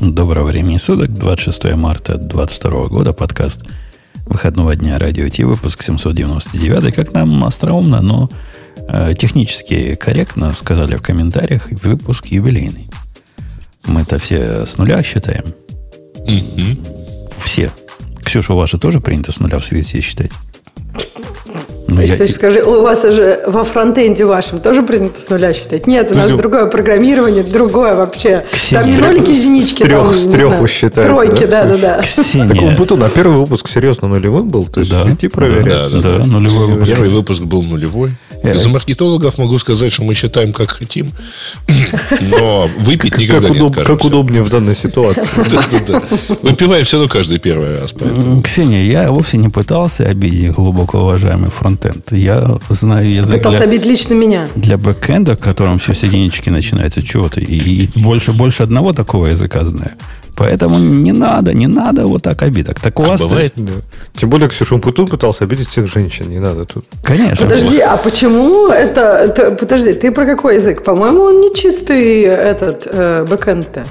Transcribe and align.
Доброго 0.00 0.46
времени 0.46 0.76
суток, 0.76 1.12
26 1.12 1.74
марта 1.76 2.18
2022 2.18 2.88
года, 2.88 3.12
подкаст 3.12 3.62
выходного 4.26 4.74
дня 4.74 4.98
Радио 4.98 5.28
Ти, 5.28 5.44
выпуск 5.44 5.82
799, 5.82 6.94
как 6.94 7.12
нам 7.12 7.44
остроумно, 7.44 8.00
но 8.00 8.28
э, 8.88 9.14
технически 9.14 9.94
корректно 9.94 10.52
сказали 10.52 10.96
в 10.96 11.02
комментариях, 11.02 11.68
выпуск 11.70 12.26
юбилейный. 12.26 12.88
Мы-то 13.86 14.18
все 14.18 14.66
с 14.66 14.78
нуля 14.78 15.02
считаем. 15.02 15.54
Мгм. 16.26 16.78
Все. 17.44 17.70
Ксюша, 18.24 18.54
у 18.54 18.56
вас 18.56 18.70
же 18.70 18.78
тоже 18.78 19.00
принято 19.00 19.30
с 19.30 19.38
нуля 19.38 19.58
в 19.58 19.64
свете 19.64 20.00
считать? 20.00 20.32
Ну, 21.94 22.00
я- 22.02 22.14
есть, 22.16 22.34
скажи, 22.34 22.62
у 22.62 22.82
вас 22.82 23.02
же 23.02 23.42
во 23.46 23.64
фронтенде 23.64 24.24
вашем 24.24 24.60
тоже 24.60 24.82
принято 24.82 25.20
с 25.20 25.28
нуля 25.30 25.52
считать? 25.52 25.86
Нет, 25.86 26.10
у 26.10 26.14
нас 26.14 26.24
Подожди. 26.24 26.38
другое 26.42 26.66
программирование, 26.66 27.42
другое 27.42 27.94
вообще. 27.94 28.44
Ксения, 28.52 28.82
Там 28.82 28.90
не 28.90 28.96
с 28.96 29.00
нолики, 29.00 29.30
с 29.34 29.38
единички. 29.40 29.82
трех- 29.82 30.02
там, 30.04 30.14
с 30.14 30.24
трех 30.24 30.48
знаю, 30.48 30.62
вы 30.62 30.68
считаете, 30.68 31.02
Тройки, 31.02 31.44
да? 31.46 31.64
да, 31.64 31.76
да. 31.76 32.02
Ксения. 32.02 32.48
Так 32.48 32.62
он 32.62 32.74
Бутун, 32.76 33.02
а 33.02 33.08
первый 33.08 33.38
выпуск 33.38 33.68
серьезно 33.68 34.08
нулевым 34.08 34.48
был? 34.48 34.64
То 34.66 34.80
есть 34.80 34.90
Да, 34.92 35.08
иди 35.10 35.28
проверять. 35.28 35.64
да, 35.66 35.88
да, 35.88 36.00
да, 36.00 36.18
да. 36.18 36.24
нулевой 36.26 36.66
выпуск. 36.68 36.86
Первый 36.90 37.08
выпуск 37.10 37.42
был 37.42 37.62
нулевой. 37.62 38.10
Э. 38.42 38.58
За 38.58 38.68
маркетологов 38.68 39.38
могу 39.38 39.58
сказать, 39.58 39.92
что 39.92 40.02
мы 40.04 40.14
считаем, 40.14 40.52
как 40.52 40.70
хотим. 40.70 41.12
Но 42.30 42.68
выпить 42.78 43.12
Как, 43.12 43.20
никогда 43.20 43.48
не 43.48 43.58
удоб- 43.58 43.70
откажемся. 43.70 43.94
как 43.94 44.04
удобнее 44.04 44.42
в 44.42 44.50
данной 44.50 44.76
ситуации. 44.76 45.28
Выпиваем 46.42 46.84
все 46.84 46.96
равно 46.98 47.08
каждый 47.10 47.38
первый 47.38 47.80
раз. 47.80 47.94
Ксения, 48.44 48.84
я 48.84 49.10
вовсе 49.10 49.38
не 49.38 49.48
пытался 49.48 50.04
обидеть 50.06 50.52
глубоко 50.52 50.98
уважаемый 50.98 51.50
фронтенд. 51.84 52.12
Я 52.12 52.58
знаю 52.70 53.10
язык 53.12 53.36
Пытался 53.38 53.58
для, 53.60 53.68
обидеть 53.68 53.86
лично 53.86 54.14
меня. 54.14 54.48
для 54.54 54.76
бэкэнда, 54.76 55.34
в 55.34 55.38
котором 55.38 55.78
все 55.78 55.92
с 55.94 56.02
единички 56.02 56.50
начинается 56.50 57.02
чего-то. 57.02 57.40
И, 57.40 57.44
и 57.84 57.88
больше, 57.96 58.32
больше 58.32 58.62
одного 58.62 58.92
такого 58.92 59.26
языка 59.26 59.64
знаю. 59.64 59.92
Поэтому 60.36 60.78
не 60.80 61.12
надо, 61.12 61.52
не 61.54 61.68
надо 61.68 62.06
вот 62.06 62.22
так 62.22 62.42
обидок. 62.42 62.80
Так 62.80 62.98
у 62.98 63.04
А 63.04 63.08
вас... 63.08 63.20
бывает, 63.20 63.52
Да. 63.56 63.72
Тем 64.16 64.30
более, 64.30 64.48
Ксюша 64.48 64.78
Путун 64.78 65.06
пытался 65.06 65.44
обидеть 65.44 65.68
всех 65.68 65.86
женщин. 65.86 66.28
Не 66.28 66.40
надо 66.40 66.64
тут. 66.64 66.84
Конечно. 67.04 67.46
Подожди, 67.46 67.78
а 67.78 67.96
почему 67.96 68.68
это... 68.68 69.00
это- 69.00 69.52
Подожди, 69.52 69.92
ты 69.92 70.10
про 70.10 70.26
какой 70.26 70.56
язык? 70.56 70.82
По-моему, 70.82 71.22
он 71.22 71.40
не 71.40 71.54
чистый 71.54 72.22
этот 72.22 72.88
э, 72.90 73.24
бэкэнд-то. 73.30 73.84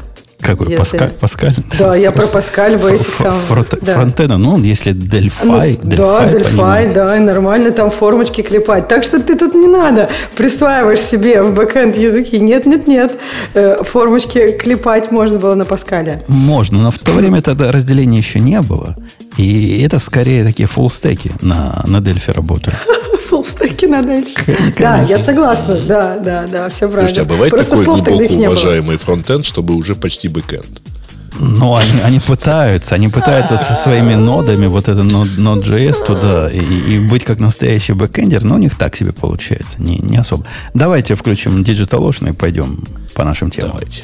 Какой? 0.44 0.68
Если- 0.70 0.80
Паскаль? 0.98 1.10
Паскаль? 1.20 1.54
Да, 1.80 1.96
я 1.96 2.12
про 2.12 2.28
Паскаль, 2.28 2.74
Basic 2.76 3.24
там. 3.24 3.34
фронт- 3.48 3.80
да. 3.82 3.94
Фронтенда, 3.94 4.38
ну, 4.38 4.60
если 4.60 4.92
Ну, 4.92 5.02
Дельфай, 5.02 5.80
да, 5.82 6.26
Дельфай, 6.30 6.92
да, 6.94 7.18
и 7.18 7.20
нормально 7.20 7.72
там 7.72 7.90
формочки 7.92 8.42
клепать. 8.42 8.88
Так 8.88 9.04
что 9.04 9.20
ты 9.20 9.38
тут 9.38 9.54
не 9.56 9.68
надо 9.68 10.10
присваиваешь 10.36 11.00
себе 11.00 11.42
в 11.42 11.54
бэкэнд 11.54 11.98
языки. 11.98 12.40
Нет, 12.40 12.66
нет, 12.66 12.88
нет. 12.88 13.18
Э, 13.54 13.84
Формочки 13.84 14.52
клепать 14.52 15.12
можно 15.12 15.40
было 15.40 15.56
на 15.56 15.66
Паскале. 15.66 16.22
Можно, 16.28 16.80
но 16.80 16.90
в 16.90 16.98
то 17.00 17.12
время 17.14 17.42
тогда 17.42 17.72
разделения 17.72 18.18
еще 18.18 18.40
не 18.40 18.62
было. 18.62 18.96
И 19.38 19.82
это 19.84 20.00
скорее 20.00 20.44
такие 20.46 20.68
фуллстеки 20.68 21.32
на, 21.42 21.84
на 21.88 22.02
Delphi 22.02 22.32
работают. 22.32 22.78
Фуллстеки 23.34 23.86
на 23.86 24.02
Delphi. 24.04 24.34
Да, 24.78 25.02
я 25.02 25.17
согласна. 25.17 25.80
Да, 25.80 26.17
да, 26.20 26.45
да, 26.52 26.70
все 26.70 26.88
правильно. 26.88 27.09
Слушайте, 27.09 27.22
а 27.22 27.26
бывает 27.26 27.50
Просто 27.52 27.72
такой 27.72 27.86
глубоко 27.86 28.34
уважаемый 28.34 28.98
фронтенд, 28.98 29.45
чтобы 29.45 29.73
уже 29.73 29.95
почти 29.95 30.28
бэкэнд? 30.28 30.81
Ну, 31.40 31.75
они, 31.75 31.90
они 32.03 32.20
пытаются, 32.20 32.94
они 32.94 33.09
пытаются 33.09 33.58
со 33.58 33.73
своими 33.73 34.14
нодами, 34.14 34.67
вот 34.67 34.88
это 34.88 35.02
Node- 35.02 35.36
Node.js 35.38 36.06
туда, 36.06 36.48
и, 36.48 36.59
и 36.59 37.00
быть 37.00 37.23
как 37.23 37.40
настоящий 37.40 37.94
бэкэндер, 37.94 38.44
но 38.44 38.53
у 38.53 38.59
них 38.59 38.75
так 38.75 38.95
себе 38.95 39.14
получается, 39.14 39.81
не, 39.81 39.97
не 39.97 40.18
особо. 40.18 40.45
Давайте 40.75 41.16
включим 41.16 41.64
DigitalOcean 41.64 42.30
и 42.30 42.34
пойдем 42.34 42.84
по 43.16 43.23
нашим 43.23 43.50
темам. 43.50 43.72
Давайте. 43.72 44.03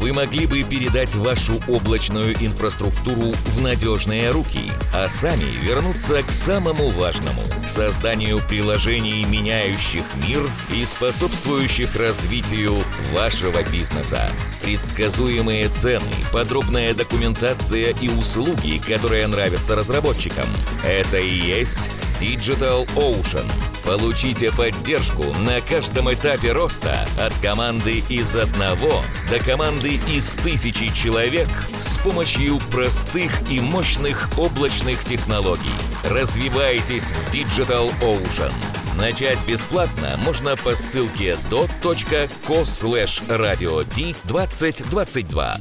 Вы 0.00 0.14
могли 0.14 0.46
бы 0.46 0.62
передать 0.62 1.14
вашу 1.14 1.60
облачную 1.68 2.32
инфраструктуру 2.42 3.34
в 3.44 3.60
надежные 3.60 4.30
руки, 4.30 4.72
а 4.94 5.10
сами 5.10 5.44
вернуться 5.62 6.22
к 6.22 6.32
самому 6.32 6.88
важному– 6.88 7.42
созданию 7.68 8.40
приложений, 8.48 9.26
меняющих 9.26 10.04
мир 10.26 10.40
и 10.74 10.86
способствующих 10.86 11.94
развитию 11.96 12.82
вашего 13.12 13.62
бизнеса. 13.64 14.30
Предсказуемые 14.62 15.68
цены, 15.68 16.10
подробная 16.32 16.94
документация 16.94 17.94
и 18.00 18.08
услуги, 18.08 18.78
которые 18.78 19.26
нравятся 19.26 19.76
разработчикам– 19.76 20.46
это 20.82 21.18
и 21.18 21.28
есть 21.28 21.90
Digital 22.20 22.86
Ocean. 22.96 23.44
Получите 23.84 24.52
поддержку 24.52 25.24
на 25.40 25.60
каждом 25.62 26.12
этапе 26.12 26.52
роста 26.52 27.08
от 27.18 27.32
команды 27.40 28.04
из 28.10 28.36
одного 28.36 29.02
до 29.30 29.38
команды 29.38 29.89
из 30.08 30.30
тысячи 30.34 30.88
человек 30.92 31.48
с 31.78 31.96
помощью 31.98 32.58
простых 32.70 33.32
и 33.50 33.60
мощных 33.60 34.30
облачных 34.36 35.04
технологий. 35.04 35.74
Развивайтесь 36.04 37.12
в 37.12 37.34
Digital 37.34 37.92
Ocean. 38.02 38.52
Начать 38.98 39.38
бесплатно 39.48 40.18
можно 40.24 40.56
по 40.56 40.74
ссылке 40.74 41.36
dot.co 41.50 42.62
slash 42.62 43.22
radio 43.28 43.84
t 43.84 44.14
2022. 44.24 45.56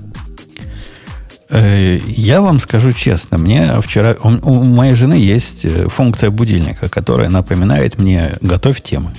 Э, 1.49 1.97
Я 2.05 2.41
вам 2.41 2.59
скажу 2.59 2.91
честно, 2.91 3.37
мне 3.37 3.79
вчера... 3.81 4.15
У, 4.23 4.29
у 4.29 4.63
моей 4.63 4.95
жены 4.95 5.13
есть 5.13 5.65
э, 5.65 5.87
функция 5.89 6.29
будильника, 6.29 6.89
которая 6.89 7.29
напоминает 7.29 7.97
мне 7.97 8.37
«готовь 8.41 8.81
темы». 8.81 9.13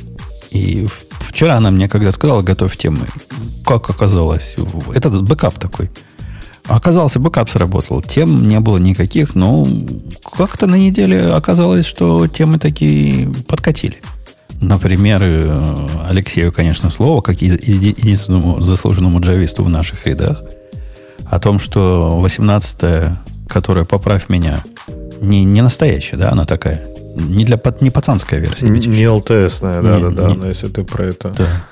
И 0.50 0.86
вчера 1.28 1.56
она 1.56 1.70
мне, 1.70 1.88
когда 1.88 2.10
сказала 2.12 2.42
«готовь 2.42 2.76
темы», 2.76 3.06
как 3.64 3.88
оказалось, 3.90 4.54
в- 4.56 4.90
это 4.92 5.08
бэкап 5.10 5.58
такой. 5.58 5.90
Оказался, 6.66 7.18
бэкап 7.20 7.48
сработал. 7.50 8.02
Тем 8.02 8.46
не 8.46 8.60
было 8.60 8.78
никаких, 8.78 9.34
но 9.34 9.66
как-то 10.36 10.66
на 10.66 10.76
неделе 10.76 11.26
оказалось, 11.32 11.86
что 11.86 12.26
темы 12.26 12.58
такие 12.58 13.28
подкатили. 13.48 14.02
Например, 14.60 15.20
э, 15.24 15.88
Алексею, 16.08 16.52
конечно, 16.52 16.90
слово, 16.90 17.22
как 17.22 17.36
еди- 17.36 17.58
еди- 17.62 17.94
единственному 17.96 18.60
заслуженному 18.60 19.20
джависту 19.20 19.64
в 19.64 19.68
наших 19.68 20.06
рядах, 20.06 20.42
о 21.30 21.38
том, 21.40 21.58
что 21.60 22.18
18 22.20 23.16
которая 23.48 23.84
«Поправь 23.84 24.28
меня», 24.28 24.62
не, 25.20 25.44
не 25.44 25.60
настоящая, 25.62 26.16
да, 26.16 26.30
она 26.30 26.44
такая. 26.44 26.86
Не, 27.16 27.44
для, 27.44 27.58
не 27.80 27.90
пацанская 27.90 28.40
версия. 28.40 28.66
ведь 28.68 28.86
Не 28.86 29.08
ЛТСная, 29.08 29.82
да, 29.82 29.98
Не, 29.98 30.00
да, 30.00 30.10
да. 30.10 30.28
не. 30.28 30.34
Но 30.36 30.48
если 30.48 30.68
ты 30.68 30.84
про 30.84 31.06
это. 31.06 31.30
Да. 31.30 31.64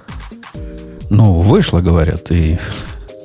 Ну, 1.10 1.34
вышло, 1.40 1.80
говорят, 1.80 2.30
и, 2.30 2.58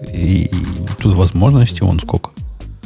и, 0.07 0.46
и 0.46 0.51
тут 1.00 1.16
возможностей 1.16 1.84
вон 1.84 2.00
сколько. 2.00 2.29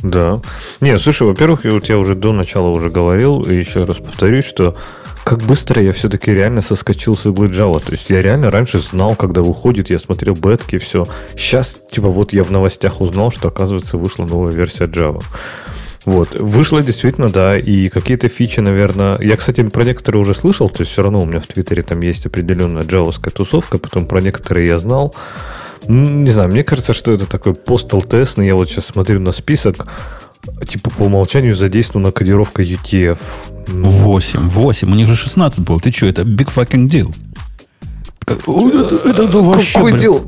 Да. 0.02 0.42
Не, 0.82 0.98
слушай, 0.98 1.28
во-первых, 1.28 1.66
я- 1.66 1.72
вот 1.72 1.90
я 1.90 1.98
уже 1.98 2.16
до 2.16 2.32
начала 2.34 2.70
уже 2.70 2.90
говорил, 2.90 3.42
и 3.42 3.56
еще 3.56 3.84
раз 3.84 3.98
повторюсь, 3.98 4.46
что 4.46 4.76
как 5.24 5.40
быстро 5.44 5.82
я 5.84 5.92
все-таки 5.92 6.32
реально 6.32 6.62
соскочил 6.62 7.18
с 7.18 7.26
иглы 7.26 7.48
Java. 7.48 7.84
То 7.86 7.92
есть 7.92 8.10
я 8.10 8.22
реально 8.22 8.50
раньше 8.50 8.80
знал, 8.80 9.16
когда 9.16 9.42
выходит, 9.42 9.90
я 9.90 10.00
смотрел 10.00 10.36
бетки, 10.36 10.78
все. 10.78 11.06
Сейчас, 11.36 11.80
типа, 11.92 12.08
вот 12.08 12.32
я 12.32 12.44
в 12.44 12.50
новостях 12.52 13.02
узнал, 13.02 13.30
что, 13.32 13.50
оказывается, 13.50 13.98
вышла 13.98 14.26
новая 14.26 14.54
версия 14.54 14.86
Java. 14.86 15.22
Вот. 16.08 16.40
Вышла 16.40 16.82
действительно, 16.82 17.28
да, 17.28 17.58
и 17.60 17.90
какие-то 17.90 18.30
фичи, 18.30 18.62
наверное... 18.62 19.20
Я, 19.20 19.36
кстати, 19.36 19.62
про 19.68 19.84
некоторые 19.84 20.22
уже 20.22 20.34
слышал, 20.34 20.70
то 20.70 20.80
есть 20.84 20.94
все 20.94 21.02
равно 21.04 21.20
у 21.20 21.26
меня 21.26 21.42
в 21.42 21.48
Твиттере 21.48 21.84
там 21.84 22.00
есть 22.00 22.26
определенная 22.26 22.84
джавовская 22.84 23.30
тусовка, 23.30 23.78
потом 23.78 24.06
про 24.06 24.22
некоторые 24.22 24.68
я 24.68 24.78
знал. 24.78 25.14
Не 25.86 26.32
знаю, 26.32 26.48
мне 26.50 26.64
кажется, 26.64 26.94
что 26.94 27.12
это 27.12 27.26
такой 27.26 27.56
пост 27.56 27.94
ЛТС, 27.94 28.38
я 28.38 28.56
вот 28.56 28.70
сейчас 28.70 28.86
смотрю 28.86 29.20
на 29.20 29.34
список, 29.34 29.86
типа 30.66 30.92
по 30.92 31.04
умолчанию 31.04 31.54
задействована 31.54 32.14
кодировка 32.14 32.62
UTF. 32.64 33.20
Ну, 33.68 33.90
8, 33.90 34.48
8, 34.48 34.90
у 34.90 34.96
них 34.96 35.08
же 35.08 35.16
16 35.18 35.60
был. 35.60 35.82
Ты 35.82 35.92
что, 35.92 36.06
это 36.06 36.22
big 36.22 36.48
fucking 36.56 36.88
deal. 36.88 37.14
Это, 38.26 39.10
это- 39.10 39.24
это 39.24 39.38
вообще, 39.40 39.74
Какое 39.74 39.92
блин. 39.92 40.22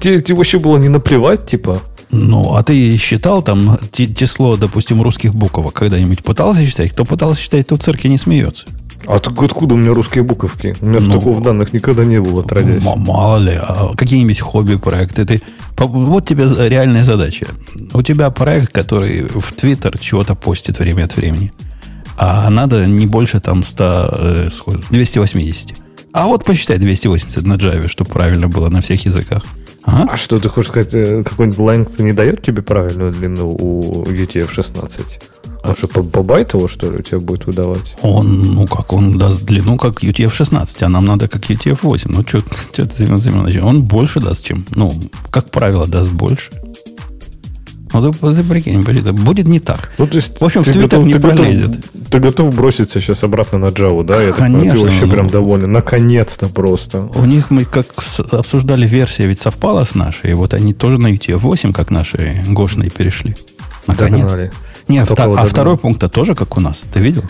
Тебе, 0.00 0.20
тебе 0.20 0.36
вообще 0.36 0.58
было 0.58 0.76
не 0.76 0.90
наплевать, 0.90 1.46
типа? 1.46 1.80
Ну, 2.12 2.54
а 2.54 2.62
ты 2.62 2.96
считал 2.98 3.42
там 3.42 3.78
число, 3.90 4.56
допустим, 4.56 5.00
русских 5.00 5.34
буквок 5.34 5.72
когда-нибудь 5.72 6.22
пытался 6.22 6.64
считать? 6.66 6.90
Кто 6.90 7.04
пытался 7.06 7.40
считать, 7.40 7.66
тот 7.66 7.80
в 7.80 7.84
цирке 7.84 8.10
не 8.10 8.18
смеется. 8.18 8.66
А 9.06 9.16
откуда 9.16 9.74
у 9.74 9.78
меня 9.78 9.92
русские 9.92 10.22
буковки? 10.22 10.76
У 10.80 10.86
меня 10.86 11.00
Ну, 11.00 11.12
такого 11.12 11.42
данных 11.42 11.72
никогда 11.72 12.04
не 12.04 12.20
было, 12.20 12.42
отродясь. 12.42 12.82
Мало 12.82 13.38
ли, 13.38 13.58
а 13.60 13.94
какие-нибудь 13.96 14.40
хобби-проекты. 14.40 15.24
Ты, 15.24 15.42
вот 15.78 16.26
тебе 16.26 16.46
реальная 16.68 17.02
задача. 17.02 17.46
У 17.94 18.02
тебя 18.02 18.30
проект, 18.30 18.70
который 18.72 19.22
в 19.22 19.52
Твиттер 19.52 19.98
чего-то 19.98 20.34
постит 20.34 20.78
время 20.78 21.04
от 21.04 21.16
времени. 21.16 21.52
А 22.18 22.48
надо 22.50 22.86
не 22.86 23.06
больше 23.06 23.40
там 23.40 23.64
100, 23.64 24.14
э, 24.18 24.48
сколько, 24.50 24.82
280. 24.90 25.74
А 26.12 26.26
вот 26.26 26.44
посчитай 26.44 26.78
280 26.78 27.42
на 27.42 27.54
Java, 27.54 27.88
чтобы 27.88 28.10
правильно 28.10 28.48
было 28.48 28.68
на 28.68 28.82
всех 28.82 29.04
языках. 29.06 29.42
Ага. 29.84 30.12
А 30.12 30.16
что, 30.16 30.38
ты 30.38 30.48
хочешь 30.48 30.70
сказать, 30.70 30.94
э, 30.94 31.22
какой-нибудь 31.22 31.58
length 31.58 32.02
не 32.02 32.12
дает 32.12 32.42
тебе 32.42 32.62
правильную 32.62 33.12
длину 33.12 33.48
у 33.48 34.04
UTF-16? 34.04 35.22
Он 35.64 35.76
что, 35.76 35.88
по, 35.88 36.02
по 36.02 36.22
байтову, 36.22 36.68
что 36.68 36.90
ли, 36.90 36.98
у 36.98 37.02
тебя 37.02 37.18
будет 37.18 37.46
выдавать? 37.46 37.94
Он, 38.02 38.54
ну 38.54 38.66
как, 38.66 38.92
он 38.92 39.18
даст 39.18 39.42
длину, 39.42 39.76
как 39.76 40.02
UTF-16, 40.02 40.82
а 40.82 40.88
нам 40.88 41.04
надо 41.04 41.28
как 41.28 41.50
UTF-8. 41.50 42.06
Ну, 42.06 42.24
что 42.26 42.42
ты, 42.72 42.90
Семен 42.90 43.20
Семенович, 43.20 43.62
он 43.62 43.82
больше 43.84 44.20
даст, 44.20 44.44
чем, 44.44 44.64
ну, 44.74 44.94
как 45.30 45.50
правило, 45.50 45.86
даст 45.86 46.10
больше. 46.10 46.52
Ну, 47.92 48.12
ты, 48.12 48.34
ты 48.34 48.44
прикинь, 48.44 48.82
будет 49.12 49.46
не 49.46 49.60
так. 49.60 49.92
Ну, 49.98 50.06
то 50.06 50.16
есть 50.16 50.40
в 50.40 50.44
общем, 50.44 50.62
в 50.62 50.66
Твиттер 50.66 51.02
не 51.02 51.12
ты 51.12 51.20
пролезет. 51.20 51.70
Готов, 51.70 52.10
ты 52.10 52.18
готов 52.18 52.54
броситься 52.54 53.00
сейчас 53.00 53.22
обратно 53.22 53.58
на 53.58 53.66
Java, 53.66 54.04
да? 54.04 54.20
Я 54.20 54.32
Конечно. 54.32 54.70
Так, 54.70 54.78
ты 54.78 54.82
вообще 54.82 55.04
ну, 55.04 55.10
прям 55.10 55.28
доволен. 55.28 55.72
Наконец-то 55.72 56.48
просто. 56.48 57.02
У 57.14 57.24
них 57.24 57.50
мы 57.50 57.64
как 57.64 57.86
обсуждали 58.30 58.86
версия, 58.86 59.26
ведь 59.26 59.40
совпала 59.40 59.84
с 59.84 59.94
нашей. 59.94 60.30
И 60.30 60.34
вот 60.34 60.54
они 60.54 60.72
тоже 60.72 60.98
на 60.98 61.12
UTF-8, 61.12 61.72
как 61.72 61.90
наши 61.90 62.44
гошные, 62.48 62.90
перешли. 62.90 63.36
Наконец. 63.86 64.30
Догнали. 64.30 64.52
Не, 64.88 64.98
а, 64.98 65.06
а 65.08 65.44
второй 65.44 65.76
пункт 65.76 66.10
тоже 66.12 66.34
как 66.34 66.56
у 66.56 66.60
нас. 66.60 66.82
Ты 66.92 67.00
видел? 67.00 67.24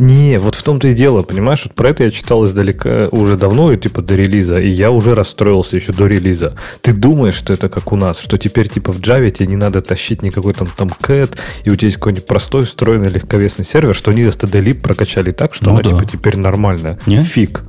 Не, 0.00 0.38
вот 0.38 0.54
в 0.54 0.62
том-то 0.62 0.88
и 0.88 0.94
дело, 0.94 1.20
понимаешь, 1.22 1.60
вот 1.64 1.74
про 1.74 1.90
это 1.90 2.04
я 2.04 2.10
читал 2.10 2.46
издалека 2.46 3.08
уже 3.10 3.36
давно, 3.36 3.70
и 3.70 3.76
типа 3.76 4.00
до 4.00 4.14
релиза, 4.16 4.58
и 4.58 4.70
я 4.70 4.90
уже 4.90 5.14
расстроился 5.14 5.76
еще 5.76 5.92
до 5.92 6.06
релиза. 6.06 6.56
Ты 6.80 6.94
думаешь, 6.94 7.34
что 7.34 7.52
это 7.52 7.68
как 7.68 7.92
у 7.92 7.96
нас, 7.96 8.18
что 8.18 8.38
теперь 8.38 8.70
типа 8.70 8.92
в 8.92 9.00
Java 9.00 9.28
тебе 9.30 9.46
не 9.48 9.56
надо 9.56 9.82
тащить 9.82 10.22
никакой 10.22 10.54
там, 10.54 10.68
там 10.74 10.88
cat, 11.02 11.36
и 11.64 11.70
у 11.70 11.76
тебя 11.76 11.88
есть 11.88 11.98
какой-нибудь 11.98 12.26
простой 12.26 12.62
встроенный 12.62 13.08
легковесный 13.08 13.66
сервер, 13.66 13.94
что 13.94 14.10
они 14.10 14.22
STD-lib 14.22 14.80
прокачали 14.80 15.32
так, 15.32 15.54
что 15.54 15.66
Ну 15.66 15.70
она 15.72 15.82
да. 15.82 15.90
типа 15.90 16.04
теперь 16.10 16.38
нормальная. 16.38 16.98
Не? 17.04 17.22
Фиг. 17.22 17.62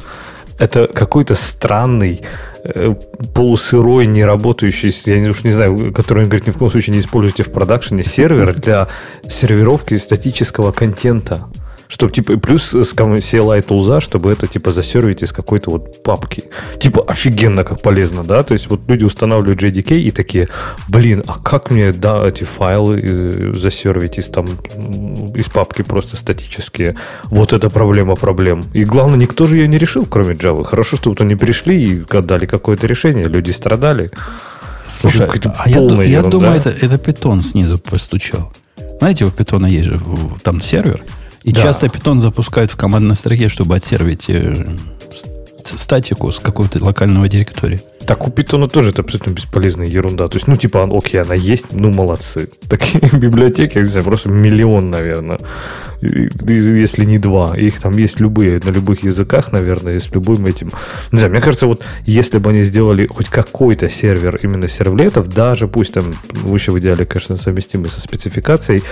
Это 0.57 0.87
какой-то 0.87 1.35
странный, 1.35 2.21
э, 2.63 2.93
полусырой, 3.33 4.05
не 4.05 4.23
работающий, 4.23 4.93
я 5.05 5.19
не- 5.19 5.27
уж 5.29 5.43
не 5.43 5.51
знаю, 5.51 5.91
который 5.91 6.19
он 6.23 6.29
говорит, 6.29 6.47
ни 6.47 6.51
в 6.51 6.57
коем 6.57 6.71
случае 6.71 6.93
не 6.95 7.01
используйте 7.01 7.43
в 7.43 7.51
продакшене, 7.51 8.03
сервер 8.03 8.53
для 8.57 8.87
сервировки 9.27 9.97
статического 9.97 10.71
контента. 10.71 11.47
Чтобы, 11.91 12.13
типа, 12.13 12.37
плюс 12.37 12.73
с 12.73 12.93
ком- 12.93 13.15
CLI 13.15 13.61
тулза, 13.61 13.99
чтобы 13.99 14.31
это, 14.31 14.47
типа, 14.47 14.71
засервить 14.71 15.23
из 15.23 15.33
какой-то 15.33 15.71
вот 15.71 16.03
папки. 16.03 16.43
Типа, 16.79 17.03
офигенно 17.05 17.65
как 17.65 17.81
полезно, 17.81 18.23
да? 18.23 18.43
То 18.43 18.53
есть, 18.53 18.69
вот 18.69 18.79
люди 18.87 19.03
устанавливают 19.03 19.61
JDK 19.61 19.99
и 19.99 20.11
такие, 20.11 20.47
блин, 20.87 21.21
а 21.27 21.37
как 21.37 21.69
мне, 21.69 21.91
да, 21.91 22.25
эти 22.25 22.45
файлы 22.45 22.99
э, 23.03 23.53
засервить 23.59 24.19
из 24.19 24.27
там, 24.27 24.45
из 25.35 25.49
папки 25.49 25.81
просто 25.81 26.15
статические? 26.15 26.95
Вот 27.25 27.51
это 27.51 27.69
проблема 27.69 28.15
проблем. 28.15 28.63
И 28.73 28.85
главное, 28.85 29.19
никто 29.19 29.45
же 29.45 29.57
ее 29.57 29.67
не 29.67 29.77
решил, 29.77 30.05
кроме 30.05 30.35
Java. 30.35 30.63
Хорошо, 30.63 30.95
что 30.95 31.09
вот 31.09 31.19
они 31.19 31.35
пришли 31.35 31.83
и 31.83 32.05
дали 32.21 32.45
какое-то 32.45 32.87
решение, 32.87 33.25
люди 33.25 33.51
страдали. 33.51 34.11
Слушай, 34.87 35.27
а 35.57 35.69
я, 35.69 35.79
я 36.03 36.21
думаю, 36.21 36.55
это, 36.55 36.69
это 36.69 36.97
питон 36.97 37.41
снизу 37.41 37.77
постучал. 37.79 38.53
Знаете, 38.99 39.25
у 39.25 39.31
питона 39.31 39.65
есть 39.65 39.89
же 39.89 39.99
там 40.41 40.61
сервер, 40.61 41.03
и 41.43 41.51
Да. 41.51 41.61
часто 41.61 41.89
питон 41.89 42.19
запускают 42.19 42.71
в 42.71 42.75
командной 42.75 43.15
строке, 43.15 43.49
чтобы 43.49 43.75
отсервить 43.75 44.29
э, 44.29 44.67
статику 45.63 46.31
с 46.31 46.39
какого-то 46.39 46.83
локального 46.83 47.27
директория. 47.27 47.81
Так 48.05 48.27
у 48.27 48.31
Питона 48.31 48.67
тоже 48.67 48.89
это 48.89 49.01
абсолютно 49.01 49.31
бесполезная 49.31 49.87
ерунда. 49.87 50.27
То 50.27 50.37
есть, 50.37 50.47
ну, 50.47 50.55
типа, 50.55 50.89
окей, 50.91 51.21
она 51.21 51.35
есть, 51.35 51.67
ну, 51.71 51.91
молодцы. 51.91 52.49
Такие 52.69 53.01
библиотеки, 53.13 53.77
я 53.77 53.83
не 53.83 53.89
знаю, 53.89 54.05
просто 54.05 54.29
миллион, 54.29 54.89
наверное. 54.89 55.39
Если 56.01 57.05
не 57.05 57.19
два. 57.19 57.55
Их 57.57 57.79
там 57.79 57.95
есть 57.97 58.19
любые, 58.19 58.59
на 58.63 58.69
любых 58.69 59.03
языках, 59.03 59.51
наверное, 59.51 59.99
с 59.99 60.11
любым 60.13 60.45
этим. 60.47 60.71
Не 61.11 61.19
знаю, 61.19 61.31
мне 61.31 61.41
кажется, 61.41 61.67
вот 61.67 61.83
если 62.05 62.39
бы 62.39 62.49
они 62.49 62.63
сделали 62.63 63.05
хоть 63.07 63.29
какой-то 63.29 63.89
сервер 63.89 64.37
именно 64.41 64.67
сервлетов, 64.67 65.29
даже 65.29 65.67
пусть 65.67 65.93
там, 65.93 66.05
выше 66.31 66.71
в 66.71 66.79
идеале, 66.79 67.05
конечно, 67.05 67.37
совместимый 67.37 67.91
со 67.91 68.01
спецификацией, 68.01 68.83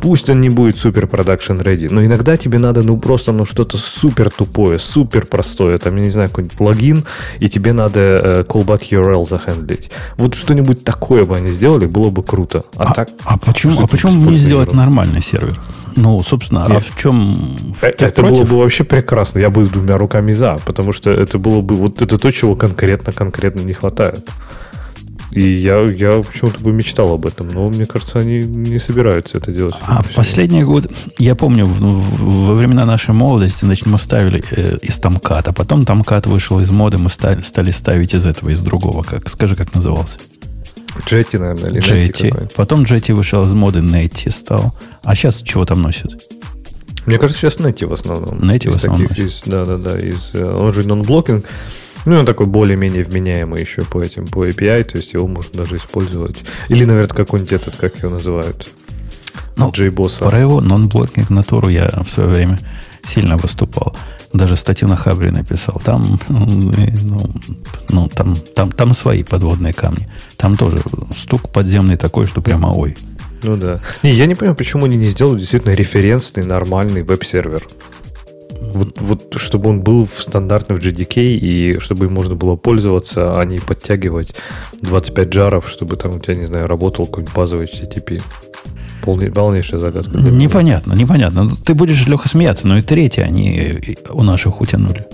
пусть 0.00 0.28
он 0.30 0.40
не 0.40 0.50
будет 0.50 0.76
супер 0.76 1.06
продакшн 1.06 1.54
ready, 1.54 1.88
но 1.90 2.04
иногда 2.04 2.36
тебе 2.36 2.58
надо, 2.58 2.82
ну, 2.82 2.96
просто, 2.98 3.32
ну, 3.32 3.44
что-то 3.44 3.78
супер 3.78 4.30
тупое, 4.30 4.78
супер 4.78 5.26
простое, 5.26 5.78
там, 5.78 5.96
я 5.96 6.02
не 6.02 6.10
знаю, 6.10 6.28
какой-нибудь 6.28 6.58
плагин, 6.58 7.04
и 7.38 7.48
тебе 7.48 7.72
надо 7.72 8.00
э, 8.00 8.44
callback 8.48 8.88
URL 8.90 9.28
захендлить. 9.28 9.90
Вот 10.16 10.34
что-нибудь 10.34 10.84
такое 10.84 11.24
бы 11.24 11.36
они 11.36 11.50
сделали, 11.50 11.86
было 11.86 12.10
бы 12.10 12.22
круто. 12.22 12.64
А, 12.76 12.84
А, 12.84 12.94
так... 12.94 13.10
а 13.24 13.38
почему, 13.38 13.82
а 13.82 13.86
почему 13.86 14.30
не 14.30 14.36
сделать 14.36 14.68
ерунда. 14.68 14.84
нормальный 14.84 15.22
сервер? 15.22 15.60
Ну, 15.96 16.20
собственно, 16.20 16.64
а 16.64 16.70
Нет. 16.70 16.84
в 16.84 17.00
чем... 17.00 17.38
Э, 17.82 17.92
ты 17.92 18.06
Это 18.06 18.22
было 18.22 18.44
бы 18.44 18.58
вообще 18.58 18.84
прекрасно. 18.84 19.40
Я 19.40 19.50
бы 19.50 19.64
с 19.64 19.68
двумя 19.68 19.96
руками 19.96 20.32
за, 20.32 20.58
потому 20.64 20.92
что 20.92 21.10
это 21.10 21.38
было 21.38 21.60
бы 21.60 21.74
вот 21.74 22.02
это 22.02 22.18
то, 22.18 22.30
чего 22.30 22.54
конкретно-конкретно 22.54 23.60
не 23.60 23.72
хватает. 23.72 24.28
И 25.30 25.42
я, 25.42 25.80
я 25.84 26.22
почему-то 26.22 26.58
бы 26.60 26.72
мечтал 26.72 27.12
об 27.12 27.26
этом, 27.26 27.48
но 27.48 27.68
мне 27.68 27.84
кажется, 27.84 28.18
они 28.18 28.38
не 28.38 28.78
собираются 28.78 29.36
это 29.38 29.52
делать. 29.52 29.74
А 29.82 30.02
в 30.02 30.12
последний 30.14 30.64
год, 30.64 30.90
я 31.18 31.34
помню, 31.34 31.66
в- 31.66 31.80
в- 31.80 32.46
во 32.46 32.54
времена 32.54 32.86
нашей 32.86 33.12
молодости, 33.12 33.64
значит, 33.66 33.86
мы 33.86 33.98
ставили 33.98 34.42
э, 34.50 34.78
из 34.80 34.98
тамката, 34.98 35.52
потом 35.52 35.84
тамкат 35.84 36.26
вышел 36.26 36.58
из 36.60 36.70
моды, 36.70 36.96
мы 36.96 37.10
стали, 37.10 37.42
стали 37.42 37.70
ставить 37.72 38.14
из 38.14 38.24
этого, 38.24 38.48
из 38.50 38.62
другого. 38.62 39.02
Как, 39.02 39.28
скажи, 39.28 39.54
как 39.54 39.74
назывался? 39.74 40.18
Джетти, 41.06 41.36
наверное, 41.38 41.70
или 41.70 41.80
какой-нибудь. 42.30 42.54
Потом 42.54 42.82
Jetty 42.84 43.12
вышел 43.14 43.44
из 43.44 43.52
моды, 43.54 43.80
Netty 43.80 44.30
стал. 44.30 44.74
А 45.04 45.14
сейчас 45.14 45.42
чего 45.42 45.64
там 45.66 45.82
носит? 45.82 46.22
Мне 47.06 47.18
кажется, 47.18 47.40
сейчас 47.40 47.58
Netty 47.58 47.86
в 47.86 47.92
основном. 47.92 48.38
Netty 48.40 48.70
в 48.70 48.76
основном 48.76 49.08
таких, 49.08 49.26
из- 49.26 49.42
да, 49.46 49.64
да, 49.64 49.76
да. 49.76 49.98
Из, 49.98 50.30
э, 50.32 50.44
он 50.44 50.72
же 50.72 50.86
нон-блокинг. 50.88 51.44
Ну, 52.08 52.20
он 52.20 52.24
такой 52.24 52.46
более-менее 52.46 53.04
вменяемый 53.04 53.60
еще 53.60 53.82
по 53.82 54.00
этим, 54.00 54.26
по 54.26 54.46
API, 54.46 54.82
то 54.82 54.96
есть 54.96 55.12
его 55.12 55.26
можно 55.26 55.58
даже 55.58 55.76
использовать. 55.76 56.38
Или, 56.70 56.86
наверное, 56.86 57.14
какой-нибудь 57.14 57.52
этот, 57.52 57.76
как 57.76 57.98
его 57.98 58.08
называют, 58.08 58.66
Ну, 59.58 59.70
JBoss. 59.70 60.20
Про 60.20 60.38
его 60.40 60.62
нон-блокинг 60.62 61.28
натуру 61.28 61.68
я 61.68 61.90
в 62.02 62.10
свое 62.10 62.30
время 62.30 62.60
сильно 63.04 63.36
выступал. 63.36 63.94
Даже 64.32 64.56
статью 64.56 64.88
на 64.88 64.96
Хабре 64.96 65.30
написал. 65.30 65.82
Там, 65.84 66.18
ну, 66.30 66.46
ну, 67.02 67.30
ну, 67.90 68.08
там, 68.08 68.34
там, 68.54 68.72
там 68.72 68.94
свои 68.94 69.22
подводные 69.22 69.74
камни. 69.74 70.08
Там 70.38 70.56
тоже 70.56 70.78
стук 71.14 71.50
подземный 71.50 71.96
такой, 71.96 72.26
что 72.26 72.40
прямо 72.40 72.68
ой. 72.68 72.96
Ну 73.42 73.56
да. 73.56 73.82
Не, 74.02 74.12
я 74.12 74.24
не 74.24 74.34
понимаю, 74.34 74.56
почему 74.56 74.86
они 74.86 74.96
не 74.96 75.10
сделали 75.10 75.40
действительно 75.40 75.72
референсный 75.74 76.44
нормальный 76.44 77.02
веб-сервер. 77.02 77.62
Вот, 78.60 79.00
вот 79.00 79.34
чтобы 79.36 79.70
он 79.70 79.80
был 79.80 80.06
в 80.06 80.22
стандартный 80.22 80.76
в 80.76 80.80
GDK, 80.80 81.36
и 81.36 81.78
чтобы 81.78 82.06
им 82.06 82.14
можно 82.14 82.34
было 82.34 82.56
пользоваться, 82.56 83.38
а 83.38 83.44
не 83.44 83.58
подтягивать 83.58 84.34
25 84.82 85.28
джаров, 85.28 85.68
чтобы 85.68 85.96
там 85.96 86.16
у 86.16 86.18
тебя, 86.18 86.34
не 86.34 86.44
знаю, 86.44 86.66
работал 86.66 87.06
какой-нибудь 87.06 87.34
базовый 87.34 87.66
HTTP. 87.66 88.22
Полный, 89.02 89.30
полнейшая 89.30 89.80
загадка. 89.80 90.18
Непонятно, 90.18 90.92
непонятно. 90.92 91.48
Ты 91.64 91.74
будешь, 91.74 92.06
Леха, 92.06 92.28
смеяться, 92.28 92.68
но 92.68 92.78
и 92.78 92.82
третий 92.82 93.22
они 93.22 93.58
э, 93.58 93.94
у 94.10 94.22
наших 94.22 94.60
утянули. 94.60 95.06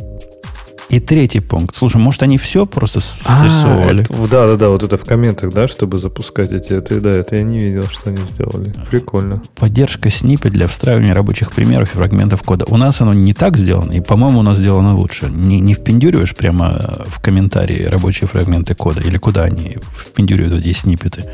И 0.95 1.01
третий 1.01 1.41
пункт. 1.41 1.75
Слушай, 1.75 1.97
может, 1.97 2.23
они 2.23 2.39
все 2.39 2.67
просто 2.67 3.01
срисовывали? 3.01 4.05
это- 4.05 4.29
да, 4.31 4.47
да, 4.47 4.57
да, 4.57 4.69
вот 4.69 4.85
это 4.85 4.97
в 4.97 5.05
комментах, 5.05 5.53
да, 5.53 5.67
чтобы 5.67 5.99
запускать 5.99 6.53
эти. 6.53 6.73
Это, 6.73 7.01
да, 7.01 7.11
это 7.11 7.35
я 7.35 7.43
не 7.43 7.59
видел, 7.59 7.83
что 7.91 8.11
они 8.11 8.19
сделали. 8.33 8.73
Прикольно. 8.91 9.43
Поддержка 9.57 10.09
сниппет 10.09 10.53
для 10.53 10.69
встраивания 10.69 11.13
рабочих 11.13 11.51
примеров 11.51 11.93
и 11.93 11.99
фрагментов 11.99 12.45
кода. 12.45 12.65
У 12.69 12.77
нас 12.77 13.01
оно 13.01 13.13
не 13.13 13.35
так 13.35 13.57
сделано, 13.57 13.91
и, 13.91 14.01
по-моему, 14.01 14.39
у 14.39 14.43
нас 14.43 14.59
сделано 14.59 14.95
лучше. 14.95 15.27
Не, 15.29 15.59
не 15.59 15.75
впендюриваешь 15.75 16.37
прямо 16.37 17.03
в 17.09 17.21
комментарии 17.21 17.83
рабочие 17.87 18.29
фрагменты 18.29 18.77
кода, 18.77 19.01
или 19.01 19.19
куда 19.19 19.43
они 19.43 19.79
впендюривают 19.93 20.55
эти 20.65 20.73
сниппеты, 20.73 21.25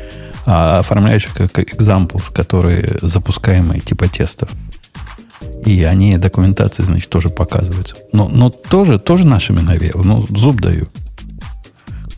а 0.47 0.79
оформляешь 0.79 1.27
их 1.27 1.35
как 1.35 1.59
examples, 1.71 2.33
которые 2.33 2.97
запускаемые 3.03 3.79
типа 3.81 4.07
тестов. 4.07 4.49
И 5.65 5.83
они 5.83 6.17
документации, 6.17 6.83
значит, 6.83 7.09
тоже 7.09 7.29
показываются. 7.29 7.95
Но, 8.13 8.27
но 8.29 8.49
тоже, 8.49 8.99
тоже 8.99 9.25
нашими 9.27 9.59
навеяло. 9.59 10.03
Ну, 10.03 10.25
зуб 10.29 10.59
даю. 10.61 10.87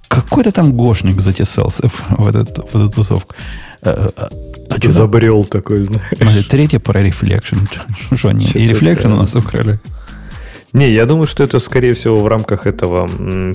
Какой-то 0.07 0.51
там 0.51 0.73
гошник 0.73 1.19
затесался 1.21 1.89
в, 2.09 2.27
этот, 2.27 2.57
в 2.71 2.75
эту 2.75 2.89
тусовку. 2.89 3.35
А, 3.81 4.11
а- 4.15 4.29
а 4.69 4.73
чё 4.75 4.81
там? 4.83 4.91
Забрел 4.91 5.43
такой, 5.43 5.83
знаешь. 5.83 6.17
Смотри, 6.17 6.43
третье 6.43 6.79
про 6.79 7.01
reflection. 7.03 7.57
Что 8.15 8.29
они? 8.29 8.45
И 8.45 8.67
reflection 8.67 9.11
у 9.11 9.17
нас 9.17 9.35
украли. 9.35 9.79
Не, 10.73 10.91
я 10.91 11.05
думаю, 11.05 11.27
что 11.27 11.43
это, 11.43 11.59
скорее 11.59 11.93
всего, 11.93 12.15
в 12.15 12.27
рамках 12.27 12.65
этого 12.65 13.07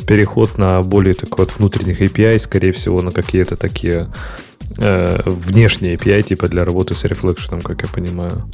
переход 0.07 0.59
на 0.59 0.81
более 0.83 1.15
такой 1.15 1.47
вот 1.47 1.55
внутренних 1.59 2.01
API, 2.01 2.39
скорее 2.39 2.73
всего, 2.73 3.03
на 3.03 3.11
какие-то 3.11 3.57
такие 3.57 4.09
э, 4.77 5.21
внешние 5.27 5.97
API, 5.97 6.23
типа 6.23 6.49
для 6.49 6.65
работы 6.65 6.95
с 6.95 7.03
reflection 7.05 7.48
ом, 7.48 7.61
как 7.61 7.83
я 7.83 7.89
понимаю. 7.89 8.49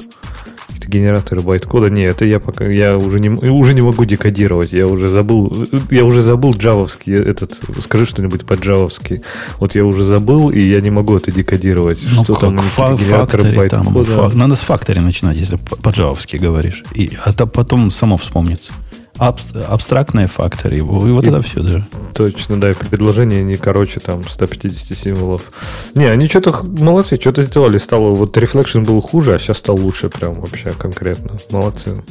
Какие-то 0.85 0.97
генераторы 0.97 1.41
байткода. 1.41 1.89
Не, 1.89 2.03
это 2.03 2.25
я 2.25 2.39
пока 2.39 2.65
я 2.65 2.97
уже 2.97 3.19
не, 3.19 3.29
уже 3.29 3.73
не 3.73 3.81
могу 3.81 4.05
декодировать. 4.05 4.71
Я 4.73 4.87
уже 4.87 5.07
забыл, 5.09 5.67
я 5.91 6.05
уже 6.05 6.21
забыл 6.21 6.53
джавовский 6.53 7.13
этот. 7.15 7.59
Скажи 7.81 8.05
что-нибудь 8.05 8.45
по 8.45 8.53
джавовски. 8.53 9.21
Вот 9.59 9.75
я 9.75 9.83
уже 9.85 10.03
забыл, 10.03 10.49
и 10.49 10.59
я 10.61 10.81
не 10.81 10.89
могу 10.89 11.17
это 11.17 11.31
декодировать. 11.31 11.99
Ну, 12.15 12.23
что 12.23 12.35
там 12.35 12.57
фа- 12.59 12.93
генераторы 12.93 13.43
фактори, 13.43 13.69
там, 13.69 13.85
байткода. 13.93 14.29
фа- 14.29 14.37
надо 14.37 14.55
с 14.55 14.59
фактори 14.59 14.99
начинать, 14.99 15.37
если 15.37 15.57
по- 15.57 15.75
по-джавовски 15.75 16.37
говоришь. 16.37 16.83
И, 16.93 17.11
а 17.23 17.33
то 17.33 17.47
потом 17.47 17.91
само 17.91 18.17
вспомнится. 18.17 18.73
Абс- 19.17 19.55
абстрактные 19.55 20.27
факторы. 20.27 20.77
И 20.77 20.81
вот 20.81 21.23
И- 21.25 21.29
это 21.29 21.41
все, 21.41 21.61
да. 21.61 21.83
Точно, 22.13 22.59
да, 22.59 22.71
и 22.71 22.73
предложение 22.73 23.43
не 23.43 23.55
короче 23.55 23.99
там 23.99 24.23
150 24.23 24.97
символов. 24.97 25.51
Не, 25.95 26.05
они 26.05 26.27
что-то 26.27 26.53
молодцы, 26.65 27.15
что-то 27.19 27.43
сделали. 27.43 27.77
Стало, 27.77 28.13
вот 28.15 28.37
Reflection 28.37 28.81
был 28.85 28.99
хуже, 29.01 29.33
а 29.33 29.39
сейчас 29.39 29.57
стал 29.57 29.77
лучше 29.77 30.09
прям 30.09 30.33
вообще 30.35 30.71
конкретно. 30.71 31.37
Молодцы. 31.49 32.03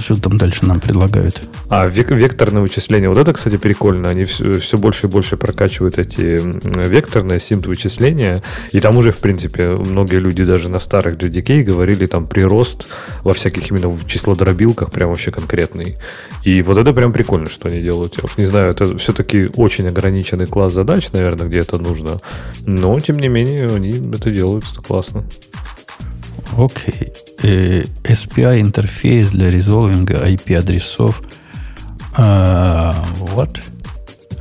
Что 0.00 0.16
там 0.16 0.38
дальше 0.38 0.64
нам 0.66 0.80
предлагают? 0.80 1.42
А, 1.68 1.86
век- 1.86 2.10
векторное 2.10 2.62
вычисление. 2.62 3.08
Вот 3.08 3.18
это, 3.18 3.32
кстати, 3.32 3.56
прикольно. 3.56 4.08
Они 4.08 4.24
все, 4.24 4.54
все 4.54 4.78
больше 4.78 5.06
и 5.06 5.10
больше 5.10 5.36
прокачивают 5.36 5.98
эти 5.98 6.40
векторные 6.88 7.40
симт 7.40 7.66
вычисления. 7.66 8.42
И 8.72 8.80
там 8.80 8.96
уже, 8.96 9.10
в 9.10 9.18
принципе, 9.18 9.70
многие 9.70 10.18
люди 10.18 10.44
даже 10.44 10.68
на 10.68 10.78
старых 10.78 11.16
JDK 11.16 11.64
говорили, 11.64 12.06
там 12.06 12.28
прирост 12.28 12.86
во 13.22 13.34
всяких 13.34 13.70
именно 13.70 13.88
в 13.88 14.06
числодробилках 14.06 14.92
прям 14.92 15.10
вообще 15.10 15.30
конкретный. 15.30 15.96
И 16.44 16.62
вот 16.62 16.78
это 16.78 16.92
прям 16.92 17.12
прикольно, 17.12 17.48
что 17.48 17.68
они 17.68 17.80
делают. 17.80 18.16
Я 18.18 18.24
уж 18.24 18.36
не 18.36 18.46
знаю, 18.46 18.70
это 18.70 18.96
все-таки 18.98 19.50
очень 19.56 19.88
ограниченный 19.88 20.46
класс 20.46 20.72
задач, 20.72 21.10
наверное, 21.12 21.48
где 21.48 21.58
это 21.58 21.78
нужно. 21.78 22.20
Но, 22.64 22.98
тем 23.00 23.18
не 23.18 23.28
менее, 23.28 23.66
они 23.68 23.90
это 23.90 24.30
делают. 24.30 24.64
Это 24.72 24.82
классно. 24.82 25.24
Окей. 26.56 27.12
Э, 27.42 27.82
SPI 28.04 28.60
интерфейс 28.60 29.30
для 29.30 29.50
резолвинга 29.50 30.14
IP-адресов. 30.28 31.22
А, 32.16 32.94
what? 33.34 33.58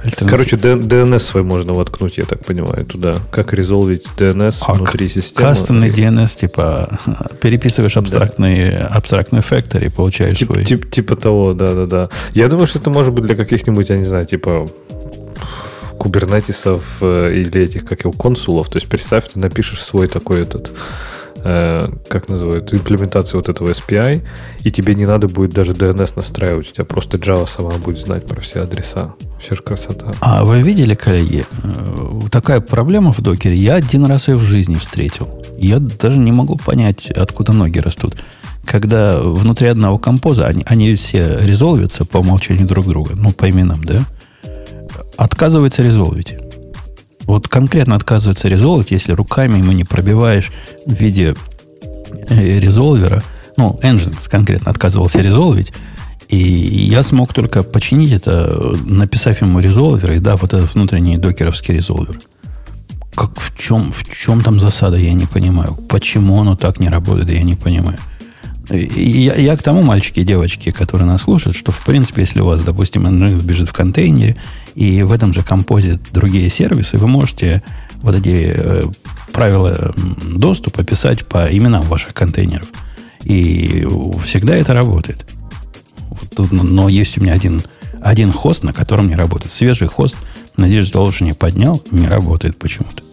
Альтернатив- 0.04 0.30
Короче, 0.30 0.56
DNS 0.56 1.20
свой 1.20 1.44
можно 1.44 1.74
воткнуть, 1.74 2.18
я 2.18 2.26
так 2.26 2.46
понимаю, 2.46 2.86
туда. 2.86 3.16
Как 3.32 3.52
резолвить 3.54 4.06
DNS 4.18 4.56
А, 4.62 4.74
внутри 4.74 5.10
системы. 5.10 5.48
Кастомный 5.50 5.90
DNS, 5.90 6.40
типа, 6.40 6.98
переписываешь 7.42 7.98
абстрактный, 7.98 8.78
абстрактный 8.78 9.42
фактор 9.42 9.84
и 9.84 9.90
получаешь 9.90 10.38
Тип- 10.40 10.52
свой. 10.52 10.64
тип- 10.66 10.90
типа 10.90 11.16
того, 11.16 11.54
да, 11.54 11.74
да, 11.74 11.86
да. 11.86 12.10
Я 12.34 12.48
думаю, 12.48 12.68
что 12.68 12.80
это 12.80 12.90
может 12.90 13.14
быть 13.14 13.26
для 13.26 13.36
каких-нибудь, 13.36 13.90
я 13.90 13.98
не 13.98 14.06
знаю, 14.06 14.26
типа 14.26 14.68
кубернетисов 16.00 16.84
э, 17.02 17.34
или 17.34 17.62
этих, 17.62 17.84
как 17.86 18.02
его, 18.02 18.12
консулов. 18.14 18.70
То 18.70 18.78
есть 18.78 18.88
представь, 18.88 19.26
ты 19.34 19.40
напишешь 19.40 19.82
свой 19.84 20.08
такой 20.08 20.44
этот, 20.44 20.72
э, 21.44 21.90
как 22.10 22.30
называют, 22.30 22.74
имплементацию 22.74 23.40
вот 23.40 23.50
этого 23.50 23.70
SPI, 23.70 24.24
и 24.64 24.72
тебе 24.72 24.96
не 24.96 25.06
надо 25.06 25.28
будет 25.28 25.52
даже 25.52 25.74
DNS 25.74 26.14
настраивать, 26.16 26.70
у 26.70 26.74
тебя 26.74 26.86
просто 26.86 27.18
Java 27.18 27.48
сама 27.48 27.72
будет 27.78 28.00
знать 28.00 28.26
про 28.26 28.42
все 28.42 28.62
адреса. 28.62 29.16
Вообще 29.34 29.56
же 29.56 29.62
красота. 29.62 30.12
А 30.22 30.44
вы 30.44 30.62
видели, 30.62 30.94
коллеги, 30.96 31.46
э, 31.64 32.30
такая 32.32 32.60
проблема 32.60 33.14
в 33.14 33.22
докере, 33.22 33.56
я 33.56 33.76
один 33.76 34.06
раз 34.06 34.28
ее 34.28 34.36
в 34.36 34.44
жизни 34.44 34.76
встретил. 34.76 35.42
Я 35.58 35.80
даже 35.80 36.20
не 36.20 36.32
могу 36.32 36.58
понять, 36.58 37.10
откуда 37.12 37.54
ноги 37.54 37.80
растут. 37.80 38.16
Когда 38.66 39.20
внутри 39.22 39.70
одного 39.70 39.98
композа, 39.98 40.46
они, 40.46 40.64
они 40.68 40.96
все 40.96 41.40
резолвятся 41.42 42.04
по 42.04 42.18
умолчанию 42.18 42.68
друг 42.68 42.86
друга, 42.86 43.14
ну, 43.16 43.32
по 43.32 43.50
именам, 43.50 43.82
да? 43.84 44.02
Отказывается 45.16 45.84
резолвить. 45.84 46.36
Вот 47.28 47.50
конкретно 47.50 47.96
отказывается 47.96 48.48
резолвить, 48.48 48.92
если 48.92 49.12
руками 49.12 49.58
ему 49.58 49.74
не 49.74 49.84
пробиваешь 49.84 50.50
в 50.86 50.94
виде 50.94 51.36
э, 52.30 52.60
резолвера. 52.60 53.22
Ну, 53.58 53.78
Nginx 53.84 54.30
конкретно 54.30 54.72
отказывался 54.72 55.20
резолвить. 55.20 55.74
И 56.30 56.38
я 56.38 57.04
смог 57.04 57.34
только 57.34 57.64
починить 57.64 58.14
это, 58.14 58.76
написав 58.86 59.42
ему 59.42 59.60
резолвер, 59.60 60.12
и 60.12 60.20
да, 60.20 60.36
вот 60.38 60.54
этот 60.54 60.74
внутренний 60.74 61.18
докеровский 61.18 61.76
резолвер. 61.76 62.20
Как, 63.14 63.38
в, 63.40 63.58
чем, 63.58 63.92
в 63.92 64.04
чем 64.10 64.42
там 64.42 64.60
засада, 64.60 64.96
я 64.98 65.14
не 65.14 65.26
понимаю. 65.26 65.74
Почему 65.90 66.40
оно 66.40 66.56
так 66.56 66.80
не 66.80 66.88
работает, 66.88 67.30
я 67.30 67.44
не 67.44 67.56
понимаю. 67.56 67.98
Я, 68.70 69.36
я 69.36 69.56
к 69.56 69.64
тому, 69.64 69.82
мальчики 69.82 70.20
и 70.20 70.24
девочки, 70.24 70.72
которые 70.72 71.08
нас 71.08 71.24
слушают, 71.24 71.56
что, 71.56 71.72
в 71.72 71.86
принципе, 71.86 72.22
если 72.22 72.42
у 72.42 72.46
вас, 72.46 72.64
допустим, 72.64 73.08
Nginx 73.08 73.42
бежит 73.44 73.70
в 73.70 73.74
контейнере, 73.74 74.36
и 74.76 75.04
в 75.04 75.12
этом 75.12 75.34
же 75.34 75.42
композе 75.42 76.00
другие 76.12 76.50
сервисы, 76.50 76.98
вы 76.98 77.08
можете 77.08 77.64
вот 78.02 78.16
эти 78.16 78.54
э, 78.54 78.84
правила 79.32 79.94
доступа 80.22 80.84
писать 80.84 81.26
по 81.26 81.48
именам 81.48 81.84
ваших 81.84 82.14
контейнеров. 82.14 82.68
И 83.24 83.88
всегда 84.24 84.56
это 84.56 84.74
работает. 84.74 85.26
Тут, 86.36 86.52
но- 86.52 86.90
есть 86.90 87.18
у 87.18 87.22
меня 87.22 87.34
один, 87.34 87.62
один 88.02 88.32
хост, 88.32 88.64
на 88.64 88.74
котором 88.74 89.08
не 89.08 89.16
работает. 89.16 89.52
Свежий 89.52 89.88
хост, 89.88 90.18
надеюсь, 90.56 90.92
Ocean 90.94 91.34
поднял, 91.34 91.82
не 91.92 92.08
работает 92.08 92.58
почему-то. 92.60 93.07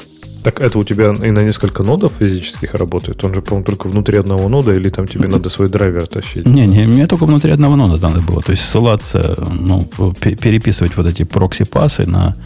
Так 0.45 0.61
это 0.61 0.79
у 0.79 0.85
тебя 0.85 1.15
и 1.15 1.31
на 1.31 1.43
несколько 1.43 1.83
нодов 1.83 2.13
физических 2.19 2.75
работает? 2.75 3.25
Он 3.25 3.35
же, 3.35 3.41
по-моему, 3.41 3.65
только 3.65 3.89
внутри 3.89 4.19
одного 4.19 4.49
нода, 4.51 4.75
или 4.75 4.91
там 4.91 5.09
тебе 5.09 5.27
надо 5.27 5.49
свой 5.49 5.71
драйвер 5.71 6.07
тащить? 6.07 6.45
Не, 6.45 6.67
не, 6.67 6.87
мне 6.87 7.07
только 7.07 7.25
внутри 7.25 7.51
одного 7.51 7.77
нода 7.77 7.97
надо 8.09 8.21
было. 8.21 8.43
То 8.43 8.53
есть 8.53 8.63
ссылаться, 8.63 9.43
ну, 9.59 9.89
пе- 10.21 10.37
переписывать 10.37 10.99
вот 10.99 11.07
эти 11.07 11.23
прокси-пасы 11.23 12.07
на, 12.07 12.37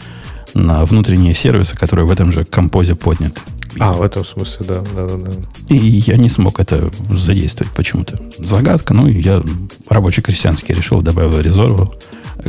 на 0.53 0.85
внутренние 0.85 1.33
сервисы, 1.33 1.75
которые 1.75 2.05
в 2.05 2.11
этом 2.11 2.31
же 2.31 2.45
композе 2.45 2.95
подняты. 2.95 3.41
А, 3.79 3.91
в 3.91 4.01
этом 4.01 4.25
смысле, 4.25 4.65
да, 4.65 4.83
да, 4.95 5.05
да, 5.05 5.17
да. 5.17 5.31
И 5.67 5.75
я 5.75 6.15
не 6.15 6.29
смог 6.29 6.61
это 6.61 6.89
задействовать 7.11 7.73
почему-то. 7.73 8.17
Загадка, 8.37 8.93
ну, 8.93 9.07
я 9.07 9.43
рабочий 9.89 10.21
крестьянский 10.21 10.73
решил, 10.73 11.01
добавил 11.01 11.37
резолвер. 11.39 11.89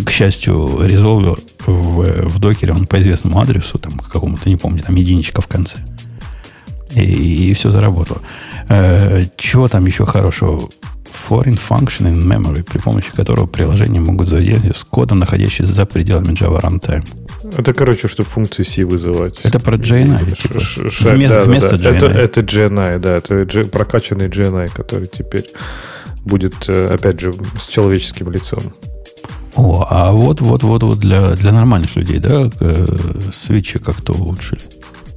К 0.05 0.11
счастью, 0.11 0.81
резолвер 0.83 1.39
в, 1.67 2.29
в 2.29 2.39
докере, 2.39 2.73
он 2.73 2.87
по 2.87 3.01
известному 3.01 3.41
адресу, 3.41 3.79
там, 3.79 3.99
какому-то, 3.99 4.49
не 4.49 4.57
помню, 4.57 4.83
там 4.83 4.95
единичка 4.95 5.41
в 5.41 5.47
конце. 5.47 5.79
И, 6.95 7.53
все 7.55 7.71
заработало. 7.71 8.21
Э, 8.69 9.23
чего 9.37 9.69
там 9.69 9.87
еще 9.87 10.05
хорошего? 10.07 10.69
Foreign 11.29 11.59
function 11.59 12.07
in 12.07 12.25
memory, 12.25 12.63
при 12.63 12.79
помощи 12.79 13.11
которого 13.13 13.47
приложения 13.47 14.01
могут 14.01 14.27
взаимодействовать 14.29 14.77
с 14.77 14.85
кодом, 14.85 15.19
находящимся 15.19 15.73
за 15.73 15.85
пределами 15.87 16.33
Java 16.33 16.61
Runtime. 16.61 17.05
Это, 17.57 17.73
короче, 17.75 18.07
чтобы 18.09 18.29
функции 18.29 18.63
C 18.63 18.85
вызывать. 18.85 19.41
Это 19.43 19.59
про 19.61 19.77
JNI, 19.77 20.37
типа, 20.41 20.61
ш- 20.61 20.89
ш- 20.91 21.05
вме- 21.15 21.29
да, 21.29 21.41
вместо 21.41 21.77
да. 21.77 21.91
JNI. 21.91 21.97
Это, 21.97 22.07
это 22.21 22.41
GNI, 22.43 22.99
да, 22.99 23.17
это 23.17 23.45
G- 23.45 23.65
прокачанный 23.65 24.29
GNI, 24.29 24.71
который 24.73 25.09
теперь 25.09 25.47
будет, 26.25 26.69
э, 26.69 26.87
опять 26.95 27.21
же, 27.21 27.35
с 27.61 27.67
человеческим 27.69 28.31
лицом. 28.31 28.61
О, 29.57 29.87
а 29.89 30.13
вот, 30.13 30.41
вот, 30.41 30.63
вот, 30.63 30.83
вот 30.83 30.99
для, 30.99 31.33
для 31.33 31.53
нормальных 31.53 31.97
людей, 31.97 32.19
да, 32.19 32.51
э, 32.61 32.87
свечи 33.33 33.79
как-то 33.79 34.13
улучшили. 34.13 34.61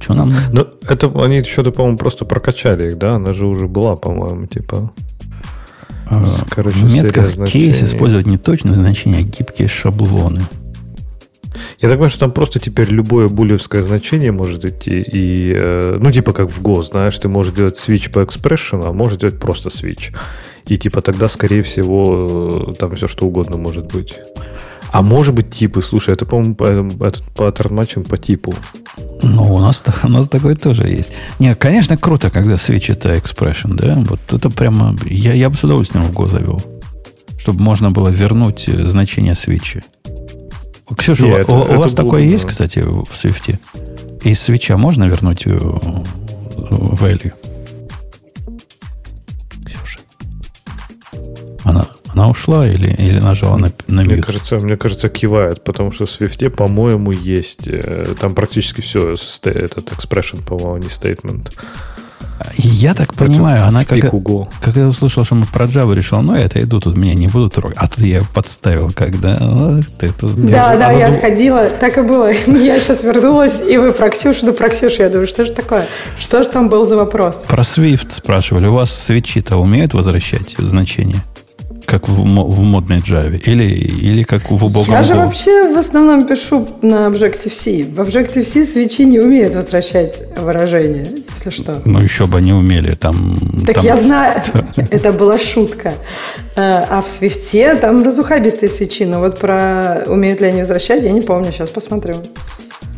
Что 0.00 0.14
нам? 0.14 0.32
Но 0.52 0.66
это 0.88 1.10
они 1.22 1.42
что-то, 1.42 1.70
по-моему, 1.70 1.96
просто 1.96 2.24
прокачали 2.24 2.88
их, 2.88 2.98
да? 2.98 3.12
Она 3.12 3.32
же 3.32 3.46
уже 3.46 3.68
была, 3.68 3.96
по-моему, 3.96 4.46
типа. 4.46 4.92
А, 6.10 6.36
короче, 6.50 6.78
в 6.78 6.92
метках 6.92 7.46
кейс 7.46 7.82
использовать 7.82 8.26
не 8.26 8.36
точное 8.36 8.74
значение, 8.74 9.20
а 9.20 9.22
гибкие 9.22 9.68
шаблоны. 9.68 10.42
Я 11.80 11.88
так 11.88 11.98
понимаю, 11.98 12.10
что 12.10 12.20
там 12.20 12.32
просто 12.32 12.58
теперь 12.60 12.88
любое 12.90 13.28
булевское 13.28 13.82
значение 13.82 14.32
может 14.32 14.64
идти. 14.64 15.00
И, 15.00 15.54
э, 15.58 15.98
ну, 16.00 16.10
типа 16.10 16.32
как 16.32 16.50
в 16.50 16.60
Go, 16.62 16.82
знаешь, 16.82 17.16
ты 17.18 17.28
можешь 17.28 17.54
делать 17.54 17.76
switch 17.76 18.10
по 18.12 18.20
expression, 18.20 18.86
а 18.86 18.92
можешь 18.92 19.18
делать 19.18 19.38
просто 19.38 19.68
switch. 19.68 20.14
И 20.66 20.76
типа 20.78 21.02
тогда, 21.02 21.28
скорее 21.28 21.62
всего, 21.62 22.68
э, 22.70 22.74
там 22.78 22.94
все 22.96 23.06
что 23.06 23.26
угодно 23.26 23.56
может 23.56 23.92
быть. 23.92 24.14
А 24.92 25.02
может 25.02 25.34
быть 25.34 25.50
типы, 25.50 25.82
слушай, 25.82 26.14
это, 26.14 26.24
по-моему, 26.24 26.54
по- 26.54 27.04
этот 27.06 27.22
паттерн 27.34 27.74
матчем 27.74 28.04
по 28.04 28.16
типу. 28.16 28.54
Ну, 29.22 29.54
у 29.54 29.58
нас, 29.58 29.82
у 30.04 30.08
нас 30.08 30.28
такое 30.28 30.54
тоже 30.54 30.84
есть. 30.88 31.12
Не, 31.40 31.54
конечно, 31.54 31.96
круто, 31.96 32.30
когда 32.30 32.56
свечи 32.56 32.92
это 32.92 33.10
expression, 33.16 33.74
да? 33.74 33.94
Вот 34.08 34.20
это 34.32 34.50
прямо... 34.50 34.96
Я, 35.04 35.32
я 35.34 35.50
бы 35.50 35.56
с 35.56 35.64
удовольствием 35.64 36.04
в 36.04 36.12
Go 36.12 36.28
завел. 36.28 36.62
Чтобы 37.38 37.62
можно 37.62 37.90
было 37.90 38.08
вернуть 38.08 38.68
э, 38.68 38.86
значение 38.86 39.34
свечи. 39.34 39.82
Ксюша, 40.96 41.24
Не, 41.26 41.32
у- 41.32 41.36
это- 41.38 41.52
у, 41.56 41.62
это 41.64 41.76
вас 41.76 41.92
было 41.94 42.04
такое 42.04 42.22
бы, 42.22 42.26
есть, 42.32 42.44
да. 42.44 42.48
кстати, 42.50 42.78
в 42.78 43.06
свифте? 43.16 43.58
Из 44.22 44.40
свеча 44.40 44.76
можно 44.76 45.04
вернуть 45.04 45.42
э, 45.46 45.50
value? 46.56 47.32
Она, 51.64 51.86
она 52.12 52.28
ушла 52.28 52.66
или, 52.68 52.90
или 52.92 53.18
нажала 53.18 53.56
на, 53.56 53.72
на 53.88 54.02
Мне 54.02 54.14
мьют? 54.14 54.26
кажется, 54.26 54.56
мне 54.58 54.76
кажется, 54.76 55.08
кивает, 55.08 55.64
потому 55.64 55.90
что 55.92 56.06
в 56.06 56.10
Свифте, 56.10 56.50
по-моему, 56.50 57.10
есть. 57.10 57.66
э, 57.66 58.06
Там 58.20 58.34
практически 58.34 58.80
все. 58.82 59.14
Этот 59.44 59.90
expression, 59.92 60.42
по-моему, 60.46 60.76
не 60.78 60.88
statement. 60.88 61.50
Я 62.58 62.94
так 62.94 63.14
понимаю, 63.14 63.64
она 63.64 63.80
пик 63.84 63.88
когда, 64.02 64.08
Go. 64.08 64.48
когда 64.60 64.80
я 64.82 64.88
услышал, 64.88 65.24
что 65.24 65.34
мы 65.36 65.46
про 65.46 65.64
Java 65.66 65.94
решил, 65.94 66.20
ну, 66.20 66.34
это 66.34 66.60
иду, 66.62 66.80
тут 66.80 66.96
меня 66.96 67.14
не 67.14 67.28
будут 67.28 67.54
трогать. 67.54 67.76
А 67.80 67.88
тут 67.88 68.00
я 68.00 68.20
подставил, 68.34 68.90
когда... 68.92 69.38
ох 69.40 69.84
ты 69.98 70.10
тут... 70.10 70.34
Да, 70.44 70.76
да, 70.76 70.88
Она 70.88 70.92
я 70.92 71.08
ду- 71.08 71.14
отходила, 71.14 71.70
так 71.70 71.96
и 71.96 72.02
было. 72.02 72.30
Я 72.46 72.80
сейчас 72.80 73.02
вернулась, 73.02 73.60
и 73.66 73.78
вы 73.78 73.92
про 73.92 74.10
Ксюшу, 74.10 74.46
да 74.46 74.52
про 74.52 74.68
Ксюшу. 74.68 75.02
Я 75.02 75.08
думаю, 75.10 75.26
что 75.28 75.44
же 75.44 75.52
такое? 75.52 75.86
Что 76.18 76.42
же 76.42 76.50
там 76.50 76.68
был 76.68 76.86
за 76.86 76.96
вопрос? 76.96 77.36
Про 77.48 77.62
Swift 77.62 78.10
спрашивали. 78.10 78.66
У 78.66 78.74
вас 78.74 78.92
свечи-то 78.92 79.56
умеют 79.56 79.94
возвращать 79.94 80.54
значения? 80.58 81.22
Как 81.86 82.08
в, 82.08 82.14
в 82.22 82.60
модной 82.62 82.98
Java? 82.98 83.36
Или, 83.44 83.64
или 83.66 84.22
как 84.22 84.50
в 84.50 84.64
убогом 84.64 84.92
Я 84.92 85.02
же 85.02 85.14
вообще 85.14 85.72
в 85.74 85.78
основном 85.78 86.26
пишу 86.26 86.66
на 86.82 87.06
Objective-C. 87.08 87.84
В 87.84 88.00
Objective-C 88.00 88.64
свечи 88.64 89.02
не 89.04 89.20
умеют 89.20 89.54
возвращать 89.54 90.22
выражение, 90.36 91.06
если 91.34 91.50
что. 91.50 91.82
Ну, 91.84 92.00
еще 92.00 92.26
бы 92.26 92.38
они 92.38 92.52
умели. 92.52 92.94
Там, 92.94 93.36
Так 93.66 93.76
там- 93.76 93.84
я 93.84 93.96
знаю, 93.96 94.42
это 94.90 95.12
была 95.12 95.38
шутка. 95.38 95.94
Э, 96.56 96.84
А 96.88 97.02
в 97.02 97.08
свифте 97.08 97.74
там 97.76 98.02
разухабистые 98.04 98.68
свечи. 98.70 99.04
Но 99.04 99.20
вот 99.20 99.38
про 99.38 100.02
умеют 100.06 100.40
ли 100.40 100.46
они 100.48 100.60
возвращать, 100.60 101.02
я 101.02 101.12
не 101.12 101.20
помню. 101.20 101.52
Сейчас 101.52 101.70
посмотрю. 101.70 102.16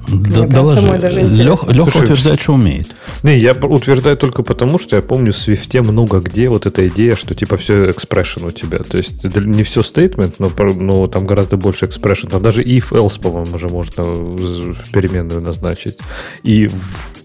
Прям 0.06 0.48
доложи. 0.48 0.86
Лех. 0.88 1.64
Леха 1.68 1.90
Слушай, 1.90 2.04
утверждает, 2.04 2.40
что 2.40 2.52
умеет. 2.54 2.94
Не, 3.22 3.38
я 3.38 3.52
утверждаю 3.52 4.16
только 4.16 4.42
потому, 4.42 4.78
что 4.78 4.96
я 4.96 5.02
помню 5.02 5.32
в 5.32 5.36
Свифте 5.36 5.82
много 5.82 6.20
где 6.20 6.48
вот 6.48 6.66
эта 6.66 6.86
идея, 6.86 7.16
что 7.16 7.34
типа 7.34 7.56
все 7.56 7.88
expression 7.88 8.46
у 8.46 8.50
тебя. 8.50 8.78
То 8.78 8.96
есть 8.96 9.24
не 9.24 9.62
все 9.62 9.80
statement, 9.80 10.34
но, 10.38 10.50
но 10.74 11.06
там 11.08 11.26
гораздо 11.26 11.56
больше 11.56 11.86
expression. 11.86 12.30
Там 12.30 12.42
даже 12.42 12.62
if 12.62 12.90
else, 12.90 13.20
по-моему, 13.20 13.54
уже 13.54 13.68
можно 13.68 14.04
в 14.04 14.92
переменную 14.92 15.40
назначить. 15.40 15.98
И 16.42 16.68
в, 16.68 16.74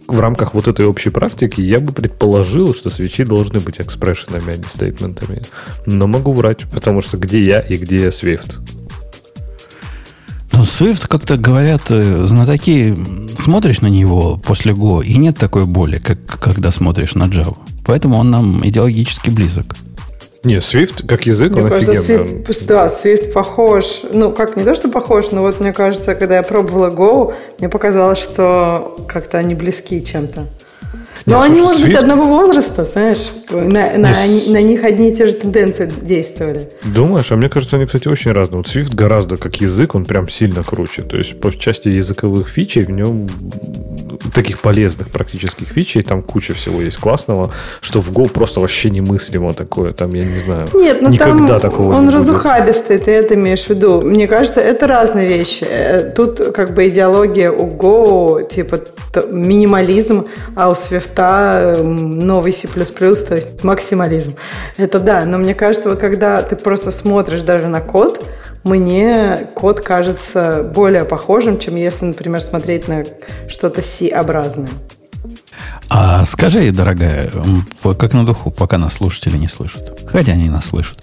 в 0.08 0.20
рамках 0.20 0.54
вот 0.54 0.68
этой 0.68 0.86
общей 0.86 1.10
практики 1.10 1.62
я 1.62 1.80
бы 1.80 1.92
предположил, 1.92 2.74
что 2.74 2.90
свечи 2.90 3.24
должны 3.24 3.60
быть 3.60 3.80
экспрессионами, 3.80 4.54
а 4.54 4.58
не 4.58 4.64
стейтментами. 4.64 5.44
Но 5.86 6.08
могу 6.08 6.34
врать, 6.34 6.70
потому 6.72 7.02
что 7.02 7.18
где 7.18 7.44
я 7.44 7.60
и 7.60 7.78
где 7.78 8.08
Swift. 8.08 8.60
Ну, 10.54 10.60
Swift, 10.64 11.08
как-то 11.08 11.38
говорят, 11.38 11.84
э, 11.90 12.26
знатоки, 12.26 12.96
смотришь 13.38 13.82
на 13.82 13.88
него 13.88 14.38
после 14.38 14.74
Go, 14.74 15.04
и 15.04 15.18
нет 15.18 15.38
такой 15.38 15.66
боли, 15.66 16.00
как 16.00 16.20
когда 16.40 16.72
смотришь 16.72 17.16
на 17.16 17.24
Java. 17.24 17.58
Поэтому 17.86 18.18
он 18.18 18.30
нам 18.30 18.68
идеологически 18.68 19.30
близок. 19.30 19.76
Не, 20.44 20.56
Swift 20.56 21.06
как 21.08 21.28
язык, 21.28 21.52
Мне 21.52 21.64
он 21.64 21.70
кажется, 21.70 21.92
офигенный. 21.92 22.42
Swift, 22.42 22.66
да, 22.66 22.88
Swift 22.88 23.32
похож. 23.32 24.02
Ну, 24.12 24.32
как, 24.32 24.58
не 24.58 24.64
то, 24.64 24.74
что 24.74 24.90
похож, 24.90 25.32
но 25.32 25.42
вот 25.42 25.60
мне 25.60 25.72
кажется, 25.72 26.16
когда 26.16 26.36
я 26.38 26.44
пробовала 26.44 26.90
Go, 26.90 27.34
мне 27.60 27.70
показалось, 27.70 28.20
что 28.20 28.98
как-то 29.08 29.38
они 29.38 29.54
близки 29.54 30.04
чем-то. 30.04 30.48
Но 31.26 31.42
они, 31.42 31.56
слушай, 31.60 31.64
может 31.68 31.82
быть, 31.86 31.94
Swift- 31.96 32.00
одного 32.00 32.24
возраста, 32.26 32.86
знаешь, 32.86 33.30
на, 33.50 33.62
на, 33.98 33.98
Нет, 34.10 34.18
они- 34.24 34.46
на 34.50 34.62
них 34.62 34.84
одни 34.84 35.10
и 35.10 35.16
те 35.16 35.28
же 35.28 35.34
тенденции 35.34 35.92
действовали. 36.02 36.70
Думаешь? 36.84 37.32
А 37.32 37.36
мне 37.36 37.50
кажется, 37.50 37.76
они, 37.76 37.86
кстати, 37.86 38.08
очень 38.08 38.32
разные. 38.32 38.58
Вот 38.58 38.68
Swift 38.68 38.96
гораздо 38.96 39.36
как 39.38 39.56
язык, 39.62 39.96
он 39.96 40.06
прям 40.06 40.28
сильно 40.30 40.64
круче. 40.64 41.04
То 41.04 41.18
есть 41.18 41.40
по 41.40 41.52
части 41.56 41.90
языковых 41.90 42.50
фичей 42.50 42.82
в 42.84 42.90
нем 42.90 43.28
таких 44.34 44.60
полезных 44.60 45.10
практических 45.10 45.68
фичей, 45.68 46.02
там 46.04 46.22
куча 46.22 46.54
всего 46.54 46.82
есть 46.82 46.98
классного, 46.98 47.52
что 47.82 48.02
в 48.02 48.12
Go 48.12 48.30
просто 48.30 48.60
вообще 48.60 48.90
немыслимо 48.90 49.54
такое. 49.54 49.94
Там, 49.94 50.14
я 50.14 50.24
не 50.24 50.40
знаю, 50.44 50.68
Нет, 50.74 51.02
ну 51.02 51.10
никогда 51.10 51.60
там 51.60 51.72
такого 51.72 51.94
он 51.94 52.02
не 52.02 52.06
будет. 52.08 52.16
разухабистый, 52.16 52.98
ты 52.98 53.12
это 53.12 53.36
имеешь 53.36 53.66
в 53.66 53.70
виду. 53.70 54.02
Мне 54.02 54.28
кажется, 54.28 54.60
это 54.62 54.88
разные 54.88 55.28
вещи. 55.28 55.66
Э, 55.70 56.12
Тут 56.16 56.40
как 56.54 56.74
бы 56.74 56.88
идеология 56.90 57.52
у 57.52 57.68
Go, 57.70 58.48
типа 58.48 58.80
минимализм, 59.30 60.26
а 60.56 60.70
у 60.70 60.76
Свифта 60.76 61.11
эм, 61.18 62.20
новый 62.20 62.54
C++, 62.54 62.68
то 62.68 63.36
есть 63.36 63.64
максимализм. 63.64 64.36
Это 64.78 65.00
да, 65.00 65.26
но 65.26 65.38
мне 65.38 65.54
кажется, 65.54 65.90
вот 65.90 66.00
когда 66.00 66.42
ты 66.42 66.56
просто 66.56 66.92
смотришь 66.92 67.42
даже 67.42 67.68
на 67.68 67.82
код, 67.82 68.26
мне 68.64 69.48
код 69.56 69.82
кажется 69.82 70.64
более 70.64 71.06
похожим, 71.06 71.58
чем 71.58 71.76
если, 71.76 72.06
например, 72.06 72.42
смотреть 72.42 72.88
на 72.88 73.04
что-то 73.48 73.82
C-образное. 73.82 74.70
А 75.90 76.24
скажи, 76.26 76.72
дорогая, 76.72 77.32
как 77.84 78.14
на 78.14 78.26
духу, 78.26 78.52
пока 78.52 78.78
нас 78.78 78.94
слушатели 78.94 79.38
не 79.38 79.48
слышат. 79.48 80.02
Хотя 80.08 80.34
они 80.34 80.50
нас 80.50 80.68
слышат. 80.68 80.98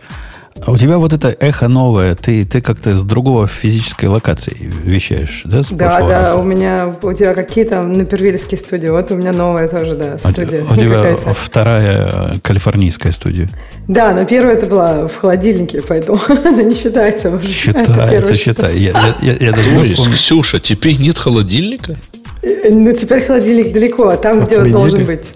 А 0.65 0.71
у 0.73 0.77
тебя 0.77 0.99
вот 0.99 1.12
это 1.12 1.35
эхо 1.41 1.69
новое, 1.69 2.15
ты, 2.15 2.45
ты 2.45 2.61
как-то 2.61 2.97
с 2.97 3.03
другого 3.05 3.47
физической 3.47 4.07
локации 4.07 4.57
вещаешь, 4.85 5.43
да? 5.45 5.62
С 5.62 5.69
Да, 5.71 6.00
да, 6.00 6.21
раза? 6.21 6.35
у 6.37 6.43
меня, 6.43 6.93
у 7.03 7.12
тебя 7.12 7.33
какие 7.33 7.65
там 7.65 7.93
на 7.95 8.05
Первильской 8.05 8.59
студии, 8.59 8.88
вот 8.88 9.11
у 9.11 9.15
меня 9.17 9.33
новая 9.33 9.69
тоже, 9.69 9.95
да, 9.95 10.17
У 10.23 10.29
те- 10.33 10.33
студия. 10.45 10.65
у 10.65 10.77
тебя 10.77 10.95
какая-то. 10.97 11.35
вторая 11.35 12.11
э, 12.35 12.38
калифорнийская 12.43 13.12
студия. 13.12 13.49
Да, 13.87 14.12
но 14.12 14.25
первая 14.27 14.57
это 14.57 14.67
была 14.67 15.07
в 15.09 15.17
холодильнике, 15.17 15.81
поэтому 15.87 16.19
она 16.29 16.62
не 16.62 16.75
считается. 16.75 17.31
уже. 17.31 17.47
Считается, 17.47 18.37
считай. 18.37 18.77
Я, 18.79 18.91
я- 19.23 19.33
я- 19.33 19.47
я 19.47 19.53
даже 19.53 19.71
То 19.71 19.85
есть. 19.85 20.11
Ксюша, 20.11 20.59
теперь 20.61 20.99
нет 20.99 21.16
холодильника? 21.18 21.97
Э, 22.42 22.68
Ну, 22.71 22.92
теперь 22.92 23.25
холодильник 23.25 23.73
далеко, 23.73 24.09
а 24.09 24.16
там, 24.16 24.44
где 24.44 24.59
он 24.59 24.71
должен 24.73 25.05
быть. 25.05 25.31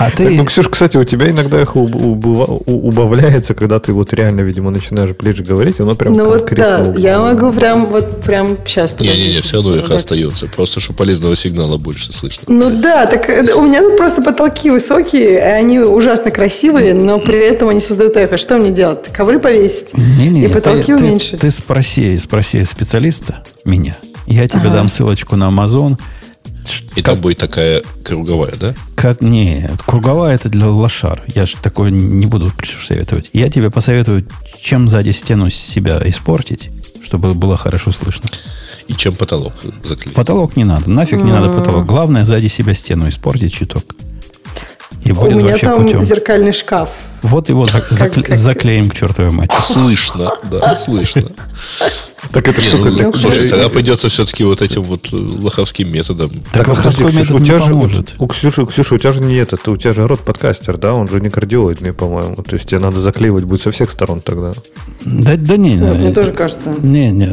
А 0.00 0.04
Так, 0.10 0.14
ты, 0.18 0.30
ну, 0.30 0.44
Ксюш, 0.44 0.68
кстати, 0.68 0.96
у 0.96 1.02
тебя 1.02 1.28
иногда 1.28 1.58
эхо 1.58 1.78
уб- 1.78 2.62
убавляется, 2.66 3.52
когда 3.54 3.80
ты 3.80 3.92
вот 3.92 4.12
реально, 4.12 4.42
видимо, 4.42 4.70
начинаешь 4.70 5.10
ближе 5.10 5.42
говорить, 5.42 5.80
оно 5.80 5.96
прям 5.96 6.12
Ну 6.14 6.26
вот 6.26 6.48
да, 6.54 6.94
я 6.96 7.18
могу 7.18 7.50
прям 7.52 7.86
вот 7.86 8.22
прям 8.22 8.56
сейчас. 8.64 8.94
Не-не-не, 9.00 9.40
все 9.40 9.56
равно 9.56 9.74
эхо 9.74 9.88
Вот. 9.88 9.96
остается. 9.96 10.46
Просто, 10.46 10.78
что 10.78 10.92
полезного 10.92 11.34
сигнала 11.34 11.78
больше 11.78 12.12
слышно. 12.12 12.44
Ну 12.46 12.70
да, 12.80 13.06
так 13.06 13.28
э, 13.28 13.52
у 13.54 13.62
меня 13.62 13.82
тут 13.82 13.96
просто 13.96 14.22
потолки 14.22 14.70
высокие, 14.70 15.32
и 15.32 15.36
они 15.38 15.80
ужасно 15.80 16.30
красивые, 16.30 16.94
но 16.94 17.18
при 17.18 17.44
этом 17.44 17.68
они 17.68 17.80
создают 17.80 18.16
эхо. 18.16 18.36
Что 18.36 18.56
мне 18.56 18.70
делать? 18.70 19.08
Ковры 19.12 19.40
повесить? 19.40 19.94
Не-не, 19.94 20.44
и 20.44 20.48
потолки 20.48 20.92
ты, 20.92 20.98
ты- 20.98 21.04
уменьшить? 21.04 21.40
Ты, 21.40 21.50
спроси, 21.50 22.16
спроси 22.18 22.62
специалиста, 22.62 23.42
меня. 23.64 23.96
Я 24.28 24.46
тебе 24.46 24.66
Ага. 24.66 24.74
дам 24.74 24.88
ссылочку 24.88 25.34
на 25.34 25.48
Amazon. 25.48 25.96
И 26.96 27.02
там 27.02 27.18
будет 27.20 27.38
такая 27.38 27.82
круговая, 28.04 28.54
да? 28.58 28.74
Как 28.96 29.20
не, 29.20 29.70
круговая 29.86 30.34
это 30.34 30.48
для 30.48 30.66
лошар. 30.68 31.22
Я 31.34 31.46
же 31.46 31.56
такое 31.62 31.90
не 31.90 32.26
буду 32.26 32.52
советовать. 32.64 33.30
Я 33.32 33.48
тебе 33.48 33.70
посоветую, 33.70 34.26
чем 34.60 34.88
сзади 34.88 35.10
стену 35.10 35.48
себя 35.50 36.00
испортить, 36.04 36.70
чтобы 37.02 37.34
было 37.34 37.56
хорошо 37.56 37.92
слышно. 37.92 38.28
И 38.88 38.94
чем 38.94 39.14
потолок 39.14 39.52
заклеить. 39.84 40.14
Потолок 40.14 40.56
не 40.56 40.64
надо, 40.64 40.90
нафиг 40.90 41.22
не 41.22 41.30
надо 41.30 41.50
потолок. 41.50 41.86
Главное 41.86 42.24
сзади 42.24 42.48
себя 42.48 42.74
стену 42.74 43.08
испортить 43.08 43.52
чуток. 43.54 43.84
И 45.04 45.12
У 45.12 45.14
будет 45.14 45.36
меня 45.36 45.48
вообще 45.50 45.66
там 45.66 45.82
путем. 45.84 46.02
зеркальный 46.02 46.52
шкаф. 46.52 46.90
Вот 47.22 47.48
его 47.48 47.64
зак- 47.64 47.82
Как- 47.88 47.92
закле- 47.92 48.22
как- 48.22 48.36
заклеим 48.36 48.90
к 48.90 48.94
чертовой 48.96 49.30
матери. 49.30 49.58
Слышно, 49.60 50.32
да, 50.50 50.74
слышно. 50.74 51.24
Так 52.32 52.48
это 52.48 52.60
Не, 52.60 52.68
штука 52.68 52.90
ну, 52.90 52.96
для... 52.96 53.12
слушай, 53.12 53.48
тогда 53.48 53.68
придется 53.68 54.08
все-таки 54.08 54.44
вот 54.44 54.60
этим 54.60 54.82
вот 54.82 55.08
э, 55.12 55.16
лоховским 55.16 55.90
методом. 55.90 56.30
Так, 56.52 56.66
подожди, 56.66 56.70
лоховской 56.70 57.12
метод 57.12 57.30
у 57.30 57.38
не 57.38 57.44
тебя 57.46 57.58
же, 57.58 57.70
поможет. 57.70 58.14
у 58.18 58.26
Ксюши, 58.26 58.66
Ксюша, 58.66 58.94
у 58.94 58.98
тебя 58.98 59.12
же 59.12 59.20
не 59.20 59.36
этот, 59.36 59.66
у 59.68 59.76
тебя 59.76 59.92
же 59.92 60.06
рот 60.06 60.20
подкастер, 60.20 60.76
да? 60.76 60.94
Он 60.94 61.08
же 61.08 61.20
не 61.20 61.30
кардиоидный, 61.30 61.92
по-моему. 61.92 62.36
То 62.36 62.54
есть 62.54 62.68
тебе 62.68 62.80
надо 62.80 63.00
заклеивать 63.00 63.44
будет 63.44 63.62
со 63.62 63.70
всех 63.70 63.90
сторон 63.90 64.20
тогда. 64.20 64.52
Да, 65.04 65.36
да 65.36 65.56
не, 65.56 65.74
не, 65.74 65.92
мне 65.92 66.12
тоже 66.12 66.32
кажется. 66.32 66.74
Не, 66.82 67.10
не, 67.10 67.26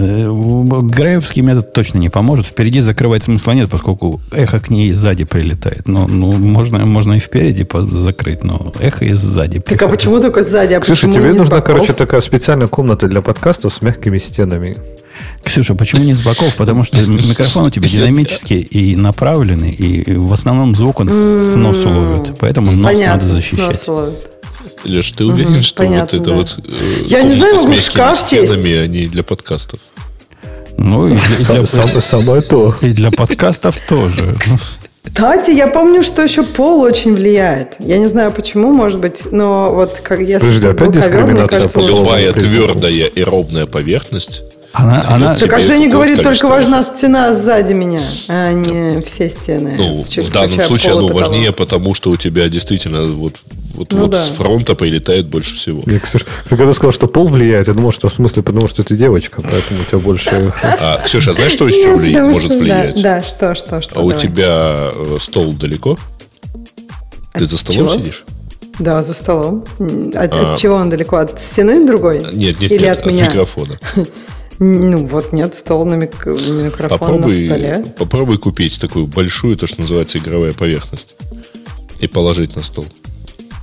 Греевский 0.90 1.42
метод 1.42 1.74
точно 1.74 1.98
не 1.98 2.10
поможет. 2.10 2.46
Впереди 2.46 2.80
закрывать 2.80 3.24
смысла 3.24 3.52
нет, 3.52 3.70
поскольку 3.70 4.22
эхо 4.32 4.60
к 4.60 4.70
ней 4.70 4.92
сзади 4.92 5.26
прилетает. 5.26 5.88
Ну, 5.88 6.08
ну 6.08 6.32
можно, 6.32 6.86
можно 6.86 7.14
и 7.14 7.20
впереди 7.20 7.68
закрыть, 7.90 8.44
но 8.44 8.74
эхо 8.80 9.06
и 9.06 9.14
сзади. 9.14 9.60
Так 9.60 9.82
а 9.82 9.88
почему 9.88 10.20
только 10.22 10.42
сзади? 10.42 10.74
А 10.76 10.80
Ксюша, 10.80 11.12
тебе 11.12 11.32
не 11.32 11.40
нужна, 11.40 11.58
боков? 11.58 11.66
короче, 11.66 11.94
такая 11.94 12.22
специальная 12.22 12.68
комната 12.68 13.08
для 13.08 13.22
подкастов 13.22 13.74
с 13.74 13.82
мягкими 13.82 14.18
стенами. 14.18 14.78
Ксюша, 15.46 15.76
почему 15.76 16.04
не 16.04 16.14
с 16.14 16.22
боков? 16.22 16.56
Потому 16.56 16.84
что 16.84 16.98
микрофон 17.08 17.66
у 17.66 17.70
тебя 17.70 17.88
динамический 17.88 18.60
и 18.62 18.96
направленный, 18.96 19.72
и 19.72 20.16
в 20.16 20.34
основном 20.34 20.76
звук 20.76 21.00
он 21.00 21.10
с 21.10 21.56
носу 21.56 21.90
ловит. 21.90 22.34
Поэтому 22.40 22.72
нос 22.72 22.94
Понятно, 22.94 23.14
надо 23.16 23.28
защищать. 23.28 23.68
нос 23.68 23.88
ловит. 23.88 24.32
Леш, 24.84 25.12
ты 25.12 25.26
уверен, 25.26 25.62
что 25.62 25.84
понятно, 25.84 26.18
вот 26.18 26.22
это 26.28 26.30
да. 26.32 26.36
вот 26.36 26.60
э, 26.68 27.04
Я 27.08 27.22
не 27.24 27.36
знаю, 27.36 27.56
могу 27.56 27.72
в 27.74 27.80
шкаф 27.82 28.18
сесть. 28.20 28.52
они 28.54 29.08
для 29.08 29.24
подкастов? 29.24 29.80
Ну, 30.78 31.08
и 31.08 31.12
для, 31.38 31.38
и 31.38 31.44
для- 31.44 31.66
Сам- 31.66 32.02
Самое 32.02 32.42
то. 32.42 32.76
и 32.82 32.92
для 32.92 33.12
подкастов 33.12 33.78
тоже. 33.88 34.36
Кстати, 35.04 35.52
я 35.52 35.68
помню, 35.68 36.04
что 36.04 36.22
еще 36.22 36.44
пол 36.44 36.82
очень 36.82 37.16
влияет. 37.16 37.76
Я 37.80 37.98
не 38.00 38.08
знаю 38.08 38.32
почему, 38.32 38.74
может 38.74 39.00
быть, 39.00 39.24
но 39.32 39.72
вот 39.74 40.02
как 40.04 40.20
если 40.20 40.40
Подожди, 40.40 40.68
опять 40.68 41.10
ковер, 41.10 41.26
мне 41.28 41.48
кажется? 41.48 41.80
Любая 41.80 42.34
твердая 42.34 42.92
и 43.06 43.24
ровная 43.24 43.66
поверхность. 43.66 44.44
Она, 44.78 45.06
она, 45.08 45.36
Так 45.36 45.54
а 45.54 45.58
тебе 45.60 45.68
Женя 45.68 45.86
это 45.88 45.94
говорит, 45.94 46.16
количество 46.18 46.48
только 46.50 46.54
важна 46.54 46.84
стена 46.84 47.34
сзади 47.34 47.74
меня, 47.74 48.02
а 48.28 48.52
не 48.52 49.02
все 49.02 49.30
стены. 49.30 49.76
Ну, 49.78 50.06
через 50.10 50.28
в 50.28 50.34
данном 50.34 50.60
случае 50.62 50.94
оно 50.94 51.08
потолок. 51.08 51.28
важнее, 51.30 51.52
потому 51.54 51.94
что 51.94 52.12
у 52.12 52.18
тебя 52.18 52.50
действительно 52.50 53.06
вот, 53.06 53.40
вот, 53.74 53.94
Ну 53.94 54.00
вот 54.02 54.12
да. 54.12 54.22
с 54.22 54.32
фронта 54.32 54.76
прилетает 54.76 55.28
больше 55.28 55.56
всего. 55.56 55.82
Я, 55.86 56.00
Ксюш, 56.00 56.26
ты 56.50 56.58
когда 56.58 56.74
сказал, 56.74 56.92
что 56.92 57.08
пол 57.08 57.28
влияет, 57.28 57.68
я 57.70 57.74
думал, 57.74 57.92
что 57.92 58.10
в 58.10 58.14
смысле, 58.14 58.44
потому 58.44 58.68
что 58.68 58.84
ты 58.84 58.98
девочка, 58.98 59.42
поэтому 59.42 59.80
у 59.82 59.84
тебя 59.86 60.00
больше... 60.00 60.54
А, 60.62 61.02
Ксюша, 61.06 61.32
знаешь, 61.34 61.54
что 61.54 61.68
еще 61.68 61.92
Нет, 61.92 62.00
влия- 62.00 62.14
потому 62.14 62.30
может 62.32 62.52
что- 62.52 62.60
влиять? 62.62 62.96
Да, 63.02 63.16
да, 63.20 63.22
что, 63.24 63.56
что, 63.56 63.82
что. 63.82 64.00
А 64.00 64.04
у 64.04 64.12
тебя 64.12 64.92
э, 64.94 65.18
стол 65.22 65.54
далеко? 65.54 65.98
Ты 67.34 67.46
за 67.46 67.58
столом 67.58 67.88
чего? 67.90 67.98
сидишь? 67.98 68.26
Да, 68.80 69.02
за 69.02 69.14
столом. 69.14 69.64
От, 70.16 70.34
А. 70.34 70.54
от 70.54 70.60
чего 70.60 70.76
он 70.76 70.90
далеко? 70.90 71.16
От 71.18 71.40
стены 71.40 71.86
другой? 71.88 72.20
Нет, 72.34 72.60
нет, 72.60 72.72
Или 72.74 72.84
нет, 72.84 73.00
от 73.00 73.06
меня? 73.06 73.26
микрофона. 73.28 73.78
Ну, 74.60 75.06
вот 75.06 75.34
нет, 75.34 75.54
стол 75.56 75.86
на 75.86 75.96
мик- 75.96 76.26
микрофон 76.26 76.78
на 76.80 76.98
Попробуй, 76.98 77.46
столе. 77.48 77.86
попробуй 77.98 78.38
купить 78.38 78.80
такую 78.80 79.08
большую, 79.08 79.58
то, 79.58 79.68
что 79.68 79.82
называется 79.82 80.18
игровая 80.18 80.54
поверхность. 80.54 81.16
И 82.00 82.08
положить 82.08 82.56
на 82.56 82.64
стол. 82.64 82.86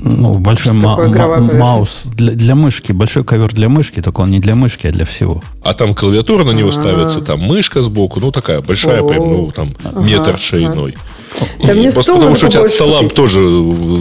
Ну, 0.04 0.34
большой 0.34 0.72
ма- 0.72 0.96
ма- 1.06 1.38
маус 1.38 2.00
для, 2.06 2.32
для 2.32 2.54
мышки, 2.56 2.90
большой 2.90 3.22
ковер 3.24 3.52
для 3.54 3.68
мышки, 3.68 4.02
только 4.02 4.22
он 4.22 4.30
не 4.32 4.40
для 4.40 4.56
мышки, 4.56 4.88
а 4.88 4.90
для 4.92 5.04
всего. 5.06 5.40
А 5.62 5.74
там 5.74 5.94
клавиатура 5.94 6.42
на 6.44 6.50
него 6.50 6.72
ставится, 6.72 7.20
там 7.20 7.40
мышка 7.40 7.82
сбоку, 7.82 8.18
ну 8.18 8.32
такая 8.32 8.60
большая, 8.62 9.02
прям, 9.04 9.28
ну 9.32 9.52
там 9.52 9.70
метр 9.94 10.36
шириной. 10.38 10.96
Да 11.64 11.72
И 11.72 11.76
мне 11.78 11.84
просто 11.92 12.02
стол 12.02 12.16
потому 12.16 12.34
что 12.34 12.46
у 12.46 12.50
тебя 12.50 12.68
столам 12.68 13.04
купить. 13.04 13.16
тоже 13.16 13.38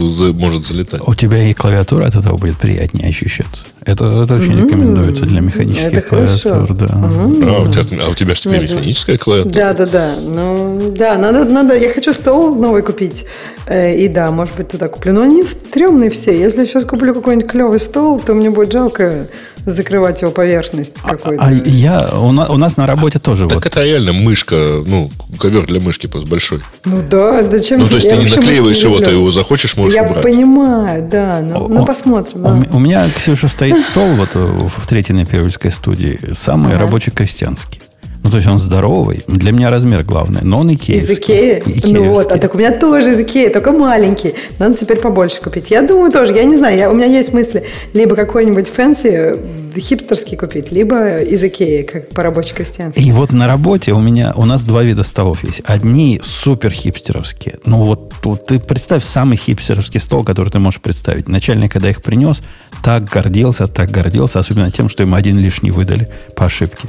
за- 0.08 0.32
может 0.32 0.64
залетать. 0.64 1.00
У 1.06 1.14
тебя 1.14 1.48
и 1.48 1.54
клавиатура 1.54 2.06
от 2.06 2.16
этого 2.16 2.36
будет 2.36 2.58
приятнее 2.58 3.08
ощущаться. 3.08 3.62
Это, 3.84 4.06
это 4.06 4.34
очень 4.36 4.62
рекомендуется 4.62 5.26
для 5.26 5.40
механических 5.40 5.98
это 5.98 6.08
хорошо. 6.08 6.48
клавиатур. 6.50 6.76
Да. 6.76 6.86
А 6.92 7.62
у 7.62 7.68
тебя, 7.70 8.04
а 8.04 8.08
у 8.10 8.14
тебя 8.14 8.34
же 8.34 8.42
теперь 8.42 8.60
Нет, 8.60 8.70
механическая 8.70 9.18
клавиатура. 9.18 9.54
Да, 9.54 9.72
да, 9.74 9.86
да. 9.86 10.14
Ну, 10.20 10.92
да, 10.96 11.18
надо, 11.18 11.44
надо. 11.44 11.76
Я 11.76 11.92
хочу 11.92 12.12
стол 12.12 12.54
новый 12.54 12.82
купить. 12.82 13.26
Э, 13.66 13.94
И 13.96 14.06
да, 14.08 14.30
может 14.30 14.54
быть, 14.56 14.68
туда 14.68 14.88
куплю. 14.88 15.12
Но 15.12 15.22
они 15.22 15.42
стрёмные 15.42 16.10
все. 16.10 16.38
Если 16.38 16.64
сейчас 16.64 16.84
куплю 16.84 17.12
какой-нибудь 17.14 17.50
клевый 17.50 17.80
стол, 17.80 18.20
то 18.20 18.34
мне 18.34 18.50
будет 18.50 18.72
жалко 18.72 19.26
закрывать 19.66 20.22
его 20.22 20.30
поверхность 20.30 21.00
какой-то. 21.00 21.42
А 21.44 21.52
я, 21.52 22.08
у, 22.18 22.32
на- 22.32 22.48
у 22.48 22.56
нас 22.56 22.76
на 22.76 22.86
работе 22.86 23.18
тоже 23.18 23.46
Так 23.48 23.56
вот. 23.56 23.66
это 23.66 23.84
реально 23.84 24.12
мышка, 24.12 24.82
ну, 24.84 25.10
ковер 25.38 25.66
для 25.66 25.80
мышки 25.80 26.06
просто 26.06 26.28
большой. 26.28 26.60
Ну 26.84 27.02
да, 27.08 27.42
зачем 27.50 27.80
Ну, 27.80 27.86
то 27.86 27.94
есть 27.94 28.06
я 28.06 28.16
ты 28.16 28.24
не 28.24 28.30
наклеиваешь 28.30 28.78
не 28.82 28.90
его, 28.90 28.98
ты 28.98 29.10
его 29.12 29.30
захочешь, 29.30 29.76
можешь 29.76 29.94
Я 29.94 30.02
убрать. 30.04 30.22
понимаю, 30.22 31.08
да. 31.10 31.40
Ну, 31.42 31.64
О- 31.64 31.68
ну 31.68 31.82
о- 31.82 31.84
посмотрим. 31.86 32.40
У, 32.40 32.44
да. 32.44 32.50
м- 32.50 32.68
у 32.72 32.78
меня, 32.78 33.06
Ксюша, 33.14 33.48
стоит 33.48 33.78
стол 33.78 34.08
вот 34.14 34.30
э, 34.34 34.38
в 34.76 34.86
третьей 34.86 35.14
на 35.16 35.24
Первильской 35.26 35.70
студии, 35.70 36.18
самый 36.34 36.76
рабочий 36.76 37.10
крестьянский. 37.12 37.80
Ну, 38.22 38.30
то 38.30 38.36
есть 38.36 38.48
он 38.48 38.58
здоровый. 38.58 39.22
Для 39.26 39.52
меня 39.52 39.70
размер 39.70 40.04
главный, 40.04 40.40
но 40.42 40.60
он 40.60 40.72
икеевский. 40.72 41.14
Из 41.14 41.18
Икеи? 41.18 41.92
Ну 41.92 42.10
вот, 42.10 42.30
а 42.30 42.38
так 42.38 42.54
у 42.54 42.58
меня 42.58 42.70
тоже 42.70 43.10
из 43.10 43.20
Икеи, 43.20 43.48
только 43.48 43.72
маленький. 43.72 44.34
Надо 44.58 44.76
теперь 44.76 44.98
побольше 44.98 45.40
купить. 45.40 45.70
Я 45.70 45.82
думаю 45.82 46.12
тоже, 46.12 46.32
я 46.34 46.44
не 46.44 46.56
знаю, 46.56 46.78
я, 46.78 46.90
у 46.90 46.94
меня 46.94 47.06
есть 47.06 47.32
мысли 47.32 47.64
либо 47.94 48.14
какой-нибудь 48.14 48.68
fancy, 48.68 49.08
э, 49.08 49.36
хипстерский 49.76 50.36
купить, 50.36 50.70
либо 50.70 51.18
из 51.18 51.42
Икеи, 51.42 51.82
как 51.82 52.10
по 52.10 52.22
рабочей 52.22 52.54
крестьянской. 52.54 53.02
И 53.02 53.10
вот 53.10 53.32
на 53.32 53.48
работе 53.48 53.92
у 53.92 54.00
меня, 54.00 54.32
у 54.36 54.44
нас 54.44 54.64
два 54.64 54.84
вида 54.84 55.02
столов 55.02 55.42
есть. 55.42 55.60
Одни 55.64 56.20
супер 56.22 56.70
хипстеровские. 56.70 57.58
Ну 57.64 57.82
вот, 57.82 58.14
вот 58.22 58.46
ты 58.46 58.60
представь 58.60 59.04
самый 59.04 59.36
хипстеровский 59.36 59.98
стол, 59.98 60.22
который 60.22 60.50
ты 60.50 60.60
можешь 60.60 60.80
представить. 60.80 61.28
Начальник, 61.28 61.72
когда 61.72 61.90
их 61.90 62.02
принес, 62.02 62.42
так 62.84 63.04
гордился, 63.04 63.66
так 63.66 63.90
гордился, 63.90 64.38
особенно 64.38 64.70
тем, 64.70 64.88
что 64.88 65.02
им 65.02 65.14
один 65.14 65.38
лишний 65.38 65.72
выдали 65.72 66.08
по 66.36 66.46
ошибке. 66.46 66.86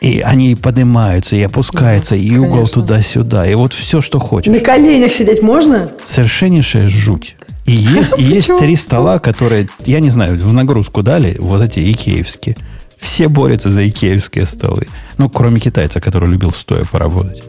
И 0.00 0.20
они 0.20 0.54
поднимаются, 0.54 1.36
и 1.36 1.42
опускаются, 1.42 2.16
и 2.16 2.36
угол 2.36 2.52
конечно. 2.52 2.82
туда-сюда. 2.82 3.46
И 3.46 3.54
вот 3.54 3.72
все, 3.72 4.00
что 4.00 4.18
хочешь. 4.18 4.52
На 4.52 4.60
коленях 4.60 5.12
сидеть 5.12 5.42
можно? 5.42 5.90
Совершеннейшая 6.02 6.88
жуть. 6.88 7.36
И 7.64 7.72
есть, 7.72 8.14
и 8.18 8.22
есть 8.22 8.50
три 8.58 8.76
стола, 8.76 9.18
которые, 9.18 9.68
я 9.84 10.00
не 10.00 10.10
знаю, 10.10 10.38
в 10.38 10.52
нагрузку 10.52 11.02
дали, 11.02 11.36
вот 11.38 11.62
эти 11.62 11.80
икеевские. 11.90 12.56
Все 12.98 13.28
борются 13.28 13.70
за 13.70 13.86
икеевские 13.88 14.46
столы. 14.46 14.86
Ну, 15.18 15.28
кроме 15.28 15.60
китайца, 15.60 16.00
который 16.00 16.30
любил 16.30 16.50
стоя 16.50 16.84
поработать. 16.84 17.42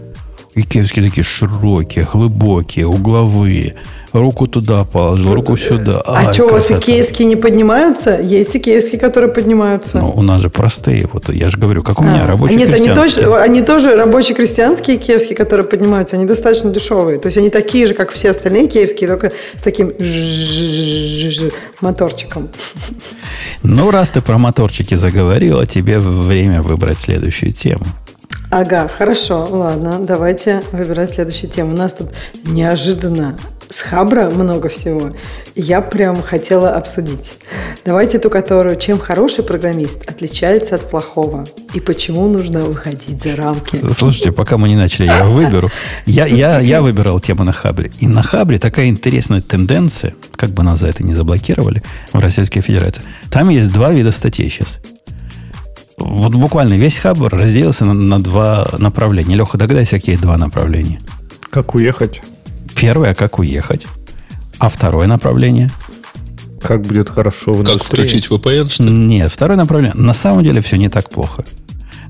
Икеевские 0.58 1.06
такие 1.08 1.24
широкие, 1.24 2.08
глубокие, 2.12 2.88
угловые. 2.88 3.76
Руку 4.12 4.48
туда 4.48 4.84
положил, 4.86 5.36
руку 5.36 5.56
сюда. 5.56 6.02
а 6.04 6.34
что, 6.34 6.46
у 6.46 6.50
вас 6.50 6.72
икеевские 6.72 7.28
не 7.28 7.36
поднимаются? 7.36 8.20
Есть 8.20 8.56
икеевские, 8.56 9.00
которые 9.00 9.32
поднимаются. 9.32 10.00
Ну, 10.00 10.12
у 10.15 10.24
нас 10.24 10.41
же 10.41 10.50
простые. 10.50 11.08
Вот 11.13 11.30
я 11.30 11.50
же 11.50 11.60
говорю, 11.60 11.84
как 11.84 12.00
у 12.00 12.04
меня 12.04 12.24
А, 12.24 12.28
рабочий 12.28 12.56
Нет, 12.56 12.74
они, 12.74 12.88
точно, 12.88 13.38
они 13.38 13.62
тоже 13.62 13.96
рабочие 13.96 14.36
крестьянские 14.36 14.98
киевские, 14.98 15.36
которые 15.36 15.67
поднимаются, 15.67 16.15
они 16.15 16.26
достаточно 16.26 16.72
дешевые. 16.72 17.20
То 17.20 17.28
есть 17.28 17.38
они 17.38 17.52
такие 17.52 17.86
же, 17.86 17.93
как 17.93 18.12
все 18.12 18.32
остальные 18.32 18.67
киевские, 18.67 19.08
только 19.10 19.34
с 19.58 19.62
таким 19.62 19.93
моторчиком. 21.82 22.50
Ну, 23.62 23.91
раз 23.91 24.10
ты 24.10 24.22
про 24.22 24.39
моторчики 24.39 24.96
заговорила, 24.96 25.67
тебе 25.67 26.00
время 26.00 26.63
выбрать 26.63 26.98
следующую 26.98 27.54
тему. 27.54 27.86
Ага, 28.49 28.88
хорошо, 28.88 29.45
ладно, 29.49 29.99
давайте 29.99 30.62
выбирать 30.71 31.13
следующую 31.13 31.49
тему. 31.49 31.73
У 31.73 31.77
нас 31.77 31.93
тут 31.93 32.10
неожиданно 32.45 33.38
с 33.69 33.81
Хабра 33.81 34.29
много 34.29 34.69
всего. 34.69 35.12
Я 35.55 35.81
прям 35.81 36.23
хотела 36.23 36.71
обсудить. 36.71 37.36
Давайте 37.83 38.19
ту, 38.19 38.29
которую 38.29 38.77
чем 38.77 38.99
хороший 38.99 39.43
программист 39.43 40.10
отличается 40.10 40.75
от 40.75 40.89
плохого 40.89 41.45
и 41.73 41.81
почему 41.81 42.29
нужно 42.29 42.62
выходить 42.62 43.21
за 43.21 43.36
рамки. 43.36 43.81
Слушайте, 43.91 44.31
пока 44.31 44.57
мы 44.57 44.69
не 44.69 44.77
начали, 44.77 45.07
я 45.07 45.25
выберу. 45.25 45.69
Я, 46.05 46.25
я, 46.25 46.62
я 46.62 46.81
выбирал 46.81 47.19
тему 47.19 47.43
на 47.43 47.51
Хабре. 47.51 47.91
И 47.99 48.07
на 48.07 48.23
Хабре 48.23 48.60
такая 48.60 48.88
интересная 48.88 49.41
тенденция, 49.41 50.15
как 50.38 50.51
бы 50.51 50.63
нас 50.63 50.79
за 50.79 50.88
это 50.88 51.03
не 51.03 51.13
заблокировали 51.13 51.83
в 52.13 52.19
Российской 52.19 52.62
Федерации. 52.62 53.03
Там 53.29 53.49
есть 53.49 53.73
два 53.73 53.91
вида 53.91 54.12
статей 54.12 54.49
сейчас. 54.49 54.79
Вот 55.97 56.33
буквально 56.33 56.75
весь 56.75 56.97
Хабр 56.97 57.29
разделился 57.33 57.83
на, 57.86 57.93
на 57.93 58.21
два 58.23 58.67
направления. 58.77 59.36
Леха, 59.36 59.57
догадайся, 59.57 59.97
какие 59.97 60.15
два 60.15 60.38
направления. 60.38 60.99
Как 61.49 61.73
уехать? 61.73 62.21
Первое, 62.75 63.15
как 63.15 63.39
уехать. 63.39 63.88
А 64.60 64.69
второе 64.69 65.07
направление? 65.07 65.71
Как 66.62 66.81
будет 66.83 67.10
хорошо 67.10 67.53
в 67.53 67.63
Как 67.65 67.83
включить 67.83 68.27
VPN, 68.29 68.69
что 68.69 68.83
ли? 68.83 68.91
Нет, 68.91 69.31
второе 69.31 69.57
направление. 69.57 69.95
На 69.95 70.13
самом 70.13 70.43
деле 70.43 70.62
все 70.62 70.77
не 70.77 70.89
так 70.89 71.10
плохо. 71.10 71.43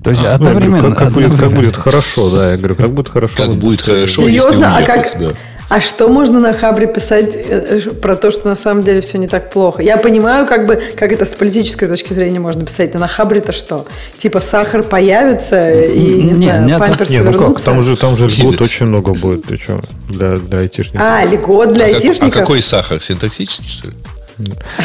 То 0.04 0.10
есть 0.12 0.22
Ну, 0.22 0.30
я 0.30 0.38
говорю, 0.38 0.58
одновременно... 0.58 0.90
как, 0.90 0.98
как 1.00 1.14
будет, 1.14 1.26
как 1.32 1.34
одновременно- 1.40 1.56
будет 1.62 1.76
хорошо, 1.78 2.30
да, 2.30 2.52
я 2.52 2.58
говорю, 2.58 2.76
как 2.76 2.92
будет 2.94 3.08
хорошо. 3.10 3.36
Как 3.38 3.56
будет 3.56 3.82
хорошо, 3.82 4.28
если 4.28 4.40
Серьезно? 4.40 4.78
А 4.78 4.82
как? 4.84 5.18
да. 5.20 5.32
А 5.70 5.82
что 5.82 6.08
можно 6.08 6.40
на 6.40 6.54
Хабре 6.54 6.88
писать 6.88 7.36
э, 7.36 7.82
э, 7.86 7.92
про 7.92 8.16
то, 8.16 8.32
что 8.32 8.48
на 8.48 8.56
самом 8.56 8.84
деле 8.84 9.02
все 9.02 9.18
не 9.18 9.28
так 9.28 9.50
плохо? 9.50 9.82
Я 9.82 9.98
понимаю, 9.98 10.46
как 10.46 10.66
бы, 10.66 10.82
как 10.96 11.12
это 11.12 11.26
с 11.26 11.36
политической 11.36 11.88
точки 11.88 12.14
зрения 12.14 12.40
можно 12.40 12.66
писать, 12.66 12.94
но 12.94 13.02
на 13.02 13.08
Хабре-то 13.10 13.52
что? 13.52 13.86
Типа 14.18 14.40
сахар 14.40 14.82
появится 14.84 15.70
и, 15.72 16.00
не, 16.00 16.24
Не, 16.24 16.34
знаю, 16.36 16.64
не, 16.66 16.78
памперсы 16.80 17.12
Не, 17.12 17.20
ну 17.20 17.32
как, 17.32 17.40
вернутся? 17.42 17.66
там 17.66 17.82
же, 17.82 17.98
там 17.98 18.16
же 18.16 18.28
льгот 18.28 18.62
очень 18.62 18.86
много 18.86 19.14
будет, 19.14 19.44
ты 19.46 19.58
что, 19.58 19.82
для, 20.08 20.36
для 20.38 20.60
айтишников. 20.60 21.02
А, 21.06 21.26
льгот 21.26 21.74
для 21.74 21.86
А, 21.86 21.88
как- 21.88 21.96
а 21.96 21.98
айтишников? 21.98 22.34
какой 22.42 22.62
сахар? 22.62 23.02
Синтаксический, 23.02 23.68
что 23.70 23.88
ли? 23.90 23.94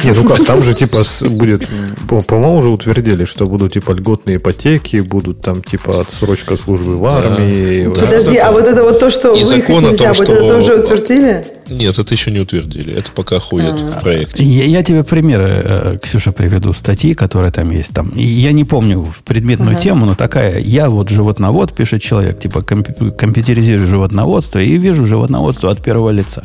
Не, 0.04 0.12
ну 0.12 0.24
как, 0.24 0.44
там 0.46 0.62
же 0.62 0.74
типа 0.74 1.02
будет, 1.30 1.68
по- 2.08 2.22
по-моему, 2.22 2.56
уже 2.56 2.68
утвердили, 2.68 3.24
что 3.24 3.46
будут 3.46 3.74
типа 3.74 3.92
льготные 3.92 4.36
ипотеки, 4.36 4.96
будут 4.96 5.42
там 5.42 5.62
типа 5.62 6.00
отсрочка 6.00 6.56
службы 6.56 6.96
в 6.96 7.04
армии. 7.06 7.84
Да. 7.94 8.00
Подожди, 8.00 8.36
а 8.38 8.50
вот 8.52 8.64
это 8.66 8.82
вот 8.82 8.98
то, 8.98 9.10
что 9.10 9.32
выехать 9.32 9.68
нельзя, 9.68 9.96
том, 9.96 10.06
вот 10.06 10.14
что- 10.16 10.24
это 10.32 10.40
тоже 10.54 10.74
утвердили? 10.76 11.44
Нет, 11.68 11.98
это 11.98 12.14
еще 12.14 12.30
не 12.30 12.40
утвердили. 12.40 12.94
Это 12.94 13.10
пока 13.14 13.38
ходит 13.40 13.72
А. 13.74 13.98
в 13.98 14.02
проекте. 14.02 14.44
Я, 14.44 14.64
я 14.64 14.82
тебе 14.82 15.04
примеры, 15.04 15.48
э, 15.64 15.98
Ксюша, 16.02 16.32
приведу 16.32 16.72
статьи, 16.72 17.14
которые 17.14 17.52
там 17.52 17.70
есть. 17.70 17.92
Там. 17.94 18.10
Я 18.16 18.52
не 18.52 18.64
помню 18.64 19.02
в 19.02 19.22
предметную 19.22 19.76
тему, 19.76 20.06
но 20.06 20.14
такая. 20.14 20.58
Я 20.58 20.88
вот 20.90 21.08
животновод, 21.10 21.72
пишет 21.74 22.02
человек, 22.02 22.40
типа 22.40 22.62
компьютеризирую 22.62 23.86
животноводство 23.86 24.58
и 24.58 24.76
вижу 24.78 25.06
животноводство 25.06 25.70
от 25.70 25.82
первого 25.82 26.10
лица. 26.10 26.42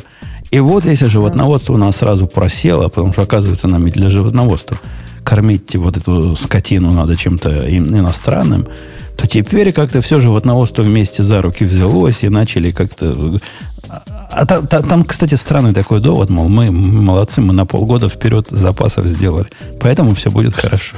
И 0.50 0.60
вот 0.60 0.84
если 0.86 1.06
животноводство 1.08 1.74
у 1.74 1.76
нас 1.76 1.96
сразу 1.96 2.26
просело, 2.26 2.88
потому 2.88 3.12
что, 3.12 3.22
оказывается, 3.22 3.68
нам 3.68 3.88
для 3.90 4.08
животноводства 4.10 4.78
кормить 5.24 5.76
вот 5.76 5.96
эту 5.96 6.34
скотину 6.36 6.90
надо 6.92 7.16
чем-то 7.16 7.68
ин- 7.68 7.94
иностранным, 7.98 8.66
то 9.16 9.26
теперь 9.26 9.72
как-то 9.72 10.00
все 10.00 10.20
животноводство 10.20 10.82
вместе 10.82 11.22
за 11.22 11.42
руки 11.42 11.64
взялось 11.64 12.22
и 12.22 12.28
начали 12.30 12.70
как-то... 12.70 13.38
А, 13.90 14.02
а 14.30 14.46
та- 14.46 14.62
та- 14.62 14.82
там, 14.82 15.04
кстати, 15.04 15.34
странный 15.34 15.74
такой 15.74 16.00
довод, 16.00 16.30
мол, 16.30 16.48
мы 16.48 16.70
молодцы, 16.70 17.40
мы 17.40 17.52
на 17.52 17.66
полгода 17.66 18.08
вперед 18.08 18.46
запасов 18.50 19.06
сделали, 19.06 19.48
поэтому 19.80 20.14
все 20.14 20.30
будет 20.30 20.54
хорошо. 20.54 20.96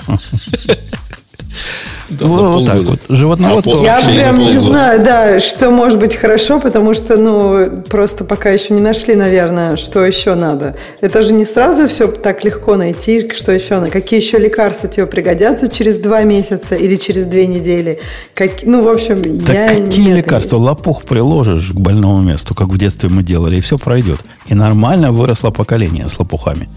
Да, 2.11 2.27
на 2.27 2.49
Вот 2.51 2.67
так 2.67 2.83
вот. 2.83 3.01
Животноводство 3.09 3.81
А 3.81 3.85
Я 3.85 4.01
прям 4.01 4.39
не 4.39 4.57
знаю, 4.57 5.03
да, 5.05 5.39
что 5.39 5.71
может 5.71 5.99
быть 5.99 6.17
хорошо, 6.17 6.59
потому 6.59 6.93
что, 6.93 7.17
ну, 7.17 7.83
просто 7.89 8.25
пока 8.25 8.51
еще 8.51 8.75
не 8.75 8.81
нашли, 8.81 9.15
наверное, 9.15 9.77
что 9.77 10.05
еще 10.05 10.35
надо. 10.35 10.77
Это 11.01 11.23
же 11.23 11.33
не 11.33 11.45
сразу 11.45 11.87
все 11.87 12.09
так 12.09 12.45
легко 12.45 12.75
найти, 12.77 13.31
что 13.33 13.53
еще 13.53 13.77
надо. 13.77 13.91
Какие 13.91 14.21
еще 14.21 14.39
лекарства 14.39 14.89
тебе 14.89 15.07
пригодятся 15.07 15.69
через 15.69 15.97
два 15.97 16.23
месяца 16.23 16.75
или 16.75 16.97
через 16.97 17.25
две 17.25 17.47
недели. 17.47 18.01
Как, 18.35 18.63
ну, 18.65 18.83
в 18.83 18.89
общем, 18.89 19.23
Так 19.45 19.55
я... 19.55 19.69
какие 19.69 20.07
нет, 20.07 20.17
лекарства? 20.17 20.57
Лопух 20.57 21.05
приложишь 21.05 21.71
к 21.71 21.75
больному 21.75 22.23
месту, 22.23 22.55
как 22.55 22.69
в 22.69 22.79
детстве 22.79 23.09
мы 23.09 23.23
делали, 23.23 23.57
и 23.57 23.61
все 23.61 23.79
пройдет. 23.79 24.19
И 24.47 24.55
нормально 24.55 25.13
выросло 25.13 25.51
поколение 25.51 26.09
с 26.09 26.19
лопухами. 26.19 26.69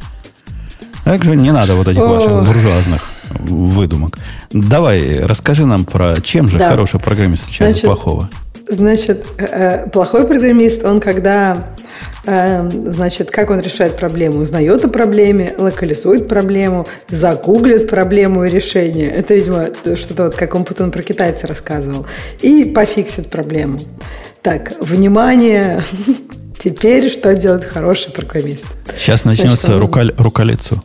Так 1.06 1.24
же 1.24 1.36
не 1.36 1.52
надо 1.52 1.74
вот 1.76 1.88
этих 1.88 2.02
Ох. 2.02 2.12
ваших 2.12 2.46
буржуазных 2.46 3.13
выдумок. 3.30 4.18
Давай, 4.52 5.20
расскажи 5.22 5.66
нам 5.66 5.86
про 5.86 6.16
чем 6.22 6.50
же 6.50 6.60
Да. 6.60 6.70
хороший 6.70 7.00
программист 7.00 7.44
отличается 7.44 7.66
от 7.66 7.82
Значит, 7.82 8.04
плохого. 8.04 8.30
Значит, 8.68 9.26
э, 9.38 9.90
плохой 9.90 10.26
программист, 10.26 10.84
он 10.84 11.00
когда 11.00 11.74
Эм, 12.26 12.94
значит, 12.94 13.32
как 13.32 13.50
он 13.50 13.60
решает 13.60 13.98
проблему? 13.98 14.40
Узнает 14.40 14.86
о 14.86 14.88
проблеме, 14.88 15.54
локализует 15.58 16.28
проблему, 16.28 16.88
загуглит 17.10 17.90
проблему 17.90 18.46
и 18.46 18.50
решение. 18.50 19.10
Это, 19.10 19.34
видимо, 19.34 19.68
что-то 19.96 20.26
вот, 20.26 20.36
как 20.36 20.56
он 20.56 20.64
потом 20.64 20.92
про 20.92 21.02
китайца 21.02 21.48
рассказывал. 21.48 22.06
И 22.40 22.64
пофиксит 22.64 23.30
проблему. 23.30 23.80
Так, 24.42 24.74
внимание, 24.80 25.84
теперь 26.60 27.10
что 27.10 27.36
делает 27.36 27.66
хороший 27.66 28.12
программист? 28.12 28.68
Сейчас 28.98 29.26
начнется 29.26 29.78
рука, 29.78 30.04
рука-лицо. 30.18 30.82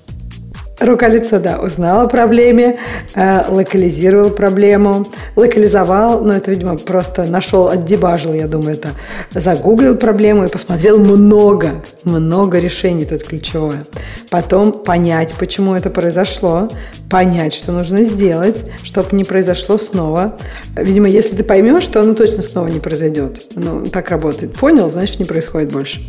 Рука-лицо, 0.80 1.40
да, 1.40 1.58
узнал 1.58 2.02
о 2.02 2.08
проблеме, 2.08 2.78
э, 3.14 3.40
локализировал 3.48 4.30
проблему, 4.30 5.08
локализовал, 5.34 6.20
ну, 6.20 6.32
это, 6.32 6.52
видимо, 6.52 6.76
просто 6.76 7.24
нашел, 7.24 7.68
отдебажил, 7.68 8.32
я 8.32 8.46
думаю, 8.46 8.74
это, 8.74 8.90
загуглил 9.32 9.96
проблему 9.96 10.44
и 10.44 10.48
посмотрел 10.48 10.98
много, 10.98 11.72
много 12.04 12.60
решений, 12.60 13.04
тут 13.04 13.24
ключевое. 13.24 13.84
Потом 14.30 14.70
понять, 14.70 15.34
почему 15.34 15.74
это 15.74 15.90
произошло, 15.90 16.68
понять, 17.10 17.54
что 17.54 17.72
нужно 17.72 18.04
сделать, 18.04 18.64
чтобы 18.84 19.08
не 19.12 19.24
произошло 19.24 19.78
снова. 19.78 20.36
Видимо, 20.76 21.08
если 21.08 21.34
ты 21.34 21.42
поймешь, 21.42 21.86
то 21.86 22.02
оно 22.02 22.14
точно 22.14 22.42
снова 22.42 22.68
не 22.68 22.78
произойдет. 22.78 23.42
Ну, 23.54 23.86
так 23.86 24.10
работает. 24.10 24.54
Понял, 24.54 24.88
значит, 24.90 25.18
не 25.18 25.24
происходит 25.24 25.72
больше. 25.72 26.02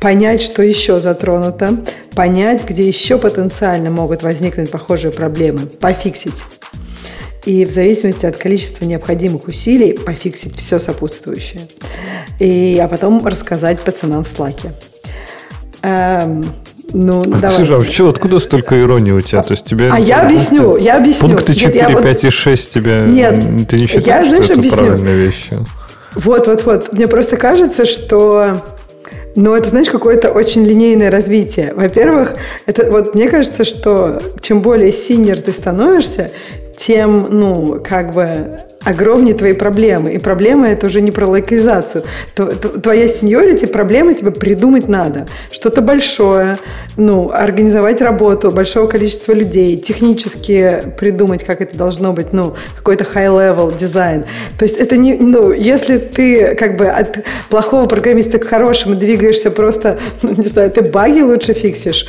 Понять, 0.00 0.42
что 0.42 0.62
еще 0.62 0.98
затронуто, 0.98 1.78
понять, 2.14 2.68
где 2.68 2.86
еще 2.86 3.16
потенциально 3.16 3.90
могут 3.90 4.09
возникнуть 4.22 4.70
похожие 4.70 5.12
проблемы, 5.12 5.60
пофиксить. 5.66 6.44
И 7.44 7.64
в 7.64 7.70
зависимости 7.70 8.26
от 8.26 8.36
количества 8.36 8.84
необходимых 8.84 9.48
усилий 9.48 9.94
пофиксить 9.94 10.56
все 10.56 10.78
сопутствующее. 10.78 11.62
И, 12.38 12.78
а 12.82 12.88
потом 12.88 13.26
рассказать 13.26 13.80
пацанам 13.80 14.24
в 14.24 14.28
слаке. 14.28 14.72
Эм, 15.82 16.44
ну, 16.92 17.22
а, 17.22 17.24
давайте. 17.24 17.64
Слушай, 17.64 17.88
а 17.88 17.92
что, 17.92 18.08
откуда 18.10 18.38
столько 18.40 18.80
иронии 18.80 19.12
у 19.12 19.20
тебя? 19.20 19.42
То 19.42 19.52
есть 19.52 19.64
тебе... 19.64 19.88
А 19.90 19.98
я 19.98 20.22
объясню, 20.22 20.76
я 20.76 20.96
объясню. 20.96 21.28
Пункты 21.28 21.54
4, 21.54 21.78
я, 21.78 21.96
5 21.96 22.24
и 22.24 22.30
6 22.30 22.72
тебе... 22.72 23.04
Нет, 23.06 23.68
ты 23.68 23.78
не 23.78 23.86
считаешь, 23.86 24.06
я, 24.06 24.24
знаешь, 24.24 24.44
что 24.44 24.54
это 24.54 24.60
объясню. 24.60 24.84
правильные 24.84 25.16
вещи? 25.16 25.66
Вот, 26.14 26.46
вот, 26.46 26.64
вот. 26.64 26.92
Мне 26.92 27.08
просто 27.08 27.36
кажется, 27.36 27.86
что 27.86 28.60
ну, 29.34 29.54
это, 29.54 29.70
знаешь, 29.70 29.88
какое-то 29.88 30.30
очень 30.30 30.64
линейное 30.64 31.10
развитие. 31.10 31.72
Во-первых, 31.74 32.34
это 32.66 32.90
вот 32.90 33.14
мне 33.14 33.28
кажется, 33.28 33.64
что 33.64 34.20
чем 34.40 34.60
более 34.60 34.92
senior 34.92 35.40
ты 35.40 35.52
становишься, 35.52 36.30
тем, 36.76 37.28
ну, 37.30 37.80
как 37.82 38.14
бы 38.14 38.60
огромнее 38.84 39.34
твои 39.34 39.52
проблемы. 39.52 40.12
И 40.12 40.18
проблема 40.18 40.68
это 40.68 40.86
уже 40.86 41.00
не 41.00 41.10
про 41.10 41.26
локализацию. 41.26 42.04
Твоя 42.82 43.08
seniority, 43.08 43.66
проблемы 43.66 44.14
тебе 44.14 44.30
придумать 44.30 44.88
надо. 44.88 45.26
Что-то 45.50 45.82
большое, 45.82 46.58
ну, 46.96 47.30
организовать 47.30 48.00
работу 48.00 48.50
большого 48.50 48.86
количества 48.86 49.32
людей, 49.32 49.76
технически 49.76 50.82
придумать, 50.98 51.44
как 51.44 51.60
это 51.60 51.76
должно 51.76 52.12
быть, 52.12 52.32
ну, 52.32 52.54
какой-то 52.76 53.04
high-level 53.04 53.76
дизайн. 53.76 54.24
То 54.58 54.64
есть 54.64 54.76
это 54.76 54.96
не, 54.96 55.14
ну, 55.14 55.52
если 55.52 55.98
ты 55.98 56.54
как 56.54 56.76
бы 56.76 56.86
от 56.88 57.18
плохого 57.50 57.86
программиста 57.86 58.38
к 58.38 58.46
хорошему 58.46 58.94
двигаешься 58.94 59.50
просто, 59.50 59.98
ну, 60.22 60.34
не 60.36 60.48
знаю, 60.48 60.70
ты 60.70 60.80
баги 60.82 61.20
лучше 61.20 61.52
фиксишь, 61.52 62.06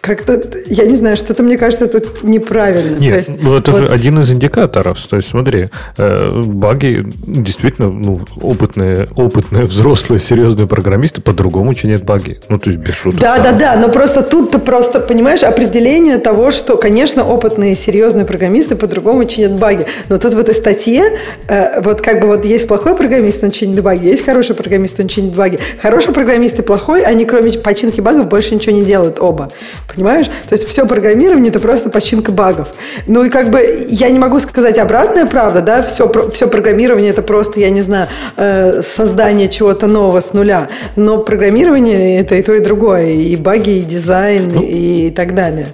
как-то, 0.00 0.40
я 0.66 0.86
не 0.86 0.96
знаю, 0.96 1.16
что-то, 1.16 1.42
мне 1.42 1.56
кажется, 1.56 1.88
тут 1.88 2.22
неправильно. 2.22 2.98
Нет, 2.98 3.12
то 3.12 3.18
есть, 3.18 3.42
ну 3.42 3.56
это 3.56 3.72
вот... 3.72 3.80
же 3.80 3.88
один 3.88 4.20
из 4.20 4.30
индикаторов. 4.30 4.98
То 5.06 5.16
есть 5.16 5.28
смотри, 5.28 5.70
э, 5.96 6.42
баги 6.44 7.04
действительно 7.26 7.90
ну, 7.90 8.20
опытные, 8.40 9.08
опытные, 9.16 9.64
взрослые, 9.64 10.20
серьезные 10.20 10.66
программисты 10.66 11.20
по-другому 11.20 11.74
чинят 11.74 12.04
баги. 12.04 12.40
Ну, 12.48 12.58
то 12.58 12.70
есть 12.70 12.80
без 12.80 12.94
шуток. 12.94 13.20
Да, 13.20 13.38
да, 13.38 13.52
да, 13.52 13.76
но 13.76 13.88
просто 13.88 14.22
тут 14.22 14.52
ты 14.52 14.58
просто, 14.58 15.00
понимаешь, 15.00 15.42
определение 15.42 16.18
того, 16.18 16.50
что, 16.50 16.76
конечно, 16.76 17.24
опытные, 17.24 17.74
серьезные 17.76 18.24
программисты 18.24 18.76
по-другому 18.76 19.24
чинят 19.24 19.52
баги. 19.52 19.86
Но 20.08 20.18
тут 20.18 20.34
в 20.34 20.38
этой 20.38 20.54
статье, 20.54 21.18
э, 21.48 21.80
вот 21.80 22.00
как 22.00 22.20
бы 22.20 22.28
вот 22.28 22.44
есть 22.44 22.68
плохой 22.68 22.94
программист, 22.96 23.42
он 23.42 23.50
чинит 23.50 23.82
баги, 23.82 24.06
есть 24.06 24.24
хороший 24.24 24.54
программист, 24.54 25.00
он 25.00 25.08
чинит 25.08 25.34
баги. 25.34 25.58
Хороший 25.80 26.12
программист 26.12 26.58
и 26.58 26.62
плохой, 26.62 27.02
они 27.02 27.24
кроме 27.24 27.52
починки 27.52 28.00
багов 28.00 28.28
больше 28.28 28.54
ничего 28.54 28.74
не 28.74 28.84
делают 28.84 29.18
оба. 29.20 29.50
Понимаешь? 29.94 30.26
То 30.26 30.52
есть 30.52 30.68
все 30.68 30.86
программирование 30.86 31.50
это 31.50 31.60
просто 31.60 31.88
починка 31.88 32.30
багов. 32.30 32.68
Ну 33.06 33.24
и 33.24 33.30
как 33.30 33.50
бы 33.50 33.86
я 33.88 34.10
не 34.10 34.18
могу 34.18 34.38
сказать 34.38 34.78
обратная 34.78 35.24
правда, 35.26 35.62
да, 35.62 35.82
все, 35.82 36.12
все 36.30 36.46
программирование 36.46 37.10
это 37.10 37.22
просто, 37.22 37.58
я 37.60 37.70
не 37.70 37.80
знаю, 37.80 38.08
э, 38.36 38.82
создание 38.82 39.48
чего-то 39.48 39.86
нового 39.86 40.20
с 40.20 40.34
нуля. 40.34 40.68
Но 40.94 41.18
программирование 41.18 42.20
это 42.20 42.34
и 42.34 42.42
то, 42.42 42.52
и 42.52 42.60
другое. 42.60 43.06
И 43.06 43.34
баги, 43.36 43.78
и 43.78 43.82
дизайн, 43.82 44.52
ну, 44.54 44.62
и 44.62 45.10
так 45.10 45.34
далее. 45.34 45.68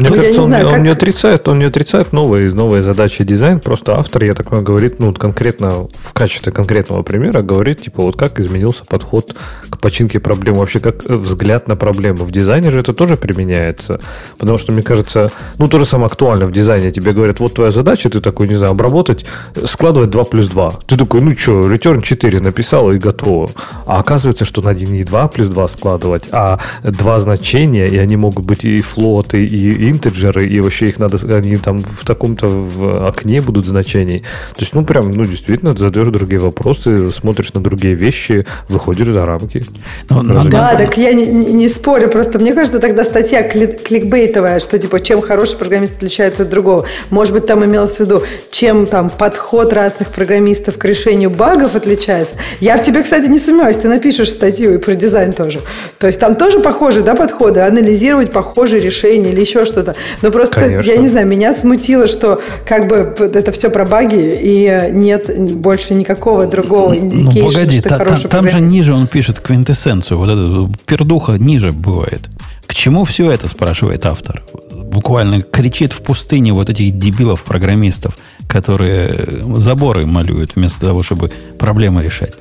Мне 0.00 0.08
ну, 0.08 0.14
кажется, 0.14 0.40
он, 0.40 0.46
знаю, 0.46 0.66
он, 0.66 0.72
как... 0.72 0.82
не 0.82 0.88
отрицает, 0.88 1.46
он 1.46 1.58
не 1.58 1.66
отрицает 1.66 2.14
новые, 2.14 2.50
новые 2.54 2.80
задачи 2.82 3.22
дизайн. 3.22 3.60
Просто 3.60 3.98
автор, 3.98 4.24
я 4.24 4.32
так 4.32 4.46
понимаю, 4.46 4.64
говорит, 4.64 4.98
ну, 4.98 5.12
конкретно, 5.12 5.88
в 5.92 6.14
качестве 6.14 6.52
конкретного 6.52 7.02
примера, 7.02 7.42
говорит, 7.42 7.82
типа, 7.82 8.00
вот 8.00 8.16
как 8.16 8.40
изменился 8.40 8.86
подход 8.86 9.36
к 9.68 9.78
починке 9.78 10.18
проблем. 10.18 10.54
Вообще, 10.54 10.80
как 10.80 11.04
взгляд 11.04 11.68
на 11.68 11.76
проблему. 11.76 12.24
В 12.24 12.30
дизайне 12.30 12.70
же 12.70 12.80
это 12.80 12.94
тоже 12.94 13.18
применяется. 13.18 14.00
Потому 14.38 14.56
что, 14.56 14.72
мне 14.72 14.82
кажется, 14.82 15.30
ну, 15.58 15.68
то 15.68 15.76
же 15.78 15.84
самое 15.84 16.06
актуально 16.06 16.46
в 16.46 16.52
дизайне. 16.52 16.92
Тебе 16.92 17.12
говорят, 17.12 17.38
вот 17.38 17.52
твоя 17.52 17.70
задача, 17.70 18.08
ты 18.08 18.20
такой, 18.20 18.48
не 18.48 18.54
знаю, 18.54 18.72
обработать, 18.72 19.26
складывать 19.66 20.08
2 20.08 20.24
плюс 20.24 20.48
2. 20.48 20.70
Ты 20.86 20.96
такой, 20.96 21.20
ну, 21.20 21.36
что, 21.36 21.70
return 21.70 22.00
4 22.00 22.40
написал 22.40 22.90
и 22.90 22.98
готово. 22.98 23.50
А 23.84 24.00
оказывается, 24.00 24.46
что 24.46 24.62
надо 24.62 24.86
не 24.86 25.04
2 25.04 25.28
плюс 25.28 25.48
2 25.48 25.68
складывать, 25.68 26.24
а 26.32 26.58
два 26.82 27.18
значения, 27.18 27.86
и 27.86 27.98
они 27.98 28.16
могут 28.16 28.46
быть 28.46 28.64
и 28.64 28.80
флоты, 28.80 29.42
и, 29.42 29.88
и 29.88 29.89
интеджеры, 29.90 30.46
и 30.46 30.60
вообще 30.60 30.86
их 30.86 30.98
надо, 30.98 31.18
они 31.36 31.56
там 31.56 31.78
в 31.78 32.04
таком-то 32.04 32.46
в 32.46 33.08
окне 33.08 33.40
будут 33.40 33.66
значений. 33.66 34.20
То 34.54 34.60
есть, 34.60 34.74
ну, 34.74 34.84
прям, 34.84 35.10
ну, 35.10 35.24
действительно, 35.24 35.72
ты 35.72 35.80
задаешь 35.80 36.08
другие 36.08 36.40
вопросы, 36.40 37.10
смотришь 37.10 37.52
на 37.54 37.60
другие 37.60 37.94
вещи, 37.94 38.46
выходишь 38.68 39.08
за 39.08 39.26
рамки. 39.26 39.64
Ну, 40.08 40.22
ну, 40.22 40.44
да, 40.48 40.74
так 40.76 40.96
я 40.96 41.12
не, 41.12 41.26
не 41.26 41.68
спорю, 41.68 42.08
просто 42.08 42.38
мне 42.38 42.52
кажется, 42.52 42.80
тогда 42.80 43.04
статья 43.04 43.42
клик, 43.42 43.82
кликбейтовая, 43.82 44.60
что, 44.60 44.78
типа, 44.78 45.00
чем 45.00 45.20
хороший 45.20 45.56
программист 45.56 45.96
отличается 45.96 46.42
от 46.42 46.50
другого. 46.50 46.86
Может 47.10 47.32
быть, 47.32 47.46
там 47.46 47.64
имелось 47.64 47.96
в 47.96 48.00
виду, 48.00 48.22
чем 48.50 48.86
там 48.86 49.10
подход 49.10 49.72
разных 49.72 50.08
программистов 50.08 50.78
к 50.78 50.84
решению 50.84 51.30
багов 51.30 51.74
отличается. 51.74 52.34
Я 52.60 52.76
в 52.76 52.82
тебе, 52.82 53.02
кстати, 53.02 53.28
не 53.28 53.38
сомневаюсь, 53.38 53.76
ты 53.76 53.88
напишешь 53.88 54.30
статью 54.30 54.74
и 54.74 54.78
про 54.78 54.94
дизайн 54.94 55.32
тоже. 55.32 55.60
То 55.98 56.06
есть 56.06 56.20
там 56.20 56.34
тоже 56.34 56.60
похожие, 56.60 57.04
да, 57.04 57.14
подходы, 57.14 57.60
анализировать 57.60 58.32
похожие 58.32 58.80
решения 58.80 59.30
или 59.30 59.40
еще 59.40 59.64
что-то 59.64 59.69
что-то. 59.70 59.94
Но 60.22 60.30
просто, 60.30 60.60
Конечно. 60.60 60.90
я 60.90 60.98
не 60.98 61.08
знаю, 61.08 61.26
меня 61.26 61.54
смутило, 61.54 62.06
что 62.06 62.40
как 62.66 62.88
бы 62.88 63.14
это 63.18 63.52
все 63.52 63.70
про 63.70 63.84
баги, 63.84 64.38
и 64.42 64.90
нет 64.92 65.30
больше 65.56 65.94
никакого 65.94 66.46
другого 66.46 66.96
indication, 66.96 67.38
ну, 67.38 67.50
погоди, 67.50 67.78
что 67.80 67.88
та, 67.88 67.98
хороший 67.98 68.28
Там 68.28 68.48
же 68.48 68.60
ниже 68.60 68.94
он 68.94 69.06
пишет 69.06 69.40
квинтэссенцию, 69.40 70.18
вот 70.18 70.28
эта 70.28 70.70
пердуха 70.86 71.32
ниже 71.32 71.72
бывает. 71.72 72.28
К 72.66 72.74
чему 72.74 73.04
все 73.04 73.30
это, 73.30 73.48
спрашивает 73.48 74.06
автор? 74.06 74.42
Буквально 74.70 75.42
кричит 75.42 75.92
в 75.92 76.02
пустыне 76.02 76.52
вот 76.52 76.68
этих 76.70 76.98
дебилов-программистов, 76.98 78.16
которые 78.48 79.42
заборы 79.56 80.06
малюют 80.06 80.52
вместо 80.54 80.80
того, 80.80 81.02
чтобы 81.02 81.32
проблемы 81.58 82.02
решать. 82.02 82.36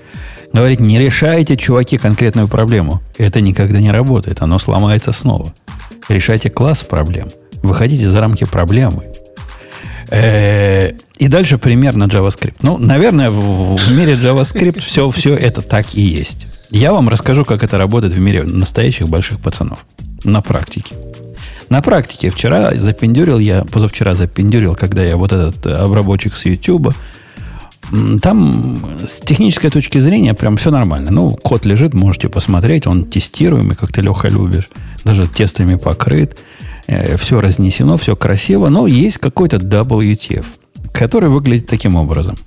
Говорит, 0.54 0.80
не 0.80 0.98
решайте, 1.00 1.56
чуваки, 1.58 1.98
конкретную 1.98 2.48
проблему. 2.48 3.02
Это 3.18 3.40
никогда 3.42 3.80
не 3.80 3.92
работает, 3.92 4.42
оно 4.42 4.58
сломается 4.60 5.12
снова. 5.12 5.54
Решайте 6.10 6.50
класс 6.50 6.84
проблем. 6.84 7.30
Выходите 7.62 8.10
за 8.10 8.20
рамки 8.20 8.46
проблемы. 8.46 9.12
Э, 10.10 10.92
и 11.20 11.28
дальше 11.28 11.58
пример 11.58 11.96
на 11.96 12.06
JavaScript. 12.06 12.56
Ну, 12.62 12.78
наверное, 12.78 13.30
в, 13.30 13.78
мире 13.96 14.14
JavaScript 14.14 14.80
все, 14.80 15.10
все 15.12 15.36
это 15.36 15.62
так 15.62 15.94
и 15.94 16.02
есть. 16.02 16.48
Я 16.72 16.94
вам 16.94 17.10
расскажу, 17.10 17.46
как 17.46 17.64
это 17.64 17.78
работает 17.78 18.14
в 18.14 18.20
мире 18.20 18.44
настоящих 18.44 19.08
больших 19.08 19.40
пацанов. 19.40 19.80
На 20.24 20.42
практике. 20.42 20.96
На 21.70 21.82
практике 21.82 22.32
вчера 22.32 22.74
запендюрил 22.74 23.38
я, 23.38 23.64
позавчера 23.64 24.16
запендюрил, 24.16 24.76
когда 24.76 25.04
я 25.04 25.16
вот 25.16 25.32
этот 25.32 25.68
обработчик 25.68 26.36
с 26.36 26.46
YouTube, 26.46 26.94
там 28.22 28.80
с 29.06 29.22
технической 29.22 29.70
точки 29.70 30.00
зрения 30.00 30.34
прям 30.34 30.58
все 30.58 30.72
нормально. 30.72 31.12
Ну, 31.12 31.30
код 31.32 31.66
лежит, 31.66 31.94
можете 31.94 32.30
посмотреть, 32.30 32.88
он 32.88 33.06
тестируемый, 33.06 33.76
как 33.76 33.92
ты, 33.92 34.02
Леха, 34.02 34.28
любишь. 34.28 34.70
Даже 35.04 35.28
тестами 35.28 35.76
покрыт. 35.76 36.38
Э, 36.88 37.18
все 37.18 37.42
разнесено, 37.42 37.98
все 37.98 38.16
красиво, 38.16 38.70
но 38.70 38.88
есть 38.88 39.18
какой-то 39.18 39.58
WTF, 39.58 40.46
который 40.92 41.30
выглядит 41.30 41.68
таким 41.68 41.96
образом. 41.96 42.38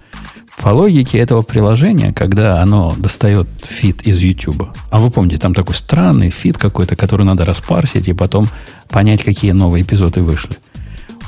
По 0.58 0.68
логике 0.68 1.18
этого 1.18 1.42
приложения, 1.42 2.12
когда 2.12 2.60
оно 2.60 2.94
достает 2.96 3.48
feed 3.64 4.02
из 4.02 4.18
YouTube, 4.18 4.68
а 4.90 4.98
вы 4.98 5.10
помните, 5.10 5.38
там 5.38 5.54
такой 5.54 5.74
странный 5.74 6.30
feed 6.30 6.58
какой-то, 6.58 6.94
который 6.94 7.26
надо 7.26 7.44
распарсить 7.44 8.08
и 8.08 8.12
потом 8.12 8.48
понять, 8.88 9.24
какие 9.24 9.52
новые 9.52 9.82
эпизоды 9.82 10.22
вышли– 10.22 10.56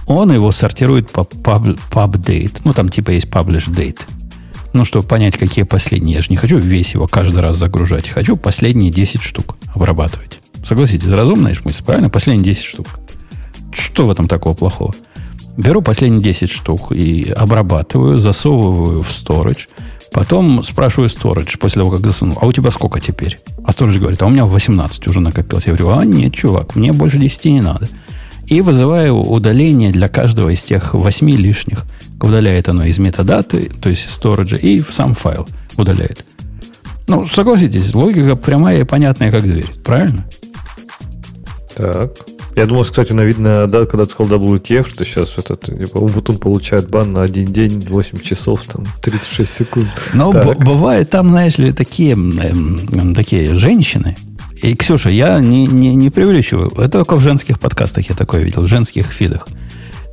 он 0.06 0.32
его 0.32 0.50
сортирует 0.50 1.10
по 1.10 1.20
pub, 1.20 1.78
pub. 1.90 2.60
Ну, 2.64 2.72
там 2.72 2.88
типа 2.88 3.10
есть 3.10 3.28
publish 3.28 3.68
date. 3.68 4.00
Ну, 4.72 4.84
чтобы 4.84 5.06
понять, 5.06 5.36
какие 5.36 5.64
последние. 5.64 6.16
Я 6.16 6.22
же 6.22 6.28
не 6.30 6.36
хочу 6.36 6.58
весь 6.58 6.94
его 6.94 7.06
каждый 7.06 7.40
раз 7.40 7.56
загружать. 7.56 8.08
Хочу 8.08 8.36
последние 8.36 8.90
10 8.90 9.22
штук 9.22 9.56
обрабатывать. 9.72 10.40
Согласитесь, 10.64 11.08
разумная 11.08 11.56
мысль, 11.64 11.84
правильно? 11.84 12.10
Последние 12.10 12.54
10 12.54 12.64
штук. 12.64 12.86
Что 13.72 14.06
в 14.06 14.10
этом 14.10 14.26
такого 14.26 14.54
плохого? 14.54 14.94
Беру 15.56 15.80
последние 15.82 16.22
10 16.22 16.50
штук 16.50 16.90
и 16.90 17.30
обрабатываю, 17.30 18.16
засовываю 18.16 19.02
в 19.02 19.10
storage. 19.10 19.68
Потом 20.12 20.62
спрашиваю 20.62 21.08
storage 21.08 21.58
после 21.58 21.82
того, 21.82 21.90
как 21.90 22.06
засунул. 22.06 22.38
А 22.40 22.46
у 22.46 22.52
тебя 22.52 22.70
сколько 22.70 23.00
теперь? 23.00 23.38
А 23.64 23.70
storage 23.70 23.98
говорит, 23.98 24.22
а 24.22 24.26
у 24.26 24.30
меня 24.30 24.44
18 24.46 25.06
уже 25.06 25.20
накопилось. 25.20 25.66
Я 25.66 25.74
говорю, 25.74 25.96
а 25.96 26.04
нет, 26.04 26.34
чувак, 26.34 26.74
мне 26.74 26.92
больше 26.92 27.18
10 27.18 27.44
не 27.46 27.60
надо. 27.60 27.88
И 28.46 28.60
вызываю 28.60 29.16
удаление 29.16 29.90
для 29.90 30.08
каждого 30.08 30.50
из 30.50 30.62
тех 30.62 30.94
8 30.94 31.30
лишних. 31.30 31.84
Удаляет 32.20 32.68
оно 32.68 32.84
из 32.84 32.98
метадаты, 32.98 33.70
то 33.80 33.88
есть 33.88 34.06
из 34.06 34.18
storage, 34.18 34.58
и 34.58 34.80
в 34.80 34.92
сам 34.92 35.14
файл 35.14 35.46
удаляет. 35.76 36.24
Ну, 37.06 37.26
согласитесь, 37.26 37.94
логика 37.94 38.34
прямая 38.36 38.80
и 38.80 38.84
понятная, 38.84 39.30
как 39.30 39.42
дверь. 39.42 39.66
Правильно? 39.84 40.24
Так. 41.76 42.12
Я 42.56 42.66
думал, 42.66 42.84
кстати, 42.84 43.12
на 43.12 43.22
видно, 43.22 43.66
да, 43.66 43.84
когда 43.84 44.06
ты 44.06 44.12
сказал 44.12 44.38
WTF, 44.38 44.88
что 44.88 45.04
сейчас 45.04 45.32
этот 45.36 45.62
типа, 45.62 45.98
Умбутун 45.98 46.38
получает 46.38 46.88
бан 46.88 47.12
на 47.12 47.22
один 47.22 47.46
день, 47.46 47.80
8 47.80 48.20
часов, 48.20 48.62
там, 48.62 48.84
36 49.02 49.52
секунд. 49.52 49.88
Но 50.12 50.30
б- 50.32 50.54
бывают 50.54 51.10
там, 51.10 51.30
знаешь 51.30 51.58
ли, 51.58 51.72
такие, 51.72 52.12
эм, 52.12 53.14
такие 53.14 53.56
женщины. 53.58 54.16
И, 54.64 54.74
Ксюша, 54.74 55.10
я 55.10 55.40
не, 55.40 55.66
не, 55.66 55.94
не 55.94 56.08
преувеличиваю. 56.08 56.70
Это 56.78 56.88
только 56.88 57.16
в 57.16 57.20
женских 57.20 57.60
подкастах 57.60 58.08
я 58.08 58.14
такое 58.14 58.40
видел, 58.40 58.62
в 58.62 58.66
женских 58.66 59.08
фидах. 59.12 59.46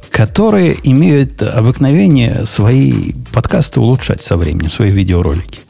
Которые 0.10 0.76
имеют 0.84 1.42
обыкновение 1.42 2.46
свои 2.46 3.14
подкасты 3.32 3.80
улучшать 3.80 4.22
со 4.24 4.36
временем, 4.36 4.70
свои 4.70 4.92
видеоролики. 4.92 5.62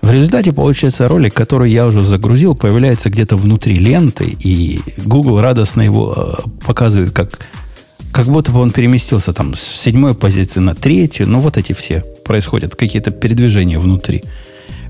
В 0.00 0.10
результате 0.10 0.54
получается 0.54 1.06
ролик, 1.06 1.34
который 1.34 1.70
я 1.70 1.86
уже 1.86 2.00
загрузил, 2.00 2.54
появляется 2.54 3.10
где-то 3.10 3.36
внутри 3.36 3.74
ленты, 3.74 4.34
и 4.40 4.80
Google 5.04 5.42
радостно 5.42 5.82
его 5.82 6.14
э, 6.16 6.64
показывает, 6.64 7.10
как, 7.10 7.40
как 8.10 8.24
будто 8.24 8.52
бы 8.52 8.60
он 8.60 8.70
переместился 8.70 9.34
там 9.34 9.54
с 9.54 9.60
седьмой 9.60 10.14
позиции 10.14 10.60
на 10.60 10.74
третью. 10.74 11.28
Ну, 11.28 11.40
вот 11.40 11.58
эти 11.58 11.74
все 11.74 12.02
происходят, 12.24 12.74
какие-то 12.74 13.10
передвижения 13.10 13.78
внутри. 13.78 14.24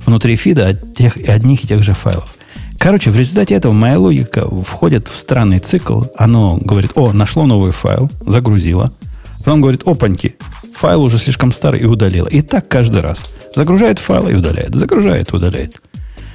Внутри 0.06 0.36
фида 0.36 0.68
от 0.68 0.94
тех, 0.94 1.16
одних 1.28 1.64
и 1.64 1.66
тех 1.66 1.82
же 1.82 1.94
файлов. 1.94 2.36
Короче, 2.80 3.10
в 3.10 3.18
результате 3.18 3.54
этого 3.54 3.72
моя 3.72 3.98
логика 3.98 4.48
входит 4.64 5.08
в 5.08 5.14
странный 5.14 5.58
цикл. 5.58 6.04
Оно 6.16 6.56
говорит, 6.56 6.92
о, 6.94 7.12
нашло 7.12 7.44
новый 7.44 7.72
файл, 7.72 8.10
загрузило. 8.26 8.94
Потом 9.40 9.60
говорит, 9.60 9.82
опаньки, 9.84 10.36
файл 10.74 11.02
уже 11.02 11.18
слишком 11.18 11.52
старый 11.52 11.80
и 11.80 11.84
удалило. 11.84 12.26
И 12.26 12.40
так 12.40 12.68
каждый 12.68 13.02
раз. 13.02 13.30
Загружает 13.54 13.98
файл 13.98 14.30
и 14.30 14.34
удаляет. 14.34 14.74
Загружает 14.74 15.30
и 15.30 15.36
удаляет. 15.36 15.82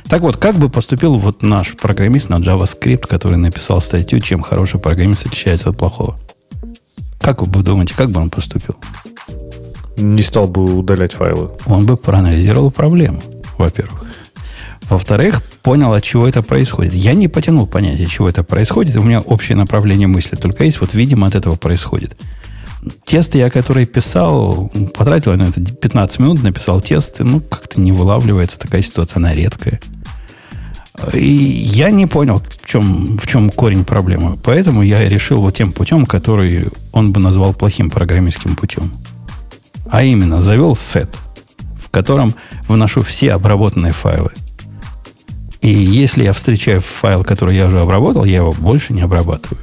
Так 0.08 0.22
вот, 0.22 0.38
как 0.38 0.58
бы 0.58 0.70
поступил 0.70 1.16
вот 1.16 1.42
наш 1.42 1.76
программист 1.76 2.30
на 2.30 2.36
JavaScript, 2.36 3.08
который 3.08 3.38
написал 3.38 3.82
статью, 3.82 4.20
чем 4.20 4.42
хороший 4.42 4.80
программист 4.80 5.26
отличается 5.26 5.72
от 5.72 5.80
плохого? 5.80 6.20
Как 7.20 7.42
вы 7.42 7.64
думаете, 7.64 7.96
как 7.96 8.12
бы 8.12 8.22
он 8.22 8.30
поступил? 8.30 8.76
Не 9.98 10.22
стал 10.22 10.48
бы 10.48 10.64
удалять 10.78 11.14
файлы. 11.14 11.50
Он 11.66 11.88
бы 11.88 11.98
проанализировал 11.98 12.70
проблему, 12.70 13.24
во-первых. 13.58 14.06
Во-вторых, 14.90 15.42
понял, 15.64 15.94
от 15.94 16.04
чего 16.04 16.28
это 16.28 16.44
происходит. 16.44 16.94
Я 16.94 17.14
не 17.14 17.28
потянул 17.28 17.66
понятие, 17.66 18.08
чего 18.08 18.30
это 18.30 18.44
происходит. 18.44 18.96
У 18.98 19.04
меня 19.04 19.20
общее 19.20 19.58
направление 19.58 20.08
мысли 20.08 20.36
только 20.36 20.64
есть. 20.64 20.80
Вот, 20.80 20.94
видимо, 20.94 21.28
от 21.28 21.36
этого 21.36 21.56
происходит. 21.56 22.16
Тесты 23.04 23.40
я, 23.40 23.50
которые 23.50 23.88
писал, 23.88 24.72
потратил 24.96 25.34
на 25.34 25.44
это 25.44 25.60
15 25.60 26.20
минут, 26.20 26.44
написал 26.44 26.82
тесты. 26.82 27.24
Ну, 27.24 27.40
как-то 27.40 27.82
не 27.82 27.92
вылавливается 27.92 28.60
такая 28.60 28.84
ситуация, 28.84 29.18
она 29.18 29.34
редкая. 29.34 29.80
И 31.14 31.26
я 31.26 31.90
не 31.90 32.06
понял, 32.06 32.40
в 32.40 32.66
чем, 32.66 33.18
в 33.18 33.28
чем 33.28 33.50
корень 33.50 33.86
проблемы. 33.86 34.38
Поэтому 34.38 34.84
я 34.84 35.08
решил 35.10 35.42
вот 35.42 35.56
тем 35.56 35.72
путем, 35.72 36.06
который 36.06 36.68
он 36.92 37.12
бы 37.12 37.20
назвал 37.20 37.54
плохим 37.54 37.90
программистским 37.90 38.56
путем. 38.56 38.92
А 39.90 40.04
именно, 40.04 40.40
завел 40.40 40.76
сет, 40.76 41.10
в 41.80 41.90
котором 41.90 42.36
вношу 42.68 43.02
все 43.02 43.34
обработанные 43.34 43.94
файлы. 43.94 44.32
И 45.66 45.70
если 45.70 46.24
я 46.24 46.32
встречаю 46.32 46.80
файл, 46.80 47.24
который 47.24 47.56
я 47.56 47.66
уже 47.66 47.80
обработал, 47.80 48.24
я 48.24 48.36
его 48.36 48.54
больше 48.54 48.94
не 48.94 49.02
обрабатываю. 49.02 49.58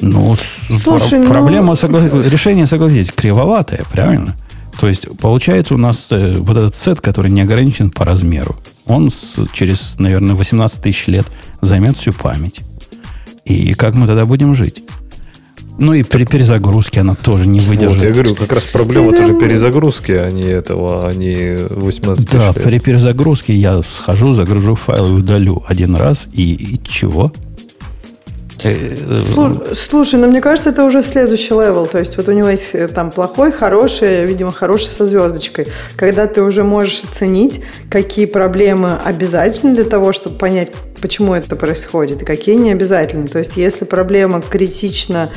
Ну, 0.00 0.34
Слушай, 0.70 1.20
про- 1.20 1.28
проблема, 1.28 1.66
ну... 1.66 1.74
согла... 1.74 2.00
решение, 2.00 2.66
согласитесь, 2.66 3.12
кривоватое, 3.12 3.84
правильно? 3.92 4.36
То 4.80 4.88
есть, 4.88 5.06
получается, 5.18 5.74
у 5.74 5.76
нас 5.76 6.08
э, 6.12 6.36
вот 6.38 6.56
этот 6.56 6.76
сет, 6.76 7.02
который 7.02 7.30
не 7.30 7.42
ограничен 7.42 7.90
по 7.90 8.06
размеру, 8.06 8.56
он 8.86 9.10
с, 9.10 9.36
через, 9.52 9.96
наверное, 9.98 10.34
18 10.34 10.82
тысяч 10.82 11.08
лет 11.08 11.26
займет 11.60 11.98
всю 11.98 12.14
память. 12.14 12.60
И 13.44 13.74
как 13.74 13.96
мы 13.96 14.06
тогда 14.06 14.24
будем 14.24 14.54
жить? 14.54 14.82
Ну 15.78 15.94
и 15.94 16.02
при 16.02 16.24
перезагрузке 16.24 17.00
она 17.00 17.14
тоже 17.14 17.46
не 17.46 17.60
выдержит. 17.60 17.98
Вот, 17.98 18.04
я 18.04 18.10
говорю, 18.10 18.34
как 18.34 18.52
раз 18.52 18.64
проблема 18.64 19.12
тоже 19.12 19.34
перезагрузки, 19.34 20.12
а 20.12 20.30
не 20.30 20.42
этого, 20.42 21.08
а 21.08 21.12
не 21.12 21.56
18 21.56 22.30
Да, 22.32 22.48
лет. 22.48 22.62
при 22.62 22.78
перезагрузке 22.80 23.52
я 23.54 23.80
схожу, 23.82 24.34
загружу 24.34 24.74
файл 24.74 25.16
и 25.16 25.20
удалю 25.20 25.62
один 25.68 25.94
раз, 25.94 26.26
и, 26.32 26.52
и 26.52 26.80
чего? 26.84 27.32
Э, 28.64 29.20
слушай, 29.74 30.18
ну 30.18 30.26
мне 30.28 30.40
кажется, 30.40 30.70
это 30.70 30.84
уже 30.84 31.02
следующий 31.02 31.54
левел. 31.54 31.86
То 31.86 31.98
есть 31.98 32.16
вот 32.16 32.28
у 32.28 32.32
него 32.32 32.48
есть 32.48 32.70
э, 32.72 32.88
там 32.88 33.10
плохой, 33.10 33.52
хороший, 33.52 34.26
видимо, 34.26 34.50
хороший 34.50 34.88
со 34.88 35.06
звездочкой. 35.06 35.68
Когда 35.96 36.26
ты 36.26 36.42
уже 36.42 36.64
можешь 36.64 37.04
оценить, 37.08 37.60
какие 37.88 38.26
проблемы 38.26 38.96
обязательны 39.04 39.74
для 39.74 39.84
того, 39.84 40.12
чтобы 40.12 40.36
понять, 40.36 40.72
почему 41.00 41.34
это 41.34 41.54
происходит, 41.54 42.22
и 42.22 42.24
какие 42.24 42.56
не 42.56 42.72
обязательны. 42.72 43.28
То 43.28 43.38
есть 43.38 43.56
если 43.56 43.84
проблема 43.84 44.42
критична 44.42 45.30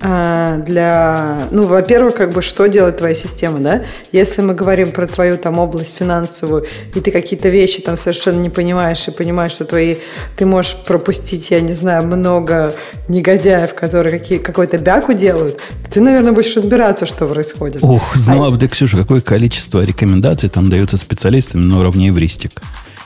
для, 0.00 1.48
ну, 1.50 1.66
во-первых, 1.66 2.14
как 2.14 2.32
бы, 2.32 2.40
что 2.40 2.66
делает 2.68 2.98
твоя 2.98 3.14
система, 3.14 3.58
да? 3.58 3.82
Если 4.12 4.42
мы 4.42 4.54
говорим 4.54 4.92
про 4.92 5.06
твою 5.06 5.36
там 5.38 5.58
область 5.58 5.96
финансовую, 5.96 6.66
и 6.94 7.00
ты 7.00 7.10
какие-то 7.10 7.48
вещи 7.48 7.82
там 7.82 7.96
совершенно 7.96 8.40
не 8.40 8.50
понимаешь, 8.50 9.08
и 9.08 9.10
понимаешь, 9.10 9.52
что 9.52 9.64
твои, 9.64 9.96
ты 10.36 10.46
можешь 10.46 10.76
пропустить, 10.76 11.50
я 11.50 11.60
не 11.60 11.72
знаю, 11.72 12.06
много 12.06 12.74
негодяев, 13.08 13.74
которые 13.74 14.18
какие, 14.18 14.38
какой-то 14.38 14.78
бяку 14.78 15.14
делают, 15.14 15.60
ты, 15.92 16.00
наверное, 16.00 16.32
будешь 16.32 16.54
разбираться, 16.54 17.04
что 17.04 17.26
происходит. 17.26 17.78
Ох, 17.82 18.14
знала 18.14 18.48
а... 18.48 18.50
бы 18.50 18.58
ты, 18.58 18.68
Ксюша, 18.68 18.98
какое 18.98 19.20
количество 19.20 19.84
рекомендаций 19.84 20.48
там 20.48 20.70
дается 20.70 20.96
специалистам 20.96 21.68
на 21.68 21.80
уровне 21.80 22.10
эвристик. 22.10 22.62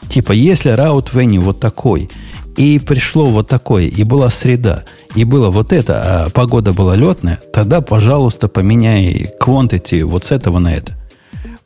Типа, 0.09 0.33
если 0.33 0.71
раут 0.71 1.15
Венни 1.15 1.39
вот 1.39 1.59
такой– 1.59 2.11
и 2.57 2.79
пришло 2.79 3.27
вот 3.27 3.49
такое, 3.49 3.85
и 3.85 4.05
была 4.05 4.29
среда, 4.29 4.85
и 5.15 5.25
было 5.25 5.51
вот 5.51 5.73
это, 5.73 6.27
а 6.27 6.31
погода 6.31 6.73
была 6.73 6.97
летная, 6.97 7.41
тогда, 7.53 7.81
пожалуйста, 7.81 8.49
поменяй 8.49 9.31
quantity 9.41 10.05
вот 10.05 10.25
с 10.25 10.31
этого 10.31 10.59
на 10.59 10.75
это. 10.75 10.93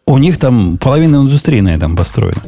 У 0.07 0.19
них 0.19 0.39
там 0.39 0.79
половина 0.79 1.17
индустрии 1.17 1.61
на 1.61 1.75
этом 1.75 1.97
построена. 1.97 2.43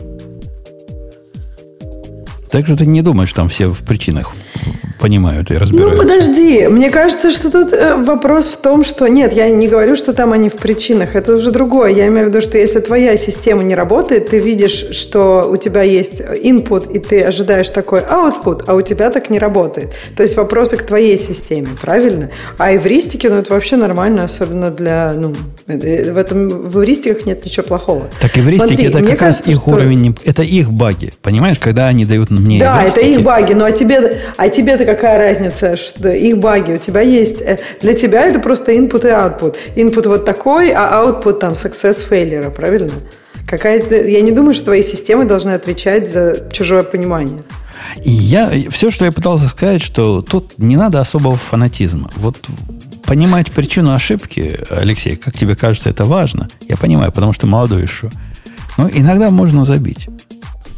Так 2.50 2.64
что 2.64 2.76
ты 2.76 2.86
не 2.86 3.02
думаешь, 3.02 3.32
там 3.32 3.48
все 3.48 3.68
в 3.68 3.82
причинах 3.84 4.32
понимают 4.98 5.50
и 5.50 5.56
разбираются. 5.56 6.02
Ну, 6.02 6.08
подожди. 6.08 6.66
Мне 6.66 6.90
кажется, 6.90 7.30
что 7.30 7.50
тут 7.50 7.72
э, 7.72 7.96
вопрос 7.96 8.46
в 8.48 8.56
том, 8.56 8.84
что... 8.84 9.06
Нет, 9.06 9.32
я 9.32 9.48
не 9.48 9.68
говорю, 9.68 9.96
что 9.96 10.12
там 10.12 10.32
они 10.32 10.48
в 10.48 10.54
причинах. 10.54 11.14
Это 11.14 11.34
уже 11.34 11.50
другое. 11.50 11.90
Я 11.90 12.08
имею 12.08 12.26
в 12.26 12.28
виду, 12.30 12.40
что 12.40 12.58
если 12.58 12.80
твоя 12.80 13.16
система 13.16 13.62
не 13.62 13.74
работает, 13.74 14.30
ты 14.30 14.38
видишь, 14.38 14.86
что 14.92 15.48
у 15.50 15.56
тебя 15.56 15.82
есть 15.82 16.20
input, 16.20 16.92
и 16.92 16.98
ты 16.98 17.22
ожидаешь 17.22 17.70
такой 17.70 18.00
output, 18.00 18.64
а 18.66 18.74
у 18.74 18.82
тебя 18.82 19.10
так 19.10 19.30
не 19.30 19.38
работает. 19.38 19.92
То 20.16 20.22
есть 20.22 20.36
вопросы 20.36 20.76
к 20.76 20.82
твоей 20.82 21.18
системе, 21.18 21.68
правильно? 21.80 22.30
А 22.58 22.74
эвристики, 22.74 23.26
ну, 23.28 23.36
это 23.36 23.54
вообще 23.54 23.76
нормально, 23.76 24.24
особенно 24.24 24.70
для... 24.70 25.14
Ну, 25.14 25.34
в 25.66 26.16
этом 26.16 26.48
в 26.48 26.78
эвристиках 26.78 27.24
нет 27.26 27.44
ничего 27.44 27.64
плохого. 27.64 28.08
Так 28.20 28.36
эвристики 28.36 28.66
Смотри, 28.66 28.86
это 28.88 29.00
как 29.00 29.18
кажется, 29.18 29.44
раз 29.44 29.54
их 29.54 29.62
что... 29.62 29.70
уровень... 29.70 30.16
Это 30.24 30.42
их 30.42 30.72
баги. 30.72 31.12
Понимаешь, 31.22 31.58
когда 31.58 31.86
они 31.86 32.04
дают 32.04 32.30
мне 32.38 32.58
Да, 32.58 32.82
это 32.82 33.00
их 33.00 33.22
баги. 33.22 33.52
Ну, 33.52 33.64
а 33.64 33.72
тебе, 33.72 34.20
а 34.36 34.48
тебе-то 34.48 34.84
какая 34.84 35.18
разница, 35.18 35.76
что 35.76 36.10
их 36.10 36.38
баги 36.38 36.72
у 36.72 36.78
тебя 36.78 37.00
есть. 37.00 37.40
Э, 37.40 37.58
для 37.80 37.94
тебя 37.94 38.26
это 38.26 38.40
просто 38.40 38.72
input 38.72 39.06
и 39.06 39.10
output. 39.10 39.56
Input 39.76 40.08
вот 40.08 40.24
такой, 40.24 40.70
а 40.70 41.04
output 41.04 41.38
там 41.38 41.52
success 41.52 41.98
failure, 42.08 42.50
правильно? 42.50 42.92
Какая-то, 43.46 44.06
я 44.06 44.20
не 44.20 44.32
думаю, 44.32 44.54
что 44.54 44.66
твои 44.66 44.82
системы 44.82 45.24
должны 45.24 45.52
отвечать 45.52 46.10
за 46.10 46.48
чужое 46.52 46.82
понимание. 46.82 47.42
Я, 47.96 48.50
все, 48.70 48.90
что 48.90 49.04
я 49.04 49.12
пытался 49.12 49.48
сказать, 49.48 49.82
что 49.82 50.20
тут 50.20 50.58
не 50.58 50.76
надо 50.76 51.00
особого 51.00 51.36
фанатизма. 51.36 52.10
Вот 52.16 52.36
понимать 53.04 53.50
причину 53.50 53.94
ошибки, 53.94 54.60
Алексей, 54.68 55.16
как 55.16 55.34
тебе 55.34 55.56
кажется, 55.56 55.88
это 55.88 56.04
важно. 56.04 56.48
Я 56.68 56.76
понимаю, 56.76 57.10
потому 57.10 57.32
что 57.32 57.46
молодой 57.46 57.82
еще. 57.82 58.10
Но 58.76 58.88
иногда 58.88 59.30
можно 59.30 59.64
забить. 59.64 60.08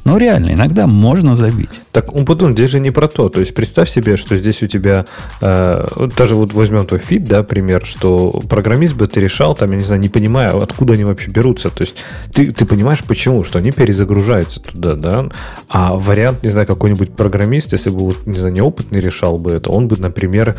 Но 0.05 0.17
реально, 0.17 0.53
иногда 0.55 0.87
можно 0.87 1.35
забить. 1.35 1.81
Так, 1.93 2.15
Умпутун, 2.15 2.55
здесь 2.55 2.71
же 2.71 2.81
не 2.81 2.91
про 2.91 3.07
то. 3.09 3.29
То 3.29 3.41
есть 3.41 3.55
представь 3.55 3.91
себе, 3.91 4.17
что 4.17 4.37
здесь 4.37 4.63
у 4.63 4.67
тебя, 4.67 5.07
э, 5.41 6.09
даже 6.17 6.35
вот 6.35 6.55
возьмем 6.55 6.87
твой 6.87 7.01
feed, 7.01 7.25
да, 7.25 7.43
пример, 7.43 7.85
что 7.85 8.31
программист 8.49 8.95
бы 8.95 9.07
ты 9.07 9.21
решал, 9.21 9.55
там, 9.55 9.71
я 9.73 9.77
не 9.77 9.85
знаю, 9.85 10.01
не 10.01 10.09
понимая, 10.09 10.51
откуда 10.57 10.95
они 10.95 11.05
вообще 11.05 11.31
берутся. 11.31 11.71
То 11.71 11.83
есть 11.83 11.97
ты, 12.33 12.51
ты 12.51 12.65
понимаешь, 12.65 13.05
почему, 13.07 13.45
что 13.45 13.59
они 13.59 13.73
перезагружаются 13.73 14.61
туда, 14.61 14.95
да. 14.95 15.29
А 15.69 15.95
вариант, 15.95 16.43
не 16.43 16.49
знаю, 16.49 16.67
какой-нибудь 16.67 17.13
программист, 17.13 17.73
если 17.73 17.91
бы, 17.91 17.99
вот, 18.07 18.27
не 18.27 18.39
знаю, 18.39 18.55
неопытный 18.55 19.01
решал 19.01 19.39
бы 19.39 19.53
это, 19.53 19.71
он 19.71 19.89
бы, 19.89 19.97
например, 19.97 20.57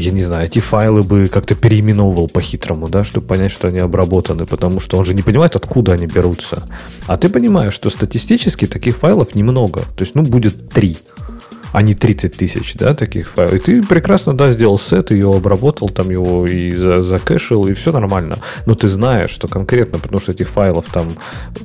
я 0.00 0.12
не 0.12 0.22
знаю, 0.22 0.44
эти 0.44 0.58
файлы 0.58 1.02
бы 1.02 1.28
как-то 1.28 1.54
переименовывал 1.54 2.28
по-хитрому, 2.28 2.88
да, 2.88 3.02
чтобы 3.02 3.26
понять, 3.26 3.50
что 3.50 3.68
они 3.68 3.78
обработаны, 3.78 4.44
потому 4.44 4.78
что 4.78 4.98
он 4.98 5.06
же 5.06 5.14
не 5.14 5.22
понимает, 5.22 5.56
откуда 5.56 5.94
они 5.94 6.06
берутся. 6.06 6.68
А 7.06 7.16
ты 7.16 7.30
понимаешь, 7.30 7.72
что 7.72 7.88
статистически 7.88 8.66
таких 8.66 8.98
файлов 8.98 9.34
немного. 9.34 9.80
То 9.96 10.04
есть, 10.04 10.14
ну, 10.14 10.22
будет 10.22 10.68
три 10.68 10.98
а 11.76 11.82
не 11.82 11.92
30 11.92 12.34
тысяч, 12.34 12.74
да, 12.76 12.94
таких 12.94 13.28
файлов. 13.28 13.52
И 13.52 13.58
ты 13.58 13.82
прекрасно, 13.82 14.32
да, 14.34 14.50
сделал 14.50 14.78
сет, 14.78 15.10
ее 15.10 15.30
обработал, 15.30 15.90
там 15.90 16.08
его 16.08 16.46
и 16.46 16.72
за, 16.72 17.04
закэшил, 17.04 17.66
и 17.66 17.74
все 17.74 17.92
нормально. 17.92 18.38
Но 18.64 18.72
ты 18.72 18.88
знаешь, 18.88 19.28
что 19.28 19.46
конкретно, 19.46 19.98
потому 19.98 20.18
что 20.18 20.32
этих 20.32 20.48
файлов 20.48 20.86
там 20.90 21.12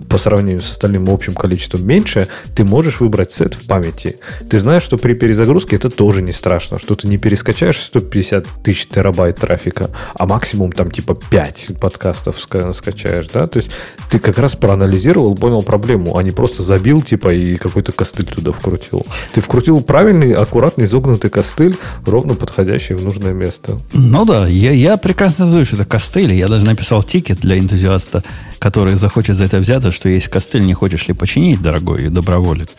по 0.09 0.17
сравнению 0.17 0.59
с 0.59 0.69
остальным 0.69 1.09
общим 1.09 1.33
количеством 1.33 1.87
меньше, 1.87 2.27
ты 2.53 2.65
можешь 2.65 2.99
выбрать 2.99 3.31
сет 3.31 3.53
в 3.53 3.65
памяти. 3.65 4.17
Ты 4.49 4.59
знаешь, 4.59 4.83
что 4.83 4.97
при 4.97 5.13
перезагрузке 5.13 5.77
это 5.77 5.89
тоже 5.89 6.21
не 6.21 6.33
страшно, 6.33 6.77
что 6.77 6.95
ты 6.95 7.07
не 7.07 7.17
перескачаешь 7.17 7.79
150 7.79 8.45
тысяч 8.65 8.87
терабайт 8.87 9.37
трафика, 9.37 9.91
а 10.13 10.27
максимум 10.27 10.73
там 10.73 10.91
типа 10.91 11.15
5 11.15 11.79
подкастов 11.79 12.37
скачаешь, 12.37 13.29
да, 13.33 13.47
то 13.47 13.59
есть 13.59 13.71
ты 14.09 14.19
как 14.19 14.37
раз 14.39 14.57
проанализировал, 14.57 15.35
понял 15.35 15.61
проблему, 15.61 16.17
а 16.17 16.23
не 16.23 16.31
просто 16.31 16.63
забил 16.63 17.01
типа 17.01 17.33
и 17.33 17.55
какой-то 17.55 17.93
костыль 17.93 18.25
туда 18.25 18.51
вкрутил. 18.51 19.05
Ты 19.33 19.39
вкрутил 19.39 19.81
правильно 19.81 20.00
правильный, 20.01 20.33
аккуратный, 20.33 20.85
изогнутый 20.85 21.29
костыль, 21.29 21.77
ровно 22.07 22.33
подходящий 22.33 22.95
в 22.95 23.03
нужное 23.03 23.33
место. 23.33 23.77
Ну 23.93 24.25
да, 24.25 24.47
я, 24.47 24.71
я 24.71 24.97
прекрасно 24.97 25.45
знаю, 25.45 25.63
что 25.63 25.75
это 25.75 25.85
костыль. 25.85 26.33
Я 26.33 26.47
даже 26.47 26.65
написал 26.65 27.03
тикет 27.03 27.41
для 27.41 27.59
энтузиаста, 27.59 28.23
который 28.57 28.95
захочет 28.95 29.35
за 29.35 29.43
это 29.43 29.59
взяться, 29.59 29.91
что 29.91 30.09
есть 30.09 30.27
костыль, 30.27 30.65
не 30.65 30.73
хочешь 30.73 31.07
ли 31.07 31.13
починить, 31.13 31.61
дорогой 31.61 32.09
доброволец. 32.09 32.77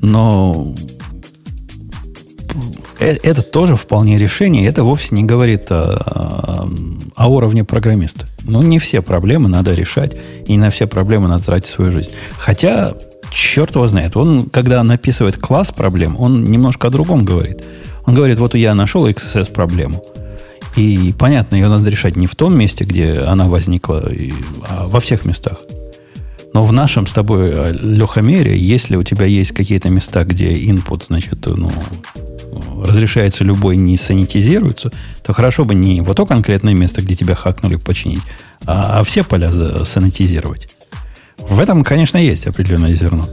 Но 0.00 0.74
э, 2.98 3.16
это 3.22 3.42
тоже 3.42 3.76
вполне 3.76 4.16
решение. 4.16 4.66
Это 4.66 4.82
вовсе 4.82 5.14
не 5.14 5.24
говорит 5.24 5.70
о, 5.70 6.66
о 7.14 7.28
уровне 7.28 7.64
программиста. 7.64 8.28
Ну, 8.44 8.62
не 8.62 8.78
все 8.78 9.02
проблемы 9.02 9.50
надо 9.50 9.74
решать, 9.74 10.16
и 10.46 10.56
на 10.56 10.70
все 10.70 10.86
проблемы 10.86 11.28
надо 11.28 11.44
тратить 11.44 11.70
свою 11.70 11.92
жизнь. 11.92 12.12
Хотя 12.38 12.94
черт 13.32 13.74
его 13.74 13.88
знает. 13.88 14.16
Он, 14.16 14.46
когда 14.46 14.82
написывает 14.82 15.36
класс 15.36 15.72
проблем, 15.72 16.16
он 16.18 16.44
немножко 16.44 16.88
о 16.88 16.90
другом 16.90 17.24
говорит. 17.24 17.62
Он 18.04 18.14
говорит, 18.14 18.38
вот 18.38 18.54
я 18.54 18.74
нашел 18.74 19.06
XSS 19.08 19.52
проблему. 19.52 20.04
И 20.76 21.14
понятно, 21.18 21.56
ее 21.56 21.68
надо 21.68 21.90
решать 21.90 22.16
не 22.16 22.26
в 22.26 22.34
том 22.34 22.56
месте, 22.56 22.84
где 22.84 23.14
она 23.14 23.46
возникла, 23.46 24.08
а 24.68 24.86
во 24.86 25.00
всех 25.00 25.24
местах. 25.24 25.58
Но 26.54 26.62
в 26.62 26.72
нашем 26.72 27.06
с 27.06 27.12
тобой, 27.12 27.50
э, 27.50 27.72
Леха, 27.80 28.20
мире, 28.20 28.56
если 28.56 28.96
у 28.96 29.02
тебя 29.02 29.24
есть 29.24 29.52
какие-то 29.52 29.88
места, 29.88 30.24
где 30.24 30.52
input, 30.52 31.04
значит, 31.06 31.46
ну, 31.46 31.70
разрешается 32.84 33.44
любой, 33.44 33.76
не 33.76 33.96
санитизируется, 33.96 34.90
то 35.22 35.32
хорошо 35.32 35.64
бы 35.64 35.74
не 35.74 36.02
вот 36.02 36.18
то 36.18 36.26
конкретное 36.26 36.74
место, 36.74 37.00
где 37.00 37.14
тебя 37.14 37.34
хакнули, 37.34 37.76
починить, 37.76 38.22
а, 38.66 39.00
а 39.00 39.04
все 39.04 39.24
поля 39.24 39.50
санитизировать. 39.84 40.68
В 41.38 41.60
этом, 41.60 41.84
конечно, 41.84 42.18
есть 42.18 42.46
определенное 42.46 42.94
зерно. 42.94 43.28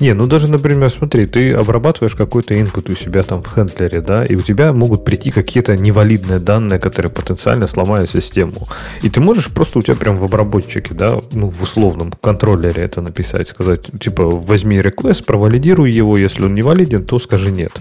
Не, 0.00 0.14
ну 0.14 0.24
даже, 0.24 0.50
например, 0.50 0.88
смотри, 0.90 1.26
ты 1.26 1.52
обрабатываешь 1.52 2.14
какой-то 2.14 2.54
input 2.54 2.90
у 2.90 2.94
себя 2.94 3.22
там 3.22 3.42
в 3.42 3.48
хендлере, 3.48 4.00
да, 4.00 4.24
и 4.24 4.34
у 4.34 4.40
тебя 4.40 4.72
могут 4.72 5.04
прийти 5.04 5.30
какие-то 5.30 5.76
невалидные 5.76 6.38
данные, 6.38 6.78
которые 6.78 7.12
потенциально 7.12 7.66
сломают 7.66 8.08
систему. 8.08 8.66
И 9.02 9.10
ты 9.10 9.20
можешь 9.20 9.48
просто 9.48 9.78
у 9.78 9.82
тебя 9.82 9.96
прям 9.96 10.16
в 10.16 10.24
обработчике, 10.24 10.94
да, 10.94 11.18
ну, 11.32 11.50
в 11.50 11.62
условном 11.62 12.12
контроллере 12.12 12.82
это 12.82 13.02
написать, 13.02 13.48
сказать, 13.48 13.90
типа, 14.00 14.24
возьми 14.24 14.78
request, 14.78 15.24
провалидируй 15.24 15.90
его, 15.90 16.16
если 16.16 16.44
он 16.44 16.54
не 16.54 16.62
валиден, 16.62 17.04
то 17.04 17.18
скажи 17.18 17.50
нет. 17.50 17.72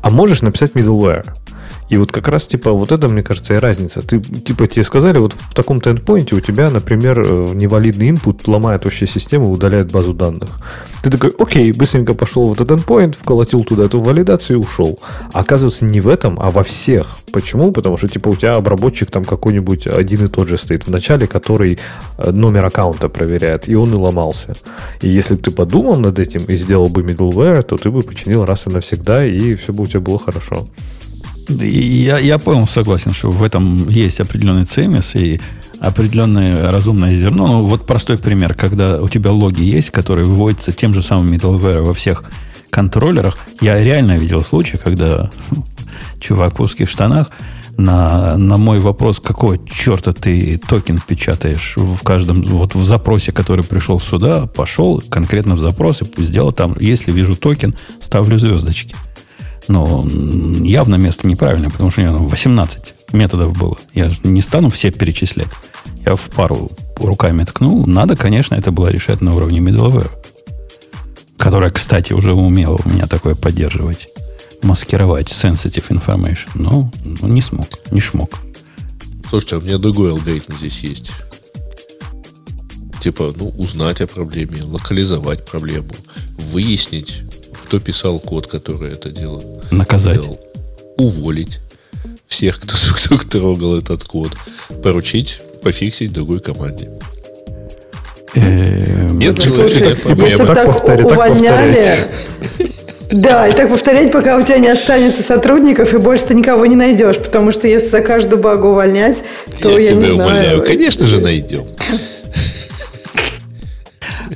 А 0.00 0.10
можешь 0.10 0.42
написать 0.42 0.72
middleware. 0.72 1.24
И 1.92 1.96
вот 1.98 2.10
как 2.10 2.28
раз, 2.28 2.46
типа, 2.46 2.72
вот 2.72 2.90
это, 2.90 3.06
мне 3.06 3.20
кажется, 3.20 3.52
и 3.52 3.58
разница. 3.58 4.00
Ты, 4.00 4.18
типа, 4.18 4.66
тебе 4.66 4.82
сказали, 4.82 5.18
вот 5.18 5.34
в 5.34 5.54
таком-то 5.54 5.90
эндпоинте 5.90 6.34
у 6.34 6.40
тебя, 6.40 6.70
например, 6.70 7.20
э, 7.20 7.48
невалидный 7.52 8.08
input 8.08 8.50
ломает 8.50 8.86
вообще 8.86 9.06
систему, 9.06 9.52
удаляет 9.52 9.92
базу 9.92 10.14
данных. 10.14 10.58
Ты 11.02 11.10
такой, 11.10 11.34
окей, 11.38 11.70
быстренько 11.72 12.14
пошел 12.14 12.48
в 12.48 12.52
этот 12.52 12.70
endpoint, 12.70 13.14
вколотил 13.20 13.62
туда 13.62 13.84
эту 13.84 14.00
валидацию 14.00 14.58
и 14.58 14.62
ушел. 14.62 15.00
А 15.34 15.40
оказывается, 15.40 15.84
не 15.84 16.00
в 16.00 16.08
этом, 16.08 16.40
а 16.40 16.50
во 16.50 16.62
всех. 16.62 17.18
Почему? 17.30 17.72
Потому 17.72 17.98
что, 17.98 18.08
типа, 18.08 18.28
у 18.30 18.36
тебя 18.36 18.52
обработчик 18.52 19.10
там 19.10 19.26
какой-нибудь 19.26 19.86
один 19.86 20.24
и 20.24 20.28
тот 20.28 20.48
же 20.48 20.56
стоит 20.56 20.86
в 20.86 20.90
начале, 20.90 21.26
который 21.26 21.78
э, 22.16 22.30
номер 22.30 22.64
аккаунта 22.64 23.10
проверяет, 23.10 23.68
и 23.68 23.74
он 23.74 23.92
и 23.92 23.96
ломался. 23.96 24.54
И 25.02 25.10
если 25.10 25.34
бы 25.34 25.42
ты 25.42 25.50
подумал 25.50 25.96
над 25.96 26.18
этим 26.18 26.46
и 26.46 26.56
сделал 26.56 26.88
бы 26.88 27.02
middleware, 27.02 27.60
то 27.60 27.76
ты 27.76 27.90
бы 27.90 28.00
починил 28.00 28.46
раз 28.46 28.66
и 28.66 28.70
навсегда, 28.70 29.26
и 29.26 29.56
все 29.56 29.74
бы 29.74 29.84
у 29.84 29.86
тебя 29.86 30.00
было 30.00 30.18
хорошо. 30.18 30.66
Я, 31.48 32.18
я 32.18 32.38
понял, 32.38 32.66
согласен, 32.66 33.12
что 33.12 33.30
в 33.30 33.42
этом 33.42 33.88
есть 33.88 34.20
определенный 34.20 34.64
цемис 34.64 35.14
и 35.14 35.40
определенное 35.80 36.70
разумное 36.70 37.14
зерно. 37.14 37.46
Ну, 37.46 37.64
вот 37.64 37.86
простой 37.86 38.16
пример, 38.16 38.54
когда 38.54 39.02
у 39.02 39.08
тебя 39.08 39.32
логи 39.32 39.62
есть, 39.62 39.90
которые 39.90 40.24
выводятся 40.24 40.72
тем 40.72 40.94
же 40.94 41.02
самым 41.02 41.32
middleware 41.32 41.82
во 41.82 41.92
всех 41.92 42.24
контроллерах. 42.70 43.36
Я 43.60 43.82
реально 43.82 44.16
видел 44.16 44.42
случай, 44.42 44.78
когда 44.78 45.30
чувак 46.20 46.58
в 46.58 46.62
узких 46.62 46.88
штанах 46.88 47.30
на, 47.76 48.36
на 48.36 48.56
мой 48.58 48.78
вопрос, 48.78 49.18
какого 49.18 49.58
черта 49.66 50.12
ты 50.12 50.58
токен 50.58 51.00
печатаешь 51.06 51.74
в 51.76 52.02
каждом, 52.02 52.42
вот 52.42 52.74
в 52.74 52.84
запросе, 52.84 53.32
который 53.32 53.64
пришел 53.64 53.98
сюда, 53.98 54.46
пошел 54.46 55.02
конкретно 55.08 55.56
в 55.56 55.60
запрос 55.60 56.02
и 56.02 56.22
сделал 56.22 56.52
там, 56.52 56.76
если 56.78 57.10
вижу 57.12 57.36
токен, 57.36 57.74
ставлю 58.00 58.38
звездочки. 58.38 58.94
Но 59.68 60.06
явно 60.62 60.96
место 60.96 61.26
неправильное, 61.26 61.70
потому 61.70 61.90
что 61.90 62.02
у 62.02 62.04
него 62.04 62.26
18 62.26 62.94
методов 63.12 63.56
было. 63.56 63.76
Я 63.94 64.12
не 64.24 64.40
стану 64.40 64.70
все 64.70 64.90
перечислять. 64.90 65.48
Я 66.04 66.16
в 66.16 66.30
пару 66.30 66.70
руками 66.96 67.44
ткнул. 67.44 67.86
Надо, 67.86 68.16
конечно, 68.16 68.54
это 68.54 68.70
было 68.72 68.88
решать 68.88 69.20
на 69.20 69.34
уровне 69.34 69.60
middleware. 69.60 70.10
Которая, 71.36 71.70
кстати, 71.70 72.12
уже 72.12 72.32
умела 72.34 72.78
у 72.84 72.88
меня 72.88 73.06
такое 73.06 73.34
поддерживать. 73.34 74.08
Маскировать 74.62 75.28
sensitive 75.28 75.88
information. 75.88 76.48
Но 76.54 76.90
ну, 77.04 77.28
не 77.28 77.40
смог, 77.40 77.66
не 77.90 78.00
смог. 78.00 78.30
Слушайте, 79.28 79.56
а 79.56 79.58
у 79.58 79.62
меня 79.62 79.78
другой 79.78 80.10
алгоритм 80.10 80.56
здесь 80.56 80.82
есть. 80.84 81.12
Типа, 83.00 83.32
ну, 83.34 83.48
узнать 83.48 84.00
о 84.00 84.06
проблеме, 84.06 84.62
локализовать 84.62 85.44
проблему, 85.44 85.90
выяснить, 86.38 87.22
кто 87.72 87.80
писал 87.80 88.20
код, 88.20 88.48
который 88.48 88.92
это 88.92 89.08
делал. 89.08 89.42
Наказать. 89.70 90.20
Делал. 90.20 90.38
Уволить 90.98 91.60
всех, 92.26 92.60
кто, 92.60 92.76
кто 92.94 93.16
трогал 93.26 93.78
этот 93.78 94.04
код. 94.04 94.32
Поручить, 94.82 95.40
пофиксить 95.62 96.12
другой 96.12 96.40
команде. 96.40 96.90
Эм, 98.34 99.18
Нет 99.18 99.40
человека, 99.40 100.06
Если 100.22 100.44
так 100.44 100.68
увольняли, 100.68 101.96
да, 103.10 103.48
и 103.48 103.52
так 103.52 103.70
повторять, 103.70 104.12
пока 104.12 104.36
у 104.36 104.42
тебя 104.42 104.58
не 104.58 104.68
останется 104.68 105.22
сотрудников, 105.22 105.94
и 105.94 105.96
больше 105.96 106.26
ты 106.26 106.34
никого 106.34 106.66
не 106.66 106.76
найдешь. 106.76 107.16
Потому 107.16 107.52
что 107.52 107.68
если 107.68 107.88
за 107.88 108.02
каждую 108.02 108.42
багу 108.42 108.68
увольнять, 108.68 109.22
то 109.62 109.78
я, 109.78 109.92
я 109.92 109.92
не 109.92 110.10
знаю. 110.10 110.62
Конечно 110.62 111.06
же, 111.06 111.20
найдем. 111.20 111.64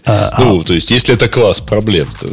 А, 0.07 0.37
ну, 0.39 0.61
а 0.61 0.65
то 0.65 0.73
есть, 0.73 0.91
если 0.91 1.15
это 1.15 1.29
класс 1.29 1.61
проблем, 1.61 2.07
то... 2.19 2.29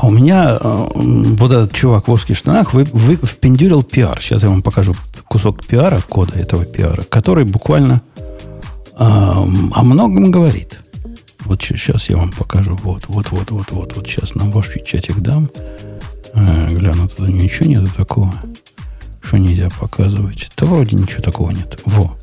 А 0.00 0.06
у 0.06 0.10
меня 0.10 0.56
э, 0.58 0.88
вот 0.94 1.52
этот 1.52 1.74
чувак 1.74 2.08
в 2.08 2.12
узких 2.12 2.34
штанах 2.34 2.72
вы, 2.72 2.84
вы 2.84 3.16
впендюрил 3.16 3.82
пиар. 3.82 4.18
Сейчас 4.18 4.42
я 4.42 4.48
вам 4.48 4.62
покажу 4.62 4.94
кусок 5.28 5.66
пиара, 5.66 6.00
кода 6.08 6.38
этого 6.38 6.64
пиара, 6.64 7.02
который 7.02 7.44
буквально 7.44 8.00
э, 8.16 8.94
о 8.98 9.82
многом 9.82 10.30
говорит. 10.30 10.80
Вот 11.40 11.60
сейчас 11.62 12.08
я 12.08 12.16
вам 12.16 12.32
покажу. 12.32 12.78
Вот, 12.82 13.08
вот, 13.08 13.30
вот, 13.30 13.50
вот, 13.50 13.72
вот. 13.72 13.94
Вот 13.94 14.06
сейчас 14.06 14.34
на 14.34 14.48
ваш 14.48 14.70
чатик 14.86 15.18
дам. 15.18 15.50
Э, 16.32 16.70
гляну, 16.70 17.06
тут 17.06 17.28
ничего 17.28 17.68
нету 17.68 17.92
такого, 17.94 18.32
что 19.20 19.36
нельзя 19.36 19.68
показывать. 19.68 20.50
Да 20.56 20.64
вроде 20.64 20.96
ничего 20.96 21.20
такого 21.20 21.50
нет. 21.50 21.78
Во. 21.84 22.16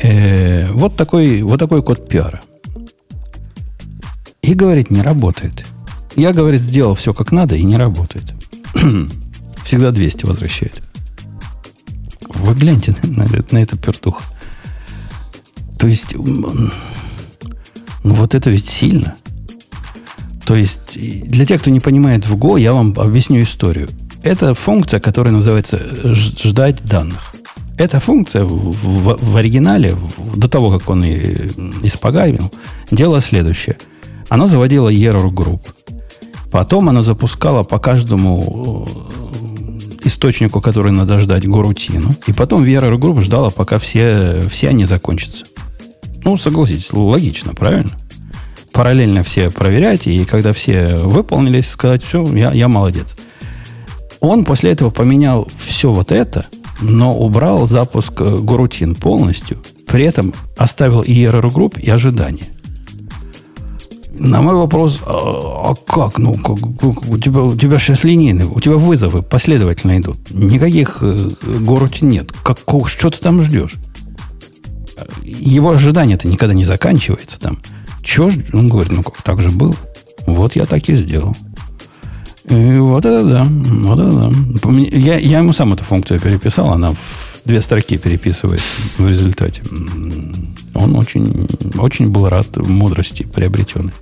Э, 0.00 0.70
вот, 0.70 0.94
такой, 0.94 1.42
вот 1.42 1.58
такой 1.58 1.82
код 1.82 2.08
пиара. 2.08 2.40
И 4.42 4.54
говорит, 4.54 4.90
не 4.90 5.02
работает. 5.02 5.64
Я, 6.16 6.32
говорит, 6.32 6.60
сделал 6.60 6.94
все 6.94 7.12
как 7.12 7.32
надо 7.32 7.56
и 7.56 7.64
не 7.64 7.76
работает. 7.76 8.34
Всегда 9.64 9.90
200 9.90 10.26
возвращает. 10.26 10.82
Вы 12.28 12.54
гляньте 12.54 12.94
на, 13.02 13.24
на, 13.24 13.44
на 13.50 13.58
это 13.58 13.76
пертух. 13.76 14.22
То 15.78 15.86
есть, 15.86 16.14
ну 16.14 16.70
вот 18.02 18.34
это 18.34 18.50
ведь 18.50 18.66
сильно. 18.66 19.16
То 20.46 20.54
есть, 20.56 20.98
для 21.28 21.46
тех, 21.46 21.60
кто 21.60 21.70
не 21.70 21.80
понимает 21.80 22.26
в 22.26 22.36
Go, 22.36 22.60
я 22.60 22.72
вам 22.72 22.94
объясню 22.96 23.42
историю. 23.42 23.88
Это 24.22 24.54
функция, 24.54 25.00
которая 25.00 25.32
называется 25.32 25.80
«ждать 26.14 26.84
данных». 26.84 27.34
Эта 27.76 27.98
функция 27.98 28.44
в, 28.44 28.70
в, 28.70 29.18
в 29.20 29.36
оригинале, 29.36 29.94
в, 29.94 30.38
до 30.38 30.48
того, 30.48 30.78
как 30.78 30.88
он 30.88 31.04
и 31.04 31.48
испоганил, 31.82 32.52
делала 32.90 33.20
следующее. 33.20 33.78
Она 34.28 34.46
заводила 34.46 34.92
error 34.92 35.28
group. 35.28 35.60
Потом 36.54 36.88
она 36.88 37.02
запускала 37.02 37.64
по 37.64 37.80
каждому 37.80 38.86
э, 38.86 40.06
источнику, 40.06 40.60
который 40.60 40.92
надо 40.92 41.18
ждать, 41.18 41.44
горутину. 41.48 42.14
И 42.28 42.32
потом 42.32 42.62
error 42.62 42.96
group 42.96 43.22
ждала, 43.22 43.50
пока 43.50 43.80
все, 43.80 44.44
все 44.48 44.68
они 44.68 44.84
закончатся. 44.84 45.46
Ну, 46.22 46.36
согласитесь, 46.36 46.92
логично, 46.92 47.54
правильно? 47.54 47.98
Параллельно 48.72 49.24
все 49.24 49.50
проверять, 49.50 50.06
и 50.06 50.24
когда 50.24 50.52
все 50.52 50.96
выполнились, 50.96 51.68
сказать, 51.68 52.04
все, 52.04 52.24
я, 52.24 52.52
я 52.52 52.68
молодец. 52.68 53.16
Он 54.20 54.44
после 54.44 54.70
этого 54.70 54.90
поменял 54.90 55.48
все 55.58 55.90
вот 55.90 56.12
это, 56.12 56.46
но 56.80 57.18
убрал 57.18 57.66
запуск 57.66 58.20
э, 58.20 58.38
горутин 58.38 58.94
полностью, 58.94 59.60
при 59.88 60.04
этом 60.04 60.32
оставил 60.56 61.02
и 61.02 61.14
error 61.14 61.52
group, 61.52 61.80
и 61.80 61.90
ожидание. 61.90 62.53
На 64.16 64.42
мой 64.42 64.54
вопрос, 64.54 65.00
а, 65.06 65.70
а 65.70 65.74
как? 65.74 66.18
Ну, 66.18 66.34
как, 66.36 66.58
у, 67.08 67.18
тебя, 67.18 67.42
у 67.42 67.56
тебя 67.56 67.78
сейчас 67.78 68.04
линейные, 68.04 68.46
у 68.46 68.60
тебя 68.60 68.76
вызовы 68.76 69.22
последовательно 69.22 69.98
идут. 69.98 70.18
Никаких 70.30 70.98
э, 71.02 71.30
горутин 71.42 72.08
нет. 72.10 72.32
Как, 72.42 72.58
что 72.86 73.10
ты 73.10 73.18
там 73.18 73.42
ждешь? 73.42 73.74
его 75.24 75.70
ожидание-то 75.70 76.28
никогда 76.28 76.54
не 76.54 76.64
заканчивается 76.64 77.40
там. 77.40 77.58
Чего 78.02 78.30
ж? 78.30 78.36
Он 78.52 78.68
говорит, 78.68 78.92
ну 78.92 79.02
как, 79.02 79.22
так 79.22 79.42
же 79.42 79.50
было. 79.50 79.74
Вот 80.26 80.56
я 80.56 80.66
так 80.66 80.88
и 80.88 80.96
сделал. 80.96 81.36
И 82.48 82.78
вот 82.78 83.04
это 83.04 83.24
да. 83.24 83.46
Вот 83.48 83.98
это 83.98 84.12
да. 84.12 84.70
Я, 84.96 85.18
я 85.18 85.38
ему 85.38 85.52
сам 85.52 85.72
эту 85.72 85.84
функцию 85.84 86.20
переписал, 86.20 86.70
она 86.70 86.92
в 86.92 87.40
две 87.44 87.60
строки 87.60 87.96
переписывается 87.96 88.72
в 88.98 89.08
результате. 89.08 89.62
Он 90.74 90.96
очень, 90.96 91.46
очень 91.78 92.10
был 92.10 92.28
рад 92.28 92.56
мудрости 92.56 93.22
приобретенной. 93.22 93.92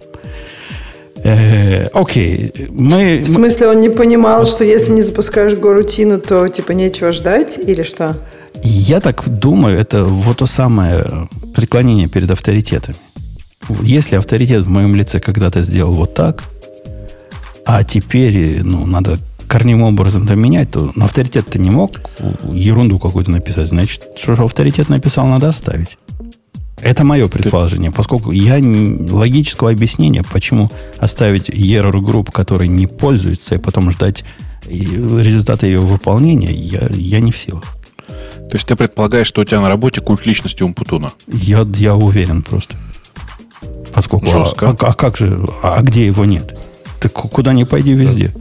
Э, 1.25 1.87
окей, 1.93 2.53
мы... 2.70 3.23
В 3.25 3.29
смысле, 3.29 3.68
он 3.68 3.81
не 3.81 3.91
понимал, 3.91 4.45
что 4.45 4.64
если 4.64 4.93
не 4.93 5.03
запускаешь 5.03 5.55
горутину, 5.55 6.18
то 6.18 6.49
типа 6.49 6.73
нечего 6.73 7.12
ждать 7.12 7.59
или 7.59 7.83
что? 7.83 8.18
Я 8.62 9.01
так 9.01 9.23
думаю, 9.27 9.79
это 9.79 10.05
вот 10.05 10.39
то 10.39 10.47
самое 10.47 11.29
преклонение 11.55 12.09
перед 12.09 12.31
авторитетами. 12.31 12.97
Если 13.83 14.16
авторитет 14.16 14.62
в 14.62 14.68
моем 14.68 14.97
лице 14.97 15.20
когда-то 15.20 15.62
сделал 15.62 15.95
вот 15.95 16.14
так, 16.14 16.43
а 17.64 17.85
теперь 17.85 18.62
ну, 18.64 18.85
надо 18.87 19.18
корневым 19.47 19.85
образом 19.85 20.25
это 20.25 20.35
менять, 20.35 20.70
то 20.73 20.91
ну, 20.97 21.05
авторитет-то 21.05 21.59
не 21.59 21.70
мог 21.70 22.01
ерунду 22.51 22.99
какую-то 22.99 23.31
написать. 23.31 23.68
Значит, 23.68 24.09
что 24.16 24.35
же 24.35 24.43
авторитет 24.43 24.89
написал, 24.89 25.27
надо 25.27 25.49
оставить. 25.49 25.99
Это 26.83 27.05
мое 27.05 27.28
предположение, 27.28 27.93
поскольку 27.93 28.33
я 28.33 28.57
логического 28.57 29.70
объяснения, 29.70 30.24
почему 30.24 30.68
оставить 30.99 31.49
error 31.49 32.01
групп, 32.01 32.33
который 32.33 32.66
не 32.66 32.89
пользуется, 32.89 33.55
и 33.55 33.59
потом 33.59 33.93
ждать 33.93 34.24
результата 34.66 35.64
ее 35.64 35.78
выполнения, 35.78 36.53
я, 36.53 36.89
я 36.93 37.20
не 37.20 37.30
в 37.30 37.39
силах. 37.39 37.64
То 38.09 38.57
есть 38.57 38.66
ты 38.66 38.74
предполагаешь, 38.74 39.28
что 39.28 39.43
у 39.43 39.45
тебя 39.45 39.61
на 39.61 39.68
работе 39.68 40.01
культ 40.01 40.26
личности 40.26 40.64
Умпутуна? 40.64 41.12
Я, 41.28 41.66
я 41.76 41.95
уверен 41.95 42.43
просто. 42.43 42.76
Поскольку, 43.95 44.26
Жестко. 44.26 44.70
А, 44.70 44.70
а, 44.72 44.89
а 44.89 44.93
как 44.93 45.16
же, 45.16 45.47
а 45.62 45.80
где 45.83 46.07
его 46.07 46.24
нет? 46.24 46.59
Ты 47.01 47.09
куда 47.09 47.53
ни 47.53 47.64
пойди, 47.64 47.93
везде. 47.93 48.35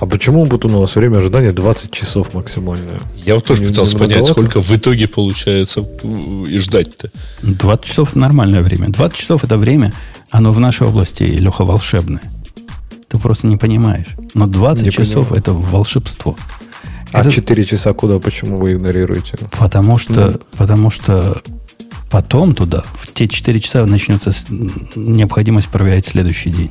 А 0.00 0.06
почему 0.06 0.42
Умпутун 0.42 0.74
у 0.74 0.80
вас 0.80 0.94
время 0.94 1.18
ожидания 1.18 1.52
20 1.52 1.90
часов 1.90 2.32
максимальное? 2.32 3.00
Я 3.16 3.34
вот 3.34 3.44
тоже 3.44 3.62
не, 3.62 3.68
пытался 3.68 3.94
не 3.94 4.00
понять, 4.00 4.26
сколько 4.26 4.60
в 4.60 4.70
итоге 4.70 5.08
получается 5.08 5.84
и 6.48 6.58
ждать-то. 6.58 7.10
20 7.42 7.84
часов 7.84 8.14
нормальное 8.14 8.62
время. 8.62 8.88
20 8.88 9.18
часов 9.18 9.44
это 9.44 9.56
время, 9.56 9.92
оно 10.30 10.52
в 10.52 10.60
нашей 10.60 10.86
области, 10.86 11.24
Леха, 11.24 11.64
волшебное. 11.64 12.22
Ты 13.08 13.18
просто 13.18 13.48
не 13.48 13.56
понимаешь. 13.56 14.08
Но 14.34 14.46
20 14.46 14.84
не 14.84 14.90
часов 14.92 15.28
понимаю. 15.28 15.40
это 15.40 15.52
волшебство. 15.52 16.36
А 17.12 17.20
это... 17.20 17.32
4 17.32 17.64
часа 17.64 17.92
куда? 17.92 18.18
Почему 18.20 18.56
вы 18.58 18.74
игнорируете? 18.74 19.36
Потому 19.58 19.98
что, 19.98 20.30
ну. 20.30 20.40
потому 20.56 20.90
что 20.90 21.42
потом 22.10 22.54
туда, 22.54 22.84
в 22.94 23.12
те 23.12 23.26
4 23.26 23.60
часа 23.60 23.86
начнется 23.86 24.30
необходимость 24.94 25.68
проверять 25.68 26.06
следующий 26.06 26.50
день. 26.50 26.70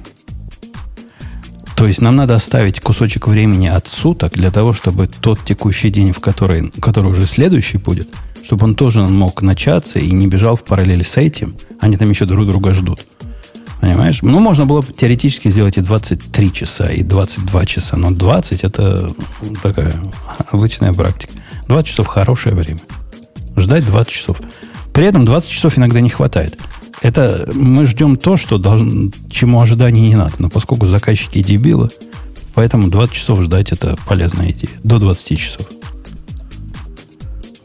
То 1.78 1.86
есть 1.86 2.02
нам 2.02 2.16
надо 2.16 2.34
оставить 2.34 2.80
кусочек 2.80 3.28
времени 3.28 3.68
от 3.68 3.88
суток 3.88 4.34
для 4.34 4.50
того, 4.50 4.74
чтобы 4.74 5.06
тот 5.06 5.46
текущий 5.46 5.92
день, 5.92 6.12
в 6.12 6.20
который, 6.20 6.72
который 6.82 7.12
уже 7.12 7.28
следующий 7.28 7.78
будет, 7.78 8.10
чтобы 8.44 8.66
он 8.66 8.74
тоже 8.74 9.02
мог 9.02 9.44
начаться 9.44 10.00
и 10.00 10.12
не 10.12 10.26
бежал 10.26 10.56
в 10.56 10.64
параллель 10.64 11.06
с 11.06 11.18
этим. 11.18 11.56
Они 11.80 11.96
там 11.96 12.10
еще 12.10 12.26
друг 12.26 12.48
друга 12.48 12.74
ждут. 12.74 13.02
Понимаешь? 13.80 14.24
Ну, 14.24 14.40
можно 14.40 14.66
было 14.66 14.82
бы 14.82 14.92
теоретически 14.92 15.50
сделать 15.50 15.78
и 15.78 15.82
23 15.82 16.52
часа, 16.52 16.88
и 16.88 17.04
22 17.04 17.66
часа, 17.68 17.96
но 17.96 18.10
20 18.10 18.64
это 18.64 19.14
такая 19.62 19.94
обычная 20.52 20.94
практика. 20.94 21.34
20 21.68 21.88
часов 21.88 22.08
хорошее 22.08 22.56
время. 22.56 22.80
Ждать 23.56 23.86
20 23.86 24.12
часов. 24.12 24.38
При 24.94 25.06
этом 25.06 25.26
20 25.26 25.48
часов 25.48 25.78
иногда 25.78 26.02
не 26.02 26.10
хватает. 26.10 26.58
Это 27.02 27.50
мы 27.54 27.86
ждем 27.86 28.18
то, 28.18 28.38
что 28.38 28.58
должен, 28.58 29.14
чему 29.30 29.62
ожиданий 29.62 30.02
не 30.10 30.16
надо. 30.16 30.34
Но 30.40 30.50
поскольку 30.50 30.86
заказчики 30.86 31.44
дебилы, 31.44 31.90
поэтому 32.54 32.88
20 32.88 33.14
часов 33.14 33.42
ждать 33.44 33.72
это 33.72 33.98
полезная 34.08 34.52
идея. 34.52 34.72
До 34.84 35.00
20 35.00 35.40
часов. 35.40 35.68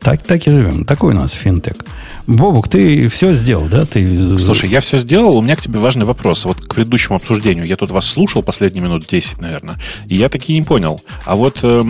Так, 0.01 0.23
так 0.23 0.47
и 0.47 0.51
живем. 0.51 0.85
Такой 0.85 1.15
у 1.15 1.17
нас 1.17 1.33
финтек. 1.33 1.85
Бобук, 2.27 2.69
ты 2.69 3.09
все 3.09 3.35
сделал, 3.35 3.69
да? 3.69 3.85
Ты... 3.85 4.39
Слушай, 4.39 4.69
я 4.69 4.81
все 4.81 4.99
сделал. 4.99 5.37
У 5.37 5.43
меня 5.43 5.57
к 5.57 5.63
тебе 5.63 5.79
важный 5.79 6.05
вопрос. 6.05 6.45
Вот 6.45 6.61
к 6.61 6.75
предыдущему 6.75 7.17
обсуждению. 7.17 7.65
Я 7.65 7.77
тут 7.77 7.91
вас 7.91 8.07
слушал 8.07 8.43
последние 8.43 8.83
минут 8.83 9.07
10, 9.09 9.41
наверное, 9.41 9.77
и 10.07 10.17
я 10.17 10.29
таки 10.29 10.55
не 10.55 10.63
понял. 10.63 11.01
А 11.25 11.37
вот, 11.37 11.59
э, 11.63 11.85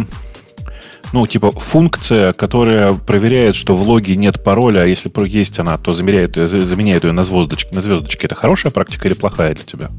ну, 1.12 1.26
типа, 1.26 1.50
функция, 1.50 2.32
которая 2.32 2.94
проверяет, 2.94 3.54
что 3.54 3.76
в 3.76 3.88
логе 3.88 4.16
нет 4.16 4.42
пароля, 4.42 4.80
а 4.80 4.86
если 4.86 5.10
есть 5.28 5.58
она, 5.58 5.76
то 5.78 5.94
замеряет, 5.94 6.36
заменяет 6.36 7.04
ее 7.04 7.12
на 7.12 7.24
звездочке. 7.24 7.74
На 7.74 7.82
звездочке. 7.82 8.26
Это 8.26 8.34
хорошая 8.34 8.72
практика 8.72 9.08
или 9.08 9.14
плохая 9.14 9.54
для 9.54 9.64
тебя? 9.64 9.90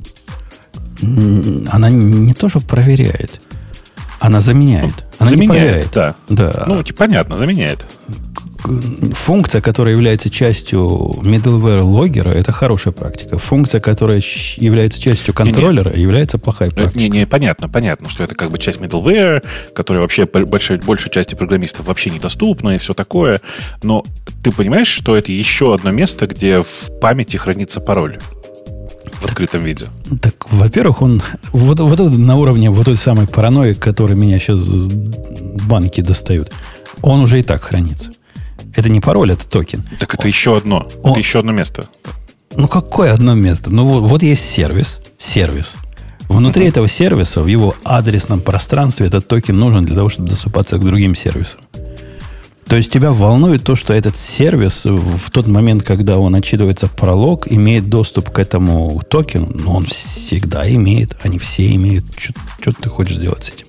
Она 1.72 1.90
не 1.90 2.34
то, 2.34 2.50
что 2.50 2.60
проверяет. 2.62 3.42
Она 4.20 4.40
заменяет. 4.40 5.06
Она 5.20 5.30
заменяет, 5.30 5.40
не 5.40 5.48
проверяет. 5.48 5.90
да. 5.94 6.16
да. 6.30 6.64
Ну, 6.68 6.82
типа, 6.82 7.00
понятно, 7.00 7.38
заменяет 7.38 7.86
функция, 9.14 9.62
которая 9.62 9.94
является 9.94 10.30
частью 10.30 10.80
middleware 11.22 11.82
логера, 11.82 12.30
это 12.30 12.52
хорошая 12.52 12.94
практика. 12.94 13.38
Функция, 13.38 13.82
которая 13.82 14.22
является 14.58 15.02
частью 15.02 15.34
контроллера, 15.34 15.90
не, 15.90 15.98
не. 15.98 16.02
является 16.04 16.38
плохая 16.38 16.70
ну, 16.70 16.76
практика. 16.76 17.00
Не, 17.00 17.10
не, 17.10 17.28
понятно, 17.28 17.70
понятно, 17.70 18.10
что 18.10 18.24
это 18.24 18.36
как 18.36 18.52
бы 18.52 18.58
часть 18.58 18.80
middleware, 18.80 19.44
которая 19.74 20.02
вообще 20.02 20.26
большой, 20.26 20.78
большей 20.78 21.12
части 21.12 21.36
программистов 21.36 21.88
вообще 21.88 22.10
недоступна 22.10 22.76
и 22.76 22.78
все 22.78 22.94
такое. 22.94 23.42
Но 23.82 24.04
ты 24.44 24.52
понимаешь, 24.52 24.88
что 24.88 25.16
это 25.16 25.32
еще 25.32 25.74
одно 25.74 25.92
место, 25.92 26.28
где 26.28 26.64
в 26.64 27.00
памяти 27.00 27.38
хранится 27.38 27.80
пароль? 27.80 28.18
в 29.22 29.26
открытом 29.26 29.64
виде. 29.64 29.88
Так, 30.22 30.52
во-первых, 30.52 31.02
он 31.02 31.22
вот, 31.52 31.80
вот 31.80 31.94
это 31.94 32.10
на 32.10 32.36
уровне 32.36 32.70
вот 32.70 32.86
той 32.86 32.98
самой 32.98 33.28
паранойи, 33.28 33.74
который 33.74 34.16
меня 34.16 34.38
сейчас 34.40 34.62
банки 35.68 36.02
достают, 36.02 36.52
он 37.02 37.22
уже 37.22 37.40
и 37.40 37.44
так 37.44 37.62
хранится. 37.62 38.12
Это 38.76 38.90
не 38.90 39.00
пароль, 39.00 39.32
это 39.32 39.48
токен. 39.48 39.84
Так 40.00 40.14
это 40.16 40.28
еще 40.28 40.58
одно. 40.58 40.88
Он, 41.04 41.12
это 41.12 41.20
еще 41.20 41.40
одно 41.40 41.52
место. 41.52 41.88
Ну, 42.56 42.68
какое 42.68 43.14
одно 43.14 43.36
место? 43.36 43.70
Ну, 43.72 43.86
вот, 43.86 44.10
вот 44.10 44.24
есть 44.24 44.50
сервис. 44.50 45.00
Сервис. 45.18 45.78
Внутри 46.30 46.66
uh-huh. 46.66 46.70
этого 46.70 46.88
сервиса, 46.88 47.42
в 47.42 47.48
его 47.48 47.76
адресном 47.84 48.42
пространстве, 48.42 49.08
этот 49.08 49.28
токен 49.28 49.58
нужен 49.58 49.84
для 49.86 49.96
того, 49.96 50.10
чтобы 50.10 50.30
доступаться 50.30 50.78
к 50.78 50.82
другим 50.84 51.16
сервисам. 51.16 51.62
То 52.66 52.78
есть 52.78 52.92
тебя 52.92 53.12
волнует 53.12 53.64
то, 53.64 53.76
что 53.76 53.94
этот 53.94 54.18
сервис 54.18 54.86
в 54.86 55.30
тот 55.32 55.48
момент, 55.48 55.84
когда 55.84 56.18
он 56.18 56.34
отчитывается 56.34 56.88
про 56.88 57.15
лог, 57.15 57.52
имеет 57.52 57.90
доступ 57.90 58.30
к 58.32 58.40
этому 58.40 59.02
токену. 59.08 59.52
Но 59.54 59.76
он 59.76 59.86
всегда 59.86 60.68
имеет. 60.74 61.16
Они 61.22 61.40
все 61.40 61.76
имеют. 61.76 62.06
Что 62.18 62.72
ты 62.72 62.90
хочешь 62.90 63.18
сделать 63.18 63.44
с 63.44 63.50
этим? 63.50 63.68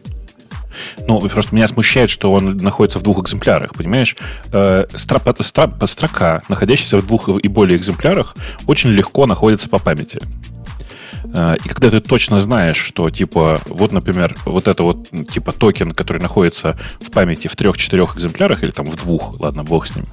Ну, 1.06 1.20
просто 1.20 1.54
меня 1.54 1.68
смущает, 1.68 2.10
что 2.10 2.32
он 2.32 2.56
находится 2.56 2.98
в 2.98 3.02
двух 3.02 3.20
экземплярах, 3.20 3.74
понимаешь? 3.74 4.16
Э, 4.52 4.86
строка, 4.94 5.34
строка, 5.86 6.42
находящаяся 6.48 6.98
в 6.98 7.06
двух 7.06 7.28
и 7.28 7.48
более 7.48 7.78
экземплярах, 7.78 8.36
очень 8.66 8.90
легко 8.90 9.26
находится 9.26 9.68
по 9.68 9.78
памяти. 9.78 10.20
Э, 11.34 11.56
и 11.62 11.68
когда 11.68 11.90
ты 11.90 12.00
точно 12.00 12.40
знаешь, 12.40 12.76
что, 12.76 13.10
типа, 13.10 13.60
вот, 13.66 13.92
например, 13.92 14.36
вот 14.44 14.68
это 14.68 14.82
вот, 14.82 15.08
типа, 15.32 15.52
токен, 15.52 15.92
который 15.92 16.20
находится 16.20 16.78
в 17.00 17.10
памяти 17.10 17.48
в 17.48 17.56
трех-четырех 17.56 18.16
экземплярах, 18.16 18.62
или 18.62 18.70
там 18.70 18.86
в 18.86 18.96
двух, 18.96 19.40
ладно, 19.40 19.64
бог 19.64 19.86
с 19.86 19.96
ним, 19.96 20.06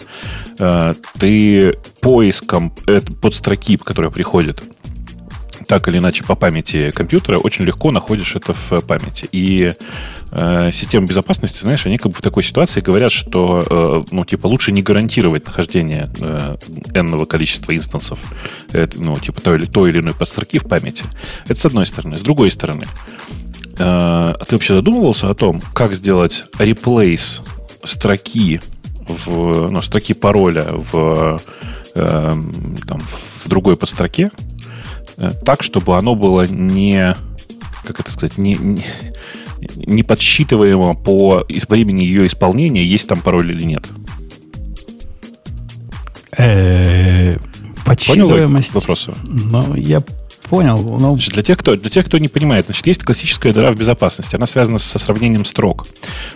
э, 0.60 0.94
ты 1.20 1.78
поиском 2.02 2.72
под 3.22 3.36
строки, 3.36 3.78
которая 3.78 4.12
приходит, 4.12 4.64
так 5.68 5.88
или 5.88 5.98
иначе 5.98 6.24
по 6.24 6.36
памяти 6.36 6.92
компьютера, 6.92 7.38
очень 7.38 7.66
легко 7.66 7.92
находишь 7.92 8.36
это 8.36 8.54
в 8.54 8.82
памяти. 8.82 9.28
И 9.32 9.74
э, 10.32 10.72
системы 10.72 11.08
безопасности, 11.08 11.62
знаешь, 11.62 11.86
они 11.86 11.98
как 11.98 12.12
бы 12.12 12.18
в 12.18 12.22
такой 12.22 12.44
ситуации 12.44 12.82
говорят, 12.82 13.12
что, 13.12 13.66
э, 13.70 14.04
ну, 14.12 14.26
типа, 14.26 14.48
лучше 14.48 14.72
не 14.72 14.82
гарантировать 14.82 15.46
нахождение 15.46 16.10
э, 16.20 16.58
n 16.94 17.26
количества 17.26 17.76
инстансов, 17.76 18.20
э, 18.72 18.88
ну, 18.96 19.18
типа, 19.18 19.42
той, 19.42 19.68
той 19.68 19.90
или 19.90 20.00
иной 20.00 20.14
подстроки 20.14 20.60
в 20.60 20.68
памяти. 20.68 21.06
Это 21.48 21.60
с 21.60 21.66
одной 21.66 21.86
стороны. 21.86 22.16
С 22.16 22.22
другой 22.22 22.52
стороны, 22.52 22.84
э, 23.78 24.34
ты 24.48 24.56
вообще 24.56 24.74
задумывался 24.74 25.30
о 25.30 25.34
том, 25.34 25.62
как 25.74 25.94
сделать 25.94 26.46
реплейс 26.60 27.42
строки 27.84 28.62
в, 29.08 29.70
ну, 29.70 29.82
строки 29.82 30.14
пароля 30.14 30.68
в, 30.72 31.42
э, 31.96 32.34
там, 32.88 33.00
в 33.44 33.50
другой 33.50 33.76
подстроке, 33.76 34.32
так, 35.46 35.64
чтобы 35.64 35.98
оно 35.98 36.16
было 36.16 36.48
не, 36.48 37.16
как 37.86 38.00
это 38.00 38.12
сказать, 38.12 38.38
не, 38.38 38.56
не, 38.56 38.84
не 39.76 40.04
подсчитываемо 40.04 40.96
по 40.96 41.46
времени 41.70 42.04
ее 42.04 42.28
исполнения, 42.28 42.84
есть 42.84 43.08
там 43.08 43.22
пароль 43.22 43.52
или 43.52 43.64
нет. 43.64 43.88
Э, 46.38 47.38
подсчитываемость. 47.86 48.74
вопроса? 48.74 49.14
Ну, 49.24 49.76
я 49.76 50.02
понял. 50.50 50.82
Но... 50.82 51.12
Значит, 51.12 51.34
для, 51.34 51.44
тех, 51.44 51.58
кто, 51.58 51.76
для 51.76 51.90
тех, 51.90 52.06
кто 52.06 52.18
не 52.18 52.28
понимает, 52.28 52.66
значит, 52.66 52.88
есть 52.88 53.04
классическая 53.04 53.54
дыра 53.54 53.72
в 53.72 53.76
безопасности. 53.76 54.36
Она 54.36 54.46
связана 54.46 54.80
со 54.80 54.98
сравнением 54.98 55.46
строк. 55.46 55.88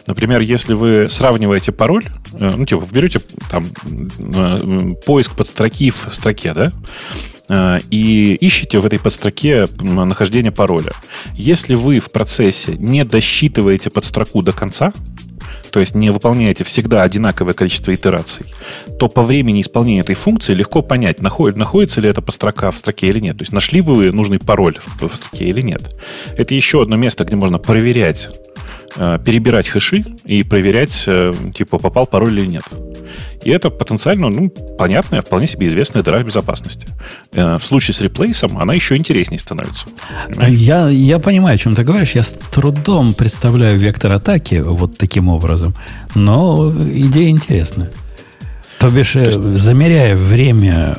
Например, 0.05 0.41
если 0.41 0.73
вы 0.73 1.09
сравниваете 1.09 1.71
пароль, 1.71 2.05
э, 2.33 2.53
ну, 2.55 2.65
типа, 2.65 2.85
берете 2.91 3.19
там 3.49 3.65
поиск 5.05 5.35
под 5.35 5.47
строки 5.47 5.91
в 5.91 6.13
строке, 6.13 6.53
да, 6.53 6.71
Э, 6.71 7.34
и 7.49 8.37
ищете 8.41 8.79
в 8.79 8.85
этой 8.85 8.99
подстроке 8.99 9.67
нахождение 9.79 10.51
пароля. 10.51 10.93
Если 11.35 11.75
вы 11.75 11.99
в 11.99 12.11
процессе 12.11 12.75
не 12.77 13.03
досчитываете 13.05 13.89
подстроку 13.89 14.41
до 14.41 14.51
конца, 14.51 14.93
то 15.71 15.79
есть 15.79 15.93
не 15.93 16.09
выполняете 16.09 16.63
всегда 16.63 17.01
одинаковое 17.01 17.53
количество 17.53 17.93
итераций, 17.93 18.45
то 18.97 19.09
по 19.09 19.21
времени 19.21 19.61
исполнения 19.61 20.01
этой 20.01 20.15
функции 20.15 20.53
легко 20.53 20.81
понять, 20.81 21.21
находит, 21.21 21.57
находится 21.57 22.01
ли 22.01 22.09
эта 22.09 22.21
подстрока 22.21 22.71
в 22.71 22.77
строке 22.77 23.07
или 23.07 23.19
нет. 23.19 23.37
То 23.37 23.41
есть 23.41 23.51
нашли 23.51 23.81
вы 23.81 24.11
нужный 24.11 24.39
пароль 24.39 24.77
в, 24.99 25.13
строке 25.13 25.45
или 25.45 25.61
нет. 25.61 25.93
Это 26.37 26.55
еще 26.55 26.81
одно 26.81 26.95
место, 26.95 27.25
где 27.25 27.35
можно 27.35 27.57
проверять, 27.59 28.29
э, 28.29 28.64
перебирать 28.95 29.67
хэши 29.67 30.05
и 30.23 30.43
проверять, 30.43 31.03
э, 31.07 31.33
типа, 31.53 31.79
попал 31.79 32.07
пароль 32.07 32.39
или 32.39 32.45
нет. 32.47 32.63
И 33.43 33.49
это 33.51 33.69
потенциально, 33.69 34.29
ну, 34.29 34.49
понятная, 34.49 35.21
вполне 35.21 35.47
себе 35.47 35.67
известная 35.67 36.01
дыра 36.01 36.23
безопасности. 36.23 36.87
Э, 37.33 37.57
в 37.57 37.65
случае 37.65 37.93
с 37.93 38.01
реплейсом 38.01 38.57
она 38.57 38.73
еще 38.73 38.95
интереснее 38.95 39.39
становится. 39.39 39.85
Я, 40.47 40.89
я 40.89 41.19
понимаю, 41.19 41.55
о 41.55 41.57
чем 41.57 41.75
ты 41.75 41.83
говоришь. 41.83 42.15
Я 42.15 42.23
с 42.23 42.33
трудом 42.51 43.13
представляю 43.13 43.77
вектор 43.77 44.11
атаки 44.11 44.55
вот 44.55 44.97
таким 44.97 45.27
образом. 45.27 45.75
Но 46.15 46.73
идея 46.73 47.29
интересная. 47.29 47.91
То 48.79 48.89
бишь, 48.89 49.15
э, 49.15 49.25
есть... 49.25 49.37
замеряя 49.57 50.15
время 50.15 50.97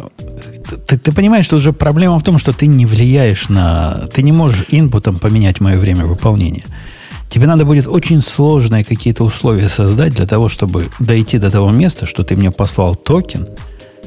ты, 0.87 0.99
ты 0.99 1.13
понимаешь, 1.13 1.47
что 1.47 1.57
уже 1.57 1.73
проблема 1.73 2.19
в 2.19 2.23
том, 2.23 2.39
что 2.39 2.53
ты 2.53 2.67
не 2.67 2.87
влияешь 2.87 3.49
на... 3.49 4.09
Ты 4.13 4.23
не 4.23 4.33
можешь 4.33 4.65
инпутом 4.71 5.19
поменять 5.19 5.61
мое 5.61 5.79
время 5.79 6.07
выполнения. 6.07 6.65
Тебе 7.29 7.47
надо 7.47 7.65
будет 7.65 7.87
очень 7.87 8.21
сложные 8.21 8.85
какие-то 8.85 9.25
условия 9.25 9.69
создать 9.69 10.15
для 10.15 10.27
того, 10.27 10.49
чтобы 10.49 10.87
дойти 11.01 11.39
до 11.39 11.51
того 11.51 11.71
места, 11.71 12.07
что 12.07 12.25
ты 12.25 12.37
мне 12.37 12.51
послал 12.51 12.95
токен, 12.95 13.49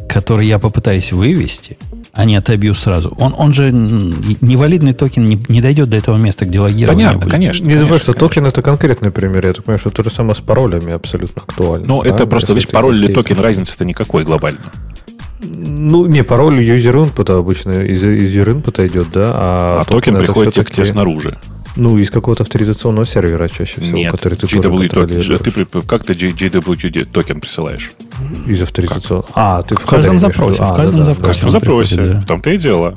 который 0.07 0.47
я 0.47 0.57
попытаюсь 0.57 1.11
вывести, 1.11 1.77
а 2.13 2.25
не 2.25 2.35
отобью 2.35 2.73
сразу. 2.73 3.15
Он, 3.19 3.35
он 3.37 3.53
же 3.53 3.71
невалидный 3.71 4.93
токен 4.93 5.23
не, 5.23 5.39
не 5.47 5.61
дойдет 5.61 5.89
до 5.89 5.97
этого 5.97 6.17
места, 6.17 6.45
где 6.45 6.59
логирование 6.59 7.07
Понятно, 7.07 7.19
будет. 7.19 7.31
конечно. 7.31 7.65
Не 7.65 7.75
забывай, 7.75 7.99
что 7.99 8.13
токен 8.13 8.45
это 8.45 8.61
конкретный 8.61 9.11
пример. 9.11 9.45
Я 9.45 9.53
так 9.53 9.65
понимаю, 9.65 9.79
что 9.79 9.91
то 9.91 10.03
же 10.03 10.09
самое 10.09 10.33
с 10.33 10.39
паролями 10.39 10.93
абсолютно 10.93 11.43
актуально. 11.43 11.87
Ну, 11.87 12.01
да? 12.01 12.09
это 12.09 12.25
просто, 12.25 12.53
видишь, 12.53 12.67
пароль 12.67 12.95
или 12.97 13.11
токен, 13.11 13.39
разница-то 13.39 13.85
никакой 13.85 14.23
глобально. 14.23 14.71
Ну, 15.41 16.05
не, 16.07 16.23
пароль 16.23 16.61
user 16.61 17.05
input 17.05 17.31
обычно 17.37 17.71
из, 17.71 18.03
из 18.03 18.35
user 18.35 18.61
input 18.61 18.85
идет, 18.87 19.07
да, 19.13 19.33
а, 19.35 19.81
а 19.81 19.85
токен, 19.85 20.15
токен 20.15 20.25
приходит 20.25 20.67
к 20.67 20.71
тебе 20.71 20.85
снаружи. 20.85 21.37
Ну, 21.75 21.97
из 21.97 22.09
какого-то 22.09 22.43
авторизационного 22.43 23.05
сервера 23.05 23.47
чаще 23.47 23.81
всего, 23.81 23.97
Нет, 23.97 24.11
который 24.11 24.37
ты 24.37 24.47
JW 24.47 24.87
токен. 24.89 25.37
Ты, 25.37 25.81
как 25.81 26.03
ты 26.03 26.13
JWT 26.13 27.05
токен 27.05 27.39
присылаешь? 27.39 27.91
Из 28.47 28.61
авторизационного. 28.61 29.27
А, 29.33 29.61
ты 29.61 29.75
в, 29.75 29.79
в 29.79 29.85
каждом 29.85 30.19
запросе. 30.19 30.61
А, 30.61 30.73
в 30.73 30.75
каждом 30.75 30.99
да, 30.99 31.05
запросе. 31.05 31.39
В 31.39 31.43
каждом 31.43 31.49
запросе. 31.49 31.95
Да. 31.95 32.21
В 32.21 32.25
том-то 32.25 32.49
и 32.49 32.57
дело. 32.57 32.95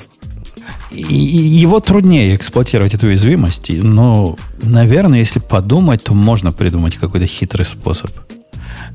И, 0.91 1.03
его 1.03 1.81
труднее 1.81 2.37
эксплуатировать 2.37 2.95
эту 2.95 3.07
уязвимость, 3.07 3.71
но, 3.71 4.37
наверное, 4.63 5.21
если 5.21 5.39
подумать, 5.39 6.05
то 6.05 6.15
можно 6.15 6.53
придумать 6.53 6.97
какой-то 6.97 7.27
хитрый 7.27 7.65
способ. 7.65 8.11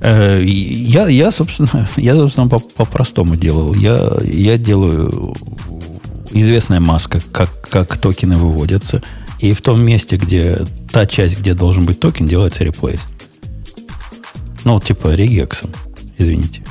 Э, 0.01 0.41
я, 0.43 1.07
я, 1.07 1.31
собственно, 1.31 1.87
я, 1.97 2.15
собственно, 2.15 2.49
по-простому 2.49 3.35
по 3.35 3.37
делал. 3.37 3.73
Я, 3.73 4.11
я 4.23 4.57
делаю 4.57 5.35
известная 6.31 6.79
маска, 6.79 7.21
как, 7.31 7.49
как 7.69 7.97
токены 7.97 8.35
выводятся– 8.35 9.01
и 9.39 9.53
в 9.53 9.61
том 9.61 9.81
месте, 9.81 10.17
где 10.17 10.65
та 10.91 11.05
часть, 11.05 11.39
где 11.39 11.53
должен 11.53 11.85
быть 11.85 11.99
токен, 11.99 12.25
делается 12.25 12.63
replace. 12.63 13.01
Ну, 14.63 14.79
типа 14.79 15.13
регексом, 15.13 15.71
извините. 16.17 16.63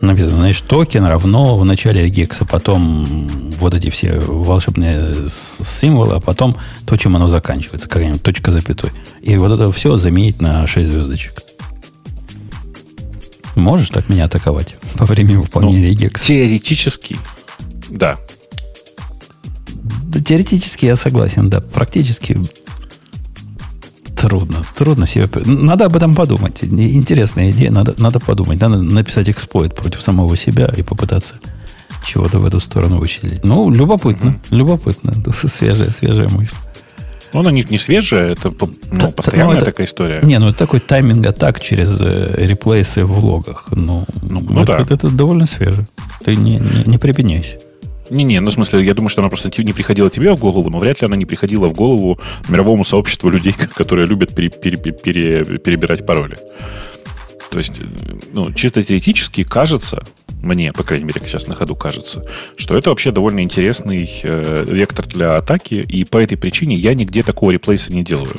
Написано, 0.00 0.40
значит, 0.40 0.64
токен 0.66 1.04
равно 1.04 1.58
в 1.58 1.64
начале 1.64 2.02
регекса, 2.02 2.44
потом 2.44 3.28
вот 3.58 3.74
эти 3.74 3.90
все 3.90 4.18
волшебные 4.20 5.14
символы, 5.28 6.16
а 6.16 6.20
потом 6.20 6.56
то, 6.86 6.96
чем 6.96 7.16
оно 7.16 7.28
заканчивается, 7.28 7.88
какая-нибудь 7.88 8.22
точка 8.22 8.52
запятой. 8.52 8.90
И 9.22 9.36
вот 9.36 9.52
это 9.52 9.72
все 9.72 9.96
заменить 9.96 10.40
на 10.40 10.66
6 10.66 10.90
звездочек. 10.90 11.42
Можешь 13.54 13.88
так 13.88 14.08
меня 14.10 14.26
атаковать 14.26 14.76
по 14.98 15.06
времени 15.06 15.36
выполнения 15.36 15.80
ну, 15.80 15.86
регекса? 15.86 16.26
Теоретически, 16.26 17.16
да. 17.88 18.18
Да, 20.06 20.20
теоретически 20.20 20.86
я 20.86 20.96
согласен, 20.96 21.50
да. 21.50 21.60
Практически 21.60 22.40
трудно. 24.16 24.64
Трудно 24.76 25.06
себе... 25.06 25.28
Надо 25.44 25.86
об 25.86 25.96
этом 25.96 26.14
подумать. 26.14 26.64
Интересная 26.64 27.50
идея, 27.50 27.70
надо, 27.70 27.94
надо 27.98 28.20
подумать. 28.20 28.60
Надо 28.60 28.80
написать 28.82 29.28
эксплойт 29.28 29.74
против 29.74 30.02
самого 30.02 30.36
себя 30.36 30.72
и 30.76 30.82
попытаться 30.82 31.36
чего-то 32.04 32.38
в 32.38 32.46
эту 32.46 32.60
сторону 32.60 32.98
вычислить. 32.98 33.44
Ну, 33.44 33.70
любопытно. 33.70 34.30
Mm-hmm. 34.30 34.56
Любопытно. 34.56 35.14
Свежая, 35.48 35.90
свежая 35.90 36.28
мысль. 36.28 36.56
Ну, 37.32 37.40
она 37.40 37.50
не, 37.50 37.66
не 37.68 37.78
свежая, 37.78 38.32
это 38.32 38.50
ну, 38.90 38.98
Та, 38.98 39.08
постоянная 39.08 39.54
ну, 39.54 39.56
это, 39.56 39.64
такая 39.66 39.86
история. 39.86 40.20
Не, 40.22 40.38
ну 40.38 40.50
это 40.50 40.58
такой 40.58 40.80
тайминг 40.80 41.26
атак 41.26 41.60
через 41.60 42.00
э, 42.00 42.34
реплейсы 42.36 43.04
в 43.04 43.22
логах. 43.22 43.66
Ну, 43.72 44.06
ну, 44.22 44.40
ну 44.40 44.62
это, 44.62 44.72
да. 44.72 44.78
это, 44.78 44.94
это 44.94 45.10
довольно 45.10 45.44
свеже. 45.46 45.86
Ты 46.24 46.36
не, 46.36 46.58
не, 46.58 46.84
не 46.86 46.98
прибедняйся. 46.98 47.58
Не-не, 48.10 48.40
ну 48.40 48.50
в 48.50 48.52
смысле, 48.52 48.84
я 48.84 48.94
думаю, 48.94 49.08
что 49.08 49.20
она 49.20 49.28
просто 49.28 49.50
не 49.62 49.72
приходила 49.72 50.10
тебе 50.10 50.32
в 50.34 50.38
голову, 50.38 50.70
но 50.70 50.78
вряд 50.78 51.00
ли 51.00 51.06
она 51.06 51.16
не 51.16 51.26
приходила 51.26 51.68
в 51.68 51.74
голову 51.74 52.18
мировому 52.48 52.84
сообществу 52.84 53.30
людей, 53.30 53.54
которые 53.74 54.06
любят 54.06 54.34
пере, 54.34 54.50
пере, 54.50 54.76
пере, 54.76 55.44
перебирать 55.58 56.06
пароли. 56.06 56.36
То 57.50 57.58
есть, 57.58 57.80
ну, 58.32 58.52
чисто 58.52 58.82
теоретически 58.82 59.44
кажется, 59.44 60.02
мне, 60.42 60.72
по 60.72 60.82
крайней 60.82 61.06
мере, 61.06 61.20
сейчас 61.24 61.46
на 61.46 61.54
ходу 61.54 61.74
кажется, 61.74 62.24
что 62.56 62.76
это 62.76 62.90
вообще 62.90 63.12
довольно 63.12 63.40
интересный 63.40 64.10
э, 64.22 64.64
вектор 64.68 65.06
для 65.06 65.36
атаки, 65.36 65.74
и 65.74 66.04
по 66.04 66.18
этой 66.18 66.36
причине 66.36 66.76
я 66.76 66.94
нигде 66.94 67.22
такого 67.22 67.52
реплейса 67.52 67.92
не 67.92 68.04
делаю. 68.04 68.34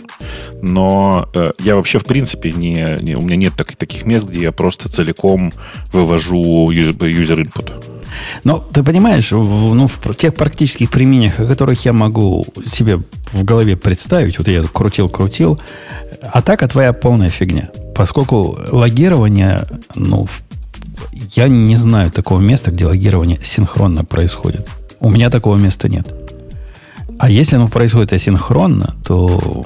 Но 0.61 1.30
э, 1.34 1.51
я 1.59 1.76
вообще, 1.76 1.99
в 1.99 2.05
принципе, 2.05 2.51
не, 2.51 2.97
не, 3.01 3.15
у 3.15 3.22
меня 3.22 3.36
нет 3.38 3.53
так, 3.57 3.76
таких 3.76 4.05
мест, 4.05 4.26
где 4.26 4.41
я 4.41 4.51
просто 4.51 4.89
целиком 4.89 5.51
вывожу 5.91 6.70
user 6.70 7.43
input. 7.43 7.97
Но 8.43 8.58
ты 8.60 8.84
понимаешь, 8.84 9.32
в, 9.32 9.74
ну, 9.74 9.88
в 9.88 10.16
тех 10.16 10.36
практических 10.36 10.89
применениях, 10.89 11.39
о 11.39 11.45
которых 11.45 11.84
я 11.86 11.93
могу 11.93 12.45
себе 12.66 13.01
в 13.32 13.43
голове 13.43 13.76
представить, 13.76 14.38
вот 14.38 14.47
я 14.47 14.64
крутил-крутил, 14.64 15.60
атака 16.22 16.68
твоя 16.68 16.93
полная 16.93 17.30
фигня. 17.30 17.70
Поскольку 17.95 18.58
логирование, 18.72 19.68
ну, 19.95 20.28
я 21.36 21.47
не 21.47 21.76
знаю 21.76 22.12
такого 22.12 22.39
места, 22.39 22.72
где 22.72 22.86
логирование 22.86 23.39
синхронно 23.43 24.05
происходит. 24.05 24.68
У 24.99 25.10
меня 25.10 25.30
такого 25.30 25.58
места 25.58 25.89
нет. 25.89 26.08
А 27.20 27.30
если 27.30 27.55
оно 27.55 27.68
происходит 27.68 28.14
асинхронно, 28.14 28.95
то 29.05 29.66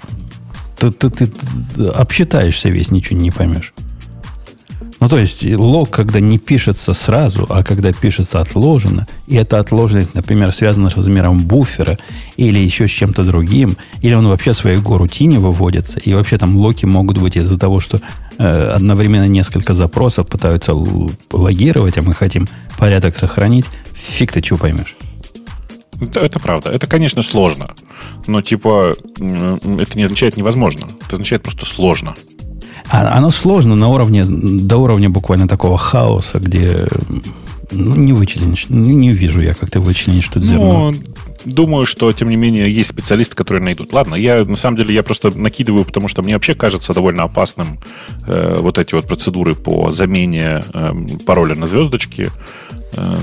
ты, 0.78 0.92
ты, 0.92 1.10
ты 1.10 1.32
обсчитаешься 1.88 2.70
весь, 2.70 2.92
ничего 2.92 3.20
не 3.20 3.32
поймешь. 3.32 3.74
Ну, 5.02 5.10
то 5.10 5.18
есть 5.18 5.44
лог, 5.44 5.90
когда 5.90 6.20
не 6.20 6.38
пишется 6.38 6.94
сразу, 6.94 7.48
а 7.50 7.64
когда 7.64 7.92
пишется 7.92 8.40
отложено, 8.40 9.08
и 9.26 9.36
эта 9.36 9.60
отложенность, 9.60 10.14
например, 10.14 10.54
связана 10.54 10.92
с 10.92 10.96
размером 10.96 11.40
буфера 11.40 11.98
или 12.38 12.60
еще 12.60 12.88
с 12.88 12.92
чем-то 12.92 13.24
другим, 13.24 13.78
или 14.04 14.14
он 14.14 14.28
вообще 14.28 14.52
в 14.52 14.58
своей 14.58 14.78
горутине 14.78 15.40
выводится, 15.40 16.00
и 16.00 16.14
вообще 16.14 16.38
там 16.38 16.56
локи 16.56 16.86
могут 16.86 17.18
быть 17.18 17.36
из-за 17.36 17.58
того, 17.58 17.80
что 17.80 18.00
э, 18.38 18.72
одновременно 18.76 19.28
несколько 19.28 19.74
запросов 19.74 20.28
пытаются 20.28 20.76
логировать, 21.32 21.98
а 21.98 22.04
мы 22.04 22.14
хотим 22.14 22.48
порядок 22.78 23.18
сохранить, 23.18 23.66
фиг 23.96 24.32
ты 24.32 24.42
чего 24.42 24.60
поймешь. 24.60 24.96
Это, 26.00 26.20
это 26.20 26.40
правда. 26.40 26.70
Это, 26.70 26.86
конечно, 26.86 27.24
сложно. 27.24 27.74
Но, 28.28 28.44
типа, 28.44 28.94
это 29.16 29.98
не 29.98 30.04
означает 30.04 30.38
невозможно. 30.38 30.86
Это 31.08 31.16
означает 31.16 31.42
просто 31.42 31.66
сложно. 31.66 32.14
А, 32.90 33.18
оно 33.18 33.30
сложно 33.30 33.76
на 33.76 33.88
уровне, 33.88 34.26
до 34.26 34.78
уровня 34.78 35.10
буквально 35.10 35.48
такого 35.48 35.78
хаоса, 35.78 36.40
где 36.40 36.88
ну, 37.72 37.96
не 37.96 38.14
вычленишь. 38.14 38.66
Ну, 38.70 38.92
Не 38.92 39.12
вижу 39.12 39.42
я, 39.42 39.54
как 39.54 39.70
ты 39.70 39.80
вычленишь 39.80 40.28
тут 40.28 40.44
зерно. 40.44 40.92
Ну, 40.92 40.98
думаю, 41.46 41.86
что, 41.86 42.12
тем 42.12 42.30
не 42.30 42.36
менее, 42.36 42.72
есть 42.72 42.90
специалисты, 42.90 43.36
которые 43.36 43.64
найдут. 43.64 43.94
Ладно, 43.94 44.16
я, 44.16 44.44
на 44.44 44.56
самом 44.56 44.78
деле, 44.78 44.94
я 44.94 45.04
просто 45.04 45.38
накидываю, 45.38 45.86
потому 45.86 46.08
что 46.08 46.22
мне 46.22 46.34
вообще 46.34 46.54
кажется 46.54 46.94
довольно 46.94 47.24
опасным 47.24 47.80
э, 48.28 48.58
вот 48.60 48.78
эти 48.78 48.94
вот 48.94 49.08
процедуры 49.08 49.56
по 49.56 49.92
замене 49.92 50.64
э, 50.74 50.94
пароля 51.26 51.56
на 51.56 51.66
звездочки. 51.66 52.30
Э, 52.94 53.18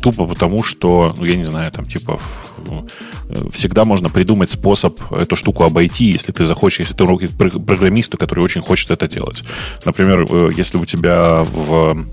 тупо 0.00 0.26
потому, 0.26 0.62
что, 0.62 1.14
ну, 1.18 1.24
я 1.24 1.36
не 1.36 1.44
знаю, 1.44 1.72
там, 1.72 1.86
типа, 1.86 2.20
э, 2.58 3.50
всегда 3.52 3.84
можно 3.84 4.08
придумать 4.10 4.50
способ 4.50 5.00
эту 5.12 5.36
штуку 5.36 5.64
обойти, 5.64 6.04
если 6.04 6.32
ты 6.32 6.44
захочешь, 6.44 6.80
если 6.80 6.94
ты 6.94 7.04
руки 7.04 7.26
пр- 7.26 7.58
программисту, 7.58 8.16
который 8.16 8.44
очень 8.44 8.60
хочет 8.60 8.90
это 8.90 9.08
делать. 9.08 9.42
Например, 9.84 10.26
э, 10.28 10.50
если 10.56 10.78
у 10.78 10.84
тебя 10.84 11.42
в 11.42 12.06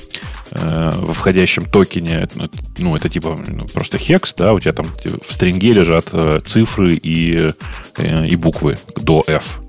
во 0.51 1.13
входящем 1.13 1.65
токене, 1.65 2.29
ну, 2.77 2.95
это 2.95 3.09
типа 3.09 3.37
ну, 3.47 3.65
просто 3.65 3.97
хекс, 3.97 4.33
да, 4.35 4.53
у 4.53 4.59
тебя 4.59 4.71
там 4.73 4.85
в 5.27 5.33
стринге 5.33 5.73
лежат 5.73 6.05
цифры 6.45 6.93
и, 6.95 7.51
и 7.97 8.35
буквы 8.35 8.77
до 8.95 9.23
F 9.27 9.64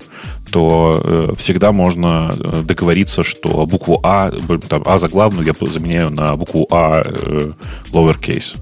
то 0.51 1.01
э, 1.03 1.33
всегда 1.37 1.71
можно 1.71 2.33
э, 2.37 2.61
договориться, 2.63 3.23
что 3.23 3.65
букву 3.65 3.99
А, 4.03 4.31
там, 4.69 4.83
А 4.85 4.97
заглавную 4.97 5.45
я 5.45 5.53
заменяю 5.69 6.09
на 6.09 6.35
букву 6.35 6.67
А 6.71 7.01
э, 7.05 7.49
lowercase. 7.91 8.55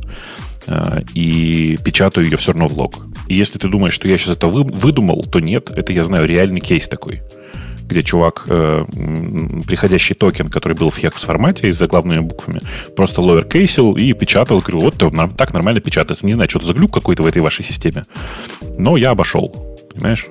Э, 0.68 1.02
И 1.14 1.78
печатаю 1.84 2.26
ее 2.26 2.38
все 2.38 2.52
равно 2.52 2.68
в 2.68 2.74
лог. 2.74 3.06
И 3.28 3.36
если 3.36 3.60
ты 3.60 3.68
думаешь, 3.68 3.94
что 3.94 4.08
я 4.08 4.18
сейчас 4.18 4.38
это 4.38 4.48
вы- 4.48 4.64
выдумал, 4.64 5.24
то 5.24 5.40
нет, 5.40 5.70
это 5.72 5.94
я 5.94 6.04
знаю 6.04 6.26
реальный 6.28 6.60
кейс 6.62 6.88
такой 6.88 7.22
где 7.88 8.02
чувак, 8.02 8.46
э, 8.48 8.84
приходящий 9.68 10.16
токен, 10.16 10.50
который 10.50 10.76
был 10.76 10.90
в 10.90 10.98
хекс 10.98 11.22
формате 11.22 11.72
с 11.72 11.78
заглавными 11.78 12.18
буквами, 12.22 12.62
просто 12.96 13.22
lowercase 13.22 14.00
и 14.00 14.12
печатал. 14.14 14.60
Говорю, 14.60 14.80
вот 14.82 15.00
нар- 15.14 15.30
так 15.38 15.54
нормально 15.54 15.82
печатается. 15.82 16.26
Не 16.26 16.34
знаю, 16.34 16.50
что-то 16.50 16.66
за 16.66 16.74
глюк 16.74 16.92
какой-то 16.92 17.22
в 17.22 17.28
этой 17.28 17.44
вашей 17.44 17.64
системе. 17.64 18.06
Но 18.80 18.98
я 18.98 19.12
обошел. 19.12 19.78
Понимаешь? 19.94 20.26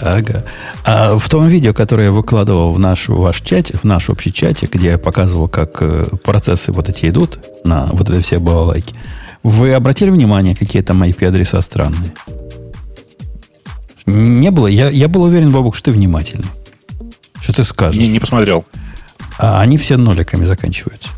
Ага. 0.00 0.44
А 0.84 1.16
в 1.16 1.28
том 1.28 1.46
видео, 1.46 1.72
которое 1.72 2.04
я 2.04 2.12
выкладывал 2.12 2.72
в 2.72 2.78
наш 2.78 3.08
ваш 3.08 3.40
чат, 3.40 3.68
в 3.68 3.84
наш 3.84 4.10
общий 4.10 4.32
чате, 4.32 4.68
где 4.70 4.90
я 4.90 4.98
показывал, 4.98 5.48
как 5.48 5.80
э, 5.80 6.06
процессы 6.24 6.72
вот 6.72 6.88
эти 6.88 7.08
идут 7.08 7.38
на 7.64 7.86
вот 7.86 8.10
это 8.10 8.20
все 8.20 8.38
балалайки, 8.38 8.94
вы 9.42 9.72
обратили 9.74 10.10
внимание, 10.10 10.54
какие 10.54 10.82
там 10.82 11.02
IP-адреса 11.02 11.60
странные? 11.62 12.12
Не 14.06 14.50
было? 14.50 14.66
Я, 14.66 14.90
я 14.90 15.08
был 15.08 15.22
уверен, 15.22 15.50
Бабук, 15.50 15.76
что 15.76 15.86
ты 15.86 15.92
внимательный. 15.92 16.48
Что 17.40 17.54
ты 17.54 17.64
скажешь? 17.64 18.00
Не, 18.00 18.08
не 18.08 18.20
посмотрел. 18.20 18.64
А 19.38 19.60
они 19.60 19.78
все 19.78 19.96
ноликами 19.96 20.44
заканчиваются. 20.44 21.10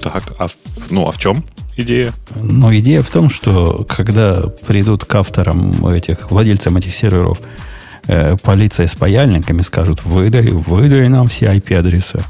Так, 0.00 0.24
а, 0.38 0.48
ну, 0.90 1.06
а 1.06 1.12
в 1.12 1.18
чем 1.18 1.44
идея? 1.76 2.12
Но 2.34 2.74
идея 2.74 3.02
в 3.02 3.10
том, 3.10 3.28
что 3.28 3.86
когда 3.88 4.42
придут 4.66 5.04
к 5.04 5.14
авторам 5.14 5.86
этих, 5.86 6.30
владельцам 6.30 6.76
этих 6.76 6.94
серверов, 6.94 7.40
э, 8.06 8.36
полиция 8.42 8.86
с 8.86 8.94
паяльниками 8.94 9.62
скажут, 9.62 10.04
выдай, 10.04 10.48
выдай 10.48 11.08
нам 11.08 11.28
все 11.28 11.46
IP-адреса. 11.46 12.22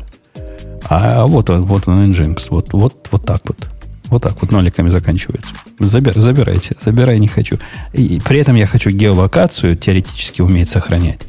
А 0.89 1.25
вот 1.27 1.51
он, 1.51 1.65
вот 1.65 1.89
он 1.89 2.11
Nginx. 2.11 2.47
Вот, 2.51 2.73
вот, 2.73 3.09
вот 3.11 3.25
так 3.25 3.43
вот. 3.45 3.69
Вот 4.07 4.23
так 4.23 4.35
вот 4.43 4.51
ноликами 4.51 4.91
заканчивается. 4.91 5.55
Забир, 5.79 6.19
забирайте. 6.21 6.77
Забирай 6.79 7.19
не 7.19 7.29
хочу. 7.29 7.59
И 7.95 8.21
при 8.23 8.41
этом 8.41 8.57
я 8.57 8.67
хочу 8.67 8.91
геолокацию 8.91 9.75
теоретически 9.75 10.43
уметь 10.43 10.69
сохранять. 10.69 11.21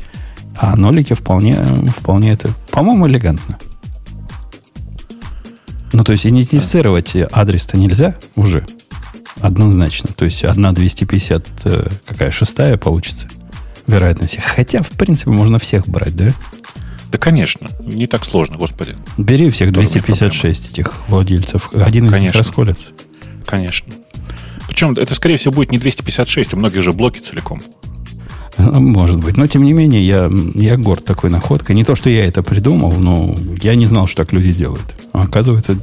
А 0.60 0.76
нолики 0.76 1.14
вполне, 1.14 1.56
вполне 1.96 2.34
это, 2.34 2.50
по-моему, 2.72 3.08
элегантно. 3.08 3.58
Ну, 5.94 6.04
то 6.04 6.12
есть 6.12 6.26
идентифицировать 6.26 7.14
адрес-то 7.32 7.78
нельзя 7.78 8.16
уже. 8.36 8.66
Однозначно. 9.40 10.10
То 10.16 10.26
есть 10.26 10.44
одна 10.44 10.72
250, 10.72 11.46
э, 11.66 11.88
какая 12.08 12.32
шестая 12.32 12.78
получится 12.78 13.28
вероятность. 13.88 14.40
Хотя, 14.42 14.82
в 14.82 14.90
принципе, 14.92 15.32
можно 15.32 15.60
всех 15.60 15.88
брать, 15.88 16.16
да? 16.16 16.32
Да, 17.12 17.18
конечно. 17.20 17.70
Не 17.80 18.08
так 18.08 18.26
сложно, 18.26 18.58
господи. 18.58 18.96
Бери 19.18 19.50
всех 19.52 19.72
Тоже 19.72 19.88
не 19.88 19.94
256 19.94 20.72
этих 20.72 21.08
владельцев. 21.08 21.70
Один 21.74 22.06
из 22.06 22.10
них 22.10 22.12
Конечно. 22.12 22.40
расколется. 22.40 22.90
Конечно. 23.46 23.94
Причем 24.68 24.94
это, 24.94 25.14
скорее 25.14 25.38
всего, 25.38 25.54
будет 25.54 25.72
не 25.72 25.78
256, 25.78 26.54
у 26.54 26.58
многих 26.58 26.82
же 26.82 26.92
блоки 26.92 27.20
целиком. 27.20 27.62
Может 28.80 29.18
быть. 29.18 29.38
Но, 29.38 29.48
тем 29.48 29.64
не 29.64 29.74
менее, 29.74 30.06
я, 30.06 30.32
я 30.56 30.78
горд 30.78 31.06
такой 31.06 31.30
находкой. 31.30 31.76
Не 31.76 31.84
то, 31.84 31.96
что 31.96 32.10
я 32.10 32.26
это 32.26 32.44
придумал, 32.44 32.94
но 32.94 33.36
я 33.62 33.76
не 33.76 33.86
знал, 33.86 34.08
что 34.08 34.24
так 34.24 34.34
люди 34.34 34.54
делают. 34.54 34.96
А 35.12 35.24
оказывается, 35.24 35.78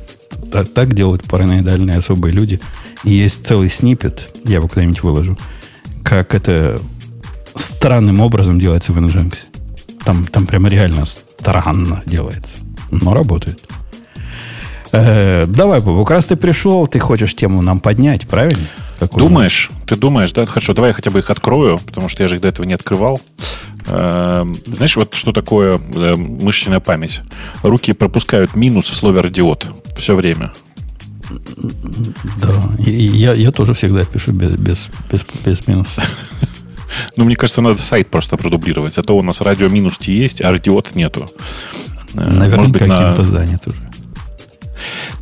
та- 0.51 0.65
так 0.65 0.95
делают 0.95 1.25
параноидальные 1.25 1.99
особые 1.99 2.33
люди. 2.33 2.61
И 3.05 3.13
есть 3.13 3.47
целый 3.47 3.69
снипет, 3.69 4.35
я 4.45 4.57
его 4.57 4.69
куда-нибудь 4.69 5.03
выложу, 5.03 5.39
как 6.03 6.35
это 6.35 6.81
странным 7.55 8.21
образом 8.21 8.59
делается 8.59 8.93
в 8.93 8.99
Nginx. 8.99 9.35
Там, 10.05 10.27
там 10.27 10.47
прямо 10.47 10.69
реально 10.69 11.05
странно 11.05 12.03
делается. 12.07 12.57
Но 12.91 13.15
работает. 13.15 13.61
Э, 14.93 15.47
давай, 15.47 15.81
Бобок, 15.81 16.11
раз 16.11 16.27
ты 16.27 16.37
пришел, 16.37 16.87
ты 16.87 16.99
хочешь 16.99 17.35
тему 17.35 17.63
нам 17.63 17.81
поднять, 17.81 18.27
правильно? 18.27 18.65
Какую? 19.01 19.27
Думаешь? 19.27 19.71
Ты 19.87 19.97
думаешь, 19.97 20.33
да? 20.33 20.47
Хорошо, 20.47 20.73
давай 20.75 20.91
я 20.91 20.95
хотя 20.95 21.11
бы 21.11 21.19
их 21.19 21.31
открою, 21.31 21.79
потому 21.79 22.09
что 22.09 22.23
я 22.23 22.29
же 22.29 22.37
их 22.37 22.43
до 22.43 22.49
этого 22.49 22.65
не 22.67 22.75
открывал. 22.75 23.21
Эм, 23.87 24.55
Знаешь, 24.67 24.95
вот 24.97 25.15
что 25.15 25.33
такое 25.33 25.79
э, 25.95 26.15
мышечная 26.17 26.81
память? 26.81 27.21
Руки 27.63 27.93
пропускают 27.95 28.55
минус 28.55 28.89
в 28.91 28.95
слове 28.95 29.21
радиот 29.23 29.67
все 29.97 30.15
время. 30.15 30.53
Да, 32.43 32.53
и- 32.85 32.91
я, 32.91 33.33
я 33.35 33.51
тоже 33.53 33.73
всегда 33.75 34.05
пишу 34.05 34.33
без, 34.33 34.51
без, 34.53 34.89
без, 35.11 35.25
без 35.45 35.67
минуса. 35.67 36.03
Ну, 37.17 37.25
мне 37.25 37.37
кажется, 37.37 37.63
надо 37.63 37.81
сайт 37.81 38.09
просто 38.09 38.37
продублировать. 38.37 38.99
А 38.99 39.03
то 39.05 39.17
у 39.17 39.23
нас 39.23 39.41
радио 39.41 39.69
минус 39.69 39.97
есть, 40.01 40.41
а 40.43 40.51
радиот 40.51 40.97
нету. 40.97 41.31
Э, 42.15 42.19
Наверняка 42.29 42.57
может 42.57 42.73
быть, 42.73 42.87
на- 42.87 42.97
кем-то 42.97 43.23
занят 43.25 43.67
уже. 43.67 43.90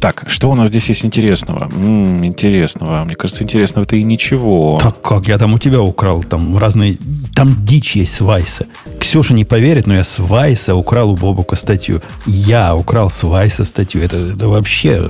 Так, 0.00 0.24
что 0.28 0.50
у 0.50 0.54
нас 0.54 0.68
здесь 0.68 0.88
есть 0.88 1.04
интересного? 1.04 1.68
М, 1.74 2.24
интересного. 2.24 3.04
Мне 3.04 3.16
кажется, 3.16 3.42
интересного-то 3.42 3.96
и 3.96 4.02
ничего. 4.04 4.78
Так 4.80 5.00
как? 5.02 5.26
Я 5.26 5.38
там 5.38 5.54
у 5.54 5.58
тебя 5.58 5.80
украл 5.80 6.22
там 6.22 6.56
разные... 6.56 6.98
Там 7.34 7.56
дичь 7.64 7.96
есть 7.96 8.14
с 8.14 8.20
Вайса. 8.20 8.66
Ксюша 9.00 9.34
не 9.34 9.44
поверит, 9.44 9.86
но 9.86 9.94
я 9.94 10.04
с 10.04 10.18
Вайса 10.20 10.74
украл 10.74 11.10
у 11.10 11.16
Бобука 11.16 11.56
статью. 11.56 12.00
Я 12.26 12.76
украл 12.76 13.10
с 13.10 13.22
Вайса 13.24 13.64
статью. 13.64 14.02
Это, 14.02 14.16
это 14.16 14.48
вообще 14.48 15.08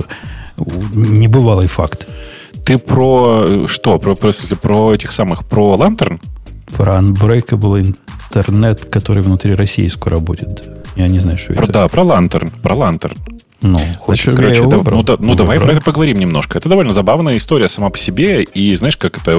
небывалый 0.57 1.67
факт. 1.67 2.07
Ты 2.65 2.77
про 2.77 3.45
э, 3.47 3.65
что? 3.67 3.99
Про, 3.99 4.15
про, 4.15 4.31
про 4.61 4.93
этих 4.93 5.11
самых, 5.11 5.47
про 5.47 5.75
Лантерн? 5.75 6.19
Про 6.77 6.97
Unbreakable 6.97 7.95
интернет, 8.29 8.85
который 8.85 9.23
внутри 9.23 9.53
России 9.55 9.87
скоро 9.87 10.17
будет. 10.19 10.67
Я 10.95 11.07
не 11.07 11.19
знаю, 11.19 11.37
что 11.37 11.53
Про, 11.53 11.63
это. 11.63 11.73
да, 11.73 11.87
про 11.87 12.03
Лантерн. 12.03 12.49
Про 12.61 12.75
Лантерн. 12.75 13.17
Ну, 13.61 13.77
хочешь, 13.99 14.23
короче, 14.35 14.61
да- 14.69 14.77
ну, 14.95 15.03
да- 15.03 15.17
ну, 15.19 15.35
давай 15.35 15.57
про 15.59 15.73
это 15.73 15.81
поговорим 15.85 16.17
немножко. 16.17 16.57
Это 16.57 16.69
довольно 16.69 16.93
забавная 16.93 17.35
история 17.37 17.67
сама 17.67 17.89
по 17.89 17.97
себе, 17.97 18.43
и 18.43 18.73
знаешь, 18.77 18.95
как 18.95 19.17
это 19.17 19.31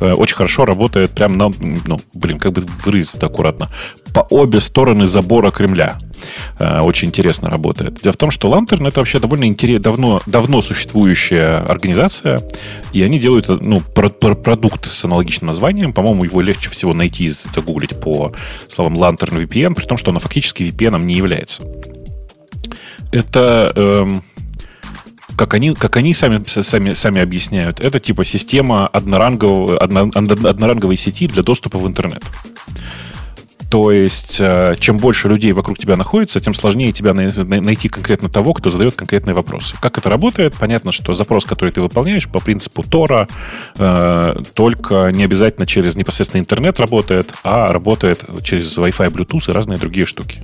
э, 0.00 0.12
очень 0.12 0.36
хорошо 0.36 0.64
работает 0.64 1.10
прям 1.10 1.36
на, 1.38 1.50
ну, 1.86 1.98
блин, 2.14 2.38
как 2.38 2.52
бы 2.52 2.62
выразиться 2.84 3.18
аккуратно, 3.26 3.68
по 4.14 4.20
обе 4.30 4.60
стороны 4.60 5.06
забора 5.08 5.50
Кремля. 5.50 5.98
Э, 6.60 6.80
Очень 6.82 7.08
интересно 7.08 7.50
работает. 7.50 8.00
Дело 8.02 8.12
в 8.12 8.16
том, 8.16 8.30
что 8.30 8.48
Lantern 8.48 8.86
это 8.86 9.00
вообще 9.00 9.18
довольно 9.18 9.44
интерес, 9.46 9.80
давно, 9.82 10.20
давно 10.26 10.62
существующая 10.62 11.58
организация, 11.66 12.42
и 12.92 13.02
они 13.02 13.18
делают 13.18 13.50
э, 13.50 13.58
ну, 13.60 13.80
про- 13.80 14.10
про- 14.10 14.36
продукт 14.36 14.88
с 14.88 15.04
аналогичным 15.04 15.48
названием. 15.48 15.92
По-моему, 15.92 16.22
его 16.24 16.40
легче 16.40 16.70
всего 16.70 16.94
найти, 16.94 17.34
загуглить 17.54 17.98
по 18.00 18.32
словам 18.68 18.94
Lantern 18.96 19.44
VPN, 19.44 19.74
при 19.74 19.84
том, 19.84 19.98
что 19.98 20.10
оно 20.12 20.20
фактически 20.20 20.62
VPN 20.62 21.02
не 21.02 21.14
является 21.14 21.62
это, 23.12 23.72
эм, 23.76 24.22
как 25.36 25.54
они, 25.54 25.74
как 25.74 25.96
они 25.96 26.14
сами, 26.14 26.42
сами, 26.46 26.92
сами 26.92 27.20
объясняют, 27.20 27.80
это 27.80 28.00
типа 28.00 28.24
система 28.24 28.88
однорангового, 28.88 29.78
одно- 29.78 30.10
одно- 30.14 30.48
одноранговой 30.48 30.96
сети 30.96 31.28
для 31.28 31.42
доступа 31.42 31.78
в 31.78 31.86
интернет. 31.86 32.24
То 33.70 33.90
есть, 33.90 34.36
э, 34.38 34.74
чем 34.78 34.98
больше 34.98 35.28
людей 35.28 35.52
вокруг 35.52 35.78
тебя 35.78 35.96
находится, 35.96 36.40
тем 36.40 36.52
сложнее 36.52 36.92
тебя 36.92 37.14
най- 37.14 37.32
най- 37.32 37.60
найти 37.60 37.88
конкретно 37.88 38.28
того, 38.28 38.52
кто 38.52 38.68
задает 38.68 38.94
конкретные 38.94 39.34
вопросы. 39.34 39.74
Как 39.80 39.96
это 39.96 40.10
работает? 40.10 40.54
Понятно, 40.58 40.92
что 40.92 41.14
запрос, 41.14 41.46
который 41.46 41.70
ты 41.70 41.80
выполняешь 41.80 42.28
по 42.28 42.38
принципу 42.38 42.82
Тора, 42.82 43.28
э, 43.78 44.34
только 44.52 45.10
не 45.14 45.24
обязательно 45.24 45.66
через 45.66 45.96
непосредственно 45.96 46.42
интернет 46.42 46.80
работает, 46.80 47.32
а 47.44 47.72
работает 47.72 48.22
через 48.44 48.76
Wi-Fi, 48.76 49.10
Bluetooth 49.10 49.50
и 49.50 49.52
разные 49.52 49.78
другие 49.78 50.04
штуки. 50.04 50.42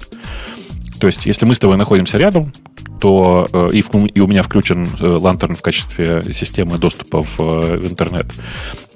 То 1.00 1.06
есть, 1.06 1.26
если 1.26 1.44
мы 1.46 1.54
с 1.54 1.58
тобой 1.58 1.76
находимся 1.76 2.18
рядом, 2.18 2.52
то 3.00 3.48
э, 3.52 3.70
и, 3.72 3.82
в, 3.82 3.94
и 3.94 4.20
у 4.20 4.26
меня 4.26 4.42
включен 4.42 4.84
э, 4.84 4.86
Lantern 5.04 5.54
в 5.54 5.62
качестве 5.62 6.24
системы 6.32 6.78
доступа 6.78 7.22
в, 7.22 7.38
э, 7.38 7.76
в 7.76 7.90
интернет, 7.90 8.26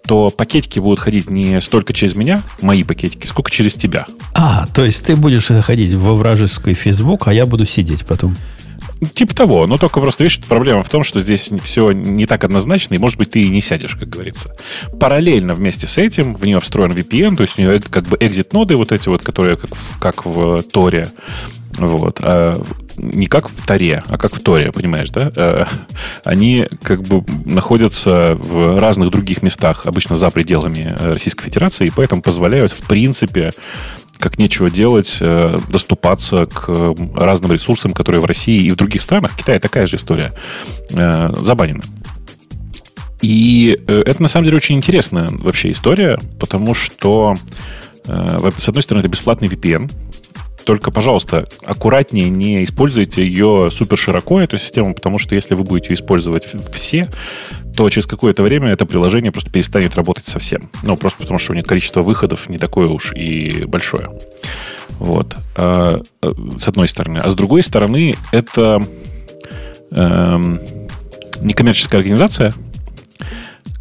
то 0.06 0.30
пакетики 0.30 0.80
будут 0.80 0.98
ходить 0.98 1.30
не 1.30 1.60
столько 1.60 1.92
через 1.92 2.16
меня, 2.16 2.42
мои 2.60 2.82
пакетики, 2.82 3.26
сколько 3.26 3.50
через 3.50 3.74
тебя. 3.74 4.06
А, 4.34 4.66
то 4.74 4.84
есть 4.84 5.06
ты 5.06 5.14
будешь 5.14 5.46
ходить 5.46 5.94
во 5.94 6.14
вражеский 6.14 6.74
Facebook, 6.74 7.28
а 7.28 7.32
я 7.32 7.46
буду 7.46 7.64
сидеть 7.64 8.04
потом. 8.04 8.36
Типа 9.14 9.34
того, 9.34 9.66
но 9.66 9.78
только 9.78 10.00
просто 10.00 10.22
видишь, 10.22 10.40
проблема 10.40 10.82
в 10.82 10.88
том, 10.88 11.02
что 11.02 11.20
здесь 11.20 11.50
все 11.62 11.92
не 11.92 12.26
так 12.26 12.44
однозначно, 12.44 12.94
и, 12.94 12.98
может 12.98 13.18
быть, 13.18 13.30
ты 13.32 13.42
и 13.42 13.48
не 13.48 13.60
сядешь, 13.60 13.96
как 13.96 14.08
говорится. 14.08 14.54
Параллельно 15.00 15.54
вместе 15.54 15.86
с 15.86 15.98
этим 15.98 16.34
в 16.34 16.44
нее 16.44 16.60
встроен 16.60 16.92
VPN, 16.92 17.36
то 17.36 17.42
есть 17.42 17.58
у 17.58 17.62
нее 17.62 17.80
как 17.80 18.04
бы 18.04 18.16
экзит-ноды 18.20 18.76
вот 18.76 18.92
эти 18.92 19.08
вот, 19.08 19.22
которые 19.22 19.56
как, 19.56 19.70
как 19.98 20.24
в 20.24 20.62
Торе, 20.62 21.08
вот, 21.78 22.20
а 22.22 22.62
не 22.96 23.26
как 23.26 23.48
в 23.48 23.66
Торе, 23.66 24.04
а 24.06 24.18
как 24.18 24.36
в 24.36 24.40
Торе, 24.40 24.70
понимаешь, 24.72 25.10
да? 25.10 25.32
А, 25.34 25.66
они 26.24 26.66
как 26.82 27.02
бы 27.02 27.24
находятся 27.44 28.34
в 28.34 28.78
разных 28.78 29.10
других 29.10 29.42
местах, 29.42 29.86
обычно 29.86 30.16
за 30.16 30.30
пределами 30.30 30.94
Российской 31.00 31.44
Федерации, 31.44 31.86
и 31.86 31.90
поэтому 31.90 32.22
позволяют, 32.22 32.72
в 32.72 32.86
принципе, 32.86 33.52
как 34.22 34.38
нечего 34.38 34.70
делать, 34.70 35.18
э, 35.20 35.58
доступаться 35.68 36.46
к 36.46 36.68
разным 37.14 37.50
ресурсам, 37.50 37.92
которые 37.92 38.20
в 38.20 38.24
России 38.24 38.62
и 38.62 38.70
в 38.70 38.76
других 38.76 39.02
странах, 39.02 39.32
в 39.32 39.36
Китае 39.36 39.58
такая 39.58 39.86
же 39.86 39.96
история, 39.96 40.32
э, 40.90 41.34
забанена. 41.36 41.82
И 43.20 43.76
э, 43.84 44.02
это 44.06 44.22
на 44.22 44.28
самом 44.28 44.44
деле 44.44 44.58
очень 44.58 44.76
интересная 44.76 45.28
вообще 45.28 45.72
история, 45.72 46.20
потому 46.38 46.74
что, 46.74 47.34
с 48.04 48.68
одной 48.68 48.82
стороны, 48.82 49.00
это 49.00 49.08
бесплатный 49.08 49.48
VPN, 49.48 49.90
только, 50.64 50.90
пожалуйста, 50.90 51.46
аккуратнее 51.64 52.28
не 52.28 52.64
используйте 52.64 53.24
ее 53.24 53.68
супер 53.70 53.98
широко, 53.98 54.40
эту 54.40 54.58
систему, 54.58 54.94
потому 54.94 55.18
что 55.18 55.34
если 55.34 55.54
вы 55.54 55.64
будете 55.64 55.94
использовать 55.94 56.46
все, 56.72 57.08
то 57.76 57.88
через 57.90 58.06
какое-то 58.06 58.42
время 58.42 58.70
это 58.70 58.86
приложение 58.86 59.32
просто 59.32 59.50
перестанет 59.50 59.94
работать 59.96 60.26
совсем. 60.26 60.70
Ну, 60.82 60.96
просто 60.96 61.18
потому 61.20 61.38
что 61.38 61.52
у 61.52 61.54
них 61.54 61.64
количество 61.64 62.02
выходов 62.02 62.48
не 62.48 62.58
такое 62.58 62.88
уж 62.88 63.12
и 63.12 63.64
большое. 63.66 64.10
Вот. 64.98 65.36
А, 65.56 66.02
э, 66.22 66.32
с 66.56 66.68
одной 66.68 66.88
стороны. 66.88 67.18
А 67.18 67.30
с 67.30 67.34
другой 67.34 67.62
стороны, 67.62 68.14
это 68.30 68.82
эм, 69.90 70.60
некоммерческая 71.40 72.00
организация, 72.00 72.52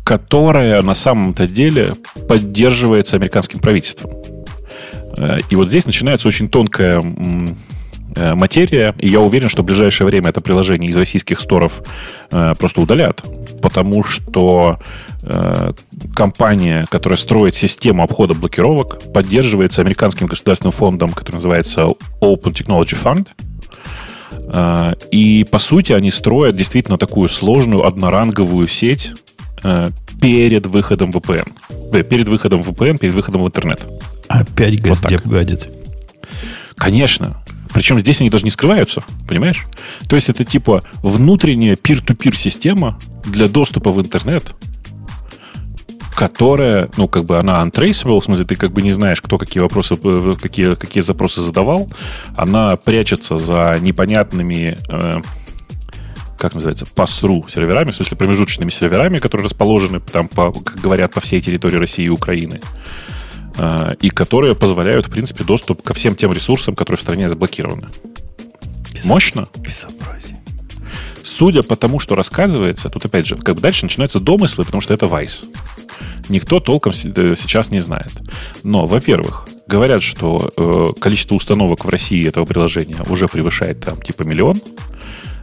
которая 0.04 0.82
на 0.82 0.96
самом-то 0.96 1.48
деле 1.48 1.94
поддерживается 2.28 3.18
американским 3.18 3.60
правительством. 3.60 4.12
Э, 5.18 5.38
и 5.50 5.56
вот 5.56 5.70
здесь 5.70 5.86
начинается 5.86 6.28
очень 6.28 6.50
тонкая 6.50 7.02
э, 8.16 8.34
материя, 8.34 8.94
и 8.98 9.10
я 9.10 9.20
уверен, 9.20 9.50
что 9.50 9.64
в 9.64 9.66
ближайшее 9.66 10.08
время 10.08 10.30
это 10.30 10.42
приложение 10.42 10.90
из 10.90 10.98
российских 10.98 11.40
сторов 11.40 11.82
э, 12.32 12.54
просто 12.58 12.82
удалят, 12.82 13.24
потому 13.62 14.04
что 14.04 14.80
компания, 16.16 16.88
которая 16.90 17.16
строит 17.16 17.56
систему 17.56 18.02
обхода 18.02 18.34
блокировок, 18.34 19.14
поддерживается 19.14 19.82
американским 19.82 20.26
государственным 20.26 20.72
фондом, 20.72 21.12
который 21.12 21.36
называется 21.36 21.90
Open 22.22 22.52
Technology 22.52 22.98
Fund. 23.00 23.28
И, 25.12 25.46
по 25.52 25.60
сути, 25.60 25.94
они 25.94 26.10
строят 26.10 26.56
действительно 26.56 26.98
такую 26.98 27.30
сложную 27.30 27.86
одноранговую 27.86 28.68
сеть 28.68 29.14
перед 30.20 30.66
выходом 30.66 31.12
VPN. 31.12 31.48
Перед 31.92 32.28
выходом 32.30 32.62
VPN, 32.62 32.98
перед 32.98 33.14
выходом 33.14 33.44
в 33.44 33.48
интернет. 33.48 33.86
Опять 34.28 34.82
Газдеп 34.82 35.22
вот 35.26 35.34
гадит. 35.34 35.70
Конечно. 36.76 37.44
Причем 37.74 38.00
здесь 38.00 38.22
они 38.22 38.30
даже 38.30 38.44
не 38.44 38.52
скрываются, 38.52 39.04
понимаешь? 39.28 39.66
То 40.10 40.16
есть 40.16 40.30
это 40.30 40.44
типа 40.44 40.84
внутренняя 41.04 41.76
peer-to-peer 41.76 42.36
система 42.36 43.00
для 43.26 43.48
доступа 43.48 43.92
в 43.92 44.02
интернет, 44.02 44.54
которая, 46.16 46.90
ну, 46.98 47.08
как 47.08 47.26
бы 47.26 47.40
она 47.40 47.64
untraceable, 47.64 48.20
в 48.20 48.26
смысле, 48.26 48.46
ты 48.46 48.56
как 48.56 48.72
бы 48.72 48.82
не 48.82 48.92
знаешь, 48.92 49.22
кто 49.22 49.38
какие 49.38 49.62
вопросы, 49.62 49.98
э, 50.04 50.36
какие, 50.40 50.76
какие 50.76 51.02
запросы 51.02 51.42
задавал. 51.42 51.90
Она 52.36 52.76
прячется 52.76 53.38
за 53.38 53.78
непонятными, 53.82 54.78
э, 54.90 55.22
как 56.42 56.56
называется, 56.56 56.86
pass-through 56.96 57.52
серверами, 57.52 57.92
в 57.92 57.96
смысле, 57.96 58.18
промежуточными 58.18 58.72
серверами, 58.72 59.20
которые 59.20 59.46
расположены 59.46 60.00
там, 60.00 60.28
по, 60.28 60.52
как 60.52 60.82
говорят, 60.82 61.14
по 61.14 61.22
всей 61.22 61.40
территории 61.40 61.76
России 61.76 62.06
и 62.06 62.10
Украины. 62.10 62.60
А, 63.58 63.92
и 64.02 64.10
которые 64.10 64.56
позволяют, 64.56 65.06
в 65.06 65.12
принципе, 65.12 65.44
доступ 65.44 65.84
ко 65.84 65.94
всем 65.94 66.16
тем 66.16 66.34
ресурсам, 66.34 66.76
которые 66.76 66.98
в 66.98 67.02
стране 67.02 67.30
заблокированы. 67.30 67.90
Без, 68.92 69.06
Мощно? 69.06 69.50
Безобразие. 69.56 70.40
Судя 71.24 71.62
по 71.62 71.76
тому, 71.76 72.00
что 72.00 72.16
рассказывается, 72.16 72.90
тут 72.90 73.06
опять 73.06 73.28
же, 73.28 73.36
как 73.36 73.54
бы 73.54 73.62
дальше 73.62 73.86
начинаются 73.86 74.20
домыслы, 74.20 74.66
потому 74.66 74.82
что 74.82 74.96
это 74.96 75.06
Vice. 75.06 75.46
Никто 76.28 76.60
толком 76.60 76.92
сейчас 76.92 77.70
не 77.70 77.82
знает. 77.82 78.14
Но, 78.64 78.88
во-первых, 78.88 79.48
говорят, 79.68 80.02
что 80.02 80.50
э, 80.58 81.00
количество 81.00 81.36
установок 81.36 81.86
в 81.86 81.90
России 81.90 82.28
этого 82.28 82.46
приложения 82.46 82.98
уже 83.10 83.28
превышает 83.28 83.82
там 83.82 84.02
типа 84.02 84.24
миллион. 84.24 84.60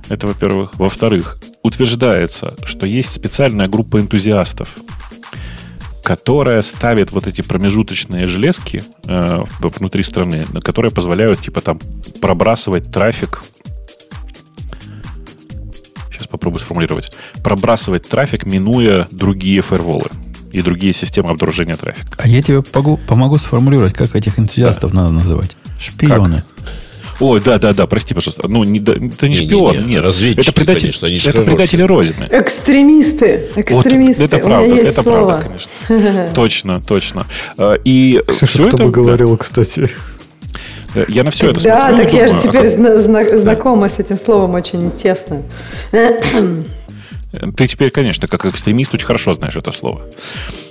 Это 0.08 0.26
во-первых. 0.26 0.78
Во-вторых, 0.78 1.38
утверждается, 1.62 2.56
что 2.64 2.86
есть 2.86 3.12
специальная 3.12 3.68
группа 3.68 4.00
энтузиастов, 4.00 4.76
которая 6.02 6.62
ставит 6.62 7.12
вот 7.12 7.26
эти 7.26 7.42
промежуточные 7.42 8.26
железки 8.26 8.82
э, 9.06 9.44
внутри 9.60 10.02
страны, 10.02 10.44
которые 10.62 10.90
позволяют 10.90 11.40
типа 11.40 11.60
там 11.60 11.78
пробрасывать 12.20 12.90
трафик. 12.90 13.42
Сейчас 16.10 16.26
попробую 16.26 16.60
сформулировать. 16.60 17.14
Пробрасывать 17.44 18.08
трафик, 18.08 18.46
минуя 18.46 19.06
другие 19.10 19.60
фаерволы 19.60 20.06
и 20.50 20.62
другие 20.62 20.94
системы 20.94 21.28
обнаружения 21.28 21.76
трафика. 21.76 22.16
А 22.16 22.26
я 22.26 22.42
тебе 22.42 22.62
помогу, 22.62 22.98
помогу 23.06 23.36
сформулировать, 23.36 23.92
как 23.92 24.16
этих 24.16 24.38
энтузиастов 24.38 24.92
да. 24.92 25.02
надо 25.02 25.12
называть. 25.12 25.56
Шпионы. 25.78 26.36
Как? 26.36 26.68
Ой, 27.20 27.40
да, 27.40 27.58
да, 27.58 27.74
да, 27.74 27.86
прости, 27.86 28.14
пожалуйста. 28.14 28.46
Ну, 28.46 28.62
не, 28.64 28.78
это 28.78 29.28
не, 29.28 29.28
не 29.28 29.36
шпион, 29.36 29.76
не, 29.76 29.78
не, 29.78 29.86
нет. 29.94 30.04
Разведчики, 30.04 30.40
это 30.40 30.52
предатель, 30.52 30.80
конечно, 30.80 31.08
они 31.08 31.16
это 31.16 31.42
предатели 31.42 31.82
Родины. 31.82 32.28
Экстремисты, 32.30 33.50
экстремисты. 33.56 34.22
Вот, 34.22 34.32
это 34.32 34.38
правда, 34.38 34.74
это 34.76 35.02
слово. 35.02 35.26
правда, 35.26 35.44
конечно. 35.46 36.34
Точно, 36.34 36.80
точно. 36.80 37.26
А, 37.56 37.74
и 37.74 38.22
Ксюша, 38.26 38.46
все 38.46 38.58
кто 38.64 38.76
это, 38.76 38.84
бы 38.84 38.90
говорил, 38.90 39.32
да. 39.32 39.36
кстати. 39.38 39.90
Э, 40.94 41.04
я 41.08 41.24
на 41.24 41.30
все 41.30 41.48
так, 41.48 41.56
это 41.56 41.64
да, 41.64 41.88
смотрю. 41.88 41.96
Да, 41.96 42.04
так 42.04 42.12
я 42.14 42.28
же 42.28 42.40
теперь 42.40 42.66
зна- 42.68 43.36
знакома 43.36 43.88
да. 43.88 43.94
с 43.94 43.98
этим 43.98 44.16
словом 44.16 44.54
очень 44.54 44.90
тесно. 44.92 45.42
Ты 47.56 47.66
теперь, 47.66 47.90
конечно, 47.90 48.26
как 48.26 48.46
экстремист 48.46 48.94
очень 48.94 49.06
хорошо 49.06 49.34
знаешь 49.34 49.56
это 49.56 49.72
слово. 49.72 50.06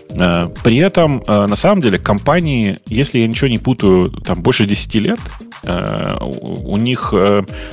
Э, 0.10 0.50
при 0.64 0.78
этом, 0.78 1.22
э, 1.28 1.48
на 1.48 1.56
самом 1.56 1.82
деле, 1.82 1.98
компании, 1.98 2.80
если 2.88 3.20
я 3.20 3.28
ничего 3.28 3.50
не 3.50 3.58
путаю, 3.58 4.10
там 4.10 4.42
больше 4.42 4.66
10 4.66 5.00
лет, 5.00 5.20
э, 5.64 6.18
у 6.22 6.78
них 6.78 7.14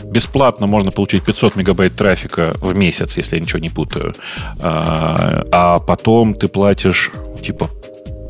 бесплатно 0.05 0.67
можно 0.67 0.91
получить 0.91 1.25
500 1.25 1.57
мегабайт 1.57 1.97
трафика 1.97 2.53
в 2.61 2.77
месяц, 2.77 3.17
если 3.17 3.37
я 3.37 3.43
ничего 3.43 3.59
не 3.59 3.69
путаю. 3.69 4.13
А 4.61 5.79
потом 5.81 6.35
ты 6.35 6.49
платишь, 6.49 7.11
типа, 7.43 7.69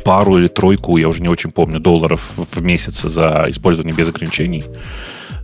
пару 0.05 0.39
или 0.39 0.49
тройку, 0.49 0.99
я 0.99 1.09
уже 1.09 1.23
не 1.23 1.29
очень 1.29 1.51
помню, 1.51 1.81
долларов 1.81 2.33
в 2.37 2.63
месяц 2.63 3.03
за 3.03 3.47
использование 3.49 3.97
без 3.97 4.09
ограничений. 4.09 4.65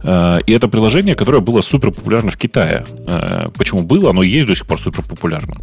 Э, 0.02 0.40
и 0.46 0.52
это 0.52 0.68
приложение, 0.68 1.14
которое 1.14 1.40
было 1.40 1.60
супер 1.60 1.90
популярно 1.90 2.30
в 2.30 2.36
Китае. 2.36 2.84
Э, 3.06 3.48
почему 3.56 3.82
было? 3.82 4.10
Оно 4.10 4.22
есть 4.22 4.46
до 4.46 4.54
сих 4.54 4.66
пор 4.66 4.80
супер 4.80 5.02
популярно. 5.02 5.56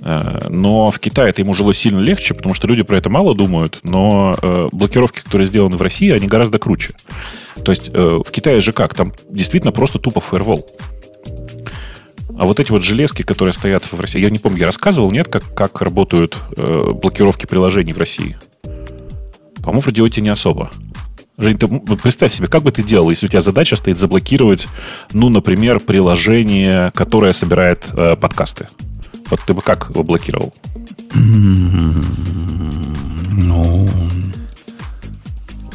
Э, 0.00 0.48
но 0.48 0.90
в 0.90 0.98
Китае 0.98 1.30
это 1.30 1.42
ему 1.42 1.54
жилось 1.54 1.78
сильно 1.78 2.00
легче, 2.00 2.34
потому 2.34 2.54
что 2.54 2.66
люди 2.66 2.82
про 2.82 2.98
это 2.98 3.10
мало 3.10 3.34
думают, 3.34 3.80
но 3.82 4.36
блокировки, 4.72 5.20
которые 5.20 5.46
сделаны 5.46 5.76
в 5.76 5.82
России, 5.82 6.10
они 6.10 6.26
гораздо 6.26 6.58
круче. 6.58 6.94
То 7.64 7.72
есть 7.72 7.88
в 7.88 8.30
Китае 8.30 8.60
же 8.60 8.72
как? 8.72 8.94
Там 8.94 9.12
действительно 9.30 9.72
просто 9.72 9.98
тупо 9.98 10.20
фаервол. 10.20 10.68
А 12.38 12.44
вот 12.44 12.60
эти 12.60 12.70
вот 12.70 12.82
железки, 12.82 13.22
которые 13.22 13.52
стоят 13.52 13.84
в 13.90 13.98
России, 13.98 14.20
я 14.20 14.30
не 14.30 14.38
помню, 14.38 14.60
я 14.60 14.66
рассказывал, 14.66 15.10
нет, 15.10 15.28
как, 15.28 15.54
как 15.54 15.80
работают 15.80 16.36
блокировки 16.56 17.46
приложений 17.46 17.94
в 17.94 17.98
России? 17.98 18.36
По-моему, 19.56 19.80
в 19.80 19.86
радиоте 19.86 20.20
не 20.20 20.28
особо. 20.28 20.70
Жень, 21.38 21.58
ты 21.58 21.68
представь 21.96 22.32
себе, 22.32 22.48
как 22.48 22.62
бы 22.62 22.72
ты 22.72 22.82
делал, 22.82 23.10
если 23.10 23.26
у 23.26 23.28
тебя 23.28 23.42
задача 23.42 23.76
стоит 23.76 23.98
заблокировать, 23.98 24.68
ну, 25.12 25.28
например, 25.28 25.80
приложение, 25.80 26.90
которое 26.94 27.34
собирает 27.34 27.84
э, 27.92 28.16
подкасты. 28.16 28.68
Вот 29.28 29.40
ты 29.46 29.52
бы 29.52 29.60
как 29.60 29.90
его 29.90 30.02
блокировал? 30.02 30.54
Ну, 33.32 33.86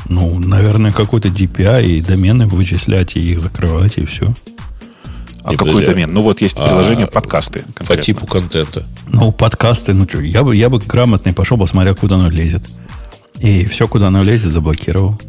ну, 0.09 0.39
наверное, 0.39 0.91
какой-то 0.91 1.27
DPI 1.27 1.85
и 1.85 2.01
домены 2.01 2.47
вычислять, 2.47 3.15
и 3.15 3.19
их 3.31 3.39
закрывать, 3.39 3.99
и 3.99 4.05
все. 4.05 4.33
А 5.43 5.51
какой 5.51 5.73
подожди. 5.73 5.85
домен? 5.85 6.13
Ну 6.13 6.21
вот 6.21 6.41
есть 6.41 6.55
а, 6.57 6.67
приложение 6.67 7.05
а, 7.05 7.11
подкасты. 7.11 7.63
Конкретно. 7.73 7.95
По 7.95 8.01
типу 8.01 8.25
контента. 8.25 8.85
Ну, 9.07 9.31
подкасты, 9.31 9.93
ну 9.93 10.07
что, 10.07 10.21
я 10.21 10.43
бы, 10.43 10.55
я 10.55 10.69
бы 10.69 10.79
грамотный 10.79 11.33
пошел, 11.33 11.57
посмотрел, 11.57 11.95
куда 11.95 12.15
оно 12.15 12.29
лезет. 12.29 12.63
И 13.39 13.65
все, 13.65 13.87
куда 13.87 14.07
оно 14.07 14.23
лезет, 14.23 14.51
заблокировал. 14.51 15.19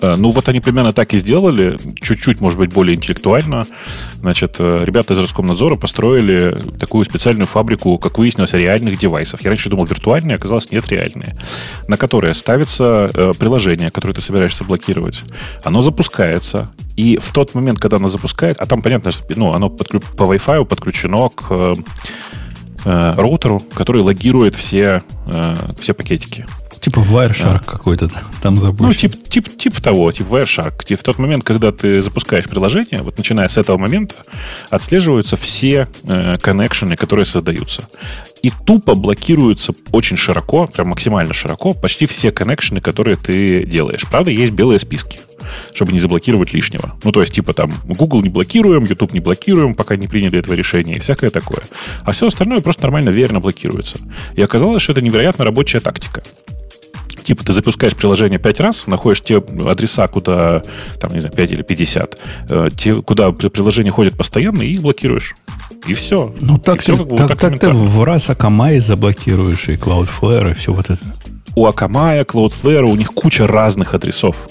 Э, 0.00 0.16
Ну, 0.16 0.30
вот 0.32 0.48
они 0.48 0.60
примерно 0.60 0.92
так 0.92 1.14
и 1.14 1.18
сделали, 1.18 1.78
чуть-чуть, 2.00 2.40
может 2.40 2.58
быть, 2.58 2.72
более 2.72 2.96
интеллектуально. 2.96 3.64
Значит, 4.20 4.56
э, 4.58 4.80
ребята 4.84 5.14
из 5.14 5.18
Роскомнадзора 5.18 5.76
построили 5.76 6.54
такую 6.78 7.04
специальную 7.04 7.46
фабрику, 7.46 7.98
как 7.98 8.18
выяснилось, 8.18 8.52
реальных 8.52 8.98
девайсов. 8.98 9.40
Я 9.42 9.50
раньше 9.50 9.68
думал 9.70 9.84
виртуальные, 9.86 10.36
оказалось, 10.36 10.70
нет, 10.70 10.88
реальные. 10.88 11.36
На 11.88 11.96
которые 11.96 12.34
ставится 12.34 13.10
э, 13.12 13.32
приложение, 13.38 13.90
которое 13.90 14.14
ты 14.14 14.20
собираешься 14.20 14.64
блокировать. 14.64 15.22
Оно 15.64 15.82
запускается, 15.82 16.70
и 16.96 17.18
в 17.22 17.32
тот 17.32 17.54
момент, 17.54 17.78
когда 17.78 17.96
оно 17.96 18.08
запускает, 18.08 18.56
а 18.58 18.66
там, 18.66 18.82
понятно, 18.82 19.10
что, 19.10 19.24
ну, 19.36 19.52
оно 19.52 19.68
подклю- 19.68 20.04
по 20.16 20.24
Wi-Fi 20.24 20.64
подключено 20.64 21.28
к 21.28 21.74
роутеру, 22.84 23.62
который 23.74 24.00
логирует 24.02 24.54
все, 24.54 25.02
э, 25.26 25.56
все 25.80 25.92
пакетики. 25.92 26.46
Типа 26.86 27.00
Wireshark 27.00 27.64
какой-то 27.66 28.08
там 28.40 28.54
запущен. 28.56 28.86
Ну, 28.86 28.94
тип, 28.94 29.28
тип, 29.28 29.56
тип 29.56 29.80
того, 29.80 30.12
тип 30.12 30.28
Wireshark. 30.28 30.84
И 30.86 30.94
в 30.94 31.02
тот 31.02 31.18
момент, 31.18 31.42
когда 31.42 31.72
ты 31.72 32.00
запускаешь 32.00 32.44
приложение, 32.44 33.02
вот 33.02 33.18
начиная 33.18 33.48
с 33.48 33.56
этого 33.56 33.76
момента, 33.76 34.14
отслеживаются 34.70 35.36
все 35.36 35.88
э, 36.04 36.38
коннекшены, 36.38 36.94
которые 36.94 37.26
создаются. 37.26 37.88
И 38.40 38.52
тупо 38.64 38.94
блокируются 38.94 39.74
очень 39.90 40.16
широко, 40.16 40.68
прям 40.68 40.90
максимально 40.90 41.34
широко, 41.34 41.72
почти 41.72 42.06
все 42.06 42.30
коннекшены, 42.30 42.80
которые 42.80 43.16
ты 43.16 43.64
делаешь. 43.64 44.04
Правда, 44.08 44.30
есть 44.30 44.52
белые 44.52 44.78
списки, 44.78 45.18
чтобы 45.74 45.90
не 45.90 45.98
заблокировать 45.98 46.52
лишнего. 46.52 46.94
Ну, 47.02 47.10
то 47.10 47.20
есть, 47.20 47.34
типа 47.34 47.52
там, 47.52 47.72
Google 47.82 48.22
не 48.22 48.28
блокируем, 48.28 48.84
YouTube 48.84 49.12
не 49.12 49.18
блокируем, 49.18 49.74
пока 49.74 49.96
не 49.96 50.06
приняли 50.06 50.38
этого 50.38 50.54
решения, 50.54 50.94
и 50.94 51.00
всякое 51.00 51.30
такое. 51.30 51.64
А 52.02 52.12
все 52.12 52.28
остальное 52.28 52.60
просто 52.60 52.82
нормально, 52.82 53.10
верно 53.10 53.40
блокируется. 53.40 53.98
И 54.36 54.40
оказалось, 54.40 54.82
что 54.82 54.92
это 54.92 55.02
невероятно 55.02 55.44
рабочая 55.44 55.80
тактика 55.80 56.22
типа 57.26 57.44
ты 57.44 57.52
запускаешь 57.52 57.94
приложение 57.96 58.38
5 58.38 58.60
раз, 58.60 58.86
находишь 58.86 59.20
те 59.20 59.38
адреса, 59.38 60.06
куда, 60.08 60.62
там, 61.00 61.12
не 61.12 61.18
знаю, 61.18 61.34
5 61.34 61.52
или 61.52 61.62
50, 61.62 62.18
э, 62.48 62.68
те, 62.76 62.94
куда 62.94 63.32
при- 63.32 63.48
приложение 63.48 63.92
ходит 63.92 64.16
постоянно, 64.16 64.62
и 64.62 64.78
блокируешь. 64.78 65.34
И 65.86 65.94
все. 65.94 66.32
Ну, 66.40 66.58
так, 66.58 66.76
и 66.76 66.78
все 66.78 66.96
ты, 66.96 67.02
как 67.02 67.10
вот 67.10 67.18
так, 67.18 67.38
так 67.38 67.58
ты 67.58 67.70
в 67.70 68.04
раз 68.04 68.30
Akamai 68.30 68.80
заблокируешь 68.80 69.68
и 69.68 69.72
Cloudflare, 69.72 70.52
и 70.52 70.54
все 70.54 70.72
вот 70.72 70.88
это. 70.88 71.02
У 71.56 71.66
Akamai, 71.66 72.24
Cloudflare, 72.24 72.84
у 72.84 72.94
них 72.94 73.12
куча 73.12 73.46
разных 73.46 73.94
адресов. 73.94 74.48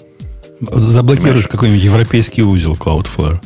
Заблокируешь 0.60 1.48
какой-нибудь 1.48 1.84
европейский 1.84 2.44
узел 2.44 2.74
Cloudflare. 2.74 3.40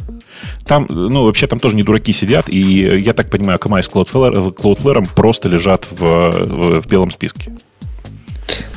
Там, 0.66 0.88
ну, 0.90 1.26
вообще, 1.26 1.48
там 1.48 1.60
тоже 1.60 1.76
не 1.76 1.84
дураки 1.84 2.14
сидят, 2.14 2.50
и 2.50 2.60
я 2.60 3.14
так 3.14 3.30
понимаю, 3.30 3.60
Akamai 3.60 3.84
с 3.84 3.90
Cloudflare, 3.90 4.56
Cloudflare 4.56 5.08
просто 5.16 5.50
лежат 5.50 5.88
в, 5.92 6.00
в, 6.00 6.82
в 6.82 6.88
белом 6.88 7.12
списке. 7.12 7.52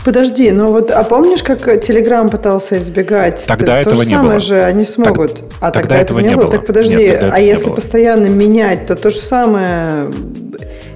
Подожди, 0.05 0.51
ну 0.51 0.73
вот, 0.73 0.91
а 0.91 1.03
помнишь, 1.05 1.43
как 1.43 1.67
Telegram 1.69 2.29
пытался 2.29 2.79
избегать? 2.79 3.45
Тогда 3.47 3.75
То 3.75 3.91
этого 3.91 4.03
же 4.03 4.09
не 4.09 4.15
самое 4.15 4.31
было. 4.33 4.41
же 4.41 4.63
они 4.63 4.85
смогут. 4.85 5.43
а 5.61 5.71
тогда 5.71 5.81
тогда, 5.81 5.97
этого 5.99 6.19
не 6.19 6.35
было? 6.35 6.43
было. 6.45 6.51
Так 6.53 6.67
подожди, 6.67 6.97
Нет, 6.97 7.23
а 7.31 7.39
если 7.41 7.65
было. 7.67 7.75
постоянно 7.75 8.27
менять, 8.27 8.87
то 8.87 8.97
то 8.97 9.11
же 9.11 9.19
самое... 9.21 10.07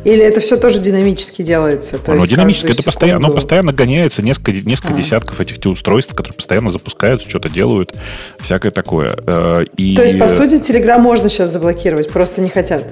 Или 0.05 0.25
это 0.25 0.39
все 0.39 0.57
тоже 0.57 0.79
динамически 0.79 1.43
делается? 1.43 1.99
То 1.99 2.13
Оно 2.13 2.21
есть 2.21 2.31
динамически, 2.33 2.71
это 2.71 2.83
постоянно, 2.85 3.27
оно 3.27 3.35
постоянно 3.35 3.73
гоняется, 3.73 4.23
несколько, 4.23 4.53
несколько 4.53 4.95
А. 4.95 4.97
десятков 4.97 5.41
этих 5.41 5.57
устройств, 5.69 6.15
которые 6.15 6.35
постоянно 6.35 6.71
запускаются, 6.71 7.29
что-то 7.29 7.49
делают, 7.49 7.93
всякое 8.39 8.71
такое. 8.71 9.17
Э, 9.27 9.65
И, 9.77 9.97
То 9.97 10.05
есть, 10.05 10.17
по 10.19 10.29
сути, 10.29 10.55
Telegram 10.55 10.99
можно 10.99 11.29
сейчас 11.29 11.51
заблокировать, 11.51 12.09
просто 12.11 12.41
не 12.41 12.49
хотят. 12.49 12.85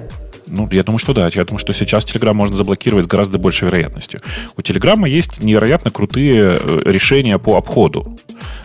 Ну, 0.47 0.69
я 0.71 0.83
думаю, 0.83 0.99
что 0.99 1.13
да. 1.13 1.29
Я 1.31 1.43
думаю, 1.43 1.59
что 1.59 1.73
сейчас 1.73 2.05
Telegram 2.05 2.33
можно 2.33 2.55
заблокировать 2.55 3.05
с 3.05 3.07
гораздо 3.07 3.37
большей 3.37 3.65
вероятностью. 3.65 4.21
У 4.55 4.61
Telegram 4.61 5.07
есть 5.07 5.41
невероятно 5.41 5.91
крутые 5.91 6.59
э, 6.59 6.81
решения 6.85 7.37
по 7.39 7.57
обходу. 7.57 8.17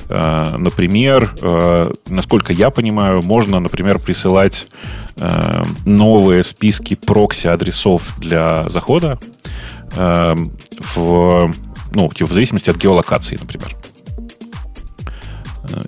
Э, 0.08 0.56
Например, 0.58 1.34
э, 1.40 1.92
насколько 2.08 2.52
я 2.52 2.70
понимаю, 2.70 3.22
можно, 3.22 3.60
например, 3.60 3.98
присылать 3.98 4.66
новые 5.84 6.42
списки 6.42 6.94
прокси-адресов 6.94 8.18
для 8.18 8.66
захода 8.70 9.18
в, 9.94 11.52
ну, 11.92 12.10
в 12.18 12.32
зависимости 12.32 12.70
от 12.70 12.78
геолокации, 12.78 13.36
например. 13.38 13.76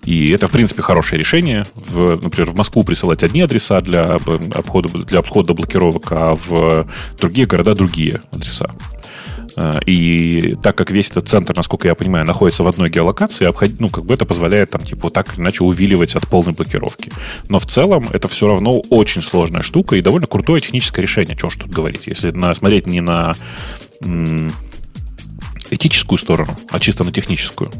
И 0.04 0.30
это, 0.30 0.48
в 0.48 0.50
принципе, 0.50 0.82
хорошее 0.82 1.18
решение. 1.18 1.64
В, 1.74 2.22
например, 2.22 2.50
в 2.50 2.56
Москву 2.56 2.84
присылать 2.84 3.22
одни 3.22 3.40
адреса 3.40 3.80
для 3.80 4.04
об- 4.04 4.30
обхода, 4.54 4.88
для 5.04 5.18
обхода 5.20 5.54
блокировок, 5.54 6.06
а 6.12 6.36
в 6.36 6.86
другие 7.18 7.46
города 7.46 7.74
другие 7.74 8.20
адреса. 8.30 8.70
Э, 9.56 9.80
И 9.86 10.56
так 10.62 10.76
как 10.76 10.90
весь 10.90 11.10
этот 11.10 11.28
центр, 11.28 11.54
насколько 11.54 11.86
я 11.88 11.94
понимаю, 11.94 12.24
находится 12.24 12.62
в 12.62 12.68
одной 12.68 12.88
геолокации, 12.90 13.46
обход- 13.46 13.74
ну, 13.80 13.88
как 13.90 14.04
бы 14.06 14.14
это 14.14 14.24
позволяет 14.24 14.70
там, 14.70 14.82
типа, 14.82 15.00
вот 15.04 15.12
так 15.12 15.34
или 15.34 15.40
иначе 15.42 15.64
увиливать 15.64 16.14
от 16.16 16.26
полной 16.26 16.52
блокировки. 16.54 17.12
Но 17.48 17.58
в 17.58 17.66
целом 17.66 18.06
это 18.12 18.28
все 18.28 18.46
равно 18.48 18.80
очень 18.88 19.20
сложная 19.22 19.62
штука 19.62 19.96
и 19.96 20.00
довольно 20.00 20.26
крутое 20.26 20.60
техническое 20.62 21.02
решение. 21.02 21.36
Чего 21.36 21.50
ж 21.50 21.56
тут 21.56 21.70
говорить? 21.70 22.06
Если 22.06 22.30
на, 22.30 22.54
смотреть 22.54 22.86
не 22.86 23.00
на 23.02 23.34
м, 24.02 24.50
этическую 25.72 26.18
сторону, 26.18 26.56
а 26.70 26.78
чисто 26.78 27.04
на 27.04 27.12
техническую. 27.12 27.70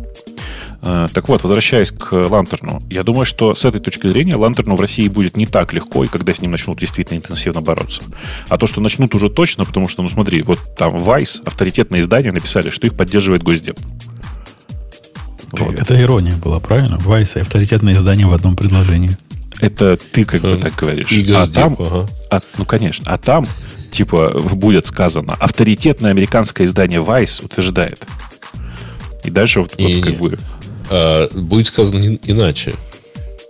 Э, 0.82 1.07
Так 1.12 1.28
вот, 1.28 1.43
возвращаясь 1.43 1.93
к 1.93 2.12
Лантерну, 2.12 2.82
я 2.90 3.03
думаю, 3.05 3.24
что 3.26 3.55
с 3.55 3.64
этой 3.64 3.80
точки 3.80 4.07
зрения 4.09 4.34
Лантерну 4.34 4.74
в 4.76 4.80
России 4.80 5.07
будет 5.09 5.36
не 5.36 5.47
так 5.47 5.72
легко, 5.72 6.05
и 6.05 6.09
когда 6.09 6.34
с 6.34 6.40
ним 6.40 6.51
начнут 6.51 6.78
действительно 6.78 7.18
интенсивно 7.18 7.61
бороться. 7.61 8.03
А 8.49 8.57
то, 8.59 8.66
что 8.66 8.80
начнут 8.80 9.14
уже 9.14 9.30
точно, 9.30 9.64
потому 9.64 9.88
что, 9.88 10.03
ну 10.03 10.09
смотри, 10.09 10.43
вот 10.43 10.59
там 10.76 10.97
Vice, 10.97 11.43
авторитетное 11.45 12.01
издание, 12.01 12.32
написали, 12.32 12.70
что 12.70 12.86
их 12.86 12.95
поддерживает 12.95 13.43
Госдеп. 13.43 13.78
Вот. 15.53 15.74
Это 15.76 16.01
ирония 16.01 16.34
была, 16.36 16.61
правильно? 16.61 16.99
И 16.99 17.38
авторитетное 17.38 17.95
издание 17.95 18.26
в 18.26 18.32
одном 18.34 18.57
предложении. 18.57 19.11
Это 19.61 19.97
ты 19.97 20.24
как 20.24 20.43
бы 20.43 20.49
Э, 20.53 20.57
так 20.57 20.74
говоришь. 20.74 21.12
И 21.12 21.22
а 21.30 21.38
Госдеп, 21.38 21.55
там, 21.55 21.76
ага. 21.78 22.09
а- 22.30 22.40
ну, 22.59 22.64
конечно, 22.64 23.05
а 23.07 23.18
там, 23.18 23.47
типа, 23.93 24.30
будет 24.53 24.86
сказано, 24.86 25.34
авторитетное 25.34 26.11
американское 26.11 26.66
издание 26.66 27.01
Vice 27.01 27.45
утверждает. 27.45 28.05
И 29.24 29.30
дальше 29.30 29.61
вот, 29.61 29.70
вот 29.72 29.78
Не-не-не. 29.78 30.03
как 30.03 30.14
бы... 30.16 30.38
А, 30.90 31.28
будет 31.32 31.68
сказано 31.68 32.01
ин- 32.05 32.20
иначе. 32.24 32.74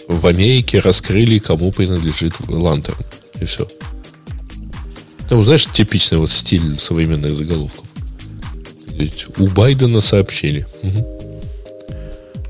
В 0.09 0.27
Америке 0.27 0.81
раскрыли, 0.81 1.39
кому 1.39 1.73
принадлежит 1.73 2.35
Лантерн. 2.49 2.99
И 3.41 3.45
все. 3.47 3.67
Ну, 5.31 5.43
знаешь, 5.43 5.67
типичный 5.67 6.19
вот 6.19 6.31
стиль 6.31 6.79
современных 6.79 7.35
заголовков. 7.35 7.87
Ведь 8.89 9.27
У 9.39 9.47
Байдена 9.47 10.01
сообщили. 10.03 10.67
Мгм. 10.83 11.05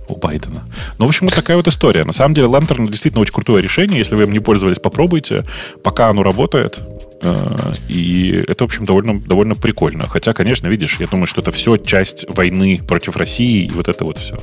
у 0.08 0.16
Байдена. 0.16 0.64
Ну, 0.98 1.06
в 1.06 1.08
общем, 1.08 1.26
вот 1.26 1.34
такая 1.34 1.56
вот 1.56 1.68
история. 1.68 2.04
На 2.04 2.12
самом 2.12 2.34
деле, 2.34 2.48
Lantern 2.48 2.86
действительно 2.88 3.22
очень 3.22 3.32
крутое 3.32 3.62
решение. 3.62 3.96
Если 3.98 4.14
вы 4.14 4.24
им 4.24 4.32
не 4.32 4.40
пользовались, 4.40 4.78
попробуйте. 4.78 5.44
Пока 5.84 6.08
оно 6.08 6.22
работает. 6.22 6.80
Э, 7.22 7.72
И 7.88 8.44
это, 8.48 8.64
в 8.64 8.66
общем, 8.66 8.84
довольно, 8.84 9.20
довольно 9.20 9.54
прикольно. 9.54 10.06
Хотя, 10.08 10.32
конечно, 10.34 10.66
видишь, 10.68 10.96
я 11.00 11.06
думаю, 11.06 11.26
что 11.26 11.40
это 11.40 11.52
все 11.52 11.76
часть 11.76 12.24
войны 12.28 12.80
против 12.86 13.16
России 13.16 13.66
и 13.66 13.70
вот 13.70 13.88
это 13.88 14.04
вот 14.04 14.18
все. 14.18 14.34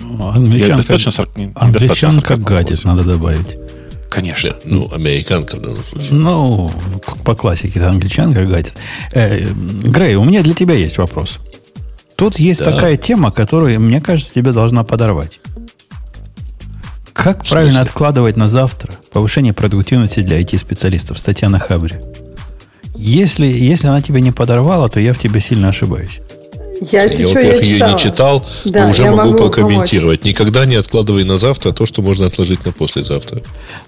Ну, 0.00 0.28
Я 0.30 0.36
Англичанка, 0.36 0.76
достаточно 0.78 1.12
сар- 1.12 1.28
англичанка 1.54 2.36
гадит, 2.36 2.84
надо 2.84 3.04
добавить. 3.04 3.56
Конечно. 4.08 4.48
Нет, 4.48 4.62
ну, 4.64 4.90
американка 4.92 5.56
в 5.56 5.60
данном 5.62 5.84
случае. 5.84 6.12
Ну, 6.12 6.70
по 7.24 7.34
классике, 7.36 7.78
это 7.78 7.90
англичанка 7.90 8.44
гадит. 8.44 8.74
Э, 9.12 9.38
Грей, 9.84 10.16
у 10.16 10.24
меня 10.24 10.42
для 10.42 10.54
тебя 10.54 10.74
есть 10.74 10.98
вопрос. 10.98 11.38
Тут 12.16 12.38
есть 12.40 12.60
Да. 12.60 12.72
такая 12.72 12.96
тема, 12.96 13.30
которая, 13.30 13.78
мне 13.78 14.00
кажется, 14.00 14.34
тебе 14.34 14.52
должна 14.52 14.82
подорвать. 14.84 15.38
Как 17.22 17.44
правильно 17.44 17.82
откладывать 17.82 18.36
на 18.36 18.46
завтра 18.46 18.94
повышение 19.12 19.52
продуктивности 19.52 20.20
для 20.20 20.40
IT-специалистов? 20.40 21.18
Статья 21.18 21.50
на 21.50 21.58
Хабре. 21.58 22.02
Если, 22.94 23.46
если 23.46 23.88
она 23.88 24.00
тебя 24.00 24.20
не 24.20 24.32
подорвала, 24.32 24.88
то 24.88 25.00
я 25.00 25.12
в 25.12 25.18
тебе 25.18 25.40
сильно 25.40 25.68
ошибаюсь. 25.68 26.20
Я, 26.80 27.02
если 27.02 27.22
Я, 27.22 27.28
что, 27.28 27.40
я 27.40 27.46
во-первых, 27.46 27.62
ее 27.62 27.92
не 27.92 27.98
читал, 27.98 28.46
Да, 28.64 28.84
но 28.84 28.90
уже 28.90 29.02
я 29.02 29.10
могу 29.10 29.32
могу 29.32 29.36
прокомментировать. 29.36 30.24
Никогда 30.24 30.64
не 30.64 30.76
откладывай 30.76 31.24
на 31.24 31.36
завтра 31.36 31.72
то, 31.72 31.84
что 31.84 32.00
можно 32.00 32.26
отложить 32.26 32.64
на 32.64 32.72
послезавтра. 32.72 33.42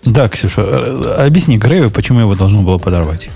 Да, 0.05 0.29
Ксюша, 0.29 0.61
э, 0.61 1.27
объясни 1.27 1.57
Грею, 1.57 1.91
почему 1.91 2.21
его 2.21 2.35
должно 2.35 2.61
было 2.61 2.77
подорвать. 2.77 3.31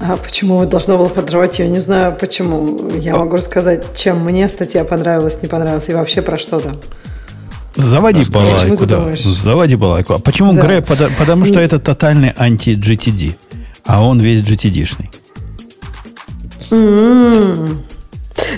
А 0.00 0.16
почему 0.16 0.58
вы 0.58 0.66
должно 0.66 0.98
было 0.98 1.08
подорвать 1.08 1.60
ее? 1.60 1.68
Не 1.68 1.78
знаю 1.78 2.16
почему. 2.18 2.90
Я 2.98 3.16
могу 3.16 3.36
рассказать, 3.36 3.84
чем 3.96 4.24
мне 4.24 4.48
статья 4.48 4.84
понравилась, 4.84 5.38
не 5.40 5.48
понравилась 5.48 5.88
и 5.88 5.94
вообще 5.94 6.20
про 6.20 6.36
что 6.36 6.58
там. 6.58 6.80
Заводи 7.76 8.20
Почему 8.20 8.44
балайку, 8.44 8.86
да. 8.86 9.12
Заводи 9.16 9.76
балайку. 9.76 10.14
А 10.14 10.18
почему 10.18 10.52
Да. 10.52 10.62
Грей? 10.62 10.80
Потому 10.80 11.44
что 11.44 11.60
это 11.60 11.78
тотальный 11.78 12.32
анти-GTD. 12.36 13.34
А 13.84 14.04
он 14.04 14.20
весь 14.20 14.42
GTD-шный. 14.42 15.10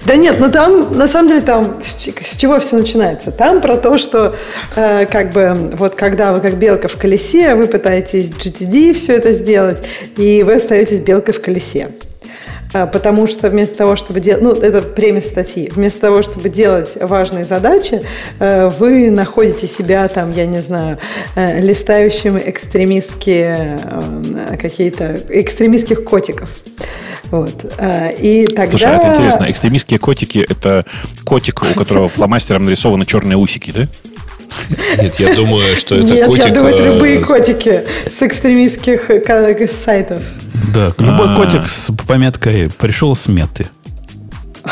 Да 0.05 0.17
нет, 0.17 0.37
ну 0.39 0.51
там, 0.51 0.97
на 0.97 1.07
самом 1.09 1.29
деле, 1.29 1.41
там 1.41 1.83
с 1.83 2.37
чего 2.37 2.61
все 2.61 2.77
начинается? 2.77 3.31
Там 3.31 3.61
про 3.61 3.77
то, 3.77 3.99
что 3.99 4.35
э, 4.75 5.07
как 5.07 5.33
бы 5.33 5.71
вот 5.75 5.95
когда 5.95 6.33
вы 6.33 6.41
как 6.41 6.59
белка 6.59 6.89
в 6.89 6.97
колесе, 6.97 7.55
вы 7.55 7.67
пытаетесь 7.67 8.31
GTD 8.31 8.95
все 8.95 9.15
это 9.15 9.33
сделать, 9.33 9.83
и 10.17 10.43
вы 10.45 10.55
остаетесь 10.55 11.01
белкой 11.01 11.35
в 11.35 11.43
колесе. 11.43 11.89
А, 12.73 12.87
потому 12.87 13.27
что 13.27 13.49
вместо 13.51 13.77
того, 13.77 13.97
чтобы 13.97 14.21
делать, 14.21 14.43
ну, 14.43 14.53
это 14.53 14.83
премия 14.83 15.23
статьи, 15.23 15.71
вместо 15.75 16.01
того, 16.01 16.23
чтобы 16.23 16.49
делать 16.49 16.97
важные 17.01 17.45
задачи, 17.45 18.03
э, 18.39 18.69
вы 18.79 19.11
находите 19.11 19.67
себя 19.67 20.07
там, 20.09 20.31
я 20.33 20.47
не 20.47 20.61
знаю, 20.61 20.99
э, 21.35 21.61
листающим 21.61 22.39
экстремистские 22.39 23.81
э, 23.85 24.57
какие-то, 24.57 25.19
экстремистских 25.29 26.05
котиков. 26.05 26.51
Вот. 27.31 27.65
И 28.21 28.47
тогда... 28.55 28.71
Слушай, 28.79 28.89
а 28.89 28.97
это 28.99 29.17
интересно. 29.17 29.51
Экстремистские 29.51 29.99
котики– 29.99 30.47
это 30.49 30.85
котик, 31.25 31.61
у 31.63 31.75
которого 31.75 32.09
фломастером 32.09 32.67
нарисованы 32.67 33.05
черные 33.05 33.37
усики, 33.37 33.73
да? 33.73 33.89
Нет, 35.01 35.17
я 35.17 35.35
думаю, 35.35 35.77
что 35.77 35.95
это 35.95 36.05
Нет, 36.05 36.27
котик... 36.27 36.47
я 36.47 36.53
думаю, 36.53 36.75
это 36.75 36.85
любые 36.85 37.21
котики 37.21 37.85
с 38.07 38.23
экстремистских 38.23 39.11
сайтов. 39.71 40.23
Да, 40.75 40.93
любой 40.99 41.35
котик 41.37 41.69
с 41.69 41.93
пометкой 42.07 42.69
«пришел 42.79 43.15
с 43.15 43.27
меты». 43.29 43.67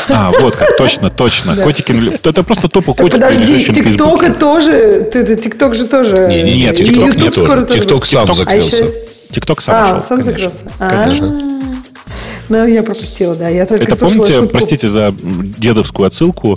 А, 0.09 0.31
вот 0.41 0.55
как, 0.55 0.77
точно, 0.77 1.09
точно. 1.09 1.55
Котики, 1.55 2.11
это 2.27 2.43
просто 2.43 2.67
тупо 2.67 2.93
котики. 2.93 3.15
Подожди, 3.15 3.59
из 3.59 3.73
ТикТока 3.73 4.33
тоже, 4.33 5.09
ТикТок 5.41 5.75
же 5.75 5.87
тоже. 5.87 6.27
Не, 6.29 6.43
не, 6.43 6.57
нет, 6.57 6.75
ТикТок 6.75 7.15
не 7.15 7.29
тоже. 7.29 7.67
ТикТок 7.67 8.05
сам 8.05 8.33
закрылся. 8.33 8.85
ТикТок 9.31 9.61
сам 9.61 9.75
А, 9.75 10.01
сам 10.01 10.21
закрылся. 10.23 10.59
Конечно. 10.79 11.55
Ну, 12.49 12.65
я 12.67 12.83
пропустила, 12.83 13.35
да. 13.35 13.49
Я 13.49 13.65
только 13.65 13.83
Это 13.83 13.95
помните, 13.95 14.33
шутку. 14.33 14.49
простите 14.49 14.89
за 14.89 15.13
дедовскую 15.57 16.07
отсылку, 16.07 16.55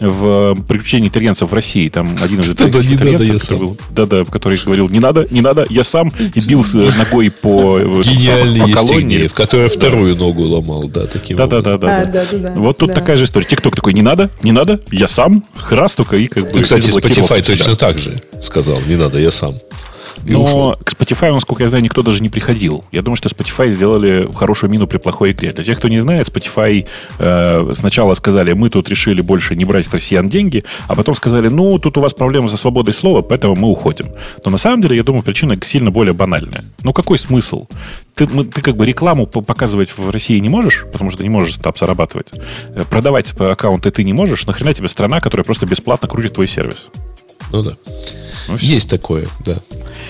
в 0.00 0.56
«Приключении 0.66 1.08
итальянцев 1.08 1.50
в 1.50 1.54
России». 1.54 1.88
Там 1.88 2.16
один 2.22 2.40
из 2.40 2.48
итальянцев, 2.48 3.42
который, 3.42 3.58
был, 3.58 3.76
да, 3.90 4.06
да, 4.06 4.24
который 4.24 4.58
говорил, 4.64 4.88
не 4.88 5.00
надо, 5.00 5.26
не 5.30 5.40
надо, 5.40 5.66
я 5.68 5.84
сам, 5.84 6.12
и 6.18 6.40
бил 6.40 6.64
ногой 6.98 7.30
по 7.30 7.78
э, 7.78 7.82
Гениальный 8.02 8.72
колонии. 8.72 9.26
в 9.26 9.34
которой 9.34 9.68
вторую 9.68 10.16
ногу 10.16 10.42
ломал, 10.44 10.84
да, 10.88 11.06
таким 11.06 11.36
да, 11.36 11.46
да, 11.46 11.60
да, 11.60 11.78
да, 11.78 12.04
да. 12.04 12.52
Вот 12.56 12.78
тут 12.78 12.94
такая 12.94 13.16
же 13.16 13.24
история. 13.24 13.46
Тикток 13.46 13.76
такой, 13.76 13.92
не 13.92 14.02
надо, 14.02 14.30
не 14.42 14.52
надо, 14.52 14.80
я 14.90 15.08
сам, 15.08 15.44
раз 15.70 15.94
только 15.94 16.16
и 16.16 16.26
как 16.26 16.50
бы... 16.50 16.58
И, 16.58 16.62
кстати, 16.62 16.90
Spotify 16.90 17.42
точно 17.44 17.76
так 17.76 17.98
же 17.98 18.20
сказал, 18.40 18.80
не 18.86 18.96
надо, 18.96 19.18
я 19.18 19.30
сам. 19.30 19.54
Но 20.26 20.44
ушел. 20.44 20.74
к 20.84 20.92
Spotify, 20.92 21.32
насколько 21.32 21.62
я 21.62 21.68
знаю, 21.68 21.82
никто 21.82 22.02
даже 22.02 22.22
не 22.22 22.28
приходил. 22.28 22.84
Я 22.92 23.02
думаю, 23.02 23.16
что 23.16 23.28
Spotify 23.28 23.70
сделали 23.70 24.28
хорошую 24.34 24.70
мину 24.70 24.86
при 24.86 24.98
плохой 24.98 25.32
игре. 25.32 25.52
Для 25.52 25.64
тех, 25.64 25.78
кто 25.78 25.88
не 25.88 26.00
знает, 26.00 26.28
Spotify 26.28 26.86
э, 27.18 27.72
сначала 27.74 28.14
сказали, 28.14 28.52
мы 28.52 28.70
тут 28.70 28.88
решили 28.88 29.20
больше 29.20 29.56
не 29.56 29.64
брать 29.64 29.86
с 29.86 29.94
россиян 29.94 30.28
деньги, 30.28 30.64
а 30.88 30.94
потом 30.94 31.14
сказали, 31.14 31.48
ну, 31.48 31.78
тут 31.78 31.96
у 31.98 32.00
вас 32.00 32.14
проблемы 32.14 32.48
со 32.48 32.56
свободой 32.56 32.94
слова, 32.94 33.22
поэтому 33.22 33.56
мы 33.56 33.68
уходим. 33.68 34.06
Но 34.44 34.50
на 34.50 34.58
самом 34.58 34.82
деле, 34.82 34.96
я 34.96 35.02
думаю, 35.02 35.22
причина 35.22 35.56
сильно 35.62 35.90
более 35.90 36.12
банальная. 36.12 36.64
Ну, 36.82 36.92
какой 36.92 37.18
смысл? 37.18 37.66
Ты, 38.14 38.26
мы, 38.26 38.44
ты 38.44 38.62
как 38.62 38.76
бы 38.76 38.84
рекламу 38.84 39.26
показывать 39.26 39.96
в 39.96 40.10
России 40.10 40.38
не 40.38 40.48
можешь, 40.48 40.86
потому 40.92 41.10
что 41.10 41.18
ты 41.18 41.22
не 41.24 41.30
можешь 41.30 41.54
там 41.54 41.72
зарабатывать. 41.78 42.28
Э, 42.68 42.84
продавать 42.88 43.32
аккаунты 43.38 43.90
ты 43.90 44.04
не 44.04 44.12
можешь. 44.12 44.46
Нахрена 44.46 44.74
тебе 44.74 44.88
страна, 44.88 45.20
которая 45.20 45.44
просто 45.44 45.66
бесплатно 45.66 46.08
крутит 46.08 46.34
твой 46.34 46.46
сервис? 46.46 46.88
Ну 47.52 47.62
да. 47.62 47.76
Ну, 48.48 48.56
Есть 48.60 48.88
такое, 48.88 49.26
да. 49.44 49.58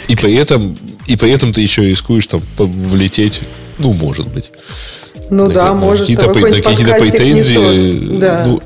И 0.08 0.16
при 0.16 0.34
этом, 0.34 0.76
и 1.06 1.16
при 1.16 1.30
этом 1.30 1.52
ты 1.52 1.60
еще 1.60 1.88
рискуешь 1.88 2.26
там 2.26 2.42
влететь, 2.56 3.40
ну, 3.78 3.92
может 3.92 4.28
быть. 4.28 4.50
Ну 5.30 5.46
на, 5.46 5.54
да, 5.54 5.64
на 5.66 5.74
может. 5.74 6.02
Какие-то, 6.02 6.26
на 6.26 6.62
какие-то 6.62 6.94
претензии, 6.94 8.18
да. 8.18 8.44
ну, 8.44 8.60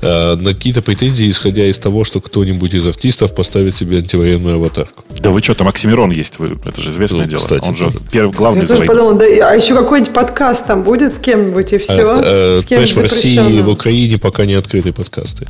э, 0.00 0.34
на 0.34 0.52
какие-то 0.52 0.82
претензии, 0.82 1.30
исходя 1.30 1.64
из 1.64 1.78
того, 1.78 2.02
что 2.02 2.20
кто-нибудь 2.20 2.74
из 2.74 2.86
артистов 2.86 3.34
поставит 3.34 3.76
себе 3.76 3.98
антивоенную 3.98 4.56
аватарку. 4.56 5.04
Да 5.20 5.30
вы 5.30 5.40
что, 5.42 5.54
там 5.54 5.68
Оксимирон 5.68 6.10
есть, 6.10 6.38
вы, 6.38 6.58
это 6.64 6.80
же 6.80 6.90
известное 6.90 7.22
ну, 7.22 7.26
дело. 7.26 7.38
Кстати, 7.38 7.68
Он 7.68 7.76
же 7.76 7.92
первый 8.10 8.34
главный. 8.34 8.62
Я 8.62 8.68
тоже 8.68 8.84
подумал, 8.84 9.14
да, 9.14 9.26
а 9.48 9.54
еще 9.54 9.74
какой-нибудь 9.74 10.12
подкаст 10.12 10.66
там 10.66 10.82
будет 10.82 11.14
с 11.14 11.18
кем-нибудь 11.20 11.72
и 11.72 11.78
все. 11.78 12.14
А, 12.16 12.58
а, 12.58 12.60
с 12.60 12.66
кем 12.66 12.84
в 12.84 12.96
России 13.00 13.58
и 13.58 13.60
в 13.60 13.68
Украине 13.68 14.18
пока 14.18 14.44
не 14.44 14.54
открыты 14.54 14.92
подкасты. 14.92 15.46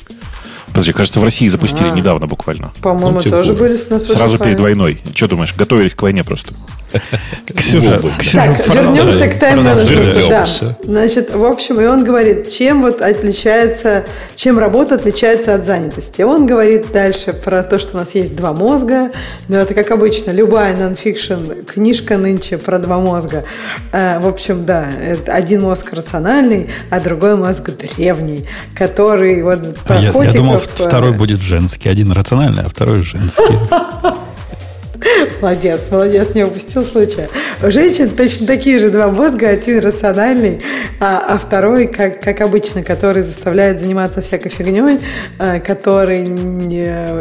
Подожди, 0.72 0.92
кажется, 0.92 1.20
в 1.20 1.24
России 1.24 1.48
запустили 1.48 1.88
а, 1.88 1.92
недавно 1.92 2.26
буквально. 2.26 2.72
По-моему, 2.80 3.20
ну, 3.22 3.30
тоже 3.30 3.52
были 3.52 3.76
с 3.76 3.90
нас 3.90 4.06
Сразу 4.06 4.38
перед 4.38 4.58
войной. 4.58 5.00
Что 5.14 5.28
думаешь, 5.28 5.54
готовились 5.54 5.94
к 5.94 6.02
войне 6.02 6.24
просто? 6.24 6.54
Ксюша, 7.54 8.00
Ксюша 8.18 8.56
так, 8.56 8.68
вернемся 8.74 9.28
к 9.28 9.38
тайм-менеджменту. 9.38 10.28
Да. 10.28 10.46
Значит, 10.82 11.34
в 11.34 11.44
общем, 11.44 11.80
и 11.80 11.86
он 11.86 12.04
говорит, 12.04 12.48
чем 12.48 12.82
вот 12.82 13.00
отличается, 13.00 14.04
чем 14.34 14.58
работа 14.58 14.96
отличается 14.96 15.54
от 15.54 15.64
занятости. 15.64 16.22
Он 16.22 16.46
говорит 16.46 16.92
дальше 16.92 17.32
про 17.32 17.62
то, 17.62 17.78
что 17.78 17.96
у 17.96 18.00
нас 18.00 18.14
есть 18.14 18.36
два 18.36 18.52
мозга. 18.52 19.10
Ну, 19.48 19.56
это 19.56 19.74
как 19.74 19.90
обычно, 19.90 20.30
любая 20.30 20.76
нон-фикшн 20.76 21.64
книжка 21.66 22.18
нынче 22.18 22.58
про 22.58 22.78
два 22.78 22.98
мозга. 22.98 23.44
Э, 23.92 24.18
в 24.20 24.26
общем, 24.26 24.64
да, 24.64 24.86
один 25.26 25.62
мозг 25.62 25.92
рациональный, 25.92 26.68
а 26.90 27.00
другой 27.00 27.36
мозг 27.36 27.70
древний, 27.70 28.44
который 28.74 29.42
вот 29.42 29.78
про 29.78 29.98
я, 29.98 30.12
котиков... 30.12 30.34
Я 30.34 30.40
думал, 30.40 30.58
второй 30.62 31.12
будет 31.12 31.40
женский. 31.40 31.88
Один 31.88 32.12
рациональный, 32.12 32.64
а 32.64 32.68
второй 32.68 33.00
женский. 33.00 33.42
Молодец, 35.40 35.90
молодец, 35.90 36.28
не 36.34 36.44
упустил 36.44 36.84
случая. 36.84 37.28
У 37.62 37.70
женщин 37.70 38.10
точно 38.10 38.46
такие 38.46 38.78
же 38.78 38.90
два 38.90 39.08
мозга, 39.08 39.48
один 39.48 39.80
рациональный, 39.80 40.60
а, 41.00 41.34
а 41.34 41.38
второй, 41.38 41.88
как, 41.88 42.20
как 42.20 42.40
обычно, 42.40 42.82
который 42.82 43.22
заставляет 43.22 43.80
заниматься 43.80 44.22
всякой 44.22 44.50
фигней, 44.50 45.00
а, 45.38 45.58
который, 45.58 46.24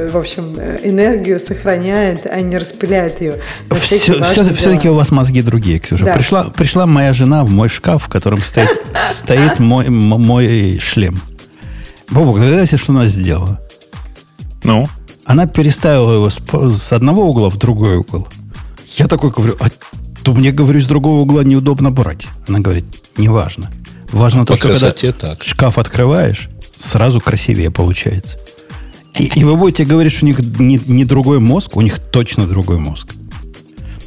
в 0.10 0.18
общем, 0.18 0.56
энергию 0.84 1.40
сохраняет, 1.40 2.28
а 2.32 2.42
не 2.42 2.58
распыляет 2.58 3.22
ее. 3.22 3.36
Все, 3.80 3.98
все, 4.00 4.44
все-таки 4.54 4.90
у 4.90 4.94
вас 4.94 5.12
мозги 5.12 5.42
другие, 5.42 5.80
Ксюша. 5.80 6.06
Да. 6.06 6.14
Пришла, 6.14 6.44
пришла 6.46 6.86
моя 6.86 7.14
жена 7.14 7.44
в 7.44 7.50
мой 7.50 7.70
шкаф, 7.70 8.04
в 8.04 8.10
котором 8.10 8.40
стоит, 8.42 8.70
стоит 9.12 9.60
мой, 9.60 9.90
мой 9.90 10.80
шлем. 10.80 11.20
Бобок, 12.12 12.40
догадайся, 12.40 12.78
что 12.78 12.92
она 12.92 13.06
сделала? 13.08 13.60
Ну? 14.64 14.86
Она 15.26 15.48
переставила 15.48 16.14
его 16.14 16.30
с, 16.30 16.40
с 16.78 16.92
одного 16.92 17.26
угла 17.26 17.50
в 17.50 17.58
другой 17.58 17.98
угол. 17.98 18.28
Я 18.98 19.08
такой 19.08 19.32
говорю, 19.32 19.56
а 19.62 19.68
то 20.24 20.34
мне, 20.34 20.52
говорю, 20.52 20.82
с 20.82 20.86
другого 20.86 21.22
угла 21.22 21.44
неудобно 21.44 21.90
брать. 21.90 22.28
Она 22.48 22.60
говорит, 22.60 22.86
неважно. 23.18 23.72
Важно 24.12 24.46
то, 24.46 24.58
что 24.58 24.68
когда 24.68 24.92
так. 25.14 25.44
шкаф 25.44 25.78
открываешь, 25.78 26.50
сразу 26.76 27.22
красивее 27.22 27.72
получается. 27.72 28.38
И, 29.18 29.32
и 29.34 29.44
вы 29.46 29.56
будете 29.56 29.86
говорить, 29.86 30.14
что 30.14 30.26
у 30.26 30.28
них 30.28 30.40
не, 30.40 30.82
не 30.86 31.06
другой 31.06 31.40
мозг, 31.40 31.78
у 31.78 31.82
них 31.82 32.00
точно 32.00 32.46
другой 32.46 32.78
мозг. 32.78 33.14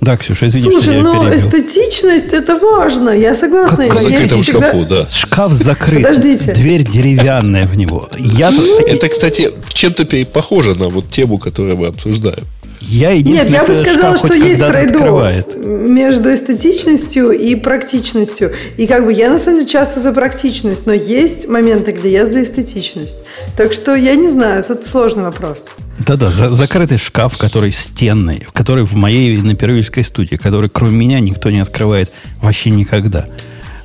Да, 0.04 0.16
Ксюша, 0.16 0.46
извини, 0.46 0.70
Слушай, 0.70 0.82
что 0.82 0.92
я 0.92 1.02
но 1.02 1.24
перебил. 1.24 1.38
эстетичность 1.38 2.32
это 2.32 2.56
важно. 2.56 3.10
Я 3.10 3.34
согласна. 3.34 3.88
Как 3.88 3.98
в 3.98 4.02
закрытом 4.02 4.42
всегда... 4.42 4.60
шкафу, 4.60 4.84
да. 4.84 5.06
Шкаф 5.08 5.52
закрыт. 5.52 6.02
Подождите. 6.02 6.52
Дверь 6.52 6.84
деревянная 6.84 7.66
в 7.66 7.76
него. 7.76 8.08
Я... 8.18 8.52
Это, 8.86 9.08
кстати, 9.08 9.50
чем-то 9.72 10.04
похоже 10.26 10.74
на 10.74 10.88
вот 10.88 11.08
тему, 11.08 11.38
которую 11.38 11.76
мы 11.76 11.86
обсуждаем. 11.86 12.44
Я 12.86 13.14
Нет, 13.20 13.48
я 13.48 13.64
бы 13.64 13.74
сказала, 13.74 14.16
что 14.16 14.34
есть 14.34 14.60
трейдов 14.60 15.56
между 15.56 16.32
эстетичностью 16.34 17.30
и 17.30 17.54
практичностью. 17.54 18.52
И 18.76 18.86
как 18.86 19.04
бы 19.06 19.12
я 19.12 19.30
на 19.30 19.38
самом 19.38 19.58
деле 19.58 19.68
часто 19.68 20.00
за 20.00 20.12
практичность, 20.12 20.86
но 20.86 20.92
есть 20.92 21.48
моменты, 21.48 21.92
где 21.92 22.10
я 22.10 22.26
за 22.26 22.42
эстетичность. 22.42 23.16
Так 23.56 23.72
что 23.72 23.94
я 23.94 24.14
не 24.16 24.28
знаю, 24.28 24.62
тут 24.64 24.84
сложный 24.84 25.24
вопрос. 25.24 25.66
Да-да, 26.06 26.30
за, 26.30 26.48
закрытый 26.48 26.98
шкаф, 26.98 27.38
который 27.38 27.72
стенный, 27.72 28.46
который 28.52 28.84
в 28.84 28.94
моей 28.94 29.36
напервильской 29.40 30.04
студии, 30.04 30.36
который 30.36 30.68
кроме 30.68 30.96
меня 30.96 31.20
никто 31.20 31.50
не 31.50 31.60
открывает 31.60 32.10
вообще 32.42 32.70
никогда. 32.70 33.26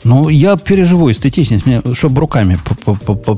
Ну, 0.03 0.29
я 0.29 0.55
переживу 0.55 1.11
эстетичность, 1.11 1.65
мне, 1.65 1.81
чтобы 1.93 2.21
руками 2.21 2.57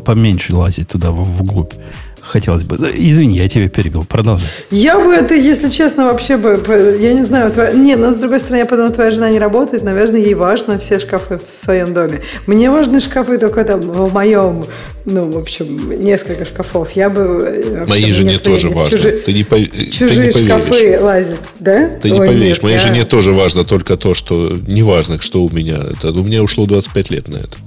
поменьше 0.05 0.55
лазить 0.55 0.89
туда, 0.89 1.11
вглубь 1.11 1.73
хотелось 2.21 2.63
бы. 2.63 2.75
Извини, 2.93 3.37
я 3.37 3.49
тебя 3.49 3.67
перебил. 3.67 4.05
Продолжай. 4.05 4.47
Я 4.69 4.99
бы 4.99 5.13
это, 5.13 5.35
если 5.35 5.69
честно, 5.69 6.05
вообще 6.05 6.37
бы... 6.37 6.61
Я 6.99 7.13
не 7.13 7.23
знаю. 7.23 7.51
Твоя, 7.51 7.71
не, 7.71 7.95
но 7.95 8.13
с 8.13 8.17
другой 8.17 8.39
стороны, 8.39 8.59
я 8.59 8.65
подумала, 8.65 8.93
твоя 8.93 9.11
жена 9.11 9.29
не 9.29 9.39
работает. 9.39 9.83
Наверное, 9.83 10.19
ей 10.21 10.33
важно 10.33 10.77
все 10.79 10.99
шкафы 10.99 11.39
в 11.43 11.49
своем 11.49 11.93
доме. 11.93 12.21
Мне 12.47 12.69
важны 12.69 13.01
шкафы 13.01 13.37
только 13.37 13.63
там 13.63 13.81
в 13.81 14.13
моем... 14.13 14.65
Ну, 15.05 15.31
в 15.31 15.37
общем, 15.37 15.99
несколько 15.99 16.45
шкафов. 16.45 16.91
Я 16.91 17.09
бы... 17.09 17.21
Э, 17.21 17.85
Моей 17.87 18.11
жене 18.11 18.37
тоже 18.37 18.69
важно. 18.69 18.97
Чужи, 18.97 19.11
ты 19.25 19.33
не, 19.33 19.43
по, 19.43 19.57
чужие 19.59 20.31
ты 20.31 20.41
не 20.41 20.47
шкафы 20.47 20.99
лазят, 20.99 21.39
да? 21.59 21.89
Ты 21.89 22.11
не 22.11 22.19
Ой, 22.19 22.27
поверишь. 22.27 22.57
Нет, 22.57 22.63
Моей 22.63 22.77
я... 22.77 22.81
жене 22.81 23.05
тоже 23.05 23.31
важно 23.31 23.63
только 23.63 23.97
то, 23.97 24.13
что... 24.13 24.51
Не 24.67 24.83
важно, 24.83 25.19
что 25.19 25.43
у 25.43 25.49
меня. 25.49 25.77
Это, 25.77 26.11
у 26.11 26.23
меня 26.23 26.43
ушло 26.43 26.67
25 26.67 27.09
лет 27.09 27.27
на 27.29 27.37
это. 27.37 27.57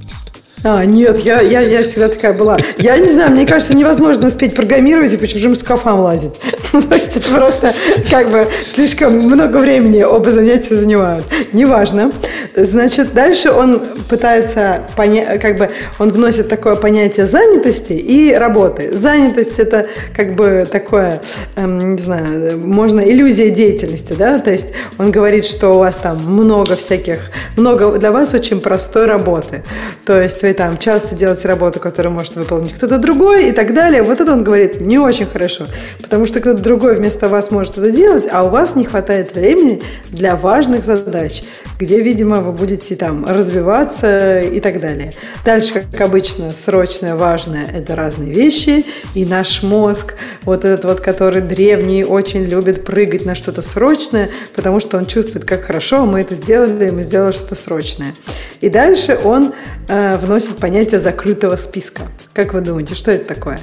А, 0.67 0.83
нет, 0.87 1.21
я, 1.21 1.43
я, 1.43 1.61
я 1.61 1.83
всегда 1.83 2.09
такая 2.09 2.33
была. 2.33 2.57
Я 2.79 2.97
не 2.97 3.11
знаю, 3.11 3.33
мне 3.33 3.47
кажется, 3.47 3.77
невозможно 3.77 4.29
успеть 4.29 4.55
программировать 4.55 5.13
и 5.13 5.19
по 5.19 5.29
чужим 5.29 5.55
скафам 5.57 6.01
лазить. 6.01 6.41
То 6.73 6.95
есть 6.95 7.15
это 7.17 7.31
просто 7.31 7.75
как 8.11 8.31
бы 8.31 8.49
слишком 8.67 9.19
много 9.19 9.59
времени 9.59 10.03
оба 10.03 10.31
занятия 10.31 10.75
занимают. 10.75 11.27
Неважно. 11.53 12.13
Значит, 12.57 13.13
дальше 13.13 13.51
он 13.51 13.83
пытается 14.09 14.85
понять, 14.97 15.39
как 15.39 15.59
бы 15.59 15.69
он 15.99 16.11
вносит 16.11 16.49
такое 16.49 16.77
понятие 16.77 17.27
занятости 17.27 17.93
и 17.93 18.33
работы. 18.33 18.97
Занятость 18.97 19.59
это 19.59 19.87
как 20.17 20.35
бы 20.35 20.67
такое, 20.71 21.21
эм, 21.57 21.97
не 21.97 22.01
знаю, 22.01 22.59
можно 22.59 23.01
иллюзия 23.01 23.51
деятельности, 23.51 24.15
да, 24.19 24.39
то 24.39 24.51
есть 24.51 24.69
он 24.99 25.11
говорит, 25.11 25.45
что 25.45 25.75
у 25.75 25.79
вас 25.79 25.97
там 25.97 26.19
много 26.25 26.77
всяких, 26.77 27.19
много 27.57 27.99
для 27.99 28.13
вас 28.13 28.33
очень 28.33 28.61
простой 28.61 29.05
работы. 29.05 29.63
То 30.07 30.19
есть 30.21 30.43
вы 30.43 30.54
там 30.55 30.79
часто 30.79 31.15
делаете 31.15 31.49
работу, 31.49 31.81
которую 31.81 32.13
может 32.15 32.37
выполнить 32.37 32.73
кто-то 32.73 32.99
другой 32.99 33.49
и 33.49 33.53
так 33.53 33.75
далее. 33.75 34.03
Вот 34.03 34.21
это 34.21 34.33
он 34.33 34.45
говорит 34.45 34.81
не 34.81 34.99
очень 34.99 35.27
хорошо, 35.27 35.67
потому 36.01 36.27
что 36.27 36.41
кто-то 36.41 36.63
другой 36.63 36.97
вместо 36.97 37.29
вас 37.29 37.51
может 37.51 37.77
это 37.79 37.91
делать, 37.91 38.27
а 38.31 38.45
у 38.45 38.49
вас 38.49 38.75
не 38.75 38.85
хватает 38.85 39.35
времени 39.35 39.83
для 40.11 40.37
важных 40.37 40.85
задач, 40.85 41.45
где, 41.79 42.01
видимо, 42.01 42.41
вы 42.41 42.53
будете 42.53 42.97
там 42.97 43.27
развиваться 43.27 44.41
и 44.41 44.61
так 44.61 44.81
далее. 44.81 45.13
Дальше, 45.45 45.73
как 45.73 46.01
обычно, 46.01 46.53
срочное, 46.53 47.17
важное– 47.17 47.67
это 47.75 47.97
разные 47.97 48.33
вещи, 48.33 48.87
и 49.15 49.25
наш 49.25 49.63
мозг, 49.63 50.15
вот 50.43 50.65
этот 50.65 50.85
вот, 50.85 51.01
который 51.01 51.41
древний, 51.41 52.05
очень 52.05 52.45
любит 52.45 52.85
прыгать 52.85 53.25
на 53.25 53.35
что-то 53.35 53.63
срочное, 53.63 54.31
потому 54.55 54.81
что 54.81 54.97
он 54.99 55.07
чувствует, 55.07 55.45
как 55.45 55.65
хорошо 55.65 56.05
мы 56.07 56.21
это 56.21 56.35
сделали, 56.35 56.91
мы 56.91 57.03
сделали 57.03 57.33
что-то 57.33 57.55
срочное. 57.55 58.15
И 58.61 58.69
дальше 58.69 59.19
он 59.25 59.53
э, 59.89 60.17
вносит 60.17 60.44
понятие 60.53 61.01
закрытого 61.01 61.57
списка. 61.57 62.03
Как 62.33 62.53
вы 62.55 62.61
думаете, 62.61 62.95
что 62.95 63.11
это 63.11 63.35
такое? 63.35 63.61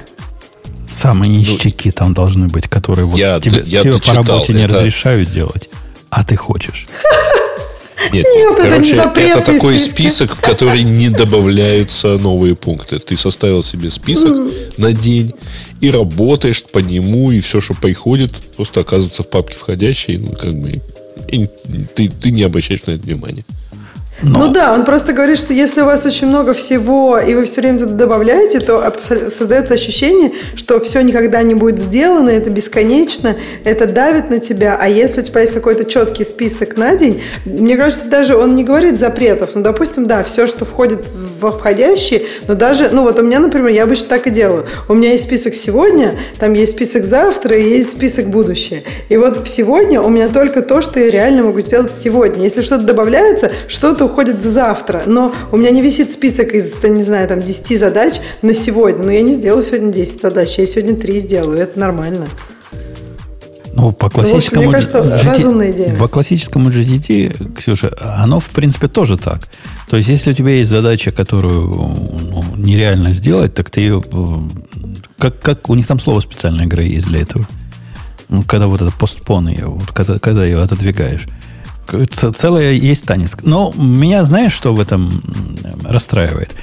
Самые 0.88 1.30
ништяки 1.30 1.90
там 1.90 2.12
должны 2.14 2.48
быть, 2.48 2.68
которые 2.68 3.06
вот 3.06 3.16
Я- 3.18 3.40
тебе, 3.40 3.62
я 3.66 3.80
тебе 3.82 3.98
по 3.98 4.12
работе 4.12 4.52
не 4.52 4.64
это- 4.64 4.74
разрешают 4.78 5.30
делать, 5.30 5.70
а 6.10 6.24
ты 6.24 6.36
хочешь. 6.36 6.86
Нет, 8.12 8.26
Нет, 8.34 8.52
это 8.58 8.62
не 8.64 8.70
короче, 8.70 8.92
это, 8.94 9.04
запретный 9.04 9.44
такой 9.54 9.78
список. 9.78 9.96
список, 10.32 10.34
в 10.34 10.40
который 10.40 10.82
не 10.82 11.08
добавляются 11.08 12.18
новые 12.18 12.56
пункты. 12.56 12.98
Ты 12.98 13.16
составил 13.16 13.62
себе 13.62 13.90
список 13.90 14.36
на 14.76 14.92
день 14.92 15.32
и 15.80 15.88
работаешь 15.90 16.64
по 16.64 16.80
нему, 16.80 17.30
и 17.30 17.40
все, 17.40 17.60
что 17.60 17.74
приходит, 17.74 18.32
просто 18.56 18.80
оказывается 18.80 19.22
в 19.22 19.30
папке 19.30 19.54
входящей, 19.56 20.18
ну, 20.18 20.32
как 20.32 20.52
бы, 20.52 20.80
и 21.28 21.48
ты, 21.94 22.08
ты 22.08 22.32
не 22.32 22.42
обращаешь 22.42 22.82
на 22.86 22.92
это 22.92 23.02
внимания. 23.04 23.44
Но 24.20 24.46
Ну 24.46 24.52
да, 24.52 24.72
он 24.72 24.84
просто 24.84 25.12
говорит, 25.12 25.38
что 25.38 25.52
если 25.52 25.80
у 25.80 25.84
вас 25.84 26.04
очень 26.04 26.28
много 26.28 26.52
всего, 26.52 27.18
и 27.18 27.34
вы 27.34 27.44
все 27.44 27.60
время 27.60 27.78
туда 27.78 27.94
добавляете, 27.94 28.60
то 28.60 28.94
создается 29.30 29.74
ощущение, 29.74 30.32
что 30.54 30.78
все 30.80 31.00
никогда 31.00 31.42
не 31.42 31.54
будет 31.54 31.78
сделано, 31.78 32.28
это 32.28 32.50
бесконечно, 32.50 33.36
это 33.64 33.86
давит 33.86 34.30
на 34.30 34.38
тебя. 34.38 34.78
А 34.80 34.88
если 34.88 35.22
у 35.22 35.24
тебя 35.24 35.40
есть 35.40 35.54
какой-то 35.54 35.84
четкий 35.84 36.24
список 36.24 36.76
на 36.76 36.94
день, 36.94 37.22
мне 37.44 37.76
кажется, 37.76 38.04
даже 38.06 38.36
он 38.36 38.54
не 38.54 38.64
говорит 38.64 39.00
запретов. 39.00 39.50
Ну, 39.54 39.62
допустим, 39.62 40.06
да, 40.06 40.22
все, 40.22 40.46
что 40.46 40.64
входит 40.64 41.04
в 41.06 41.31
входящие, 41.50 42.22
но 42.46 42.54
даже, 42.54 42.90
ну 42.90 43.02
вот 43.02 43.18
у 43.18 43.22
меня, 43.22 43.40
например, 43.40 43.68
я 43.68 43.84
обычно 43.84 44.08
так 44.08 44.26
и 44.26 44.30
делаю. 44.30 44.66
У 44.88 44.94
меня 44.94 45.12
есть 45.12 45.24
список 45.24 45.54
сегодня, 45.54 46.14
там 46.38 46.52
есть 46.52 46.72
список 46.72 47.04
завтра 47.04 47.56
и 47.56 47.68
есть 47.68 47.92
список 47.92 48.28
будущее. 48.28 48.82
И 49.08 49.16
вот 49.16 49.48
сегодня 49.48 50.00
у 50.00 50.08
меня 50.08 50.28
только 50.28 50.62
то, 50.62 50.82
что 50.82 51.00
я 51.00 51.10
реально 51.10 51.44
могу 51.44 51.60
сделать 51.60 51.92
сегодня. 51.92 52.44
Если 52.44 52.62
что-то 52.62 52.84
добавляется, 52.84 53.50
что-то 53.68 54.04
уходит 54.04 54.36
в 54.36 54.44
завтра. 54.44 55.02
Но 55.06 55.34
у 55.50 55.56
меня 55.56 55.70
не 55.70 55.82
висит 55.82 56.12
список 56.12 56.54
из, 56.54 56.72
не 56.82 57.02
знаю, 57.02 57.28
там 57.28 57.42
10 57.42 57.78
задач 57.78 58.20
на 58.42 58.54
сегодня. 58.54 59.04
Но 59.04 59.12
я 59.12 59.22
не 59.22 59.34
сделаю 59.34 59.62
сегодня 59.62 59.92
10 59.92 60.20
задач, 60.20 60.58
я 60.58 60.66
сегодня 60.66 60.96
3 60.96 61.18
сделаю. 61.18 61.58
Это 61.58 61.78
нормально. 61.78 62.26
Ну, 63.74 63.92
по 63.92 64.10
классическому, 64.10 64.62
мне 64.64 64.72
кажется, 64.72 64.98
GT 64.98 65.96
по 65.96 66.08
классическому 66.08 66.68
GTT, 66.70 67.54
Ксюша, 67.54 67.90
оно, 68.00 68.38
в 68.38 68.50
принципе, 68.50 68.86
тоже 68.88 69.16
так. 69.16 69.48
То 69.88 69.96
есть, 69.96 70.08
если 70.10 70.32
у 70.32 70.34
тебя 70.34 70.50
есть 70.50 70.68
задача, 70.70 71.10
которую 71.10 71.68
ну, 71.68 72.44
нереально 72.56 73.12
сделать, 73.12 73.54
так 73.54 73.70
ты 73.70 73.80
ее... 73.80 74.02
э, 74.12 74.36
Как, 75.18 75.40
как 75.40 75.70
у 75.70 75.74
них 75.74 75.86
там 75.86 75.98
слово 75.98 76.20
специальное 76.20 76.66
игры 76.66 76.82
есть 76.84 77.06
для 77.06 77.22
этого. 77.22 77.46
Ну, 78.28 78.42
когда 78.42 78.66
вот 78.66 78.82
это 78.82 78.90
постпон 78.92 79.48
ее, 79.48 79.66
вот 79.66 79.90
когда, 79.92 80.18
когда 80.18 80.44
ее 80.44 80.60
отодвигаешь. 80.62 81.26
К- 81.86 82.06
ц- 82.06 82.30
Целое 82.32 82.72
есть 82.72 83.06
танец. 83.06 83.36
Но 83.42 83.72
меня, 83.76 84.24
знаешь, 84.24 84.52
что 84.52 84.72
в 84.74 84.80
этом 84.80 85.22
расстраивает? 85.84 86.54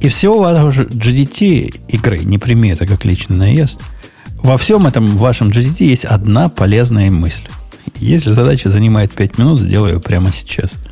И 0.00 0.08
всего 0.08 0.38
вашего 0.40 0.70
GDT 0.84 1.80
игры, 1.88 2.18
не 2.24 2.38
прими 2.38 2.70
это 2.70 2.86
как 2.86 3.04
личный 3.04 3.36
наезд, 3.36 3.80
во 4.44 4.58
всем 4.58 4.86
этом 4.86 5.16
вашем 5.16 5.48
GDT 5.48 5.86
есть 5.86 6.04
одна 6.04 6.50
полезная 6.50 7.10
мысль. 7.10 7.46
Если 7.96 8.30
задача 8.30 8.68
занимает 8.68 9.12
5 9.14 9.38
минут, 9.38 9.58
сделаю 9.58 9.94
ее 9.94 10.00
прямо 10.00 10.32
сейчас. 10.32 10.74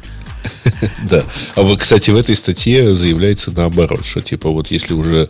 Да. 1.09 1.23
А 1.55 1.63
вот, 1.63 1.79
кстати, 1.79 2.11
в 2.11 2.17
этой 2.17 2.35
статье 2.35 2.95
заявляется 2.97 3.53
наоборот, 3.53 4.05
что 4.05 4.21
типа 4.21 4.51
вот 4.51 4.69
если 4.73 4.93
уже 4.93 5.29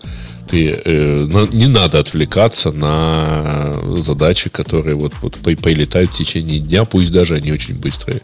ты 0.49 0.71
э, 0.85 1.47
не 1.53 1.67
надо 1.67 1.99
отвлекаться 1.99 2.73
на 2.73 3.75
задачи, 3.99 4.49
которые 4.49 4.95
вот, 4.95 5.13
вот 5.21 5.35
прилетают 5.35 6.13
в 6.13 6.17
течение 6.17 6.61
дня, 6.61 6.85
пусть 6.85 7.13
даже 7.13 7.35
они 7.35 7.53
очень 7.53 7.75
быстрые. 7.75 8.23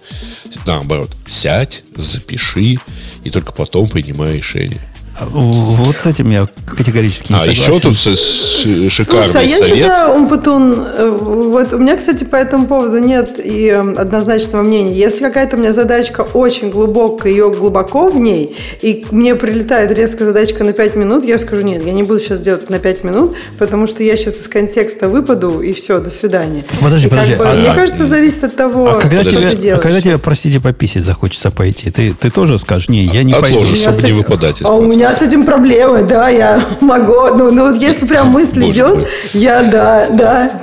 Наоборот, 0.65 1.11
сядь, 1.27 1.83
запиши 1.95 2.79
и 3.25 3.31
только 3.31 3.53
потом 3.53 3.89
принимай 3.89 4.37
решение. 4.37 4.81
А, 5.21 5.27
Вот 5.31 5.97
с 5.97 6.07
этим 6.07 6.31
я 6.31 6.47
категорически 6.77 7.33
не 7.33 7.37
А 7.39 7.41
согласен. 7.41 7.63
еще 7.73 7.81
тут 7.81 7.97
с- 7.99 8.07
с- 8.17 8.89
шикарный 8.91 9.27
Слушай, 9.29 9.41
а 9.41 9.49
я 9.49 9.57
совет. 9.59 9.77
считаю, 9.79 10.15
Умпутун, 10.15 10.73
э, 10.97 11.09
вот 11.11 11.73
у 11.73 11.79
меня, 11.79 11.97
кстати, 11.97 12.25
по 12.25 12.37
этому 12.37 12.67
поводу 12.67 12.99
нет 12.99 13.41
и 13.45 13.67
э, 13.67 13.81
однозначного 13.97 14.63
мнения. 14.63 14.95
Если 14.95 15.21
какая-то 15.25 15.57
у 15.57 15.59
меня 15.59 15.73
задачка 15.73 16.21
очень 16.35 16.71
глубокая, 16.71 17.33
ее 17.33 17.51
глубоко 17.51 18.09
в 18.09 18.17
ней, 18.19 18.55
и 18.81 19.05
мне 19.11 19.35
прилетает 19.35 19.91
резко 19.97 20.25
задачка 20.25 20.63
на 20.65 20.73
5 20.73 20.95
минут, 20.97 21.25
я 21.25 21.39
скажу, 21.39 21.63
нет, 21.63 21.85
я 21.85 21.93
не 21.93 22.03
буду 22.05 22.21
сейчас 22.21 22.39
делать 22.39 22.71
на 22.71 22.79
5 22.79 23.03
минут, 23.05 23.35
потому 23.59 23.87
что 23.87 24.03
я 24.03 24.17
сейчас 24.17 24.41
из 24.41 24.49
контекста 24.49 25.09
выпаду, 25.09 25.61
и 25.61 25.73
все, 25.73 25.99
до 25.99 26.11
свидания. 26.11 26.65
Подожди, 26.81 27.07
И 27.07 27.11
как 27.11 27.19
подожди, 27.21 27.35
бы, 27.43 27.49
а- 27.49 27.55
мне 27.55 27.71
а- 27.71 27.75
кажется, 27.75 28.05
зависит 28.07 28.45
от 28.45 28.55
того, 28.57 28.89
А 28.91 28.95
когда, 29.01 29.23
что 29.23 29.31
тебе, 29.33 29.49
ты 29.49 29.57
а 29.57 29.61
делаешь. 29.61 29.83
когда 29.83 30.01
тебе, 30.01 30.19
простите, 30.19 30.61
пописать 30.61 31.03
захочется 31.03 31.51
пойти, 31.51 31.91
ты, 31.91 32.15
ты 32.15 32.31
тоже 32.31 32.59
скажешь, 32.59 32.89
не, 32.89 33.05
я 33.05 33.23
не 33.25 33.33
Отложишь, 33.33 33.57
пойду. 33.57 33.73
Меня 33.73 33.93
чтобы 33.93 34.07
не 34.09 34.13
выпадать 34.13 34.61
из 34.61 34.67
А 34.67 34.73
у 34.73 34.81
процесса. 34.83 34.99
Меня 35.09 35.19
с 35.19 35.23
этим 35.23 35.45
проблемы, 35.45 36.03
да, 36.03 36.29
я 36.29 36.65
могу. 36.81 37.35
Ну, 37.35 37.51
ну 37.51 37.71
вот 37.71 37.81
если 37.81 38.07
прям 38.07 38.29
мысль 38.29 38.61
Боже 38.61 38.73
идет, 38.73 38.97
мой. 38.97 39.07
я 39.33 39.63
да, 39.63 40.09
да. 40.11 40.63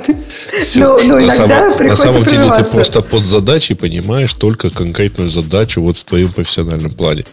Всё. 0.62 0.80
Ну, 0.80 0.98
ну 1.04 1.14
на, 1.16 1.24
иногда 1.24 1.34
самом, 1.34 1.68
на 1.68 1.76
приходится 1.76 2.12
самом 2.12 2.24
деле 2.24 2.52
ты 2.56 2.64
просто 2.64 3.02
под 3.02 3.24
задачей 3.24 3.74
понимаешь 3.74 4.34
только 4.34 4.70
конкретную 4.70 5.30
задачу 5.30 5.82
вот 5.82 5.96
в 5.96 6.04
твоем 6.04 6.32
профессиональном 6.32 6.92
плане. 6.92 7.24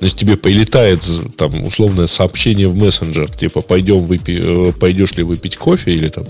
Значит, 0.00 0.18
тебе 0.18 0.36
прилетает 0.36 1.02
там 1.36 1.64
условное 1.64 2.08
сообщение 2.08 2.68
в 2.68 2.76
мессенджер, 2.76 3.30
типа 3.30 3.60
пойдем 3.60 3.98
выпи- 3.98 4.68
э, 4.68 4.72
пойдешь 4.78 5.12
ли 5.12 5.22
выпить 5.22 5.56
кофе 5.56 5.92
или 5.92 6.08
там 6.08 6.24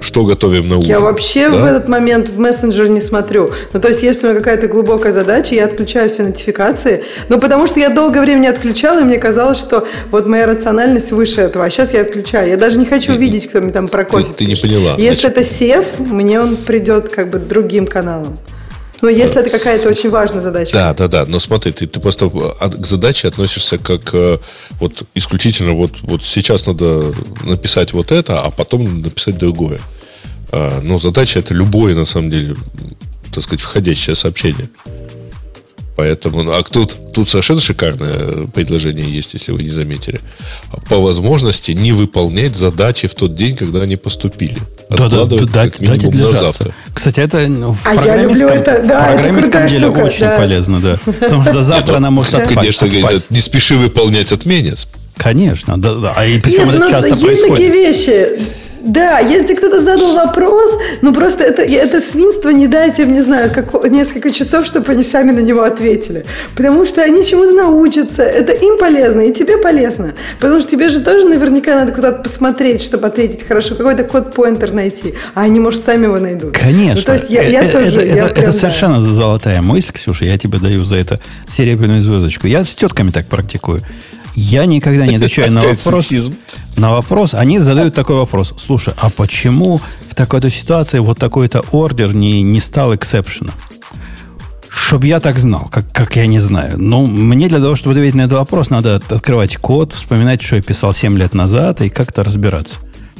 что 0.00 0.24
готовим 0.24 0.68
на 0.68 0.78
ужин. 0.78 0.88
Я 0.88 1.00
вообще 1.00 1.48
Да? 1.48 1.56
в 1.56 1.64
этот 1.64 1.88
момент 1.88 2.28
в 2.28 2.38
мессенджер 2.38 2.88
не 2.88 3.00
смотрю. 3.00 3.50
Ну, 3.72 3.80
то 3.80 3.88
есть, 3.88 4.02
если 4.02 4.26
у 4.26 4.30
меня 4.30 4.38
какая-то 4.40 4.68
глубокая 4.68 5.12
задача, 5.12 5.54
я 5.54 5.64
отключаю 5.64 6.10
все 6.10 6.22
нотификации. 6.22 7.02
Ну, 7.28 7.40
потому 7.40 7.66
что 7.66 7.80
я 7.80 7.88
долгое 7.88 8.20
время 8.20 8.40
не 8.40 8.48
отключала, 8.48 9.00
и 9.00 9.04
мне 9.04 9.18
казалось, 9.18 9.58
что 9.58 9.86
вот 10.10 10.26
моя 10.26 10.46
рациональность 10.46 11.12
выше 11.12 11.40
этого. 11.40 11.64
А 11.64 11.70
сейчас 11.70 11.94
я 11.94 12.02
отключаю. 12.02 12.48
Я 12.50 12.56
даже 12.56 12.78
не 12.78 12.86
хочу 12.86 13.12
видеть, 13.12 13.48
кто 13.48 13.60
мне 13.60 13.72
там 13.72 13.88
про 13.88 14.04
кофе 14.04 14.32
ты 14.36 14.44
не 14.44 14.50
пишет. 14.54 14.62
поняла. 14.70 14.94
Если 14.98 15.20
Значит- 15.22 15.30
это 15.38 15.44
сев, 15.44 15.84
мне 15.98 16.40
он 16.40 16.56
придет 16.56 17.08
как 17.08 17.30
бы 17.30 17.38
другим 17.38 17.86
каналом. 17.86 18.36
Ну, 19.04 19.10
если 19.10 19.42
это 19.42 19.50
какая-то 19.50 19.90
очень 19.90 20.08
важная 20.08 20.40
задача. 20.40 20.72
Да, 20.72 20.94
да, 20.94 21.08
да. 21.08 21.24
Но 21.26 21.38
смотри, 21.38 21.72
ты, 21.72 21.86
ты 21.86 22.00
просто 22.00 22.30
к 22.30 22.86
задаче 22.86 23.28
относишься 23.28 23.76
как 23.76 24.14
э, 24.14 24.38
вот 24.80 25.02
исключительно 25.14 25.74
вот, 25.74 26.00
вот 26.00 26.22
сейчас 26.22 26.66
надо 26.66 27.12
написать 27.42 27.92
вот 27.92 28.10
это, 28.10 28.40
а 28.40 28.50
потом 28.50 29.02
написать 29.02 29.36
другое. 29.36 29.78
А, 30.52 30.80
но 30.80 30.98
задача 30.98 31.40
это 31.40 31.52
любое, 31.52 31.94
на 31.94 32.06
самом 32.06 32.30
деле, 32.30 32.56
так 33.30 33.44
сказать, 33.44 33.60
входящее 33.60 34.16
сообщение. 34.16 34.70
Поэтому, 35.96 36.42
ну, 36.42 36.52
а 36.52 36.62
тут, 36.62 36.96
тут 37.12 37.28
совершенно 37.28 37.60
шикарное 37.60 38.46
предложение 38.48 39.08
есть, 39.08 39.34
если 39.34 39.52
вы 39.52 39.62
не 39.62 39.70
заметили. 39.70 40.20
По 40.88 40.98
возможности 40.98 41.70
не 41.70 41.92
выполнять 41.92 42.56
задачи 42.56 43.06
в 43.06 43.14
тот 43.14 43.36
день, 43.36 43.56
когда 43.56 43.82
они 43.82 43.96
поступили. 43.96 44.58
Да, 44.90 44.96
да, 44.96 45.04
Откладывать 45.06 45.52
да, 45.52 45.64
как 45.64 45.80
минимум 45.80 46.12
дать 46.12 46.14
на 46.14 46.30
завтра. 46.32 46.74
Кстати, 46.92 47.20
это 47.20 47.46
ну, 47.48 47.72
в 47.72 47.86
А 47.86 47.94
я 47.94 48.16
люблю 48.16 48.46
программистском, 48.46 48.50
это, 48.50 48.88
да, 48.88 49.00
в 49.00 49.04
это 49.04 49.14
программистском 49.14 49.52
крутая 49.52 49.68
деле 49.68 49.86
штука, 49.86 49.98
очень 49.98 50.20
да. 50.20 50.36
полезно, 50.36 50.80
да. 50.80 50.98
Потому 51.04 51.42
что 51.42 51.62
завтра 51.62 51.96
она 51.96 52.10
может 52.10 52.34
отпасть. 52.34 52.54
Конечно, 52.54 52.86
отпасть. 52.86 53.30
не 53.30 53.40
спеши 53.40 53.76
выполнять, 53.76 54.32
отменят. 54.32 54.88
Конечно, 55.16 55.80
да, 55.80 55.94
да. 55.94 56.12
А 56.16 56.26
и 56.26 56.40
причем 56.40 56.66
Нет, 56.66 56.74
это 56.74 56.84
ну, 56.84 56.90
часто 56.90 57.10
есть 57.10 57.22
происходит. 57.22 57.54
такие 57.54 57.70
вещи. 57.70 58.63
Да, 58.84 59.18
если 59.18 59.54
кто-то 59.54 59.80
задал 59.80 60.14
вопрос, 60.14 60.78
ну 61.00 61.14
просто 61.14 61.42
это, 61.42 61.62
это 61.62 62.00
свинство 62.00 62.50
не 62.50 62.66
дайте 62.66 63.02
им, 63.02 63.14
не 63.14 63.22
знаю, 63.22 63.50
как, 63.52 63.72
несколько 63.90 64.30
часов, 64.30 64.66
чтобы 64.66 64.92
они 64.92 65.02
сами 65.02 65.30
на 65.30 65.40
него 65.40 65.62
ответили. 65.62 66.26
Потому 66.54 66.84
что 66.84 67.02
они 67.02 67.24
чему-то 67.24 67.52
научатся. 67.52 68.22
Это 68.22 68.52
им 68.52 68.76
полезно, 68.78 69.22
и 69.22 69.32
тебе 69.32 69.56
полезно. 69.56 70.12
Потому 70.38 70.60
что 70.60 70.70
тебе 70.70 70.90
же 70.90 71.00
тоже 71.00 71.26
наверняка 71.26 71.74
надо 71.74 71.92
куда-то 71.92 72.22
посмотреть, 72.22 72.82
чтобы 72.82 73.06
ответить 73.06 73.46
хорошо, 73.46 73.74
какой-то 73.74 74.04
код-поинтер 74.04 74.72
найти. 74.72 75.14
А 75.34 75.42
они, 75.42 75.60
может, 75.60 75.82
сами 75.82 76.04
его 76.04 76.18
найдут. 76.18 76.52
Конечно. 76.52 76.96
Ну, 76.96 77.02
то 77.02 77.12
есть 77.14 77.30
я, 77.30 77.42
я 77.42 77.64
это, 77.64 77.72
тоже... 77.72 77.86
это, 77.86 78.04
я 78.04 78.12
это, 78.26 78.34
прям, 78.34 78.44
это 78.44 78.52
да. 78.52 78.58
совершенно 78.58 79.00
золотая 79.00 79.62
мысль, 79.62 79.92
Ксюша. 79.92 80.26
Я 80.26 80.36
тебе 80.36 80.58
даю 80.58 80.84
за 80.84 80.96
это 80.96 81.20
серебряную 81.46 82.02
звездочку. 82.02 82.46
Я 82.46 82.64
с 82.64 82.74
тетками 82.74 83.08
так 83.08 83.26
практикую. 83.28 83.82
Я 84.34 84.66
никогда 84.66 85.06
не 85.06 85.16
отвечаю 85.16 85.52
на 85.52 85.60
вопрос. 85.60 85.82
На 86.76 86.90
вопрос. 86.90 87.34
Они 87.34 87.58
задают 87.58 87.94
такой 87.94 88.16
вопрос. 88.16 88.52
Слушай, 88.58 88.94
а 89.00 89.10
почему 89.10 89.80
в 90.08 90.14
такой-то 90.14 90.50
ситуации 90.50 90.98
вот 90.98 91.18
такой-то 91.18 91.64
ордер 91.70 92.14
не, 92.14 92.42
не 92.42 92.60
стал 92.60 92.94
эксепшеном? 92.94 93.54
Чтоб 94.68 95.04
я 95.04 95.20
так 95.20 95.38
знал, 95.38 95.68
как, 95.70 95.90
как 95.92 96.16
я 96.16 96.26
не 96.26 96.40
знаю. 96.40 96.74
Ну, 96.78 97.06
мне 97.06 97.48
для 97.48 97.58
того, 97.58 97.76
чтобы 97.76 97.94
ответить 97.94 98.16
на 98.16 98.22
этот 98.22 98.38
вопрос, 98.38 98.70
надо 98.70 98.96
от- 98.96 99.12
открывать 99.12 99.56
код, 99.56 99.92
вспоминать, 99.92 100.42
что 100.42 100.56
я 100.56 100.62
писал 100.62 100.92
7 100.92 101.16
лет 101.16 101.32
назад, 101.32 101.80
и 101.80 101.88
как-то 101.88 102.24
разбираться. 102.24 102.78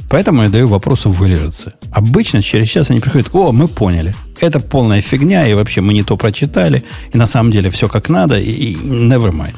Поэтому 0.09 0.43
я 0.43 0.49
даю 0.49 0.67
вопросу 0.67 1.09
вылежаться. 1.09 1.73
Обычно 1.91 2.41
через 2.41 2.67
час 2.67 2.89
они 2.91 2.99
приходят, 2.99 3.29
о, 3.33 3.51
мы 3.53 3.67
поняли. 3.69 4.13
Это 4.41 4.59
полная 4.59 5.01
фигня, 5.01 5.47
и 5.47 5.53
вообще 5.53 5.79
мы 5.81 5.93
не 5.93 6.03
то 6.03 6.17
прочитали, 6.17 6.83
и 7.13 7.17
на 7.17 7.25
самом 7.25 7.51
деле 7.51 7.69
все 7.69 7.87
как 7.87 8.09
надо, 8.09 8.37
и, 8.37 8.51
и 8.51 8.75
never 8.75 9.31
mind. 9.31 9.55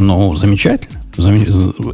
Ну, 0.00 0.34
замечательно. 0.34 0.98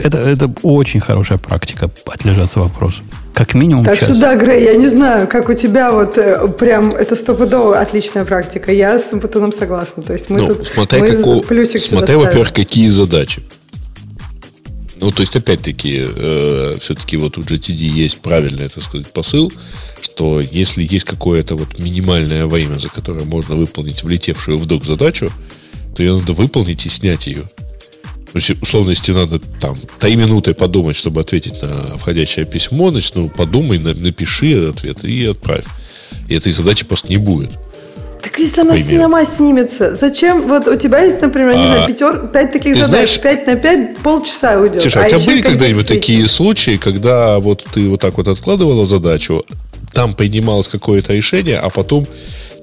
Это, 0.01 0.19
это 0.19 0.53
очень 0.63 1.01
хорошая 1.01 1.39
практика, 1.39 1.91
отлежаться 2.07 2.61
вопросу. 2.61 3.03
Как 3.35 3.55
минимум 3.55 3.85
Так 3.85 3.99
час. 3.99 4.11
что 4.11 4.21
да, 4.21 4.37
Грей, 4.37 4.65
я 4.65 4.77
не 4.77 4.87
знаю, 4.89 5.27
как 5.27 5.49
у 5.49 5.55
тебя 5.55 5.91
вот 5.91 6.17
э, 6.17 6.47
прям 6.49 6.95
это 6.95 7.17
стопудово 7.17 7.81
отличная 7.81 8.25
практика. 8.25 8.71
Я 8.73 8.99
с 9.01 9.13
Батоном 9.13 9.53
согласна. 9.53 10.03
То 10.05 10.13
есть 10.13 10.31
мы 10.31 10.39
Ну, 10.41 10.55
тут 10.55 10.67
смотря, 10.69 11.01
мы 11.01 11.07
како- 11.09 11.41
плюсик 11.41 11.81
ставим. 11.81 12.21
во-первых, 12.21 12.53
какие 12.53 12.89
задачи. 12.89 13.43
Ну, 14.99 15.11
то 15.13 15.21
есть, 15.21 15.37
опять-таки, 15.37 16.05
э, 16.07 16.75
все-таки 16.81 17.17
вот 17.19 17.37
у 17.37 17.43
GTD 17.43 17.85
есть 18.05 18.19
правильный, 18.21 18.69
так 18.69 18.83
сказать, 18.83 19.09
посыл, 19.13 19.53
что 20.01 20.41
если 20.41 20.83
есть 20.89 21.05
какое-то 21.05 21.57
вот 21.57 21.79
минимальное 21.79 22.47
время, 22.47 22.79
за 22.79 22.89
которое 22.89 23.25
можно 23.25 23.57
выполнить 23.57 24.03
влетевшую 24.05 24.57
в 24.59 24.67
док 24.67 24.85
задачу, 24.87 25.31
то 25.97 26.03
ее 26.03 26.15
надо 26.19 26.33
выполнить 26.33 26.87
и 26.87 26.89
снять 26.89 27.27
ее. 27.27 27.43
То 28.33 28.39
есть, 28.39 28.51
условно, 28.63 28.91
если 28.91 29.13
надо 29.13 29.39
там 29.61 29.79
три 29.99 30.17
минуты 30.17 30.53
подумать, 30.53 30.97
чтобы 30.97 31.21
ответить 31.21 31.63
на 31.63 31.97
входящее 31.97 32.45
письмо, 32.45 32.91
значит, 32.91 33.15
ну, 33.15 33.29
подумай, 33.29 33.79
на- 33.79 33.95
напиши 33.95 34.69
ответ 34.69 35.05
и 35.05 35.25
отправь. 35.27 35.65
И 36.29 36.35
этой 36.35 36.53
задачи 36.53 36.85
просто 36.85 37.09
не 37.09 37.17
будет. 37.17 37.51
Так 38.23 38.39
если 38.41 38.63
она 38.63 38.77
сама 38.77 39.25
снимется, 39.25 39.95
зачем? 39.95 40.49
Вот 40.49 40.67
у 40.67 40.75
тебя 40.77 41.03
есть, 41.05 41.21
например, 41.21 41.55
не 41.55 41.63
А, 41.63 41.67
знаю, 41.67 41.87
пятер, 41.87 42.27
пять 42.33 42.53
таких 42.53 42.75
задач, 42.75 42.89
знаешь- 42.89 43.21
пять 43.21 43.47
на 43.47 43.55
пять, 43.55 43.97
полчаса 43.99 44.59
уйдет. 44.59 44.83
Слушай, 44.83 45.05
а, 45.05 45.07
у 45.07 45.09
тебя 45.11 45.19
были 45.21 45.43
когда-нибудь 45.43 45.87
такие 45.87 46.27
случаи, 46.27 46.77
когда 46.77 47.39
вот 47.39 47.65
ты 47.73 47.89
вот 47.89 48.01
так 48.01 48.17
вот 48.17 48.27
откладывала 48.27 48.85
задачу, 48.87 49.45
там 49.95 50.13
принималось 50.15 50.67
какое-то 50.69 51.13
решение, 51.15 51.59
а 51.59 51.71
потом 51.71 52.07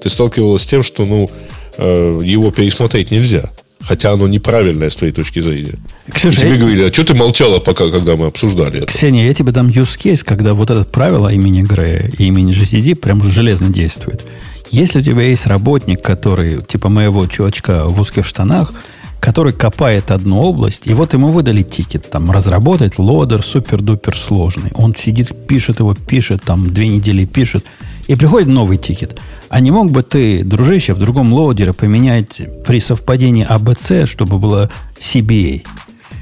ты 0.02 0.10
сталкивалась 0.10 0.62
с 0.62 0.66
тем, 0.66 0.82
что 0.82 1.04
ну 1.06 1.30
э, 1.78 2.20
его 2.22 2.50
пересмотреть 2.50 3.10
нельзя. 3.10 3.50
Хотя 3.86 4.12
оно 4.12 4.26
неправильное 4.26 4.88
с 4.88 4.96
твоей 4.96 5.12
точки 5.12 5.40
зрения. 5.40 5.74
Ксюша, 6.10 6.36
И 6.38 6.40
тебе 6.40 6.52
я- 6.52 6.58
говорили, 6.58 6.82
а 6.88 6.92
что 6.92 7.04
ты 7.04 7.14
молчала 7.14 7.58
пока, 7.58 7.90
когда 7.90 8.16
мы 8.16 8.26
обсуждали 8.26 8.78
это? 8.78 8.86
Ксения, 8.86 9.26
я 9.26 9.34
тебе 9.34 9.52
дам 9.52 9.66
use 9.68 9.98
case, 9.98 10.24
когда 10.24 10.54
вот 10.54 10.70
это 10.70 10.84
правило 10.84 11.28
имени 11.28 11.62
Грея 11.62 12.10
и 12.18 12.24
имени 12.24 12.52
JCD 12.52 12.94
прям 12.94 13.22
железно 13.22 13.68
действует. 13.68 14.24
Если 14.70 15.00
у 15.00 15.02
тебя 15.02 15.22
есть 15.22 15.46
работник, 15.46 16.00
который, 16.02 16.62
типа 16.62 16.88
моего 16.88 17.26
чувачка 17.26 17.84
в 17.86 18.00
узких 18.00 18.24
штанах, 18.24 18.72
который 19.20 19.52
копает 19.52 20.10
одну 20.10 20.40
область, 20.40 20.86
и 20.86 20.94
вот 20.94 21.12
ему 21.14 21.28
выдали 21.28 21.62
тикет, 21.62 22.10
там, 22.10 22.30
разработать 22.30 22.98
лодер 22.98 23.42
супер-дупер 23.42 24.16
сложный. 24.16 24.70
Он 24.74 24.94
сидит, 24.94 25.46
пишет 25.46 25.78
его, 25.80 25.94
пишет, 25.94 26.42
там, 26.44 26.72
две 26.72 26.88
недели 26.88 27.24
пишет, 27.26 27.64
и 28.06 28.14
приходит 28.14 28.48
новый 28.48 28.76
тикет. 28.76 29.18
А 29.48 29.60
не 29.60 29.70
мог 29.70 29.90
бы 29.90 30.02
ты, 30.02 30.42
дружище, 30.44 30.94
в 30.94 30.98
другом 30.98 31.32
лоудере 31.32 31.72
поменять 31.72 32.42
при 32.66 32.80
совпадении 32.80 33.46
ABC, 33.48 34.06
чтобы 34.06 34.38
было 34.38 34.70
CBA? 34.98 35.64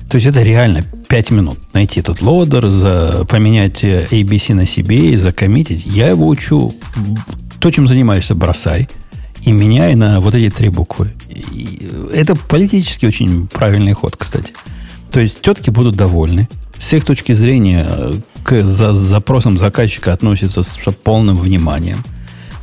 То 0.09 0.17
есть 0.17 0.27
это 0.27 0.43
реально 0.43 0.85
5 1.09 1.31
минут. 1.31 1.59
Найти 1.73 2.01
этот 2.01 2.21
лодер, 2.21 2.69
за, 2.69 3.25
поменять 3.29 3.83
э, 3.83 4.07
ABC 4.11 4.55
на 4.55 4.63
CBA, 4.63 5.17
закоммитить. 5.17 5.87
Я 5.87 6.09
его 6.09 6.29
учу. 6.29 6.75
То, 7.59 7.71
чем 7.71 7.87
занимаешься, 7.87 8.35
бросай. 8.35 8.89
И 9.45 9.53
меняй 9.53 9.95
на 9.95 10.21
вот 10.21 10.35
эти 10.35 10.55
три 10.55 10.69
буквы. 10.69 11.13
И 11.31 11.89
это 12.13 12.37
политически 12.37 13.07
очень 13.07 13.47
правильный 13.49 13.95
ход, 13.95 14.17
кстати. 14.17 14.53
То 15.11 15.21
есть 15.21 15.41
тетки 15.41 15.71
будут 15.71 15.97
довольны. 15.97 16.49
С 16.83 16.93
их 16.95 17.05
точки 17.05 17.31
зрения 17.31 17.87
э, 17.89 18.15
к 18.43 18.63
за- 18.65 18.93
запросам 18.93 19.57
заказчика 19.57 20.13
относятся 20.13 20.65
с 20.65 20.77
полным 21.05 21.37
вниманием. 21.37 21.99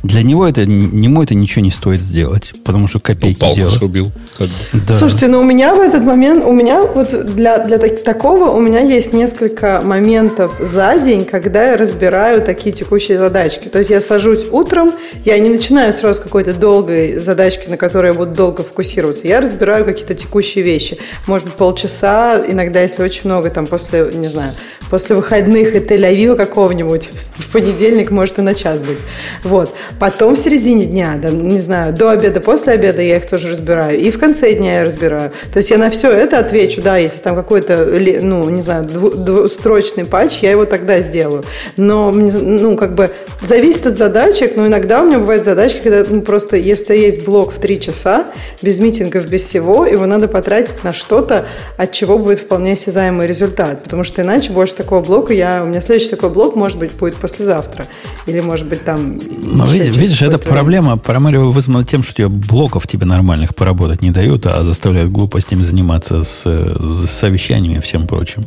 Для 0.02 0.22
него 0.22 0.48
это, 0.48 0.62
ему 0.62 1.22
это 1.22 1.34
ничего 1.34 1.62
не 1.62 1.70
стоит 1.70 2.00
сделать, 2.00 2.52
потому 2.64 2.86
что 2.86 2.98
Ну, 2.98 3.02
копейки 3.02 3.38
палку 3.38 3.54
делают. 3.56 3.74
срубил. 3.78 4.10
Как 4.38 4.46
бы. 4.48 4.52
Да. 4.88 4.94
Слушайте, 4.94 5.26
ну 5.28 5.40
у 5.40 5.44
меня 5.44 5.74
в 5.74 5.80
этот 5.80 6.02
момент, 6.04 6.42
у 6.46 6.52
меня 6.52 6.80
вот 6.82 7.10
для, 7.34 7.58
для 7.58 7.76
так- 7.78 8.02
такого, 8.02 8.50
у 8.50 8.60
меня 8.60 8.80
есть 8.80 9.12
несколько 9.12 9.82
моментов 9.84 10.56
за 10.58 10.96
день, 10.98 11.26
когда 11.26 11.70
я 11.72 11.76
разбираю 11.76 12.40
такие 12.42 12.72
текущие 12.74 13.18
задачки. 13.18 13.68
То 13.68 13.78
есть 13.78 13.90
я 13.90 14.00
сажусь 14.00 14.46
утром, 14.50 14.90
я 15.26 15.38
не 15.38 15.50
начинаю 15.50 15.92
сразу 15.92 16.22
какой-то 16.22 16.54
долгой 16.54 17.16
задачки, 17.16 17.68
на 17.68 17.76
которой 17.76 18.08
я 18.08 18.14
буду 18.14 18.30
долго 18.32 18.62
фокусироваться. 18.62 19.28
Я 19.28 19.40
разбираю 19.42 19.84
какие-то 19.84 20.14
текущие 20.14 20.64
вещи. 20.64 20.96
Может 21.26 21.46
быть, 21.48 21.54
полчаса, 21.56 22.42
иногда, 22.48 22.80
если 22.80 23.02
очень 23.02 23.22
много, 23.24 23.50
там, 23.50 23.66
после, 23.66 24.10
не 24.14 24.28
знаю, 24.28 24.54
после 24.88 25.14
выходных 25.14 25.74
и 25.74 25.78
Тель-Авива 25.78 26.36
какого-нибудь, 26.36 27.10
в 27.36 27.48
понедельник 27.52 28.10
может 28.10 28.38
и 28.38 28.42
на 28.42 28.54
час 28.54 28.80
быть. 28.80 28.98
Вот. 29.44 29.74
Потом 29.98 30.36
в 30.36 30.38
середине 30.38 30.86
дня, 30.86 31.18
да, 31.20 31.30
не 31.30 31.58
знаю, 31.58 31.92
до 31.92 32.10
обеда, 32.10 32.40
после 32.40 32.74
обеда 32.74 33.02
я 33.02 33.16
их 33.16 33.26
тоже 33.26 33.48
разбираю. 33.48 33.98
И 33.98 34.10
в 34.10 34.18
конце 34.18 34.52
дня 34.54 34.78
я 34.78 34.84
разбираю. 34.84 35.30
То 35.52 35.58
есть 35.58 35.70
я 35.70 35.78
на 35.78 35.90
все 35.90 36.10
это 36.10 36.38
отвечу, 36.38 36.82
да, 36.82 36.96
если 36.96 37.18
там 37.18 37.34
какой-то, 37.34 37.86
ну, 38.20 38.48
не 38.48 38.62
знаю, 38.62 38.84
дву- 38.84 39.14
двустрочный 39.14 40.04
патч, 40.04 40.38
я 40.42 40.50
его 40.50 40.64
тогда 40.64 41.00
сделаю. 41.00 41.44
Но, 41.76 42.10
ну, 42.10 42.76
как 42.76 42.94
бы, 42.94 43.10
зависит 43.42 43.86
от 43.86 43.98
задачек, 43.98 44.56
но 44.56 44.66
иногда 44.66 45.02
у 45.02 45.06
меня 45.06 45.18
бывают 45.18 45.44
задачки, 45.44 45.80
когда 45.82 46.04
ну, 46.08 46.22
просто, 46.22 46.56
если 46.56 46.96
есть 46.96 47.24
блок 47.24 47.52
в 47.52 47.58
три 47.58 47.80
часа, 47.80 48.26
без 48.62 48.78
митингов, 48.78 49.26
без 49.26 49.42
всего, 49.42 49.86
его 49.86 50.06
надо 50.06 50.28
потратить 50.28 50.82
на 50.84 50.92
что-то, 50.92 51.46
от 51.76 51.92
чего 51.92 52.18
будет 52.18 52.40
вполне 52.40 52.72
осязаемый 52.72 53.26
результат. 53.26 53.82
Потому 53.82 54.04
что 54.04 54.22
иначе 54.22 54.52
больше 54.52 54.74
такого 54.74 55.02
блока 55.02 55.32
я... 55.32 55.62
У 55.64 55.66
меня 55.66 55.80
следующий 55.80 56.10
такой 56.10 56.30
блок, 56.30 56.56
может 56.56 56.78
быть, 56.78 56.92
будет 56.92 57.16
послезавтра. 57.16 57.86
Или, 58.26 58.40
может 58.40 58.66
быть, 58.66 58.84
там... 58.84 59.18
Но 59.28 59.66
видишь, 59.84 60.22
это 60.22 60.38
какое-то 60.38 60.48
время. 60.48 60.60
проблема, 60.60 60.96
проблема 60.96 61.50
вызвана 61.50 61.84
тем, 61.84 62.02
что 62.02 62.14
тебе 62.14 62.28
блоков 62.28 62.86
тебе 62.86 63.06
нормальных 63.06 63.54
поработать 63.54 64.02
не 64.02 64.10
дают, 64.10 64.46
а 64.46 64.62
заставляют 64.62 65.10
глупостями 65.10 65.62
заниматься 65.62 66.24
с, 66.24 66.42
с 66.44 67.10
совещаниями 67.10 67.78
и 67.78 67.80
всем 67.80 68.06
прочим. 68.06 68.44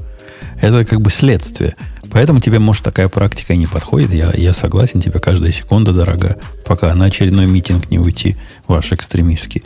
Это 0.61 0.85
как 0.85 1.01
бы 1.01 1.09
следствие. 1.09 1.75
Поэтому 2.11 2.39
тебе, 2.39 2.59
может, 2.59 2.83
такая 2.83 3.07
практика 3.07 3.53
и 3.53 3.57
не 3.57 3.65
подходит. 3.65 4.13
Я, 4.13 4.31
я 4.35 4.53
согласен, 4.53 5.01
тебе 5.01 5.19
каждая 5.19 5.51
секунда 5.51 5.93
дорога, 5.93 6.37
пока 6.65 6.93
на 6.93 7.05
очередной 7.05 7.47
митинг 7.47 7.89
не 7.89 7.97
уйти, 7.97 8.37
ваш 8.67 8.91
экстремистский. 8.91 9.63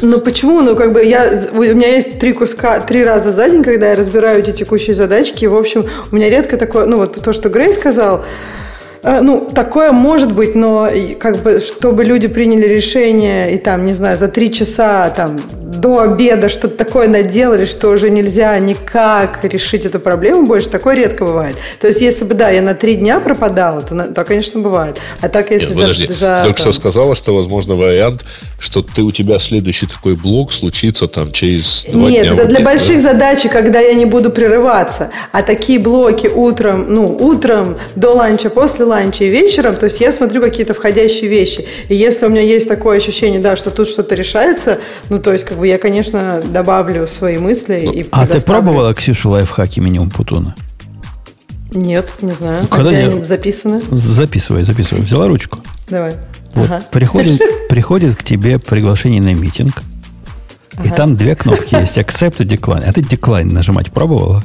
Ну 0.00 0.20
почему? 0.20 0.62
Ну 0.62 0.74
как 0.74 0.92
бы 0.92 1.04
я, 1.04 1.48
у 1.52 1.58
меня 1.58 1.88
есть 1.88 2.18
три 2.18 2.32
куска, 2.32 2.80
три 2.80 3.04
раза 3.04 3.32
за 3.32 3.48
день, 3.50 3.62
когда 3.62 3.90
я 3.90 3.96
разбираю 3.96 4.40
эти 4.40 4.50
текущие 4.50 4.94
задачки. 4.94 5.44
И, 5.44 5.46
в 5.46 5.54
общем, 5.54 5.84
у 6.10 6.16
меня 6.16 6.28
редко 6.30 6.56
такое, 6.56 6.86
ну 6.86 6.96
вот 6.96 7.22
то, 7.22 7.32
что 7.32 7.48
Грей 7.48 7.72
сказал, 7.72 8.24
ну, 9.06 9.48
такое 9.54 9.92
может 9.92 10.32
быть, 10.32 10.56
но 10.56 10.88
как 11.20 11.42
бы, 11.42 11.60
чтобы 11.60 12.02
люди 12.04 12.26
приняли 12.26 12.66
решение 12.66 13.54
и 13.54 13.58
там, 13.58 13.86
не 13.86 13.92
знаю, 13.92 14.16
за 14.16 14.26
три 14.26 14.52
часа 14.52 15.10
там 15.10 15.40
до 15.76 16.00
обеда 16.00 16.48
что-то 16.48 16.76
такое 16.76 17.06
наделали, 17.06 17.66
что 17.66 17.90
уже 17.90 18.10
нельзя 18.10 18.58
никак 18.58 19.44
решить 19.44 19.84
эту 19.84 20.00
проблему 20.00 20.46
больше, 20.46 20.70
такое 20.70 20.96
редко 20.96 21.24
бывает. 21.24 21.54
То 21.80 21.86
есть, 21.86 22.00
если 22.00 22.24
бы, 22.24 22.34
да, 22.34 22.50
я 22.50 22.62
на 22.62 22.74
три 22.74 22.96
дня 22.96 23.20
пропадала, 23.20 23.82
то, 23.82 23.96
то 24.12 24.24
конечно, 24.24 24.60
бывает. 24.60 24.96
А 25.20 25.28
так, 25.28 25.52
если 25.52 25.66
Нет, 25.66 25.74
за, 25.76 25.80
подожди, 25.82 26.06
за, 26.12 26.36
ты 26.38 26.44
только 26.44 26.62
там, 26.62 26.72
что 26.72 26.80
сказала, 26.80 27.14
что 27.14 27.36
возможно 27.36 27.74
вариант, 27.74 28.24
что 28.58 28.82
ты 28.82 29.02
у 29.02 29.12
тебя 29.12 29.38
следующий 29.38 29.86
такой 29.86 30.16
блок 30.16 30.52
случится 30.52 31.06
там 31.06 31.30
через 31.30 31.86
два 31.88 32.10
Нет, 32.10 32.22
дня. 32.24 32.34
это 32.34 32.44
в 32.44 32.48
для 32.48 32.58
да? 32.58 32.64
больших 32.64 33.00
задач, 33.00 33.42
когда 33.52 33.78
я 33.78 33.94
не 33.94 34.04
буду 34.04 34.30
прерываться. 34.30 35.10
А 35.30 35.42
такие 35.42 35.78
блоки 35.78 36.26
утром, 36.26 36.86
ну, 36.92 37.16
утром, 37.20 37.76
до 37.94 38.10
ланча, 38.10 38.50
после 38.50 38.84
ланча 38.84 38.95
и 39.04 39.28
вечером, 39.28 39.76
то 39.76 39.84
есть 39.86 40.00
я 40.00 40.10
смотрю 40.12 40.40
какие-то 40.40 40.74
входящие 40.74 41.28
вещи. 41.28 41.66
И 41.88 41.94
если 41.94 42.26
у 42.26 42.28
меня 42.28 42.42
есть 42.42 42.68
такое 42.68 42.96
ощущение, 42.98 43.40
да, 43.40 43.56
что 43.56 43.70
тут 43.70 43.88
что-то 43.88 44.14
решается, 44.14 44.78
ну, 45.10 45.18
то 45.18 45.32
есть, 45.32 45.44
как 45.44 45.58
бы 45.58 45.66
я, 45.66 45.78
конечно, 45.78 46.42
добавлю 46.44 47.06
свои 47.06 47.38
мысли 47.38 47.88
и 47.92 48.06
А 48.10 48.26
ты 48.26 48.40
пробовала, 48.40 48.92
Ксюша, 48.94 49.28
лайфхаки 49.28 49.80
минимум 49.80 50.10
Путуна? 50.10 50.54
Нет, 51.72 52.12
не 52.22 52.32
знаю. 52.32 52.58
Ну, 52.62 52.68
А 52.70 52.76
когда 52.76 52.90
где 52.90 53.00
я- 53.02 53.08
они 53.08 53.22
записаны? 53.24 53.80
Записывай, 53.90 54.62
записывай. 54.62 55.02
Взяла 55.02 55.26
ручку. 55.28 55.58
Давай. 55.88 56.14
Вот 56.54 56.70
Ага. 56.70 56.82
приходит, 56.90 57.40
приходит 57.68 58.16
к 58.16 58.22
тебе 58.22 58.58
приглашение 58.58 59.20
на 59.20 59.34
митинг, 59.34 59.82
и 60.82 60.86
Ага. 60.88 60.94
там 60.94 61.16
две 61.16 61.34
кнопки 61.34 61.74
есть. 61.74 61.98
Accept 61.98 62.42
и 62.42 62.46
Decline. 62.46 62.84
А 62.86 62.92
ты 62.92 63.00
Decline 63.02 63.52
нажимать 63.52 63.92
пробовала? 63.92 64.42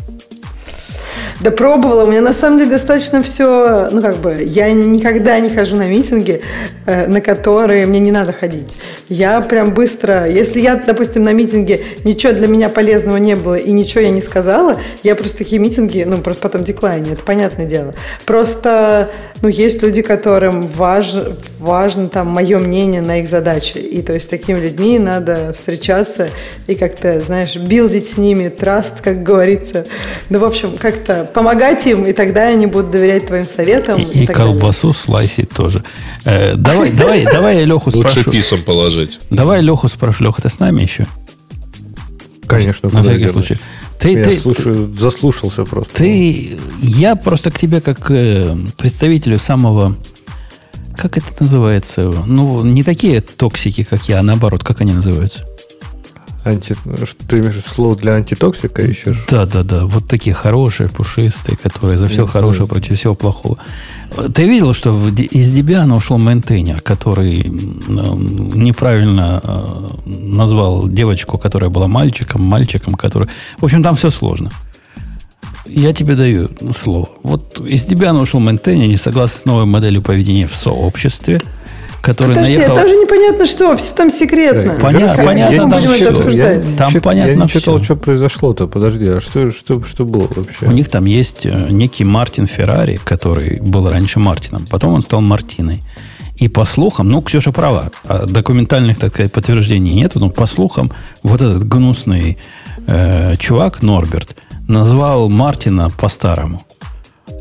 Да 1.39 1.51
пробовала. 1.51 2.03
У 2.05 2.07
меня 2.07 2.21
на 2.21 2.33
самом 2.33 2.59
деле 2.59 2.71
достаточно 2.71 3.23
все, 3.23 3.89
ну 3.91 4.01
как 4.01 4.17
бы, 4.17 4.43
я 4.43 4.71
никогда 4.71 5.39
не 5.39 5.49
хожу 5.49 5.75
на 5.75 5.87
митинги, 5.87 6.41
э, 6.85 7.07
на 7.07 7.21
которые 7.21 7.85
мне 7.85 7.99
не 7.99 8.11
надо 8.11 8.33
ходить. 8.33 8.75
Я 9.09 9.41
прям 9.41 9.73
быстро, 9.73 10.29
если 10.29 10.59
я, 10.59 10.75
допустим, 10.75 11.23
на 11.23 11.33
митинге 11.33 11.83
ничего 12.03 12.33
для 12.33 12.47
меня 12.47 12.69
полезного 12.69 13.17
не 13.17 13.35
было 13.35 13.55
и 13.55 13.71
ничего 13.71 14.01
я 14.01 14.09
не 14.09 14.21
сказала, 14.21 14.79
я 15.03 15.15
просто 15.15 15.39
такие 15.39 15.59
митинги, 15.59 16.03
ну 16.05 16.19
просто 16.19 16.41
потом 16.41 16.63
деклайне, 16.63 17.13
это 17.13 17.23
понятное 17.23 17.65
дело. 17.65 17.93
Просто, 18.25 19.09
ну 19.41 19.49
есть 19.49 19.81
люди, 19.81 20.01
которым 20.01 20.67
важ, 20.67 21.15
важно 21.59 22.09
там 22.09 22.27
мое 22.27 22.59
мнение 22.59 23.01
на 23.01 23.19
их 23.19 23.27
задачи. 23.27 23.77
И 23.77 24.01
то 24.01 24.13
есть 24.13 24.25
с 24.25 24.29
такими 24.29 24.59
людьми 24.59 24.99
надо 24.99 25.51
встречаться 25.53 26.29
и 26.67 26.75
как-то, 26.75 27.21
знаешь, 27.21 27.55
билдить 27.55 28.07
с 28.07 28.17
ними 28.17 28.49
траст, 28.49 29.01
как 29.01 29.23
говорится. 29.23 29.85
Ну, 30.29 30.39
в 30.39 30.45
общем, 30.45 30.77
как-то 31.01 31.25
помогать 31.33 31.85
им, 31.87 32.05
и 32.05 32.13
тогда 32.13 32.47
они 32.47 32.67
будут 32.67 32.91
доверять 32.91 33.27
твоим 33.27 33.47
советам. 33.47 33.99
И, 33.99 34.03
И, 34.03 34.23
и 34.23 34.27
так 34.27 34.37
далее. 34.37 34.53
колбасу 34.53 34.93
слайсить 34.93 35.49
тоже. 35.49 35.83
Э, 36.25 36.55
давай, 36.55 36.91
давай, 36.91 37.25
давай 37.31 37.59
я 37.59 37.65
Леху 37.65 37.91
Лучше 37.93 38.09
спрошу. 38.21 38.31
писом 38.31 38.61
положить. 38.63 39.19
Давай 39.29 39.61
Леху 39.61 39.87
спрошу. 39.87 40.23
Леха, 40.25 40.41
ты 40.41 40.49
с 40.49 40.59
нами 40.59 40.81
еще? 40.83 41.05
Конечно, 42.47 42.89
На 42.91 43.01
всякий 43.03 43.27
случай. 43.27 43.57
Ты, 43.99 44.13
Я 44.13 44.23
ты, 44.23 44.39
слушаю, 44.39 44.93
заслушался 44.95 45.63
просто. 45.63 45.93
ты, 45.93 46.57
я 46.81 47.15
просто 47.15 47.51
к 47.51 47.57
тебе 47.57 47.81
как 47.81 48.09
э, 48.09 48.55
представителю 48.77 49.37
самого, 49.37 49.95
как 50.97 51.17
это 51.17 51.27
называется? 51.39 52.01
Ну, 52.25 52.63
не 52.65 52.83
такие 52.83 53.21
токсики, 53.21 53.83
как 53.83 54.09
я, 54.09 54.19
а 54.19 54.23
наоборот, 54.23 54.63
как 54.63 54.81
они 54.81 54.91
называются? 54.91 55.45
Анти... 56.43 56.75
Что 57.03 57.27
ты 57.27 57.39
имеешь 57.39 57.63
слово 57.63 57.95
для 57.95 58.13
антитоксика 58.13 58.81
ищешь? 58.81 59.25
Да, 59.29 59.45
да, 59.45 59.63
да. 59.63 59.85
Вот 59.85 60.07
такие 60.07 60.33
хорошие, 60.33 60.89
пушистые, 60.89 61.55
которые 61.55 61.97
за 61.97 62.07
все 62.07 62.23
Не 62.23 62.27
хорошее 62.27 62.65
знаю. 62.65 62.69
против 62.69 62.97
всего 62.97 63.13
плохого. 63.15 63.57
Ты 64.33 64.47
видел, 64.47 64.73
что 64.73 64.91
в 64.91 65.13
из 65.13 65.57
Debian 65.57 65.93
ушел 65.95 66.17
мейнтейнер, 66.17 66.81
который 66.81 67.43
неправильно 67.43 69.39
э, 69.43 69.89
назвал 70.05 70.87
девочку, 70.89 71.37
которая 71.37 71.69
была 71.69 71.87
мальчиком, 71.87 72.43
мальчиком, 72.43 72.95
который... 72.95 73.29
В 73.59 73.65
общем, 73.65 73.83
там 73.83 73.95
все 73.95 74.09
сложно. 74.09 74.51
Я 75.67 75.93
тебе 75.93 76.15
даю 76.15 76.49
слово. 76.71 77.09
Вот 77.23 77.61
из 77.61 77.85
Debian 77.85 78.19
ушел 78.19 78.39
мейнтейнер, 78.39 78.87
не 78.87 78.97
согласен 78.97 79.37
с 79.37 79.45
новой 79.45 79.65
моделью 79.65 80.01
поведения 80.01 80.47
в 80.47 80.55
сообществе, 80.55 81.39
который 82.01 82.29
Подожди, 82.35 82.55
наехал... 82.55 82.77
это 82.77 82.89
же 82.89 82.95
непонятно 82.95 83.45
что, 83.45 83.75
все 83.77 83.93
там 83.95 84.09
секретно. 84.09 84.73
Поня- 84.81 85.15
Как 85.15 85.25
понятно, 85.25 85.51
мы 85.51 85.57
там 85.57 85.69
будем 85.81 85.93
всё. 85.93 86.03
это 86.05 86.13
обсуждать? 86.13 86.77
Там 86.77 86.91
чит- 86.91 87.03
понятно 87.03 87.29
Я 87.29 87.35
не 87.35 87.47
читал, 87.47 87.75
всё. 87.77 87.83
что 87.85 87.95
произошло-то. 87.95 88.67
Подожди, 88.67 89.07
а 89.09 89.19
что, 89.19 89.51
что, 89.51 89.83
что 89.83 90.05
было 90.05 90.27
вообще? 90.35 90.65
У 90.65 90.71
них 90.71 90.89
там 90.89 91.05
есть 91.05 91.45
э, 91.45 91.67
некий 91.69 92.03
Мартин 92.03 92.47
Феррари, 92.47 92.99
который 93.03 93.59
был 93.61 93.89
раньше 93.89 94.19
Мартином, 94.19 94.65
потом 94.69 94.93
он 94.93 95.01
стал 95.01 95.21
Мартиной. 95.21 95.83
И 96.37 96.47
по 96.47 96.65
слухам, 96.65 97.09
ну, 97.09 97.21
Ксюша 97.21 97.51
права, 97.51 97.91
а 98.07 98.25
документальных, 98.25 98.97
так 98.97 99.13
сказать, 99.13 99.31
подтверждений 99.31 99.93
нету, 99.93 100.19
но 100.19 100.29
по 100.31 100.47
слухам, 100.47 100.91
вот 101.21 101.39
этот 101.41 101.67
гнусный 101.67 102.39
э, 102.87 103.35
чувак, 103.37 103.83
Норберт, 103.83 104.35
назвал 104.67 105.29
Мартина 105.29 105.91
по-старому. 105.91 106.63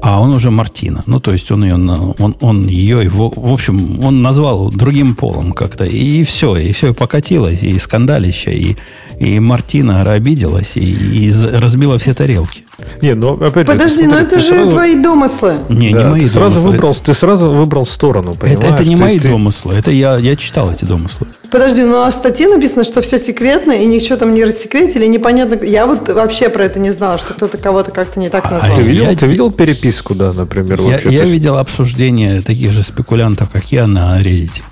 А 0.03 0.21
он 0.21 0.35
уже 0.35 0.51
Мартина. 0.51 1.03
Ну, 1.07 1.21
то 1.21 1.33
есть 1.33 1.51
он 1.51 1.65
ее, 1.65 1.75
он, 1.75 2.37
он 2.41 2.67
ее, 2.67 3.05
его, 3.05 3.33
в 3.35 3.53
общем, 3.53 4.03
он 4.03 4.23
назвал 4.23 4.71
другим 4.71 5.15
полом 5.15 5.53
как-то. 5.53 5.85
И 5.85 6.25
все, 6.25 6.57
и 6.57 6.73
все, 6.73 6.91
и 6.91 6.95
покатилось, 6.95 7.63
и 7.63 7.79
скандалище, 7.79 8.53
и, 8.53 8.77
и 9.19 9.41
Мартина 9.41 10.03
обиделась, 10.13 10.77
и, 10.77 11.29
и 11.29 11.33
разбила 11.53 11.99
все 11.99 12.15
тарелки. 12.15 12.65
Не, 13.03 13.15
ну 13.15 13.35
опять 13.35 13.67
же, 13.67 13.73
Подожди, 13.73 13.99
ты 13.99 14.05
ну 14.05 14.11
смотри, 14.11 14.27
это 14.27 14.35
ты 14.37 14.41
же 14.41 14.47
сразу- 14.49 14.71
твои 14.71 14.95
домыслы. 14.97 15.55
Не, 15.69 15.93
Да, 15.93 16.03
не 16.05 16.11
мои 16.11 16.21
ты 16.23 16.29
сразу 16.29 16.55
домыслы. 16.55 16.71
выбрал, 16.73 16.95
ты 16.95 17.15
сразу 17.15 17.51
выбрал 17.51 17.87
сторону, 17.87 18.31
Это, 18.33 18.41
понимаешь? 18.41 18.75
это 18.75 18.85
не 18.85 18.97
То 18.97 19.03
мои 19.03 19.13
есть 19.13 19.23
ты- 19.23 19.29
домыслы. 19.31 19.75
Это 19.75 19.91
я, 19.91 20.17
я 20.17 20.37
читал 20.37 20.71
эти 20.71 20.85
домыслы. 20.85 21.27
Подожди, 21.51 21.83
ну 21.83 22.03
а 22.03 22.11
в 22.11 22.15
статье 22.15 22.49
написано, 22.49 22.85
что 22.85 23.01
все 23.03 23.19
секретно, 23.19 23.73
и 23.73 23.85
ничего 23.87 24.17
там 24.17 24.35
не 24.35 24.45
рассекретили, 24.45 25.07
непонятно. 25.07 25.59
Я 25.67 25.87
вот 25.87 26.09
вообще 26.09 26.49
про 26.49 26.65
это 26.65 26.79
не 26.79 26.91
знала, 26.91 27.19
что 27.19 27.35
кто-то 27.35 27.59
кого-то 27.59 27.91
как-то 27.91 28.21
не 28.21 28.29
так 28.29 28.47
А, 28.47 28.51
назвал. 28.53 28.77
Ты 28.77 28.83
Я- 28.83 28.89
видел, 28.89 29.05
я- 29.05 29.17
ты 29.17 29.27
видел 29.27 29.51
переписку, 29.51 30.15
да, 30.15 30.33
например? 30.33 30.79
Я, 30.81 30.99
я 31.11 31.25
видел 31.25 31.57
обсуждение 31.59 32.41
таких 32.43 32.71
же 32.73 32.83
спекулянтов, 32.83 33.49
как 33.51 33.65
я, 33.73 33.87
на 33.87 34.21
Reddit. 34.21 34.63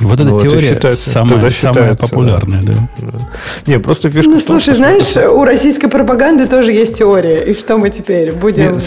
И 0.00 0.04
вот 0.04 0.14
эта 0.14 0.24
Ну, 0.24 0.36
это 0.36 0.48
теория 0.48 0.74
считается- 0.74 1.10
самая, 1.10 1.30
тогда 1.40 1.50
самая 1.50 1.74
считается, 1.74 2.06
популярная, 2.08 2.62
да. 2.62 2.74
Не, 3.66 3.78
просто 3.78 4.10
фишка 4.10 4.30
Ну, 4.30 4.38
в 4.38 4.44
том, 4.44 4.60
слушай, 4.60 4.74
что 4.74 4.76
знаешь, 4.76 5.16
у 5.30 5.44
российской 5.44 5.88
пропаганды 5.88 6.46
тоже 6.46 6.72
есть 6.72 6.94
теория. 6.98 7.42
И 7.44 7.54
что 7.54 7.78
мы 7.78 7.88
теперь 7.88 8.32
будем... 8.32 8.72
Нет, 8.72 8.82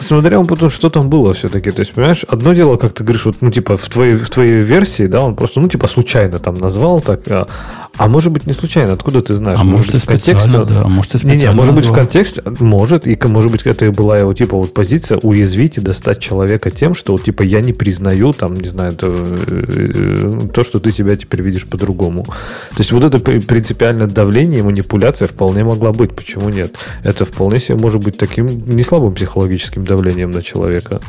Смотря 0.00 0.40
потом, 0.42 0.70
что 0.70 0.90
там 0.90 1.08
было 1.08 1.34
все-таки. 1.34 1.70
То 1.70 1.80
есть, 1.80 1.92
понимаешь, 1.92 2.24
одно 2.28 2.52
дело, 2.54 2.76
как 2.76 2.92
ты 2.92 3.04
говоришь, 3.04 3.24
вот, 3.24 3.36
ну, 3.40 3.50
типа, 3.50 3.76
в 3.76 3.88
твоей, 3.88 4.14
в 4.14 4.28
твоей 4.30 4.60
версии, 4.60 5.06
да, 5.06 5.22
он 5.22 5.36
просто, 5.36 5.60
ну, 5.60 5.68
типа, 5.68 5.86
случайно 5.86 6.38
там 6.38 6.54
назвал 6.54 7.00
так, 7.00 7.20
а, 7.28 7.46
а 7.96 8.08
может 8.08 8.32
быть, 8.32 8.46
не 8.46 8.52
случайно, 8.52 8.92
откуда 8.92 9.20
ты 9.20 9.34
знаешь? 9.34 9.58
А 9.60 9.64
может, 9.64 9.90
и 9.90 9.92
быть, 9.92 10.02
специально, 10.02 10.64
да, 10.64 10.82
а 10.84 10.88
может, 10.88 11.14
и 11.14 11.18
специально 11.18 11.52
может 11.52 11.74
быть, 11.74 11.84
в 11.84 11.88
назвал. 11.88 12.06
контексте, 12.06 12.42
может, 12.60 13.06
и, 13.06 13.18
может 13.24 13.52
быть, 13.52 13.62
это 13.62 13.86
и 13.86 13.90
была 13.90 14.18
его, 14.18 14.32
типа, 14.34 14.56
вот 14.56 14.74
позиция 14.74 15.18
уязвить 15.18 15.78
и 15.78 15.80
достать 15.80 16.18
человека 16.18 16.70
тем, 16.70 16.94
что, 16.94 17.12
вот, 17.12 17.24
типа, 17.24 17.42
я 17.42 17.60
не 17.60 17.72
признаю, 17.72 18.32
там, 18.32 18.54
не 18.54 18.68
знаю, 18.68 18.92
то, 18.92 19.06
э, 19.12 20.48
то, 20.52 20.64
что 20.64 20.80
ты 20.80 20.92
себя 20.92 21.16
теперь 21.16 21.42
видишь 21.42 21.66
по-другому. 21.66 22.24
То 22.24 22.78
есть, 22.78 22.92
вот 22.92 23.04
это 23.04 23.18
при- 23.18 23.40
принципиальное 23.40 24.06
давление 24.06 24.60
и 24.60 24.62
манипуляция 24.62 25.28
вполне 25.28 25.64
могла 25.64 25.92
быть. 25.92 26.14
Почему 26.14 26.48
нет? 26.48 26.76
Это 27.02 27.24
вполне 27.24 27.60
себе 27.60 27.76
может 27.76 28.02
быть 28.02 28.16
таким 28.16 28.46
не 28.46 28.82
слабым 28.82 29.14
психологическим 29.14 29.84
давлением 29.90 30.30
на 30.30 30.40
человека. 30.40 31.00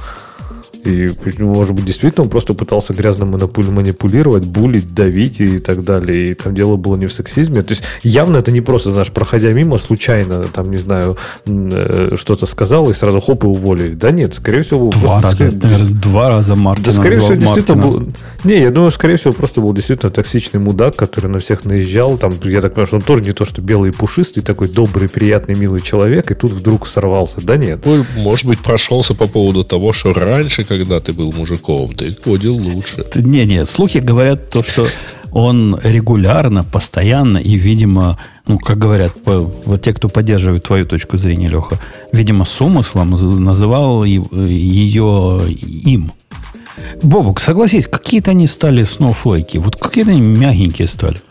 И, 0.83 1.09
может 1.39 1.73
быть, 1.73 1.85
действительно 1.85 2.23
он 2.23 2.29
просто 2.29 2.53
пытался 2.53 2.93
грязно 2.93 3.25
манипулировать, 3.25 4.45
булить, 4.45 4.93
давить 4.93 5.39
и 5.41 5.59
так 5.59 5.83
далее. 5.83 6.31
И 6.31 6.33
там 6.33 6.55
дело 6.55 6.75
было 6.75 6.95
не 6.95 7.07
в 7.07 7.13
сексизме. 7.13 7.61
То 7.61 7.71
есть 7.71 7.83
явно 8.03 8.37
это 8.37 8.51
не 8.51 8.61
просто, 8.61 8.91
знаешь, 8.91 9.11
проходя 9.11 9.51
мимо, 9.51 9.77
случайно, 9.77 10.43
там, 10.43 10.71
не 10.71 10.77
знаю, 10.77 11.17
э, 11.45 12.15
что-то 12.15 12.45
сказал 12.45 12.89
и 12.89 12.93
сразу 12.93 13.19
хоп 13.19 13.43
и 13.43 13.47
уволили. 13.47 13.93
Да 13.93 14.11
нет, 14.11 14.35
скорее 14.35 14.63
всего... 14.63 14.89
Два 14.89 15.21
просто, 15.21 15.45
раза, 15.45 15.57
скорее- 15.57 15.61
наверное, 15.63 16.01
два 16.01 16.29
раза 16.29 16.55
Мартин 16.55 16.85
да, 16.85 16.91
скорее 16.91 17.19
всего, 17.19 17.35
действительно 17.35 17.85
Мартина. 17.85 18.05
был... 18.05 18.13
Не, 18.43 18.59
я 18.61 18.71
думаю, 18.71 18.91
скорее 18.91 19.17
всего, 19.17 19.33
просто 19.33 19.61
был 19.61 19.73
действительно 19.73 20.11
токсичный 20.11 20.59
мудак, 20.59 20.95
который 20.95 21.27
на 21.27 21.39
всех 21.39 21.65
наезжал. 21.65 22.17
Там, 22.17 22.33
я 22.43 22.61
так 22.61 22.73
понимаю, 22.73 22.87
что 22.87 22.95
он 22.97 23.01
тоже 23.01 23.23
не 23.23 23.33
то, 23.33 23.45
что 23.45 23.61
белый 23.61 23.91
и 23.91 23.93
пушистый, 23.93 24.43
такой 24.43 24.67
добрый, 24.67 25.09
приятный, 25.09 25.55
милый 25.55 25.81
человек, 25.81 26.31
и 26.31 26.33
тут 26.33 26.51
вдруг 26.51 26.87
сорвался. 26.87 27.41
Да 27.41 27.57
нет. 27.57 27.85
Ой, 27.85 28.05
Может 28.15 28.45
быть, 28.45 28.59
прошелся 28.59 29.13
по 29.13 29.27
поводу 29.27 29.63
того, 29.63 29.93
что 29.93 30.13
раньше, 30.13 30.63
когда 30.77 30.99
ты 30.99 31.13
был 31.13 31.31
мужиком, 31.31 31.91
ты 31.93 32.13
кодил 32.13 32.55
лучше. 32.55 33.05
Не-не, 33.15 33.65
слухи 33.65 33.99
говорят 33.99 34.49
то, 34.49 34.63
что 34.63 34.85
он 35.31 35.79
регулярно, 35.83 36.63
постоянно 36.63 37.37
и, 37.37 37.55
видимо, 37.55 38.17
ну, 38.47 38.57
как 38.57 38.77
говорят 38.77 39.13
по- 39.23 39.51
вот 39.65 39.81
те, 39.81 39.93
кто 39.93 40.09
поддерживает 40.09 40.63
твою 40.63 40.85
точку 40.85 41.17
зрения, 41.17 41.47
Леха, 41.47 41.79
видимо, 42.13 42.45
с 42.45 42.61
умыслом 42.61 43.11
называл 43.39 44.03
ее 44.03 45.39
им. 45.49 46.11
Бобук, 47.03 47.39
согласись, 47.39 47.87
какие-то 47.87 48.31
они 48.31 48.47
стали 48.47 48.83
сноуфлейки. 48.83 49.57
Вот 49.57 49.75
какие-то 49.75 50.11
они 50.11 50.21
мягенькие 50.21 50.87
стали. 50.87 51.21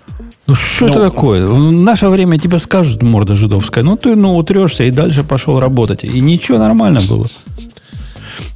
Ну, 0.46 0.54
что 0.54 0.86
Ну, 0.86 0.92
это 0.92 1.10
такое? 1.10 1.46
В 1.46 1.72
наше 1.72 2.08
время 2.08 2.38
тебе 2.38 2.58
скажут, 2.58 3.02
морда 3.02 3.36
жидовская, 3.36 3.84
ну, 3.84 3.96
ты, 3.96 4.16
ну, 4.16 4.36
утрешься 4.36 4.84
и 4.84 4.90
дальше 4.90 5.22
пошел 5.22 5.60
работать. 5.60 6.04
И 6.04 6.20
ничего, 6.20 6.58
нормально 6.58 7.00
было. 7.08 7.26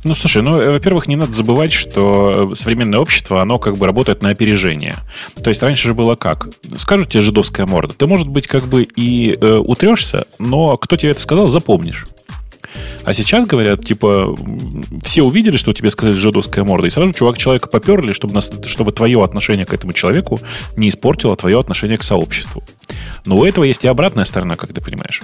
Ну, 0.04 0.14
слушай, 0.14 0.42
ну, 0.42 0.60
э, 0.60 0.70
во-первых, 0.70 1.08
не 1.08 1.16
надо 1.16 1.32
забывать, 1.32 1.72
что 1.72 2.50
э, 2.52 2.54
современное 2.54 2.98
общество, 2.98 3.40
оно 3.40 3.58
как 3.58 3.78
бы 3.78 3.86
работает 3.86 4.22
на 4.22 4.28
опережение. 4.28 4.96
То 5.42 5.48
есть 5.48 5.62
раньше 5.62 5.88
же 5.88 5.94
было 5.94 6.14
как? 6.14 6.48
Скажут 6.78 7.08
тебе 7.10 7.22
жидовская 7.22 7.66
морда. 7.66 7.94
Ты, 7.94 8.06
может 8.06 8.28
быть, 8.28 8.46
как 8.46 8.64
бы 8.64 8.82
и 8.82 9.36
э, 9.40 9.56
утрешься, 9.56 10.26
но 10.38 10.76
кто 10.76 10.96
тебе 10.96 11.12
это 11.12 11.20
сказал, 11.20 11.48
запомнишь. 11.48 12.06
А 13.04 13.12
сейчас 13.12 13.46
говорят, 13.46 13.84
типа, 13.84 14.36
все 15.02 15.22
увидели, 15.22 15.56
что 15.56 15.72
тебе 15.72 15.90
сказали 15.90 16.14
жидовская 16.14 16.64
морда, 16.64 16.86
и 16.86 16.90
сразу 16.90 17.12
чувак 17.12 17.38
человека 17.38 17.68
поперли, 17.68 18.12
чтобы, 18.12 18.34
нас, 18.34 18.50
чтобы 18.66 18.92
твое 18.92 19.22
отношение 19.22 19.64
к 19.64 19.72
этому 19.72 19.92
человеку 19.92 20.40
не 20.76 20.88
испортило 20.88 21.36
твое 21.36 21.58
отношение 21.58 21.98
к 21.98 22.02
сообществу. 22.02 22.62
Но 23.24 23.36
у 23.36 23.44
этого 23.44 23.64
есть 23.64 23.84
и 23.84 23.88
обратная 23.88 24.24
сторона, 24.24 24.56
как 24.56 24.72
ты 24.72 24.80
понимаешь. 24.80 25.22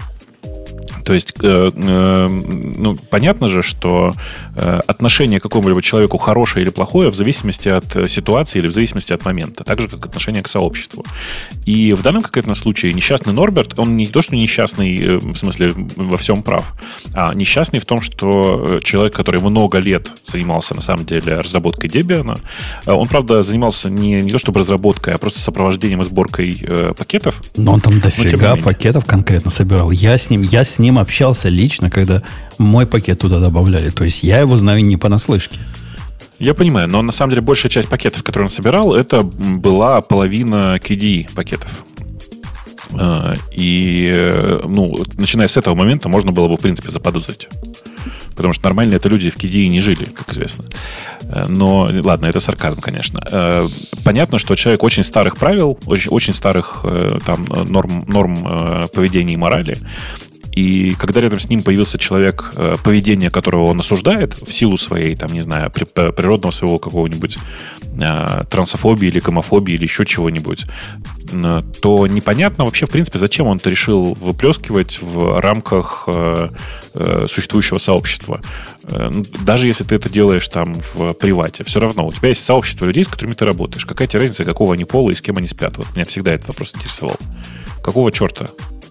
То 1.04 1.14
есть, 1.14 1.32
э, 1.40 1.70
э, 1.74 2.28
ну, 2.28 2.96
понятно 3.10 3.48
же, 3.48 3.62
что 3.62 4.12
э, 4.56 4.80
отношение 4.86 5.38
к 5.40 5.42
какому-либо 5.42 5.82
человеку 5.82 6.18
хорошее 6.18 6.64
или 6.64 6.70
плохое 6.70 7.10
в 7.10 7.14
зависимости 7.14 7.68
от 7.68 7.96
э, 7.96 8.08
ситуации 8.08 8.58
или 8.58 8.68
в 8.68 8.72
зависимости 8.72 9.12
от 9.12 9.24
момента, 9.24 9.64
так 9.64 9.80
же, 9.80 9.88
как 9.88 10.06
отношение 10.06 10.42
к 10.42 10.48
сообществу. 10.48 11.04
И 11.66 11.92
в 11.92 12.02
данном 12.02 12.22
конкретном 12.22 12.56
случае 12.56 12.92
несчастный 12.92 13.32
Норберт, 13.32 13.78
он 13.78 13.96
не 13.96 14.06
то, 14.06 14.22
что 14.22 14.36
несчастный, 14.36 14.98
э, 14.98 15.18
в 15.18 15.36
смысле, 15.36 15.74
во 15.96 16.16
всем 16.16 16.42
прав, 16.42 16.74
а 17.14 17.34
несчастный 17.34 17.80
в 17.80 17.84
том, 17.84 18.00
что 18.00 18.64
э, 18.68 18.80
человек, 18.82 19.14
который 19.14 19.40
много 19.40 19.78
лет 19.78 20.10
занимался, 20.26 20.74
на 20.74 20.82
самом 20.82 21.06
деле, 21.06 21.40
разработкой 21.40 21.90
Debian, 21.90 22.38
он, 22.86 23.08
правда, 23.08 23.42
занимался 23.42 23.90
не, 23.90 24.22
не 24.22 24.30
то, 24.30 24.38
чтобы 24.38 24.60
разработкой, 24.60 25.14
а 25.14 25.18
просто 25.18 25.40
сопровождением 25.40 26.02
и 26.02 26.04
сборкой 26.04 26.58
э, 26.62 26.92
пакетов. 26.96 27.42
Но 27.56 27.74
он 27.74 27.80
там 27.80 28.00
дофига 28.00 28.56
пакетов 28.56 29.04
конкретно 29.04 29.50
собирал. 29.50 29.90
Я 29.90 30.16
с 30.16 30.30
ним, 30.30 30.42
я 30.42 30.64
с 30.64 30.78
ним 30.78 30.98
общался 31.00 31.48
лично, 31.48 31.90
когда 31.90 32.22
мой 32.58 32.86
пакет 32.86 33.20
туда 33.20 33.40
добавляли. 33.40 33.90
То 33.90 34.04
есть 34.04 34.22
я 34.22 34.38
его 34.38 34.56
знаю 34.56 34.84
не 34.84 34.96
понаслышке. 34.96 35.60
Я 36.38 36.54
понимаю, 36.54 36.88
но 36.88 37.02
на 37.02 37.12
самом 37.12 37.32
деле 37.32 37.42
большая 37.42 37.70
часть 37.70 37.88
пакетов, 37.88 38.22
которые 38.22 38.46
он 38.46 38.50
собирал, 38.50 38.94
это 38.94 39.22
была 39.22 40.00
половина 40.00 40.76
KDE 40.76 41.28
пакетов. 41.34 41.84
А, 42.98 43.34
и, 43.52 44.08
э, 44.10 44.60
ну, 44.64 44.96
начиная 45.16 45.48
с 45.48 45.56
этого 45.56 45.74
момента, 45.74 46.08
можно 46.08 46.32
было 46.32 46.48
бы, 46.48 46.56
в 46.56 46.60
принципе, 46.60 46.90
заподозрить. 46.90 47.48
Потому 48.34 48.54
что 48.54 48.64
нормально 48.64 48.94
это 48.94 49.08
люди 49.08 49.30
в 49.30 49.36
KDE 49.36 49.68
не 49.68 49.80
жили, 49.80 50.04
как 50.06 50.32
известно. 50.32 50.64
Э, 51.22 51.44
но, 51.48 51.90
ладно, 52.02 52.26
это 52.26 52.40
сарказм, 52.40 52.80
конечно. 52.80 53.20
Э, 53.30 53.68
понятно, 54.04 54.38
что 54.38 54.56
человек 54.56 54.82
очень 54.82 55.04
старых 55.04 55.36
правил, 55.36 55.78
очень, 55.86 56.10
очень 56.10 56.34
старых 56.34 56.84
там, 57.26 57.44
норм, 57.68 58.04
норм 58.06 58.88
поведения 58.92 59.34
и 59.34 59.36
морали, 59.36 59.76
и 60.52 60.94
когда 60.94 61.20
рядом 61.20 61.38
с 61.38 61.48
ним 61.48 61.62
появился 61.62 61.98
человек, 61.98 62.52
э, 62.56 62.74
поведение 62.82 63.30
которого 63.30 63.64
он 63.64 63.80
осуждает 63.80 64.34
в 64.34 64.52
силу 64.52 64.76
своей, 64.76 65.14
там, 65.14 65.32
не 65.32 65.42
знаю, 65.42 65.70
э, 65.70 66.12
природного 66.12 66.52
своего 66.52 66.78
какого-нибудь 66.78 67.38
э, 68.00 68.44
трансофобии 68.50 69.08
или 69.08 69.20
гомофобии 69.20 69.74
или 69.74 69.84
еще 69.84 70.04
чего-нибудь, 70.04 70.64
то 71.80 72.06
непонятно 72.08 72.64
вообще, 72.64 72.86
в 72.86 72.90
принципе, 72.90 73.20
зачем 73.20 73.46
он 73.46 73.58
это 73.58 73.70
решил 73.70 74.14
выплескивать 74.14 75.00
в 75.00 75.40
рамках 75.40 76.08
существующего 77.28 77.78
сообщества. 77.78 78.40
Ну, 78.82 79.24
даже 79.44 79.68
если 79.68 79.84
ты 79.84 79.94
это 79.94 80.10
делаешь 80.10 80.48
там 80.48 80.74
в 80.94 81.12
привате, 81.12 81.62
все 81.62 81.78
равно 81.78 82.08
у 82.08 82.12
тебя 82.12 82.30
есть 82.30 82.44
сообщество 82.44 82.84
людей, 82.84 83.04
с 83.04 83.08
которыми 83.08 83.34
ты 83.34 83.44
работаешь. 83.44 83.86
Какая 83.86 84.08
тебе 84.08 84.22
разница, 84.22 84.44
какого 84.44 84.74
они 84.74 84.84
пола 84.84 85.10
и 85.10 85.14
с 85.14 85.22
кем 85.22 85.36
они 85.36 85.46
спят? 85.46 85.76
Вот 85.76 85.86
меня 85.94 86.04
всегда 86.04 86.32
этот 86.32 86.48
вопрос 86.48 86.72
интересовал. 86.74 87.16
Какого 87.80 88.10
черта? 88.10 88.50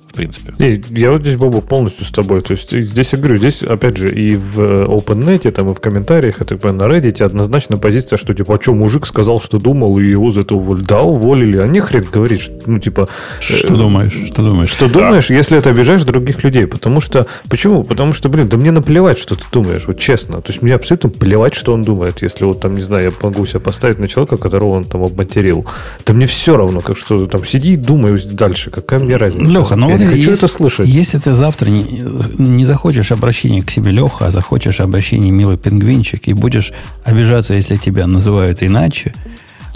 В 0.10 0.16
принципе. 0.16 0.54
Не, 0.60 0.82
я 0.90 1.12
вот 1.12 1.22
здесь, 1.22 1.36
Бобу, 1.36 1.62
полностью 1.62 2.06
с 2.06 2.10
тобой. 2.10 2.42
То 2.42 2.54
есть 2.54 2.72
здесь, 2.72 3.14
я 3.14 3.20
говорю, 3.20 3.38
здесь, 3.38 3.62
опять 3.62 3.98
же, 3.98 4.12
и 4.12 4.36
в 4.36 4.60
OpenNet, 4.60 5.50
там, 5.52 5.72
и 5.72 5.76
в 5.76 5.80
комментариях, 5.80 6.42
это 6.42 6.56
на 6.72 6.84
Reddit 6.84 7.24
однозначно 7.24 7.78
позиция, 7.78 8.18
что, 8.18 8.34
типа, 8.34 8.56
а 8.56 8.62
что, 8.62 8.74
мужик 8.74 9.06
сказал, 9.06 9.40
что 9.40 9.60
думал, 9.60 10.00
и 10.00 10.08
его 10.08 10.32
за 10.32 10.42
это 10.42 10.56
уволили. 10.56 10.86
Да, 10.86 11.00
уволили, 11.00 11.58
а 11.58 11.68
не 11.68 11.80
хрен 11.80 12.06
говорит, 12.12 12.42
что, 12.42 12.54
ну, 12.66 12.80
типа... 12.80 13.08
Что 13.40 13.74
э, 13.74 13.78
думаешь? 13.78 14.18
Что 14.28 14.44
думаешь? 14.44 14.70
Что 14.70 14.88
да. 14.88 14.94
думаешь, 14.94 15.30
если 15.30 15.58
это 15.58 15.70
обижаешь 15.70 16.04
других 16.04 16.44
людей? 16.44 16.66
Потому 16.66 17.02
что... 17.02 17.28
Почему? 17.50 17.84
Потому 17.84 18.14
что, 18.14 18.30
блин, 18.30 18.48
да 18.48 18.58
мне 18.58 18.72
наплевать, 18.72 19.20
что 19.20 19.36
ты 19.36 19.44
думаешь, 19.52 19.86
вот 19.86 20.00
честно. 20.00 20.42
То 20.42 20.52
есть 20.52 20.62
мне 20.62 20.74
абсолютно 20.74 21.10
плевать, 21.10 21.54
что 21.54 21.74
он 21.74 21.84
думает. 21.84 22.22
Если 22.22 22.44
вот 22.44 22.62
там, 22.62 22.74
не 22.74 22.82
знаю, 22.82 23.06
я 23.06 23.12
могу 23.22 23.46
себя 23.46 23.60
поставить 23.60 24.00
на 24.00 24.08
человека, 24.08 24.38
которого 24.38 24.70
он 24.70 24.84
там 24.84 25.04
обматерил. 25.04 25.66
Да 26.06 26.14
мне 26.14 26.26
все 26.26 26.58
равно, 26.58 26.82
как 26.82 26.98
что 26.98 27.28
там 27.28 27.46
сиди 27.46 27.74
и 27.74 27.76
думай 27.76 28.20
дальше. 28.32 28.72
Какая 28.72 29.00
мне 29.00 29.18
разница? 29.18 29.52
Леха, 29.52 29.76
ну 29.76 29.90
вот 29.92 30.00
хочу 30.10 30.32
есть, 30.32 30.44
это 30.44 30.48
слышать. 30.52 30.90
Если 30.90 31.18
ты 31.18 31.34
завтра 31.34 31.70
не, 31.70 32.04
не 32.38 32.66
захочешь 32.66 33.12
обращения 33.12 33.64
к 33.64 33.72
себе 33.72 33.92
Леха, 33.92 34.28
а 34.28 34.32
захочешь 34.32 34.80
обращения 34.80 35.32
милый 35.32 35.58
пингвинчик, 35.58 36.28
и 36.28 36.34
будешь 36.34 36.74
обижаться, 37.04 37.54
если 37.54 37.76
тебя 37.78 38.08
называют 38.08 38.64
иначе, 38.64 39.14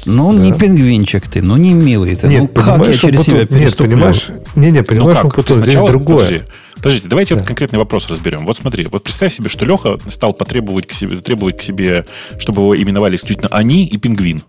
ну, 0.05 0.33
да. 0.33 0.39
не 0.39 0.53
пингвинчик 0.53 1.27
ты, 1.27 1.41
ну, 1.41 1.55
не 1.57 1.73
милый 1.73 2.15
ты. 2.15 2.27
Нет, 2.27 2.41
ну, 2.41 2.47
как 2.47 2.87
я 2.87 2.93
через 2.93 3.21
себя 3.21 3.47
Нет, 3.49 3.75
понимаешь? 3.77 4.27
Не, 4.55 4.71
не, 4.71 4.83
понимаешь, 4.83 5.19
ну, 5.23 5.29
как? 5.29 5.35
Потом, 5.35 5.63
здесь 5.63 5.75
другое. 5.75 6.17
Подожди, 6.17 6.43
подождите, 6.75 7.07
давайте 7.07 7.33
да. 7.33 7.37
этот 7.37 7.47
конкретный 7.47 7.79
вопрос 7.79 8.09
разберем. 8.09 8.45
Вот 8.45 8.57
смотри, 8.57 8.85
вот 8.91 9.03
представь 9.03 9.33
себе, 9.33 9.49
что 9.49 9.65
Леха 9.65 9.97
стал 10.09 10.33
потребовать 10.33 10.87
к 10.87 10.93
себе, 10.93 11.15
требовать 11.17 11.57
к 11.57 11.61
себе, 11.61 12.05
чтобы 12.37 12.61
его 12.61 12.75
именовали 12.75 13.15
исключительно 13.15 13.49
они 13.49 13.85
и 13.85 13.97
пингвин. 13.97 14.41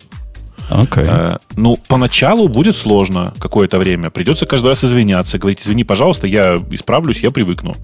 Okay. 0.70 1.06
Э, 1.06 1.38
ну, 1.56 1.78
поначалу 1.88 2.48
будет 2.48 2.76
сложно 2.76 3.32
какое-то 3.38 3.78
время. 3.78 4.10
Придется 4.10 4.46
каждый 4.46 4.68
раз 4.68 4.84
извиняться, 4.84 5.38
говорить, 5.38 5.60
извини, 5.62 5.84
пожалуйста, 5.84 6.26
я 6.26 6.56
исправлюсь, 6.70 7.20
я 7.20 7.30
привыкну. 7.30 7.76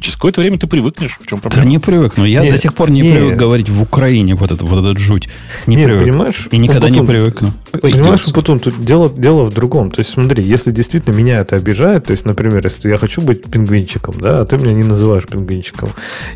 Через 0.00 0.16
какое-то 0.16 0.40
время 0.40 0.58
ты 0.58 0.66
привыкнешь. 0.66 1.18
В 1.20 1.26
чем 1.26 1.40
проблема? 1.40 1.64
Да 1.64 1.70
не 1.70 1.78
привыкну. 1.78 2.24
Я 2.24 2.42
не, 2.42 2.50
до 2.50 2.58
сих 2.58 2.74
пор 2.74 2.90
не, 2.90 3.00
не 3.00 3.10
привык 3.10 3.36
говорить 3.36 3.68
в 3.68 3.82
Украине 3.82 4.34
вот, 4.34 4.50
это, 4.50 4.64
вот 4.64 4.84
этот 4.84 4.98
жуть. 4.98 5.28
Не 5.66 5.76
Нет, 5.76 5.86
привык. 5.86 6.04
Понимаешь, 6.04 6.48
И 6.50 6.58
никогда 6.58 6.88
потом, 6.88 7.00
не 7.00 7.06
привыкну. 7.06 7.52
Понимаешь, 7.80 8.32
потом 8.32 8.58
тут 8.58 8.84
дело, 8.84 9.08
дело 9.08 9.44
в 9.44 9.52
другом. 9.52 9.90
То 9.90 10.00
есть, 10.00 10.10
смотри, 10.10 10.44
если 10.44 10.72
действительно 10.72 11.14
меня 11.14 11.36
это 11.36 11.56
обижает, 11.56 12.06
то 12.06 12.10
есть, 12.10 12.24
например, 12.24 12.64
если 12.64 12.90
я 12.90 12.98
хочу 12.98 13.22
быть 13.22 13.44
пингвинчиком, 13.44 14.14
да, 14.18 14.40
а 14.40 14.44
ты 14.44 14.58
меня 14.58 14.72
не 14.72 14.82
называешь 14.82 15.26
пингвинчиком. 15.26 15.88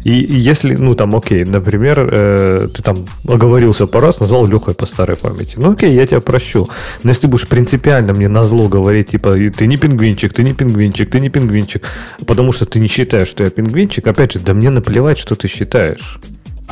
И 0.05 0.13
если, 0.13 0.77
ну, 0.77 0.95
там, 0.95 1.15
окей, 1.15 1.45
например, 1.45 2.09
э, 2.13 2.69
ты 2.75 2.83
там 2.83 3.07
оговорился 3.29 3.87
по 3.87 4.01
раз, 4.01 4.21
назвал 4.21 4.47
Лехой 4.47 4.75
по 4.75 4.87
старой 4.87 5.17
памяти. 5.17 5.57
Ну, 5.59 5.73
окей, 5.81 5.95
я 5.95 6.07
тебя 6.07 6.21
прощу. 6.21 6.69
Но 7.03 7.11
если 7.11 7.23
ты 7.23 7.29
будешь 7.29 7.49
принципиально 7.49 8.13
мне 8.13 8.29
на 8.29 8.45
зло 8.45 8.69
говорить, 8.69 9.09
типа, 9.09 9.37
ты 9.57 9.67
не 9.67 9.77
пингвинчик, 9.77 10.33
ты 10.33 10.43
не 10.43 10.53
пингвинчик, 10.53 11.11
ты 11.11 11.21
не 11.21 11.31
пингвинчик, 11.31 11.83
потому 12.27 12.53
что 12.53 12.67
ты 12.67 12.81
не 12.81 12.87
считаешь, 12.87 13.29
что 13.29 13.45
я 13.45 13.51
пингвинчик, 13.51 14.07
опять 14.07 14.33
же, 14.33 14.41
да 14.41 14.53
мне 14.53 14.71
наплевать, 14.71 15.19
что 15.19 15.37
ты 15.37 15.49
считаешь. 15.49 16.19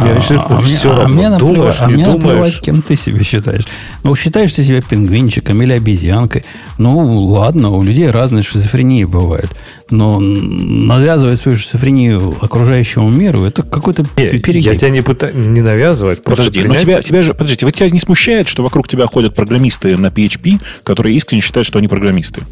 Я 0.01 0.13
а, 0.13 0.21
считаю, 0.21 0.43
а, 0.49 0.61
все 0.63 1.03
а, 1.03 1.09
мне 1.09 1.29
наплевать, 1.29 1.57
думаешь, 1.57 1.77
а 1.81 1.87
мне 1.89 2.05
думаешь. 2.05 2.23
наплевать, 2.23 2.61
кем 2.61 2.83
ты 2.83 2.97
себя 2.97 3.23
считаешь. 3.23 3.65
Ну, 4.05 4.15
считаешь 4.15 4.53
ты 4.53 4.63
себя 4.63 4.81
пингвинчиком 4.81 5.61
или 5.63 5.73
обезьянкой. 5.73 6.45
Ну, 6.79 7.21
ладно, 7.23 7.71
у 7.71 7.83
людей 7.83 8.11
разные 8.11 8.43
шизофрении 8.43 9.05
бывают. 9.05 9.51
Но 9.91 10.21
навязывать 10.21 11.41
свою 11.41 11.57
шизофрению 11.57 12.35
окружающему 12.41 13.09
миру, 13.09 13.45
это 13.45 13.63
какой-то 13.63 14.05
перегиб. 14.05 14.47
Я 14.47 14.75
тебя 14.75 14.91
не 14.91 15.03
пытаюсь 15.03 15.35
не 15.35 15.63
навязывать. 15.63 16.23
Подожди, 16.23 16.61
принять... 16.61 16.79
но 16.79 16.83
тебя, 16.83 17.03
тебя 17.03 17.23
же, 17.23 17.33
подождите, 17.33 17.65
вот 17.65 17.75
тебя 17.75 17.91
не 17.91 17.99
смущает, 17.99 18.49
что 18.49 18.63
вокруг 18.63 18.87
тебя 18.87 19.07
ходят 19.07 19.35
программисты 19.35 19.97
на 19.97 20.09
PHP, 20.09 20.61
которые 20.85 21.17
искренне 21.17 21.43
считают, 21.43 21.67
что 21.67 21.79
они 21.79 21.89
программисты? 21.89 22.43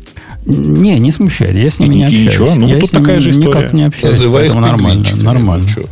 Не, 0.46 0.98
не 0.98 1.10
смущает. 1.10 1.54
Я 1.54 1.70
с 1.70 1.78
ними 1.78 1.94
и, 1.94 1.96
не 1.98 2.04
общаюсь. 2.04 2.24
Ничего, 2.26 2.54
ну 2.54 2.68
я 2.68 2.80
тут 2.80 2.90
такая 2.90 3.18
же 3.18 3.30
история. 3.30 3.48
никак 3.48 3.72
не 3.72 3.84
общаюсь. 3.84 4.14
Называй 4.14 4.46
их 4.46 4.54
нормально. 4.54 5.04
Нормально. 5.16 5.66
Ну, 5.76 5.86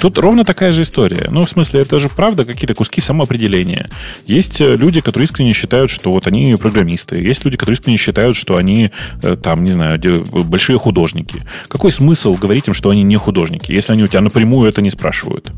Тут 0.00 0.18
ровно 0.18 0.44
такая 0.44 0.72
же 0.72 0.82
история. 0.82 1.28
Ну, 1.30 1.44
в 1.44 1.50
смысле, 1.50 1.82
это 1.82 1.98
же 1.98 2.08
правда 2.08 2.44
какие-то 2.44 2.74
куски 2.74 3.00
самоопределения. 3.00 3.90
Есть 4.26 4.60
э, 4.60 4.76
люди, 4.76 5.00
которые 5.00 5.24
искренне 5.24 5.52
считают, 5.52 5.90
что 5.90 6.12
вот 6.12 6.26
они 6.26 6.54
программисты. 6.56 7.20
Есть 7.20 7.44
люди, 7.44 7.56
которые 7.56 7.74
искренне 7.74 7.96
считают, 7.96 8.36
что 8.36 8.56
они, 8.56 8.90
э, 9.22 9.36
там, 9.36 9.64
не 9.64 9.70
знаю, 9.70 10.00
большие 10.44 10.78
художники. 10.78 11.42
Какой 11.68 11.92
смысл 11.92 12.34
говорить 12.34 12.68
им, 12.68 12.74
что 12.74 12.90
они 12.90 13.02
не 13.02 13.16
художники, 13.16 13.72
если 13.72 13.92
они 13.92 14.02
у 14.02 14.06
тебя 14.06 14.20
напрямую 14.20 14.68
это 14.68 14.82
не 14.82 14.90
спрашивают? 14.90 15.52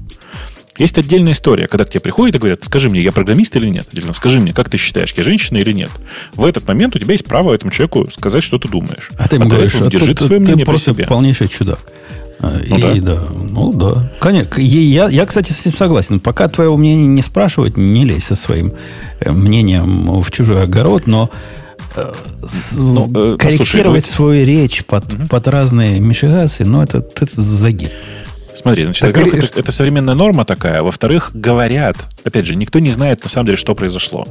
Есть 0.78 0.96
отдельная 0.96 1.32
история, 1.32 1.66
когда 1.66 1.84
к 1.84 1.90
тебе 1.90 2.00
приходят 2.00 2.36
и 2.36 2.38
говорят, 2.38 2.64
скажи 2.64 2.88
мне, 2.88 3.00
я 3.00 3.10
программист 3.10 3.56
или 3.56 3.66
нет? 3.66 3.88
Или 3.92 4.12
скажи 4.12 4.38
мне, 4.38 4.52
как 4.52 4.70
ты 4.70 4.78
считаешь, 4.78 5.12
я 5.16 5.24
женщина 5.24 5.58
или 5.58 5.72
нет? 5.72 5.90
В 6.34 6.44
этот 6.44 6.68
момент 6.68 6.94
у 6.94 7.00
тебя 7.00 7.12
есть 7.12 7.24
право 7.24 7.52
этому 7.52 7.72
человеку 7.72 8.08
сказать, 8.12 8.44
что 8.44 8.58
ты 8.58 8.68
думаешь. 8.68 9.10
А 9.18 9.28
ты 9.28 9.36
ему 9.36 9.46
а 9.46 9.48
говоришь, 9.48 9.74
а 9.74 9.90
держи 9.90 10.14
ты, 10.14 10.24
свое 10.24 10.40
мнение 10.40 10.64
ты 10.64 10.70
просто 10.70 10.94
себе. 10.94 11.06
полнейший 11.06 11.48
чудак. 11.48 11.80
Ну, 12.40 12.56
и 12.58 13.00
да. 13.00 13.14
да, 13.14 13.22
ну 13.30 13.72
да. 13.72 14.12
Конечно. 14.20 14.60
Я, 14.60 15.08
я, 15.08 15.26
кстати, 15.26 15.52
с 15.52 15.66
этим 15.66 15.76
согласен. 15.76 16.20
Пока 16.20 16.48
твоего 16.48 16.76
мнения 16.76 17.06
не 17.06 17.22
спрашивают, 17.22 17.76
не 17.76 18.04
лезь 18.04 18.24
со 18.24 18.36
своим 18.36 18.74
э, 19.20 19.32
мнением 19.32 20.20
в 20.22 20.30
чужой 20.30 20.62
огород, 20.62 21.06
но 21.06 21.30
э, 21.96 22.12
ну, 22.78 23.10
э, 23.14 23.36
корректировать 23.38 24.04
свою 24.04 24.46
речь 24.46 24.84
под, 24.84 25.12
угу. 25.12 25.24
под 25.28 25.48
разные 25.48 25.98
мишигасы, 25.98 26.64
ну, 26.64 26.80
это, 26.80 26.98
это 26.98 27.40
загиб. 27.40 27.90
Смотри, 28.54 28.84
значит, 28.84 29.02
так, 29.02 29.16
во-первых, 29.16 29.44
это, 29.44 29.60
это 29.60 29.72
современная 29.72 30.14
норма 30.14 30.44
такая. 30.44 30.82
Во-вторых, 30.82 31.30
говорят, 31.32 31.96
опять 32.24 32.44
же, 32.44 32.56
никто 32.56 32.78
не 32.78 32.90
знает 32.90 33.22
на 33.22 33.30
самом 33.30 33.46
деле, 33.46 33.56
что 33.56 33.74
произошло. 33.74 34.26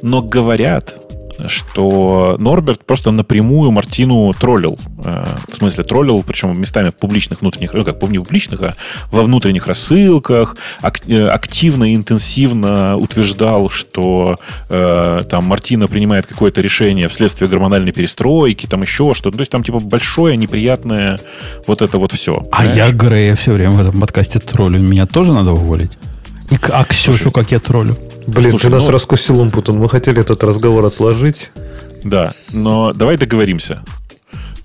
Но 0.00 0.22
говорят, 0.22 0.96
что 1.46 2.36
Норберт 2.38 2.84
просто 2.84 3.10
напрямую 3.10 3.70
Мартину 3.70 4.32
троллил. 4.38 4.78
Э, 5.04 5.24
в 5.48 5.54
смысле, 5.54 5.84
троллил, 5.84 6.22
причем 6.22 6.60
местами 6.60 6.90
публичных 6.90 7.40
внутренних, 7.40 7.72
ну 7.74 7.84
как, 7.84 8.02
не 8.08 8.18
публичных, 8.18 8.62
а 8.62 8.74
во 9.10 9.22
внутренних 9.22 9.66
рассылках, 9.66 10.56
э, 10.82 11.24
активно 11.26 11.92
и 11.92 11.94
интенсивно 11.94 12.96
утверждал, 12.96 13.70
что 13.70 14.38
э, 14.68 15.24
там 15.28 15.44
Мартина 15.44 15.86
принимает 15.86 16.26
какое-то 16.26 16.60
решение 16.60 17.08
вследствие 17.08 17.48
гормональной 17.48 17.92
перестройки, 17.92 18.66
там 18.66 18.82
еще 18.82 19.14
что-то. 19.14 19.36
То 19.36 19.42
есть 19.42 19.52
там 19.52 19.62
типа 19.62 19.78
большое, 19.78 20.36
неприятное 20.36 21.18
вот 21.66 21.82
это 21.82 21.98
вот 21.98 22.12
все. 22.12 22.32
А 22.52 22.58
понимаешь? 22.58 22.76
я 22.76 22.92
Грея 22.92 23.34
все 23.34 23.52
время 23.52 23.72
в 23.72 23.80
этом 23.80 24.00
подкасте 24.00 24.38
троллю. 24.38 24.80
Меня 24.80 25.06
тоже 25.06 25.32
надо 25.32 25.52
уволить? 25.52 25.98
И, 26.50 26.56
а 26.70 26.84
Ксюшу 26.84 27.18
Слушай, 27.18 27.32
как 27.32 27.50
я 27.52 27.60
троллю? 27.60 27.96
Блин, 28.28 28.50
Слушай, 28.50 28.64
ты 28.64 28.68
нас 28.70 28.84
ну... 28.84 28.90
раскусил 28.90 29.40
Умпутун. 29.40 29.78
Мы 29.78 29.88
хотели 29.88 30.20
этот 30.20 30.44
разговор 30.44 30.84
отложить. 30.84 31.50
Да, 32.04 32.30
но 32.52 32.92
давай 32.92 33.16
договоримся. 33.16 33.82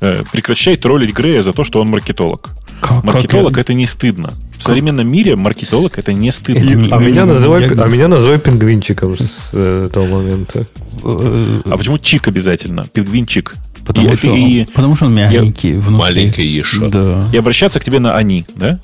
Э, 0.02 0.22
прекращай 0.34 0.76
троллить 0.76 1.14
Грея 1.14 1.42
за 1.42 1.54
то, 1.54 1.64
что 1.64 1.80
он 1.80 1.88
маркетолог. 1.88 2.50
Как- 2.82 3.04
маркетолог 3.06 3.54
как- 3.54 3.62
это 3.64 3.74
не 3.74 3.88
стыдно. 3.88 4.34
В 4.58 4.64
современном 4.64 5.10
мире 5.10 5.38
маркетолог 5.38 5.98
это 5.98 6.12
не 6.12 6.30
стыдно. 6.32 6.60
Это 6.66 6.74
не- 6.76 6.92
А 6.92 6.98
меня, 6.98 7.10
Именно 7.10 7.26
называй, 7.28 7.62
диагноз. 7.62 7.86
а 7.86 7.88
меня 7.88 8.08
называй 8.10 8.38
пингвинчиком 8.38 9.18
с 9.18 9.52
э, 9.54 9.88
этого 9.90 10.08
момента. 10.08 10.68
Э, 11.06 11.62
А 11.64 11.78
почему 11.78 11.98
чик 11.98 12.28
обязательно? 12.28 12.84
Пингвинчик. 12.92 13.56
Потому, 13.88 14.10
и, 14.12 14.16
что, 14.16 14.28
и, 14.36 14.66
потому 14.66 14.96
что 14.98 15.06
он 15.06 15.16
мягенький 15.16 15.74
внутри. 15.78 15.98
Маленький 15.98 16.46
еще. 16.46 16.90
Да. 16.90 17.30
и 17.32 17.38
обращаться 17.38 17.80
к 17.80 17.86
тебе 17.86 18.00
на 18.00 18.16
они, 18.16 18.46
да? 18.56 18.80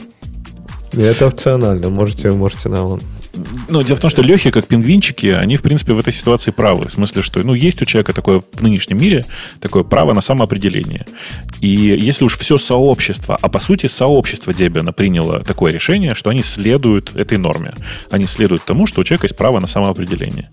И 0.93 1.01
это 1.01 1.27
опционально. 1.27 1.89
Можете, 1.89 2.29
можете 2.31 2.69
на 2.69 2.85
он. 2.85 3.01
Ну, 3.69 3.81
дело 3.83 3.97
в 3.97 3.99
том, 3.99 4.09
что 4.09 4.21
лехи, 4.21 4.51
как 4.51 4.67
пингвинчики, 4.67 5.27
они, 5.27 5.57
в 5.57 5.61
принципе, 5.61 5.93
в 5.93 5.99
этой 5.99 6.13
ситуации 6.13 6.51
правы. 6.51 6.87
В 6.87 6.91
смысле, 6.91 7.21
что, 7.21 7.39
ну, 7.43 7.53
есть 7.53 7.81
у 7.81 7.85
человека 7.85 8.13
такое 8.13 8.41
в 8.53 8.61
нынешнем 8.61 8.97
мире, 8.97 9.25
такое 9.59 9.83
право 9.83 10.13
на 10.13 10.21
самоопределение. 10.21 11.05
И 11.61 11.67
если 11.67 12.25
уж 12.25 12.37
все 12.37 12.57
сообщество, 12.57 13.37
а 13.39 13.49
по 13.49 13.59
сути 13.59 13.85
сообщество 13.87 14.51
Debian 14.51 14.91
приняло 14.93 15.43
такое 15.43 15.71
решение, 15.71 16.15
что 16.15 16.29
они 16.29 16.43
следуют 16.43 17.15
этой 17.15 17.37
норме. 17.37 17.73
Они 18.09 18.25
следуют 18.25 18.63
тому, 18.63 18.87
что 18.87 19.01
у 19.01 19.03
человека 19.03 19.25
есть 19.25 19.37
право 19.37 19.59
на 19.59 19.67
самоопределение 19.67 20.49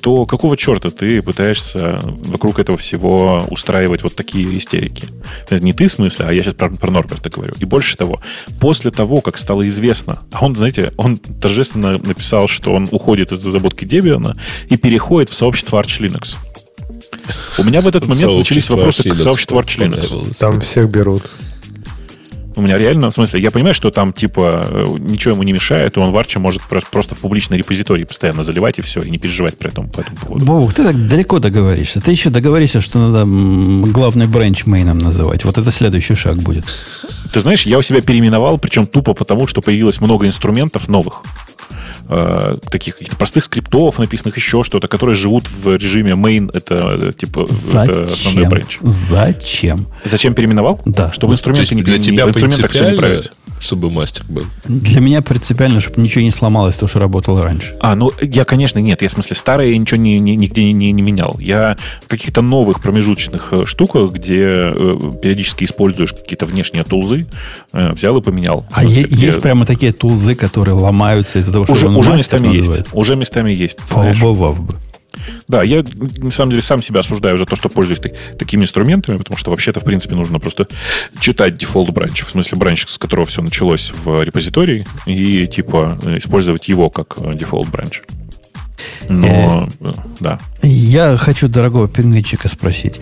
то 0.00 0.26
какого 0.26 0.56
черта 0.56 0.90
ты 0.90 1.22
пытаешься 1.22 2.00
вокруг 2.02 2.58
этого 2.58 2.78
всего 2.78 3.44
устраивать 3.50 4.02
вот 4.02 4.14
такие 4.14 4.56
истерики? 4.56 5.06
То 5.48 5.54
есть 5.54 5.64
не 5.64 5.72
ты 5.72 5.88
в 5.88 5.92
смысле, 5.92 6.26
а 6.28 6.32
я 6.32 6.42
сейчас 6.42 6.54
про, 6.54 6.70
про 6.70 6.90
Норберта 6.90 7.30
говорю. 7.30 7.54
И 7.58 7.64
больше 7.64 7.96
того, 7.96 8.20
после 8.60 8.90
того, 8.90 9.20
как 9.20 9.38
стало 9.38 9.68
известно, 9.68 10.20
а 10.32 10.44
он, 10.44 10.56
знаете, 10.56 10.92
он 10.96 11.18
торжественно 11.18 11.92
написал, 11.92 12.48
что 12.48 12.72
он 12.74 12.88
уходит 12.90 13.32
из 13.32 13.44
разработки 13.44 13.84
Debian 13.84 14.36
и 14.68 14.76
переходит 14.76 15.30
в 15.30 15.34
сообщество 15.34 15.80
Arch 15.80 16.00
Linux. 16.00 16.36
У 17.58 17.64
меня 17.64 17.80
в 17.80 17.88
этот 17.88 18.06
момент 18.06 18.38
начались 18.38 18.70
вопросы 18.70 19.10
к 19.10 19.18
сообществу 19.18 19.58
Arch 19.58 19.78
Linux. 19.78 20.38
Там 20.38 20.60
всех 20.60 20.88
берут. 20.88 21.22
У 22.56 22.62
меня 22.62 22.76
реально, 22.78 23.10
в 23.10 23.14
смысле, 23.14 23.40
я 23.40 23.50
понимаю, 23.50 23.74
что 23.74 23.90
там, 23.90 24.12
типа, 24.12 24.66
э, 24.68 24.84
ничего 24.98 25.34
ему 25.34 25.42
не 25.44 25.52
мешает, 25.52 25.96
и 25.96 26.00
он 26.00 26.10
в 26.10 26.18
Арче 26.18 26.38
может 26.40 26.62
про- 26.62 26.80
просто 26.80 27.14
в 27.14 27.18
публичной 27.18 27.58
репозитории 27.58 28.04
постоянно 28.04 28.42
заливать 28.42 28.78
и 28.78 28.82
все, 28.82 29.00
и 29.02 29.10
не 29.10 29.18
переживать 29.18 29.56
при 29.56 29.70
этом, 29.70 29.88
по 29.88 30.00
этому 30.00 30.16
поводу. 30.16 30.44
Бобук, 30.44 30.74
ты 30.74 30.82
так 30.82 31.06
далеко 31.06 31.38
договоришься. 31.38 32.00
Ты 32.00 32.10
еще 32.10 32.30
договоришься, 32.30 32.80
что 32.80 32.98
надо 32.98 33.24
главный 33.92 34.26
бренч 34.26 34.66
мейном 34.66 34.98
называть. 34.98 35.44
Вот 35.44 35.58
это 35.58 35.70
следующий 35.70 36.14
шаг 36.16 36.38
будет. 36.38 36.64
Ты 37.32 37.40
знаешь, 37.40 37.66
я 37.66 37.78
у 37.78 37.82
себя 37.82 38.00
переименовал, 38.00 38.58
причем 38.58 38.86
тупо 38.86 39.14
потому, 39.14 39.46
что 39.46 39.60
появилось 39.60 40.00
много 40.00 40.26
инструментов 40.26 40.88
новых. 40.88 41.22
Э, 42.12 42.56
таких 42.68 42.94
каких-то 42.94 43.14
простых 43.14 43.44
скриптов, 43.44 44.00
написанных 44.00 44.34
еще 44.34 44.64
что-то, 44.64 44.88
которые 44.88 45.14
живут 45.14 45.48
в 45.48 45.76
режиме 45.76 46.14
main, 46.14 46.50
это 46.52 46.98
э, 47.00 47.12
типа 47.12 47.46
это 47.48 48.02
основной 48.02 48.06
Зачем? 48.06 48.48
бренч. 48.48 48.78
Зачем? 48.80 49.86
Зачем 50.04 50.34
переименовал? 50.34 50.80
Да. 50.84 51.12
Чтобы 51.12 51.34
То 51.34 51.36
инструменты 51.36 51.76
не, 51.76 51.82
для 51.84 51.98
тебя 52.00 52.26
в 52.26 52.30
инструментах 52.30 52.72
все 52.72 52.90
не 52.90 52.96
править. 52.96 53.30
Чтобы 53.60 53.90
мастер 53.90 54.24
был. 54.28 54.44
Для 54.64 55.00
меня 55.00 55.22
принципиально, 55.22 55.78
чтобы 55.80 56.00
ничего 56.02 56.22
не 56.24 56.30
сломалось, 56.32 56.76
то, 56.76 56.86
что 56.88 56.98
работало 56.98 57.44
раньше. 57.44 57.76
А, 57.80 57.94
ну, 57.94 58.10
я, 58.20 58.44
конечно, 58.44 58.78
нет. 58.80 59.02
Я, 59.02 59.08
в 59.08 59.12
смысле, 59.12 59.36
старые 59.36 59.76
ничего 59.78 59.98
не, 60.00 60.18
не- 60.18 60.34
нигде 60.34 60.64
не, 60.64 60.72
не, 60.72 60.92
не 60.92 61.02
менял. 61.02 61.36
Я 61.38 61.76
в 62.02 62.08
каких-то 62.08 62.42
новых 62.42 62.80
промежуточных 62.80 63.48
э, 63.52 63.64
штуках, 63.66 64.12
где 64.12 64.40
э, 64.42 64.98
периодически 65.22 65.64
используешь 65.64 66.12
какие-то 66.12 66.46
внешние 66.46 66.84
тулзы, 66.84 67.26
э, 67.72 67.92
взял 67.92 68.16
и 68.16 68.22
поменял. 68.22 68.64
А 68.72 68.82
Вот 68.82 68.90
е- 68.92 69.04
где- 69.04 69.26
есть 69.26 69.40
прямо 69.40 69.64
такие 69.66 69.92
тулзы, 69.92 70.34
которые 70.34 70.74
ломаются 70.74 71.38
из-за 71.38 71.52
того, 71.52 71.64
что 71.66 71.74
уже, 71.74 71.88
он 71.88 71.96
уже 71.96 72.12
местами 72.14 72.46
называется? 72.48 72.78
есть. 72.78 72.90
Уже 72.92 73.14
местами 73.16 73.52
есть. 73.52 73.78
Побывав 73.88 74.60
бы. 74.60 74.74
Да, 75.48 75.62
я 75.62 75.84
на 76.18 76.30
самом 76.30 76.52
деле 76.52 76.62
сам 76.62 76.82
себя 76.82 77.00
осуждаю 77.00 77.38
за 77.38 77.46
то, 77.46 77.56
что 77.56 77.68
пользуюсь 77.68 78.00
так- 78.00 78.16
такими 78.38 78.62
инструментами, 78.62 79.18
потому 79.18 79.36
что 79.36 79.50
вообще-то, 79.50 79.80
в 79.80 79.84
принципе, 79.84 80.14
нужно 80.14 80.38
просто 80.38 80.68
читать 81.20 81.56
default 81.56 81.90
branch, 81.90 82.22
в 82.22 82.30
смысле 82.30 82.58
branch, 82.58 82.86
с 82.86 82.98
которого 82.98 83.26
все 83.26 83.42
началось 83.42 83.92
в 83.92 84.22
репозитории, 84.22 84.86
и 85.06 85.46
типа 85.46 85.98
использовать 86.16 86.68
его 86.68 86.90
как 86.90 87.16
э, 87.18 87.34
default 87.34 87.68
branch. 87.68 88.02
Но, 89.08 89.68
э, 89.80 89.92
да. 90.20 90.38
Я 90.62 91.16
хочу 91.16 91.48
дорогого 91.48 91.88
пингвинчика 91.88 92.48
спросить. 92.48 93.00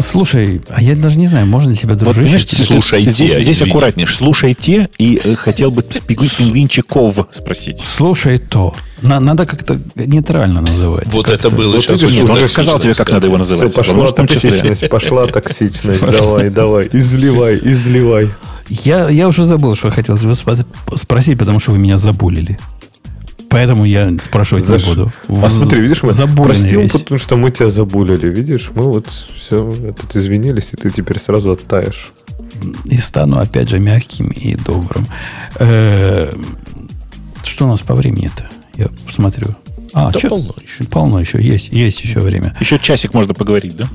Слушай, 0.00 0.60
а 0.68 0.82
я 0.82 0.96
даже 0.96 1.18
не 1.18 1.26
знаю, 1.26 1.46
можно 1.46 1.70
ли 1.70 1.76
тебя 1.76 1.94
Вот, 1.94 2.00
дружище? 2.00 2.24
понимаешь, 2.24 2.66
Слушайте, 2.66 3.10
здесь, 3.10 3.32
здесь 3.38 3.62
аккуратнее. 3.62 4.06
Слушайте, 4.08 4.88
и 4.98 5.20
э, 5.22 5.34
хотел 5.36 5.70
бы 5.70 5.82
пингвинчиков 5.82 7.28
спросить. 7.32 7.80
Слушай 7.80 8.38
то. 8.38 8.74
На- 9.00 9.20
надо 9.20 9.46
как-то 9.46 9.80
нейтрально 9.94 10.60
называть. 10.60 11.06
Вот 11.08 11.28
это 11.28 11.50
было 11.50 11.74
Вот 11.74 11.82
сейчас 11.82 12.02
Нет, 12.10 12.28
он 12.28 12.38
же 12.38 12.48
сказал 12.48 12.78
тебе, 12.78 12.94
как 12.94 13.10
надо 13.10 13.26
его 13.26 13.36
Все, 13.36 13.52
называть. 13.52 13.74
пошла 13.74 13.94
Может, 13.94 14.12
в 14.12 14.16
том 14.16 14.28
числе. 14.28 14.50
токсичность, 14.50 14.88
пошла 14.88 15.26
токсичность. 15.26 16.00
Давай, 16.00 16.50
давай, 16.50 16.88
изливай, 16.92 17.58
изливай. 17.62 18.30
Я, 18.68 19.08
я 19.10 19.28
уже 19.28 19.44
забыл, 19.44 19.74
что 19.74 19.88
я 19.88 19.92
хотел 19.92 20.16
спросить, 20.96 21.38
потому 21.38 21.58
что 21.60 21.72
вы 21.72 21.78
меня 21.78 21.96
забулили. 21.96 22.58
Поэтому 23.52 23.84
я 23.84 24.10
спрашивать 24.20 24.64
За 24.64 24.78
не 24.78 24.84
буду. 24.84 25.12
А 25.28 25.48
смотри, 25.50 25.82
видишь, 25.82 26.02
мы 26.02 26.12
простил, 26.44 26.80
вещь. 26.80 26.92
потому 26.92 27.18
что 27.18 27.36
мы 27.36 27.50
тебя 27.50 27.70
забулили. 27.70 28.28
Видишь, 28.28 28.70
мы 28.74 28.82
вот 28.82 29.06
все 29.08 29.62
тут 30.00 30.16
извинились, 30.16 30.70
и 30.72 30.76
ты 30.76 30.90
теперь 30.90 31.18
сразу 31.20 31.52
оттаешь. 31.52 32.12
И 32.86 32.96
стану, 32.96 33.38
опять 33.38 33.68
же, 33.68 33.78
мягким 33.78 34.28
и 34.28 34.54
добрым. 34.56 35.06
Э, 35.58 36.32
Что 37.44 37.64
у 37.66 37.68
нас 37.68 37.80
по 37.80 37.94
времени-то? 37.94 38.48
Я 38.76 38.88
посмотрю. 39.06 39.54
А, 39.94 40.10
Да 40.10 40.18
чё? 40.18 40.28
полно 40.30 40.54
еще. 40.64 40.84
Полно 40.84 41.20
еще. 41.20 41.42
Есть, 41.42 41.68
есть 41.70 42.02
еще 42.02 42.20
время. 42.20 42.56
Еще 42.60 42.78
часик 42.78 43.12
можно 43.12 43.34
поговорить, 43.34 43.76
да? 43.76 43.88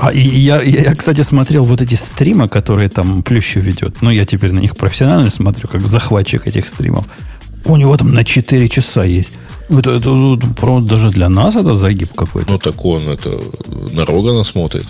А, 0.00 0.10
и 0.12 0.20
я, 0.20 0.62
я, 0.62 0.82
я, 0.82 0.94
кстати, 0.94 1.20
смотрел 1.20 1.64
вот 1.64 1.82
эти 1.82 1.94
стримы, 1.96 2.48
которые 2.48 2.88
там 2.88 3.22
Плющев 3.22 3.62
ведет. 3.62 4.00
Ну, 4.00 4.10
я 4.10 4.24
теперь 4.24 4.52
на 4.52 4.60
них 4.60 4.74
профессионально 4.76 5.28
смотрю, 5.30 5.68
как 5.68 5.86
захватчик 5.86 6.46
этих 6.46 6.66
стримов. 6.66 7.04
У 7.64 7.76
него 7.76 7.96
там 7.96 8.12
на 8.14 8.24
4 8.24 8.68
часа 8.68 9.04
есть. 9.04 9.32
Это, 9.70 9.90
это- 9.92 10.34
это 10.36 10.46
просто 10.54 10.88
даже 10.94 11.10
для 11.10 11.28
нас 11.28 11.56
это 11.56 11.74
загиб 11.74 12.12
какой-то. 12.14 12.52
Ну, 12.52 12.58
так 12.58 12.84
он 12.84 13.08
это 13.08 13.40
на 13.92 14.04
Рогана 14.04 14.44
смотрит. 14.44 14.86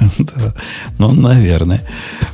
Да. 0.18 0.54
Ну, 0.98 1.12
наверное. 1.12 1.80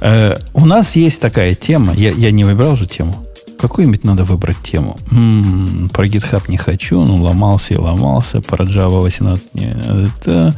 Э, 0.01 0.39
у 0.55 0.67
нас 0.67 0.97
есть 0.97 1.21
такая 1.21 1.55
тема. 1.55 1.95
Я, 1.95 2.11
я 2.11 2.31
не 2.33 2.45
выбирал 2.45 2.77
же 2.77 2.87
тему. 2.87 3.25
Какую-нибудь 3.59 4.05
надо 4.05 4.25
выбрать 4.25 4.57
тему. 4.63 4.97
М, 5.13 5.89
про 5.93 6.07
GitHub 6.07 6.43
не 6.49 6.57
хочу. 6.57 7.05
Ну, 7.05 7.23
ломался 7.23 7.75
и 7.75 7.77
ломался. 7.77 8.41
Про 8.41 8.65
Java 8.65 9.01
18 9.01 9.55
не... 9.55 9.75
Это... 10.21 10.55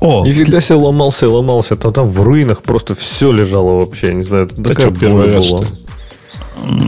О, 0.00 0.24
Нифига 0.24 0.60
себе 0.60 0.76
ломался 0.76 1.26
и 1.26 1.28
ломался. 1.28 1.74
Там, 1.76 1.92
там 1.92 2.08
в 2.08 2.22
руинах 2.22 2.62
просто 2.62 2.94
все 2.94 3.32
лежало 3.32 3.80
вообще. 3.80 4.08
Я 4.08 4.14
не 4.14 4.22
знаю, 4.22 4.48
Да 4.56 4.70
такая 4.70 4.90
что, 4.90 5.00
первый 5.00 5.24
боль 5.26 5.34
раз, 5.34 5.50
была. 5.50 5.64
что? 5.66 5.74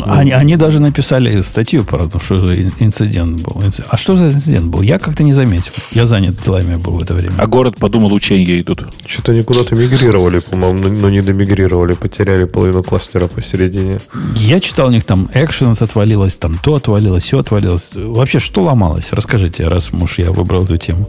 Они, 0.07 0.33
они 0.33 0.57
даже 0.57 0.81
написали 0.81 1.41
статью 1.43 1.85
про 1.85 2.07
то, 2.07 2.19
что 2.21 2.41
за 2.41 2.55
ин- 2.55 2.73
инцидент 2.81 3.41
был. 3.43 3.63
А 3.89 3.97
что 3.97 4.17
за 4.17 4.27
инцидент 4.29 4.67
был? 4.67 4.83
Я 4.83 4.99
как-то 4.99 5.23
не 5.23 5.33
заметил. 5.33 5.73
Я 5.93 6.07
занят 6.07 6.37
делами 6.45 6.77
был 6.77 6.93
в 6.99 7.03
это 7.03 7.15
время. 7.15 7.35
А 7.39 7.47
город 7.47 7.77
подумал, 7.79 8.13
учения 8.13 8.61
идут. 8.61 8.87
Что-то 9.07 9.33
они 9.33 9.43
куда-то 9.43 9.75
мигрировали, 9.75 10.39
по-моему, 10.41 10.89
но- 10.89 11.11
не 11.11 11.23
домигрировали. 11.23 11.93
Потеряли 11.95 12.45
половину 12.45 12.83
кластера 12.83 13.27
посередине. 13.27 14.01
Я 14.37 14.61
читал 14.61 14.89
у 14.89 14.91
них 14.91 15.05
там 15.05 15.29
Actions 15.35 15.83
отвалилось, 15.83 16.37
там 16.37 16.59
то 16.63 16.75
отвалилось, 16.75 17.25
все 17.25 17.39
отвалилось. 17.39 17.93
Вообще, 17.97 18.39
что 18.39 18.63
ломалось? 18.63 19.13
Расскажите, 19.13 19.69
раз 19.69 19.93
муж 19.93 20.19
я 20.19 20.31
выбрал 20.33 20.65
эту 20.65 20.77
тему. 20.77 21.09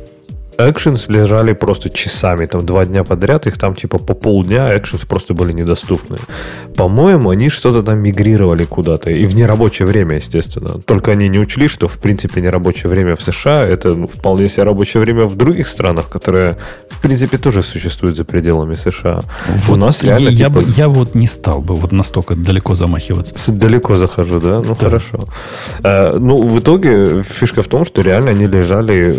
Actions 0.57 1.11
лежали 1.11 1.53
просто 1.53 1.89
часами, 1.89 2.45
там 2.45 2.65
два 2.65 2.85
дня 2.85 3.03
подряд, 3.03 3.47
их 3.47 3.57
там 3.57 3.75
типа 3.75 3.97
по 3.97 4.13
полдня 4.13 4.67
Actions 4.75 5.05
просто 5.07 5.33
были 5.33 5.53
недоступны. 5.53 6.17
По-моему, 6.75 7.29
они 7.29 7.49
что-то 7.49 7.83
там 7.83 7.99
мигрировали 7.99 8.65
куда-то, 8.65 9.11
и 9.11 9.25
в 9.25 9.35
нерабочее 9.35 9.87
время, 9.87 10.17
естественно. 10.17 10.79
Только 10.85 11.11
они 11.11 11.29
не 11.29 11.39
учли, 11.39 11.67
что 11.67 11.87
в 11.87 11.97
принципе 11.97 12.41
нерабочее 12.41 12.89
время 12.89 13.15
в 13.15 13.21
США 13.21 13.65
это 13.65 13.91
вполне 14.07 14.49
себе 14.49 14.63
рабочее 14.63 15.01
время 15.01 15.25
в 15.25 15.35
других 15.35 15.67
странах, 15.67 16.09
которые 16.09 16.57
в 16.89 17.01
принципе 17.01 17.37
тоже 17.37 17.61
существуют 17.61 18.17
за 18.17 18.25
пределами 18.25 18.75
США. 18.75 19.21
У 19.69 19.75
нас 19.75 20.03
я, 20.03 20.11
реально 20.11 20.29
я, 20.29 20.47
типа, 20.47 20.61
бы, 20.61 20.63
я 20.67 20.87
вот 20.87 21.15
не 21.15 21.27
стал 21.27 21.61
бы 21.61 21.75
вот 21.75 21.91
настолько 21.91 22.35
далеко 22.35 22.75
замахиваться. 22.75 23.51
Далеко 23.51 23.95
захожу, 23.95 24.39
да? 24.39 24.61
Ну, 24.65 24.75
хорошо. 24.75 25.19
Э, 25.83 26.13
ну, 26.17 26.41
в 26.41 26.59
итоге 26.59 27.23
фишка 27.23 27.61
в 27.61 27.67
том, 27.67 27.85
что 27.85 28.01
реально 28.01 28.31
они 28.31 28.47
лежали, 28.47 29.13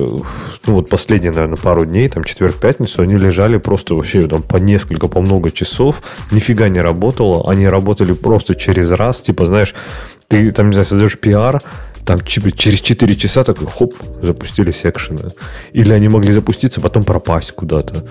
ну, 0.66 0.74
вот 0.74 0.88
последние, 0.88 1.22
наверное, 1.31 1.57
пару 1.57 1.85
дней, 1.85 2.09
там, 2.09 2.24
четверг-пятницу, 2.24 3.03
они 3.03 3.16
лежали 3.16 3.59
просто 3.59 3.94
вообще 3.94 4.27
там 4.27 4.43
по 4.43 4.57
несколько, 4.57 5.09
по 5.09 5.20
много 5.20 5.51
часов, 5.51 6.03
нифига 6.31 6.69
не 6.69 6.81
работало, 6.81 7.51
они 7.51 7.69
работали 7.69 8.12
просто 8.12 8.55
через 8.55 8.90
раз, 8.90 9.20
типа, 9.20 9.47
знаешь, 9.47 9.74
ты 10.28 10.51
там, 10.51 10.69
не 10.69 10.74
знаю, 10.74 10.86
создаешь 10.86 11.19
пиар, 11.19 11.62
там 12.05 12.20
через 12.20 12.81
4 12.81 13.15
часа 13.16 13.44
такой, 13.44 13.66
хоп, 13.66 13.94
запустили 14.23 14.70
секшены. 14.70 15.32
Или 15.73 15.93
они 15.93 16.09
могли 16.09 16.32
запуститься, 16.32 16.81
потом 16.81 17.05
пропасть 17.05 17.53
куда-то. 17.53 18.05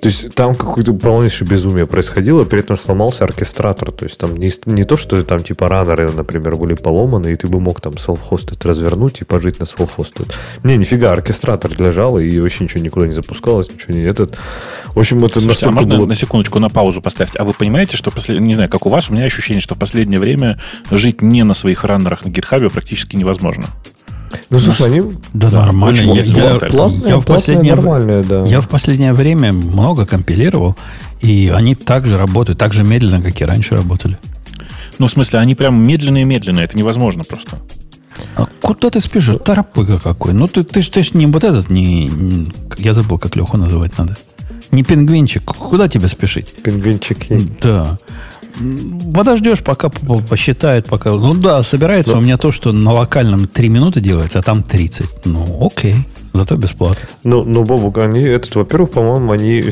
То 0.00 0.08
есть 0.08 0.34
там 0.34 0.54
какое-то 0.54 0.92
полнейшее 0.92 1.48
безумие 1.48 1.86
происходило, 1.86 2.44
при 2.44 2.60
этом 2.60 2.76
сломался 2.76 3.24
оркестратор. 3.24 3.90
То 3.92 4.04
есть 4.04 4.18
там 4.18 4.36
не, 4.36 4.52
не 4.66 4.84
то, 4.84 4.96
что 4.96 5.22
там 5.24 5.42
типа 5.42 5.68
раннеры, 5.68 6.10
например, 6.12 6.56
были 6.56 6.74
поломаны, 6.74 7.32
и 7.32 7.36
ты 7.36 7.48
бы 7.48 7.60
мог 7.60 7.80
там 7.80 7.94
self-hosted 7.94 8.66
развернуть 8.66 9.20
и 9.20 9.24
пожить 9.24 9.58
на 9.58 9.64
self-hosted. 9.64 10.32
Не, 10.64 10.76
нифига, 10.76 11.12
оркестратор 11.12 11.70
лежал, 11.80 12.18
и 12.18 12.38
вообще 12.38 12.64
ничего 12.64 12.82
никуда 12.82 13.06
не 13.06 13.14
запускалось, 13.14 13.70
ничего 13.72 13.94
не 13.94 14.02
этот. 14.02 14.36
В 14.88 14.98
общем, 14.98 15.24
это 15.24 15.40
Слушайте, 15.40 15.66
а 15.66 15.70
настолько 15.70 15.74
можно 15.74 15.98
было- 15.98 16.06
на 16.06 16.14
секундочку 16.14 16.58
на 16.58 16.68
паузу 16.68 17.00
поставить? 17.00 17.32
А 17.36 17.44
вы 17.44 17.52
понимаете, 17.52 17.96
что, 17.96 18.10
послед... 18.10 18.40
не 18.40 18.54
знаю, 18.54 18.68
как 18.68 18.86
у 18.86 18.88
вас, 18.88 19.10
у 19.10 19.14
меня 19.14 19.24
ощущение, 19.24 19.60
что 19.60 19.74
в 19.74 19.78
последнее 19.78 20.20
время 20.20 20.60
жить 20.90 21.22
не 21.22 21.42
на 21.42 21.54
своих 21.54 21.84
раннерах 21.84 22.24
на 22.24 22.30
гитхабе 22.30 22.70
практически 22.70 23.16
невозможно. 23.16 23.66
Ну, 24.50 24.58
слушай, 24.58 24.86
они 24.86 25.00
Да 25.32 25.50
Да, 25.50 25.62
нормально. 25.66 26.00
Я, 26.12 26.22
я- 26.22 26.54
платные, 26.58 27.08
я 27.08 27.18
в 27.18 27.26
последнее, 27.26 27.74
нормальные, 27.74 28.22
да. 28.24 28.44
я 28.44 28.60
в 28.60 28.68
последнее 28.68 29.12
время 29.12 29.52
много 29.52 30.06
компилировал, 30.06 30.76
и 31.20 31.52
они 31.54 31.74
так 31.74 32.06
же 32.06 32.16
работают, 32.16 32.58
так 32.58 32.72
же 32.72 32.84
медленно, 32.84 33.20
как 33.22 33.40
и 33.40 33.44
раньше 33.44 33.76
работали. 33.76 34.18
Ну, 34.98 35.06
в 35.06 35.10
смысле, 35.10 35.40
они 35.40 35.54
прям 35.54 35.82
медленные-медленные, 35.86 36.64
это 36.64 36.76
невозможно 36.78 37.24
просто. 37.24 37.58
А 38.36 38.46
куда 38.62 38.88
ты 38.90 39.00
спешишь? 39.00 39.36
Торопыга 39.44 39.98
какой. 39.98 40.32
Ну, 40.32 40.46
ты, 40.46 40.64
ты, 40.64 40.80
ж- 40.82 40.88
ты 40.88 41.02
ж 41.02 41.12
не 41.14 41.26
вот 41.26 41.44
этот, 41.44 41.68
не, 41.70 42.06
не- 42.06 42.48
Я 42.78 42.94
забыл, 42.94 43.18
как 43.18 43.36
Леху 43.36 43.58
называть 43.58 43.98
надо. 43.98 44.16
Не 44.72 44.82
пингвинчик. 44.82 45.44
Куда 45.44 45.86
тебе 45.88 46.08
спешить? 46.08 46.54
пингвинчики. 46.62 47.40
Да. 47.62 47.98
Подождешь, 49.14 49.62
пока 49.62 49.88
посчитает, 49.88 50.86
пока... 50.86 51.10
Ну 51.12 51.34
да, 51.34 51.62
собирается 51.62 52.12
Ну. 52.12 52.18
у 52.18 52.20
меня 52.22 52.36
то, 52.36 52.50
что 52.50 52.72
на 52.72 52.92
локальном 52.92 53.46
3 53.48 53.68
минуты 53.68 54.00
делается, 54.00 54.38
а 54.38 54.42
там 54.42 54.62
30. 54.62 55.26
Ну, 55.26 55.66
окей. 55.66 55.94
Зато 56.32 56.56
бесплатно. 56.56 57.08
Ну, 57.24 57.44
ну, 57.44 57.64
Бобук, 57.64 57.96
они, 57.98 58.20
этот, 58.20 58.54
во-первых, 58.54 58.90
по-моему, 58.90 59.32
они, 59.32 59.64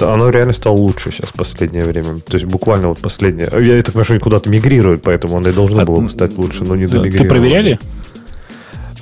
оно 0.00 0.28
реально 0.30 0.52
стало 0.52 0.74
лучше 0.76 1.12
сейчас 1.12 1.28
в 1.28 1.34
последнее 1.34 1.84
время. 1.84 2.18
То 2.20 2.34
есть 2.36 2.46
буквально 2.46 2.88
вот 2.88 2.98
последнее. 2.98 3.46
Я 3.64 3.76
так 3.82 3.92
понимаю, 3.92 4.04
что 4.04 4.14
они 4.14 4.20
куда-то 4.20 4.50
мигрируют, 4.50 5.02
поэтому 5.02 5.36
оно 5.36 5.48
и 5.50 5.52
должно 5.52 5.82
А, 5.82 5.84
было 5.84 6.00
бы 6.00 6.10
стать 6.10 6.36
лучше, 6.36 6.64
но 6.64 6.74
не 6.74 6.86
Да. 6.86 6.98
домигрировало. 6.98 7.28
Ты 7.28 7.28
проверяли? 7.28 7.80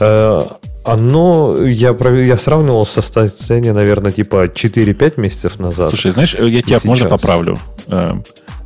Э, 0.01 0.41
Оно, 0.85 1.57
я, 1.65 1.97
я 2.25 2.37
сравнивал 2.39 2.87
со 2.87 3.03
состоянием, 3.03 3.75
наверное, 3.75 4.13
типа 4.13 4.47
4-5 4.47 5.19
месяцев 5.21 5.59
назад. 5.59 5.89
Слушай, 5.89 6.13
знаешь, 6.13 6.35
я 6.39 6.63
тебя 6.63 6.79
можно 6.85 7.09
поправлю. 7.09 7.59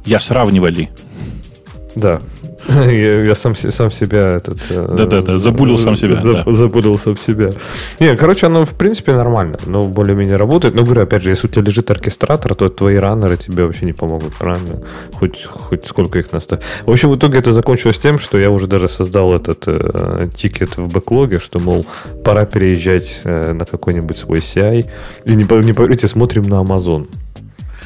Я 0.05 0.21
сравнивали. 0.21 0.89
Да. 1.97 2.21
Я, 2.69 3.25
я 3.25 3.35
сам, 3.35 3.57
сам 3.57 3.91
себя 3.91 4.37
этот... 4.37 4.59
э, 4.69 4.95
Да-да-да, 4.97 5.39
забулил 5.39 5.79
сам 5.79 5.97
себя, 5.97 6.21
за- 6.21 6.45
да. 6.45 6.53
Забулил 6.53 6.99
сам 6.99 7.17
себя. 7.17 7.51
Не, 7.99 8.15
короче, 8.17 8.47
оно 8.47 8.65
в 8.65 8.75
принципе 8.75 9.13
нормально. 9.15 9.59
Но 9.67 9.83
более-менее 9.83 10.37
работает. 10.37 10.75
Но 10.75 10.83
говорю, 10.85 11.03
опять 11.03 11.23
же, 11.23 11.31
если 11.31 11.47
у 11.49 11.51
тебя 11.51 11.63
лежит 11.63 11.91
оркестратор, 11.91 12.55
то 12.55 12.69
твои 12.69 12.97
раннеры 12.97 13.39
тебе 13.39 13.65
вообще 13.65 13.87
не 13.87 13.93
помогут, 13.95 14.35
правильно? 14.35 14.83
Хоть, 15.15 15.43
хоть 15.45 15.87
сколько 15.87 16.19
их 16.19 16.33
наставь. 16.33 16.61
В 16.85 16.91
общем, 16.91 17.09
в 17.09 17.17
итоге 17.17 17.39
это 17.39 17.51
закончилось 17.53 17.99
тем, 17.99 18.19
что 18.19 18.39
я 18.39 18.51
уже 18.51 18.67
даже 18.67 18.89
создал 18.91 19.35
этот 19.35 19.65
э, 19.67 20.29
тикет 20.35 20.77
в 20.77 20.93
бэклоге, 20.93 21.41
что, 21.41 21.59
мол, 21.61 21.85
пора 22.25 22.45
переезжать 22.45 23.21
э, 23.25 23.53
на 23.53 23.65
какой-нибудь 23.65 24.19
свой 24.19 24.39
CI. 24.41 24.85
И 25.25 25.31
не, 25.35 25.45
не 25.65 25.73
поверите, 25.73 26.09
смотрим 26.09 26.43
на 26.43 26.57
Amazon. 26.63 27.09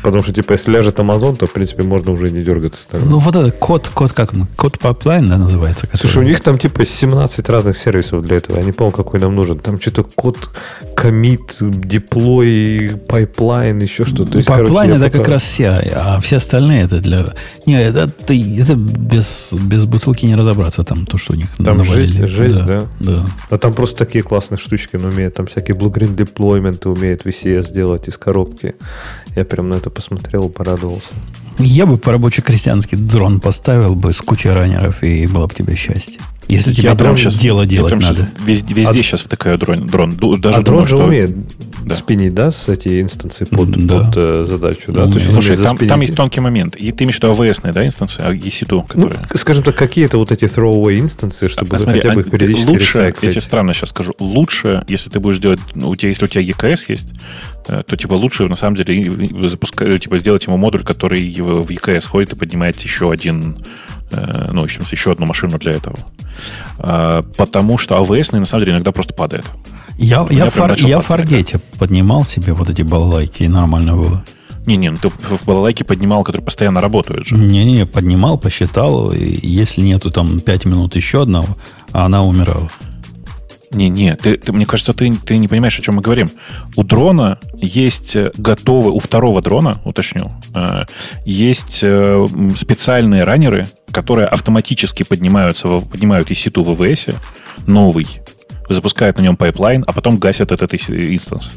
Потому 0.04 0.22
что, 0.22 0.32
типа, 0.32 0.52
если 0.52 0.70
ляжет 0.70 0.98
Amazon, 0.98 1.34
то, 1.36 1.46
в 1.46 1.52
принципе, 1.52 1.82
можно 1.82 2.12
уже 2.12 2.30
не 2.30 2.42
дергаться. 2.42 2.82
так. 2.90 3.00
Ну, 3.04 3.18
вот 3.18 3.34
этот 3.34 3.56
Code, 3.56 3.88
Code 3.88 4.12
как? 4.12 4.34
он? 4.34 4.46
CodePipeline, 4.56 5.26
да, 5.26 5.38
называется? 5.38 5.86
который- 5.86 6.00
Слушай, 6.02 6.24
у 6.24 6.26
них 6.28 6.40
там 6.40 6.58
типа 6.58 6.84
17 6.84 7.48
разных 7.48 7.76
сервисов 7.78 8.22
для 8.22 8.36
этого. 8.36 8.58
Я 8.58 8.64
не 8.64 8.72
помню, 8.72 8.92
какой 8.92 9.18
нам 9.20 9.34
нужен. 9.34 9.58
Там 9.58 9.80
что-то 9.80 10.04
Code, 10.04 10.50
Commit, 10.94 11.56
Deploy, 12.08 12.96
Pipeline, 13.08 13.78
еще 13.78 14.04
что-то. 14.04 14.38
Есть, 14.38 14.46
короче, 14.48 14.64
Pipeline 14.66 14.90
я 14.90 14.96
это 14.96 15.04
пока- 15.06 15.18
как 15.18 15.28
раз 15.28 15.42
CI, 15.44 15.92
а 15.94 16.20
все 16.20 16.36
остальные 16.36 16.82
это 16.84 17.00
для... 17.00 17.26
Не, 17.66 17.82
это, 17.82 18.10
это 18.26 18.74
без, 18.76 19.52
без 19.54 19.84
бутылки 19.86 20.26
не 20.26 20.34
разобраться, 20.34 20.82
там 20.84 21.06
то, 21.06 21.16
что 21.16 21.32
у 21.32 21.36
них 21.36 21.48
Там 21.56 21.78
навалили. 21.78 22.04
жесть, 22.04 22.28
жесть, 22.28 22.64
да? 22.66 22.84
да. 23.00 23.24
А 23.50 23.58
там 23.58 23.72
просто 23.72 23.96
такие 23.96 24.22
классные 24.22 24.58
штучки 24.58 24.96
он 24.96 25.04
умеет. 25.06 25.34
Там 25.34 25.46
всякие 25.46 25.76
blue-green 25.76 26.14
деплойменты 26.14 26.88
умеет 26.88 27.24
VCS 27.24 27.72
делать 27.72 28.08
из 28.08 28.18
коробки. 28.18 28.74
Я 29.36 29.44
прям 29.44 29.68
на 29.70 29.74
это 29.74 29.90
посмотрел, 29.94 30.48
порадовался. 30.48 31.08
Я 31.58 31.86
бы 31.86 31.96
по-рабоче-крестьянски 31.96 32.96
дрон 32.96 33.40
поставил 33.40 33.94
бы 33.94 34.12
с 34.12 34.20
кучей 34.20 34.50
раннеров, 34.50 35.02
и 35.04 35.26
было 35.26 35.46
бы 35.46 35.54
тебе 35.54 35.76
счастье. 35.76 36.20
Если 36.48 36.72
тебе 36.74 36.90
Я 36.90 36.94
прям 36.94 37.14
дрон 37.14 37.16
щас- 37.16 37.36
дело 37.38 37.62
я 37.62 37.66
делать 37.66 37.90
прям 37.92 38.00
надо. 38.02 38.28
Везде, 38.44 38.74
везде 38.74 39.00
А- 39.00 39.02
сейчас 39.02 39.22
втыкаю 39.22 39.56
дрон. 39.58 39.86
дрон. 39.86 40.10
Даже 40.38 40.58
а 40.58 40.62
дрон 40.62 40.64
думаю, 40.64 40.86
же 40.86 40.96
что... 40.96 41.04
умеет 41.04 41.34
Да. 41.84 41.94
спинить, 41.94 42.34
да, 42.34 42.50
с 42.50 42.68
эти 42.68 43.00
инстанции 43.00 43.44
под, 43.44 43.70
Да. 43.86 44.00
под, 44.04 44.16
э, 44.16 44.44
задачу, 44.46 44.92
да? 44.92 45.04
Умеет. 45.04 45.12
То 45.14 45.18
есть 45.20 45.32
Слушай, 45.32 45.56
там, 45.56 45.76
там 45.78 46.00
есть 46.00 46.14
тонкий 46.14 46.40
момент. 46.40 46.76
И 46.76 46.92
ты 46.92 47.04
имеешь 47.04 47.16
в 47.18 47.22
виду 47.22 47.32
AWS, 47.34 47.72
да, 47.72 47.86
инстанции, 47.86 48.22
а 48.24 48.32
EC2, 48.32 48.76
Ну, 48.94 49.08
которые... 49.08 49.26
скажем 49.36 49.62
так, 49.64 49.74
какие-то 49.76 50.18
вот 50.18 50.32
эти 50.32 50.44
throwaway 50.44 50.98
инстанции, 51.00 51.48
чтобы 51.48 51.74
А 51.76 51.78
смотри, 51.78 52.00
хотя 52.00 52.14
бы 52.14 52.20
их 52.22 52.26
а 52.28 52.30
ты- 52.30 52.36
периодически 52.38 52.68
лучше, 52.68 52.98
я 52.98 53.04
ресайклить. 53.06 53.32
тебе 53.32 53.40
странно 53.40 53.72
сейчас 53.74 53.90
скажу, 53.90 54.12
лучше, 54.18 54.84
если 54.88 55.10
ты 55.10 55.20
будешь 55.20 55.38
делать, 55.38 55.60
ну, 55.74 55.88
у 55.90 55.96
тебя, 55.96 56.08
если 56.10 56.24
у 56.24 56.28
тебя 56.28 56.42
EKS 56.42 56.84
есть, 56.88 57.08
э, 57.68 57.82
то 57.86 57.96
типа 57.96 58.14
лучше 58.14 58.46
на 58.48 58.56
самом 58.56 58.76
деле 58.76 59.48
запускать, 59.48 60.02
типа 60.02 60.18
сделать 60.18 60.46
ему 60.46 60.56
модуль, 60.56 60.84
который 60.84 61.22
в 61.40 61.68
EKS 61.70 62.06
ходит 62.08 62.32
и 62.32 62.36
поднимает 62.36 62.80
еще 62.80 63.10
один, 63.10 63.56
ну, 64.10 64.60
в 64.60 64.64
общем, 64.64 64.82
еще 64.90 65.12
одну 65.12 65.26
машину 65.26 65.58
для 65.58 65.72
этого. 65.72 65.96
А, 66.78 67.22
Потому 67.36 67.78
что 67.78 67.96
AWS 67.96 68.38
на 68.38 68.46
самом 68.46 68.64
деле 68.64 68.72
иногда 68.76 68.92
просто 68.92 69.14
падает. 69.14 69.44
Я, 69.98 70.26
я, 70.30 70.46
фар- 70.46 70.74
я 70.78 70.98
в 70.98 71.06
Фаргете 71.06 71.60
поднимал 71.78 72.24
себе 72.24 72.52
вот 72.52 72.68
эти 72.68 72.82
балалайки, 72.82 73.44
и 73.44 73.48
нормально 73.48 73.96
было. 73.96 74.24
Не-не, 74.66 74.90
ну 74.90 74.96
ты 74.96 75.08
в 75.10 75.44
балалайке 75.44 75.84
поднимал, 75.84 76.24
которые 76.24 76.44
постоянно 76.44 76.80
работают 76.80 77.26
же. 77.26 77.36
Не-не, 77.36 77.86
поднимал, 77.86 78.38
посчитал, 78.38 79.12
и 79.12 79.38
если 79.46 79.82
нету 79.82 80.10
там 80.10 80.40
5 80.40 80.64
минут 80.64 80.96
еще 80.96 81.22
одного, 81.22 81.56
а 81.92 82.06
она 82.06 82.22
умирала. 82.22 82.68
Не-не, 83.74 84.16
ты, 84.16 84.36
ты- 84.36 84.52
мне 84.52 84.66
кажется, 84.66 84.94
ты, 84.94 85.12
ты 85.12 85.36
не 85.38 85.48
понимаешь, 85.48 85.78
о 85.78 85.82
чем 85.82 85.96
мы 85.96 86.02
говорим. 86.02 86.30
У 86.76 86.84
дрона 86.84 87.38
есть 87.54 88.16
э, 88.16 88.30
готовые, 88.36 88.92
у 88.92 89.00
второго 89.00 89.42
дрона, 89.42 89.80
уточню, 89.84 90.32
э, 90.54 90.84
есть 91.24 91.80
э, 91.82 92.26
специальные 92.56 93.24
раннеры, 93.24 93.66
которые 93.90 94.26
автоматически 94.26 95.02
поднимаются, 95.02 95.68
поднимают 95.80 96.30
EC2 96.30 96.62
в 96.62 96.74
AWS, 96.74 97.06
новый, 97.66 98.06
запускают 98.68 99.18
на 99.18 99.22
нем 99.22 99.36
pipeline, 99.36 99.84
а 99.86 99.92
потом 99.92 100.18
гасят 100.18 100.52
этот 100.52 100.72
instance. 100.74 101.50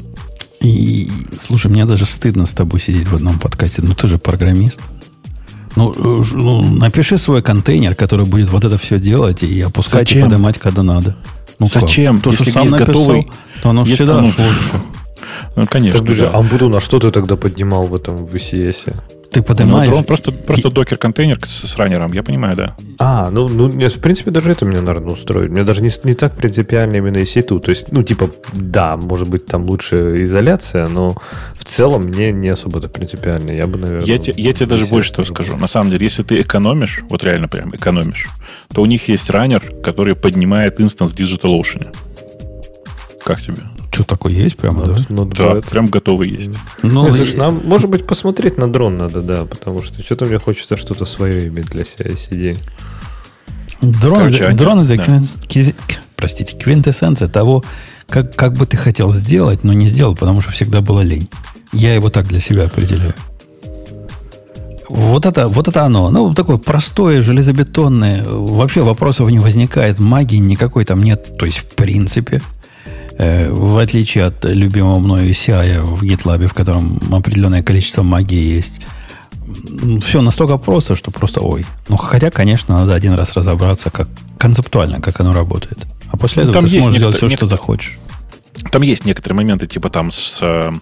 И, 0.60 1.08
слушай, 1.38 1.70
мне 1.70 1.84
даже 1.84 2.04
стыдно 2.04 2.44
с 2.44 2.52
тобой 2.52 2.80
сидеть 2.80 3.06
в 3.06 3.14
одном 3.14 3.38
подкасте. 3.38 3.82
Ну, 3.82 3.94
ты 3.94 4.08
же 4.08 4.18
программист. 4.18 4.80
Ну, 5.76 5.94
ну, 6.32 6.62
напиши 6.62 7.18
свой 7.18 7.40
контейнер, 7.42 7.94
который 7.94 8.26
будет 8.26 8.48
вот 8.50 8.64
это 8.64 8.78
все 8.78 8.98
делать 8.98 9.44
и 9.44 9.60
опускать 9.60 10.08
Зачем? 10.08 10.22
и 10.22 10.22
поднимать, 10.24 10.58
когда 10.58 10.82
надо. 10.82 11.16
Ну, 11.58 11.66
Зачем? 11.66 12.16
как? 12.16 12.24
То, 12.24 12.32
что 12.32 12.42
Если 12.42 12.52
сам 12.52 12.62
есть 12.62 12.72
написал, 12.72 12.94
готовый- 13.04 13.30
то 13.62 13.70
оно 13.70 13.84
всегда 13.84 14.18
оно- 14.18 14.26
лучше. 14.26 14.42
Ну, 15.56 15.66
конечно. 15.66 15.98
Так, 15.98 16.02
подожди, 16.06 16.24
да. 16.24 16.30
а 16.30 16.38
Амбудун, 16.38 16.74
а 16.76 16.80
что 16.80 16.98
ты 17.00 17.10
тогда 17.10 17.36
поднимал 17.36 17.84
в 17.84 17.94
этом 17.94 18.24
VCS? 18.26 18.94
Ты 19.30 19.40
Ну, 19.40 19.44
поднимаешь... 19.44 19.90
дрон 19.90 20.04
просто, 20.04 20.32
просто 20.32 20.70
докер-контейнер 20.70 21.38
с, 21.46 21.68
с 21.68 21.76
раннером, 21.76 22.12
я 22.12 22.22
понимаю, 22.22 22.56
да. 22.56 22.76
А, 22.98 23.28
ну, 23.30 23.46
ну, 23.46 23.68
нет, 23.68 23.92
в 23.94 24.00
принципе, 24.00 24.30
даже 24.30 24.50
это 24.50 24.64
меня, 24.64 24.80
наверное, 24.80 25.12
устроит. 25.12 25.50
Мне 25.50 25.64
даже 25.64 25.82
не, 25.82 25.90
не 26.04 26.14
так 26.14 26.34
принципиально 26.34 26.96
именно 26.96 27.18
EC2. 27.18 27.60
То 27.60 27.70
есть, 27.70 27.92
ну, 27.92 28.02
типа, 28.02 28.30
да, 28.54 28.96
может 28.96 29.28
быть, 29.28 29.44
там 29.46 29.66
лучше 29.66 30.16
изоляция, 30.24 30.86
но 30.88 31.14
в 31.52 31.64
целом 31.64 32.04
мне 32.04 32.32
не 32.32 32.48
особо-то 32.48 32.88
принципиально. 32.88 33.50
Я 33.50 33.66
бы, 33.66 33.78
наверное... 33.78 34.06
Я, 34.06 34.18
те- 34.18 34.32
я 34.36 34.52
тебе 34.54 34.66
даже 34.66 34.86
больше 34.86 35.12
того 35.12 35.26
скажу. 35.26 35.56
На 35.56 35.66
самом 35.66 35.90
деле, 35.90 36.04
если 36.04 36.22
ты 36.22 36.40
экономишь, 36.40 37.04
вот 37.10 37.22
реально 37.22 37.48
прям 37.48 37.74
экономишь, 37.76 38.28
то 38.72 38.80
у 38.80 38.86
них 38.86 39.08
есть 39.08 39.28
раннер, 39.28 39.62
который 39.82 40.14
поднимает 40.14 40.80
инстанс 40.80 41.12
в 41.12 41.14
DigitalOcean. 41.16 41.94
Как 43.24 43.42
тебе? 43.42 43.62
Что 43.98 44.04
такое 44.04 44.32
есть 44.32 44.56
прямо, 44.56 44.84
да? 44.86 44.92
Not- 44.92 45.08
not 45.08 45.36
Да, 45.62 45.68
прям 45.68 45.86
готовый 45.86 46.30
есть. 46.30 46.52
Ну, 46.82 47.06
Не, 47.06 47.12
слушай, 47.12 47.36
нам, 47.36 47.62
может 47.64 47.90
быть, 47.90 48.06
посмотреть 48.06 48.56
на 48.56 48.72
дрон 48.72 48.96
надо, 48.96 49.22
да, 49.22 49.44
потому 49.44 49.82
что 49.82 50.00
что-то 50.00 50.24
мне 50.24 50.38
хочется 50.38 50.76
что-то 50.76 51.04
свое 51.04 51.48
иметь 51.48 51.66
для 51.66 51.82
CI-CD. 51.82 52.56
Дрон, 53.80 54.18
Короче, 54.18 54.46
они- 54.46 54.56
дрон 54.56 54.80
это 54.84 54.96
да. 54.96 55.02
квин- 55.02 55.74
простите, 56.14 56.56
квинтэссенция 56.56 57.26
того, 57.26 57.64
как, 58.08 58.36
как 58.36 58.54
бы 58.54 58.66
ты 58.66 58.76
хотел 58.76 59.10
сделать, 59.10 59.64
но 59.64 59.72
не 59.72 59.88
сделал, 59.88 60.14
потому 60.14 60.40
что 60.42 60.52
всегда 60.52 60.80
была 60.80 61.02
лень. 61.02 61.28
Я 61.72 61.92
его 61.92 62.08
так 62.08 62.28
для 62.28 62.38
себя 62.38 62.66
определяю. 62.66 63.14
Вот 64.88 65.26
это, 65.26 65.48
вот 65.48 65.66
это 65.66 65.82
оно. 65.84 66.08
Ну, 66.10 66.32
такое 66.34 66.56
простое, 66.56 67.20
железобетонное. 67.20 68.24
Вообще 68.24 68.82
вопросов 68.82 69.28
не 69.30 69.38
возникает. 69.40 69.98
Магии 69.98 70.36
никакой 70.38 70.84
там 70.84 71.02
нет. 71.02 71.36
То 71.36 71.46
есть, 71.46 71.58
в 71.58 71.66
принципе, 71.74 72.40
в 73.18 73.78
отличие 73.78 74.26
от 74.26 74.44
любимого 74.44 74.98
мною 75.00 75.30
CI 75.30 75.82
в 75.82 76.02
GitLab, 76.04 76.46
в 76.46 76.54
котором 76.54 77.00
определенное 77.12 77.62
количество 77.62 78.02
магии 78.02 78.56
есть, 78.56 78.80
все 80.00 80.22
настолько 80.22 80.56
просто, 80.58 80.94
что 80.94 81.10
просто 81.10 81.40
ой. 81.40 81.66
Ну, 81.88 81.96
хотя, 81.96 82.30
конечно, 82.30 82.78
надо 82.78 82.94
один 82.94 83.14
раз 83.14 83.34
разобраться, 83.34 83.90
как 83.90 84.08
концептуально, 84.38 85.00
как 85.00 85.20
оно 85.20 85.32
работает. 85.32 85.78
А 86.10 86.16
после 86.16 86.44
Ну, 86.44 86.50
этого 86.50 86.62
ты 86.62 86.80
сможешь 86.80 87.00
делать 87.00 87.16
все, 87.16 87.28
что 87.28 87.46
захочешь. 87.46 87.98
Там 88.70 88.82
есть 88.82 89.04
некоторые 89.04 89.36
моменты, 89.36 89.66
типа 89.66 89.90
там 89.90 90.10
с 90.12 90.38
э, 90.42 90.72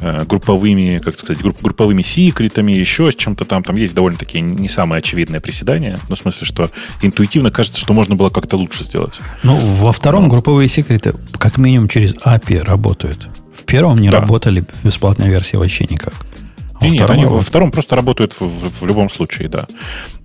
э, 0.00 0.24
групповыми, 0.24 0.98
как 0.98 1.18
сказать, 1.18 1.42
групп, 1.42 1.60
групповыми 1.62 2.02
секретами, 2.02 2.72
еще 2.72 3.10
с 3.10 3.14
чем-то 3.14 3.44
там. 3.44 3.62
Там 3.62 3.76
есть 3.76 3.94
довольно-таки 3.94 4.40
не 4.40 4.68
самое 4.68 4.98
очевидное 5.00 5.40
приседание. 5.40 5.96
Ну, 6.08 6.14
в 6.14 6.18
смысле, 6.18 6.46
что 6.46 6.70
интуитивно 7.02 7.50
кажется, 7.50 7.80
что 7.80 7.92
можно 7.92 8.14
было 8.14 8.30
как-то 8.30 8.56
лучше 8.56 8.84
сделать. 8.84 9.20
Ну, 9.42 9.56
во 9.56 9.92
втором 9.92 10.28
групповые 10.28 10.68
секреты 10.68 11.14
как 11.38 11.58
минимум 11.58 11.88
через 11.88 12.14
API 12.14 12.62
работают. 12.62 13.28
В 13.54 13.64
первом 13.64 13.98
не 13.98 14.10
Да. 14.10 14.20
работали 14.20 14.64
в 14.72 14.84
бесплатной 14.84 15.28
версии 15.28 15.56
вообще 15.56 15.84
никак. 15.88 16.14
Не, 16.82 16.90
нет, 16.92 16.98
втором 17.02 17.12
они 17.14 17.22
работают. 17.24 17.44
во 17.44 17.48
втором 17.48 17.70
просто 17.72 17.96
работают 17.96 18.32
в, 18.38 18.44
в- 18.44 18.80
в 18.82 18.86
любом 18.86 19.08
случае, 19.10 19.48
да. 19.48 19.66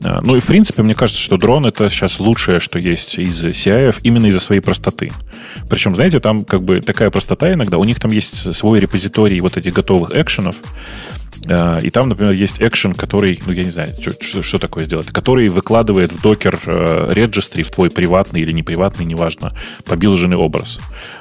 А, 0.04 0.22
Ну 0.22 0.36
и 0.36 0.40
в 0.40 0.46
принципе, 0.46 0.84
мне 0.84 0.96
кажется, 0.96 1.22
что 1.22 1.38
дрон 1.38 1.66
это 1.66 1.90
сейчас 1.90 2.20
лучшее, 2.20 2.60
что 2.60 2.80
есть 2.80 3.18
из 3.20 3.46
CI 3.46 3.96
именно 4.04 4.28
из-за 4.28 4.40
своей 4.40 4.62
простоты. 4.62 5.12
Причем, 5.70 5.96
знаете, 5.96 6.20
там 6.20 6.44
как 6.46 6.64
бы 6.64 6.82
такая 6.82 7.10
простота 7.10 7.52
иногда. 7.54 7.78
У 7.78 7.84
них 7.84 8.00
там 8.00 8.12
есть 8.12 8.54
свой 8.56 8.80
репозиторий 8.80 9.40
вот 9.42 9.58
этих 9.58 9.74
готовых 9.74 10.12
экшенов. 10.12 10.56
А, 11.49 11.78
И 11.78 11.90
там, 11.90 12.10
например, 12.10 12.34
есть 12.34 12.61
экшен, 12.61 12.94
который, 12.94 13.40
ну, 13.45 13.52
я 13.53 13.64
не 13.64 13.72
знаю, 13.72 13.94
что, 14.02 14.11
что- 14.22 14.44
что 14.44 14.57
такое 14.57 14.84
сделать, 14.86 15.07
который 15.07 15.48
выкладывает 15.49 16.11
в 16.11 16.22
докер 16.22 16.60
э, 16.65 17.11
registry, 17.14 17.64
в 17.64 17.72
твой 17.72 17.90
приватный 17.90 18.41
или 18.41 18.52
неприватный, 18.52 19.06
неважно, 19.06 19.53
побилженный 19.86 20.38
образ. 20.38 20.80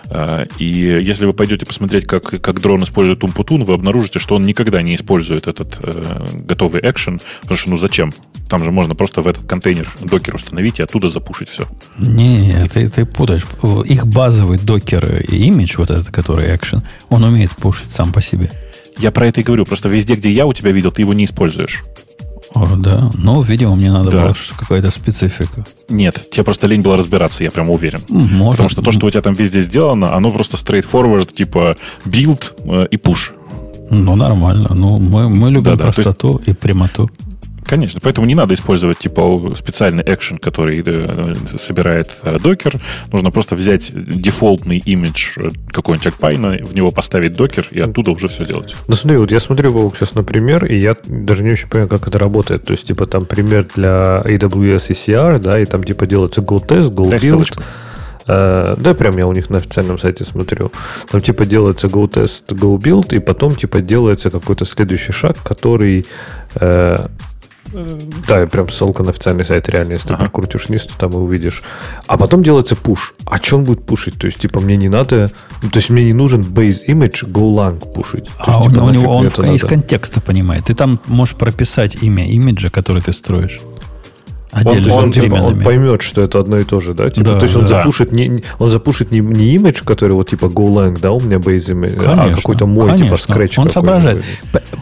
А, 0.08 0.46
И 0.58 0.66
если 0.66 1.26
вы 1.26 1.32
пойдете 1.32 1.66
посмотреть, 1.66 2.06
как, 2.06 2.24
как 2.40 2.60
дрон 2.60 2.82
использует 2.84 3.22
Умпутун, 3.24 3.64
вы 3.64 3.74
обнаружите, 3.74 4.18
что 4.18 4.34
он 4.36 4.42
никогда 4.46 4.82
не 4.82 4.94
использует 4.96 5.46
этот 5.46 5.78
э, 5.84 6.26
готовый 6.48 6.80
экшен, 6.82 7.20
потому 7.42 7.58
что, 7.58 7.70
ну, 7.70 7.76
зачем? 7.76 8.12
Там 8.48 8.62
же 8.62 8.70
можно 8.70 8.94
просто 8.94 9.22
в 9.22 9.26
этот 9.26 9.46
контейнер 9.46 9.88
докер 10.02 10.34
установить 10.36 10.78
и 10.78 10.82
оттуда 10.82 11.08
запушить 11.08 11.48
все. 11.48 11.66
Не-не-не, 11.98 12.68
ты, 12.68 12.88
ты 12.88 13.04
путаешь. 13.04 13.44
Их 13.84 14.06
базовый 14.06 14.58
докер 14.58 15.22
имидж, 15.28 15.74
вот 15.78 15.90
этот, 15.90 16.08
который 16.10 16.54
экшен, 16.54 16.82
он 17.08 17.24
умеет 17.24 17.50
пушить 17.50 17.90
сам 17.90 18.12
по 18.12 18.20
себе. 18.20 18.50
Я 18.98 19.10
про 19.10 19.26
это 19.26 19.40
и 19.40 19.44
говорю, 19.44 19.64
просто 19.64 19.88
везде, 19.88 20.14
где 20.14 20.30
я 20.30 20.46
у 20.46 20.52
тебя 20.52 20.72
видел, 20.72 20.90
ты 20.90 21.02
его 21.02 21.12
не 21.14 21.24
используешь. 21.24 21.84
О, 22.54 22.64
да. 22.76 23.10
Ну, 23.14 23.42
видимо, 23.42 23.76
мне 23.76 23.92
надо 23.92 24.10
Да. 24.10 24.22
было 24.24 24.34
какая-то 24.58 24.90
специфика. 24.90 25.64
Нет, 25.90 26.30
тебе 26.30 26.44
просто 26.44 26.66
лень 26.66 26.80
было 26.80 26.96
разбираться, 26.96 27.44
я 27.44 27.50
прям 27.50 27.68
уверен. 27.70 28.00
Может. 28.08 28.52
Потому 28.52 28.68
что 28.70 28.82
то, 28.82 28.92
что 28.92 29.06
у 29.06 29.10
тебя 29.10 29.20
там 29.20 29.34
везде 29.34 29.60
сделано, 29.60 30.14
оно 30.14 30.30
просто 30.30 30.56
straightforward, 30.56 31.34
типа 31.34 31.76
build 32.06 32.52
э, 32.64 32.86
и 32.90 32.96
push. 32.96 33.32
Ну, 33.90 34.16
нормально. 34.16 34.68
Ну, 34.74 34.98
мы, 34.98 35.28
мы 35.28 35.50
любим 35.50 35.76
то 35.76 35.86
есть- 35.86 35.96
простоту 35.96 36.40
и 36.46 36.52
прямоту. 36.54 37.10
Конечно, 37.66 38.00
поэтому 38.00 38.26
не 38.26 38.34
надо 38.34 38.54
использовать 38.54 38.98
типа 38.98 39.50
специальный 39.56 40.04
экшен, 40.06 40.38
который 40.38 40.82
э, 40.86 41.34
собирает 41.58 42.10
э, 42.22 42.38
докер. 42.38 42.80
Нужно 43.12 43.30
просто 43.32 43.56
взять 43.56 43.90
дефолтный 43.92 44.78
имидж 44.78 45.32
э, 45.36 45.50
какой-нибудь 45.72 46.06
Alpine, 46.06 46.64
в 46.64 46.74
него 46.74 46.92
поставить 46.92 47.34
докер 47.34 47.66
и 47.72 47.80
оттуда 47.80 48.12
уже 48.12 48.28
все 48.28 48.44
делать. 48.44 48.76
Ну 48.86 48.94
смотри, 48.94 49.18
вот 49.18 49.32
я 49.32 49.40
смотрю, 49.40 49.72
Вовк, 49.72 49.96
сейчас 49.96 50.14
на 50.14 50.22
пример, 50.22 50.64
и 50.64 50.78
я 50.78 50.94
даже 51.06 51.42
не 51.42 51.50
очень 51.50 51.68
понимаю, 51.68 51.88
как 51.88 52.06
это 52.06 52.18
работает. 52.18 52.64
То 52.64 52.72
есть, 52.72 52.86
типа, 52.86 53.06
там 53.06 53.24
пример 53.24 53.66
для 53.74 54.22
AWS 54.24 54.90
ECR, 54.90 55.40
да, 55.40 55.58
и 55.58 55.64
там, 55.64 55.82
типа, 55.82 56.06
делается 56.06 56.42
go-test, 56.42 56.92
go-build. 56.92 57.60
да, 58.26 58.94
прям 58.94 59.18
я 59.18 59.26
у 59.26 59.32
них 59.32 59.50
на 59.50 59.58
официальном 59.58 59.98
сайте 59.98 60.24
смотрю. 60.24 60.70
Там, 61.10 61.20
типа, 61.20 61.46
делается 61.46 61.88
go-test, 61.88 62.46
go-build, 62.48 63.16
и 63.16 63.18
потом, 63.18 63.56
типа, 63.56 63.80
делается 63.80 64.30
какой-то 64.30 64.64
следующий 64.64 65.12
шаг, 65.12 65.36
который... 65.42 66.06
э, 66.54 67.08
да, 68.28 68.42
и 68.42 68.46
прям 68.46 68.68
ссылка 68.68 69.02
на 69.02 69.10
официальный 69.10 69.44
сайт, 69.44 69.68
реально, 69.68 69.92
если 69.92 70.08
Ага. 70.08 70.16
ты 70.16 70.20
прокрутишь 70.20 70.68
вниз, 70.68 70.82
то 70.86 70.96
там 70.98 71.10
и 71.12 71.16
увидишь. 71.16 71.62
А 72.06 72.16
потом 72.16 72.42
делается 72.42 72.74
пуш. 72.76 73.14
А 73.26 73.38
что 73.38 73.56
он 73.56 73.64
будет 73.64 73.84
пушить? 73.84 74.18
То 74.18 74.26
есть, 74.26 74.38
типа, 74.40 74.60
мне 74.60 74.76
не 74.76 74.88
надо... 74.88 75.30
ну, 75.62 75.70
То 75.70 75.78
есть, 75.78 75.90
мне 75.90 76.04
не 76.04 76.12
нужен 76.12 76.40
base 76.40 76.86
image 76.88 77.30
golang 77.30 77.92
пушить. 77.92 78.24
То 78.26 78.44
А 78.46 78.50
есть, 78.56 78.66
у, 78.68 78.70
типа, 78.72 78.82
у 78.84 78.90
него 78.90 79.16
он 79.16 79.28
в- 79.28 79.38
из 79.54 79.62
контекста 79.64 80.20
понимает. 80.20 80.64
Ты 80.64 80.74
там 80.74 80.98
можешь 81.06 81.36
прописать 81.36 82.02
имя 82.02 82.26
имиджа, 82.26 82.70
который 82.70 83.02
ты 83.02 83.12
строишь. 83.12 83.60
Он, 84.64 84.68
Отдельно 84.68 84.94
он, 84.94 85.12
с 85.12 85.14
типа, 85.14 85.34
он 85.34 85.60
поймет, 85.60 86.02
что 86.02 86.22
это 86.22 86.40
одно 86.40 86.56
и 86.56 86.64
то 86.64 86.80
же, 86.80 86.94
да? 86.94 87.10
Типа, 87.10 87.32
Да, 87.32 87.38
то 87.38 87.44
есть 87.44 87.56
он 87.56 87.62
да. 87.62 87.68
запушит 87.68 88.12
не, 88.12 88.42
он 88.58 88.70
запушит 88.70 89.10
не, 89.10 89.20
не 89.20 89.54
имидж, 89.54 89.82
который 89.84 90.12
вот 90.12 90.30
типа 90.30 90.46
GoLang, 90.46 90.98
да, 90.98 91.12
у 91.12 91.20
меня 91.20 91.36
base 91.36 91.74
image, 91.74 91.96
а 91.96 92.16
Конечно, 92.16 92.36
какой-то 92.36 92.66
мой, 92.66 92.96
типа 92.96 93.10
конечно. 93.10 93.32
Scratch. 93.32 93.54
Он 93.58 93.70
соображает. 93.70 94.24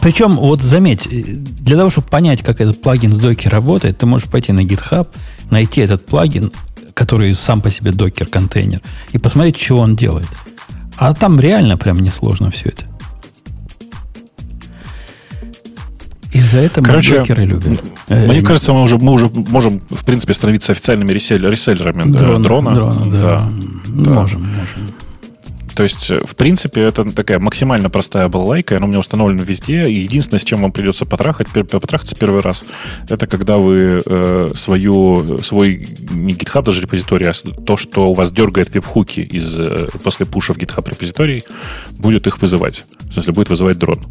Причем, 0.01 0.37
вот 0.37 0.61
заметь, 0.61 1.07
э, 1.07 1.23
для 1.25 1.77
того, 1.77 1.89
чтобы 1.89 2.07
понять, 2.07 2.41
как 2.41 2.61
этот 2.61 2.81
плагин 2.81 3.11
с 3.11 3.17
докер 3.17 3.51
работает, 3.51 3.97
ты 3.97 4.05
можешь 4.05 4.29
пойти 4.29 4.53
на 4.53 4.61
GitHub, 4.61 5.07
найти 5.51 5.81
этот 5.81 6.05
плагин, 6.05 6.51
который 6.93 7.33
сам 7.33 7.61
по 7.61 7.69
себе 7.69 7.91
докер-контейнер, 7.91 8.81
и 9.11 9.17
посмотреть, 9.17 9.59
что 9.59 9.77
он 9.77 9.95
делает. 9.95 10.27
А 10.97 11.13
там 11.13 11.39
реально 11.39 11.77
прям 11.77 11.99
несложно 11.99 12.51
все 12.51 12.69
это. 12.69 12.85
Из-за 16.35 16.59
этого 16.59 16.85
Короче, 16.85 17.23
мы 17.29 17.45
любим. 17.45 17.79
Э, 18.09 18.27
Мне 18.27 18.41
кажется, 18.41 18.73
мы 18.73 18.83
уже, 18.83 18.97
мы 18.97 19.13
уже 19.13 19.29
можем, 19.29 19.79
в 19.89 20.03
принципе, 20.03 20.33
становиться 20.33 20.73
официальными 20.73 21.11
реселлерами 21.13 22.13
э, 22.13 22.17
дрона, 22.17 22.43
дрона. 22.43 22.73
дрона, 22.73 23.05
да. 23.05 23.19
Да. 23.21 23.49
Да. 23.87 24.13
Можем, 24.13 24.41
можем. 24.41 24.93
То 25.75 25.83
есть, 25.83 26.09
э, 26.09 26.15
в 26.25 26.35
принципе, 26.35 26.81
это 26.81 27.03
такая 27.05 27.39
максимально 27.39 27.89
простая 27.89 28.27
балалайка, 28.27 28.77
она 28.77 28.85
у 28.85 28.89
меня 28.89 28.99
установлена 28.99 29.43
везде. 29.43 29.91
Единственное, 29.91 30.39
с 30.39 30.43
чем 30.43 30.61
вам 30.61 30.71
придется 30.71 31.05
потрахать, 31.05 31.49
потрахаться 31.49 32.15
первый 32.15 32.41
раз, 32.41 32.65
это 33.09 33.27
когда 33.27 33.57
вы 33.57 34.01
э, 34.05 34.47
свою, 34.55 35.39
свой 35.39 35.87
не 36.11 36.33
GitHub 36.33 36.63
даже 36.63 36.81
репозиторий, 36.81 37.27
а 37.29 37.33
то, 37.33 37.77
что 37.77 38.09
у 38.09 38.13
вас 38.13 38.31
дергает 38.31 38.73
веб-хуки 38.73 39.19
из, 39.19 39.59
э, 39.59 39.87
после 40.03 40.25
пуша 40.25 40.53
в 40.53 40.57
GitHub 40.57 40.89
репозиторий, 40.89 41.43
будет 41.91 42.27
их 42.27 42.41
вызывать. 42.41 42.85
В 43.01 43.13
смысле, 43.13 43.33
будет 43.33 43.49
вызывать 43.49 43.77
дрон. 43.77 44.05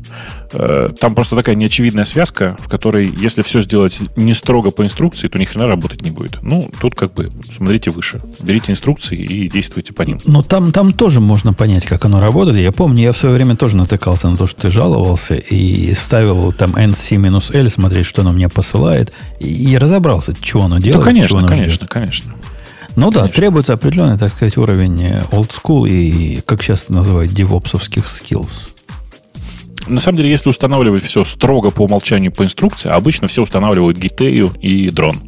Э, 0.53 0.91
Там 1.01 1.15
просто 1.15 1.36
такая 1.36 1.55
неочевидная 1.55 2.05
связка, 2.05 2.57
в 2.61 2.69
которой, 2.69 3.11
если 3.16 3.43
все 3.43 3.61
сделать 3.61 4.01
не 4.16 4.35
строго 4.35 4.70
по 4.70 4.85
инструкции, 4.85 5.28
то 5.28 5.39
ни 5.39 5.45
хрена 5.45 5.66
работать 5.66 6.03
не 6.03 6.11
будет. 6.11 6.43
Ну, 6.43 6.70
тут 6.81 6.95
как 6.95 7.15
бы 7.15 7.31
смотрите 7.57 7.91
выше. 7.91 8.20
Берите 8.41 8.73
инструкции 8.73 9.19
и 9.19 9.49
действуйте 9.49 9.93
по 9.93 10.03
ним. 10.03 10.20
Но 10.27 10.43
там, 10.43 10.73
там 10.73 10.93
тоже 10.93 11.20
можно 11.20 11.53
понять, 11.55 11.86
как 11.86 12.05
оно 12.05 12.20
работает. 12.20 12.59
Я 12.59 12.72
помню, 12.72 13.02
я 13.02 13.12
в 13.12 13.16
свое 13.16 13.35
время 13.35 13.56
тоже 13.56 13.76
натыкался 13.76 14.28
на 14.28 14.36
то, 14.36 14.47
что 14.47 14.62
ты 14.62 14.70
жаловался 14.70 15.35
и 15.35 15.94
ставил 15.94 16.52
там 16.52 16.74
nc-l, 16.76 17.70
смотреть, 17.70 18.06
что 18.06 18.22
оно 18.22 18.32
мне 18.32 18.48
посылает, 18.48 19.12
и, 19.40 19.72
и 19.72 19.78
разобрался, 19.78 20.35
чего 20.40 20.64
оно 20.64 20.78
делает, 20.78 21.05
Ну, 21.05 21.12
чего 21.12 21.12
конечно, 21.12 21.39
оно 21.39 21.48
конечно, 21.48 21.72
ждет. 21.72 21.89
конечно. 21.89 22.35
Ну 22.97 23.10
да, 23.10 23.20
конечно. 23.22 23.35
требуется 23.40 23.72
определенный, 23.72 24.18
так 24.18 24.32
сказать, 24.32 24.56
уровень 24.56 25.02
э, 25.02 25.22
old 25.32 25.51
school 25.51 25.89
и, 25.89 26.40
как 26.47 26.62
часто 26.62 26.93
называют, 26.93 27.32
девопсовских 27.32 28.05
skills. 28.05 28.68
На 29.86 30.01
самом 30.01 30.16
деле, 30.18 30.31
если 30.31 30.48
устанавливать 30.48 31.02
все 31.02 31.24
строго 31.24 31.70
по 31.70 31.82
умолчанию 31.82 32.32
по 32.32 32.43
инструкции, 32.44 32.89
обычно 32.89 33.28
все 33.28 33.43
устанавливают 33.43 33.98
гитею 33.98 34.52
и 34.62 34.89
дрон. 34.90 35.20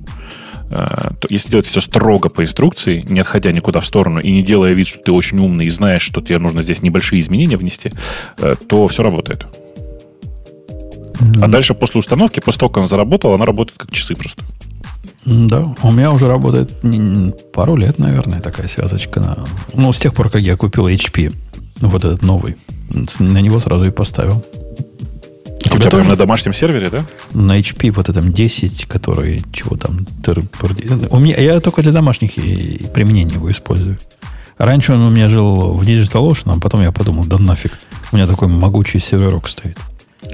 Э, 0.70 1.10
то 1.20 1.28
Если 1.28 1.50
делать 1.50 1.66
все 1.66 1.80
строго 1.80 2.28
по 2.28 2.42
инструкции, 2.42 3.04
не 3.08 3.20
отходя 3.20 3.52
никуда 3.52 3.80
в 3.80 3.86
сторону 3.86 4.20
и 4.20 4.30
не 4.30 4.42
делая 4.42 4.72
вид, 4.72 4.88
что 4.88 4.98
ты 4.98 5.12
очень 5.12 5.38
умный 5.38 5.66
и 5.66 5.70
знаешь, 5.70 6.02
что 6.02 6.20
тебе 6.20 6.38
нужно 6.38 6.62
здесь 6.62 6.82
небольшие 6.82 7.20
изменения 7.20 7.56
внести, 7.56 7.92
э, 8.38 8.54
то 8.68 8.88
все 8.88 9.02
работает. 9.02 9.46
А 11.40 11.48
дальше 11.48 11.74
после 11.74 12.00
установки, 12.00 12.40
после 12.40 12.60
того, 12.60 12.68
как 12.68 12.78
она 12.78 12.88
заработала, 12.88 13.36
она 13.36 13.46
работает 13.46 13.78
как 13.78 13.90
часы 13.90 14.14
просто. 14.14 14.42
Да, 15.24 15.74
у 15.82 15.90
меня 15.90 16.12
уже 16.12 16.28
работает 16.28 16.72
пару 17.52 17.74
лет, 17.74 17.98
наверное, 17.98 18.40
такая 18.40 18.68
связочка. 18.68 19.20
На, 19.20 19.44
ну, 19.72 19.92
с 19.92 19.98
тех 19.98 20.14
пор, 20.14 20.30
как 20.30 20.42
я 20.42 20.56
купил 20.56 20.86
HP, 20.88 21.34
вот 21.80 22.04
этот 22.04 22.22
новый, 22.22 22.56
на 23.18 23.40
него 23.40 23.58
сразу 23.60 23.84
и 23.84 23.90
поставил. 23.90 24.44
У 25.72 25.78
тебя 25.78 25.90
прямо 25.90 26.08
на 26.08 26.16
домашнем 26.16 26.52
сервере, 26.52 26.90
да? 26.90 27.04
На 27.32 27.58
HP 27.58 27.90
вот 27.90 28.08
этом 28.08 28.32
10, 28.32 28.86
который 28.86 29.42
чего 29.52 29.76
там... 29.76 30.06
У 31.10 31.18
меня, 31.18 31.36
я 31.36 31.60
только 31.60 31.82
для 31.82 31.92
домашних 31.92 32.34
применений 32.92 33.34
его 33.34 33.50
использую. 33.50 33.98
Раньше 34.58 34.94
он 34.94 35.02
у 35.02 35.10
меня 35.10 35.28
жил 35.28 35.72
в 35.72 35.82
DigitalOcean, 35.82 36.56
а 36.56 36.60
потом 36.60 36.80
я 36.82 36.92
подумал, 36.92 37.24
да 37.24 37.38
нафиг, 37.38 37.78
у 38.10 38.16
меня 38.16 38.26
такой 38.26 38.48
могучий 38.48 38.98
серверок 38.98 39.48
стоит. 39.48 39.78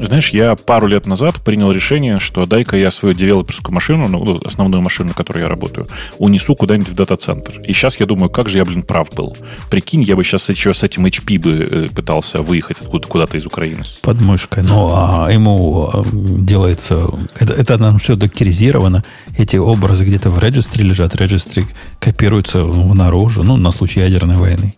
Знаешь, 0.00 0.30
я 0.30 0.56
пару 0.56 0.86
лет 0.86 1.06
назад 1.06 1.36
принял 1.42 1.70
решение, 1.70 2.18
что 2.18 2.46
дай-ка 2.46 2.76
я 2.76 2.90
свою 2.90 3.14
девелоперскую 3.14 3.74
машину, 3.74 4.08
ну, 4.08 4.24
ну, 4.24 4.40
основную 4.44 4.82
машину, 4.82 5.08
на 5.08 5.14
которой 5.14 5.42
я 5.42 5.48
работаю, 5.48 5.86
унесу 6.18 6.54
куда-нибудь 6.54 6.88
в 6.90 6.94
дата-центр. 6.94 7.60
И 7.60 7.72
сейчас 7.72 8.00
я 8.00 8.06
думаю, 8.06 8.30
как 8.30 8.48
же 8.48 8.58
я, 8.58 8.64
блин, 8.64 8.82
прав 8.82 9.08
был. 9.14 9.36
Прикинь, 9.70 10.02
я 10.02 10.16
бы 10.16 10.24
сейчас 10.24 10.48
еще 10.48 10.74
с 10.74 10.82
этим 10.82 11.06
HP 11.06 11.38
бы 11.38 11.50
э, 11.50 11.88
пытался 11.94 12.42
выехать 12.42 12.78
откуда- 12.80 13.06
куда-то 13.08 13.36
из 13.38 13.46
Украины. 13.46 13.82
Под 14.02 14.20
мышкой. 14.20 14.62
Ну, 14.62 14.90
а 14.92 15.28
ему 15.30 15.90
а, 15.92 16.04
делается... 16.12 17.08
Это, 17.38 17.52
это 17.52 17.78
нам 17.78 17.98
все 17.98 18.16
докеризировано. 18.16 19.04
Эти 19.38 19.56
образы 19.56 20.04
где-то 20.04 20.30
в 20.30 20.38
регистре 20.38 20.84
лежат. 20.84 21.14
Регистри 21.16 21.64
копируются 22.00 22.62
в 22.64 22.94
наружу, 22.94 23.42
ну, 23.42 23.56
на 23.56 23.70
случай 23.72 24.00
ядерной 24.00 24.36
войны. 24.36 24.74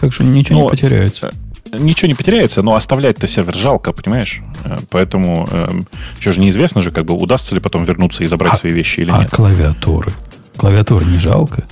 Так 0.00 0.12
что 0.12 0.24
ничего 0.24 0.58
Ну, 0.58 0.64
не 0.64 0.70
потеряется. 0.70 1.30
Ничего 1.72 2.08
не 2.08 2.14
потеряется, 2.14 2.62
но 2.62 2.74
оставлять-то 2.76 3.26
сервер 3.26 3.54
жалко, 3.56 3.92
понимаешь? 3.92 4.40
Э, 4.64 4.78
Поэтому 4.90 5.48
еще 6.18 6.32
же 6.32 6.40
неизвестно 6.40 6.82
же, 6.82 6.90
как 6.90 7.04
бы 7.04 7.14
удастся 7.14 7.54
ли 7.54 7.60
потом 7.60 7.84
вернуться 7.84 8.24
и 8.24 8.26
забрать 8.26 8.54
А- 8.54 8.56
свои 8.56 8.72
вещи 8.72 9.00
или 9.00 9.10
А 9.10 9.18
нет. 9.20 9.30
клавиатуры? 9.30 10.12
Клавиатуры 10.56 11.04
не 11.04 11.18
жалко? 11.18 11.64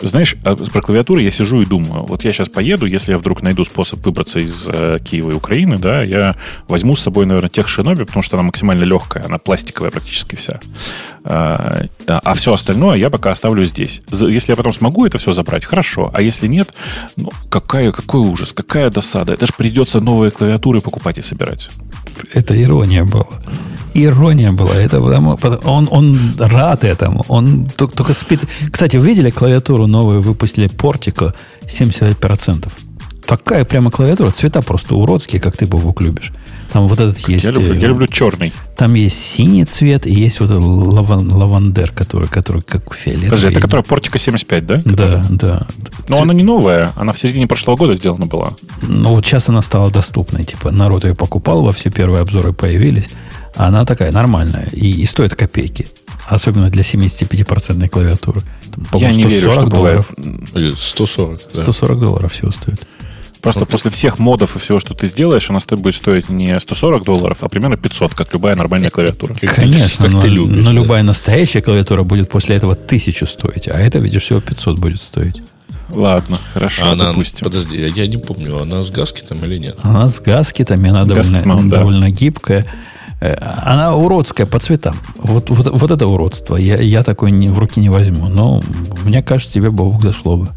Знаешь, 0.00 0.36
а 0.44 0.56
про 0.56 0.82
клавиатуру 0.82 1.20
я 1.20 1.30
сижу 1.30 1.60
и 1.60 1.66
думаю, 1.66 2.04
вот 2.04 2.24
я 2.24 2.32
сейчас 2.32 2.48
поеду, 2.48 2.86
если 2.86 3.12
я 3.12 3.18
вдруг 3.18 3.42
найду 3.42 3.64
способ 3.64 4.04
выбраться 4.04 4.38
из 4.38 4.68
э, 4.68 4.98
Киева 5.02 5.30
и 5.30 5.34
Украины, 5.34 5.78
да, 5.78 6.02
я 6.02 6.36
возьму 6.68 6.96
с 6.96 7.00
собой, 7.00 7.26
наверное, 7.26 7.50
тех 7.50 7.68
шиноби, 7.68 8.04
потому 8.04 8.22
что 8.22 8.36
она 8.36 8.44
максимально 8.44 8.84
легкая, 8.84 9.24
она 9.24 9.38
пластиковая 9.38 9.90
практически 9.90 10.36
вся. 10.36 10.60
А, 11.24 11.86
а 12.06 12.34
все 12.34 12.52
остальное 12.52 12.96
я 12.96 13.10
пока 13.10 13.30
оставлю 13.30 13.64
здесь. 13.64 14.02
Если 14.10 14.52
я 14.52 14.56
потом 14.56 14.72
смогу 14.72 15.06
это 15.06 15.18
все 15.18 15.32
забрать, 15.32 15.64
хорошо. 15.64 16.10
А 16.12 16.20
если 16.20 16.46
нет, 16.46 16.74
ну, 17.16 17.30
какая, 17.48 17.92
какой 17.92 18.20
ужас, 18.20 18.52
какая 18.52 18.90
досада. 18.90 19.32
Это 19.32 19.46
же 19.46 19.52
придется 19.56 20.00
новые 20.00 20.30
клавиатуры 20.30 20.80
покупать 20.80 21.18
и 21.18 21.22
собирать. 21.22 21.70
Это 22.32 22.60
ирония 22.60 23.04
была. 23.04 23.26
Ирония 23.94 24.52
была. 24.52 24.74
Это 24.74 25.00
потому, 25.00 25.38
он, 25.64 25.88
он 25.90 26.34
рад 26.38 26.84
этому. 26.84 27.24
Он 27.28 27.68
только, 27.76 27.96
только 27.96 28.14
спит. 28.14 28.40
Кстати, 28.70 28.96
вы 28.96 29.06
видели 29.06 29.30
клавиатуру 29.30 29.86
новую 29.86 30.20
выпустили 30.20 30.68
Портико 30.68 31.34
75%? 31.62 32.68
Такая 33.26 33.64
прямо 33.64 33.90
клавиатура. 33.90 34.30
Цвета 34.30 34.62
просто 34.62 34.94
уродские, 34.94 35.40
как 35.40 35.56
ты, 35.56 35.66
Бобук, 35.66 36.00
любишь. 36.00 36.32
Там 36.72 36.86
вот 36.86 36.98
этот 36.98 37.18
есть... 37.28 37.44
Я 37.44 37.50
люблю, 37.50 37.74
я 37.74 37.88
люблю 37.88 38.06
черный. 38.06 38.52
Там 38.76 38.94
есть 38.94 39.22
синий 39.22 39.64
цвет 39.64 40.06
и 40.06 40.12
есть 40.12 40.40
вот 40.40 40.50
этот 40.50 40.64
лаван, 40.64 41.30
лавандер, 41.30 41.92
который, 41.92 42.28
который 42.28 42.62
как 42.62 42.94
фиолетовый. 42.94 43.28
Подожди, 43.28 43.48
это 43.48 43.60
которая 43.60 43.84
Портика 43.84 44.18
75, 44.18 44.66
да? 44.66 44.80
Да, 44.84 45.26
да. 45.28 45.66
Но 46.08 46.16
Цвет... 46.16 46.22
она 46.22 46.32
не 46.32 46.42
новая, 46.42 46.92
она 46.96 47.12
в 47.12 47.18
середине 47.18 47.46
прошлого 47.46 47.76
года 47.76 47.94
сделана 47.94 48.24
была. 48.24 48.52
Ну 48.80 49.10
вот 49.10 49.26
сейчас 49.26 49.50
она 49.50 49.60
стала 49.60 49.90
доступной. 49.90 50.44
Типа 50.44 50.70
народ 50.70 51.04
ее 51.04 51.14
покупал, 51.14 51.62
во 51.62 51.72
все 51.72 51.90
первые 51.90 52.22
обзоры 52.22 52.54
появились. 52.54 53.10
А 53.56 53.68
она 53.68 53.84
такая 53.84 54.12
нормальная 54.12 54.68
и, 54.72 54.90
и 54.90 55.06
стоит 55.06 55.34
копейки. 55.34 55.86
Особенно 56.26 56.70
для 56.70 56.82
75% 56.82 57.88
клавиатуры. 57.88 58.42
Там, 58.90 59.00
Я 59.00 59.12
не 59.12 59.24
верю, 59.24 59.50
что 59.50 59.66
долларов. 59.66 60.10
бывает 60.16 60.78
140. 60.78 61.40
Да. 61.52 61.62
140 61.62 62.00
долларов 62.00 62.32
всего 62.32 62.50
стоит. 62.50 62.86
Просто 63.42 63.60
вот 63.60 63.68
после 63.68 63.90
всех 63.90 64.20
модов 64.20 64.54
и 64.54 64.60
всего, 64.60 64.78
что 64.78 64.94
ты 64.94 65.08
сделаешь, 65.08 65.50
она 65.50 65.58
будет 65.70 65.96
стоить 65.96 66.28
не 66.28 66.58
140 66.58 67.02
долларов, 67.02 67.38
а 67.40 67.48
примерно 67.48 67.76
500, 67.76 68.14
как 68.14 68.32
любая 68.32 68.54
нормальная 68.54 68.88
клавиатура. 68.88 69.34
Конечно, 69.34 70.04
как 70.04 70.14
но, 70.14 70.20
ты 70.20 70.28
любишь, 70.28 70.64
но 70.64 70.70
да. 70.70 70.76
любая 70.76 71.02
настоящая 71.02 71.60
клавиатура 71.60 72.04
будет 72.04 72.30
после 72.30 72.54
этого 72.54 72.74
1000 72.74 73.26
стоить, 73.26 73.66
а 73.66 73.76
это, 73.76 73.98
видишь, 73.98 74.22
всего 74.22 74.40
500 74.40 74.78
будет 74.78 75.00
стоить. 75.00 75.42
Ладно, 75.90 76.38
хорошо, 76.54 76.92
она, 76.92 77.08
допустим. 77.08 77.40
Подожди, 77.42 77.76
я 77.76 78.06
не 78.06 78.16
помню, 78.16 78.60
она 78.60 78.84
с 78.84 78.92
гаскетом 78.92 79.44
или 79.44 79.58
нет? 79.58 79.76
Она 79.82 80.06
с 80.06 80.20
гаскетами, 80.20 80.90
она 80.90 81.04
довольно, 81.04 81.68
да. 81.68 81.78
довольно 81.78 82.10
гибкая. 82.10 82.64
Э, 83.22 83.36
она 83.62 83.94
уродская 83.94 84.46
по 84.46 84.58
цветам. 84.58 84.96
Вот, 85.16 85.48
вот, 85.50 85.68
вот 85.70 85.90
это 85.90 86.06
уродство. 86.08 86.56
Я, 86.56 86.76
я 86.78 87.04
такой 87.04 87.30
не, 87.30 87.48
в 87.48 87.58
руки 87.58 87.78
не 87.78 87.88
возьму. 87.88 88.26
Но 88.26 88.60
мне 89.04 89.22
кажется, 89.22 89.54
тебе 89.54 89.70
Бог 89.70 90.02
зашло 90.02 90.36
бы. 90.36 90.48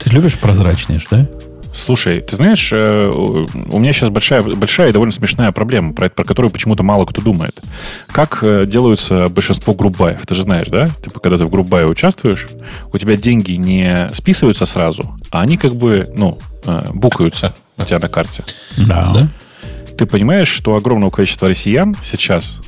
Ты 0.00 0.10
любишь 0.10 0.38
прозрачные, 0.38 0.98
что? 0.98 1.30
Слушай, 1.72 2.20
ты 2.20 2.34
знаешь, 2.34 2.70
э, 2.72 3.06
у 3.06 3.78
меня 3.78 3.92
сейчас 3.92 4.10
большая, 4.10 4.42
большая 4.42 4.90
и 4.90 4.92
довольно 4.92 5.14
смешная 5.14 5.52
проблема, 5.52 5.94
про, 5.94 6.10
про 6.10 6.24
которую 6.24 6.50
почему-то 6.50 6.82
мало 6.82 7.06
кто 7.06 7.22
думает. 7.22 7.62
Как 8.08 8.40
э, 8.42 8.66
делаются 8.66 9.28
большинство 9.28 9.72
группаев? 9.72 10.26
Ты 10.26 10.34
же 10.34 10.42
знаешь, 10.42 10.66
да? 10.66 10.86
Типа, 10.86 11.20
когда 11.20 11.38
ты 11.38 11.44
в 11.44 11.50
группае 11.50 11.86
участвуешь, 11.86 12.48
у 12.92 12.98
тебя 12.98 13.16
деньги 13.16 13.52
не 13.52 14.10
списываются 14.12 14.66
сразу, 14.66 15.16
а 15.30 15.42
они 15.42 15.56
как 15.56 15.76
бы, 15.76 16.12
ну, 16.16 16.38
букаются 16.92 17.54
у 17.78 17.84
тебя 17.84 18.00
на 18.00 18.08
карте. 18.08 18.44
Да. 18.76 19.12
да? 19.14 19.28
Ты 20.02 20.06
понимаешь, 20.06 20.48
что 20.48 20.74
огромного 20.74 21.10
количества 21.10 21.48
россиян 21.48 21.94
сейчас 22.02 22.60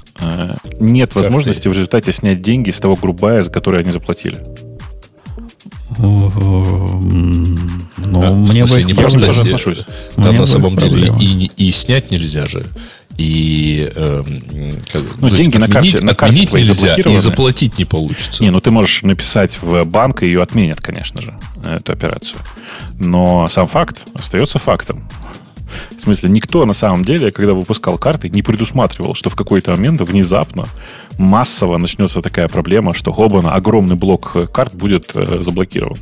нет 0.78 1.16
возможности 1.16 1.66
в 1.66 1.72
результате 1.72 2.12
снять 2.12 2.40
деньги 2.42 2.70
с 2.70 2.78
того 2.78 2.94
группая, 2.94 3.42
за 3.42 3.50
который 3.50 3.80
они 3.80 3.90
заплатили? 3.90 4.38
Ну, 5.98 6.30
а, 8.22 8.30
мне 8.36 8.66
бы 8.66 8.84
не 8.84 8.94
просто 8.94 9.28
отношусь. 9.28 9.84
Там 10.14 10.28
мне 10.28 10.38
на 10.38 10.46
самом 10.46 10.76
деле 10.76 11.12
и, 11.18 11.50
и 11.56 11.72
снять 11.72 12.12
нельзя 12.12 12.46
же. 12.46 12.66
И 13.16 13.90
э, 13.92 14.22
ну, 15.18 15.28
деньги 15.28 15.56
на 15.56 15.66
карте, 15.66 16.00
на 16.02 16.14
карте 16.14 16.46
нельзя, 16.52 16.94
и 16.94 17.16
заплатить 17.16 17.80
не 17.80 17.84
получится. 17.84 18.44
Не, 18.44 18.50
ну 18.50 18.60
ты 18.60 18.70
можешь 18.70 19.02
написать 19.02 19.58
в 19.60 19.84
банк, 19.84 20.22
и 20.22 20.26
ее 20.26 20.40
отменят, 20.40 20.80
конечно 20.80 21.20
же, 21.20 21.36
эту 21.64 21.92
операцию. 21.92 22.38
Но 23.00 23.48
сам 23.48 23.66
факт 23.66 24.02
остается 24.14 24.60
фактом. 24.60 25.08
В 25.96 26.00
смысле, 26.00 26.28
никто 26.28 26.64
на 26.64 26.72
самом 26.72 27.04
деле, 27.04 27.30
когда 27.30 27.54
выпускал 27.54 27.98
карты, 27.98 28.28
не 28.28 28.42
предусматривал, 28.42 29.14
что 29.14 29.30
в 29.30 29.36
какой-то 29.36 29.72
момент 29.72 30.00
внезапно 30.00 30.66
массово 31.18 31.78
начнется 31.78 32.22
такая 32.22 32.48
проблема, 32.48 32.94
что 32.94 33.12
хобана 33.12 33.54
огромный 33.54 33.96
блок 33.96 34.36
карт 34.52 34.74
будет 34.74 35.10
э, 35.14 35.42
заблокирован. 35.42 35.96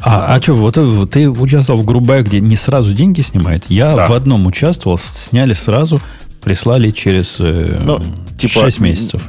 А, 0.00 0.34
а 0.34 0.42
что, 0.42 0.54
вот 0.54 0.76
э, 0.78 1.06
ты 1.10 1.28
участвовал 1.28 1.80
в 1.80 1.84
Грубая, 1.84 2.22
где 2.22 2.40
не 2.40 2.56
сразу 2.56 2.92
деньги 2.92 3.20
снимает? 3.20 3.66
Я 3.68 3.94
да. 3.94 4.08
в 4.08 4.12
одном 4.12 4.46
участвовал, 4.46 4.98
сняли 4.98 5.54
сразу, 5.54 6.00
прислали 6.42 6.90
через 6.90 7.36
э, 7.40 7.80
ну, 7.82 8.00
типа, 8.38 8.60
6 8.60 8.80
месяцев. 8.80 9.22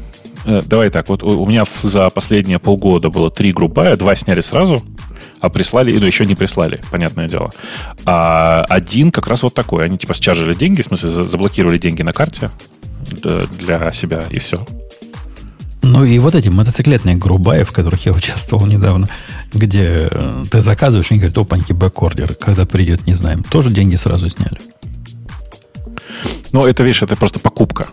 Э, 0.45 0.61
давай 0.65 0.89
так, 0.89 1.09
вот 1.09 1.23
у 1.23 1.45
меня 1.45 1.65
за 1.83 2.09
последние 2.09 2.59
полгода 2.59 3.09
было 3.09 3.29
три 3.29 3.51
Грубая, 3.51 3.97
два 3.97 4.15
сняли 4.15 4.41
сразу, 4.41 4.83
а 5.39 5.49
прислали, 5.49 5.97
ну, 5.97 6.05
еще 6.05 6.25
не 6.25 6.35
прислали, 6.35 6.81
понятное 6.91 7.27
дело. 7.27 7.51
А 8.05 8.63
один 8.63 9.11
как 9.11 9.27
раз 9.27 9.43
вот 9.43 9.53
такой. 9.53 9.85
Они 9.85 9.97
типа 9.97 10.13
счаржили 10.13 10.53
деньги, 10.53 10.81
в 10.81 10.85
смысле 10.85 11.09
заблокировали 11.09 11.77
деньги 11.77 12.01
на 12.01 12.13
карте 12.13 12.51
для 13.59 13.91
себя, 13.93 14.23
и 14.29 14.39
все. 14.39 14.65
Ну 15.83 16.03
и 16.03 16.19
вот 16.19 16.35
эти 16.35 16.49
мотоциклетные 16.49 17.15
грубаи, 17.15 17.63
в 17.63 17.71
которых 17.71 18.05
я 18.05 18.11
участвовал 18.11 18.65
недавно, 18.65 19.07
где 19.53 20.09
э, 20.11 20.43
ты 20.51 20.59
заказываешь, 20.59 21.11
они 21.11 21.19
говорят, 21.19 21.37
опаньки, 21.37 21.71
бэкордер, 21.71 22.35
когда 22.35 22.65
придет, 22.65 23.07
не 23.07 23.13
знаем. 23.13 23.43
Тоже 23.43 23.69
деньги 23.69 23.95
сразу 23.95 24.27
сняли. 24.29 24.59
Ну, 26.51 26.65
это, 26.65 26.83
видишь, 26.83 27.03
это 27.03 27.15
просто 27.15 27.39
покупка. 27.39 27.87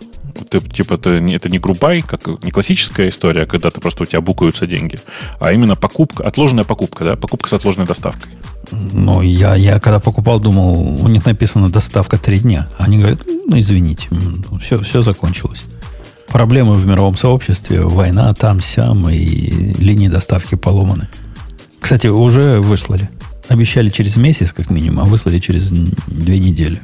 Ты, 0.51 0.61
типа, 0.61 0.94
это 0.94 1.11
это 1.11 1.48
не 1.48 1.59
грубай, 1.59 2.02
как 2.02 2.27
не 2.43 2.51
классическая 2.51 3.09
история, 3.09 3.47
когда 3.47 3.70
ты 3.70 3.81
просто 3.81 4.02
у 4.02 4.06
тебя 4.06 4.20
букаются 4.20 4.66
деньги, 4.66 4.98
а 5.39 5.52
именно 5.52 5.77
покупка, 5.77 6.24
отложенная 6.24 6.65
покупка, 6.65 7.05
да, 7.05 7.16
покупка 7.16 7.48
с 7.48 7.52
отложенной 7.52 7.86
доставкой. 7.86 8.32
Ну, 8.70 9.23
я, 9.23 9.55
я 9.55 9.78
когда 9.81 10.01
покупал, 10.01 10.40
думал, 10.40 11.05
у 11.05 11.09
них 11.09 11.24
написано 11.27 11.69
доставка 11.69 12.19
три 12.19 12.39
дня. 12.39 12.69
Они 12.78 12.98
говорят, 12.98 13.20
ну, 13.47 13.59
извините, 13.59 14.09
все, 14.61 14.78
все 14.78 15.02
закончилось 15.02 15.65
проблемы 16.35 16.74
в 16.74 16.85
мировом 16.85 17.16
сообществе, 17.16 17.82
война 17.82 18.35
там-сям 18.35 19.09
и 19.09 19.73
линии 19.78 20.09
доставки 20.09 20.56
поломаны. 20.56 21.06
Кстати, 21.78 22.09
уже 22.09 22.61
выслали. 22.61 23.09
Обещали 23.47 23.89
через 23.89 24.16
месяц, 24.16 24.51
как 24.51 24.69
минимум, 24.69 25.05
а 25.05 25.05
выслали 25.05 25.39
через 25.39 25.70
две 25.70 26.40
недели. 26.40 26.81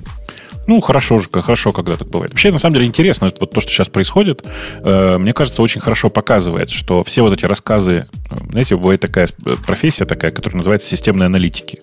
Ну, 0.70 0.80
хорошо 0.80 1.18
же, 1.18 1.28
хорошо, 1.32 1.72
когда 1.72 1.97
так 1.97 2.09
бывает. 2.09 2.30
Вообще, 2.30 2.52
на 2.52 2.60
самом 2.60 2.74
деле, 2.74 2.86
интересно, 2.86 3.28
вот 3.40 3.51
то, 3.51 3.60
что 3.60 3.72
сейчас 3.72 3.88
происходит, 3.88 4.44
э, 4.84 5.18
мне 5.18 5.32
кажется, 5.32 5.62
очень 5.62 5.80
хорошо 5.80 6.10
показывает, 6.10 6.70
что 6.70 7.02
все 7.02 7.22
вот 7.22 7.32
эти 7.32 7.44
рассказы, 7.44 8.06
э, 8.30 8.34
знаете, 8.51 8.76
бывает 8.76 9.01
такая 9.01 9.28
профессия 9.66 10.05
такая, 10.05 10.30
которая 10.30 10.59
называется 10.59 10.86
системные 10.88 11.26
аналитики. 11.26 11.80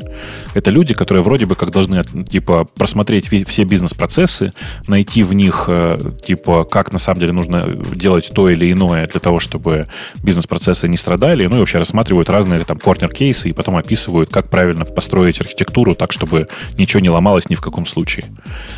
Это 0.53 0.69
люди, 0.69 0.93
которые 0.93 1.21
вроде 1.21 1.45
бы 1.45 1.55
как 1.55 1.71
должны, 1.71 2.01
типа, 2.01 2.63
просмотреть 2.63 3.27
все 3.27 3.65
бизнес-процессы, 3.65 4.53
найти 4.87 5.21
в 5.23 5.33
них, 5.33 5.65
э, 5.67 5.99
типа, 6.25 6.63
как 6.63 6.93
на 6.93 6.99
самом 6.99 7.19
деле 7.19 7.33
нужно 7.33 7.61
делать 7.93 8.31
то 8.33 8.49
или 8.49 8.71
иное 8.71 9.05
для 9.05 9.19
того, 9.19 9.41
чтобы 9.41 9.87
бизнес-процессы 10.23 10.87
не 10.87 10.95
страдали, 10.95 11.45
ну 11.47 11.57
и 11.57 11.59
вообще 11.59 11.77
рассматривают 11.77 12.29
разные 12.29 12.61
там 12.61 12.79
корнер-кейсы 12.79 13.49
и 13.49 13.51
потом 13.51 13.75
описывают, 13.75 14.29
как 14.29 14.49
правильно 14.49 14.85
построить 14.85 15.41
архитектуру 15.41 15.93
так, 15.93 16.13
чтобы 16.13 16.47
ничего 16.77 17.01
не 17.01 17.09
ломалось 17.09 17.49
ни 17.49 17.55
в 17.55 17.61
каком 17.61 17.85
случае 17.85 18.23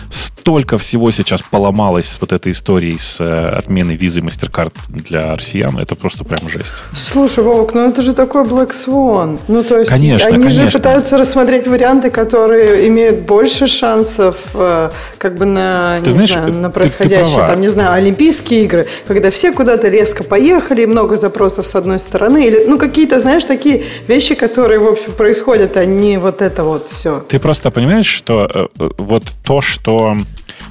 столько 0.09 0.77
всего 0.77 1.11
сейчас 1.11 1.41
поломалось 1.41 2.07
с 2.07 2.19
вот 2.21 2.33
этой 2.33 2.53
историей 2.53 2.97
с 2.97 3.21
э, 3.21 3.49
отменой 3.49 3.95
визы 3.95 4.21
MasterCard 4.21 4.73
для 4.87 5.35
россиян. 5.35 5.77
Это 5.77 5.95
просто 5.95 6.23
прям 6.23 6.49
жесть. 6.49 6.73
Слушай, 6.95 7.43
Вовк, 7.43 7.73
ну 7.73 7.87
это 7.87 8.01
же 8.01 8.13
такой 8.13 8.43
Black 8.43 8.71
Swan. 8.71 9.39
Ну, 9.47 9.63
то 9.63 9.77
есть 9.77 9.89
конечно, 9.89 10.27
они 10.27 10.43
конечно. 10.45 10.71
же 10.71 10.77
пытаются 10.77 11.17
рассмотреть 11.17 11.67
варианты, 11.67 12.09
которые 12.09 12.87
имеют 12.87 13.19
больше 13.19 13.67
шансов 13.67 14.37
э, 14.53 14.89
как 15.17 15.35
бы 15.35 15.45
на, 15.45 15.99
ты 15.99 16.07
не 16.07 16.11
знаешь, 16.11 16.31
знаю, 16.31 16.53
на 16.53 16.69
происходящее. 16.69 17.35
Ты, 17.35 17.41
ты 17.41 17.47
там, 17.47 17.61
не 17.61 17.69
знаю, 17.69 17.93
Олимпийские 17.93 18.63
игры, 18.63 18.87
когда 19.07 19.29
все 19.29 19.51
куда-то 19.51 19.89
резко 19.89 20.23
поехали, 20.23 20.85
много 20.85 21.17
запросов 21.17 21.67
с 21.67 21.75
одной 21.75 21.99
стороны. 21.99 22.47
Или, 22.47 22.65
ну, 22.65 22.77
какие-то, 22.77 23.19
знаешь, 23.19 23.43
такие 23.43 23.83
вещи, 24.07 24.35
которые, 24.35 24.79
в 24.79 24.87
общем, 24.87 25.11
происходят, 25.11 25.77
а 25.77 25.85
не 25.85 26.17
вот 26.17 26.41
это 26.41 26.63
вот 26.63 26.87
все. 26.87 27.19
Ты 27.27 27.39
просто 27.39 27.71
понимаешь, 27.71 28.07
что 28.07 28.49
э, 28.79 28.89
вот 28.97 29.23
то, 29.43 29.61
что 29.61 29.88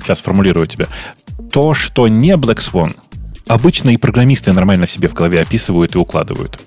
сейчас 0.03 0.21
формулирую 0.21 0.67
тебя, 0.67 0.87
то, 1.53 1.75
что 1.75 2.09
не 2.09 2.37
Black 2.37 2.59
Swan, 2.59 2.95
обычно 3.47 3.91
и 3.91 3.97
программисты 3.97 4.53
нормально 4.53 4.87
себе 4.87 5.09
в 5.09 5.15
голове 5.15 5.41
описывают 5.41 5.95
и 5.95 5.99
укладывают. 5.99 6.61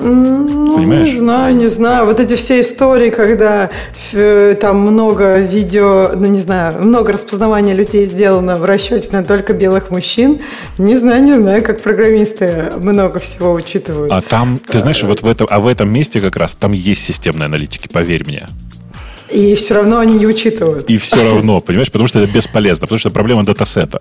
Ну, 0.00 0.76
Понимаешь? 0.76 1.08
Не 1.08 1.16
знаю, 1.16 1.56
не 1.56 1.66
знаю. 1.68 2.06
Вот 2.06 2.20
эти 2.20 2.36
все 2.36 2.60
истории, 2.60 3.10
когда 3.10 3.70
э, 4.12 4.54
там 4.60 4.80
много 4.80 5.38
видео, 5.38 6.10
ну 6.14 6.26
не 6.26 6.40
знаю, 6.40 6.82
много 6.82 7.12
распознавания 7.12 7.72
людей 7.72 8.04
сделано 8.04 8.56
в 8.56 8.64
расчете 8.64 9.08
на 9.12 9.24
только 9.24 9.54
белых 9.54 9.90
мужчин. 9.90 10.40
Не 10.76 10.96
знаю, 10.96 11.22
не 11.24 11.32
знаю, 11.32 11.62
как 11.62 11.80
программисты 11.80 12.72
много 12.76 13.20
всего 13.20 13.52
учитывают. 13.52 14.12
А 14.12 14.20
там, 14.20 14.58
ты 14.58 14.80
знаешь, 14.80 15.02
вот 15.02 15.22
в 15.22 15.26
этом, 15.26 15.46
а 15.50 15.60
в 15.60 15.66
этом 15.66 15.90
месте 15.90 16.20
как 16.20 16.36
раз 16.36 16.54
там 16.54 16.72
есть 16.72 17.04
системные 17.04 17.46
аналитики, 17.46 17.88
поверь 17.88 18.26
мне. 18.26 18.46
И 19.30 19.54
все 19.54 19.74
равно 19.74 19.98
они 19.98 20.14
не 20.14 20.26
учитывают. 20.26 20.88
И 20.88 20.98
все 20.98 21.22
равно, 21.22 21.60
понимаешь, 21.60 21.90
потому 21.90 22.08
что 22.08 22.20
это 22.20 22.32
бесполезно, 22.32 22.82
потому 22.82 22.98
что 22.98 23.10
проблема 23.10 23.44
датасета. 23.44 24.00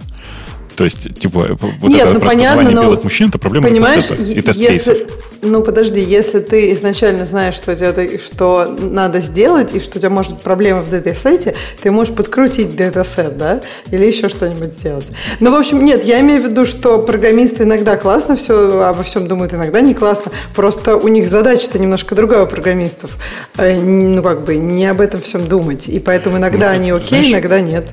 То 0.76 0.84
есть, 0.84 1.20
типа, 1.20 1.58
вот 1.60 1.90
Нет, 1.90 2.02
это 2.06 2.14
ну, 2.16 2.20
понятно, 2.20 2.70
но, 2.72 2.84
белых 2.84 3.04
мужчин, 3.04 3.30
это 3.30 3.38
проблема 3.38 3.70
Понимаешь, 3.70 4.08
датасета 4.08 4.32
и 4.40 4.42
тест-кейсов. 4.42 4.94
если, 4.94 5.08
ну 5.42 5.62
подожди, 5.64 6.02
если 6.02 6.40
ты 6.40 6.74
изначально 6.74 7.26
знаешь, 7.26 7.54
что, 7.56 7.72
у 7.72 7.76
тебя, 7.76 7.90
это- 7.90 8.18
что 8.18 8.76
надо 8.80 9.22
сделать, 9.22 9.74
и 9.74 9.80
что 9.80 9.98
у 9.98 10.00
тебя 10.00 10.10
может 10.10 10.34
быть 10.34 10.42
проблема 10.42 10.82
в 10.82 10.90
датасете, 10.90 11.56
ты 11.82 11.92
можешь 11.92 12.14
подкрутить 12.14 12.76
dataset, 12.76 13.38
да, 13.38 13.62
или 13.90 14.06
еще 14.06 14.28
что-нибудь 14.28 14.74
сделать. 14.74 15.06
Ну, 15.40 15.52
в 15.52 15.56
общем, 15.56 15.84
нет, 15.86 16.04
я 16.04 16.20
имею 16.20 16.42
в 16.42 16.46
виду, 16.50 16.66
что 16.66 17.00
программисты 17.00 17.64
иногда 17.64 17.96
классно 17.96 18.36
все 18.36 18.82
обо 18.84 19.04
всем 19.04 19.28
думают, 19.30 19.54
иногда 19.54 19.80
не 19.80 19.94
классно, 19.94 20.32
просто 20.56 20.98
у 20.98 21.08
них 21.08 21.30
задача-то 21.30 21.80
немножко 21.80 22.16
другая 22.16 22.44
у 22.44 22.48
программистов, 22.48 23.12
Э, 23.58 23.80
ну, 23.80 24.22
как 24.22 24.44
бы, 24.44 24.58
не 24.58 24.86
об 24.88 25.00
этом 25.00 25.22
всем 25.22 25.48
думать, 25.48 25.88
и 25.88 26.00
поэтому 26.00 26.38
иногда 26.38 26.70
Ну, 26.70 26.76
они 26.76 26.92
окей, 26.92 27.08
знаешь, 27.20 27.32
иногда 27.32 27.62
нет. 27.62 27.86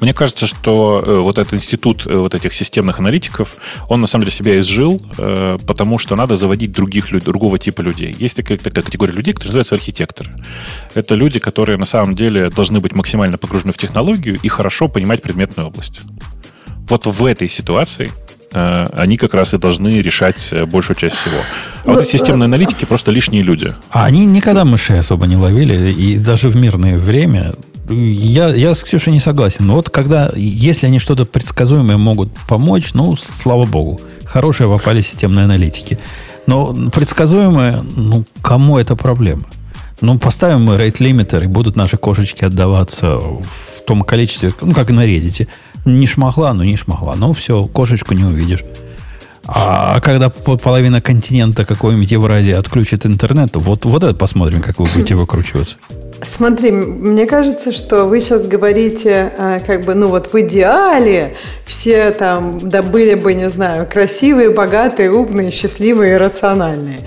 Мне 0.00 0.14
кажется, 0.14 0.46
что 0.46 1.02
э, 1.04 1.18
вот 1.18 1.38
этот 1.38 1.54
институт 1.54 2.06
э, 2.06 2.16
вот 2.16 2.34
этих 2.34 2.54
системных 2.54 2.98
аналитиков, 3.00 3.56
он 3.88 4.00
на 4.00 4.06
самом 4.06 4.24
деле 4.24 4.36
себя 4.36 4.60
изжил, 4.60 5.02
э, 5.18 5.58
потому 5.66 5.98
что 5.98 6.14
надо 6.16 6.36
заводить 6.36 6.72
других 6.72 7.10
людей, 7.10 7.24
другого 7.24 7.58
типа 7.58 7.80
людей. 7.82 8.14
Есть 8.16 8.36
такая, 8.36 8.58
такая 8.58 8.84
категория 8.84 9.12
людей, 9.12 9.34
которые 9.34 9.48
называются 9.48 9.74
архитекторы. 9.74 10.32
Это 10.94 11.14
люди, 11.14 11.38
которые 11.40 11.78
на 11.78 11.86
самом 11.86 12.14
деле 12.14 12.50
должны 12.50 12.80
быть 12.80 12.92
максимально 12.94 13.38
погружены 13.38 13.72
в 13.72 13.78
технологию 13.78 14.38
и 14.40 14.48
хорошо 14.48 14.88
понимать 14.88 15.22
предметную 15.22 15.68
область. 15.68 16.00
Вот 16.88 17.06
в 17.06 17.24
этой 17.24 17.48
ситуации 17.48 18.12
они 18.50 19.18
как 19.18 19.34
раз 19.34 19.52
и 19.52 19.58
должны 19.58 20.00
решать 20.00 20.54
большую 20.68 20.96
часть 20.96 21.16
всего. 21.16 21.36
А 21.84 21.90
вот 21.90 21.98
Ну, 21.98 22.04
системные 22.06 22.46
аналитики 22.46 22.86
просто 22.86 23.12
лишние 23.12 23.42
люди. 23.42 23.74
А 23.90 24.06
они 24.06 24.24
никогда 24.24 24.64
мышей 24.64 24.98
особо 24.98 25.26
не 25.26 25.36
ловили, 25.36 25.92
и 25.92 26.16
даже 26.16 26.48
в 26.48 26.56
мирное 26.56 26.96
время. 26.98 27.52
Я, 27.88 28.48
я 28.48 28.74
с 28.74 28.82
Ксюшей 28.82 29.12
не 29.12 29.20
согласен. 29.20 29.66
Но 29.66 29.74
вот 29.74 29.90
когда, 29.90 30.30
если 30.34 30.86
они 30.86 30.98
что-то 30.98 31.24
предсказуемое 31.24 31.96
могут 31.96 32.30
помочь, 32.48 32.94
ну, 32.94 33.16
слава 33.16 33.64
богу, 33.64 34.00
хорошие 34.24 34.68
попали 34.68 35.00
системные 35.00 35.44
аналитики. 35.44 35.98
Но 36.46 36.74
предсказуемое, 36.90 37.84
ну, 37.96 38.24
кому 38.42 38.78
это 38.78 38.96
проблема? 38.96 39.42
Ну, 40.00 40.18
поставим 40.18 40.62
мы 40.62 40.76
рейт 40.76 41.00
лимитер, 41.00 41.44
и 41.44 41.46
будут 41.46 41.76
наши 41.76 41.96
кошечки 41.96 42.44
отдаваться 42.44 43.18
в 43.18 43.84
том 43.86 44.02
количестве, 44.02 44.52
ну, 44.60 44.72
как 44.72 44.90
на 44.90 45.04
Reddit. 45.06 45.48
Не 45.84 46.06
шмахла, 46.06 46.52
ну 46.52 46.64
не 46.64 46.76
шмахла. 46.76 47.14
Ну, 47.16 47.32
все, 47.32 47.66
кошечку 47.66 48.14
не 48.14 48.24
увидишь. 48.24 48.64
А 49.46 50.00
когда 50.00 50.28
по- 50.28 50.58
половина 50.58 51.00
континента 51.00 51.64
какой-нибудь 51.64 52.10
Евразии 52.12 52.52
отключит 52.52 53.06
интернет, 53.06 53.56
вот, 53.56 53.86
вот 53.86 54.04
это 54.04 54.14
посмотрим, 54.14 54.60
как 54.60 54.78
вы 54.78 54.86
будете 54.92 55.14
выкручиваться. 55.14 55.76
Смотри, 56.22 56.72
мне 56.72 57.26
кажется, 57.26 57.70
что 57.70 58.04
вы 58.04 58.20
сейчас 58.20 58.46
говорите, 58.46 59.32
а, 59.38 59.60
как 59.60 59.82
бы, 59.82 59.94
ну 59.94 60.08
вот 60.08 60.32
в 60.32 60.40
идеале 60.40 61.36
все 61.64 62.10
там, 62.10 62.58
да 62.60 62.82
были 62.82 63.14
бы, 63.14 63.34
не 63.34 63.48
знаю, 63.48 63.86
красивые, 63.90 64.50
богатые, 64.50 65.12
умные, 65.12 65.50
счастливые 65.50 66.14
и 66.14 66.16
рациональные. 66.16 67.00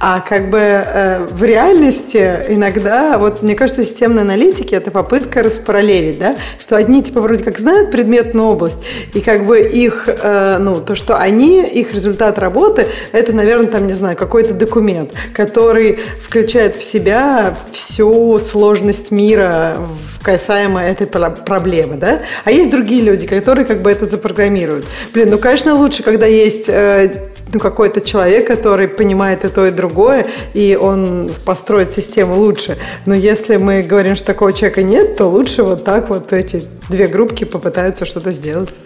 А 0.00 0.20
как 0.20 0.50
бы 0.50 0.58
э, 0.58 1.26
в 1.30 1.42
реальности 1.44 2.36
иногда, 2.48 3.18
вот 3.18 3.42
мне 3.42 3.54
кажется, 3.54 3.84
системные 3.84 4.22
аналитики– 4.22 4.74
это 4.76 4.90
попытка 4.90 5.42
распараллелить, 5.42 6.18
да, 6.18 6.36
что 6.60 6.76
одни 6.76 7.02
типа 7.02 7.20
вроде 7.20 7.44
как 7.44 7.58
знают 7.58 7.90
предметную 7.90 8.48
область, 8.48 8.78
и 9.12 9.20
как 9.20 9.46
бы 9.46 9.60
их, 9.60 10.04
э, 10.06 10.58
ну, 10.58 10.80
то, 10.80 10.94
что 10.94 11.18
они, 11.18 11.62
их 11.62 11.92
результат 11.92 12.38
работы, 12.38 12.86
это, 13.12 13.32
наверное, 13.32 13.66
там, 13.66 13.86
не 13.86 13.94
знаю, 13.94 14.16
какой-то 14.16 14.54
документ, 14.54 15.10
который 15.34 15.98
включает 16.22 16.76
в 16.76 16.82
себя 16.82 17.56
всю 17.72 18.38
сложность 18.54 19.10
мира 19.10 19.76
касаемо 20.22 20.80
этой 20.80 21.08
про- 21.08 21.30
проблемы, 21.30 21.96
да? 21.96 22.20
А 22.44 22.52
есть 22.52 22.70
другие 22.70 23.02
люди, 23.02 23.26
которые 23.26 23.66
как 23.66 23.82
бы 23.82 23.90
это 23.90 24.06
запрограммируют. 24.06 24.86
Блин, 25.12 25.30
ну, 25.30 25.38
конечно, 25.38 25.74
лучше, 25.74 26.04
когда 26.04 26.26
есть 26.26 26.68
э, 26.68 27.30
ну, 27.52 27.58
какой-то 27.58 28.00
человек, 28.00 28.46
который 28.46 28.86
понимает 28.86 29.44
и 29.44 29.48
то, 29.48 29.66
и 29.66 29.72
другое, 29.72 30.28
и 30.54 30.78
он 30.80 31.30
построит 31.44 31.92
систему 31.92 32.36
лучше. 32.36 32.78
Но 33.06 33.14
если 33.16 33.56
мы 33.56 33.82
говорим, 33.82 34.14
что 34.14 34.26
такого 34.26 34.52
человека 34.52 34.84
нет, 34.84 35.16
то 35.16 35.26
лучше 35.26 35.64
вот 35.64 35.82
так 35.82 36.08
вот 36.08 36.32
эти 36.32 36.62
две 36.88 37.08
группки 37.08 37.42
попытаются 37.42 38.06
что-то 38.06 38.30
сделать. 38.30 38.78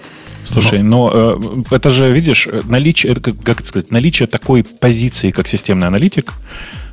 Слушай, 0.50 0.82
но 0.82 1.36
э, 1.70 1.74
это 1.76 1.90
же, 1.90 2.10
видишь, 2.10 2.48
наличие, 2.64 3.12
это, 3.12 3.20
как, 3.20 3.34
как 3.44 3.66
сказать, 3.66 3.90
наличие 3.90 4.26
такой 4.26 4.64
позиции, 4.64 5.30
как 5.30 5.46
системный 5.46 5.88
аналитик, 5.88 6.32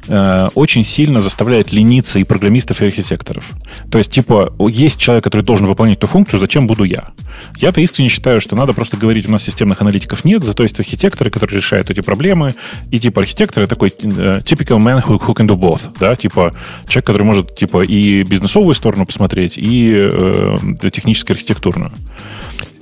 э, 0.07 0.47
очень 0.55 0.83
сильно 0.83 1.19
заставляет 1.19 1.71
лениться 1.71 2.19
и 2.19 2.23
программистов, 2.23 2.81
и 2.81 2.85
архитекторов. 2.85 3.51
То 3.91 3.97
есть, 3.97 4.11
типа, 4.11 4.53
есть 4.67 4.99
человек, 4.99 5.23
который 5.23 5.41
должен 5.41 5.67
выполнять 5.67 5.97
эту 5.97 6.07
функцию, 6.07 6.39
зачем 6.39 6.67
буду 6.67 6.83
я? 6.83 7.09
Я-то 7.57 7.81
искренне 7.81 8.09
считаю, 8.09 8.41
что 8.41 8.55
надо 8.55 8.73
просто 8.73 8.97
говорить, 8.97 9.27
у 9.27 9.31
нас 9.31 9.43
системных 9.43 9.81
аналитиков 9.81 10.25
нет, 10.25 10.43
зато 10.43 10.63
есть 10.63 10.79
архитекторы, 10.79 11.29
которые 11.29 11.57
решают 11.57 11.89
эти 11.89 12.01
проблемы, 12.01 12.55
и, 12.91 12.99
типа, 12.99 13.21
архитекторы 13.21 13.67
такой 13.67 13.89
э, 13.89 13.93
typical 14.43 14.77
man 14.77 15.03
who, 15.03 15.19
who 15.19 15.35
can 15.35 15.47
do 15.47 15.55
both, 15.55 15.95
да, 15.99 16.15
типа, 16.15 16.53
человек, 16.87 17.05
который 17.05 17.23
может, 17.23 17.55
типа, 17.55 17.83
и 17.83 18.23
бизнесовую 18.23 18.75
сторону 18.75 19.05
посмотреть, 19.05 19.57
и 19.57 19.93
э, 19.95 20.55
технически 20.91 21.31
архитектурную. 21.31 21.91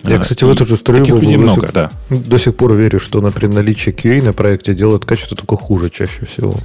Я, 0.03 0.17
кстати, 0.19 0.43
в 0.43 0.49
эту 0.49 0.65
же 0.65 0.75
струю 0.75 1.01
Таких 1.05 1.15
людей 1.21 1.37
до 1.37 1.41
много, 1.43 1.67
сих- 1.67 1.73
да. 1.73 1.91
До 2.09 2.37
сих 2.37 2.55
пор 2.55 2.73
верю, 2.75 2.99
что, 2.99 3.21
например, 3.21 3.55
наличие 3.55 3.95
QA 3.95 4.21
на 4.23 4.33
проекте 4.33 4.73
делает 4.73 5.05
качество 5.05 5.37
только 5.37 5.55
хуже 5.55 5.89
чаще 5.89 6.25
всего. 6.25 6.55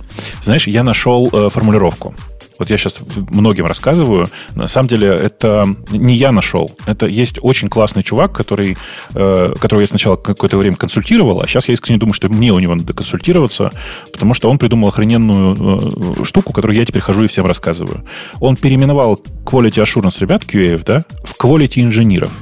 Знаешь, 0.43 0.66
я 0.66 0.82
нашел 0.82 1.28
э, 1.32 1.48
формулировку. 1.51 2.15
Вот 2.59 2.70
я 2.70 2.77
сейчас 2.77 2.98
многим 3.31 3.66
рассказываю. 3.66 4.27
На 4.56 4.66
самом 4.66 4.89
деле, 4.89 5.09
это 5.09 5.65
не 5.93 6.16
я 6.16 6.32
нашел. 6.32 6.73
Это 6.86 7.06
есть 7.06 7.39
очень 7.40 7.69
классный 7.69 8.02
чувак, 8.02 8.32
который, 8.32 8.77
э, 9.15 9.55
которого 9.60 9.81
я 9.82 9.86
сначала 9.86 10.16
какое-то 10.16 10.59
время 10.59 10.74
консультировал, 10.77 11.40
а 11.40 11.47
сейчас 11.47 11.69
я 11.69 11.74
искренне 11.74 12.01
думаю, 12.01 12.15
что 12.15 12.28
мне 12.28 12.52
у 12.52 12.59
него 12.59 12.74
надо 12.74 12.93
консультироваться, 12.93 13.70
потому 14.12 14.35
что 14.35 14.51
он 14.51 14.59
придумал 14.59 14.89
охрененную 14.89 16.20
э, 16.20 16.24
штуку, 16.24 16.52
которую 16.52 16.77
я 16.77 16.85
теперь 16.85 17.02
хожу 17.02 17.23
и 17.23 17.28
всем 17.28 17.47
рассказываю. 17.47 18.05
Он 18.40 18.56
переименовал 18.56 19.20
Quality 19.44 19.85
Assurance 19.85 20.16
ребят, 20.19 20.43
QA, 20.43 20.82
да, 20.85 21.05
в 21.23 21.40
Quality 21.40 21.82
инженеров. 21.85 22.32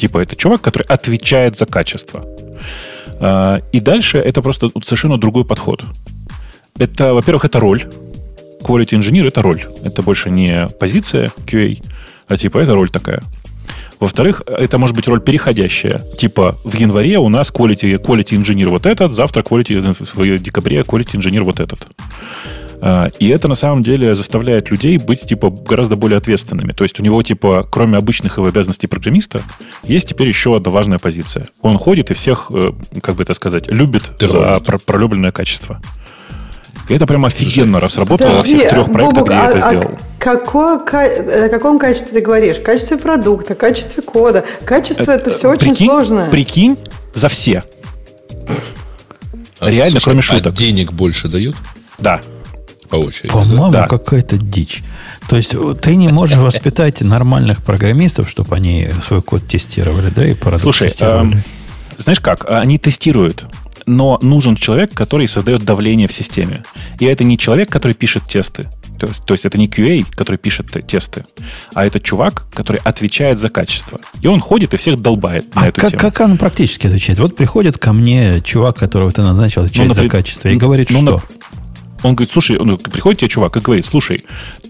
Типа, 0.00 0.18
это 0.18 0.34
чувак, 0.34 0.62
который 0.62 0.86
отвечает 0.88 1.58
за 1.58 1.66
качество. 1.66 2.24
А, 3.20 3.60
И 3.72 3.80
дальше 3.80 4.16
это 4.16 4.40
просто 4.40 4.70
совершенно 4.84 5.18
другой 5.18 5.44
подход. 5.44 5.84
Это, 6.78 7.12
во-первых, 7.12 7.44
это 7.44 7.60
роль. 7.60 7.82
Quality 8.62 8.94
инженер 8.94 9.26
это 9.26 9.42
роль. 9.42 9.62
Это 9.84 10.00
больше 10.00 10.30
не 10.30 10.66
позиция 10.78 11.30
QA, 11.46 11.82
а 12.28 12.36
типа 12.36 12.58
это 12.58 12.74
роль 12.74 12.88
такая. 12.88 13.20
Во-вторых, 13.98 14.42
это 14.46 14.78
может 14.78 14.96
быть 14.96 15.06
роль 15.08 15.20
переходящая. 15.20 16.00
Типа 16.18 16.56
в 16.64 16.74
январе 16.74 17.18
у 17.18 17.28
нас 17.28 17.52
quality, 17.52 18.02
quality 18.02 18.36
инженер 18.36 18.70
вот 18.70 18.86
этот, 18.86 19.12
завтра 19.12 19.42
quality, 19.42 19.80
в 20.14 20.42
декабре 20.42 20.80
quality 20.80 21.16
инженер 21.16 21.44
вот 21.44 21.60
этот. 21.60 21.86
А, 22.82 23.10
И 23.18 23.28
это 23.28 23.46
на 23.48 23.54
самом 23.54 23.82
деле 23.82 24.14
заставляет 24.14 24.70
людей 24.70 24.96
быть 24.98 25.22
типа 25.22 25.50
гораздо 25.50 25.96
более 25.96 26.18
ответственными. 26.18 26.72
То 26.72 26.84
есть 26.84 26.98
у 26.98 27.02
него 27.02 27.22
типа, 27.22 27.66
кроме 27.70 27.98
обычных 27.98 28.38
его 28.38 28.46
обязанностей 28.48 28.86
программиста, 28.86 29.42
есть 29.84 30.08
теперь 30.08 30.28
еще 30.28 30.56
одна 30.56 30.70
важная 30.70 30.98
позиция. 30.98 31.46
Он 31.60 31.76
ходит 31.78 32.10
и 32.10 32.14
всех, 32.14 32.50
э, 32.50 32.72
как 33.02 33.16
бы 33.16 33.22
это 33.22 33.34
сказать, 33.34 33.66
любит 33.68 34.04
за 34.18 34.60
про- 34.60 34.78
пролюбленное 34.78 35.30
качество. 35.32 35.80
И 36.88 36.94
это 36.94 37.06
прям 37.06 37.24
офигенно 37.24 37.86
сработало 37.88 38.38
во 38.38 38.42
всех 38.42 38.68
трех 38.70 38.90
проектах, 38.92 39.24
Бобук, 39.24 39.28
где 39.28 39.36
я 39.36 39.46
а- 39.46 39.50
это 39.50 39.66
а 39.66 39.70
сделал. 39.70 39.98
какое 40.18 40.78
ка- 40.78 41.44
о 41.46 41.48
каком 41.48 41.78
качестве 41.78 42.14
ты 42.18 42.20
говоришь? 42.24 42.58
Качестве 42.58 42.96
продукта, 42.96 43.54
качестве 43.54 44.02
кода. 44.02 44.44
Качество 44.64 45.12
это, 45.12 45.30
все 45.30 45.50
очень 45.50 45.70
прикинь, 45.70 45.86
сложно. 45.86 46.28
Прикинь, 46.30 46.78
за 47.14 47.28
все. 47.28 47.62
А, 49.60 49.70
Реально, 49.70 50.00
кроме 50.02 50.20
а 50.20 50.22
шуток. 50.22 50.54
денег 50.54 50.92
больше 50.92 51.28
дают 51.28 51.54
Да. 51.98 52.20
По 52.90 52.96
очереди? 52.96 53.28
По-моему, 53.32 53.70
Да. 53.70 53.86
какая-то 53.86 54.36
дичь. 54.36 54.82
То 55.28 55.36
есть 55.36 55.54
э, 55.54 55.74
ты 55.80 55.94
не 55.96 56.08
можешь 56.08 56.36
воспитать 56.38 57.00
нормальных 57.00 57.62
программистов, 57.62 58.28
чтобы 58.28 58.54
они 58.56 58.88
свой 59.02 59.22
код 59.22 59.46
тестировали, 59.46 60.10
да, 60.10 60.26
и 60.26 60.34
продукт 60.34 60.64
Слушай, 60.64 60.88
тестировали. 60.88 61.32
эм, 61.34 61.42
знаешь 61.98 62.20
как, 62.20 62.50
они 62.50 62.78
тестируют, 62.78 63.44
но 63.86 64.18
нужен 64.22 64.56
человек, 64.56 64.92
который 64.92 65.26
создает 65.28 65.62
давление 65.64 66.06
в 66.08 66.12
системе. 66.12 66.62
И 66.98 67.04
это 67.06 67.24
не 67.24 67.38
человек, 67.38 67.70
который 67.70 67.92
пишет 67.94 68.24
тесты. 68.24 68.66
То 68.98 69.06
есть, 69.06 69.24
то 69.24 69.32
есть 69.32 69.46
это 69.46 69.56
не 69.56 69.66
QA, 69.66 70.04
который 70.14 70.36
пишет 70.36 70.66
тесты, 70.86 71.24
а 71.72 71.86
это 71.86 72.00
чувак, 72.00 72.44
который 72.52 72.82
отвечает 72.84 73.38
за 73.38 73.48
качество. 73.48 73.98
И 74.20 74.26
он 74.26 74.40
ходит 74.40 74.74
и 74.74 74.76
всех 74.76 75.00
долбает 75.00 75.54
на 75.54 75.62
А 75.62 75.68
эту 75.68 75.80
как, 75.80 75.90
тему. 75.92 76.02
как 76.02 76.20
он 76.20 76.36
практически 76.36 76.86
отвечает? 76.86 77.18
Вот 77.18 77.34
приходит 77.34 77.78
ко 77.78 77.94
мне 77.94 78.42
чувак, 78.42 78.76
которого 78.76 79.10
ты 79.10 79.22
назначил 79.22 79.62
отвечать 79.62 79.86
Ну, 79.88 79.94
за 79.94 80.02
напри- 80.02 80.10
качество, 80.10 80.48
и 80.48 80.56
говорит, 80.56 80.90
ну, 80.90 81.00
что? 81.00 81.22
Он 82.02 82.14
говорит, 82.14 82.32
слушай, 82.32 82.58
ну, 82.58 82.78
приходит 82.78 83.20
тебе 83.20 83.28
чувак 83.28 83.56
и 83.56 83.60
говорит, 83.60 83.86
слушай, 83.86 84.24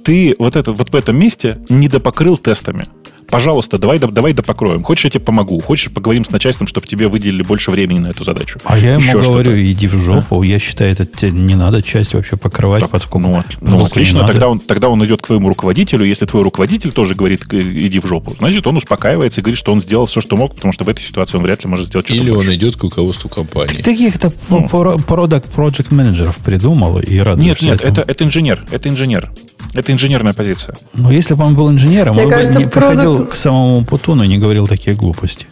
ты 0.04 0.34
вот, 0.38 0.56
это, 0.56 0.72
вот 0.72 0.90
в 0.90 0.94
этом 0.94 1.16
месте 1.16 1.58
не 1.68 1.88
допокрыл 1.88 2.36
тестами 2.36 2.84
пожалуйста, 3.30 3.78
давай, 3.78 3.98
давай 3.98 4.32
допокроем. 4.32 4.82
Хочешь, 4.82 5.04
я 5.04 5.10
тебе 5.10 5.20
помогу. 5.20 5.60
Хочешь, 5.60 5.90
поговорим 5.90 6.24
с 6.24 6.30
начальством, 6.30 6.66
чтобы 6.66 6.86
тебе 6.86 7.08
выделили 7.08 7.42
больше 7.42 7.70
времени 7.70 7.98
на 7.98 8.08
эту 8.08 8.24
задачу. 8.24 8.58
А 8.64 8.78
я 8.78 8.94
ему 8.94 9.02
Еще 9.02 9.22
говорю, 9.22 9.52
иди 9.52 9.86
в 9.86 9.96
жопу. 9.98 10.42
А? 10.42 10.44
Я 10.44 10.58
считаю, 10.58 10.92
это 10.92 11.06
тебе 11.06 11.32
не 11.32 11.54
надо 11.54 11.82
часть 11.82 12.14
вообще 12.14 12.36
покрывать, 12.36 12.82
так, 12.82 12.90
поскольку... 12.90 13.28
Ну, 13.28 13.42
ну 13.60 13.84
отлично, 13.84 14.26
тогда 14.26 14.48
он, 14.48 14.60
тогда 14.60 14.88
он 14.88 15.04
идет 15.04 15.22
к 15.22 15.26
твоему 15.26 15.48
руководителю. 15.48 16.04
Если 16.04 16.26
твой 16.26 16.42
руководитель 16.42 16.92
тоже 16.92 17.14
говорит, 17.14 17.44
иди 17.52 18.00
в 18.00 18.06
жопу, 18.06 18.34
значит, 18.38 18.66
он 18.66 18.76
успокаивается 18.76 19.40
и 19.40 19.42
говорит, 19.42 19.58
что 19.58 19.72
он 19.72 19.80
сделал 19.80 20.06
все, 20.06 20.20
что 20.20 20.36
мог, 20.36 20.54
потому 20.54 20.72
что 20.72 20.84
в 20.84 20.88
этой 20.88 21.02
ситуации 21.02 21.36
он 21.36 21.42
вряд 21.42 21.64
ли 21.64 21.70
может 21.70 21.86
сделать 21.86 22.06
что-то 22.06 22.20
Или 22.20 22.30
больше. 22.30 22.48
он 22.48 22.54
идет 22.54 22.76
к 22.76 22.82
руководству 22.82 23.28
компании. 23.28 23.82
Таких-то 23.82 24.32
ну. 24.48 24.68
продукт 24.68 25.48
project 25.56 25.94
менеджеров 25.94 26.38
придумал 26.38 26.98
и 26.98 27.18
радуешься 27.18 27.64
Нет, 27.64 27.82
нет, 27.82 27.84
это, 27.84 28.04
это 28.06 28.24
инженер. 28.24 28.64
Это 28.70 28.88
инженер. 28.88 29.30
Это 29.72 29.92
инженерная 29.92 30.32
позиция. 30.32 30.74
Но 30.94 31.12
если 31.12 31.34
бы 31.34 31.44
он 31.44 31.54
был 31.54 31.70
инженером, 31.70 32.14
Мне 32.14 32.24
он 32.24 32.30
кажется, 32.30 32.54
бы 32.54 32.64
не 32.64 32.70
продукт... 32.70 33.19
к 33.26 33.34
самому 33.34 33.84
Путуну 33.84 34.24
не 34.24 34.38
говорил 34.38 34.66
такие 34.66 34.96
глупости. 34.96 35.46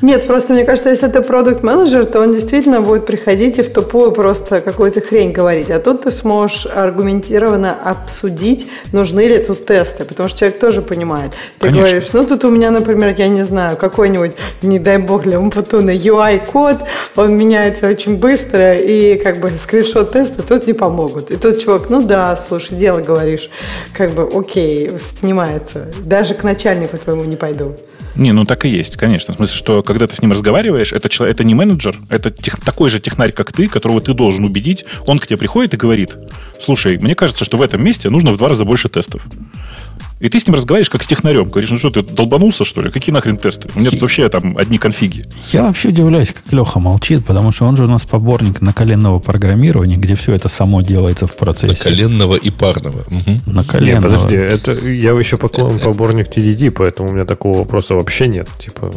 Нет, 0.00 0.26
просто 0.26 0.52
мне 0.52 0.64
кажется, 0.64 0.90
если 0.90 1.08
ты 1.08 1.22
продукт 1.22 1.62
менеджер 1.62 2.06
то 2.06 2.20
он 2.20 2.32
действительно 2.32 2.80
будет 2.80 3.06
приходить 3.06 3.58
и 3.58 3.62
в 3.62 3.72
тупую 3.72 4.12
просто 4.12 4.60
какую-то 4.60 5.00
хрень 5.00 5.32
говорить. 5.32 5.70
А 5.70 5.78
тут 5.78 6.02
ты 6.02 6.10
сможешь 6.10 6.66
аргументированно 6.66 7.74
обсудить, 7.84 8.68
нужны 8.92 9.28
ли 9.28 9.38
тут 9.38 9.66
тесты, 9.66 10.04
потому 10.04 10.28
что 10.28 10.40
человек 10.40 10.58
тоже 10.58 10.82
понимает. 10.82 11.32
Ты 11.58 11.66
Конечно. 11.66 11.80
говоришь, 11.80 12.12
ну 12.12 12.26
тут 12.26 12.44
у 12.44 12.50
меня, 12.50 12.70
например, 12.70 13.14
я 13.16 13.28
не 13.28 13.44
знаю, 13.44 13.76
какой-нибудь, 13.76 14.32
не 14.62 14.78
дай 14.78 14.98
бог 14.98 15.22
для 15.22 15.38
Умпутуна, 15.38 15.90
UI-код, 15.90 16.76
он 17.16 17.36
меняется 17.36 17.88
очень 17.88 18.16
быстро, 18.16 18.74
и 18.74 19.16
как 19.18 19.40
бы 19.40 19.50
скриншот 19.56 20.12
теста 20.12 20.42
тут 20.42 20.66
не 20.66 20.72
помогут. 20.72 21.30
И 21.30 21.36
тут 21.36 21.62
чувак, 21.62 21.88
ну 21.88 22.02
да, 22.02 22.36
слушай, 22.36 22.74
дело 22.74 23.00
говоришь, 23.00 23.50
как 23.96 24.10
бы 24.12 24.28
окей, 24.32 24.98
снимается. 24.98 25.86
Даже 26.04 26.34
к 26.34 26.42
начальнику 26.42 26.98
твоему 26.98 27.24
не 27.24 27.36
пойду. 27.36 27.76
Не, 28.14 28.32
ну 28.32 28.44
так 28.44 28.64
и 28.64 28.68
есть, 28.68 28.96
конечно. 28.96 29.32
В 29.32 29.36
смысле, 29.36 29.56
что 29.56 29.82
когда 29.82 30.06
ты 30.06 30.14
с 30.14 30.22
ним 30.22 30.32
разговариваешь, 30.32 30.92
это, 30.92 31.08
человек, 31.08 31.36
это 31.36 31.44
не 31.44 31.54
менеджер, 31.54 31.98
это 32.08 32.30
тех, 32.30 32.60
такой 32.60 32.90
же 32.90 33.00
технарь, 33.00 33.32
как 33.32 33.52
ты, 33.52 33.68
которого 33.68 34.00
ты 34.00 34.12
должен 34.12 34.44
убедить. 34.44 34.84
Он 35.06 35.18
к 35.18 35.26
тебе 35.26 35.38
приходит 35.38 35.74
и 35.74 35.76
говорит, 35.76 36.16
слушай, 36.60 36.98
мне 36.98 37.14
кажется, 37.14 37.44
что 37.44 37.56
в 37.56 37.62
этом 37.62 37.82
месте 37.82 38.10
нужно 38.10 38.32
в 38.32 38.36
два 38.36 38.48
раза 38.48 38.64
больше 38.64 38.88
тестов. 38.88 39.22
И 40.22 40.28
ты 40.28 40.38
с 40.38 40.46
ним 40.46 40.54
разговариваешь 40.54 40.88
как 40.88 41.02
с 41.02 41.06
технарем. 41.08 41.50
Говоришь, 41.50 41.70
ну 41.70 41.78
что, 41.78 41.90
ты 41.90 42.02
долбанулся, 42.02 42.64
что 42.64 42.80
ли? 42.80 42.90
Какие 42.92 43.12
нахрен 43.12 43.36
тесты? 43.36 43.68
У 43.74 43.80
меня 43.80 43.90
тут 43.90 44.02
вообще 44.02 44.28
там 44.28 44.56
одни 44.56 44.78
конфиги. 44.78 45.24
Я 45.52 45.64
вообще 45.64 45.88
удивляюсь, 45.88 46.32
как 46.32 46.52
Леха 46.52 46.78
молчит, 46.78 47.24
потому 47.24 47.50
что 47.50 47.64
он 47.64 47.76
же 47.76 47.84
у 47.84 47.88
нас 47.88 48.02
поборник 48.04 48.60
наколенного 48.60 49.18
программирования, 49.18 49.96
где 49.96 50.14
все 50.14 50.32
это 50.34 50.48
само 50.48 50.80
делается 50.80 51.26
в 51.26 51.36
процессе. 51.36 51.74
Наколенного 51.76 52.36
и 52.36 52.50
парного. 52.50 53.00
Угу. 53.00 53.50
Наколенного. 53.52 54.12
Нет, 54.12 54.20
подожди, 54.20 54.36
это, 54.36 54.72
я 54.86 55.10
еще 55.10 55.38
поборник 55.38 56.28
TDD, 56.28 56.70
поэтому 56.70 57.08
у 57.08 57.12
меня 57.12 57.24
такого 57.24 57.58
вопроса 57.58 57.94
вообще 57.94 58.28
нет. 58.28 58.48
Типа, 58.60 58.94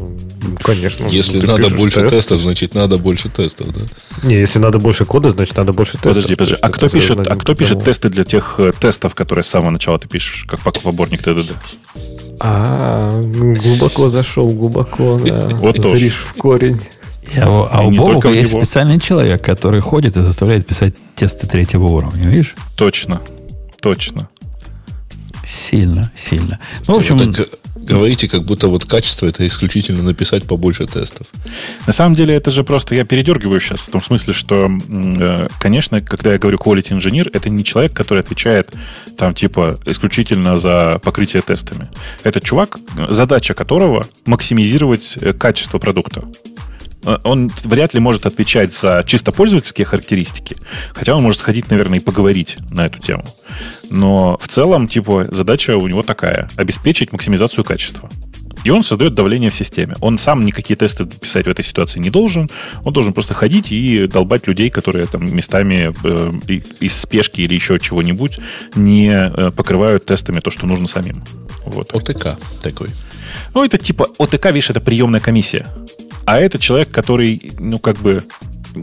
конечно. 0.62 1.08
Если 1.08 1.44
надо 1.44 1.70
больше 1.72 2.02
тест, 2.02 2.14
тестов, 2.14 2.42
значит 2.42 2.76
надо 2.76 3.00
больше 3.00 3.30
тестов, 3.30 3.70
да? 3.74 3.82
Не, 4.28 4.36
если 4.36 4.60
надо 4.60 4.78
больше 4.78 5.06
кода, 5.06 5.32
значит 5.32 5.58
надо 5.58 5.74
больше 5.74 5.94
тестов. 5.94 6.14
Подожди, 6.14 6.36
подожди. 6.36 6.58
А 6.62 6.70
кто 6.70 6.88
пишет, 6.88 7.28
а 7.28 7.36
кто 7.36 7.56
пишет 7.56 7.84
тесты 7.84 8.10
для 8.10 8.24
тех 8.24 8.56
э, 8.60 8.72
тестов, 8.80 9.16
которые 9.16 9.42
с 9.42 9.48
самого 9.48 9.72
начала 9.72 9.98
ты 9.98 10.08
пишешь, 10.08 10.46
как 10.48 10.62
поборник 10.84 11.15
исходник 11.16 11.22
ТДД. 11.22 11.56
А, 12.40 13.22
глубоко 13.22 14.10
зашел, 14.10 14.50
глубоко, 14.50 15.20
да. 15.20 15.48
Вот 15.52 15.78
Зришь 15.82 16.16
в 16.16 16.34
корень. 16.34 16.80
Я, 17.34 17.46
а 17.46 17.82
у 17.82 17.92
Бога 17.92 18.30
есть 18.30 18.52
него. 18.52 18.64
специальный 18.64 19.00
человек, 19.00 19.44
который 19.44 19.80
ходит 19.80 20.16
и 20.16 20.22
заставляет 20.22 20.68
писать 20.68 20.94
тесты 21.16 21.48
третьего 21.48 21.86
уровня, 21.86 22.28
видишь? 22.28 22.56
Точно, 22.76 23.22
точно. 23.82 24.30
Сильно, 25.44 26.12
сильно. 26.16 26.60
Ну, 26.88 26.96
в 26.96 26.98
общем... 26.98 27.18
Ну, 27.18 27.34
так, 27.34 27.48
говорите, 27.86 28.28
как 28.28 28.44
будто 28.44 28.68
вот 28.68 28.86
качество 28.86 29.28
это 29.28 29.46
исключительно 29.46 30.04
написать 30.04 30.44
побольше 30.44 30.86
тестов. 30.88 31.28
На 31.88 31.94
самом 31.94 32.16
деле 32.16 32.36
это 32.36 32.52
же 32.52 32.64
просто 32.64 32.96
я 32.96 33.06
передергиваю 33.06 33.60
сейчас 33.60 33.82
в 33.82 33.92
том 33.92 34.02
смысле, 34.02 34.34
что, 34.34 34.70
э, 34.70 35.48
конечно, 35.60 36.02
когда 36.02 36.34
я 36.34 36.38
говорю 36.38 36.58
quality 36.58 37.00
engineer, 37.00 37.30
это 37.34 37.50
не 37.50 37.64
человек, 37.64 37.94
который 37.94 38.20
отвечает 38.20 38.70
там 39.18 39.34
типа 39.34 39.78
исключительно 39.86 40.58
за 40.58 41.00
покрытие 41.04 41.42
тестами. 41.42 41.90
Это 42.24 42.42
чувак, 42.42 42.80
задача 43.10 43.54
которого 43.54 44.06
максимизировать 44.26 45.18
э, 45.22 45.34
качество 45.34 45.80
продукта. 45.80 46.24
Э, 47.06 47.18
он 47.24 47.52
вряд 47.64 47.94
ли 47.94 48.00
может 48.00 48.26
отвечать 48.26 48.74
за 48.74 49.04
чисто 49.06 49.32
пользовательские 49.32 49.86
характеристики, 49.86 50.58
хотя 50.94 51.16
он 51.16 51.24
может 51.24 51.40
сходить, 51.40 51.70
наверное, 51.70 52.00
и 52.00 52.02
поговорить 52.02 52.58
на 52.72 52.86
эту 52.86 53.00
тему. 53.00 53.26
Но 53.90 54.38
в 54.42 54.48
целом, 54.48 54.88
типа, 54.88 55.28
задача 55.32 55.78
у 55.78 55.88
него 55.88 56.04
такая– 56.04 56.50
обеспечить 56.56 57.12
максимизацию 57.12 57.64
качества. 57.64 58.10
И 58.64 58.72
он 58.72 58.84
создает 58.84 59.14
давление 59.14 59.52
в 59.52 59.54
системе. 59.54 59.96
Он 60.02 60.18
сам 60.18 60.44
никакие 60.44 60.76
тесты 60.76 61.06
писать 61.06 61.46
в 61.46 61.50
этой 61.50 61.64
ситуации 61.64 62.00
не 62.00 62.10
должен. 62.10 62.50
Он 62.84 62.94
должен 62.94 63.14
просто 63.14 63.36
ходить 63.36 63.72
и 63.72 64.08
долбать 64.08 64.48
людей, 64.48 64.72
которые 64.72 65.06
там 65.06 65.34
местами 65.36 65.94
э, 66.04 66.60
из 66.80 66.98
спешки 66.98 67.42
или 67.42 67.54
еще 67.54 67.80
чего-нибудь 67.80 68.40
не 68.74 69.12
э, 69.12 69.52
покрывают 69.52 70.06
тестами 70.06 70.40
то, 70.40 70.50
что 70.50 70.66
нужно 70.66 70.88
самим. 70.88 71.24
Вот. 71.64 71.94
ОТК 71.94 72.40
такой. 72.60 72.90
Ну, 73.54 73.64
это 73.64 73.78
типа 73.78 74.08
ОТК, 74.18 74.48
видишь, 74.48 74.72
это 74.72 74.82
приемная 74.82 75.20
комиссия. 75.20 75.68
А 76.26 76.40
это 76.40 76.60
человек, 76.60 76.92
который, 76.92 77.54
ну, 77.60 77.80
как 77.80 77.98
бы, 77.98 78.24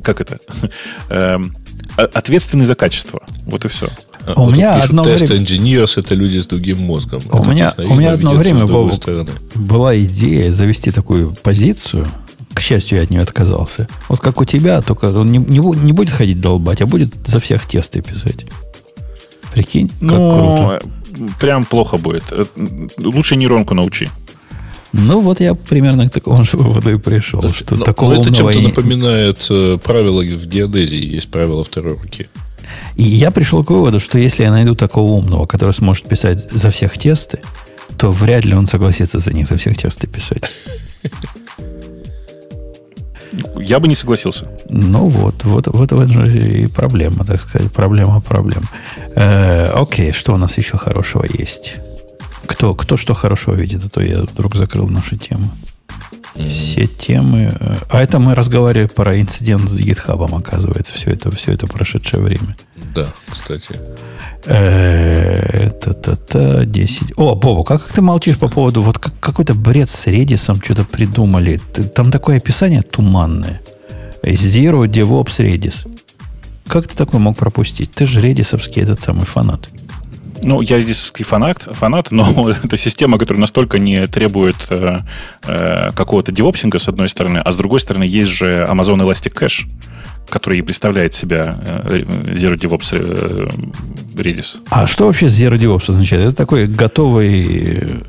как 0.03 0.21
это, 0.21 0.39
эм, 1.09 1.55
ответственный 1.97 2.67
за 2.67 2.75
качество. 2.75 3.23
Вот 3.47 3.65
и 3.65 3.69
все. 3.69 3.89
А, 4.27 4.41
у 4.41 4.51
меня 4.51 4.75
пишут, 4.77 4.91
одно 4.91 5.05
тест 5.05 5.29
время... 5.29 5.45
engineers 5.45 5.99
это 5.99 6.15
люди 6.15 6.39
с 6.39 6.47
другим 6.47 6.79
мозгом. 6.79 7.23
У 7.31 7.39
это 7.39 7.51
меня, 7.51 7.75
у 7.79 7.95
меня 7.95 8.13
одно 8.13 8.35
время 8.35 8.67
было, 8.67 8.93
была 9.55 9.99
идея 9.99 10.53
завести 10.53 10.91
такую 10.91 11.35
позицию. 11.43 12.07
К 12.55 12.61
счастью, 12.61 12.99
я 12.99 13.05
от 13.05 13.11
нее 13.11 13.23
отказался. 13.23 13.89
Вот 14.09 14.21
как 14.21 14.41
у 14.41 14.45
тебя, 14.45 14.83
только 14.83 15.07
он 15.07 15.33
не, 15.33 15.39
не, 15.39 15.59
не 15.59 15.93
будет 15.93 16.11
ходить 16.11 16.41
долбать, 16.41 16.83
а 16.83 16.87
будет 16.87 17.15
за 17.27 17.41
всех 17.41 17.67
тесты 17.67 18.03
писать. 18.03 18.45
Прикинь, 19.55 19.89
как 19.89 20.01
ну, 20.01 20.31
круто. 20.31 20.83
Прям 21.41 21.65
плохо 21.65 21.97
будет. 21.97 22.25
Э, 22.31 22.45
лучше 22.99 23.37
нейронку 23.37 23.75
научи. 23.75 24.09
Ну, 24.93 25.21
вот 25.21 25.41
я 25.41 25.55
примерно 25.55 26.09
к 26.09 26.13
такому 26.13 26.45
же 26.45 26.57
выводу 26.57 26.93
и 26.93 26.99
пришел. 26.99 27.41
Да, 27.41 27.49
что 27.49 27.77
но, 27.77 27.85
такого 27.85 28.15
но 28.15 28.21
это 28.21 28.35
чем-то 28.35 28.59
и... 28.59 28.63
напоминает 28.63 29.47
э, 29.51 29.79
правила 29.83 30.23
в 30.23 30.47
геодезии. 30.47 31.15
Есть 31.15 31.31
правила 31.31 31.65
второй 31.65 31.95
руки. 31.95 32.29
И 32.97 33.03
я 33.03 33.31
пришел 33.31 33.65
к 33.65 33.71
выводу, 33.71 34.01
что 34.01 34.19
если 34.19 34.43
я 34.43 34.51
найду 34.51 34.75
такого 34.75 35.13
умного, 35.13 35.47
который 35.47 35.73
сможет 35.73 36.07
писать 36.07 36.51
за 36.53 36.71
всех 36.71 36.99
тесты, 36.99 37.41
то 37.97 38.11
вряд 38.11 38.45
ли 38.45 38.55
он 38.55 38.67
согласится 38.67 39.19
за 39.19 39.33
них 39.33 39.47
за 39.47 39.57
всех 39.57 39.77
тесты 39.77 40.07
писать. 40.07 40.51
Я 43.57 43.81
бы 43.81 43.89
не 43.89 43.95
согласился. 43.95 44.47
Ну 44.69 45.05
вот, 45.09 45.45
вот, 45.45 45.67
вот 45.69 45.93
в 45.93 46.01
этом 46.01 46.31
же 46.31 46.63
и 46.63 46.67
проблема, 46.67 47.25
так 47.25 47.41
сказать, 47.41 47.73
проблема 47.73 48.21
проблем. 48.21 48.63
Э, 49.15 49.69
окей, 49.69 50.13
что 50.13 50.35
у 50.35 50.37
нас 50.37 50.59
еще 50.59 50.77
хорошего 50.77 51.25
есть? 51.39 51.77
Кто, 52.47 52.75
кто 52.75 52.97
что 52.97 53.15
хорошо 53.15 53.55
видит, 53.55 53.85
а 53.85 53.89
то 53.89 54.01
я 54.01 54.23
вдруг 54.23 54.55
закрыл 54.55 54.89
нашу 54.89 55.17
тему. 55.17 55.51
Все 56.35 56.87
темы. 56.87 57.55
Э, 57.59 57.77
а 57.91 58.03
это 58.03 58.19
мы 58.19 58.35
разговаривали 58.35 58.87
про 58.87 59.21
инцидент 59.21 59.69
с 59.69 59.79
гитхабом, 59.79 60.35
оказывается, 60.35 60.95
все 60.95 61.11
это, 61.11 61.31
все 61.31 61.53
это 61.53 61.67
прошедшее 61.67 62.23
время. 62.23 62.57
Да, 62.95 63.13
кстати. 63.31 63.79
Та-та-та, 65.81 66.65
10. 66.65 67.13
О, 67.17 67.35
Бобу, 67.35 67.65
как 67.65 67.85
ты 67.85 68.03
молчишь 68.03 68.39
по 68.39 68.49
поводу... 68.49 68.83
Вот 68.83 68.99
какой-то 68.99 69.55
бред 69.55 69.89
с 69.89 70.07
Redis 70.09 70.63
что-то 70.65 70.85
придумали. 70.85 71.61
Там 71.95 72.11
такое 72.11 72.39
описание 72.39 72.83
туманное. 72.83 73.61
Zero 74.23 74.87
DevOps 74.87 75.39
Redis. 75.39 75.87
Как 76.67 76.89
ты 76.89 76.97
такой 76.97 77.21
мог 77.21 77.37
пропустить? 77.37 77.93
Ты 77.93 78.07
же 78.07 78.21
редисовский 78.21 78.83
этот 78.83 79.01
самый 79.01 79.27
фанат. 79.27 79.69
Ну, 80.45 80.61
я 80.61 80.79
редисовский 80.79 81.25
фанат, 81.25 81.69
фанат, 81.71 82.11
но 82.11 82.51
это 82.65 82.77
система, 82.77 83.19
которая 83.19 83.41
настолько 83.41 83.79
не 83.79 84.07
требует 84.07 84.57
э, 84.71 84.99
э, 85.47 85.91
какого-то 85.95 86.33
девопсинга, 86.33 86.79
с 86.79 86.89
одной 86.89 87.09
стороны, 87.09 87.39
а 87.39 87.53
с 87.53 87.57
другой 87.57 87.81
стороны, 87.81 88.05
есть 88.05 88.31
же 88.31 88.67
Amazon 88.69 88.99
Elastic 89.01 89.33
Cache, 89.35 89.69
который 90.29 90.59
и 90.59 90.63
представляет 90.63 91.15
себя 91.15 91.57
э, 91.65 91.99
Zero 92.01 92.57
DevOps 92.57 92.89
э, 92.93 93.49
Redis. 94.15 94.57
А 94.71 94.87
что 94.87 95.07
вообще 95.07 95.27
Zero 95.27 95.59
DevOps 95.59 95.91
означает? 95.91 96.29
Это 96.29 96.37
такой 96.37 96.67
готовый... 96.67 98.03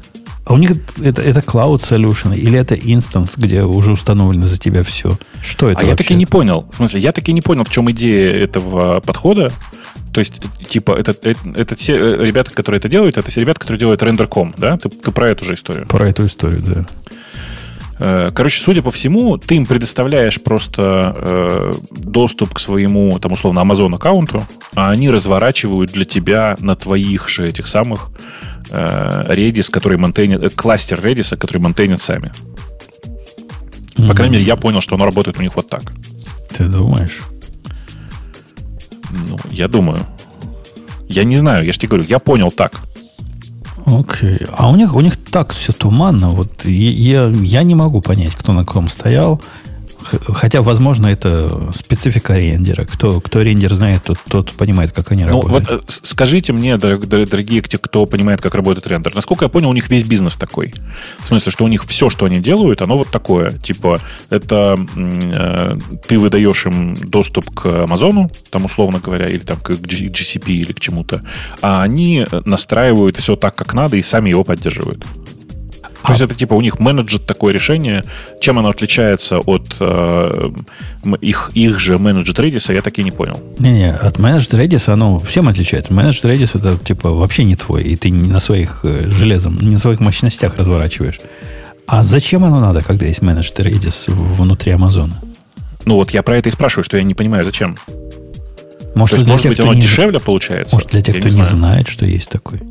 А 0.46 0.54
у 0.54 0.58
них 0.58 0.72
это, 1.02 1.22
это 1.22 1.40
Cloud 1.40 1.78
Solution 1.80 2.36
или 2.36 2.60
это 2.60 2.76
инстанс, 2.76 3.38
где 3.38 3.64
уже 3.64 3.94
установлено 3.94 4.46
за 4.46 4.60
тебя 4.60 4.84
все? 4.84 5.18
Что 5.42 5.70
это 5.70 5.80
А 5.80 5.84
вообще? 5.84 5.90
я 5.92 5.96
таки 5.96 6.16
не 6.16 6.26
понял. 6.26 6.68
В 6.72 6.76
смысле, 6.76 7.00
я 7.00 7.14
таки 7.14 7.32
не 7.32 7.42
понял, 7.42 7.64
в 7.64 7.70
чем 7.70 7.90
идея 7.92 8.34
этого 8.34 9.00
подхода. 9.00 9.54
То 10.14 10.20
есть, 10.20 10.42
типа, 10.68 10.92
это, 10.92 11.16
это, 11.24 11.40
это 11.56 11.76
те 11.76 11.94
э, 11.94 12.26
ребята, 12.26 12.52
которые 12.52 12.78
это 12.78 12.88
делают, 12.88 13.18
это 13.18 13.32
те 13.32 13.42
ребята, 13.42 13.60
которые 13.60 13.80
делают 13.80 14.04
рендер.com, 14.04 14.54
да? 14.58 14.78
Ты, 14.78 14.90
ты 14.90 15.12
про 15.12 15.30
эту 15.30 15.44
же 15.44 15.56
историю? 15.56 15.88
Про 15.88 16.08
эту 16.08 16.26
историю, 16.26 16.62
да. 16.62 16.86
Э, 18.00 18.32
короче, 18.32 18.62
судя 18.62 18.84
по 18.84 18.92
всему, 18.92 19.38
ты 19.38 19.56
им 19.56 19.66
предоставляешь 19.66 20.40
просто 20.40 21.16
э, 21.18 21.72
доступ 21.92 22.54
к 22.54 22.60
своему, 22.60 23.18
там, 23.18 23.32
условно, 23.32 23.60
Amazon 23.60 23.96
аккаунту, 23.96 24.46
а 24.76 24.92
они 24.92 25.10
разворачивают 25.10 25.92
для 25.92 26.06
тебя 26.06 26.56
на 26.60 26.76
твоих 26.76 27.28
же 27.28 27.48
этих 27.48 27.66
самых 27.66 28.12
э, 28.70 29.34
Redis, 29.34 29.72
который 29.72 29.98
монтейнит, 29.98 30.44
э, 30.44 30.50
кластер 30.52 31.00
Redis, 31.00 31.36
который 31.36 31.58
монтейнит 31.58 32.04
сами. 32.04 32.32
Mm-hmm. 33.96 34.08
По 34.08 34.14
крайней 34.14 34.34
мере, 34.34 34.46
я 34.46 34.58
понял, 34.58 34.82
что 34.82 34.94
оно 34.94 35.06
работает 35.06 35.40
у 35.40 35.42
них 35.42 35.56
вот 35.56 35.70
так. 35.70 35.84
Ты 36.56 36.66
думаешь? 36.66 37.20
Ну, 39.30 39.38
я 39.52 39.68
думаю. 39.68 40.00
Я 41.08 41.24
не 41.24 41.38
знаю, 41.38 41.66
я 41.66 41.74
же 41.74 41.80
тебе 41.80 41.90
говорю, 41.90 42.06
я 42.10 42.20
понял 42.20 42.52
так. 42.52 42.82
Окей. 43.86 44.34
Okay. 44.34 44.50
А 44.58 44.70
у 44.70 44.76
них, 44.76 44.96
у 44.96 45.02
них 45.02 45.18
так 45.18 45.54
все 45.54 45.74
туманно. 45.74 46.30
Вот 46.30 46.66
я, 46.66 47.28
я 47.28 47.64
не 47.64 47.76
могу 47.76 48.02
понять, 48.02 48.36
кто 48.36 48.54
на 48.54 48.66
ком 48.66 48.90
стоял. 48.90 49.42
Хотя, 50.04 50.62
возможно, 50.62 51.08
это 51.08 51.72
специфика 51.74 52.36
рендера. 52.36 52.86
Кто, 52.86 53.22
кто 53.22 53.42
рендер 53.42 53.74
знает, 53.74 54.04
тот, 54.04 54.18
тот 54.28 54.52
понимает, 54.52 54.92
как 54.92 55.12
они 55.12 55.24
ну, 55.26 55.42
работают. 55.42 55.70
Вот 55.70 55.80
э, 55.80 55.84
скажите 55.88 56.54
мне, 56.54 56.78
дорогие 56.78 57.62
те, 57.62 57.78
кто 57.78 58.06
понимает, 58.06 58.42
как 58.42 58.56
работает 58.56 58.88
рендер, 58.88 59.16
насколько 59.16 59.46
я 59.46 59.50
понял, 59.50 59.70
у 59.70 59.74
них 59.74 59.90
весь 59.90 60.04
бизнес 60.04 60.36
такой. 60.36 60.74
В 61.20 61.28
смысле, 61.28 61.52
что 61.52 61.66
у 61.66 61.68
них 61.68 61.86
все, 61.86 62.10
что 62.10 62.26
они 62.26 62.40
делают, 62.40 62.82
оно 62.82 62.98
вот 62.98 63.10
такое. 63.10 63.52
Типа, 63.52 64.00
это 64.30 64.78
э, 64.96 65.78
ты 66.08 66.20
выдаешь 66.20 66.66
им 66.66 66.96
доступ 66.96 67.50
к 67.52 67.84
Амазону, 67.84 68.30
там, 68.50 68.66
условно 68.66 69.00
говоря, 69.00 69.28
или 69.28 69.40
там 69.40 69.58
к 69.58 69.72
GCP 69.72 70.54
или 70.54 70.74
к 70.74 70.80
чему-то, 70.80 71.22
а 71.62 71.82
они 71.82 72.26
настраивают 72.46 73.18
все 73.18 73.36
так, 73.36 73.56
как 73.56 73.74
надо, 73.74 73.98
и 73.98 74.04
сами 74.04 74.30
его 74.30 74.44
поддерживают. 74.44 75.06
То 76.04 76.12
есть 76.12 76.22
это 76.22 76.36
типа 76.36 76.54
у 76.54 76.62
них 76.62 76.80
менеджер 76.80 77.20
такое 77.20 77.54
решение. 77.54 78.04
Чем 78.42 78.60
оно 78.60 78.70
отличается 78.70 79.40
от 79.40 79.76
э, 79.80 80.52
их, 81.22 81.52
их 81.54 81.80
же 81.80 81.98
менеджер 81.98 82.36
Redis, 82.36 82.74
я 82.74 82.82
так 82.82 82.98
и 83.00 83.04
не 83.04 83.12
понял. 83.12 83.40
Не-не, 83.60 83.94
от 83.94 84.20
менеджер 84.20 84.60
Redis 84.60 84.92
оно 84.92 85.20
всем 85.20 85.48
отличается. 85.48 85.94
Менеджер 85.94 86.32
Redis 86.32 86.52
это 86.60 86.78
типа 86.78 87.12
вообще 87.12 87.46
не 87.46 87.56
твой, 87.56 87.84
и 87.84 87.96
ты 87.96 88.10
не 88.10 88.30
на 88.30 88.40
своих 88.40 88.82
э, 88.84 89.10
железом, 89.10 89.58
не 89.60 89.74
на 89.74 89.80
своих 89.80 90.02
мощностях 90.02 90.58
разворачиваешь. 90.58 91.22
А 91.88 92.04
зачем 92.04 92.44
оно 92.44 92.60
надо, 92.60 92.82
когда 92.82 93.06
есть 93.06 93.22
менеджер 93.22 93.68
Redis 93.68 94.12
внутри 94.12 94.74
Амазона? 94.74 95.16
Ну 95.86 95.96
вот 95.96 96.12
я 96.12 96.22
про 96.22 96.38
это 96.38 96.50
и 96.50 96.52
спрашиваю, 96.52 96.84
что 96.84 96.98
я 96.98 97.04
не 97.04 97.14
понимаю, 97.14 97.44
зачем. 97.46 97.78
Может, 98.96 99.20
есть, 99.20 99.28
может 99.30 99.44
тех, 99.44 99.52
быть, 99.52 99.60
оно 99.60 99.74
не... 99.74 99.82
дешевле 99.82 100.20
получается? 100.20 100.76
Может, 100.76 100.90
для 100.90 101.02
тех, 101.02 101.16
я 101.16 101.22
кто 101.22 101.30
не, 101.30 101.36
не 101.38 101.44
знает, 101.44 101.88
что 101.88 102.06
есть 102.06 102.30
такой. 102.30 102.62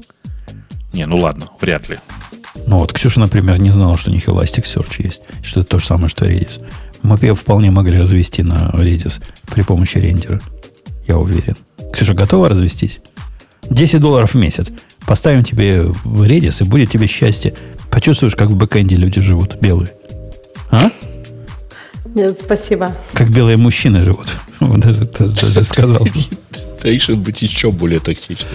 Не, 0.93 1.07
ну 1.07 1.17
ладно, 1.17 1.49
вряд 1.61 1.89
ли. 1.89 1.99
Ну 2.67 2.79
вот, 2.79 2.93
Ксюша, 2.93 3.21
например, 3.21 3.59
не 3.61 3.71
знала, 3.71 3.97
что 3.97 4.11
у 4.11 4.15
них 4.15 4.29
Elasticsearch 4.29 5.03
есть, 5.03 5.23
что 5.43 5.61
это 5.61 5.71
то 5.71 5.79
же 5.79 5.87
самое, 5.87 6.09
что 6.09 6.25
Redis. 6.25 6.61
Мы 7.03 7.17
бы 7.17 7.35
вполне 7.35 7.71
могли 7.71 7.99
развести 7.99 8.43
на 8.43 8.71
Redis 8.73 9.23
при 9.47 9.63
помощи 9.63 9.99
рендера. 9.99 10.41
Я 11.07 11.19
уверен. 11.19 11.57
Ксюша, 11.93 12.15
готова 12.15 12.49
развестись? 12.49 13.01
10 13.69 14.01
долларов 14.01 14.35
в 14.35 14.37
месяц. 14.37 14.71
Поставим 15.07 15.45
тебе 15.45 15.83
в 15.83 16.23
Redis, 16.23 16.65
и 16.65 16.69
будет 16.69 16.91
тебе 16.91 17.07
счастье. 17.07 17.55
Почувствуешь, 17.91 18.37
как 18.37 18.51
в 18.51 18.57
бэкэнде 18.57 18.97
люди 18.97 19.21
живут, 19.21 19.57
белые. 19.61 19.93
А? 20.71 20.91
Нет, 22.15 22.41
спасибо. 22.45 22.97
Как 23.15 23.31
белые 23.31 23.57
мужчины 23.57 24.03
живут. 24.03 24.27
Даже, 24.61 25.05
даже 25.05 25.65
сказал. 25.65 26.07
Решит 26.83 27.19
быть 27.19 27.43
еще 27.43 27.71
более 27.71 28.01
токсичным. 28.01 28.53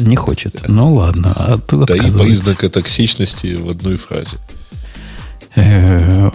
Не 0.00 0.16
хочет. 0.16 0.62
Ну 0.68 0.94
ладно. 0.94 1.32
А 1.36 1.58
да 1.86 1.94
и 1.94 2.10
признака 2.10 2.68
токсичности 2.68 3.54
в 3.54 3.68
одной 3.68 3.96
фразе. 3.96 4.38
Э, 5.56 6.30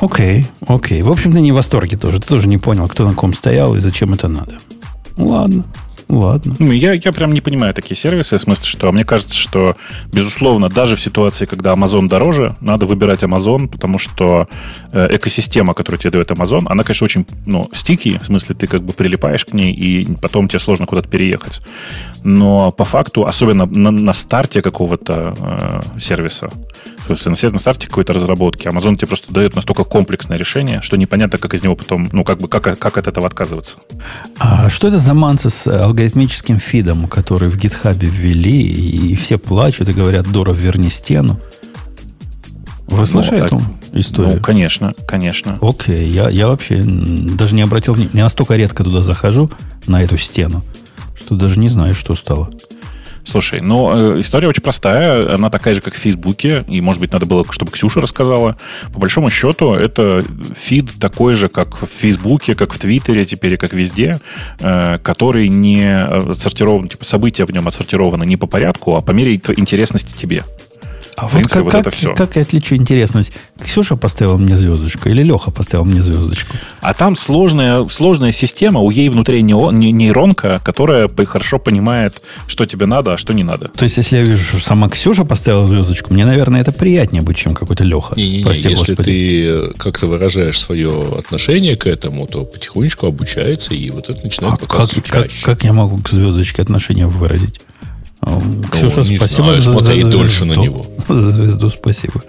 окей, 0.00 0.46
окей. 0.66 1.02
В 1.02 1.10
общем, 1.10 1.32
ты 1.32 1.40
не 1.40 1.52
в 1.52 1.56
восторге 1.56 1.96
тоже. 1.96 2.20
Ты 2.20 2.28
тоже 2.28 2.48
не 2.48 2.58
понял, 2.58 2.86
кто 2.88 3.06
на 3.08 3.14
ком 3.14 3.32
стоял 3.34 3.74
и 3.74 3.78
зачем 3.78 4.14
это 4.14 4.28
надо. 4.28 4.58
Ладно. 5.16 5.64
Ладно. 6.08 6.56
Ну, 6.58 6.72
я, 6.72 6.94
я 6.94 7.12
прям 7.12 7.32
не 7.32 7.42
понимаю 7.42 7.74
такие 7.74 7.96
сервисы, 7.96 8.38
в 8.38 8.40
смысле, 8.40 8.64
что 8.64 8.90
мне 8.92 9.04
кажется, 9.04 9.34
что, 9.34 9.76
безусловно, 10.10 10.70
даже 10.70 10.96
в 10.96 11.00
ситуации, 11.00 11.44
когда 11.44 11.72
Amazon 11.74 12.08
дороже, 12.08 12.56
надо 12.60 12.86
выбирать 12.86 13.22
Amazon, 13.22 13.68
потому 13.68 13.98
что 13.98 14.48
э, 14.92 15.16
экосистема, 15.16 15.74
которую 15.74 16.00
тебе 16.00 16.12
дает 16.12 16.30
Amazon, 16.30 16.62
она, 16.66 16.82
конечно, 16.82 17.04
очень, 17.04 17.26
ну, 17.44 17.68
стики, 17.74 18.18
в 18.22 18.26
смысле, 18.26 18.54
ты 18.54 18.66
как 18.66 18.82
бы 18.82 18.94
прилипаешь 18.94 19.44
к 19.44 19.52
ней, 19.52 19.72
и 19.72 20.06
потом 20.20 20.48
тебе 20.48 20.60
сложно 20.60 20.86
куда-то 20.86 21.08
переехать. 21.08 21.60
Но 22.24 22.70
по 22.70 22.86
факту, 22.86 23.26
особенно 23.26 23.66
на, 23.66 23.90
на 23.90 24.12
старте 24.14 24.62
какого-то 24.62 25.34
э, 25.38 26.00
сервиса, 26.00 26.50
то 27.06 27.12
есть 27.12 27.24
на, 27.26 27.50
на 27.50 27.58
старте 27.58 27.86
какой-то 27.86 28.12
разработки, 28.12 28.68
Amazon 28.68 28.96
тебе 28.96 29.08
просто 29.08 29.32
дает 29.32 29.54
настолько 29.54 29.84
комплексное 29.84 30.38
решение, 30.38 30.80
что 30.82 30.96
непонятно, 30.96 31.38
как 31.38 31.54
из 31.54 31.62
него 31.62 31.74
потом, 31.74 32.08
ну, 32.12 32.24
как 32.24 32.38
бы, 32.38 32.48
как, 32.48 32.78
как 32.78 32.98
от 32.98 33.06
этого 33.06 33.26
отказываться. 33.26 33.78
А 34.38 34.68
что 34.68 34.88
это 34.88 34.98
за 34.98 35.14
манса 35.14 35.50
с 35.50 35.66
алгоритмическим 35.98 36.60
фидом, 36.60 37.08
который 37.08 37.48
в 37.48 37.56
GitHub 37.56 37.98
ввели, 38.00 38.62
и 38.62 39.16
все 39.16 39.36
плачут 39.36 39.88
и 39.88 39.92
говорят, 39.92 40.30
Доров, 40.30 40.56
верни 40.56 40.90
стену? 40.90 41.40
Вы 42.86 42.98
ну, 42.98 43.04
слышали 43.04 43.40
ну, 43.40 43.46
эту 43.46 43.62
историю? 43.94 44.36
Ну, 44.36 44.42
конечно, 44.42 44.94
конечно. 45.08 45.58
Окей, 45.60 46.08
я, 46.08 46.30
я 46.30 46.46
вообще 46.46 46.84
даже 46.84 47.56
не 47.56 47.62
обратил 47.62 47.94
внимания. 47.94 48.18
Я 48.18 48.24
настолько 48.24 48.54
редко 48.54 48.84
туда 48.84 49.02
захожу, 49.02 49.50
на 49.88 50.00
эту 50.00 50.16
стену, 50.18 50.62
что 51.16 51.34
даже 51.34 51.58
не 51.58 51.68
знаю, 51.68 51.96
что 51.96 52.14
стало. 52.14 52.48
Слушай, 53.28 53.60
ну, 53.60 54.16
э, 54.16 54.20
история 54.20 54.48
очень 54.48 54.62
простая. 54.62 55.34
Она 55.34 55.50
такая 55.50 55.74
же, 55.74 55.82
как 55.82 55.94
в 55.94 55.98
Фейсбуке. 55.98 56.64
И, 56.66 56.80
может 56.80 57.00
быть, 57.00 57.12
надо 57.12 57.26
было, 57.26 57.44
чтобы 57.50 57.70
Ксюша 57.70 58.00
рассказала. 58.00 58.56
По 58.92 58.98
большому 58.98 59.28
счету, 59.28 59.74
это 59.74 60.22
фид 60.56 60.92
такой 60.98 61.34
же, 61.34 61.48
как 61.48 61.82
в 61.82 61.86
Фейсбуке, 61.86 62.54
как 62.54 62.72
в 62.72 62.78
Твиттере, 62.78 63.26
теперь 63.26 63.54
и 63.54 63.56
как 63.58 63.74
везде, 63.74 64.18
э, 64.60 64.98
который 65.02 65.48
не 65.48 65.94
отсортирован, 65.94 66.88
типа 66.88 67.04
события 67.04 67.44
в 67.44 67.50
нем 67.50 67.68
отсортированы 67.68 68.24
не 68.24 68.38
по 68.38 68.46
порядку, 68.46 68.96
а 68.96 69.02
по 69.02 69.10
мере 69.10 69.34
интересности 69.34 70.16
тебе. 70.18 70.44
А 71.20 71.26
в 71.26 71.34
вот, 71.34 71.50
как, 71.50 71.64
вот 71.64 71.72
как, 71.72 71.80
это 71.80 71.90
все. 71.90 72.14
как 72.14 72.36
я 72.36 72.42
отличу 72.42 72.76
интересность? 72.76 73.32
Ксюша 73.60 73.96
поставила 73.96 74.36
мне 74.36 74.56
звездочку 74.56 75.08
или 75.08 75.22
Леха 75.22 75.50
поставил 75.50 75.84
мне 75.84 76.00
звездочку? 76.00 76.56
А 76.80 76.94
там 76.94 77.16
сложная, 77.16 77.88
сложная 77.88 78.30
система, 78.30 78.80
у 78.80 78.90
ей 78.90 79.08
внутри 79.08 79.42
нейронка, 79.42 80.60
которая 80.64 81.10
хорошо 81.26 81.58
понимает, 81.58 82.22
что 82.46 82.66
тебе 82.66 82.86
надо, 82.86 83.14
а 83.14 83.18
что 83.18 83.32
не 83.32 83.42
надо. 83.42 83.66
То 83.68 83.82
есть, 83.82 83.96
если 83.96 84.18
я 84.18 84.22
вижу, 84.22 84.44
что 84.44 84.58
сама 84.58 84.88
Ксюша 84.88 85.24
поставила 85.24 85.66
звездочку, 85.66 86.14
мне, 86.14 86.24
наверное, 86.24 86.60
это 86.60 86.70
приятнее 86.70 87.22
быть, 87.22 87.36
чем 87.36 87.54
какой-то 87.54 87.82
Леха. 87.82 88.14
Не-не-не, 88.16 88.44
Прости, 88.44 88.68
если 88.68 88.94
Господи. 88.94 89.72
ты 89.72 89.74
как-то 89.76 90.06
выражаешь 90.06 90.60
свое 90.60 91.14
отношение 91.18 91.74
к 91.74 91.88
этому, 91.88 92.28
то 92.28 92.44
потихонечку 92.44 93.06
обучается, 93.08 93.74
и 93.74 93.90
вот 93.90 94.08
это 94.08 94.22
начинает 94.22 94.54
а 94.54 94.56
показывать 94.58 95.08
как, 95.08 95.24
как, 95.24 95.32
как 95.42 95.64
я 95.64 95.72
могу 95.72 95.98
к 95.98 96.08
звездочке 96.08 96.62
отношение 96.62 97.08
выразить? 97.08 97.60
Ксюша, 98.70 98.98
ну, 98.98 99.16
спасибо 99.16 99.56
знаю, 99.56 99.62
за, 99.62 99.80
за, 99.80 100.10
дольше 100.10 100.44
звезду. 100.44 100.60
на 100.60 100.64
него. 100.64 100.86
За 101.08 101.30
звезду 101.30 101.70
спасибо. 101.70 102.22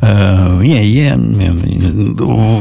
Э, 0.00 0.60
не, 0.62 0.86
я, 0.86 1.16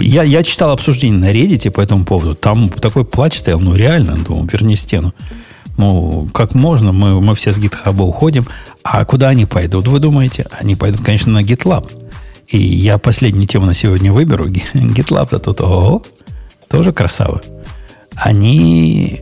я, 0.02 0.24
я 0.24 0.44
читал 0.44 0.72
обсуждение 0.72 1.20
на 1.20 1.32
Reddit 1.32 1.70
по 1.72 1.82
этому 1.82 2.06
поводу. 2.06 2.36
Там 2.36 2.70
такой 2.70 3.06
плач 3.06 3.38
стоял, 3.38 3.60
ну 3.60 3.76
реально, 3.76 4.16
думаю, 4.16 4.48
верни 4.52 4.76
стену. 4.76 5.14
Ну, 5.78 6.30
как 6.34 6.54
можно, 6.54 6.92
мы, 6.92 7.20
мы 7.20 7.34
все 7.36 7.52
с 7.52 7.60
GitHub 7.60 8.00
уходим. 8.02 8.46
А 8.84 9.04
куда 9.06 9.30
они 9.30 9.46
пойдут, 9.46 9.88
вы 9.88 10.00
думаете? 10.00 10.46
Они 10.60 10.76
пойдут, 10.76 11.02
конечно, 11.02 11.32
на 11.32 11.42
GitLab. 11.42 11.92
И 12.48 12.58
я 12.58 12.98
последнюю 12.98 13.48
тему 13.48 13.66
на 13.66 13.74
сегодня 13.74 14.14
выберу. 14.14 14.48
GitLab-то 14.74 15.40
тут, 15.40 15.62
ого, 15.62 16.04
тоже 16.70 16.92
красава. 16.92 17.42
Они 18.16 19.22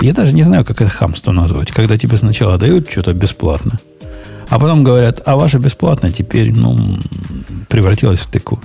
я 0.00 0.12
даже 0.12 0.32
не 0.32 0.42
знаю, 0.42 0.64
как 0.64 0.80
это 0.80 0.90
хамство 0.90 1.32
назвать. 1.32 1.70
Когда 1.70 1.96
тебе 1.96 2.16
сначала 2.16 2.58
дают 2.58 2.90
что-то 2.90 3.12
бесплатно, 3.12 3.78
а 4.48 4.58
потом 4.58 4.84
говорят, 4.84 5.22
а 5.24 5.36
ваше 5.36 5.58
бесплатно 5.58 6.10
теперь, 6.12 6.52
ну, 6.52 6.98
превратилось 7.68 8.20
в 8.20 8.30
тыку. 8.30 8.60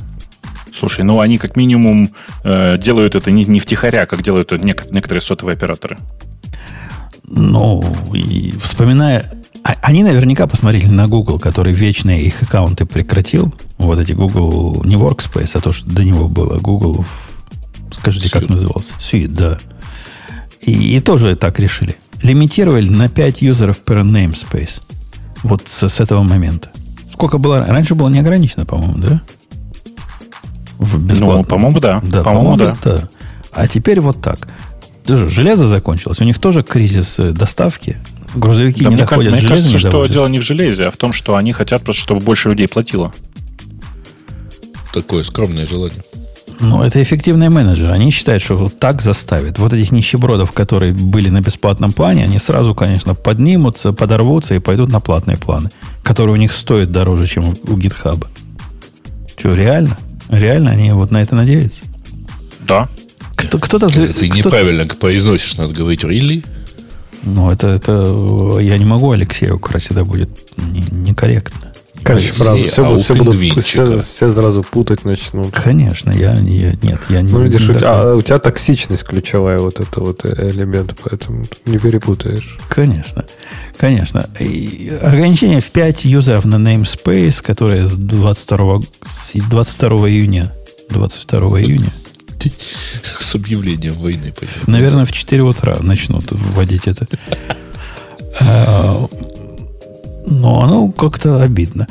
Слушай, 0.73 1.03
ну 1.03 1.19
они 1.19 1.37
как 1.37 1.55
минимум 1.55 2.11
э, 2.43 2.77
делают 2.77 3.15
это 3.15 3.29
не, 3.29 3.45
не 3.45 3.59
втихаря, 3.59 4.05
как 4.05 4.23
делают 4.23 4.51
это 4.51 4.65
нек- 4.65 4.87
некоторые 4.91 5.21
сотовые 5.21 5.55
операторы. 5.55 5.97
Ну, 7.23 7.83
и 8.13 8.53
вспоминая... 8.57 9.31
А, 9.63 9.75
они 9.83 10.03
наверняка 10.03 10.47
посмотрели 10.47 10.87
на 10.87 11.07
Google, 11.07 11.39
который 11.39 11.73
вечно 11.73 12.11
их 12.11 12.41
аккаунты 12.41 12.85
прекратил. 12.85 13.53
Вот 13.77 13.99
эти 13.99 14.13
Google, 14.13 14.83
не 14.85 14.95
Workspace, 14.95 15.57
а 15.57 15.61
то, 15.61 15.71
что 15.71 15.89
до 15.89 16.03
него 16.03 16.27
было. 16.27 16.59
Google, 16.59 17.05
скажите, 17.91 18.27
Suite. 18.27 18.31
как 18.31 18.49
назывался? 18.49 18.95
Suite, 18.95 19.27
да. 19.27 19.59
И, 20.61 20.95
и 20.95 20.99
тоже 20.99 21.35
так 21.35 21.59
решили. 21.59 21.95
Лимитировали 22.21 22.87
на 22.87 23.09
5 23.09 23.41
юзеров 23.41 23.79
per 23.83 24.03
namespace. 24.03 24.81
Вот 25.43 25.67
с, 25.67 25.89
с 25.89 25.99
этого 25.99 26.23
момента. 26.23 26.71
Сколько 27.11 27.37
было? 27.37 27.65
Раньше 27.65 27.95
было 27.95 28.09
неограничено, 28.09 28.65
по-моему, 28.65 28.97
да? 28.97 29.21
В 30.77 31.19
ну, 31.19 31.43
по-моему, 31.43 31.79
да. 31.79 32.01
Да, 32.03 32.23
по-моему, 32.23 32.51
по 32.51 32.57
да. 32.57 32.77
да. 32.83 33.09
А 33.51 33.67
теперь 33.67 33.99
вот 33.99 34.21
так. 34.21 34.47
Тоже 35.05 35.29
железо 35.29 35.67
закончилось. 35.67 36.21
У 36.21 36.23
них 36.23 36.39
тоже 36.39 36.63
кризис 36.63 37.19
э, 37.19 37.31
доставки. 37.31 37.97
Грузовики 38.35 38.83
да, 38.83 38.89
не 38.89 38.95
доходят. 38.95 39.33
Мне 39.33 39.47
кажется, 39.47 39.79
что 39.79 40.05
дело 40.05 40.27
не 40.27 40.39
в 40.39 40.43
железе, 40.43 40.85
а 40.85 40.91
в 40.91 40.97
том, 40.97 41.11
что 41.11 41.35
они 41.35 41.51
хотят 41.51 41.83
просто, 41.83 42.01
чтобы 42.01 42.21
больше 42.21 42.49
людей 42.49 42.67
платило. 42.67 43.11
такое 44.93 45.23
скромное 45.23 45.65
желание. 45.65 46.01
Ну, 46.61 46.83
это 46.83 47.01
эффективные 47.01 47.49
менеджеры. 47.49 47.91
Они 47.91 48.11
считают, 48.11 48.43
что 48.43 48.55
вот 48.55 48.77
так 48.79 49.01
заставят. 49.01 49.57
Вот 49.57 49.73
этих 49.73 49.91
нищебродов, 49.91 50.51
которые 50.51 50.93
были 50.93 51.29
на 51.29 51.41
бесплатном 51.41 51.91
плане, 51.91 52.23
они 52.23 52.37
сразу, 52.37 52.75
конечно, 52.75 53.15
поднимутся, 53.15 53.93
подорвутся 53.93 54.53
и 54.55 54.59
пойдут 54.59 54.89
на 54.89 54.99
платные 54.99 55.37
планы, 55.37 55.71
которые 56.03 56.33
у 56.33 56.37
них 56.37 56.51
стоят 56.51 56.91
дороже, 56.91 57.25
чем 57.25 57.49
у, 57.49 57.53
GitHub. 57.77 58.25
Что, 59.37 59.55
реально? 59.55 59.97
Реально 60.29 60.71
они 60.71 60.91
вот 60.91 61.09
на 61.09 61.21
это 61.23 61.35
надеются? 61.35 61.81
Да. 62.67 62.87
Кто, 63.35 63.57
кто-то... 63.57 63.87
Ты 63.87 64.13
кто 64.13 64.25
неправильно 64.25 64.85
произносишь, 64.85 65.57
надо 65.57 65.73
говорить 65.73 66.03
really. 66.03 66.45
Ну, 67.23 67.49
это, 67.49 67.69
это... 67.69 68.59
Я 68.59 68.77
не 68.77 68.85
могу 68.85 69.11
Алексею 69.11 69.55
украсть, 69.55 69.89
это 69.89 70.05
будет 70.05 70.29
не- 70.57 70.85
некорректно. 70.91 71.70
Короче, 72.03 72.33
правда, 72.37 72.67
все, 72.67 72.95
а 72.95 72.97
все, 72.97 73.13
будут, 73.13 73.63
все, 73.63 74.01
все 74.01 74.29
сразу 74.29 74.63
путать 74.63 75.05
начнут. 75.05 75.53
Конечно, 75.53 76.11
я, 76.11 76.33
я 76.33 76.73
нет, 76.81 77.01
я 77.09 77.21
не. 77.21 77.31
Ну, 77.31 77.41
видишь, 77.41 77.67
не 77.67 77.75
у 77.75 77.77
тебя, 77.77 77.89
а 77.91 78.15
у 78.15 78.21
тебя 78.21 78.39
токсичность 78.39 79.03
ключевая, 79.03 79.59
вот 79.59 79.79
это 79.79 79.99
вот 79.99 80.25
элемент, 80.25 80.95
поэтому 81.03 81.43
не 81.65 81.77
перепутаешь. 81.77 82.57
Конечно, 82.69 83.25
конечно. 83.77 84.29
И 84.39 84.91
ограничение 85.01 85.61
в 85.61 85.69
5 85.71 86.05
юзеров 86.05 86.45
на 86.45 86.55
namespace, 86.55 87.41
которое 87.43 87.85
с 87.85 87.93
22, 87.93 88.81
с 89.07 89.33
22 89.33 90.09
июня. 90.09 90.53
22 90.89 91.61
июня. 91.61 91.93
С 93.19 93.35
объявлением 93.35 93.93
войны. 93.93 94.33
понятно. 94.37 94.63
Наверное, 94.65 95.05
в 95.05 95.11
4 95.11 95.43
утра 95.43 95.77
начнут 95.81 96.25
вводить 96.31 96.87
это. 96.87 97.07
Но 100.27 100.61
оно 100.61 100.89
как-то 100.91 101.41
обидно. 101.41 101.87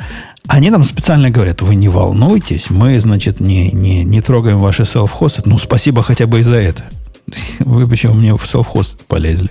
Они 0.47 0.69
нам 0.69 0.83
специально 0.83 1.29
говорят, 1.29 1.61
вы 1.61 1.75
не 1.75 1.87
волнуйтесь, 1.89 2.69
мы, 2.69 2.99
значит, 2.99 3.39
не, 3.39 3.71
не, 3.71 4.03
не 4.03 4.21
трогаем 4.21 4.59
ваши 4.59 4.83
self-hosted. 4.83 5.43
Ну, 5.45 5.57
спасибо 5.57 6.01
хотя 6.03 6.27
бы 6.27 6.39
и 6.39 6.41
за 6.43 6.55
это. 6.55 6.83
Вы 7.59 7.87
почему 7.87 8.13
мне 8.15 8.35
в 8.35 8.43
self-hosted 8.43 9.01
полезли? 9.07 9.49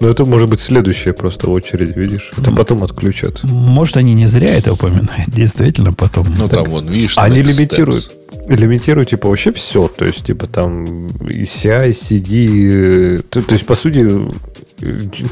Ну, 0.00 0.08
это 0.08 0.24
может 0.26 0.50
быть 0.50 0.60
следующая 0.60 1.12
просто 1.14 1.48
очередь, 1.48 1.96
видишь? 1.96 2.30
Это 2.36 2.50
потом 2.50 2.82
отключат. 2.84 3.42
Может, 3.44 3.96
они 3.96 4.12
не 4.14 4.26
зря 4.26 4.48
это 4.54 4.72
упоминают. 4.74 5.26
Действительно, 5.28 5.92
потом. 5.92 6.26
Ну, 6.36 6.48
Так, 6.48 6.64
там, 6.64 6.70
вон, 6.70 6.86
видишь, 6.88 7.16
Они 7.16 7.40
лимитируют. 7.42 8.14
steps. 8.32 8.54
Лимитируют, 8.56 9.08
типа, 9.10 9.28
вообще 9.28 9.52
все. 9.52 9.88
То 9.88 10.04
есть, 10.04 10.24
типа, 10.26 10.46
там 10.48 10.84
и 11.28 11.42
CI, 11.44 11.90
CD. 11.90 13.18
э, 13.18 13.22
То, 13.30 13.40
то 13.40 13.54
есть, 13.54 13.64
по 13.66 13.74
сути, 13.74 14.06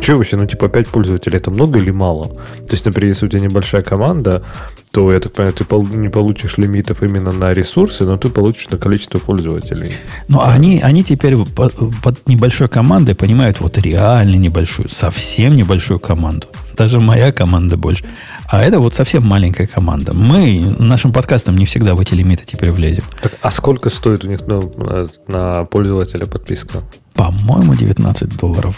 что 0.03 0.17
вообще, 0.17 0.37
ну, 0.37 0.47
типа, 0.47 0.69
5 0.69 0.89
пользователей, 0.89 1.37
это 1.37 1.51
много 1.51 1.79
или 1.79 1.91
мало? 1.91 2.29
То 2.67 2.73
есть, 2.73 2.87
например, 2.87 3.11
если 3.11 3.27
у 3.27 3.29
тебя 3.29 3.43
небольшая 3.43 3.83
команда, 3.83 4.43
то, 4.91 5.13
я 5.13 5.21
так 5.21 5.33
понимаю, 5.33 5.55
ты 5.55 5.65
не 5.97 6.09
получишь 6.09 6.59
лимитов 6.59 7.03
именно 7.03 7.33
на 7.33 7.53
ресурсы, 7.53 8.05
но 8.05 8.17
ты 8.17 8.29
получишь 8.29 8.71
на 8.71 8.79
количество 8.79 9.19
пользователей. 9.19 9.97
Ну, 10.29 10.41
они, 10.41 10.81
они 10.81 11.03
теперь 11.03 11.37
по- 11.37 11.71
под 12.03 12.27
небольшой 12.27 12.69
командой 12.69 13.15
понимают 13.15 13.61
вот 13.61 13.79
реально 13.79 14.37
небольшую, 14.37 14.89
совсем 14.89 15.55
небольшую 15.57 15.99
команду. 15.99 16.47
Даже 16.77 17.01
моя 17.01 17.33
команда 17.33 17.77
больше. 17.77 18.05
А 18.47 18.63
это 18.63 18.81
вот 18.81 18.95
совсем 18.95 19.27
маленькая 19.27 19.67
команда. 19.67 20.13
Мы 20.13 20.75
нашим 20.79 21.13
подкастом 21.13 21.57
не 21.57 21.67
всегда 21.67 21.95
в 21.95 22.01
эти 22.01 22.15
лимиты 22.15 22.45
теперь 22.45 22.71
влезем. 22.71 23.05
Так, 23.23 23.35
а 23.41 23.51
сколько 23.51 23.91
стоит 23.91 24.25
у 24.25 24.29
них 24.29 24.41
ну, 24.47 24.73
на, 24.77 25.09
на 25.29 25.65
пользователя 25.65 26.27
подписка? 26.27 26.83
По-моему, 27.15 27.75
19 27.75 28.37
долларов. 28.37 28.77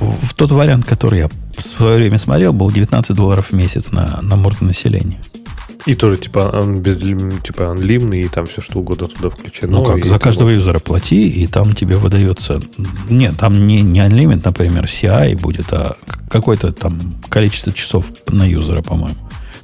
В, 0.00 0.28
в 0.28 0.34
тот 0.34 0.50
вариант, 0.50 0.86
который 0.86 1.20
я 1.20 1.28
в 1.56 1.62
свое 1.62 1.96
время 1.96 2.16
смотрел, 2.18 2.52
был 2.52 2.70
19 2.70 3.14
долларов 3.14 3.48
в 3.48 3.52
месяц 3.52 3.90
на, 3.90 4.20
на 4.22 4.36
морду 4.36 4.64
населения. 4.64 5.20
И 5.86 5.94
тоже, 5.94 6.18
типа, 6.18 6.50
он 6.52 6.80
без, 6.80 6.98
типа, 6.98 7.70
анлимный, 7.70 8.20
и 8.20 8.28
там 8.28 8.46
все 8.46 8.60
что 8.60 8.80
угодно 8.80 9.08
туда 9.08 9.30
включено. 9.30 9.78
Ну, 9.78 9.84
как, 9.84 10.04
за 10.04 10.18
каждого 10.18 10.50
юзера 10.50 10.78
плати, 10.78 11.28
и 11.28 11.46
там 11.46 11.74
тебе 11.74 11.96
выдается... 11.96 12.60
Нет, 13.08 13.38
там 13.38 13.66
не, 13.66 13.80
не 13.80 14.00
unlimited, 14.00 14.42
например, 14.44 14.84
CI 14.84 15.40
будет, 15.40 15.72
а 15.72 15.96
какое-то 16.28 16.72
там 16.72 16.98
количество 17.28 17.72
часов 17.72 18.12
на 18.28 18.44
юзера, 18.44 18.82
по-моему. 18.82 19.16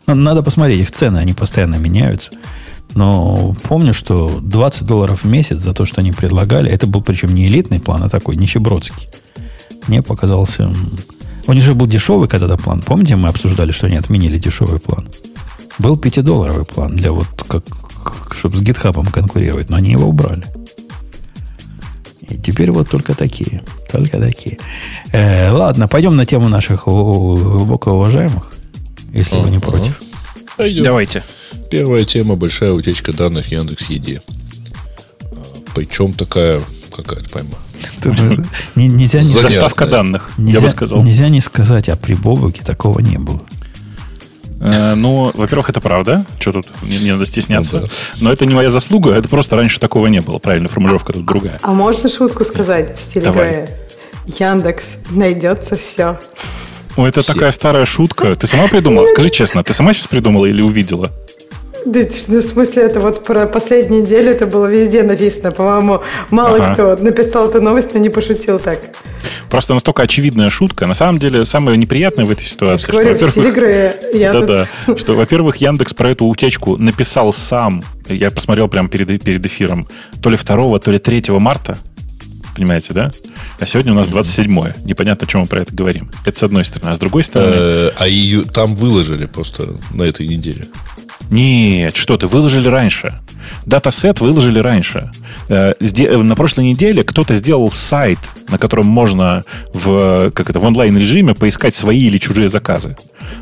Надо, 0.06 0.42
посмотреть, 0.42 0.80
их 0.80 0.90
цены, 0.90 1.18
они 1.18 1.34
постоянно 1.34 1.76
меняются. 1.76 2.30
Но 2.94 3.54
помню, 3.64 3.92
что 3.92 4.40
20 4.40 4.86
долларов 4.86 5.24
в 5.24 5.26
месяц 5.26 5.58
за 5.58 5.74
то, 5.74 5.84
что 5.84 6.00
они 6.00 6.12
предлагали, 6.12 6.70
это 6.70 6.86
был 6.86 7.02
причем 7.02 7.34
не 7.34 7.46
элитный 7.46 7.80
план, 7.80 8.02
а 8.04 8.08
такой 8.08 8.36
нищебродский. 8.36 9.08
Мне 9.86 10.02
показался... 10.02 10.62
м, 10.62 10.74
Он 11.46 11.58
уже 11.58 11.74
был 11.74 11.86
дешевый 11.86 12.28
когда-то 12.28 12.56
план. 12.56 12.80
Помните, 12.80 13.16
мы 13.16 13.28
обсуждали, 13.28 13.72
что 13.72 13.86
они 13.86 13.96
отменили 13.96 14.38
дешевый 14.38 14.80
план? 14.80 15.08
Был 15.78 15.96
5-долларовый 15.96 16.64
план 16.64 16.96
для 16.96 17.12
вот 17.12 17.26
как, 17.48 17.64
чтобы 18.34 18.56
с 18.56 18.62
гитхабом 18.62 19.06
конкурировать, 19.06 19.68
но 19.68 19.76
они 19.76 19.90
его 19.92 20.08
убрали. 20.08 20.46
И 22.22 22.36
теперь 22.38 22.70
вот 22.72 22.88
только 22.90 23.14
такие. 23.14 23.62
Только 23.90 24.18
такие. 24.18 24.58
Э, 25.12 25.50
ладно, 25.50 25.86
пойдем 25.86 26.16
на 26.16 26.26
тему 26.26 26.48
наших 26.48 26.84
глубоко 26.86 27.92
уважаемых, 27.92 28.52
если 29.12 29.36
вы 29.36 29.50
не 29.50 29.58
против. 29.58 30.00
Пойдем. 30.56 30.84
Давайте. 30.84 31.22
Первая 31.70 32.04
тема 32.04 32.36
большая 32.36 32.72
утечка 32.72 33.12
данных 33.12 33.52
Яндекс 33.52 33.90
Еде. 33.90 34.22
Причем 35.74 36.14
такая 36.14 36.62
какая-то 36.94 37.28
пойма. 37.28 37.58
Не- 38.74 38.88
Нельзя 38.88 39.20
не, 39.20 39.26
Занятно. 39.28 39.50
Доставка 39.50 39.86
данных, 39.86 40.30
я 40.38 40.44
нельзя, 40.44 40.60
бы 40.62 40.70
сказал. 40.70 41.02
нельзя 41.02 41.28
не 41.28 41.40
сказать, 41.40 41.88
а 41.90 41.96
при 41.96 42.14
Бобуке 42.14 42.64
такого 42.64 43.00
не 43.00 43.18
было. 43.18 43.40
Ну, 44.58 45.30
во-первых, 45.34 45.68
это 45.70 45.80
правда. 45.80 46.24
Что 46.40 46.52
тут? 46.52 46.66
Не, 46.82 46.98
не 46.98 47.12
надо 47.12 47.26
стесняться. 47.26 47.80
Да. 47.80 47.86
Но 48.20 48.32
это 48.32 48.46
не 48.46 48.54
моя 48.54 48.70
заслуга, 48.70 49.12
это 49.14 49.28
просто 49.28 49.56
раньше 49.56 49.78
такого 49.78 50.06
не 50.06 50.20
было. 50.20 50.38
Правильно, 50.38 50.68
формулировка 50.68 51.12
тут 51.12 51.26
другая. 51.26 51.58
А 51.62 51.72
можно 51.72 52.08
шутку 52.08 52.44
сказать 52.44 52.96
в 52.96 53.00
стиле 53.00 53.26
Давай. 53.26 53.48
Грея? 53.48 53.78
Яндекс, 54.26 54.96
найдется 55.10 55.76
все. 55.76 56.18
Ну, 56.96 57.06
это 57.06 57.20
Все. 57.20 57.34
такая 57.34 57.50
старая 57.50 57.84
шутка. 57.84 58.34
Ты 58.34 58.46
сама 58.46 58.68
придумала? 58.68 59.06
Скажи 59.06 59.28
честно, 59.30 59.62
ты 59.62 59.72
сама 59.74 59.92
сейчас 59.92 60.06
придумала 60.06 60.46
или 60.46 60.62
увидела? 60.62 61.10
Да, 61.86 62.00
ну, 62.26 62.38
в 62.40 62.42
смысле, 62.42 62.82
это 62.82 62.98
вот 62.98 63.24
про 63.24 63.46
последнюю 63.46 64.02
неделю 64.02 64.30
это 64.32 64.46
было 64.46 64.66
везде 64.66 65.04
написано. 65.04 65.52
По-моему, 65.52 66.02
мало 66.30 66.56
Ага. 66.56 66.74
кто 66.74 66.96
написал 67.02 67.48
эту 67.48 67.62
новость, 67.62 67.94
но 67.94 68.00
не 68.00 68.08
пошутил 68.08 68.58
так. 68.58 68.80
Просто 69.48 69.72
настолько 69.72 70.02
очевидная 70.02 70.50
шутка. 70.50 70.86
На 70.86 70.94
самом 70.94 71.20
деле, 71.20 71.44
самое 71.44 71.78
неприятное 71.78 72.24
в 72.24 72.30
этой 72.30 72.44
ситуации, 72.44 72.90
что, 72.90 72.92
говорю, 72.92 73.14
в 73.14 73.30
стиле 73.30 73.50
во-первых. 73.50 74.14
Я 74.14 74.32
тут- 74.32 74.46
Да-да. 74.46 74.96
Что, 74.98 75.14
во-первых, 75.14 75.56
Яндекс 75.58 75.94
про 75.94 76.10
эту 76.10 76.26
утечку 76.26 76.76
написал 76.76 77.32
сам. 77.32 77.84
Я 78.08 78.30
посмотрел 78.32 78.66
прямо 78.68 78.88
перед, 78.88 79.22
перед 79.22 79.46
эфиром. 79.46 79.86
То 80.20 80.28
ли 80.30 80.36
2, 80.36 80.78
то 80.80 80.90
ли 80.90 80.98
3 80.98 81.38
марта. 81.38 81.78
Понимаете, 82.56 82.94
да? 82.94 83.10
А 83.60 83.66
сегодня 83.66 83.92
у 83.92 83.94
нас 83.96 84.08
27 84.08 84.72
Непонятно, 84.84 85.26
о 85.26 85.30
чем 85.30 85.42
мы 85.42 85.46
про 85.46 85.60
это 85.60 85.74
говорим. 85.74 86.10
Это 86.24 86.38
с 86.38 86.42
одной 86.42 86.64
стороны. 86.64 86.90
А 86.90 86.94
с 86.94 86.98
другой 86.98 87.22
стороны... 87.22 87.54
Э, 87.54 87.90
А 87.98 88.08
ее 88.08 88.42
там 88.44 88.74
выложили 88.74 89.26
просто 89.26 89.76
на 89.92 90.02
этой 90.04 90.26
неделе. 90.26 90.66
Нет, 91.30 91.96
что 91.96 92.16
ты, 92.16 92.26
выложили 92.26 92.68
раньше. 92.68 93.18
Датасет 93.64 94.20
выложили 94.20 94.58
раньше. 94.58 95.10
Э, 95.48 95.72
э, 95.80 96.16
На 96.16 96.36
прошлой 96.36 96.66
неделе 96.66 97.02
кто-то 97.04 97.34
сделал 97.34 97.70
сайт, 97.72 98.18
на 98.48 98.58
котором 98.58 98.86
можно 98.86 99.44
в, 99.72 100.30
как 100.30 100.50
это, 100.50 100.60
в 100.60 100.64
онлайн-режиме 100.64 101.34
поискать 101.34 101.74
свои 101.74 102.04
или 102.06 102.18
чужие 102.18 102.48
заказы. 102.48 102.96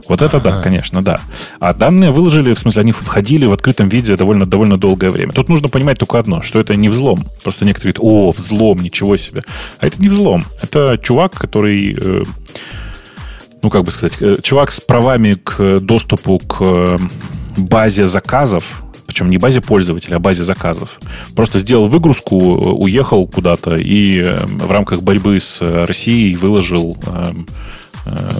Вот 0.09 0.23
это 0.23 0.41
да, 0.41 0.63
конечно, 0.63 1.03
да. 1.03 1.21
А 1.61 1.75
данные 1.75 2.11
выложили, 2.11 2.55
в 2.55 2.59
смысле, 2.59 2.83
они 2.83 2.93
входили 2.93 3.47
в 3.47 3.53
открытом 3.53 3.89
виде 3.89 4.17
довольно, 4.17 4.47
довольно 4.47 4.79
долгое 4.79 5.11
время. 5.11 5.33
Тут 5.33 5.49
нужно 5.49 5.69
понимать 5.69 5.99
только 5.99 6.19
одно, 6.19 6.43
что 6.43 6.61
это 6.61 6.77
не 6.77 6.89
взлом. 6.89 7.27
Просто 7.43 7.65
некоторые 7.65 7.95
говорят, 7.95 8.15
о, 8.15 8.33
взлом, 8.33 8.79
ничего 8.79 9.17
себе. 9.17 9.45
А 9.79 9.87
это 9.87 10.01
не 10.01 10.09
взлом. 10.09 10.45
Это 10.63 10.99
чувак, 11.03 11.33
который 11.33 11.97
э, 11.99 12.23
ну, 13.63 13.71
как 13.71 13.85
бы 13.85 13.91
сказать, 13.91 14.43
чувак 14.43 14.71
с 14.71 14.81
правами 14.81 15.35
к 15.35 15.81
доступу 15.81 16.39
к 16.39 16.99
базе 17.57 18.07
заказов, 18.07 18.65
причем 19.07 19.31
не 19.31 19.39
базе 19.39 19.61
пользователя, 19.61 20.17
а 20.17 20.19
базе 20.19 20.43
заказов. 20.45 20.99
Просто 21.37 21.59
сделал 21.61 21.89
выгрузку, 21.89 22.37
э, 22.39 22.69
уехал 22.73 23.27
куда-то 23.27 23.77
и 23.77 24.19
э, 24.21 24.45
в 24.47 24.71
рамках 24.71 25.03
борьбы 25.03 25.39
с 25.41 25.59
э, 25.63 25.85
Россией 25.85 26.37
выложил, 26.37 26.97
э, 27.07 27.33
э, 28.07 28.31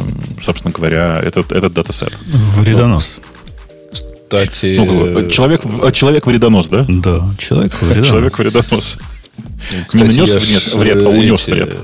собственно 0.43 0.73
говоря, 0.73 1.19
этот, 1.23 1.53
этот 1.53 1.73
датасет. 1.75 2.17
Вредонос. 2.57 3.19
Кстати, 3.93 4.77
Ну, 4.79 4.87
бы, 5.23 5.31
человек, 5.31 5.65
в- 5.65 5.93
человек 5.93 6.27
вредонос, 6.27 6.69
да? 6.69 6.85
Да, 6.89 7.35
человек 7.39 7.81
вредонос. 7.81 8.09
Человек 8.09 8.39
вредонос. 8.39 8.99
кстати, 9.87 9.97
не 9.97 10.03
нанес 10.03 10.75
вред- 10.75 11.03
а 11.07 11.11
э, 11.11 11.19
унес 11.19 11.43
эти, 11.47 11.51
вред. 11.55 11.77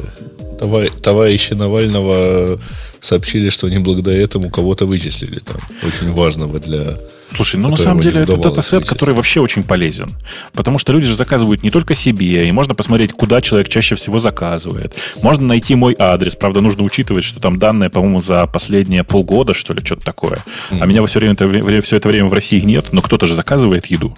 Товар- 0.59 0.91
товарищи 1.01 1.53
Навального 1.55 2.59
сообщили, 3.01 3.51
что 3.51 3.67
они 3.69 3.79
благодаря 3.79 4.21
этому 4.21 4.51
кого-то 4.51 4.85
вычислили 4.87 5.39
там. 5.39 5.57
Очень 5.87 6.11
важного 6.13 6.59
для... 6.59 6.99
Слушай, 7.35 7.57
ну 7.57 7.69
на 7.69 7.77
самом 7.77 8.01
деле 8.01 8.23
это 8.23 8.37
датасет, 8.37 8.89
который 8.89 9.15
вообще 9.15 9.41
очень 9.41 9.63
полезен. 9.63 10.11
Потому 10.53 10.79
что 10.79 10.93
люди 10.93 11.07
же 11.07 11.15
заказывают 11.15 11.63
не 11.63 11.71
только 11.71 11.95
себе, 11.95 12.49
и 12.49 12.53
можно 12.53 12.75
посмотреть, 12.75 13.13
куда 13.13 13.41
человек 13.41 13.69
чаще 13.69 13.95
всего 13.95 14.19
заказывает. 14.19 14.97
Можно 15.23 15.47
найти 15.47 15.75
мой 15.75 15.95
адрес. 15.99 16.35
Правда, 16.35 16.61
нужно 16.61 16.83
учитывать, 16.83 17.25
что 17.25 17.41
там 17.41 17.59
данные, 17.59 17.91
по-моему, 17.91 18.21
за 18.21 18.47
последние 18.47 19.05
полгода, 19.05 19.55
что 19.55 19.75
ли, 19.75 19.85
что-то 19.85 20.05
такое. 20.05 20.39
А 20.71 20.87
меня 20.87 21.05
все, 21.07 21.19
время, 21.19 21.81
все 21.83 21.97
это 21.97 22.09
время 22.09 22.29
в 22.29 22.35
России 22.35 22.61
нет, 22.61 22.87
но 22.93 23.03
кто-то 23.03 23.27
же 23.27 23.35
заказывает 23.35 23.87
еду. 23.87 24.17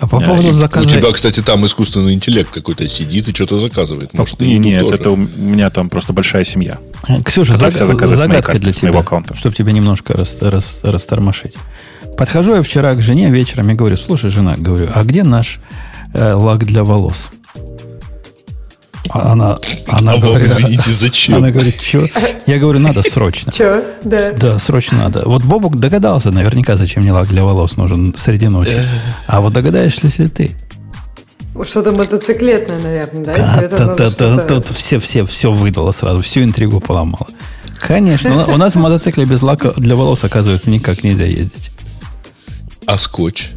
А 0.00 0.06
по 0.08 0.18
поводу 0.18 0.48
У 0.48 0.52
заказа... 0.52 0.90
тебя, 0.90 1.12
кстати, 1.12 1.42
там 1.42 1.64
искусственный 1.66 2.14
интеллект 2.14 2.50
какой-то 2.50 2.88
сидит 2.88 3.28
и 3.28 3.34
что-то 3.34 3.58
заказывает. 3.58 4.14
Может, 4.14 4.40
Не, 4.40 4.58
нет, 4.58 4.80
тоже. 4.80 4.94
это 4.94 5.10
у 5.10 5.16
меня 5.16 5.68
там 5.68 5.90
просто 5.90 6.14
большая 6.14 6.44
семья. 6.44 6.78
Ксюша, 7.24 7.54
заг- 7.56 7.72
загадка 7.72 8.52
моей 8.52 8.60
для 8.60 8.72
тебя, 8.72 8.98
аккаунта. 8.98 9.36
чтобы 9.36 9.54
тебя 9.54 9.72
немножко 9.72 10.14
рас, 10.14 10.38
рас- 10.40 10.80
растормошить. 10.82 11.54
Подхожу 12.20 12.54
я 12.54 12.62
вчера 12.62 12.94
к 12.94 13.00
жене 13.00 13.30
вечером 13.30 13.70
и 13.70 13.74
говорю, 13.74 13.96
слушай, 13.96 14.28
жена, 14.28 14.54
говорю, 14.58 14.90
а 14.94 15.04
где 15.04 15.22
наш 15.22 15.58
э, 16.12 16.34
лак 16.34 16.66
для 16.66 16.84
волос? 16.84 17.30
А 19.08 19.32
Она, 19.32 19.56
она 19.88 20.12
А 20.12 20.16
вам, 20.16 20.20
говорит, 20.20 20.50
извините, 20.50 20.90
зачем? 20.90 21.36
она 21.36 21.50
говорит, 21.50 21.80
что? 21.80 22.06
Я 22.46 22.58
говорю, 22.58 22.78
надо 22.78 23.00
срочно. 23.02 23.50
Че? 23.52 23.84
Да. 24.04 24.32
Да, 24.32 24.58
срочно 24.58 24.98
надо. 24.98 25.22
Вот 25.24 25.44
Бобук 25.44 25.78
догадался 25.80 26.30
наверняка, 26.30 26.76
зачем 26.76 27.04
мне 27.04 27.12
лак 27.14 27.28
для 27.28 27.42
волос 27.42 27.78
нужен 27.78 28.14
среди 28.14 28.48
ночи. 28.48 28.76
А 29.26 29.40
вот 29.40 29.54
догадаешься 29.54 30.06
ли 30.22 30.28
ты? 30.28 30.50
Что-то 31.64 31.92
мотоциклетное, 31.92 32.80
наверное, 32.80 33.24
да? 33.24 33.32
А, 33.32 33.60
та- 33.62 33.94
та- 33.94 34.10
что-то- 34.10 34.46
Тут 34.46 34.68
все, 34.68 34.98
все, 35.00 35.24
все 35.24 35.50
выдало 35.50 35.90
сразу, 35.92 36.20
всю 36.20 36.42
интригу 36.42 36.80
поломало. 36.80 37.28
Конечно, 37.78 38.44
у 38.44 38.58
нас 38.58 38.74
в 38.74 38.78
мотоцикле 38.78 39.24
без 39.24 39.40
лака 39.40 39.72
для 39.78 39.96
волос, 39.96 40.22
оказывается, 40.22 40.70
никак 40.70 41.02
нельзя 41.02 41.24
ездить. 41.24 41.70
А 42.86 42.98
скотч? 42.98 43.50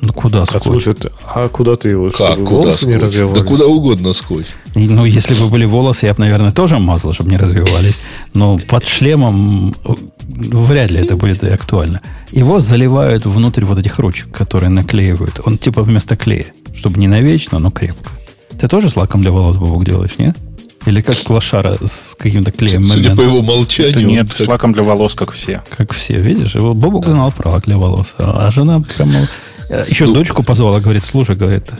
Ну, 0.00 0.12
куда 0.12 0.42
А 0.42 0.46
скотч? 0.46 0.62
слушай, 0.64 0.94
ты- 0.94 1.10
а 1.24 1.48
куда 1.48 1.76
ты 1.76 1.90
его? 1.90 2.10
Как, 2.10 2.32
чтобы 2.32 2.44
куда 2.44 2.58
волосы 2.64 2.86
не 2.86 2.92
скотч? 2.94 3.04
развивались? 3.04 3.38
Да 3.40 3.44
куда 3.46 3.66
угодно 3.66 4.12
скотч. 4.12 4.46
И, 4.74 4.88
Ну, 4.88 5.04
если 5.04 5.34
бы 5.34 5.48
были 5.48 5.64
волосы, 5.64 6.06
я 6.06 6.14
бы, 6.14 6.20
наверное, 6.20 6.50
тоже 6.50 6.78
мазал, 6.78 7.12
чтобы 7.12 7.30
не 7.30 7.36
развивались. 7.36 7.98
Но 8.34 8.58
под 8.58 8.84
шлемом 8.86 9.76
э, 9.84 9.92
вряд 10.28 10.90
ли 10.90 10.98
это 11.00 11.16
будет 11.16 11.44
и 11.44 11.48
актуально. 11.48 12.00
Его 12.32 12.58
заливают 12.58 13.26
внутрь 13.26 13.64
вот 13.64 13.78
этих 13.78 13.98
ручек, 14.00 14.32
которые 14.36 14.70
наклеивают. 14.70 15.40
Он 15.46 15.56
типа 15.56 15.82
вместо 15.84 16.16
клея, 16.16 16.46
чтобы 16.74 16.98
не 16.98 17.06
навечно, 17.06 17.60
но 17.60 17.70
крепко. 17.70 18.10
Ты 18.58 18.66
тоже 18.68 18.90
с 18.90 18.96
лаком 18.96 19.20
для 19.20 19.30
волос, 19.30 19.56
Бобок, 19.56 19.84
делаешь, 19.84 20.18
нет? 20.18 20.36
Или 20.86 21.00
как 21.00 21.16
лошара 21.30 21.78
с 21.84 22.16
каким-то 22.18 22.50
клеем 22.50 22.86
Судя 22.86 23.10
момент? 23.10 23.16
по 23.16 23.22
его 23.22 23.42
молчанию, 23.42 24.08
Нет, 24.08 24.34
так- 24.36 24.48
лаком 24.48 24.72
для 24.72 24.82
волос, 24.82 25.14
как 25.14 25.30
все. 25.32 25.62
Как 25.76 25.92
все, 25.92 26.14
видишь? 26.20 26.54
Его 26.56 26.74
Бобок 26.74 27.06
знал 27.06 27.30
про 27.30 27.50
лак 27.50 27.64
для 27.66 27.78
волос. 27.78 28.14
А 28.18 28.46
а 28.46 28.50
жена 28.50 28.80
прямо... 28.96 29.12
э, 29.68 29.84
Еще 29.88 30.06
Ну. 30.06 30.14
дочку 30.14 30.42
позвала, 30.42 30.80
говорит, 30.80 31.04
слушай, 31.04 31.36
говорит, 31.36 31.70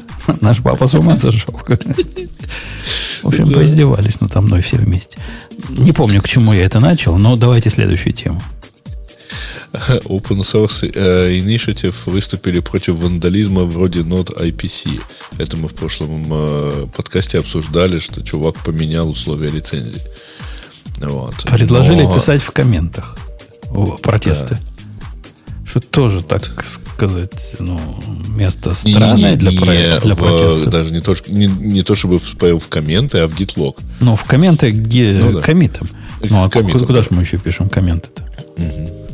наш 0.41 0.63
папа 0.63 0.87
с 0.87 0.95
ума 0.95 1.17
сошел. 1.17 1.53
В 3.23 3.29
общем, 3.29 3.53
поиздевались 3.53 4.21
надо 4.21 4.41
мной 4.41 4.61
все 4.63 4.77
вместе. 4.77 5.19
Не 5.69 5.93
помню, 5.93 6.23
к 6.23 6.29
чему 6.29 6.53
я 6.53 6.65
это 6.65 6.79
начал, 6.81 7.17
но 7.19 7.37
давайте 7.37 7.71
следующую 7.71 8.13
тему. 8.13 8.41
Open 10.05 10.41
Source 10.41 10.91
э, 10.95 11.39
Initiative 11.39 11.95
выступили 12.07 12.61
против 12.61 12.97
вандализма 12.97 13.65
вроде 13.65 14.01
Node 14.01 14.37
IPC. 14.39 15.01
Это 15.39 15.57
мы 15.57 15.69
в 15.69 15.75
прошлом 15.75 16.27
э, 16.31 16.87
подкасте 16.97 17.39
обсуждали, 17.39 17.99
что 17.99 18.23
чувак 18.23 18.57
поменял 18.65 19.09
условия 19.11 19.51
лицензии. 19.51 20.01
Вот. 21.01 21.35
Предложили 21.45 22.03
Но- 22.03 22.15
писать 22.15 22.43
в 22.43 22.51
комментах 22.51 23.17
о, 23.71 23.97
протесты. 23.99 24.59
Что 25.65 25.81
тоже, 25.81 26.23
так 26.23 26.65
сказать, 26.67 27.57
ну, 27.59 27.81
место 28.29 28.75
Не- 28.85 28.91
не- 28.91 28.97
странное 28.97 29.31
не- 29.31 29.37
для, 29.37 29.51
не 29.53 29.57
про- 29.59 30.01
для 30.03 30.15
протеста. 30.17 30.71
Даже 30.71 30.93
не 30.93 31.01
то, 31.01 31.15
не, 31.29 31.47
не 31.47 31.81
то 31.83 31.95
чтобы 31.95 32.19
в, 32.19 32.35
в 32.59 32.69
комменты, 32.69 33.19
а 33.21 33.27
в 33.27 33.35
GitLog. 33.35 33.79
Ну, 34.01 34.15
в 34.15 34.25
комменты 34.25 34.71
ге- 34.71 35.17
Ну 35.19 35.33
да. 35.33 35.41
коммитом. 35.41 35.89
Ну, 36.21 36.45
а 36.45 36.51
Коммитом, 36.51 36.73
куда, 36.73 36.87
куда 36.87 36.99
да. 36.99 37.03
же 37.03 37.09
мы 37.13 37.23
еще 37.23 37.39
пишем 37.39 37.69
комменты-то? 37.71 38.23
Вот. 38.59 39.12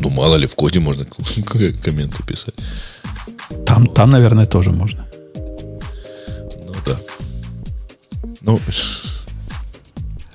Ну, 0.00 0.10
мало 0.10 0.36
ли, 0.36 0.46
в 0.46 0.54
коде 0.54 0.80
можно 0.80 1.04
комменты 1.84 2.22
писать. 2.24 2.54
Там, 3.64 3.86
там, 3.86 4.10
наверное, 4.10 4.46
тоже 4.46 4.70
можно. 4.72 5.06
Ну, 5.34 6.74
да. 6.84 6.96
Ну, 8.42 8.60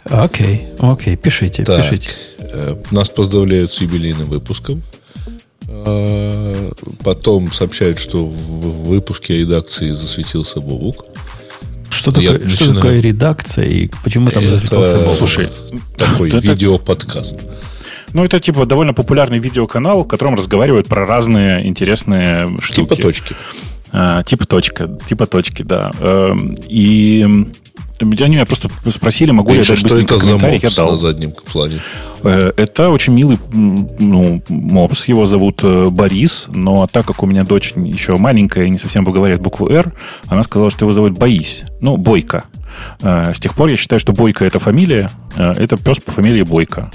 Окей, 0.05 0.67
окей, 0.79 1.15
пишите, 1.15 1.63
так. 1.63 1.77
пишите. 1.83 2.09
э, 2.39 2.75
Нас 2.91 3.09
поздравляют 3.09 3.71
с 3.71 3.81
юбилейным 3.81 4.27
выпуском. 4.27 4.81
А, 5.67 6.71
Потом 7.03 7.51
сообщают, 7.51 7.99
что 7.99 8.25
в 8.25 8.87
выпуске 8.89 9.37
редакции 9.39 9.91
засветился 9.91 10.59
Бобук. 10.59 11.05
Что, 11.89 12.11
Я 12.19 12.31
такое, 12.33 12.49
что 12.49 12.65
начинаю. 12.65 12.75
такое 12.75 12.99
редакция 13.01 13.65
и 13.65 13.89
почему 14.03 14.31
там 14.31 14.43
Это, 14.43 14.53
засветился 14.53 14.97
Бобок? 14.97 15.17
Слушай, 15.19 15.49
такой 15.97 16.29
это- 16.33 16.39
видеоподкаст. 16.39 17.37
Ну, 18.13 18.23
это 18.23 18.39
типа 18.39 18.65
довольно 18.65 18.93
популярный 18.93 19.39
видеоканал, 19.39 20.03
в 20.03 20.07
котором 20.07 20.35
разговаривают 20.35 20.87
про 20.87 21.05
разные 21.05 21.67
интересные 21.67 22.49
штуки. 22.59 22.89
Типа 22.95 23.01
точки. 23.01 23.35
А, 23.93 24.23
типа 24.23 24.45
точка, 24.45 24.87
типа 25.07 25.27
точки, 25.27 25.63
да. 25.63 25.91
Эм, 25.99 26.55
И 26.67 27.27
они 28.01 28.35
меня 28.35 28.45
просто 28.45 28.69
спросили, 28.89 29.31
могу 29.31 29.51
ли 29.51 29.59
я 29.59 29.63
дать 29.63 29.77
что 29.77 29.97
это 29.97 30.17
за 30.17 30.25
комментарий, 30.25 30.55
я 30.55 30.61
мопс 30.63 30.75
дал. 30.75 30.91
на 30.91 30.97
заднем 30.97 31.31
плане. 31.51 31.81
Э, 32.23 32.51
Это 32.57 32.89
очень 32.89 33.13
милый 33.13 33.37
ну, 33.51 34.41
мопс, 34.49 35.07
его 35.07 35.25
зовут 35.25 35.61
э, 35.63 35.89
Борис, 35.89 36.45
но 36.47 36.87
так 36.87 37.05
как 37.05 37.21
у 37.23 37.25
меня 37.25 37.43
дочь 37.43 37.73
еще 37.75 38.15
маленькая 38.15 38.65
и 38.65 38.69
не 38.69 38.77
совсем 38.77 39.03
выговаривает 39.03 39.41
букву 39.41 39.69
«Р», 39.69 39.93
она 40.27 40.43
сказала, 40.43 40.71
что 40.71 40.85
его 40.85 40.93
зовут 40.93 41.13
Боись, 41.13 41.61
ну, 41.79 41.97
Бойко. 41.97 42.45
Э, 43.01 43.33
С 43.33 43.39
тех 43.39 43.53
пор 43.53 43.69
я 43.69 43.77
считаю, 43.77 43.99
что 43.99 44.13
Бойко– 44.13 44.45
это 44.45 44.59
фамилия, 44.59 45.09
это 45.35 45.77
пес 45.77 45.99
по 45.99 46.11
фамилии 46.11 46.43
Бойко. 46.43 46.89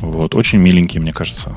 Вот, 0.00 0.34
очень 0.34 0.58
миленький, 0.58 1.00
мне 1.00 1.12
кажется. 1.12 1.56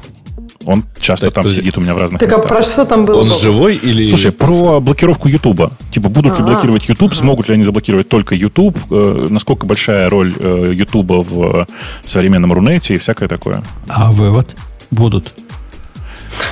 Он 0.65 0.83
часто 0.99 1.27
Так, 1.27 1.33
там 1.35 1.43
подожди. 1.43 1.61
сидит 1.61 1.77
у 1.77 1.81
меня 1.81 1.95
в 1.95 1.97
разных 1.97 2.19
Так 2.19 2.31
а 2.31 2.37
местах. 2.37 2.47
про 2.49 2.63
что 2.63 2.85
там 2.85 3.05
было? 3.05 3.21
Он 3.21 3.29
Боб? 3.29 3.37
живой 3.37 3.75
или... 3.75 4.07
Слушай, 4.09 4.31
про 4.31 4.79
блокировку 4.79 5.27
Ютуба. 5.27 5.71
Типа, 5.91 6.09
будут 6.09 6.37
ли 6.37 6.43
А, 6.43 6.45
блокировать 6.45 6.87
YouTube, 6.87 7.15
смогут 7.15 7.47
ли 7.47 7.55
они 7.55 7.63
заблокировать 7.63 8.07
только 8.09 8.35
YouTube, 8.35 8.77
э, 8.91 9.27
насколько 9.29 9.65
большая 9.65 10.07
роль 10.09 10.33
э, 10.37 10.71
Ютуба 10.73 11.23
в 11.23 11.61
э, 11.61 11.65
современном 12.05 12.53
Рунете 12.53 12.93
и 12.93 12.97
всякое 12.97 13.27
такое. 13.27 13.63
А 13.87 14.11
вывод? 14.11 14.55
Будут. 14.91 15.33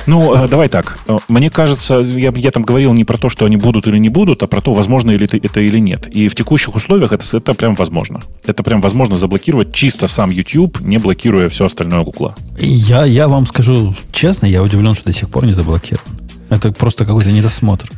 Ну, 0.06 0.34
э, 0.34 0.48
давай 0.48 0.68
так. 0.68 0.98
Э, 1.06 1.16
Мне 1.28 1.50
кажется, 1.50 1.94
я, 1.94 2.32
я 2.34 2.50
там 2.50 2.62
говорил 2.62 2.92
не 2.92 3.04
про 3.04 3.18
то, 3.18 3.28
что 3.28 3.44
они 3.44 3.56
будут 3.56 3.86
или 3.86 3.98
не 3.98 4.08
будут, 4.08 4.42
а 4.42 4.46
про 4.46 4.60
то, 4.60 4.74
возможно 4.74 5.10
ли 5.10 5.24
это, 5.24 5.36
это 5.36 5.60
или 5.60 5.78
нет. 5.78 6.06
И 6.06 6.28
в 6.28 6.34
текущих 6.34 6.74
условиях 6.74 7.12
это, 7.12 7.24
это 7.36 7.54
прям 7.54 7.74
возможно. 7.74 8.20
Это 8.44 8.62
прям 8.62 8.80
возможно 8.80 9.18
заблокировать 9.18 9.74
чисто 9.74 10.08
сам 10.08 10.30
YouTube, 10.30 10.80
не 10.80 10.98
блокируя 10.98 11.48
все 11.48 11.66
остальное 11.66 12.02
Гугла. 12.02 12.34
Я, 12.58 13.04
я 13.04 13.28
вам 13.28 13.46
скажу 13.46 13.94
честно, 14.12 14.46
я 14.46 14.62
удивлен, 14.62 14.94
что 14.94 15.04
до 15.04 15.12
сих 15.12 15.28
пор 15.28 15.46
не 15.46 15.52
заблокирован. 15.52 16.06
Это 16.48 16.72
просто 16.72 17.04
какой-то 17.04 17.30
недосмотр. 17.30 17.90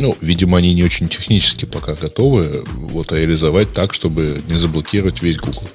Ну, 0.00 0.16
видимо, 0.20 0.58
они 0.58 0.74
не 0.74 0.82
очень 0.82 1.08
технически 1.08 1.64
пока 1.64 1.94
готовы 1.94 2.64
вот 2.74 3.12
реализовать 3.12 3.72
так, 3.72 3.94
чтобы 3.94 4.42
не 4.48 4.58
заблокировать 4.58 5.22
весь 5.22 5.36
Google. 5.36 5.68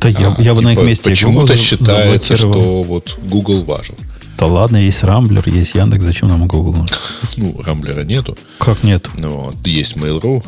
Да 0.00 0.08
я, 0.08 0.34
А, 0.36 0.42
я 0.42 0.54
бы 0.54 0.62
на 0.62 0.70
их 0.70 0.78
типа, 0.78 0.86
месте 0.86 1.10
Почему-то 1.10 1.56
считается, 1.56 2.36
что 2.36 2.82
вот 2.82 3.18
Google 3.22 3.64
важен. 3.64 3.96
Да 4.38 4.46
ладно, 4.46 4.78
есть 4.78 5.02
Рамблер, 5.04 5.46
есть 5.48 5.74
Яндекс, 5.74 6.04
зачем 6.04 6.28
нам 6.28 6.46
Google 6.46 6.72
нужен? 6.72 6.96
Ну, 7.36 7.60
Рамблера 7.62 8.02
нету. 8.04 8.38
Как 8.58 8.82
нет? 8.82 9.06
Ну, 9.18 9.28
вот, 9.28 9.66
есть 9.66 9.96
Mail.ru. 9.96 10.42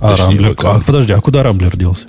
А 0.00 0.16
Рамблер... 0.16 0.56
А, 0.64 0.80
подожди, 0.80 1.12
а 1.12 1.20
куда 1.20 1.44
Рамблер 1.44 1.76
делся? 1.76 2.06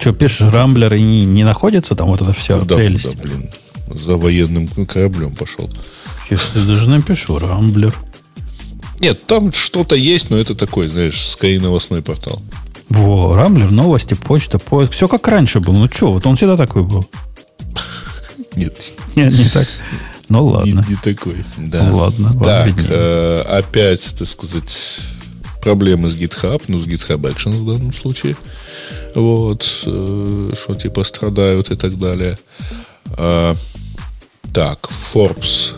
Что, 0.00 0.12
пишешь 0.12 0.50
Рамблер 0.50 0.94
и 0.94 1.02
не, 1.02 1.26
не 1.26 1.44
находится 1.44 1.94
там 1.94 2.08
вот 2.08 2.22
это 2.22 2.32
все 2.32 2.58
Куда, 2.58 2.76
прелесть? 2.76 3.10
куда, 3.10 3.22
блин, 3.22 3.50
за 3.94 4.16
военным 4.16 4.68
кораблем 4.86 5.34
пошел. 5.34 5.70
Сейчас 6.28 6.50
я 6.54 6.62
даже 6.64 6.88
напишу 6.88 7.38
Рамблер. 7.38 7.94
Нет, 9.00 9.26
там 9.26 9.52
что-то 9.52 9.94
есть, 9.94 10.30
но 10.30 10.38
это 10.38 10.54
такой, 10.54 10.88
знаешь, 10.88 11.28
скорее 11.28 11.60
новостной 11.60 12.02
портал. 12.02 12.40
Во, 12.92 13.34
Рамблер, 13.34 13.70
новости, 13.70 14.12
почта, 14.12 14.58
поиск. 14.58 14.92
Все 14.92 15.08
как 15.08 15.26
раньше 15.26 15.60
было. 15.60 15.74
Ну 15.74 15.88
что, 15.90 16.12
вот 16.12 16.26
он 16.26 16.36
всегда 16.36 16.58
такой 16.58 16.82
был. 16.82 17.08
Нет, 18.54 18.94
Нет, 19.16 19.32
не 19.32 19.48
так. 19.48 19.66
Ну 20.28 20.44
не, 20.44 20.74
ладно. 20.74 20.86
не 20.90 20.96
такой. 20.96 21.42
Да. 21.56 21.88
Ну, 21.88 21.96
ладно, 21.96 22.32
Так, 22.42 22.74
э, 22.90 23.44
опять, 23.48 24.14
так 24.18 24.28
сказать, 24.28 25.00
проблемы 25.62 26.10
с 26.10 26.16
GitHub, 26.16 26.62
ну, 26.68 26.78
с 26.80 26.86
GitHub 26.86 27.20
Actions 27.20 27.62
в 27.62 27.66
данном 27.66 27.94
случае. 27.94 28.36
Вот, 29.14 29.66
э, 29.86 30.52
что 30.54 30.74
типа 30.74 31.04
страдают 31.04 31.70
и 31.70 31.76
так 31.76 31.98
далее. 31.98 32.38
А, 33.16 33.56
так, 34.52 34.90
Forbes, 34.90 35.76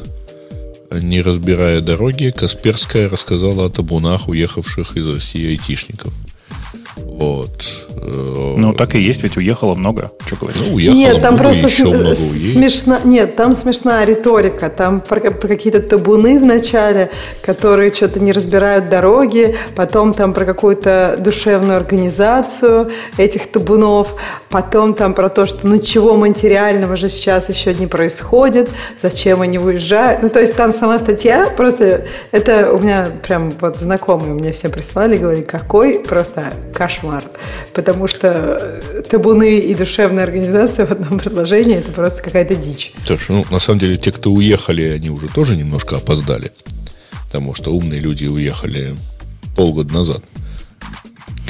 не 0.90 1.22
разбирая 1.22 1.80
дороги, 1.80 2.32
Касперская 2.36 3.08
рассказала 3.08 3.66
о 3.66 3.70
табунах 3.70 4.28
уехавших 4.28 4.96
из 4.96 5.06
России 5.06 5.50
айтишников. 5.50 6.12
Вот. 7.14 7.86
Э, 8.04 8.54
Ну, 8.56 8.72
так 8.74 8.94
и 8.94 9.00
есть, 9.00 9.22
ведь 9.22 9.36
уехало 9.36 9.74
много. 9.74 10.10
Что 10.26 10.36
говорить? 10.36 10.62
Ну, 10.66 10.74
уехало 10.74 10.96
Нет, 10.96 11.22
там 11.22 11.34
много, 11.34 11.44
просто 11.44 11.66
еще 11.66 11.84
много 11.84 12.10
уедет. 12.20 12.52
смешно. 12.52 12.98
Нет, 13.04 13.36
там 13.36 13.54
смешная 13.54 14.04
риторика. 14.04 14.68
Там 14.68 15.00
про, 15.00 15.30
про 15.30 15.48
какие-то 15.48 15.80
табуны 15.80 16.38
в 16.38 16.44
начале, 16.44 17.10
которые 17.42 17.92
что-то 17.94 18.20
не 18.20 18.32
разбирают 18.32 18.88
дороги. 18.88 19.56
Потом 19.74 20.12
там 20.12 20.32
про 20.34 20.44
какую-то 20.44 21.16
душевную 21.18 21.76
организацию 21.76 22.90
этих 23.16 23.50
табунов. 23.50 24.14
Потом 24.50 24.94
там 24.94 25.14
про 25.14 25.28
то, 25.28 25.46
что 25.46 25.66
ничего 25.66 26.16
материального 26.16 26.96
же 26.96 27.08
сейчас 27.08 27.48
еще 27.48 27.74
не 27.74 27.86
происходит. 27.86 28.68
Зачем 29.00 29.40
они 29.40 29.58
уезжают? 29.58 30.22
Ну, 30.22 30.28
то 30.28 30.40
есть 30.40 30.54
там 30.54 30.72
сама 30.72 30.98
статья 30.98 31.48
просто... 31.56 32.04
Это 32.32 32.72
у 32.72 32.78
меня 32.78 33.06
прям 33.26 33.52
вот 33.60 33.78
знакомые 33.78 34.34
мне 34.34 34.52
все 34.52 34.68
прислали, 34.68 35.16
говорили, 35.16 35.42
какой 35.44 36.00
просто 36.00 36.44
кошмар. 36.74 37.24
Потому 37.72 37.93
что 38.08 38.80
табуны 39.08 39.58
и 39.58 39.74
душевная 39.74 40.24
организация 40.24 40.86
в 40.86 40.92
одном 40.92 41.18
предложении 41.18 41.76
это 41.76 41.90
просто 41.92 42.22
какая-то 42.22 42.54
дичь. 42.54 42.92
Слушай, 43.06 43.32
ну, 43.36 43.46
на 43.50 43.58
самом 43.58 43.78
деле, 43.80 43.96
те, 43.96 44.10
кто 44.12 44.30
уехали, 44.30 44.82
они 44.82 45.10
уже 45.10 45.28
тоже 45.28 45.56
немножко 45.56 45.96
опоздали. 45.96 46.52
Потому 47.26 47.54
что 47.54 47.70
умные 47.72 48.00
люди 48.00 48.26
уехали 48.26 48.94
полгода 49.56 49.92
назад. 49.92 50.22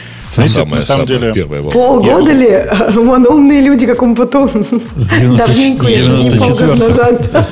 Знаете, 0.04 0.54
Самая- 0.54 0.76
на 0.76 0.82
самом 0.82 1.06
самая 1.06 1.20
деле, 1.20 1.32
первая 1.32 1.62
волна. 1.62 1.72
Полгода 1.72 2.32
ли? 2.32 2.64
Вон 3.02 3.26
умные 3.26 3.60
люди, 3.62 3.86
как 3.86 4.02
Умпутун. 4.02 4.48
С 4.48 5.08
90 5.10 5.36
Давненько, 5.46 5.86
я 5.88 6.06
не 6.06 6.30
полгода 6.36 6.64
94-го. 6.64 6.86
назад. 6.88 7.48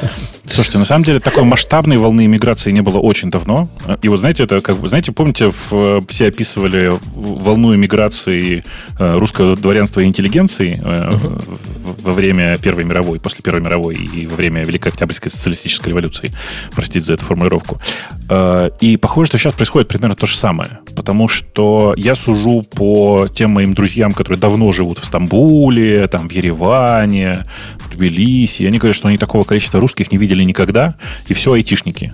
Слушайте, 0.53 0.79
на 0.79 0.85
самом 0.85 1.05
деле 1.05 1.19
такой 1.19 1.45
масштабной 1.45 1.97
волны 1.97 2.27
иммиграции 2.27 2.71
не 2.73 2.83
было 2.83 2.99
очень 2.99 3.31
давно. 3.31 3.69
И 4.03 4.09
вот 4.09 4.19
знаете, 4.21 4.43
это 4.45 4.61
как 4.61 4.77
бы, 4.77 4.89
знаете, 4.89 5.11
помните, 5.11 5.51
в, 5.51 5.73
э, 5.73 6.01
все 6.09 6.27
описывали 6.29 6.93
волну 7.15 7.75
иммиграции 7.75 8.63
э, 8.99 9.17
русского 9.19 9.57
дворянства 9.57 10.01
и 10.01 10.05
интеллигенции 10.05 10.81
в- 10.85 11.72
во 11.83 12.13
время 12.13 12.57
Первой 12.59 12.85
мировой, 12.85 13.21
после 13.21 13.43
Первой 13.43 13.61
мировой 13.61 13.95
и 13.97 14.27
во 14.27 14.37
время 14.37 14.65
Великой 14.65 14.89
Октябрьской 14.89 15.31
социалистической 15.31 15.91
революции. 15.91 16.33
Простите 16.75 17.05
за 17.07 17.15
эту 17.15 17.25
формулировку. 17.25 17.81
Э, 18.29 18.71
И 18.81 18.97
похоже, 18.97 19.29
что 19.29 19.39
сейчас 19.39 19.55
происходит 19.55 19.89
примерно 19.89 20.15
то 20.15 20.27
же 20.27 20.37
самое. 20.37 20.81
Потому 20.95 21.29
что 21.29 21.95
я 21.97 22.15
сужу 22.15 22.63
по 22.63 23.29
тем 23.29 23.53
моим 23.53 23.75
друзьям, 23.75 24.13
которые 24.13 24.39
давно 24.39 24.73
живут 24.73 24.99
в 24.99 25.05
Стамбуле, 25.05 26.07
там, 26.09 26.29
в 26.29 26.33
Ереване, 26.33 27.45
в 27.79 27.91
Тбилиси. 27.91 28.63
И 28.63 28.67
они 28.67 28.79
говорят, 28.79 28.97
что 28.97 29.09
они 29.09 29.19
такого 29.19 29.45
количества 29.45 29.81
русских 29.81 30.13
не 30.13 30.19
видели 30.19 30.45
никогда, 30.45 30.95
и 31.29 31.35
все 31.35 31.53
айтишники. 31.53 32.13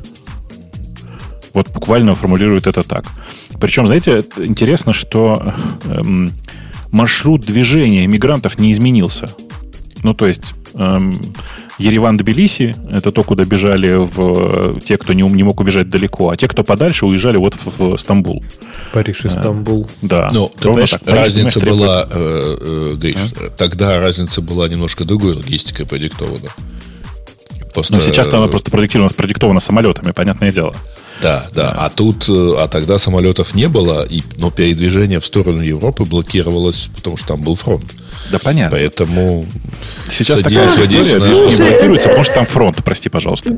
Вот 1.55 1.71
буквально 1.71 2.15
формулируют 2.15 2.67
это 2.67 2.83
так. 2.83 3.05
Причем, 3.61 3.87
знаете, 3.87 4.25
интересно, 4.37 4.93
что 4.93 5.55
эм, 5.85 6.33
маршрут 6.93 7.43
движения 7.43 8.07
мигрантов 8.07 8.59
не 8.59 8.71
изменился. 8.73 9.29
Ну, 10.03 10.15
то 10.15 10.27
есть 10.27 10.55
эм, 10.75 11.35
Ереван-Тбилиси– 11.79 12.77
это 12.93 13.13
то, 13.13 13.23
куда 13.23 13.45
бежали 13.45 13.95
в, 13.95 14.77
э, 14.77 14.81
те, 14.85 14.97
кто 14.99 15.13
не, 15.13 15.23
ум- 15.23 15.37
не 15.37 15.43
мог 15.43 15.61
убежать 15.61 15.91
далеко, 15.91 16.31
а 16.31 16.37
те, 16.37 16.49
кто 16.49 16.65
подальше, 16.65 17.07
уезжали 17.07 17.37
вот 17.37 17.55
в, 17.55 17.79
в 17.79 17.99
Стамбул. 17.99 18.45
Париж 18.93 19.25
и 19.25 19.29
Стамбул. 19.29 19.89
Да, 20.03 20.29
Ну, 20.33 20.51
ты 20.59 20.69
понимаешь, 20.69 20.91
так. 20.91 21.03
Париж, 21.05 21.19
разница 21.19 21.61
знаешь, 21.61 21.77
была, 21.79 22.07
э, 22.11 22.57
э, 22.61 22.97
Гриш, 22.97 23.17
тогда 23.57 24.01
разница 24.01 24.43
была 24.43 24.69
немножко 24.69 25.05
другой 25.05 25.35
логистикой 25.35 25.87
продиктована. 25.87 26.49
Просто, 27.75 27.95
Но 27.95 28.01
сейчас 28.01 28.29
она 28.29 28.47
э, 28.47 28.49
просто 28.49 28.71
продиктована, 28.71 29.11
продиктована 29.11 29.61
самолетами, 29.61 30.13
понятное 30.13 30.51
дело. 30.51 30.75
Да, 31.21 31.47
да. 31.55 31.75
А 31.77 31.91
тут, 31.91 32.29
э, 32.29 32.55
а 32.59 32.69
тогда 32.69 32.99
самолетов 32.99 33.55
не 33.55 33.69
было, 33.69 34.05
и, 34.05 34.23
но 34.37 34.51
передвижение 34.51 35.21
в 35.21 35.25
сторону 35.25 35.63
Европы 35.63 36.05
блокировалось, 36.05 36.89
потому 36.95 37.17
что 37.17 37.29
там 37.29 37.43
был 37.43 37.55
фронт. 37.55 37.85
Да, 38.31 38.39
понятно. 38.39 38.77
Поэтому 38.77 39.47
Сейчас 40.11 40.41
такая 40.41 40.67
история 40.67 40.89
не 40.89 41.57
блокируется, 41.57 42.09
потому 42.09 42.25
что 42.25 42.35
там 42.35 42.47
фронт, 42.47 42.77
прости, 42.85 43.09
пожалуйста. 43.09 43.57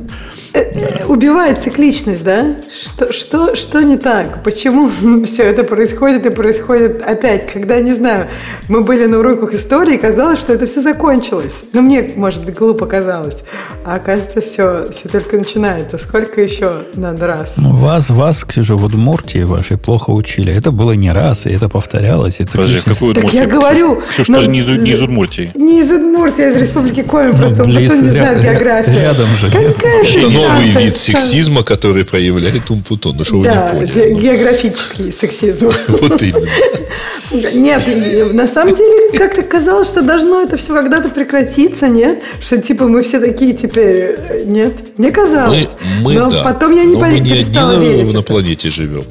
Э, 0.53 1.05
Убивает 1.07 1.57
цикличность, 1.57 2.23
да? 2.23 2.55
Что, 2.71 3.11
что, 3.11 3.55
что 3.55 3.81
не 3.81 3.97
так? 3.97 4.43
Почему 4.43 4.89
все 5.25 5.43
это 5.43 5.63
происходит 5.63 6.25
и 6.25 6.29
происходит 6.29 7.01
опять? 7.01 7.51
Когда, 7.51 7.79
не 7.79 7.93
знаю, 7.93 8.27
мы 8.69 8.81
были 8.81 9.05
на 9.05 9.19
уроках 9.19 9.53
истории, 9.53 9.97
казалось, 9.97 10.39
что 10.39 10.53
это 10.53 10.67
все 10.67 10.81
закончилось. 10.81 11.63
Ну, 11.73 11.81
мне, 11.81 12.11
может 12.15 12.45
быть, 12.45 12.55
глупо 12.55 12.85
казалось. 12.85 13.43
А 13.85 13.95
оказывается, 13.95 14.41
все, 14.41 14.91
все 14.91 15.09
только 15.09 15.37
начинается. 15.37 15.97
Сколько 15.97 16.41
еще 16.41 16.83
надо 16.95 17.27
раз? 17.27 17.50
Ну, 17.57 17.71
вас, 17.73 18.09
вас, 18.09 18.43
Ксюша, 18.43 18.75
в 18.75 18.83
Удмуртии 18.85 19.43
вашей 19.43 19.77
плохо 19.77 20.11
учили. 20.11 20.53
Это 20.53 20.71
было 20.71 20.91
не 20.93 21.11
раз, 21.11 21.45
и 21.45 21.49
это 21.51 21.69
повторялось. 21.69 22.39
И 22.39 22.45
Подожди, 22.45 22.77
цикличность- 22.77 22.83
какую 22.99 23.13
Так 23.15 23.33
я 23.33 23.45
говорю, 23.45 24.01
Ксюш, 24.09 24.27
но- 24.29 24.37
ты 24.37 24.43
же 24.43 24.49
не 24.49 24.59
из, 24.59 24.69
не 24.69 24.91
из 24.91 25.01
Удмуртии. 25.01 25.51
Не 25.55 25.79
из 25.79 25.91
Удмуртии, 25.91 26.43
а 26.43 26.49
из 26.49 26.57
Республики 26.57 27.03
Коми, 27.03 27.31
просто 27.31 27.63
он 27.63 27.69
близ, 27.69 27.91
потом 27.91 28.05
не 28.05 28.11
знает 28.11 28.41
географию. 28.43 28.95
рядом 29.01 29.27
же. 29.39 29.47
Какая 29.47 30.03
Это 30.03 30.29
новый 30.29 30.67
вид 30.83 30.97
сексизма, 30.97 31.63
который 31.63 32.05
проявляет 32.05 32.69
Умпутун. 32.69 33.17
Ну, 33.17 33.23
что 33.23 33.37
вы 33.37 33.45
Да, 33.45 33.71
не 33.73 33.85
ге- 33.85 33.87
поняли? 33.93 34.13
географический 34.21 35.11
сексизм. 35.11 35.69
Вот 35.87 36.21
именно. 36.21 36.47
Нет, 37.53 37.81
на 38.33 38.45
самом 38.45 38.75
деле 38.75 39.17
как-то 39.17 39.41
казалось, 39.41 39.87
что 39.87 40.01
должно 40.01 40.41
это 40.41 40.57
все 40.57 40.73
когда-то 40.73 41.07
прекратиться, 41.09 41.87
нет? 41.87 42.21
Что 42.41 42.57
типа 42.57 42.85
мы 42.87 43.01
все 43.03 43.21
такие 43.21 43.53
теперь, 43.53 44.15
э, 44.17 44.43
нет? 44.45 44.73
Мне 44.97 45.07
Мы, 45.07 45.13
казалось. 45.13 45.69
мы 46.01 46.13
Но 46.15 46.29
да. 46.29 46.43
потом 46.43 46.75
я 46.75 46.83
не 46.83 46.93
Но 46.95 46.99
мы 46.99 47.07
пон- 47.07 47.19
не 47.19 47.21
одни 47.47 47.59
на, 47.59 47.75
верить. 47.79 48.13
на 48.13 48.21
планете 48.21 48.69
живем. 48.69 49.03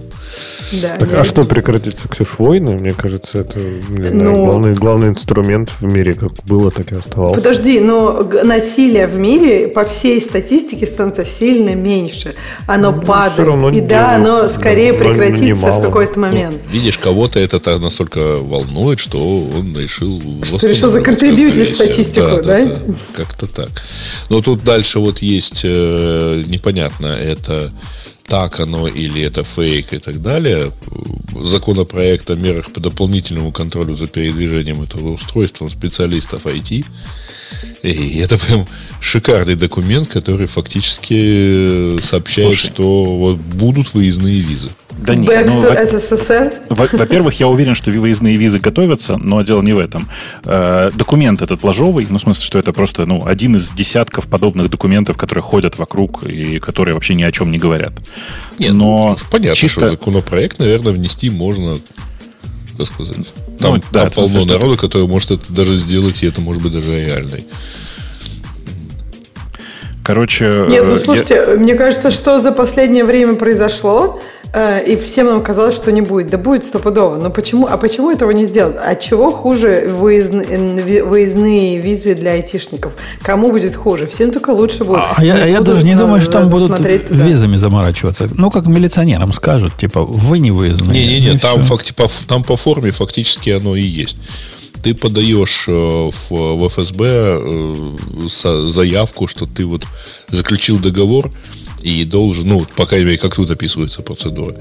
Да, 0.82 0.94
Так, 0.98 1.12
а 1.14 1.24
что 1.24 1.42
прекратится, 1.42 2.06
Ксюш, 2.06 2.38
войны? 2.38 2.74
Мне 2.76 2.92
кажется, 2.92 3.38
это 3.40 3.58
не 3.58 4.06
знаю, 4.06 4.14
Ну. 4.14 4.44
главный, 4.44 4.74
главный 4.74 5.08
инструмент 5.08 5.68
в 5.80 5.82
мире, 5.82 6.14
как 6.14 6.30
было, 6.44 6.70
так 6.70 6.92
и 6.92 6.94
оставался. 6.94 7.34
Подожди, 7.34 7.80
но 7.80 8.22
насилие 8.44 9.08
в 9.08 9.16
мире 9.16 9.66
по 9.66 9.84
всей 9.84 10.20
статистике 10.20 10.86
становится 10.86 11.24
сильно 11.24 11.74
меньше. 11.74 12.34
Оно 12.68 12.92
Ну, 12.92 13.02
падает. 13.02 13.48
равно 13.48 13.70
И 13.70 13.74
не- 13.76 13.80
да, 13.80 14.14
оно 14.14 14.48
скорее 14.48 14.92
но 14.92 14.98
прекратится 15.00 15.42
немало. 15.42 15.80
в 15.80 15.82
какой-то 15.82 16.20
момент. 16.20 16.56
Ну, 16.64 16.70
видишь, 16.72 16.98
кого-то 16.98 17.40
это 17.40 17.58
так 17.58 17.80
настолько 17.80 18.36
волнует, 18.36 19.00
что 19.00 19.18
он 19.18 19.76
решил... 19.76 20.22
Что 20.44 20.68
решил 20.68 20.88
законтрибьютить 20.90 21.68
в 21.70 21.74
статистику, 21.74 22.40
да? 22.44 22.64
Как-то 23.16 23.46
так. 23.48 23.70
Но 24.28 24.40
тут 24.40 24.62
дальше 24.62 25.00
вот 25.00 25.18
есть 25.18 25.62
э, 25.64 26.44
непонятно, 26.46 27.06
это 27.08 27.72
так 28.30 28.60
оно 28.60 28.86
или 28.86 29.20
это 29.20 29.42
фейк 29.42 29.92
и 29.92 29.98
так 29.98 30.22
далее. 30.22 30.70
Законопроект 31.42 32.30
о 32.30 32.36
мерах 32.36 32.72
по 32.72 32.80
дополнительному 32.80 33.50
контролю 33.50 33.96
за 33.96 34.06
передвижением 34.06 34.82
этого 34.82 35.14
устройства 35.14 35.68
специалистов 35.68 36.46
IT. 36.46 36.86
И 37.82 38.18
это 38.18 38.38
прям 38.38 38.66
шикарный 39.00 39.56
документ, 39.56 40.08
который 40.08 40.46
фактически 40.46 41.98
сообщает, 42.00 42.54
Слушай. 42.54 42.66
что 42.72 43.04
вот 43.16 43.36
будут 43.38 43.94
выездные 43.94 44.40
визы. 44.40 44.68
Да 45.02 45.14
нет, 45.14 45.30
Back 45.30 45.44
ну, 45.46 45.62
to. 45.62 46.52
Во- 46.68 46.98
Во-первых, 46.98 47.40
я 47.40 47.48
уверен, 47.48 47.74
что 47.74 47.90
выездные 47.90 48.36
визы 48.36 48.58
готовятся, 48.58 49.16
но 49.16 49.42
дело 49.42 49.62
не 49.62 49.72
в 49.72 49.78
этом. 49.78 50.08
Э, 50.44 50.90
Документ 50.94 51.40
этот 51.42 51.64
ложовый, 51.64 52.06
ну, 52.10 52.18
в 52.18 52.20
смысле, 52.20 52.44
что 52.44 52.58
это 52.58 52.72
просто 52.72 53.06
ну, 53.06 53.24
один 53.24 53.56
из 53.56 53.70
десятков 53.70 54.26
подобных 54.26 54.68
документов, 54.68 55.16
которые 55.16 55.42
ходят 55.42 55.78
вокруг 55.78 56.24
и 56.24 56.58
которые 56.58 56.94
вообще 56.94 57.14
ни 57.14 57.22
о 57.22 57.32
чем 57.32 57.50
не 57.50 57.58
говорят. 57.58 57.92
Нет, 58.58 58.72
но 58.72 59.16
ну, 59.18 59.26
понятно, 59.30 59.56
чисто- 59.56 59.80
что 59.80 59.90
законопроект, 59.90 60.58
наверное, 60.58 60.92
внести 60.92 61.30
можно, 61.30 61.78
так 62.76 62.86
сказать. 62.86 63.16
Там, 63.58 63.74
Ну, 63.74 63.82
да, 63.92 64.04
там 64.04 64.12
смысле, 64.12 64.14
полно 64.14 64.40
что 64.40 64.48
народу, 64.58 64.76
который 64.76 65.06
может 65.06 65.30
это 65.30 65.52
даже 65.52 65.76
сделать, 65.76 66.22
и 66.22 66.26
это 66.26 66.40
может 66.40 66.62
быть 66.62 66.72
даже 66.72 66.94
реальный. 66.94 67.46
Короче... 70.02 70.66
Нет, 70.68 70.82
э, 70.82 70.86
ну 70.86 70.92
я- 70.92 70.98
слушайте, 70.98 71.46
мне 71.56 71.74
кажется, 71.74 72.10
что 72.10 72.40
за 72.40 72.52
последнее 72.52 73.04
время 73.04 73.34
произошло, 73.34 74.20
э, 74.20 74.39
и 74.84 74.96
всем 74.96 75.26
нам 75.26 75.42
казалось, 75.42 75.76
что 75.76 75.92
не 75.92 76.00
будет. 76.00 76.28
Да 76.30 76.36
будет 76.38 76.64
стопудово. 76.64 77.16
Но 77.18 77.30
почему? 77.30 77.66
А 77.68 77.76
почему 77.76 78.10
этого 78.10 78.32
не 78.32 78.46
сделать? 78.46 78.76
А 78.84 78.96
чего 78.96 79.30
хуже 79.30 79.84
выездн- 79.88 80.44
э, 80.48 80.82
ви- 80.82 81.02
выездные 81.02 81.78
визы 81.80 82.14
для 82.16 82.32
айтишников? 82.32 82.94
Кому 83.22 83.50
будет 83.52 83.76
хуже? 83.76 84.06
Всем 84.08 84.32
только 84.32 84.50
лучше 84.50 84.82
будет. 84.84 85.02
А 85.16 85.22
я, 85.24 85.34
а 85.34 85.46
я 85.46 85.60
даже 85.60 85.84
не 85.84 85.94
думаю, 85.94 86.20
что 86.20 86.32
там 86.32 86.48
будут 86.48 86.76
туда. 86.76 86.88
визами 86.88 87.56
заморачиваться. 87.56 88.28
Ну, 88.34 88.50
как 88.50 88.66
милиционерам 88.66 89.32
скажут, 89.32 89.76
типа, 89.76 90.00
вы 90.02 90.40
не 90.40 90.50
выездные. 90.50 91.06
Не-не-не, 91.06 91.38
там, 91.38 91.60
по, 91.96 92.08
там 92.26 92.42
по 92.42 92.56
форме 92.56 92.90
фактически 92.90 93.50
оно 93.50 93.76
и 93.76 93.82
есть. 93.82 94.16
Ты 94.82 94.94
подаешь 94.94 95.66
э, 95.68 95.72
в, 95.72 96.30
в 96.30 96.68
ФСБ 96.70 97.06
э, 97.06 98.66
заявку, 98.68 99.26
что 99.26 99.46
ты 99.46 99.64
вот 99.66 99.84
заключил 100.30 100.78
договор 100.78 101.30
и 101.82 102.04
должен, 102.04 102.48
ну, 102.48 102.66
по 102.76 102.86
крайней 102.86 103.06
мере, 103.06 103.18
как 103.18 103.34
тут 103.34 103.50
описывается 103.50 104.02
процедура. 104.02 104.54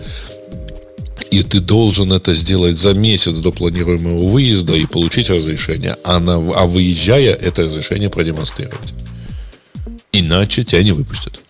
И 1.32 1.44
ты 1.44 1.60
должен 1.60 2.12
это 2.12 2.34
сделать 2.34 2.78
за 2.80 2.94
месяц 2.96 3.38
до 3.38 3.52
планируемого 3.52 4.28
выезда 4.30 4.76
и 4.76 4.86
получить 4.86 5.30
разрешение, 5.30 5.96
а, 6.04 6.20
на, 6.20 6.36
а 6.36 6.66
выезжая 6.66 7.34
это 7.36 7.64
разрешение 7.64 8.10
продемонстрировать. 8.10 8.94
Иначе 10.12 10.64
тебя 10.64 10.81
не 10.81 10.91
выпустят. 10.91 11.41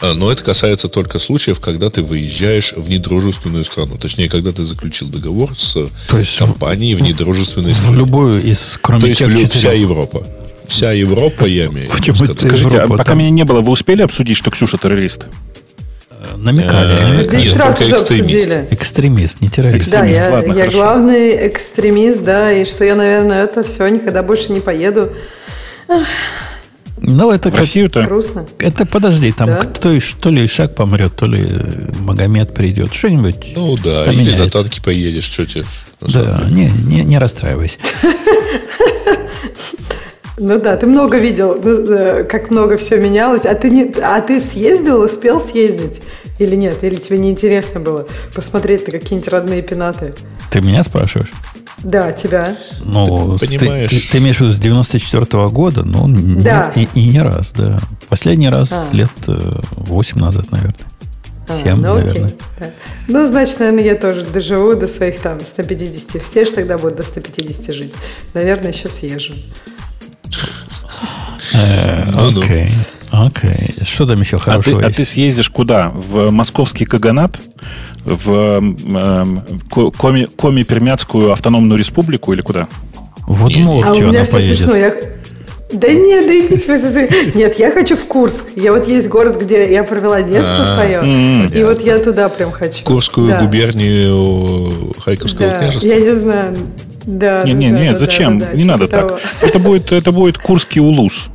А, 0.00 0.14
Но 0.14 0.30
это 0.30 0.44
касается 0.44 0.88
только 0.88 1.18
случаев, 1.18 1.58
когда 1.58 1.90
ты 1.90 2.02
выезжаешь 2.02 2.74
в 2.76 2.88
недружественную 2.88 3.64
страну. 3.64 3.96
Точнее, 3.98 4.28
когда 4.28 4.52
ты 4.52 4.62
заключил 4.62 5.08
договор 5.08 5.56
с 5.58 5.72
То 6.08 6.18
есть 6.18 6.36
компанией 6.36 6.94
в 6.94 7.00
недружественной 7.02 7.72
В 7.72 7.76
стране. 7.76 7.96
любую 7.96 8.42
из, 8.42 8.78
кроме 8.80 9.00
То 9.00 9.06
есть 9.08 9.18
тех 9.18 9.28
лю- 9.28 9.34
четырех. 9.38 9.52
вся 9.52 9.72
Европа. 9.72 10.26
Вся 10.68 10.92
Европа, 10.92 11.44
я 11.44 11.66
имею 11.66 11.90
в 11.90 12.20
виду. 12.20 12.34
Скажите, 12.38 12.68
а 12.70 12.74
Европа, 12.74 12.88
пока 12.98 13.04
там- 13.04 13.18
меня 13.18 13.30
не 13.30 13.44
было, 13.44 13.60
вы 13.60 13.72
успели 13.72 14.02
обсудить, 14.02 14.36
что 14.36 14.50
Ксюша 14.50 14.78
террорист? 14.78 15.26
Намекали. 16.36 16.98
Э, 16.98 17.08
намекали. 17.08 17.42
Нет, 17.48 17.56
раз 17.56 17.80
уже 17.80 17.92
экстремист. 17.92 18.24
обсудили. 18.26 18.68
Экстремист, 18.70 19.40
не 19.40 19.48
террорист. 19.48 19.90
Да, 19.90 19.98
Экстремист, 19.98 20.20
я, 20.20 20.30
ладно, 20.30 20.48
я 20.52 20.60
хорошо. 20.60 20.76
главный 20.78 21.48
экстремист, 21.48 22.24
да, 22.24 22.52
и 22.52 22.64
что 22.64 22.84
я, 22.84 22.94
наверное, 22.96 23.44
это 23.44 23.62
все, 23.62 23.86
никогда 23.88 24.22
больше 24.22 24.52
не 24.52 24.60
поеду. 24.60 25.12
Ну, 26.98 27.30
это 27.30 27.50
как... 27.50 27.60
Россию-то? 27.60 28.02
Грустно. 28.02 28.46
Это 28.58 28.86
подожди, 28.86 29.30
там 29.30 29.46
Да? 29.48 29.56
кто 29.58 29.92
и 29.92 30.00
то 30.00 30.30
ли 30.30 30.44
Ишак 30.44 30.74
помрет, 30.74 31.14
то 31.14 31.26
ли 31.26 31.46
э, 31.48 31.92
Магомед 32.00 32.54
придет. 32.54 32.92
Что-нибудь. 32.92 33.52
Ну 33.54 33.76
да, 33.76 34.04
или 34.06 34.20
на 34.20 34.24
поменяется. 34.24 34.58
танке 34.62 34.82
поедешь, 34.82 35.24
что 35.24 35.46
тебе. 35.46 35.64
Да, 36.00 36.44
не, 36.50 36.70
не, 36.70 37.04
не 37.04 37.18
расстраивайся. 37.18 37.78
Ну 40.38 40.58
да, 40.60 40.76
ты 40.76 40.86
много 40.86 41.16
видел, 41.18 41.58
ну, 41.62 41.70
э, 41.94 42.24
как 42.24 42.50
много 42.50 42.76
все 42.76 42.98
менялось. 42.98 43.46
А 43.46 43.54
ты, 43.54 43.70
не, 43.70 43.90
а 44.02 44.20
ты 44.20 44.38
съездил, 44.38 45.00
успел 45.00 45.40
съездить? 45.40 46.02
Или 46.38 46.54
нет? 46.56 46.84
Или 46.84 46.96
тебе 46.96 47.16
не 47.18 47.30
интересно 47.30 47.80
было 47.80 48.06
посмотреть 48.34 48.86
на 48.86 48.92
какие-нибудь 48.98 49.28
родные 49.28 49.62
пенаты? 49.62 50.12
Ты 50.50 50.60
меня 50.60 50.82
спрашиваешь? 50.82 51.32
Да, 51.82 52.12
тебя. 52.12 52.56
Ну, 52.84 53.38
Ты 53.38 53.46
с- 53.46 53.48
ты, 53.50 53.58
понимаешь- 53.58 53.90
ты- 53.90 54.10
ты 54.12 54.18
имеешь 54.18 54.36
в 54.36 54.40
виду 54.42 54.52
с 54.52 54.58
94 54.58 55.48
года? 55.48 55.82
Ну, 55.84 56.06
не- 56.08 56.42
Да. 56.42 56.70
и, 56.74 56.86
и 56.94 57.08
не 57.08 57.20
раз, 57.22 57.52
да. 57.52 57.78
Последний 58.10 58.50
раз 58.50 58.72
А. 58.72 58.94
лет 58.94 59.08
э, 59.28 59.60
8 59.76 60.18
назад, 60.20 60.50
наверное. 60.50 60.74
А, 61.48 61.52
7, 61.52 61.76
ну, 61.76 61.94
окей, 61.96 62.08
наверное. 62.08 62.34
да. 62.60 62.70
Ну, 63.08 63.26
значит, 63.26 63.58
наверное, 63.60 63.84
я 63.84 63.94
тоже 63.94 64.22
доживу 64.22 64.74
до 64.74 64.86
своих 64.88 65.20
там 65.20 65.40
150. 65.42 66.22
Все 66.22 66.44
же 66.44 66.52
тогда 66.52 66.76
будут 66.76 66.96
до 66.96 67.02
150 67.04 67.72
жить. 67.72 67.94
Наверное, 68.34 68.72
еще 68.72 68.90
съезжу. 68.90 69.32
Э. 71.54 72.10
Окей, 72.28 72.68
окей. 73.10 73.74
Что 73.84 74.06
там 74.06 74.20
еще 74.20 74.36
А 74.36 74.40
ты, 74.40 74.44
хорошего 74.44 74.84
а 74.84 74.90
ты 74.90 75.04
съездишь 75.04 75.50
куда? 75.50 75.90
В 75.90 76.30
московский 76.30 76.84
Каганат? 76.84 77.38
В 78.04 78.30
эм, 78.30 79.42
Коми, 79.68 80.28
Коми-Пермяцкую 80.36 81.32
автономную 81.32 81.78
республику 81.78 82.32
или 82.32 82.40
куда? 82.40 82.68
В 83.26 83.42
А 83.42 83.44
у 83.44 83.48
Удмуртию 83.48 84.08
меня 84.08 84.24
все 84.24 84.34
поедет. 84.34 84.58
смешно. 84.58 84.76
Я... 84.76 84.94
Да 85.72 85.88
нет, 85.88 86.26
да 86.26 86.32
идите 86.32 86.72
вы 86.72 87.32
Нет, 87.34 87.58
я 87.58 87.72
хочу 87.72 87.96
в 87.96 88.04
Курск. 88.04 88.44
Я 88.54 88.72
вот 88.72 88.86
есть 88.86 89.08
город, 89.08 89.42
где 89.42 89.72
я 89.72 89.82
провела 89.82 90.22
детство 90.22 90.60
А, 90.60 90.74
свое. 90.76 91.48
И 91.52 91.64
вот 91.64 91.80
я 91.80 91.98
туда 91.98 92.28
прям 92.28 92.52
хочу. 92.52 92.84
Курскую 92.84 93.36
губернию 93.40 94.94
Харьковского 95.00 95.50
княжества. 95.58 95.88
я 95.88 95.98
не 95.98 96.14
знаю. 96.14 96.56
Да, 97.06 97.44
Не, 97.44 97.52
да, 97.52 97.58
не, 97.58 97.70
да, 97.70 97.78
не, 97.78 97.92
да, 97.92 97.98
зачем? 97.98 98.38
да, 98.38 98.46
да, 98.46 98.52
не 98.56 98.62
типа 98.64 98.72
надо 98.72 98.88
того. 98.88 99.08
так. 99.10 99.20
Это 99.40 99.58
будет, 99.60 99.92
это 99.92 100.12
будет 100.12 100.38
Курский 100.38 100.80
улус. 100.80 101.28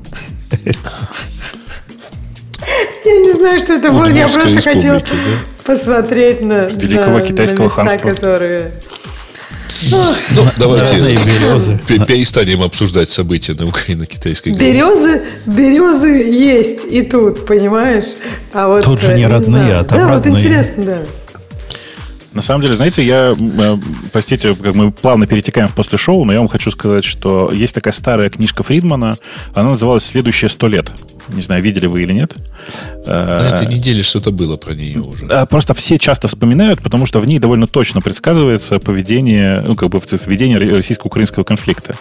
Я 3.06 3.18
не 3.18 3.34
знаю, 3.34 3.60
что 3.60 3.74
это 3.74 3.92
будет. 3.92 4.16
Я 4.16 4.28
просто 4.28 4.62
хочу 4.62 5.00
да? 5.00 5.04
посмотреть 5.64 6.42
на, 6.42 6.66
Великого 6.66 7.22
китайского 7.22 7.70
ханства. 7.70 8.10
которые... 8.10 8.72
Ну, 9.90 10.46
давайте 10.58 11.18
перестанем 11.88 12.62
обсуждать 12.62 13.10
события 13.10 13.54
на 13.54 13.66
украино-китайской 13.66 14.50
границе. 14.50 14.74
Березы, 14.74 15.22
березы 15.48 16.08
есть 16.30 16.86
и 16.90 17.02
тут, 17.02 17.46
понимаешь? 17.48 18.16
А 18.54 18.68
вот 18.68 18.84
Тут 18.84 19.02
же 19.02 19.14
э, 19.14 19.18
не 19.18 19.26
родные, 19.28 19.64
знаю. 19.64 19.80
а 19.80 19.84
там 19.84 19.98
Да, 19.98 20.08
вот 20.14 20.28
интересно, 20.28 20.84
да. 20.84 20.98
На 22.34 22.42
самом 22.42 22.62
деле, 22.62 22.76
знаете, 22.76 23.04
я, 23.04 23.36
э, 23.38 23.78
простите, 24.14 24.56
как 24.56 24.74
мы 24.74 24.92
плавно 24.92 25.28
перетекаем 25.28 25.68
в 25.68 25.76
после 25.76 25.98
шоу, 25.98 26.24
но 26.24 26.32
я 26.32 26.40
вам 26.40 26.48
хочу 26.48 26.72
сказать, 26.72 27.04
что 27.04 27.52
есть 27.52 27.76
такая 27.76 27.94
старая 27.94 28.30
книжка 28.30 28.64
Фридмана, 28.64 29.18
она 29.54 29.70
называлась 29.70 30.06
«Следующие 30.06 30.48
сто 30.50 30.68
лет». 30.68 30.92
Не 31.28 31.42
знаю, 31.42 31.62
видели 31.62 31.88
вы 31.88 32.04
или 32.04 32.14
нет. 32.14 32.34
На 33.06 33.50
этой 33.54 33.66
Э, 33.66 33.70
неделе 33.70 34.02
что-то 34.04 34.32
было 34.32 34.58
про 34.58 34.74
нее 34.74 35.00
уже. 35.02 35.28
А, 35.28 35.46
Просто 35.46 35.74
все 35.74 36.00
часто 36.00 36.28
вспоминают, 36.28 36.82
потому 36.82 37.06
что 37.06 37.20
в 37.20 37.26
ней 37.26 37.40
довольно 37.40 37.68
точно 37.68 38.02
предсказывается 38.02 38.80
поведение, 38.80 39.62
ну, 39.62 39.76
как 39.76 39.90
бы 39.90 40.02
ведение 40.26 40.58
российско-украинского 40.58 41.44
конфликта. 41.44 41.96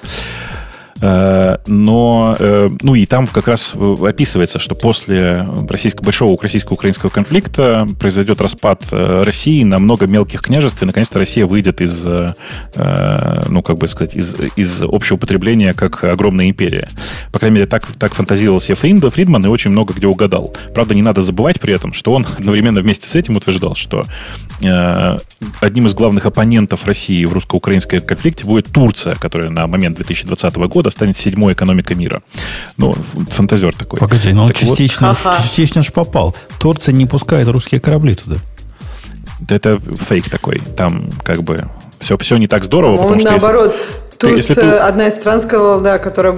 Э, 1.00 1.56
Но, 1.66 2.36
э, 2.38 2.68
ну 2.82 2.94
и 2.94 3.06
там 3.06 3.26
как 3.26 3.48
раз 3.48 3.72
э, 3.74 3.96
описывается, 4.06 4.58
что 4.58 4.74
после 4.74 5.46
российско, 5.68 6.02
большого 6.02 6.36
российско-украинского 6.40 7.10
конфликта 7.10 7.88
произойдет 7.98 8.40
распад 8.40 8.84
России 8.90 9.62
на 9.62 9.78
много 9.78 10.06
мелких 10.06 10.42
княжеств, 10.42 10.82
и 10.82 10.86
наконец-то 10.86 11.18
Россия 11.18 11.46
выйдет 11.46 11.80
из, 11.80 12.04
ну, 12.04 13.62
как 13.62 13.78
бы 13.78 13.88
сказать, 13.88 14.14
из, 14.14 14.36
из 14.56 14.82
общего 14.82 15.16
потребления 15.16 15.74
как 15.74 16.04
огромная 16.04 16.48
империя. 16.48 16.88
По 17.32 17.38
крайней 17.38 17.56
мере, 17.56 17.66
так, 17.66 17.86
так 17.98 18.14
фантазировал 18.14 18.60
себе 18.60 18.74
Фринда, 18.74 19.10
Фридман 19.10 19.44
и 19.44 19.48
очень 19.48 19.70
много 19.70 19.94
где 19.94 20.06
угадал. 20.06 20.54
Правда, 20.74 20.94
не 20.94 21.02
надо 21.02 21.22
забывать 21.22 21.60
при 21.60 21.74
этом, 21.74 21.92
что 21.92 22.12
он 22.12 22.26
одновременно 22.38 22.80
вместе 22.80 23.08
с 23.08 23.14
этим 23.14 23.36
утверждал, 23.36 23.74
что 23.74 24.04
одним 24.60 25.86
из 25.86 25.94
главных 25.94 26.26
оппонентов 26.26 26.84
России 26.84 27.24
в 27.24 27.32
русско-украинском 27.32 28.00
конфликте 28.00 28.44
будет 28.44 28.66
Турция, 28.66 29.14
которая 29.14 29.50
на 29.50 29.66
момент 29.66 29.96
2020 29.96 30.56
года 30.56 30.89
станет 30.90 31.16
седьмой 31.16 31.52
экономикой 31.54 31.94
мира. 31.96 32.22
Ну, 32.76 32.94
фантазер 33.30 33.74
такой. 33.74 33.98
Погоди, 33.98 34.32
но 34.32 34.44
он 34.44 34.48
Так 34.50 34.62
вот, 34.62 34.78
частично, 34.78 35.14
Ха-ха. 35.14 35.42
частично 35.42 35.82
ж 35.82 35.92
попал. 35.92 36.34
Турция 36.58 36.92
не 36.92 37.06
пускает 37.06 37.48
русские 37.48 37.80
корабли 37.80 38.14
туда. 38.14 38.36
да 39.40 39.56
это 39.56 39.80
фейк 40.08 40.28
такой. 40.28 40.60
Там 40.76 41.10
как 41.24 41.42
бы 41.42 41.68
все, 41.98 42.16
все 42.18 42.36
не 42.36 42.46
так 42.46 42.64
здорово, 42.64 42.92
Он 42.92 42.98
потому 42.98 43.20
что 43.20 43.32
если- 43.32 43.46
наоборот. 43.46 43.76
ты- 43.76 44.09
Тут 44.20 44.36
если 44.36 44.54
э, 44.54 44.60
ту- 44.60 44.82
одна 44.84 45.08
из 45.08 45.14
стран 45.14 45.40
сказала, 45.40 45.80
да, 45.80 45.98
которая 45.98 46.34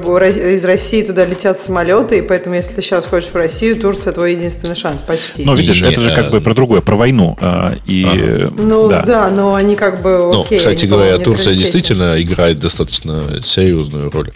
из 0.54 0.64
России 0.64 1.02
туда 1.02 1.24
летят 1.24 1.58
самолеты, 1.58 2.18
и 2.18 2.22
поэтому, 2.22 2.54
если 2.54 2.74
ты 2.74 2.82
сейчас 2.82 3.06
хочешь 3.06 3.30
в 3.30 3.34
Россию, 3.34 3.74
Турция 3.76 4.12
твой 4.12 4.34
единственный 4.34 4.76
шанс, 4.76 5.02
почти. 5.02 5.44
Но 5.44 5.54
видишь, 5.54 5.80
Не, 5.82 5.88
это 5.90 6.00
же 6.00 6.12
а- 6.12 6.14
как 6.14 6.30
бы 6.30 6.40
про 6.40 6.54
другое, 6.54 6.80
про 6.80 6.94
войну. 6.96 7.36
А, 7.40 7.74
И 7.86 8.06
э, 8.06 8.48
ну 8.56 8.88
да. 8.88 9.02
да. 9.02 9.30
но 9.30 9.54
они 9.56 9.74
как 9.74 10.00
бы 10.00 10.30
Ну, 10.32 10.42
окей. 10.42 10.58
кстати 10.58 10.82
они, 10.84 10.90
говоря, 10.92 11.18
Турция 11.18 11.54
действительно 11.54 12.14
играет 12.22 12.60
достаточно 12.60 13.20
серьезную 13.44 14.10
роль. 14.12 14.30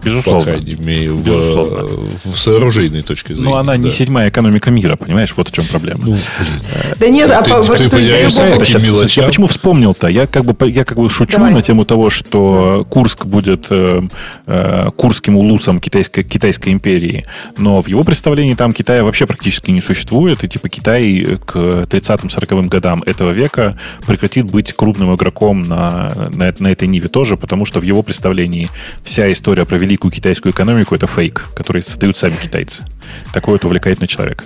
По 0.00 0.06
безусловно. 0.06 0.44
крайней 0.44 0.76
мере, 0.76 1.10
в, 1.10 1.22
Безусловно. 1.22 1.86
в 2.24 2.34
с 2.38 2.48
оружейной 2.48 3.02
точки 3.02 3.34
зрения. 3.34 3.50
Но 3.50 3.56
она 3.58 3.76
не 3.76 3.90
да. 3.90 3.94
седьмая 3.94 4.30
экономика 4.30 4.70
мира, 4.70 4.96
понимаешь? 4.96 5.34
Вот 5.36 5.50
в 5.50 5.52
чем 5.52 5.66
проблема. 5.66 6.00
Ну, 6.06 6.12
блин. 6.12 6.96
Да 6.98 7.08
нет, 7.08 7.30
а 7.30 7.42
Ты- 7.42 7.50
по- 7.50 7.62
ты 7.62 8.00
я 8.00 8.16
это 8.20 8.30
любого- 8.30 8.48
таким 8.58 8.64
Сейчас, 8.64 8.82
мелочам. 8.84 9.22
я 9.24 9.28
почему 9.28 9.46
вспомнил-то? 9.48 10.06
Я 10.08 10.26
как 10.26 10.44
бы, 10.46 10.54
по- 10.54 10.64
я 10.64 10.84
как 10.86 10.96
бы 10.96 11.10
шучу 11.10 11.36
Давай. 11.36 11.52
на 11.52 11.60
тему 11.60 11.84
того, 11.84 12.08
что 12.08 12.69
Курск 12.88 13.26
будет 13.26 13.66
э, 13.70 14.02
э, 14.46 14.90
курским 14.96 15.36
улусом 15.36 15.80
китайской, 15.80 16.22
китайской 16.22 16.70
империи, 16.70 17.24
но 17.56 17.80
в 17.82 17.88
его 17.88 18.04
представлении 18.04 18.54
там 18.54 18.72
Китая 18.72 19.04
вообще 19.04 19.26
практически 19.26 19.70
не 19.70 19.80
существует, 19.80 20.44
и 20.44 20.48
типа 20.48 20.68
Китай 20.68 21.38
к 21.44 21.56
30-40 21.56 22.68
годам 22.68 23.02
этого 23.04 23.30
века 23.30 23.78
прекратит 24.06 24.46
быть 24.46 24.72
крупным 24.72 25.14
игроком 25.14 25.62
на, 25.62 26.12
на, 26.34 26.54
на 26.58 26.68
этой 26.68 26.88
ниве 26.88 27.08
тоже, 27.08 27.36
потому 27.36 27.64
что 27.64 27.80
в 27.80 27.82
его 27.82 28.02
представлении 28.02 28.68
вся 29.02 29.30
история 29.32 29.64
про 29.64 29.76
великую 29.76 30.12
китайскую 30.12 30.52
экономику 30.52 30.94
это 30.94 31.06
фейк, 31.06 31.48
который 31.54 31.82
создают 31.82 32.16
сами 32.16 32.36
китайцы. 32.42 32.84
Такой 33.32 33.54
вот 33.54 33.64
увлекательный 33.64 34.08
человек. 34.08 34.44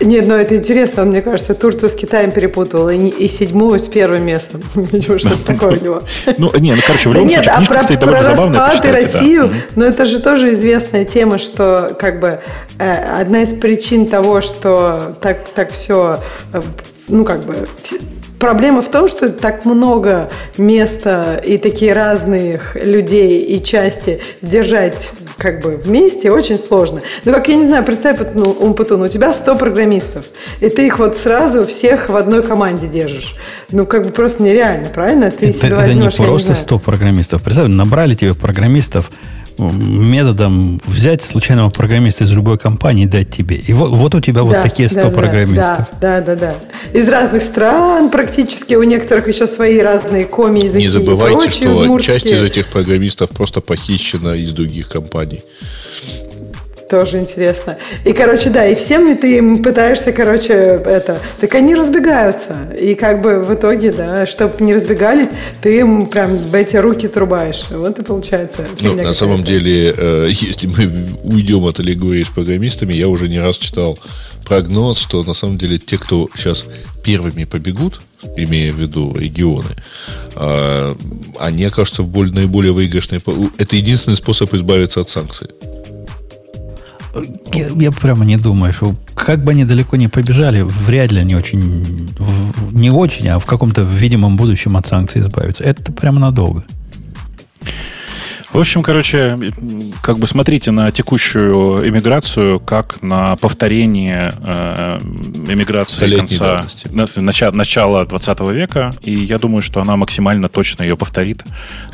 Нет, 0.00 0.26
ну 0.26 0.34
это 0.34 0.56
интересно, 0.56 1.04
мне 1.04 1.20
кажется, 1.20 1.54
Турцию 1.54 1.90
с 1.90 1.94
Китаем 1.94 2.30
перепутал, 2.30 2.88
и, 2.88 2.96
и 2.96 3.28
седьмую 3.28 3.78
с 3.78 3.88
первым 3.88 4.24
местом. 4.24 4.62
Видимо, 4.74 5.18
что-то 5.18 5.44
такое 5.44 5.78
у 5.78 5.82
него. 5.82 6.02
Ну, 6.38 6.50
не, 6.58 6.74
ну, 6.74 6.80
короче, 6.86 7.08
в 7.10 7.12
любом 7.12 7.28
случае, 7.28 7.52
а 7.52 7.62
про, 7.62 7.80
кстати, 7.80 7.98
про 7.98 8.12
распад 8.12 8.84
и. 8.84 8.90
Россию, 8.90 9.50
но 9.76 9.84
это 9.84 10.06
же 10.06 10.20
тоже 10.20 10.54
известная 10.54 11.04
тема, 11.04 11.38
что 11.38 11.94
как 11.98 12.20
бы 12.20 12.40
э, 12.78 13.20
одна 13.20 13.42
из 13.42 13.52
причин 13.52 14.06
того, 14.06 14.40
что 14.40 15.16
так, 15.20 15.48
так 15.54 15.70
все, 15.70 16.20
ну 17.08 17.24
как 17.24 17.44
бы 17.44 17.68
Проблема 18.40 18.80
в 18.80 18.88
том, 18.88 19.06
что 19.06 19.28
так 19.28 19.66
много 19.66 20.30
места 20.56 21.36
и 21.44 21.58
такие 21.58 21.92
разных 21.92 22.74
людей 22.74 23.42
и 23.42 23.62
части 23.62 24.22
держать 24.40 25.12
как 25.36 25.60
бы 25.60 25.76
вместе 25.76 26.32
очень 26.32 26.56
сложно. 26.56 27.02
Ну, 27.26 27.32
как 27.32 27.48
я 27.48 27.56
не 27.56 27.66
знаю, 27.66 27.84
представь, 27.84 28.18
ну, 28.34 28.44
Умпутун, 28.44 29.02
у 29.02 29.08
тебя 29.08 29.34
100 29.34 29.56
программистов, 29.56 30.24
и 30.60 30.70
ты 30.70 30.86
их 30.86 30.98
вот 30.98 31.18
сразу 31.18 31.66
всех 31.66 32.08
в 32.08 32.16
одной 32.16 32.42
команде 32.42 32.88
держишь. 32.88 33.36
Ну, 33.72 33.84
как 33.84 34.06
бы 34.06 34.10
просто 34.10 34.42
нереально, 34.42 34.88
правильно? 34.88 35.30
Ты 35.30 35.50
Это, 35.50 35.58
себе 35.58 35.68
это 35.68 35.92
не 35.92 36.00
возьмешь, 36.00 36.14
я 36.14 36.24
просто 36.24 36.54
знаю. 36.54 36.62
100 36.62 36.78
программистов. 36.78 37.42
Представь, 37.42 37.68
набрали 37.68 38.14
тебе 38.14 38.34
программистов 38.34 39.10
методом 39.68 40.80
взять 40.86 41.22
случайного 41.22 41.70
программиста 41.70 42.24
из 42.24 42.32
любой 42.32 42.58
компании 42.58 43.04
и 43.04 43.06
дать 43.06 43.30
тебе. 43.30 43.56
И 43.56 43.72
вот, 43.72 43.90
вот 43.90 44.14
у 44.14 44.20
тебя 44.20 44.42
вот 44.42 44.52
Да, 44.52 44.62
такие 44.62 44.88
100 44.88 45.02
да, 45.02 45.10
программистов. 45.10 45.86
Да, 46.00 46.20
да, 46.20 46.34
да, 46.34 46.36
да. 46.36 46.54
Из 46.98 47.08
разных 47.08 47.42
стран 47.42 48.10
практически, 48.10 48.74
у 48.74 48.82
некоторых 48.82 49.28
еще 49.28 49.46
свои 49.46 49.78
разные 49.80 50.24
коми 50.24 50.60
языки. 50.60 50.78
Не 50.78 50.84
и 50.86 50.88
забывайте, 50.88 51.38
прочие 51.38 51.68
что 51.68 51.78
удмуртские. 51.78 52.20
часть 52.20 52.32
из 52.32 52.42
этих 52.42 52.66
программистов 52.68 53.30
просто 53.30 53.60
похищена 53.60 54.34
из 54.34 54.52
других 54.52 54.88
компаний. 54.88 55.42
Тоже 56.90 57.20
интересно. 57.20 57.78
И, 58.04 58.12
короче, 58.12 58.50
да, 58.50 58.66
и 58.66 58.74
всем 58.74 59.16
ты 59.16 59.38
им 59.38 59.62
пытаешься, 59.62 60.12
короче, 60.12 60.52
это, 60.52 61.20
так 61.40 61.54
они 61.54 61.74
разбегаются. 61.76 62.56
И 62.78 62.94
как 62.94 63.22
бы 63.22 63.38
в 63.44 63.54
итоге, 63.54 63.92
да, 63.92 64.26
чтобы 64.26 64.62
не 64.64 64.74
разбегались, 64.74 65.28
ты 65.62 65.78
им 65.78 66.04
прям 66.06 66.38
в 66.38 66.54
эти 66.54 66.76
руки 66.76 67.06
трубаешь. 67.06 67.66
Вот 67.70 67.98
и 67.98 68.02
получается. 68.02 68.66
Ну, 68.80 68.94
на 68.96 69.12
самом 69.12 69.44
деле, 69.44 69.94
э, 69.96 70.26
если 70.30 70.66
мы 70.66 70.90
уйдем 71.22 71.64
от 71.64 71.78
аллегории 71.78 72.24
с 72.24 72.28
программистами, 72.28 72.92
я 72.92 73.08
уже 73.08 73.28
не 73.28 73.38
раз 73.38 73.56
читал 73.56 73.98
прогноз, 74.44 74.98
что 74.98 75.22
на 75.22 75.34
самом 75.34 75.58
деле 75.58 75.78
те, 75.78 75.96
кто 75.96 76.28
сейчас 76.34 76.66
первыми 77.04 77.44
побегут, 77.44 78.00
имея 78.36 78.72
в 78.72 78.76
виду 78.76 79.16
регионы, 79.16 79.70
э, 80.34 80.94
они 81.38 81.64
окажутся 81.64 82.02
в 82.02 82.08
более, 82.08 82.34
наиболее 82.34 82.72
выигрышной... 82.72 83.22
Это 83.58 83.76
единственный 83.76 84.16
способ 84.16 84.52
избавиться 84.54 85.00
от 85.00 85.08
санкций. 85.08 85.48
Я, 87.52 87.68
я 87.68 87.92
прямо 87.92 88.24
не 88.24 88.36
думаю, 88.36 88.72
что 88.72 88.94
как 89.14 89.42
бы 89.44 89.50
они 89.50 89.64
далеко 89.64 89.96
не 89.96 90.08
побежали, 90.08 90.62
вряд 90.62 91.10
ли 91.12 91.20
они 91.20 91.34
очень, 91.34 92.08
не 92.72 92.90
очень, 92.90 93.28
а 93.28 93.38
в 93.38 93.46
каком-то 93.46 93.82
видимом 93.82 94.36
будущем 94.36 94.76
от 94.76 94.86
санкций 94.86 95.20
избавиться. 95.20 95.64
Это 95.64 95.92
прямо 95.92 96.20
надолго. 96.20 96.64
В 98.52 98.58
общем, 98.58 98.82
короче, 98.82 99.38
как 100.02 100.18
бы 100.18 100.26
смотрите 100.26 100.72
на 100.72 100.90
текущую 100.90 101.88
эмиграцию 101.88 102.58
как 102.58 103.00
на 103.00 103.36
повторение 103.36 104.32
э, 104.42 104.98
эмиграции 105.48 106.16
конца 106.16 106.64
начала, 107.20 107.52
начала 107.52 108.04
20 108.04 108.40
века. 108.50 108.90
И 109.02 109.14
я 109.14 109.38
думаю, 109.38 109.62
что 109.62 109.80
она 109.80 109.96
максимально 109.96 110.48
точно 110.48 110.82
ее 110.82 110.96
повторит 110.96 111.44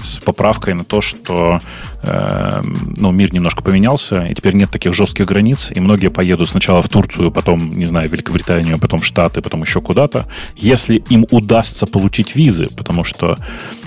с 0.03 0.19
поправкой 0.19 0.73
на 0.73 0.85
то, 0.85 1.03
что 1.03 1.59
э, 2.03 2.63
ну, 2.97 3.11
мир 3.11 3.35
немножко 3.35 3.63
поменялся, 3.63 4.25
и 4.25 4.35
теперь 4.35 4.55
нет 4.55 4.71
таких 4.71 4.95
жестких 4.95 5.27
границ, 5.27 5.71
и 5.75 5.79
многие 5.79 6.09
поедут 6.09 6.49
сначала 6.49 6.81
в 6.81 6.89
Турцию, 6.89 7.33
потом, 7.33 7.77
не 7.77 7.85
знаю, 7.85 8.09
в 8.09 8.13
Великобританию, 8.13 8.79
потом 8.79 9.01
в 9.01 9.05
Штаты, 9.05 9.43
потом 9.43 9.61
еще 9.61 9.83
куда-то, 9.83 10.25
если 10.57 11.03
им 11.11 11.27
удастся 11.31 11.87
получить 11.87 12.35
визы, 12.35 12.69
потому 12.75 13.05
что 13.05 13.37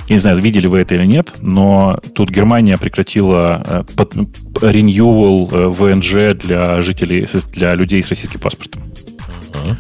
я 0.10 0.16
не 0.16 0.20
знаю, 0.20 0.42
видели 0.42 0.68
вы 0.68 0.80
это 0.80 0.96
или 0.96 1.06
нет, 1.06 1.36
но 1.40 2.00
тут 2.14 2.32
Германия 2.32 2.78
прекратила 2.78 3.64
э, 3.66 3.84
renewal 4.56 5.50
э, 5.52 5.68
ВНЖ 5.68 6.38
для 6.42 6.82
жителей, 6.82 7.28
для 7.54 7.76
людей 7.76 8.02
с 8.02 8.10
российским 8.10 8.40
паспортом. 8.40 8.82
Uh-huh. 9.52 9.76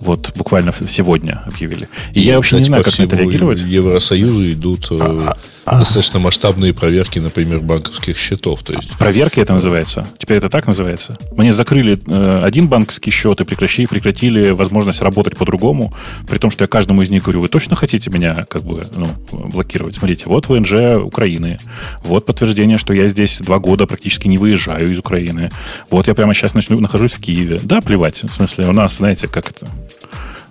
Вот 0.00 0.32
буквально 0.36 0.72
сегодня 0.88 1.42
объявили. 1.46 1.88
И, 2.12 2.20
и 2.20 2.24
я 2.24 2.36
вообще 2.36 2.58
не 2.58 2.64
знаю, 2.64 2.84
как 2.84 2.98
на 2.98 3.04
это 3.04 3.16
реагировать. 3.16 3.60
Евросоюзу 3.60 4.52
идут 4.52 4.90
э, 4.90 4.98
а, 5.00 5.36
а, 5.64 5.78
достаточно 5.78 6.18
масштабные 6.18 6.74
проверки, 6.74 7.18
например, 7.18 7.60
банковских 7.60 8.18
счетов. 8.18 8.62
То 8.62 8.74
есть... 8.74 8.90
Проверки 8.98 9.40
это 9.40 9.54
называется? 9.54 10.06
Теперь 10.18 10.38
это 10.38 10.48
так 10.48 10.66
называется? 10.66 11.18
Мне 11.32 11.52
закрыли 11.52 11.98
э, 12.06 12.40
один 12.42 12.68
банковский 12.68 13.10
счет 13.10 13.40
и 13.40 13.44
прекратили, 13.44 13.86
прекратили 13.86 14.50
возможность 14.50 15.00
работать 15.00 15.36
по-другому, 15.36 15.92
при 16.28 16.38
том, 16.38 16.50
что 16.50 16.64
я 16.64 16.68
каждому 16.68 17.02
из 17.02 17.10
них 17.10 17.22
говорю, 17.22 17.40
вы 17.40 17.48
точно 17.48 17.76
хотите 17.76 18.10
меня 18.10 18.46
как 18.48 18.62
бы 18.62 18.82
ну, 18.94 19.06
блокировать? 19.32 19.96
Смотрите, 19.96 20.24
вот 20.26 20.48
ВНЖ 20.48 21.02
Украины, 21.02 21.58
вот 22.02 22.26
подтверждение, 22.26 22.78
что 22.78 22.92
я 22.92 23.08
здесь 23.08 23.38
два 23.38 23.58
года 23.58 23.86
практически 23.86 24.28
не 24.28 24.38
выезжаю 24.38 24.92
из 24.92 24.98
Украины, 24.98 25.50
вот 25.90 26.08
я 26.08 26.14
прямо 26.14 26.34
сейчас 26.34 26.54
начну, 26.54 26.78
нахожусь 26.80 27.12
в 27.12 27.20
Киеве. 27.20 27.60
Да, 27.62 27.80
плевать. 27.80 28.22
В 28.22 28.28
смысле, 28.28 28.66
у 28.68 28.72
нас, 28.72 28.96
знаете, 28.96 29.28
как 29.28 29.50
это... 29.50 29.66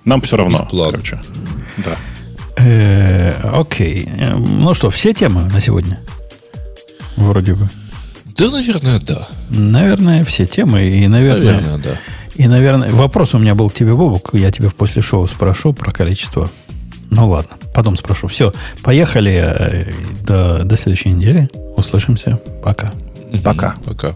Нам 0.06 0.22
все 0.22 0.36
равно, 0.36 0.68
короче. 0.70 1.22
Да. 1.78 1.98
Э, 2.58 3.34
окей. 3.54 4.08
Ну 4.36 4.74
что, 4.74 4.90
все 4.90 5.14
темы 5.14 5.44
на 5.54 5.62
сегодня? 5.62 6.00
Вроде 7.16 7.54
бы. 7.54 7.70
Да, 8.38 8.50
наверное, 8.50 9.00
да. 9.00 9.28
Наверное, 9.50 10.24
все 10.24 10.46
темы. 10.46 10.84
И, 10.88 11.08
наверное, 11.08 11.54
наверное 11.54 11.78
да. 11.78 11.98
И, 12.36 12.48
наверное, 12.48 12.92
вопрос 12.92 13.36
у 13.36 13.38
меня 13.38 13.54
был 13.54 13.70
к 13.70 13.76
тебе, 13.76 13.94
Бобок. 13.94 14.32
Я 14.34 14.52
тебе 14.52 14.70
после 14.72 15.02
шоу 15.02 15.28
спрошу 15.28 15.74
про 15.74 15.92
количество. 15.92 16.50
Ну 17.12 17.30
ладно, 17.30 17.52
потом 17.76 17.96
спрошу. 17.96 18.28
Все, 18.28 18.54
поехали 18.82 19.44
э, 19.44 19.94
до, 20.26 20.64
до 20.64 20.76
следующей 20.76 21.10
недели. 21.10 21.50
Услышимся. 21.78 22.40
Пока. 22.64 22.94
Пока. 23.44 23.76
Пока. 23.86 24.16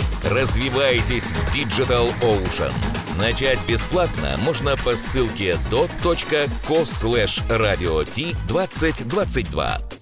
Развивайтесь 0.23 1.31
в 1.31 1.55
Digital 1.55 2.13
Ocean. 2.21 2.73
Начать 3.17 3.59
бесплатно 3.67 4.37
можно 4.39 4.75
по 4.77 4.95
ссылке 4.95 5.57
dot.co 5.69 6.83
slash 6.83 7.41
radio 7.49 8.03
2022. 8.47 10.00